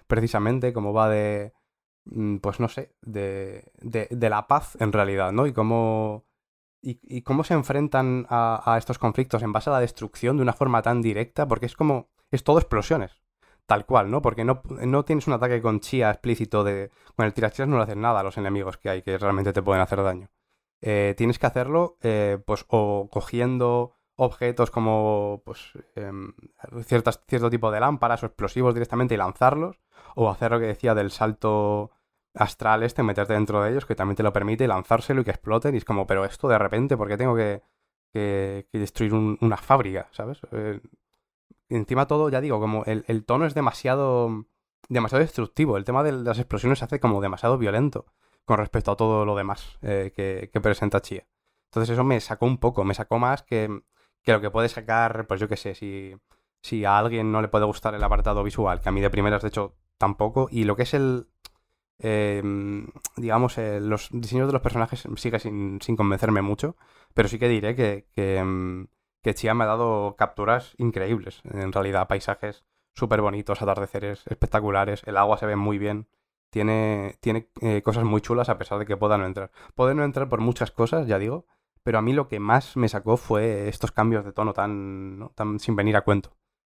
precisamente, 0.07 0.73
cómo 0.73 0.91
va 0.91 1.09
de 1.09 1.53
mm, 2.05 2.37
pues 2.37 2.59
no 2.59 2.67
sé, 2.67 2.95
de, 3.01 3.71
de, 3.81 4.07
de 4.09 4.29
la 4.29 4.47
paz 4.47 4.77
en 4.79 4.91
realidad, 4.91 5.31
¿no? 5.31 5.45
Y 5.45 5.53
cómo, 5.53 6.25
y, 6.81 7.21
cómo 7.21 7.43
se 7.43 7.53
enfrentan 7.53 8.25
a, 8.29 8.63
a 8.65 8.79
estos 8.79 8.97
conflictos 8.97 9.43
en 9.43 9.53
base 9.53 9.69
a 9.69 9.73
la 9.73 9.79
destrucción 9.81 10.37
de 10.37 10.43
una 10.43 10.53
forma 10.53 10.81
tan 10.81 11.03
directa, 11.03 11.47
porque 11.47 11.67
es 11.67 11.75
como, 11.75 12.09
es 12.31 12.43
todo 12.43 12.57
explosiones. 12.57 13.18
Tal 13.69 13.85
cual, 13.85 14.09
¿no? 14.09 14.21
Porque 14.23 14.43
no, 14.43 14.63
no 14.69 15.05
tienes 15.05 15.27
un 15.27 15.33
ataque 15.33 15.61
con 15.61 15.79
chía 15.79 16.09
explícito 16.09 16.63
de... 16.63 16.89
Con 17.15 17.27
el 17.27 17.33
tirachinas 17.35 17.69
no 17.69 17.77
le 17.77 17.83
haces 17.83 17.97
nada 17.97 18.19
a 18.21 18.23
los 18.23 18.35
enemigos 18.37 18.77
que 18.77 18.89
hay 18.89 19.01
que 19.03 19.15
realmente 19.19 19.53
te 19.53 19.61
pueden 19.61 19.83
hacer 19.83 20.01
daño. 20.01 20.29
Eh, 20.81 21.13
tienes 21.15 21.37
que 21.37 21.45
hacerlo, 21.45 21.97
eh, 22.01 22.39
pues, 22.47 22.65
o 22.69 23.09
cogiendo 23.11 23.93
objetos 24.15 24.71
como, 24.71 25.43
pues, 25.45 25.73
em, 25.95 26.33
ciertas, 26.83 27.21
cierto 27.27 27.51
tipo 27.51 27.69
de 27.69 27.79
lámparas 27.79 28.23
o 28.23 28.25
explosivos 28.25 28.73
directamente 28.73 29.13
y 29.13 29.17
lanzarlos, 29.17 29.79
o 30.15 30.31
hacer 30.31 30.49
lo 30.51 30.59
que 30.59 30.65
decía 30.65 30.95
del 30.95 31.11
salto 31.11 31.91
astral 32.33 32.81
este, 32.83 33.03
meterte 33.03 33.33
dentro 33.33 33.61
de 33.61 33.69
ellos, 33.71 33.85
que 33.85 33.95
también 33.95 34.15
te 34.15 34.23
lo 34.23 34.33
permite, 34.33 34.67
lanzárselo 34.67 35.21
y 35.21 35.25
que 35.25 35.31
exploten, 35.31 35.75
y 35.75 35.77
es 35.77 35.85
como, 35.85 36.07
pero 36.07 36.25
esto 36.25 36.47
de 36.47 36.57
repente, 36.57 36.97
¿por 36.97 37.07
qué 37.07 37.17
tengo 37.17 37.35
que, 37.35 37.61
que, 38.13 38.65
destruir 38.73 39.13
un- 39.13 39.37
una 39.41 39.57
fábrica, 39.57 40.07
¿sabes? 40.11 40.39
Encima 41.69 42.07
todo, 42.07 42.29
ya 42.29 42.41
digo, 42.41 42.59
como 42.59 42.83
el, 42.85 43.25
tono 43.25 43.45
es 43.45 43.53
demasiado, 43.53 44.45
demasiado 44.89 45.21
destructivo, 45.21 45.77
el 45.77 45.85
tema 45.85 46.03
de 46.03 46.11
las 46.11 46.39
explosiones 46.39 46.79
se 46.79 46.85
hace 46.85 46.99
como 46.99 47.21
demasiado 47.21 47.57
violento 47.57 48.07
con 48.43 48.57
respecto 48.57 48.91
a 48.91 48.97
todo 48.97 49.25
lo 49.25 49.35
demás 49.35 49.77
eh, 49.83 50.11
que, 50.15 50.59
presenta 50.61 51.01
Chia. 51.01 51.27
Entonces 51.65 51.93
eso 51.93 52.03
me 52.03 52.19
sacó 52.19 52.47
un 52.47 52.57
poco, 52.57 52.83
me 52.83 52.95
sacó 52.95 53.19
más 53.19 53.43
que, 53.43 53.83
que 54.23 54.31
lo 54.31 54.41
que 54.41 54.49
puede 54.49 54.69
sacar, 54.69 55.27
pues 55.27 55.39
yo 55.39 55.47
qué 55.47 55.57
sé, 55.57 55.75
si, 55.75 56.15
si 56.61 56.85
a 56.85 56.97
alguien 56.97 57.31
no 57.31 57.41
le 57.41 57.47
puede 57.49 57.65
gustar 57.65 57.93
el 57.93 58.03
apartado 58.03 58.43
visual, 58.43 58.81
que 58.81 58.89
a 58.89 58.91
mí 58.91 59.01
de 59.01 59.11
primeras 59.11 59.43
de 59.43 59.49
hecho 59.49 59.75
tampoco, 59.99 60.47
y 60.49 60.63
lo 60.63 60.75
que 60.75 60.83
es 60.83 60.95
el, 60.95 61.27
eh, 61.99 62.41
digamos, 63.17 63.59
eh, 63.59 63.79
los 63.79 64.09
diseños 64.11 64.47
de 64.47 64.53
los 64.53 64.61
personajes 64.63 65.07
sigue 65.17 65.39
sin, 65.39 65.79
sin 65.81 65.95
convencerme 65.95 66.41
mucho, 66.41 66.75
pero 67.13 67.27
sí 67.29 67.37
que 67.37 67.47
diré 67.49 67.75
que, 67.75 68.07
que, 68.15 68.43
mm, 68.43 68.87
que 69.21 69.33
Chia 69.33 69.53
me 69.53 69.63
ha 69.63 69.67
dado 69.67 70.15
capturas 70.17 70.73
increíbles, 70.77 71.41
en 71.45 71.71
realidad, 71.71 72.07
paisajes 72.07 72.63
súper 72.95 73.21
bonitos, 73.21 73.61
atardeceres 73.61 74.23
espectaculares, 74.27 75.03
el 75.05 75.17
agua 75.17 75.37
se 75.37 75.45
ve 75.45 75.55
muy 75.55 75.77
bien, 75.77 76.07
tiene, 76.49 77.15
tiene 77.21 77.49
eh, 77.61 77.81
cosas 77.83 78.03
muy 78.03 78.21
chulas 78.21 78.49
a 78.49 78.57
pesar 78.57 78.79
de 78.79 78.85
que 78.85 78.97
pueda 78.97 79.17
no 79.17 79.25
entrar. 79.25 79.51
Puede 79.75 79.93
no 79.95 80.03
entrar 80.03 80.29
por 80.29 80.39
muchas 80.41 80.71
cosas, 80.71 81.07
ya 81.07 81.19
digo, 81.19 81.45
pero 81.83 81.99
a 81.99 82.01
mí 82.01 82.13
lo 82.13 82.27
que 82.27 82.39
más 82.39 82.75
me 82.77 82.89
sacó 82.89 83.17
fue 83.17 83.67
estos 83.69 83.91
cambios 83.91 84.25
de 84.25 84.33
tono 84.33 84.53
tan, 84.53 85.19
¿no? 85.19 85.29
tan 85.35 85.59
sin 85.59 85.75
venir 85.75 85.95
a 85.95 86.01
cuento, 86.01 86.35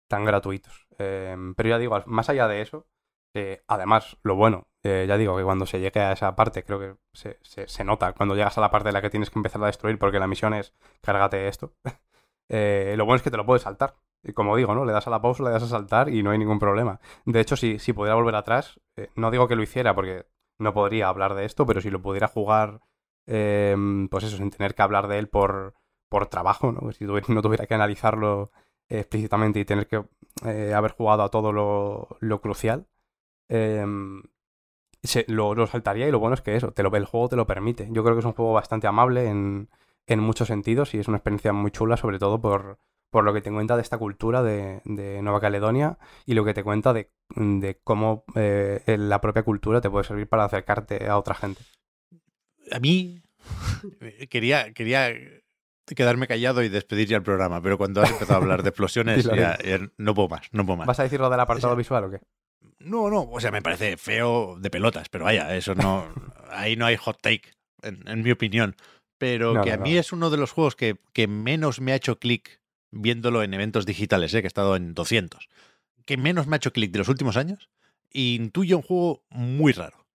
tan 0.08 0.24
gratuitos. 0.24 0.86
Eh, 0.98 1.36
pero 1.56 1.68
ya 1.70 1.78
digo, 1.78 1.98
más 2.06 2.28
allá 2.28 2.48
de 2.48 2.60
eso, 2.62 2.86
eh, 3.34 3.62
además, 3.66 4.18
lo 4.22 4.36
bueno, 4.36 4.68
eh, 4.82 5.06
ya 5.08 5.16
digo 5.16 5.36
que 5.36 5.44
cuando 5.44 5.66
se 5.66 5.80
llegue 5.80 6.00
a 6.00 6.12
esa 6.12 6.36
parte, 6.36 6.64
creo 6.64 6.78
que 6.78 6.96
se, 7.12 7.38
se- 7.42 7.84
nota 7.84 8.12
cuando 8.12 8.34
llegas 8.34 8.58
a 8.58 8.60
la 8.60 8.70
parte 8.70 8.88
en 8.90 8.94
la 8.94 9.02
que 9.02 9.10
tienes 9.10 9.30
que 9.30 9.38
empezar 9.38 9.62
a 9.62 9.66
destruir, 9.66 9.98
porque 9.98 10.18
la 10.18 10.26
misión 10.26 10.54
es 10.54 10.74
cárgate 11.00 11.48
esto. 11.48 11.74
Eh, 12.48 12.94
lo 12.96 13.04
bueno 13.04 13.16
es 13.16 13.22
que 13.22 13.30
te 13.30 13.36
lo 13.36 13.46
puedes 13.46 13.62
saltar. 13.62 13.96
Como 14.34 14.56
digo, 14.56 14.74
¿no? 14.74 14.84
Le 14.84 14.92
das 14.92 15.06
a 15.08 15.10
la 15.10 15.20
pausa, 15.20 15.42
le 15.42 15.50
das 15.50 15.64
a 15.64 15.68
saltar 15.68 16.08
y 16.08 16.22
no 16.22 16.30
hay 16.30 16.38
ningún 16.38 16.58
problema. 16.60 17.00
De 17.24 17.40
hecho, 17.40 17.56
si, 17.56 17.78
si 17.78 17.92
pudiera 17.92 18.14
volver 18.14 18.36
atrás, 18.36 18.80
eh, 18.96 19.10
no 19.16 19.30
digo 19.30 19.48
que 19.48 19.56
lo 19.56 19.62
hiciera 19.62 19.94
porque 19.94 20.26
no 20.58 20.72
podría 20.74 21.08
hablar 21.08 21.34
de 21.34 21.44
esto, 21.44 21.66
pero 21.66 21.80
si 21.80 21.90
lo 21.90 22.00
pudiera 22.02 22.28
jugar, 22.28 22.80
eh, 23.26 23.76
pues 24.10 24.24
eso, 24.24 24.36
sin 24.36 24.50
tener 24.50 24.74
que 24.76 24.82
hablar 24.82 25.08
de 25.08 25.18
él 25.18 25.28
por, 25.28 25.74
por 26.08 26.26
trabajo, 26.28 26.70
¿no? 26.72 26.92
Si 26.92 27.04
no 27.04 27.42
tuviera 27.42 27.66
que 27.66 27.74
analizarlo 27.74 28.52
explícitamente 28.88 29.58
y 29.60 29.64
tener 29.64 29.88
que 29.88 30.04
eh, 30.44 30.72
haber 30.74 30.92
jugado 30.92 31.22
a 31.24 31.30
todo 31.30 31.52
lo, 31.52 32.16
lo 32.20 32.40
crucial, 32.40 32.86
se- 35.02 35.24
lo, 35.28 35.54
lo 35.54 35.66
saltaría 35.66 36.08
y 36.08 36.10
lo 36.12 36.18
bueno 36.20 36.34
es 36.34 36.42
que 36.42 36.56
eso, 36.56 36.72
te 36.72 36.82
lo, 36.82 36.94
el 36.96 37.04
juego 37.04 37.28
te 37.28 37.36
lo 37.36 37.46
permite. 37.46 37.88
Yo 37.90 38.02
creo 38.02 38.14
que 38.14 38.20
es 38.20 38.24
un 38.26 38.32
juego 38.34 38.52
bastante 38.52 38.86
amable 38.86 39.28
en, 39.28 39.68
en 40.06 40.20
muchos 40.20 40.48
sentidos 40.48 40.94
y 40.94 40.98
es 40.98 41.08
una 41.08 41.18
experiencia 41.18 41.52
muy 41.52 41.70
chula, 41.70 41.96
sobre 41.96 42.18
todo 42.18 42.40
por, 42.40 42.78
por 43.10 43.24
lo 43.24 43.32
que 43.32 43.42
te 43.42 43.50
cuenta 43.50 43.76
de 43.76 43.82
esta 43.82 43.98
cultura 43.98 44.42
de, 44.42 44.80
de 44.84 45.22
Nueva 45.22 45.40
Caledonia 45.40 45.98
y 46.26 46.34
lo 46.34 46.44
que 46.44 46.54
te 46.54 46.64
cuenta 46.64 46.92
de, 46.92 47.10
de 47.36 47.78
cómo 47.84 48.24
eh, 48.34 48.82
la 48.86 49.20
propia 49.20 49.42
cultura 49.42 49.80
te 49.80 49.90
puede 49.90 50.04
servir 50.04 50.28
para 50.28 50.44
acercarte 50.44 51.06
a 51.06 51.18
otra 51.18 51.34
gente. 51.34 51.62
A 52.70 52.80
mí 52.80 53.22
quería, 54.30 54.72
quería 54.72 55.12
quedarme 55.94 56.26
callado 56.26 56.62
y 56.62 56.68
despedir 56.68 57.08
ya 57.08 57.16
el 57.16 57.22
programa, 57.22 57.60
pero 57.60 57.76
cuando 57.76 58.02
has 58.02 58.10
empezado 58.10 58.38
a 58.38 58.42
hablar 58.42 58.62
de 58.62 58.70
explosiones, 58.70 59.24
ya, 59.36 59.58
ya 59.58 59.80
no 59.98 60.14
puedo 60.14 60.28
más, 60.28 60.48
no 60.52 60.64
puedo 60.64 60.78
más. 60.78 60.86
¿Vas 60.86 61.00
a 61.00 61.04
decir 61.04 61.20
lo 61.20 61.28
del 61.28 61.40
apartado 61.40 61.68
O 61.68 61.70
sea, 61.72 61.78
visual 61.78 62.04
o 62.04 62.10
qué? 62.10 62.20
No, 62.78 63.10
no, 63.10 63.22
o 63.30 63.40
sea, 63.40 63.50
me 63.50 63.62
parece 63.62 63.96
feo 63.96 64.56
de 64.58 64.70
pelotas, 64.70 65.08
pero 65.08 65.24
vaya, 65.24 65.54
eso 65.54 65.74
no. 65.74 66.06
ahí 66.50 66.76
no 66.76 66.86
hay 66.86 66.96
hot 66.96 67.20
take, 67.20 67.50
en, 67.82 68.08
en 68.08 68.22
mi 68.22 68.30
opinión. 68.30 68.74
Pero 69.22 69.54
No, 69.54 69.62
que 69.62 69.70
a 69.70 69.76
mí 69.76 69.92
no. 69.94 70.00
es 70.00 70.12
uno 70.12 70.30
de 70.30 70.36
los 70.36 70.50
juegos 70.50 70.74
que, 70.74 70.96
que 71.12 71.28
menos 71.28 71.80
me 71.80 71.92
ha 71.92 71.96
hecho 71.96 72.18
clic 72.18 72.60
viéndolo 72.90 73.44
en 73.44 73.54
eventos 73.54 73.86
digitales, 73.86 74.34
¿eh? 74.34 74.40
que 74.42 74.46
he 74.46 74.48
estado 74.48 74.74
en 74.74 74.94
200. 74.94 75.48
Que 76.04 76.16
menos 76.16 76.48
me 76.48 76.56
ha 76.56 76.58
hecho 76.58 76.72
clic 76.72 76.90
de 76.90 76.98
los 76.98 77.08
últimos 77.08 77.36
años. 77.36 77.70
Intuyo 78.10 78.78
un 78.78 78.82
juego 78.82 79.24
muy 79.30 79.70
raro. 79.72 80.06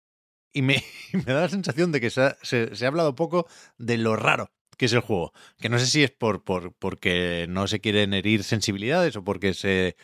Y 0.52 0.62
me, 0.62 0.82
y 1.12 1.18
me 1.18 1.22
da 1.22 1.42
la 1.42 1.48
sensación 1.48 1.92
de 1.92 2.00
que 2.00 2.10
se 2.10 2.20
ha, 2.22 2.36
se- 2.42 2.74
se 2.74 2.84
ha 2.84 2.88
hablado 2.88 3.14
poco 3.14 3.46
de 3.78 3.96
lo 3.96 4.16
raro 4.16 4.50
que 4.76 4.86
es 4.86 4.92
el 4.92 5.00
juego. 5.00 5.32
Que 5.58 5.68
no 5.68 5.78
sé 5.78 5.86
si 5.86 6.02
es 6.02 6.10
por, 6.10 6.42
por 6.44 6.74
porque 6.74 7.46
no 7.48 7.68
se 7.68 7.80
quieren 7.80 8.12
herir 8.12 8.42
sensibilidades 8.42 9.14
o 9.16 9.22
porque 9.24 9.54
se 9.54 9.96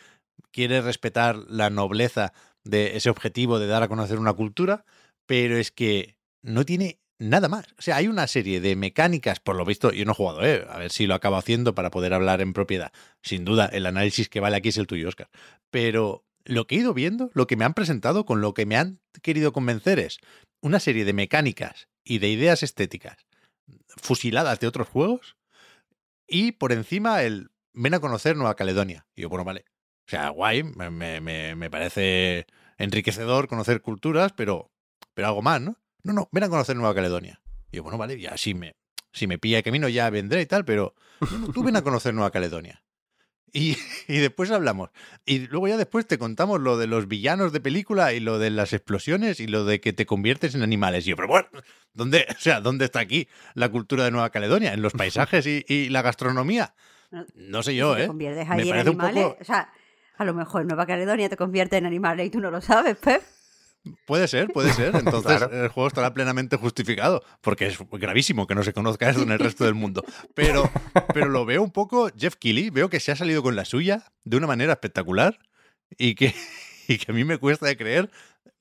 quiere 0.51 0.81
respetar 0.81 1.35
la 1.49 1.69
nobleza 1.69 2.31
de 2.63 2.95
ese 2.95 3.09
objetivo 3.09 3.59
de 3.59 3.67
dar 3.67 3.83
a 3.83 3.87
conocer 3.89 4.17
una 4.17 4.33
cultura, 4.33 4.85
pero 5.27 5.57
es 5.57 5.71
que 5.71 6.15
no 6.41 6.63
tiene 6.65 7.01
nada 7.29 7.47
más. 7.49 7.65
O 7.77 7.81
sea, 7.81 7.95
hay 7.97 8.07
una 8.07 8.27
serie 8.27 8.59
de 8.61 8.75
mecánicas, 8.75 9.39
por 9.39 9.55
lo 9.55 9.65
visto, 9.65 9.91
yo 9.91 10.05
no 10.05 10.11
he 10.11 10.15
jugado, 10.15 10.45
¿eh? 10.45 10.65
a 10.69 10.77
ver 10.77 10.91
si 10.91 11.07
lo 11.07 11.15
acabo 11.15 11.37
haciendo 11.37 11.73
para 11.75 11.91
poder 11.91 12.13
hablar 12.13 12.41
en 12.41 12.53
propiedad. 12.53 12.91
Sin 13.21 13.45
duda, 13.45 13.65
el 13.67 13.85
análisis 13.85 14.29
que 14.29 14.39
vale 14.39 14.57
aquí 14.57 14.69
es 14.69 14.77
el 14.77 14.87
tuyo, 14.87 15.07
Oscar. 15.07 15.29
Pero 15.69 16.25
lo 16.45 16.67
que 16.67 16.75
he 16.75 16.79
ido 16.79 16.93
viendo, 16.93 17.29
lo 17.33 17.47
que 17.47 17.55
me 17.55 17.65
han 17.65 17.73
presentado, 17.73 18.25
con 18.25 18.41
lo 18.41 18.53
que 18.53 18.65
me 18.65 18.77
han 18.77 18.99
querido 19.21 19.53
convencer 19.53 19.99
es 19.99 20.19
una 20.61 20.79
serie 20.79 21.05
de 21.05 21.13
mecánicas 21.13 21.87
y 22.03 22.19
de 22.19 22.29
ideas 22.29 22.63
estéticas 22.63 23.17
fusiladas 23.87 24.59
de 24.59 24.67
otros 24.67 24.87
juegos 24.87 25.37
y 26.27 26.53
por 26.53 26.71
encima 26.71 27.21
el 27.23 27.51
ven 27.73 27.93
a 27.93 27.99
conocer 27.99 28.35
Nueva 28.35 28.55
Caledonia. 28.55 29.05
Y 29.15 29.21
yo, 29.21 29.29
bueno, 29.29 29.43
vale. 29.45 29.65
O 30.07 30.09
sea, 30.09 30.29
guay, 30.29 30.63
me, 30.63 30.89
me- 30.89 31.55
me- 31.55 31.69
parece 31.69 32.45
enriquecedor 32.77 33.47
conocer 33.47 33.81
culturas, 33.81 34.33
pero, 34.33 34.71
pero 35.13 35.27
algo 35.29 35.41
más, 35.41 35.61
¿no? 35.61 35.77
No, 36.03 36.13
no, 36.13 36.29
ven 36.31 36.43
a 36.43 36.49
conocer 36.49 36.75
Nueva 36.75 36.93
Caledonia. 36.95 37.41
Y 37.71 37.77
yo, 37.77 37.83
bueno, 37.83 37.97
vale, 37.97 38.19
ya 38.19 38.37
si 38.37 38.53
me, 38.53 38.75
si 39.11 39.27
me 39.27 39.37
pilla 39.37 39.57
de 39.57 39.63
camino 39.63 39.87
ya 39.89 40.09
vendré 40.09 40.41
y 40.41 40.45
tal, 40.45 40.65
pero 40.65 40.93
no, 41.39 41.49
tú 41.49 41.63
ven 41.63 41.75
a 41.75 41.81
conocer 41.81 42.13
Nueva 42.13 42.31
Caledonia. 42.31 42.83
Y, 43.51 43.77
y 44.07 44.17
después 44.17 44.51
hablamos. 44.51 44.89
Y 45.25 45.47
luego 45.47 45.67
ya 45.67 45.77
después 45.77 46.05
te 46.07 46.17
contamos 46.17 46.59
lo 46.59 46.77
de 46.77 46.87
los 46.87 47.07
villanos 47.07 47.53
de 47.53 47.59
película 47.61 48.13
y 48.13 48.19
lo 48.19 48.39
de 48.39 48.49
las 48.49 48.73
explosiones 48.73 49.39
y 49.39 49.47
lo 49.47 49.63
de 49.65 49.79
que 49.79 49.93
te 49.93 50.05
conviertes 50.05 50.55
en 50.55 50.63
animales. 50.63 51.05
Y 51.05 51.11
yo, 51.11 51.15
pero 51.15 51.27
bueno, 51.27 51.47
¿dónde, 51.93 52.25
o 52.35 52.39
sea, 52.39 52.61
¿dónde 52.61 52.85
está 52.85 52.99
aquí 52.99 53.27
la 53.53 53.69
cultura 53.69 54.03
de 54.03 54.11
Nueva 54.11 54.29
Caledonia? 54.31 54.73
¿En 54.73 54.81
los 54.81 54.93
paisajes 54.93 55.45
y, 55.47 55.63
y 55.67 55.89
la 55.89 56.01
gastronomía? 56.01 56.73
No 57.35 57.61
sé 57.61 57.75
yo, 57.75 57.91
si 57.93 57.97
te 57.97 58.03
¿eh? 58.05 58.07
conviertes 58.07 58.47
Me 58.47 58.55
ahí 58.55 58.61
en 58.61 58.69
parece 58.69 58.89
un 58.89 59.01
animales, 59.01 59.23
poco- 59.23 59.37
o 59.39 59.45
sea, 59.45 59.71
a 60.17 60.25
lo 60.25 60.33
mejor 60.33 60.61
en 60.63 60.67
Nueva 60.67 60.87
Caledonia 60.87 61.29
te 61.29 61.37
convierte 61.37 61.77
en 61.77 61.85
animales 61.85 62.25
y 62.27 62.29
tú 62.31 62.39
no 62.39 62.49
lo 62.49 62.59
sabes, 62.59 62.97
Pep. 62.97 63.21
Puede 64.05 64.27
ser, 64.27 64.47
puede 64.53 64.71
ser. 64.73 64.95
Entonces 64.95 65.37
Claro. 65.37 65.63
el 65.63 65.67
juego 65.69 65.87
estará 65.87 66.13
plenamente 66.13 66.57
justificado, 66.57 67.21
porque 67.41 67.67
es 67.67 67.77
gravísimo 67.91 68.47
que 68.47 68.55
no 68.55 68.63
se 68.63 68.73
conozca 68.73 69.09
eso 69.09 69.21
en 69.23 69.31
el 69.31 69.39
resto 69.39 69.65
del 69.65 69.73
mundo. 69.75 70.03
Pero, 70.33 70.69
pero 71.13 71.27
lo 71.27 71.45
veo 71.45 71.61
un 71.61 71.71
poco 71.71 72.09
Jeff 72.17 72.35
Keighley, 72.35 72.69
veo 72.69 72.89
que 72.89 72.99
se 72.99 73.11
ha 73.11 73.15
salido 73.15 73.43
con 73.43 73.55
la 73.55 73.65
suya 73.65 74.05
de 74.23 74.37
una 74.37 74.47
manera 74.47 74.73
espectacular 74.73 75.37
y 75.97 76.15
que, 76.15 76.33
y 76.87 76.97
que 76.97 77.11
a 77.11 77.15
mí 77.15 77.23
me 77.23 77.37
cuesta 77.37 77.65
de 77.65 77.77
creer 77.77 78.09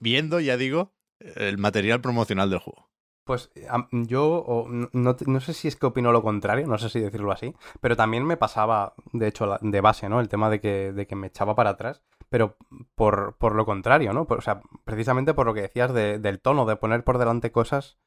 viendo, 0.01 0.41
ya 0.41 0.57
digo, 0.57 0.93
el 1.21 1.59
material 1.59 2.01
promocional 2.01 2.51
del 2.51 2.59
juego. 2.59 2.91
Pues 3.25 3.51
yo 3.93 4.67
no, 4.69 5.17
no 5.27 5.41
sé 5.41 5.55
si 5.55 5.69
es 5.69 5.77
que 5.77 5.87
opino 5.87 6.11
lo 6.11 6.23
contrario, 6.25 6.67
no 6.67 6.77
sé 6.77 6.89
si 6.89 6.99
decirlo 6.99 7.31
así, 7.31 7.55
pero 7.81 7.95
también 7.95 8.25
me 8.25 8.37
pasaba, 8.37 8.95
de 9.13 9.29
hecho, 9.29 9.59
de 9.61 9.81
base, 9.81 10.09
¿no? 10.09 10.21
El 10.21 10.29
tema 10.29 10.51
de 10.51 10.61
que, 10.61 10.91
de 10.93 11.07
que 11.07 11.15
me 11.15 11.29
echaba 11.29 11.55
para 11.55 11.71
atrás, 11.71 12.03
pero 12.33 12.57
por, 12.97 13.37
por 13.39 13.55
lo 13.55 13.65
contrario, 13.65 14.13
¿no? 14.13 14.27
Por- 14.27 14.39
o 14.39 14.43
sea, 14.43 14.61
precisamente 14.85 15.35
por 15.35 15.47
lo 15.47 15.55
que 15.55 15.61
decías 15.63 15.93
de- 15.95 16.19
del 16.19 16.41
tono, 16.41 16.65
de 16.67 16.75
poner 16.77 17.05
por 17.05 17.19
delante 17.19 17.53
cosas 17.53 17.99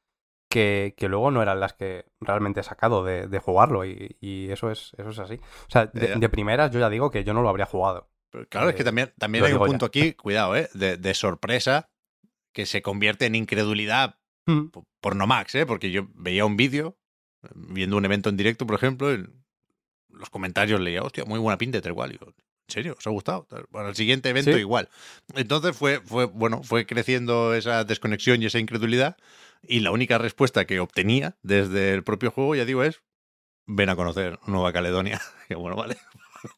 que, 0.50 0.94
que 0.98 1.08
luego 1.10 1.32
no 1.32 1.42
eran 1.42 1.60
las 1.60 1.74
que 1.74 2.06
realmente 2.20 2.60
he 2.60 2.64
sacado 2.64 3.04
de, 3.04 3.28
de 3.28 3.40
jugarlo 3.40 3.86
y, 3.86 4.18
y 4.20 4.50
eso 4.52 4.70
es 4.72 4.92
eso 4.98 5.10
es 5.10 5.20
así. 5.20 5.36
O 5.36 5.70
sea, 5.70 5.86
de, 5.88 6.16
de 6.16 6.30
primeras 6.30 6.72
yo 6.72 6.80
ya 6.80 6.90
digo 6.90 7.12
que 7.12 7.24
yo 7.24 7.34
no 7.34 7.42
lo 7.42 7.50
habría 7.50 7.66
jugado. 7.66 8.10
Pero 8.32 8.48
claro, 8.48 8.70
es 8.70 8.76
que 8.76 8.82
Eh, 8.82 8.86
también, 8.86 9.14
también 9.18 9.46
hay 9.46 9.54
un 9.54 9.60
ya. 9.60 9.66
punto 9.66 9.86
aquí, 9.86 10.14
cuidado, 10.14 10.56
¿eh? 10.56 10.70
De, 10.74 10.98
de 10.98 11.14
sorpresa 11.14 11.90
que 12.54 12.66
se 12.66 12.82
convierte 12.82 13.26
en 13.28 13.36
incredulidad 13.36 14.18
Mm. 14.48 14.68
po- 14.68 14.86
por 15.02 15.16
no 15.16 15.26
Max, 15.28 15.56
¿eh? 15.56 15.66
Porque 15.66 15.90
yo 15.92 16.08
veía 16.14 16.46
un 16.46 16.56
vídeo, 16.58 16.98
viendo 17.56 17.98
un 17.98 18.06
evento 18.06 18.30
en 18.30 18.38
directo, 18.38 18.66
por 18.68 18.76
ejemplo, 18.76 19.14
y 19.14 19.26
los 20.10 20.30
comentarios 20.30 20.80
leía, 20.80 21.02
hostia, 21.04 21.26
muy 21.26 21.40
buena 21.40 21.58
pinta 21.58 21.78
y 21.78 21.82
tal 21.82 21.94
cual. 21.96 22.14
Y 22.14 22.20
yo, 22.20 22.28
¿En 22.68 22.74
serio? 22.74 22.96
¿Os 22.98 23.06
ha 23.06 23.12
gustado? 23.12 23.48
Bueno, 23.70 23.90
el 23.90 23.96
siguiente 23.96 24.30
evento 24.30 24.52
Sí. 24.54 24.60
igual. 24.60 24.90
Entonces 25.36 25.76
fue, 25.78 26.02
fue, 26.02 26.26
bueno, 26.26 26.64
fue 26.64 26.86
creciendo 26.86 27.54
esa 27.54 27.84
desconexión 27.84 28.42
y 28.42 28.48
esa 28.48 28.60
incredulidad. 28.60 29.18
Y 29.62 29.82
la 29.82 29.92
única 29.92 30.18
respuesta 30.18 30.66
que 30.66 30.80
obtenía 30.80 31.36
desde 31.44 31.94
el 31.94 32.04
propio 32.04 32.32
juego, 32.32 32.56
ya 32.56 32.66
digo, 32.66 32.84
es 32.84 33.02
ven 33.68 33.90
a 33.90 33.96
conocer 33.96 34.40
Nueva 34.48 34.74
Caledonia. 34.74 35.22
Que 35.48 35.54
bueno, 35.56 35.76
vale. 35.76 35.96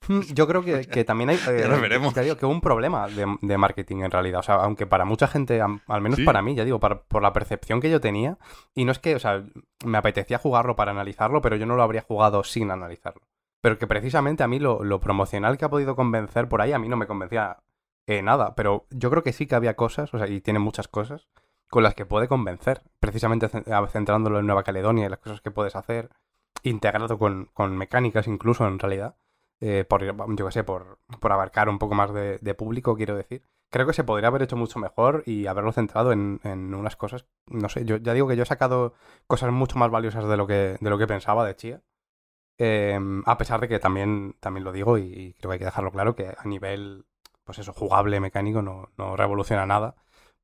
Mm, 0.07 0.21
Yo 0.33 0.47
creo 0.47 0.63
que, 0.63 0.85
que 0.87 1.03
también 1.03 1.29
hay. 1.29 1.35
eh, 1.49 1.59
Ya 1.59 1.67
lo 1.67 1.79
veremos. 1.81 2.13
ya 2.13 2.21
digo, 2.21 2.37
que 2.37 2.45
un 2.45 2.61
problema 2.61 3.07
de, 3.09 3.25
de 3.41 3.57
marketing 3.57 3.97
en 4.03 4.11
realidad. 4.11 4.39
O 4.39 4.43
sea, 4.43 4.55
aunque 4.55 4.87
para 4.87 5.03
mucha 5.03 5.27
gente, 5.27 5.59
al 5.61 6.01
menos 6.01 6.17
Sí. 6.17 6.23
para 6.23 6.41
mí, 6.41 6.55
ya 6.55 6.63
digo, 6.63 6.79
para- 6.79 7.01
por 7.03 7.21
la 7.21 7.33
percepción 7.33 7.81
que 7.81 7.89
yo 7.89 7.99
tenía. 7.99 8.37
Y 8.73 8.85
no 8.85 8.93
es 8.93 8.99
que, 8.99 9.15
o 9.15 9.19
sea, 9.19 9.43
me 9.85 9.97
apetecía 9.97 10.37
jugarlo 10.37 10.77
para 10.77 10.91
analizarlo, 10.91 11.41
pero 11.41 11.57
yo 11.57 11.65
no 11.65 11.75
lo 11.75 11.83
habría 11.83 12.01
jugado 12.01 12.45
sin 12.45 12.71
analizarlo. 12.71 13.21
Pero 13.61 13.77
que 13.77 13.87
precisamente 13.87 14.43
a 14.43 14.47
mí 14.47 14.59
lo, 14.59 14.83
lo 14.83 14.99
promocional 14.99 15.57
que 15.57 15.65
ha 15.65 15.69
podido 15.69 15.95
convencer 15.95 16.47
por 16.47 16.61
ahí, 16.61 16.71
a 16.73 16.79
mí 16.79 16.87
no 16.89 16.97
me 16.97 17.07
convencía 17.07 17.57
eh, 18.05 18.21
nada. 18.21 18.55
Pero 18.55 18.85
yo 18.91 19.09
creo 19.09 19.23
que 19.23 19.33
sí 19.33 19.47
que 19.47 19.55
había 19.55 19.75
cosas, 19.75 20.13
o 20.13 20.17
sea, 20.17 20.27
y 20.27 20.41
tiene 20.41 20.59
muchas 20.59 20.87
cosas, 20.87 21.27
con 21.69 21.83
las 21.83 21.95
que 21.95 22.05
puede 22.05 22.27
convencer. 22.27 22.81
Precisamente 22.99 23.49
cen- 23.49 23.69
a- 23.71 23.87
centrándolo 23.87 24.39
en 24.39 24.45
Nueva 24.45 24.63
Caledonia 24.63 25.05
y 25.05 25.09
las 25.09 25.19
cosas 25.19 25.41
que 25.41 25.51
puedes 25.51 25.75
hacer, 25.75 26.09
integrado 26.63 27.17
con, 27.19 27.49
con 27.53 27.77
mecánicas 27.77 28.27
incluso 28.27 28.67
en 28.67 28.79
realidad 28.79 29.15
eh, 29.59 29.85
por, 29.87 30.03
yo 30.03 30.45
qué 30.45 30.51
sé, 30.51 30.63
por, 30.63 30.99
por 31.19 31.31
abarcar 31.31 31.67
un 31.69 31.79
poco 31.79 31.95
más 31.95 32.13
de, 32.13 32.39
público, 32.55 32.95
quiero 32.95 33.15
decir. 33.15 33.43
Creo 33.71 33.85
que 33.87 33.93
se 33.93 34.03
podría 34.03 34.27
haber 34.29 34.43
hecho 34.43 34.55
mucho 34.55 34.79
mejor 34.79 35.23
y 35.25 35.47
haberlo 35.47 35.71
centrado 35.71 36.11
en, 36.11 36.39
en 36.43 36.73
unas 36.73 36.95
cosas, 36.95 37.25
no 37.47 37.67
sé, 37.67 37.83
yo 37.85 37.97
ya 37.97 38.13
digo 38.13 38.27
que 38.27 38.35
yo 38.37 38.43
he 38.43 38.45
sacado 38.45 38.93
cosas 39.25 39.51
mucho 39.51 39.77
más 39.77 39.89
valiosas 39.91 40.27
de 40.27 40.37
lo 40.37 40.47
que, 40.47 40.77
de 40.79 40.89
lo 40.89 40.97
que 40.97 41.07
pensaba 41.07 41.45
de 41.45 41.55
Chia. 41.55 41.81
Eh, 42.57 42.99
a 43.25 43.37
pesar 43.37 43.59
de 43.59 43.67
que 43.67 43.79
también, 43.79 44.35
también 44.39 44.63
lo 44.63 44.71
digo 44.71 44.97
y, 44.97 45.03
y 45.03 45.33
creo 45.33 45.49
que 45.49 45.53
hay 45.53 45.59
que 45.59 45.65
dejarlo 45.65 45.91
claro 45.91 46.15
que 46.15 46.33
a 46.35 46.47
nivel, 46.47 47.05
pues 47.43 47.59
eso, 47.59 47.73
jugable, 47.73 48.19
mecánico, 48.19 48.61
no, 48.61 48.91
no 48.97 49.15
revoluciona 49.15 49.65
nada. 49.65 49.95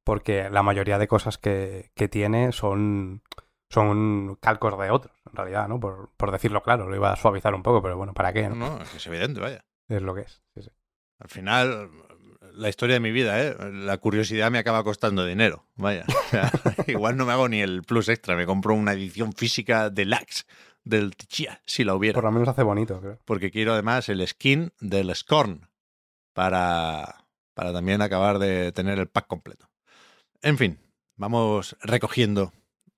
Porque 0.03 0.50
la 0.50 0.64
mayoría 0.64 0.98
de 0.98 1.08
cosas 1.08 1.38
que, 1.38 1.92
que 1.95 2.09
tiene 2.09 2.51
son, 2.51 3.24
son 3.69 4.35
calcos 4.42 4.77
de 4.77 4.92
otros, 4.92 5.16
en 5.30 5.38
realidad, 5.38 5.67
¿no? 5.69 5.80
Por, 5.80 6.11
por 6.17 6.32
decirlo 6.32 6.61
claro, 6.61 6.90
lo 6.90 6.95
iba 6.95 7.11
a 7.11 7.16
suavizar 7.16 7.56
un 7.56 7.64
poco, 7.64 7.82
pero 7.82 7.98
bueno, 7.98 8.14
¿para 8.14 8.33
qué? 8.33 8.50
no? 8.50 8.56
No, 8.56 8.82
es 8.82 8.90
que 8.90 8.98
es 8.98 9.08
evidente, 9.08 9.40
vaya. 9.40 9.66
Es 9.88 10.01
lo 10.01 10.14
que 10.14 10.22
es. 10.22 10.42
sí, 10.56 10.64
sí. 10.64 10.69
Al 11.19 11.30
final, 11.30 11.90
la 12.53 12.69
historia 12.69 12.95
de 12.95 13.00
mi 13.00 13.11
vida, 13.11 13.42
¿eh? 13.42 13.56
La 13.72 13.98
curiosidad 13.98 14.51
me 14.51 14.59
acaba 14.59 14.83
costando 14.83 15.25
dinero. 15.25 15.66
Vaya. 15.75 16.06
O 16.08 16.30
sea, 16.30 16.51
igual 16.88 17.17
no 17.17 17.25
me 17.25 17.32
hago 17.32 17.48
ni 17.50 17.61
el 17.61 17.83
plus 17.83 18.09
extra. 18.09 18.35
Me 18.35 18.45
compro 18.45 18.74
una 18.74 18.93
edición 18.93 19.33
física 19.33 19.90
deluxe 19.90 20.45
del 20.83 21.15
Tichia, 21.15 21.61
si 21.65 21.83
la 21.83 21.95
hubiera. 21.95 22.15
Por 22.15 22.25
lo 22.25 22.31
menos 22.31 22.47
hace 22.47 22.63
bonito, 22.63 22.99
creo. 22.99 23.19
Porque 23.25 23.51
quiero 23.51 23.73
además 23.73 24.09
el 24.09 24.25
skin 24.27 24.71
del 24.79 25.13
Scorn 25.15 25.69
para, 26.33 27.25
para 27.53 27.73
también 27.73 28.01
acabar 28.01 28.39
de 28.39 28.71
tener 28.71 28.99
el 28.99 29.07
pack 29.07 29.27
completo. 29.27 29.69
En 30.41 30.57
fin, 30.57 30.79
vamos 31.15 31.77
recogiendo 31.81 32.51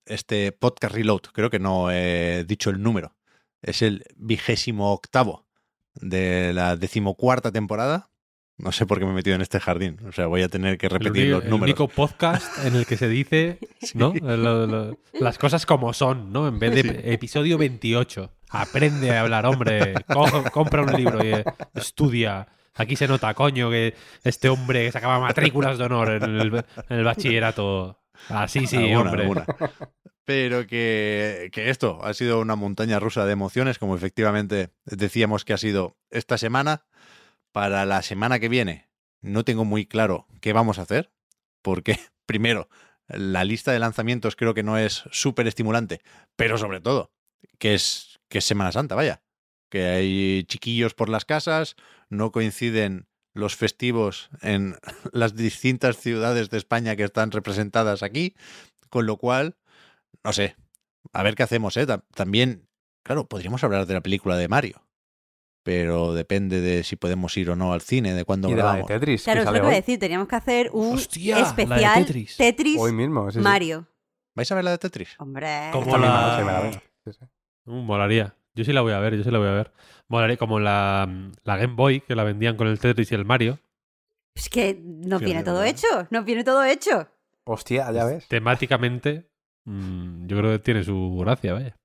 este 0.06 0.52
podcast 0.52 0.96
reload. 0.96 1.22
Creo 1.34 1.50
que 1.50 1.60
no 1.60 1.92
he 1.92 2.44
dicho 2.46 2.70
el 2.70 2.82
número. 2.82 3.16
Es 3.62 3.82
el 3.82 4.06
vigésimo 4.16 4.92
octavo 4.92 5.46
de 5.94 6.54
la 6.54 6.76
decimocuarta 6.76 7.52
temporada. 7.52 8.10
No 8.58 8.72
sé 8.72 8.86
por 8.86 9.00
qué 9.00 9.06
me 9.06 9.12
he 9.12 9.16
metido 9.16 9.36
en 9.36 9.42
este 9.42 9.60
jardín. 9.60 10.00
O 10.08 10.12
sea, 10.14 10.28
voy 10.28 10.42
a 10.42 10.48
tener 10.48 10.78
que 10.78 10.86
El, 10.88 10.92
repetir 10.94 11.28
los 11.30 11.44
el 11.44 11.50
números. 11.50 11.78
único 11.78 11.88
podcast 11.94 12.66
en 12.66 12.76
el 12.76 12.86
que 12.86 12.96
se 12.96 13.10
dice 13.10 13.60
¿no? 13.94 14.14
Lo- 14.14 14.66
lo- 14.66 14.98
las 15.20 15.38
cosas 15.38 15.66
como 15.66 15.92
son, 15.94 16.32
¿no? 16.32 16.48
En 16.48 16.58
vez 16.60 16.74
de 16.76 17.14
episodio 17.14 17.58
28. 17.58 18.32
Aprende 18.50 19.12
a 19.12 19.22
hablar, 19.22 19.46
hombre. 19.46 19.94
Co- 20.08 20.44
compra 20.52 20.84
un 20.84 20.94
libro 20.94 21.24
y 21.24 21.34
eh, 21.34 21.44
estudia. 21.74 22.48
Aquí 22.76 22.96
se 22.96 23.08
nota, 23.08 23.34
coño, 23.34 23.70
que 23.70 23.94
este 24.24 24.48
hombre 24.50 24.90
sacaba 24.92 25.20
matrículas 25.20 25.78
de 25.78 25.84
honor 25.86 26.12
en 26.12 26.24
el, 26.24 26.56
en 26.90 26.98
el 26.98 27.04
bachillerato. 27.04 28.00
Así 28.30 28.68
sí, 28.68 28.78
Alguna, 28.78 29.00
hombre. 29.02 29.22
alguna. 29.24 29.46
Pero 30.26 30.66
que, 30.66 31.50
que 31.52 31.70
esto 31.70 32.00
ha 32.04 32.14
sido 32.14 32.40
una 32.40 32.56
montaña 32.56 33.00
rusa 33.00 33.26
de 33.26 33.34
emociones, 33.34 33.78
como 33.78 33.96
efectivamente 33.96 34.70
decíamos 34.86 35.46
que 35.46 35.54
ha 35.54 35.58
sido 35.58 35.98
esta 36.10 36.38
semana. 36.38 36.84
Para 37.56 37.86
la 37.86 38.02
semana 38.02 38.38
que 38.42 38.50
viene 38.50 38.90
no 39.22 39.46
tengo 39.46 39.64
muy 39.64 39.86
claro 39.86 40.28
qué 40.42 40.52
vamos 40.52 40.78
a 40.78 40.82
hacer, 40.82 41.14
porque 41.62 41.98
primero, 42.26 42.68
la 43.08 43.46
lista 43.46 43.72
de 43.72 43.80
lanzamientos 43.80 44.36
creo 44.36 44.54
que 44.54 44.62
no 44.62 44.78
es 44.78 45.04
súper 45.12 45.48
estimulante, 45.48 46.02
pero 46.36 46.58
sobre 46.58 46.82
todo, 46.82 47.14
que 47.58 47.74
es, 47.74 48.20
que 48.28 48.40
es 48.40 48.44
Semana 48.46 48.74
Santa, 48.74 48.96
vaya. 48.96 49.24
Que 49.70 49.86
hay 49.86 50.44
chiquillos 50.44 50.96
por 50.96 51.08
las 51.08 51.24
casas, 51.24 51.78
no 52.10 52.34
coinciden 52.34 53.08
los 53.34 53.56
festivos 53.56 54.30
en 54.42 54.76
las 55.14 55.34
distintas 55.34 55.96
ciudades 55.96 56.50
de 56.50 56.58
España 56.58 56.98
que 56.98 57.04
están 57.06 57.32
representadas 57.32 58.04
aquí, 58.04 58.36
con 58.90 59.06
lo 59.06 59.16
cual, 59.16 59.56
no 60.26 60.34
sé, 60.34 60.58
a 61.14 61.24
ver 61.24 61.36
qué 61.36 61.44
hacemos, 61.44 61.78
¿eh? 61.78 61.86
Ta- 61.86 62.04
También, 62.14 62.68
claro, 63.02 63.30
podríamos 63.30 63.64
hablar 63.64 63.86
de 63.86 63.94
la 63.94 64.02
película 64.02 64.36
de 64.36 64.50
Mario, 64.50 64.85
pero 65.66 66.14
depende 66.14 66.62
de 66.62 66.84
si 66.84 66.96
podemos 66.96 67.36
ir 67.38 67.50
o 67.50 67.56
no 67.56 67.74
al 67.74 67.82
cine, 67.82 68.14
de 68.14 68.24
cuándo 68.24 68.48
Y 68.48 68.52
de 68.52 68.58
la 68.58 68.64
de 68.64 68.68
grabamos. 68.70 68.88
Tetris, 68.88 69.24
Claro, 69.24 69.40
es 69.42 69.46
lo 69.48 69.52
que 69.52 69.58
iba 69.58 69.68
a 69.68 69.72
decir. 69.72 69.98
Teníamos 70.00 70.28
que 70.28 70.36
hacer 70.36 70.70
un 70.74 70.94
Hostia, 70.94 71.40
la 71.40 71.48
especial 71.48 72.06
Tetris. 72.06 72.38
Tetris, 72.38 72.78
Hoy 72.80 72.92
mismo, 72.94 73.32
sí, 73.32 73.40
sí. 73.40 73.44
Mario. 73.44 73.88
¿Vais 74.36 74.52
a 74.52 74.56
ver 74.56 74.64
la 74.64 74.72
de 74.72 74.78
Tetris? 74.78 75.16
Hombre. 75.18 75.70
Como 75.72 75.86
Esta 75.88 75.98
misma 75.98 76.16
la- 76.22 76.28
noche 76.30 76.44
me 76.46 77.12
la. 77.12 77.32
Uh, 77.66 77.82
molaría. 77.82 78.36
Yo 78.54 78.64
sí 78.64 78.72
la 78.74 78.82
voy 78.82 78.94
a 78.94 79.00
ver, 79.00 79.18
yo 79.18 79.24
sí 79.24 79.32
la 79.32 79.40
voy 79.40 79.48
a 79.48 79.52
ver. 79.54 79.72
Molaría 80.08 80.38
como 80.38 80.60
la, 80.60 81.10
la 81.44 81.58
Game 81.58 81.74
Boy, 81.74 82.02
que 82.02 82.14
la 82.16 82.24
vendían 82.24 82.56
con 82.58 82.68
el 82.68 82.78
Tetris 82.80 83.12
y 83.12 83.16
el 83.16 83.26
Mario. 83.26 83.58
Es 84.36 84.50
que 84.50 84.80
nos 84.84 85.20
Sí, 85.20 85.26
viene 85.26 85.44
todo 85.44 85.60
verdad. 85.60 85.70
hecho. 85.70 86.08
Nos 86.12 86.26
viene 86.26 86.44
todo 86.44 86.64
hecho. 86.64 87.08
Hostia, 87.46 87.92
ya 87.92 88.06
ves. 88.06 88.28
Temáticamente, 88.28 89.28
mm, 89.66 90.28
yo 90.28 90.38
creo 90.38 90.52
que 90.52 90.60
tiene 90.60 90.84
su 90.84 91.18
gracia, 91.20 91.54
vaya. 91.54 91.76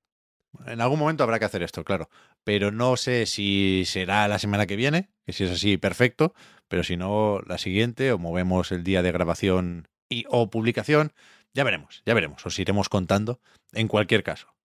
En 0.67 0.81
algún 0.81 0.99
momento 0.99 1.23
habrá 1.23 1.39
que 1.39 1.45
hacer 1.45 1.63
esto, 1.63 1.83
claro. 1.85 2.09
Pero 2.43 2.71
no 2.71 2.97
sé 2.97 3.25
si 3.25 3.83
será 3.85 4.27
la 4.27 4.39
semana 4.39 4.65
que 4.65 4.75
viene, 4.75 5.09
que 5.25 5.33
si 5.33 5.43
es 5.43 5.51
así, 5.51 5.77
perfecto. 5.77 6.33
Pero 6.67 6.83
si 6.83 6.97
no, 6.97 7.39
la 7.45 7.57
siguiente, 7.57 8.11
o 8.11 8.17
movemos 8.17 8.71
el 8.71 8.83
día 8.83 9.01
de 9.01 9.11
grabación 9.11 9.87
y 10.09 10.25
o 10.29 10.49
publicación. 10.49 11.13
Ya 11.53 11.63
veremos, 11.63 12.01
ya 12.05 12.13
veremos. 12.13 12.45
Os 12.45 12.57
iremos 12.59 12.89
contando. 12.89 13.39
En 13.73 13.87
cualquier 13.87 14.23
caso, 14.23 14.55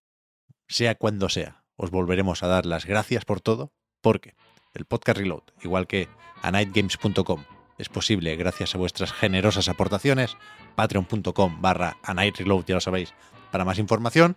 sea 0.68 0.94
cuando 0.94 1.28
sea, 1.28 1.64
os 1.76 1.90
volveremos 1.90 2.42
a 2.42 2.48
dar 2.48 2.66
las 2.66 2.86
gracias 2.86 3.24
por 3.24 3.40
todo, 3.40 3.72
porque 4.00 4.34
el 4.74 4.84
podcast 4.84 5.18
Reload, 5.18 5.42
igual 5.62 5.86
que 5.86 6.08
a 6.42 6.50
nightgames.com, 6.50 7.44
es 7.78 7.88
posible 7.88 8.36
gracias 8.36 8.74
a 8.74 8.78
vuestras 8.78 9.12
generosas 9.12 9.68
aportaciones. 9.68 10.36
Patreon.com 10.76 11.60
barra 11.60 11.96
a 12.02 12.14
ya 12.24 12.74
lo 12.74 12.80
sabéis, 12.80 13.14
para 13.50 13.64
más 13.64 13.78
información. 13.78 14.36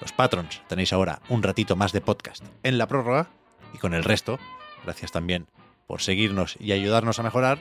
Los 0.00 0.12
patrons 0.12 0.62
tenéis 0.68 0.92
ahora 0.92 1.20
un 1.28 1.42
ratito 1.42 1.76
más 1.76 1.92
de 1.92 2.00
podcast 2.00 2.44
en 2.62 2.78
la 2.78 2.86
prórroga 2.86 3.30
y 3.74 3.78
con 3.78 3.94
el 3.94 4.04
resto, 4.04 4.38
gracias 4.84 5.12
también 5.12 5.46
por 5.86 6.00
seguirnos 6.02 6.56
y 6.60 6.72
ayudarnos 6.72 7.18
a 7.18 7.22
mejorar, 7.22 7.58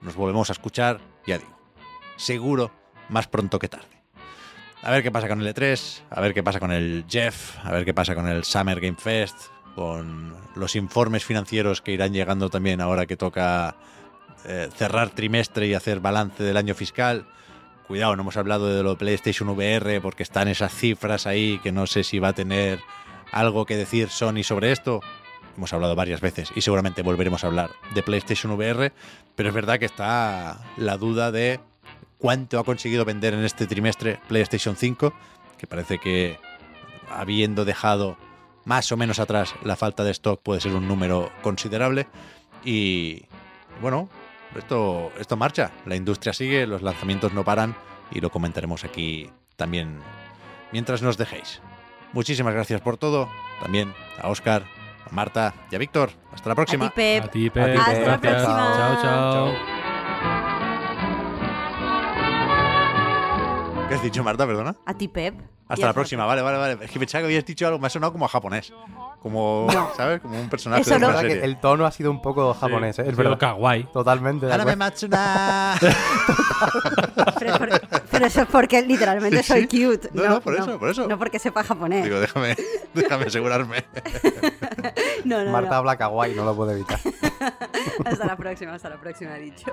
nos 0.00 0.14
volvemos 0.14 0.48
a 0.48 0.52
escuchar, 0.52 1.00
ya 1.26 1.38
digo, 1.38 1.58
seguro 2.16 2.70
más 3.08 3.26
pronto 3.26 3.58
que 3.58 3.68
tarde. 3.68 3.94
A 4.82 4.90
ver 4.90 5.02
qué 5.02 5.10
pasa 5.10 5.28
con 5.28 5.40
el 5.40 5.54
E3, 5.54 6.02
a 6.10 6.20
ver 6.20 6.34
qué 6.34 6.42
pasa 6.42 6.60
con 6.60 6.70
el 6.70 7.04
Jeff, 7.08 7.56
a 7.64 7.72
ver 7.72 7.84
qué 7.84 7.94
pasa 7.94 8.14
con 8.14 8.28
el 8.28 8.44
Summer 8.44 8.80
Game 8.80 8.98
Fest, 8.98 9.36
con 9.74 10.36
los 10.54 10.76
informes 10.76 11.24
financieros 11.24 11.80
que 11.80 11.92
irán 11.92 12.12
llegando 12.12 12.50
también 12.50 12.80
ahora 12.80 13.06
que 13.06 13.16
toca 13.16 13.76
eh, 14.44 14.68
cerrar 14.74 15.10
trimestre 15.10 15.66
y 15.66 15.74
hacer 15.74 16.00
balance 16.00 16.42
del 16.42 16.56
año 16.56 16.74
fiscal. 16.74 17.26
Cuidado, 17.86 18.16
no 18.16 18.22
hemos 18.22 18.38
hablado 18.38 18.74
de 18.74 18.82
lo 18.82 18.96
PlayStation 18.96 19.48
VR 19.50 20.00
porque 20.00 20.22
están 20.22 20.48
esas 20.48 20.74
cifras 20.74 21.26
ahí 21.26 21.58
que 21.62 21.70
no 21.70 21.86
sé 21.86 22.02
si 22.02 22.18
va 22.18 22.28
a 22.28 22.32
tener 22.32 22.80
algo 23.30 23.66
que 23.66 23.76
decir 23.76 24.08
Sony 24.08 24.42
sobre 24.42 24.72
esto. 24.72 25.00
Hemos 25.56 25.72
hablado 25.74 25.94
varias 25.94 26.22
veces 26.22 26.50
y 26.54 26.62
seguramente 26.62 27.02
volveremos 27.02 27.44
a 27.44 27.48
hablar 27.48 27.70
de 27.94 28.02
PlayStation 28.02 28.52
VR, 28.52 28.92
pero 29.36 29.50
es 29.50 29.54
verdad 29.54 29.78
que 29.78 29.84
está 29.84 30.64
la 30.78 30.96
duda 30.96 31.30
de 31.30 31.60
cuánto 32.16 32.58
ha 32.58 32.64
conseguido 32.64 33.04
vender 33.04 33.34
en 33.34 33.44
este 33.44 33.66
trimestre 33.66 34.18
PlayStation 34.28 34.76
5, 34.76 35.12
que 35.58 35.66
parece 35.66 35.98
que 35.98 36.38
habiendo 37.10 37.66
dejado 37.66 38.16
más 38.64 38.90
o 38.92 38.96
menos 38.96 39.18
atrás 39.18 39.54
la 39.62 39.76
falta 39.76 40.04
de 40.04 40.12
stock 40.12 40.40
puede 40.42 40.62
ser 40.62 40.72
un 40.72 40.88
número 40.88 41.30
considerable 41.42 42.06
y 42.64 43.26
bueno, 43.82 44.08
esto, 44.56 45.12
esto 45.18 45.36
marcha, 45.36 45.70
la 45.86 45.96
industria 45.96 46.32
sigue, 46.32 46.66
los 46.66 46.82
lanzamientos 46.82 47.32
no 47.32 47.44
paran 47.44 47.74
y 48.10 48.20
lo 48.20 48.30
comentaremos 48.30 48.84
aquí 48.84 49.30
también 49.56 49.98
mientras 50.72 51.02
nos 51.02 51.16
dejéis. 51.16 51.60
Muchísimas 52.12 52.54
gracias 52.54 52.80
por 52.80 52.96
todo, 52.96 53.28
también 53.60 53.92
a 54.22 54.28
Oscar, 54.28 54.62
a 55.10 55.14
Marta 55.14 55.52
y 55.70 55.74
a 55.74 55.78
Víctor. 55.78 56.10
Hasta 56.32 56.48
la 56.48 56.52
A 56.52 56.56
próxima. 56.56 56.88
ti, 56.88 56.94
Pep. 56.94 57.24
A 57.24 57.28
ti, 57.30 57.46
A 57.48 57.52
Pep. 57.52 57.72
ti, 57.74 57.78
Pep. 57.80 57.88
Hasta 57.88 58.06
la 58.06 58.20
próxima. 58.20 58.72
Chao, 58.76 59.02
chao. 59.02 59.52
¿Qué 63.88 63.94
has 63.94 64.02
dicho, 64.02 64.24
Marta? 64.24 64.46
Perdona. 64.46 64.76
A 64.86 64.94
ti, 64.94 65.08
Pep. 65.08 65.34
Hasta 65.68 65.86
la 65.86 65.92
próxima, 65.92 66.24
vale, 66.26 66.42
vale, 66.42 66.58
vale. 66.58 66.84
Es 66.84 66.90
que 66.90 66.98
pensaba 66.98 67.22
que 67.22 67.26
habías 67.26 67.44
dicho 67.44 67.66
algo, 67.66 67.78
me 67.78 67.86
ha 67.86 67.90
sonado 67.90 68.12
como 68.12 68.24
a 68.26 68.28
japonés. 68.28 68.72
Como, 69.24 69.66
¿sabes? 69.96 70.20
Como 70.20 70.38
un 70.38 70.50
personaje 70.50 70.82
Eso 70.82 70.92
de 70.94 71.00
no- 71.00 71.08
una 71.08 71.22
que 71.22 71.32
el 71.42 71.56
tono 71.58 71.86
ha 71.86 71.90
sido 71.90 72.10
un 72.10 72.20
poco 72.20 72.52
japonés, 72.52 72.98
¿eh? 72.98 73.04
es 73.08 73.16
verdad. 73.16 73.38
kawaii. 73.38 73.84
Totalmente. 73.84 74.46
Matsuna. 74.76 75.76
Pero, 77.38 77.52
es 77.52 77.58
por- 77.58 78.00
pero 78.10 78.26
eso 78.26 78.42
es 78.42 78.46
porque 78.48 78.82
literalmente 78.82 79.42
Sí, 79.42 79.44
soy 79.52 79.68
sí. 79.70 79.84
cute. 79.86 80.10
No, 80.12 80.28
no, 80.28 80.40
por 80.40 80.54
eso, 80.54 80.78
por 80.78 80.88
eso. 80.90 81.06
No 81.08 81.18
porque 81.18 81.38
sepa 81.38 81.64
japonés. 81.64 82.04
Digo, 82.04 82.20
déjame, 82.20 82.54
déjame 82.94 83.24
asegurarme. 83.26 83.84
no, 85.24 85.42
no, 85.44 85.50
Marta 85.50 85.70
no. 85.70 85.76
habla 85.76 85.96
kawaii, 85.96 86.34
no 86.34 86.44
lo 86.44 86.54
puede 86.54 86.72
evitar. 86.74 87.00
Hasta 88.04 88.26
la 88.26 88.36
próxima, 88.36 88.74
hasta 88.74 88.88
la 88.90 89.00
próxima, 89.00 89.36
he 89.36 89.40
dicho. 89.40 89.72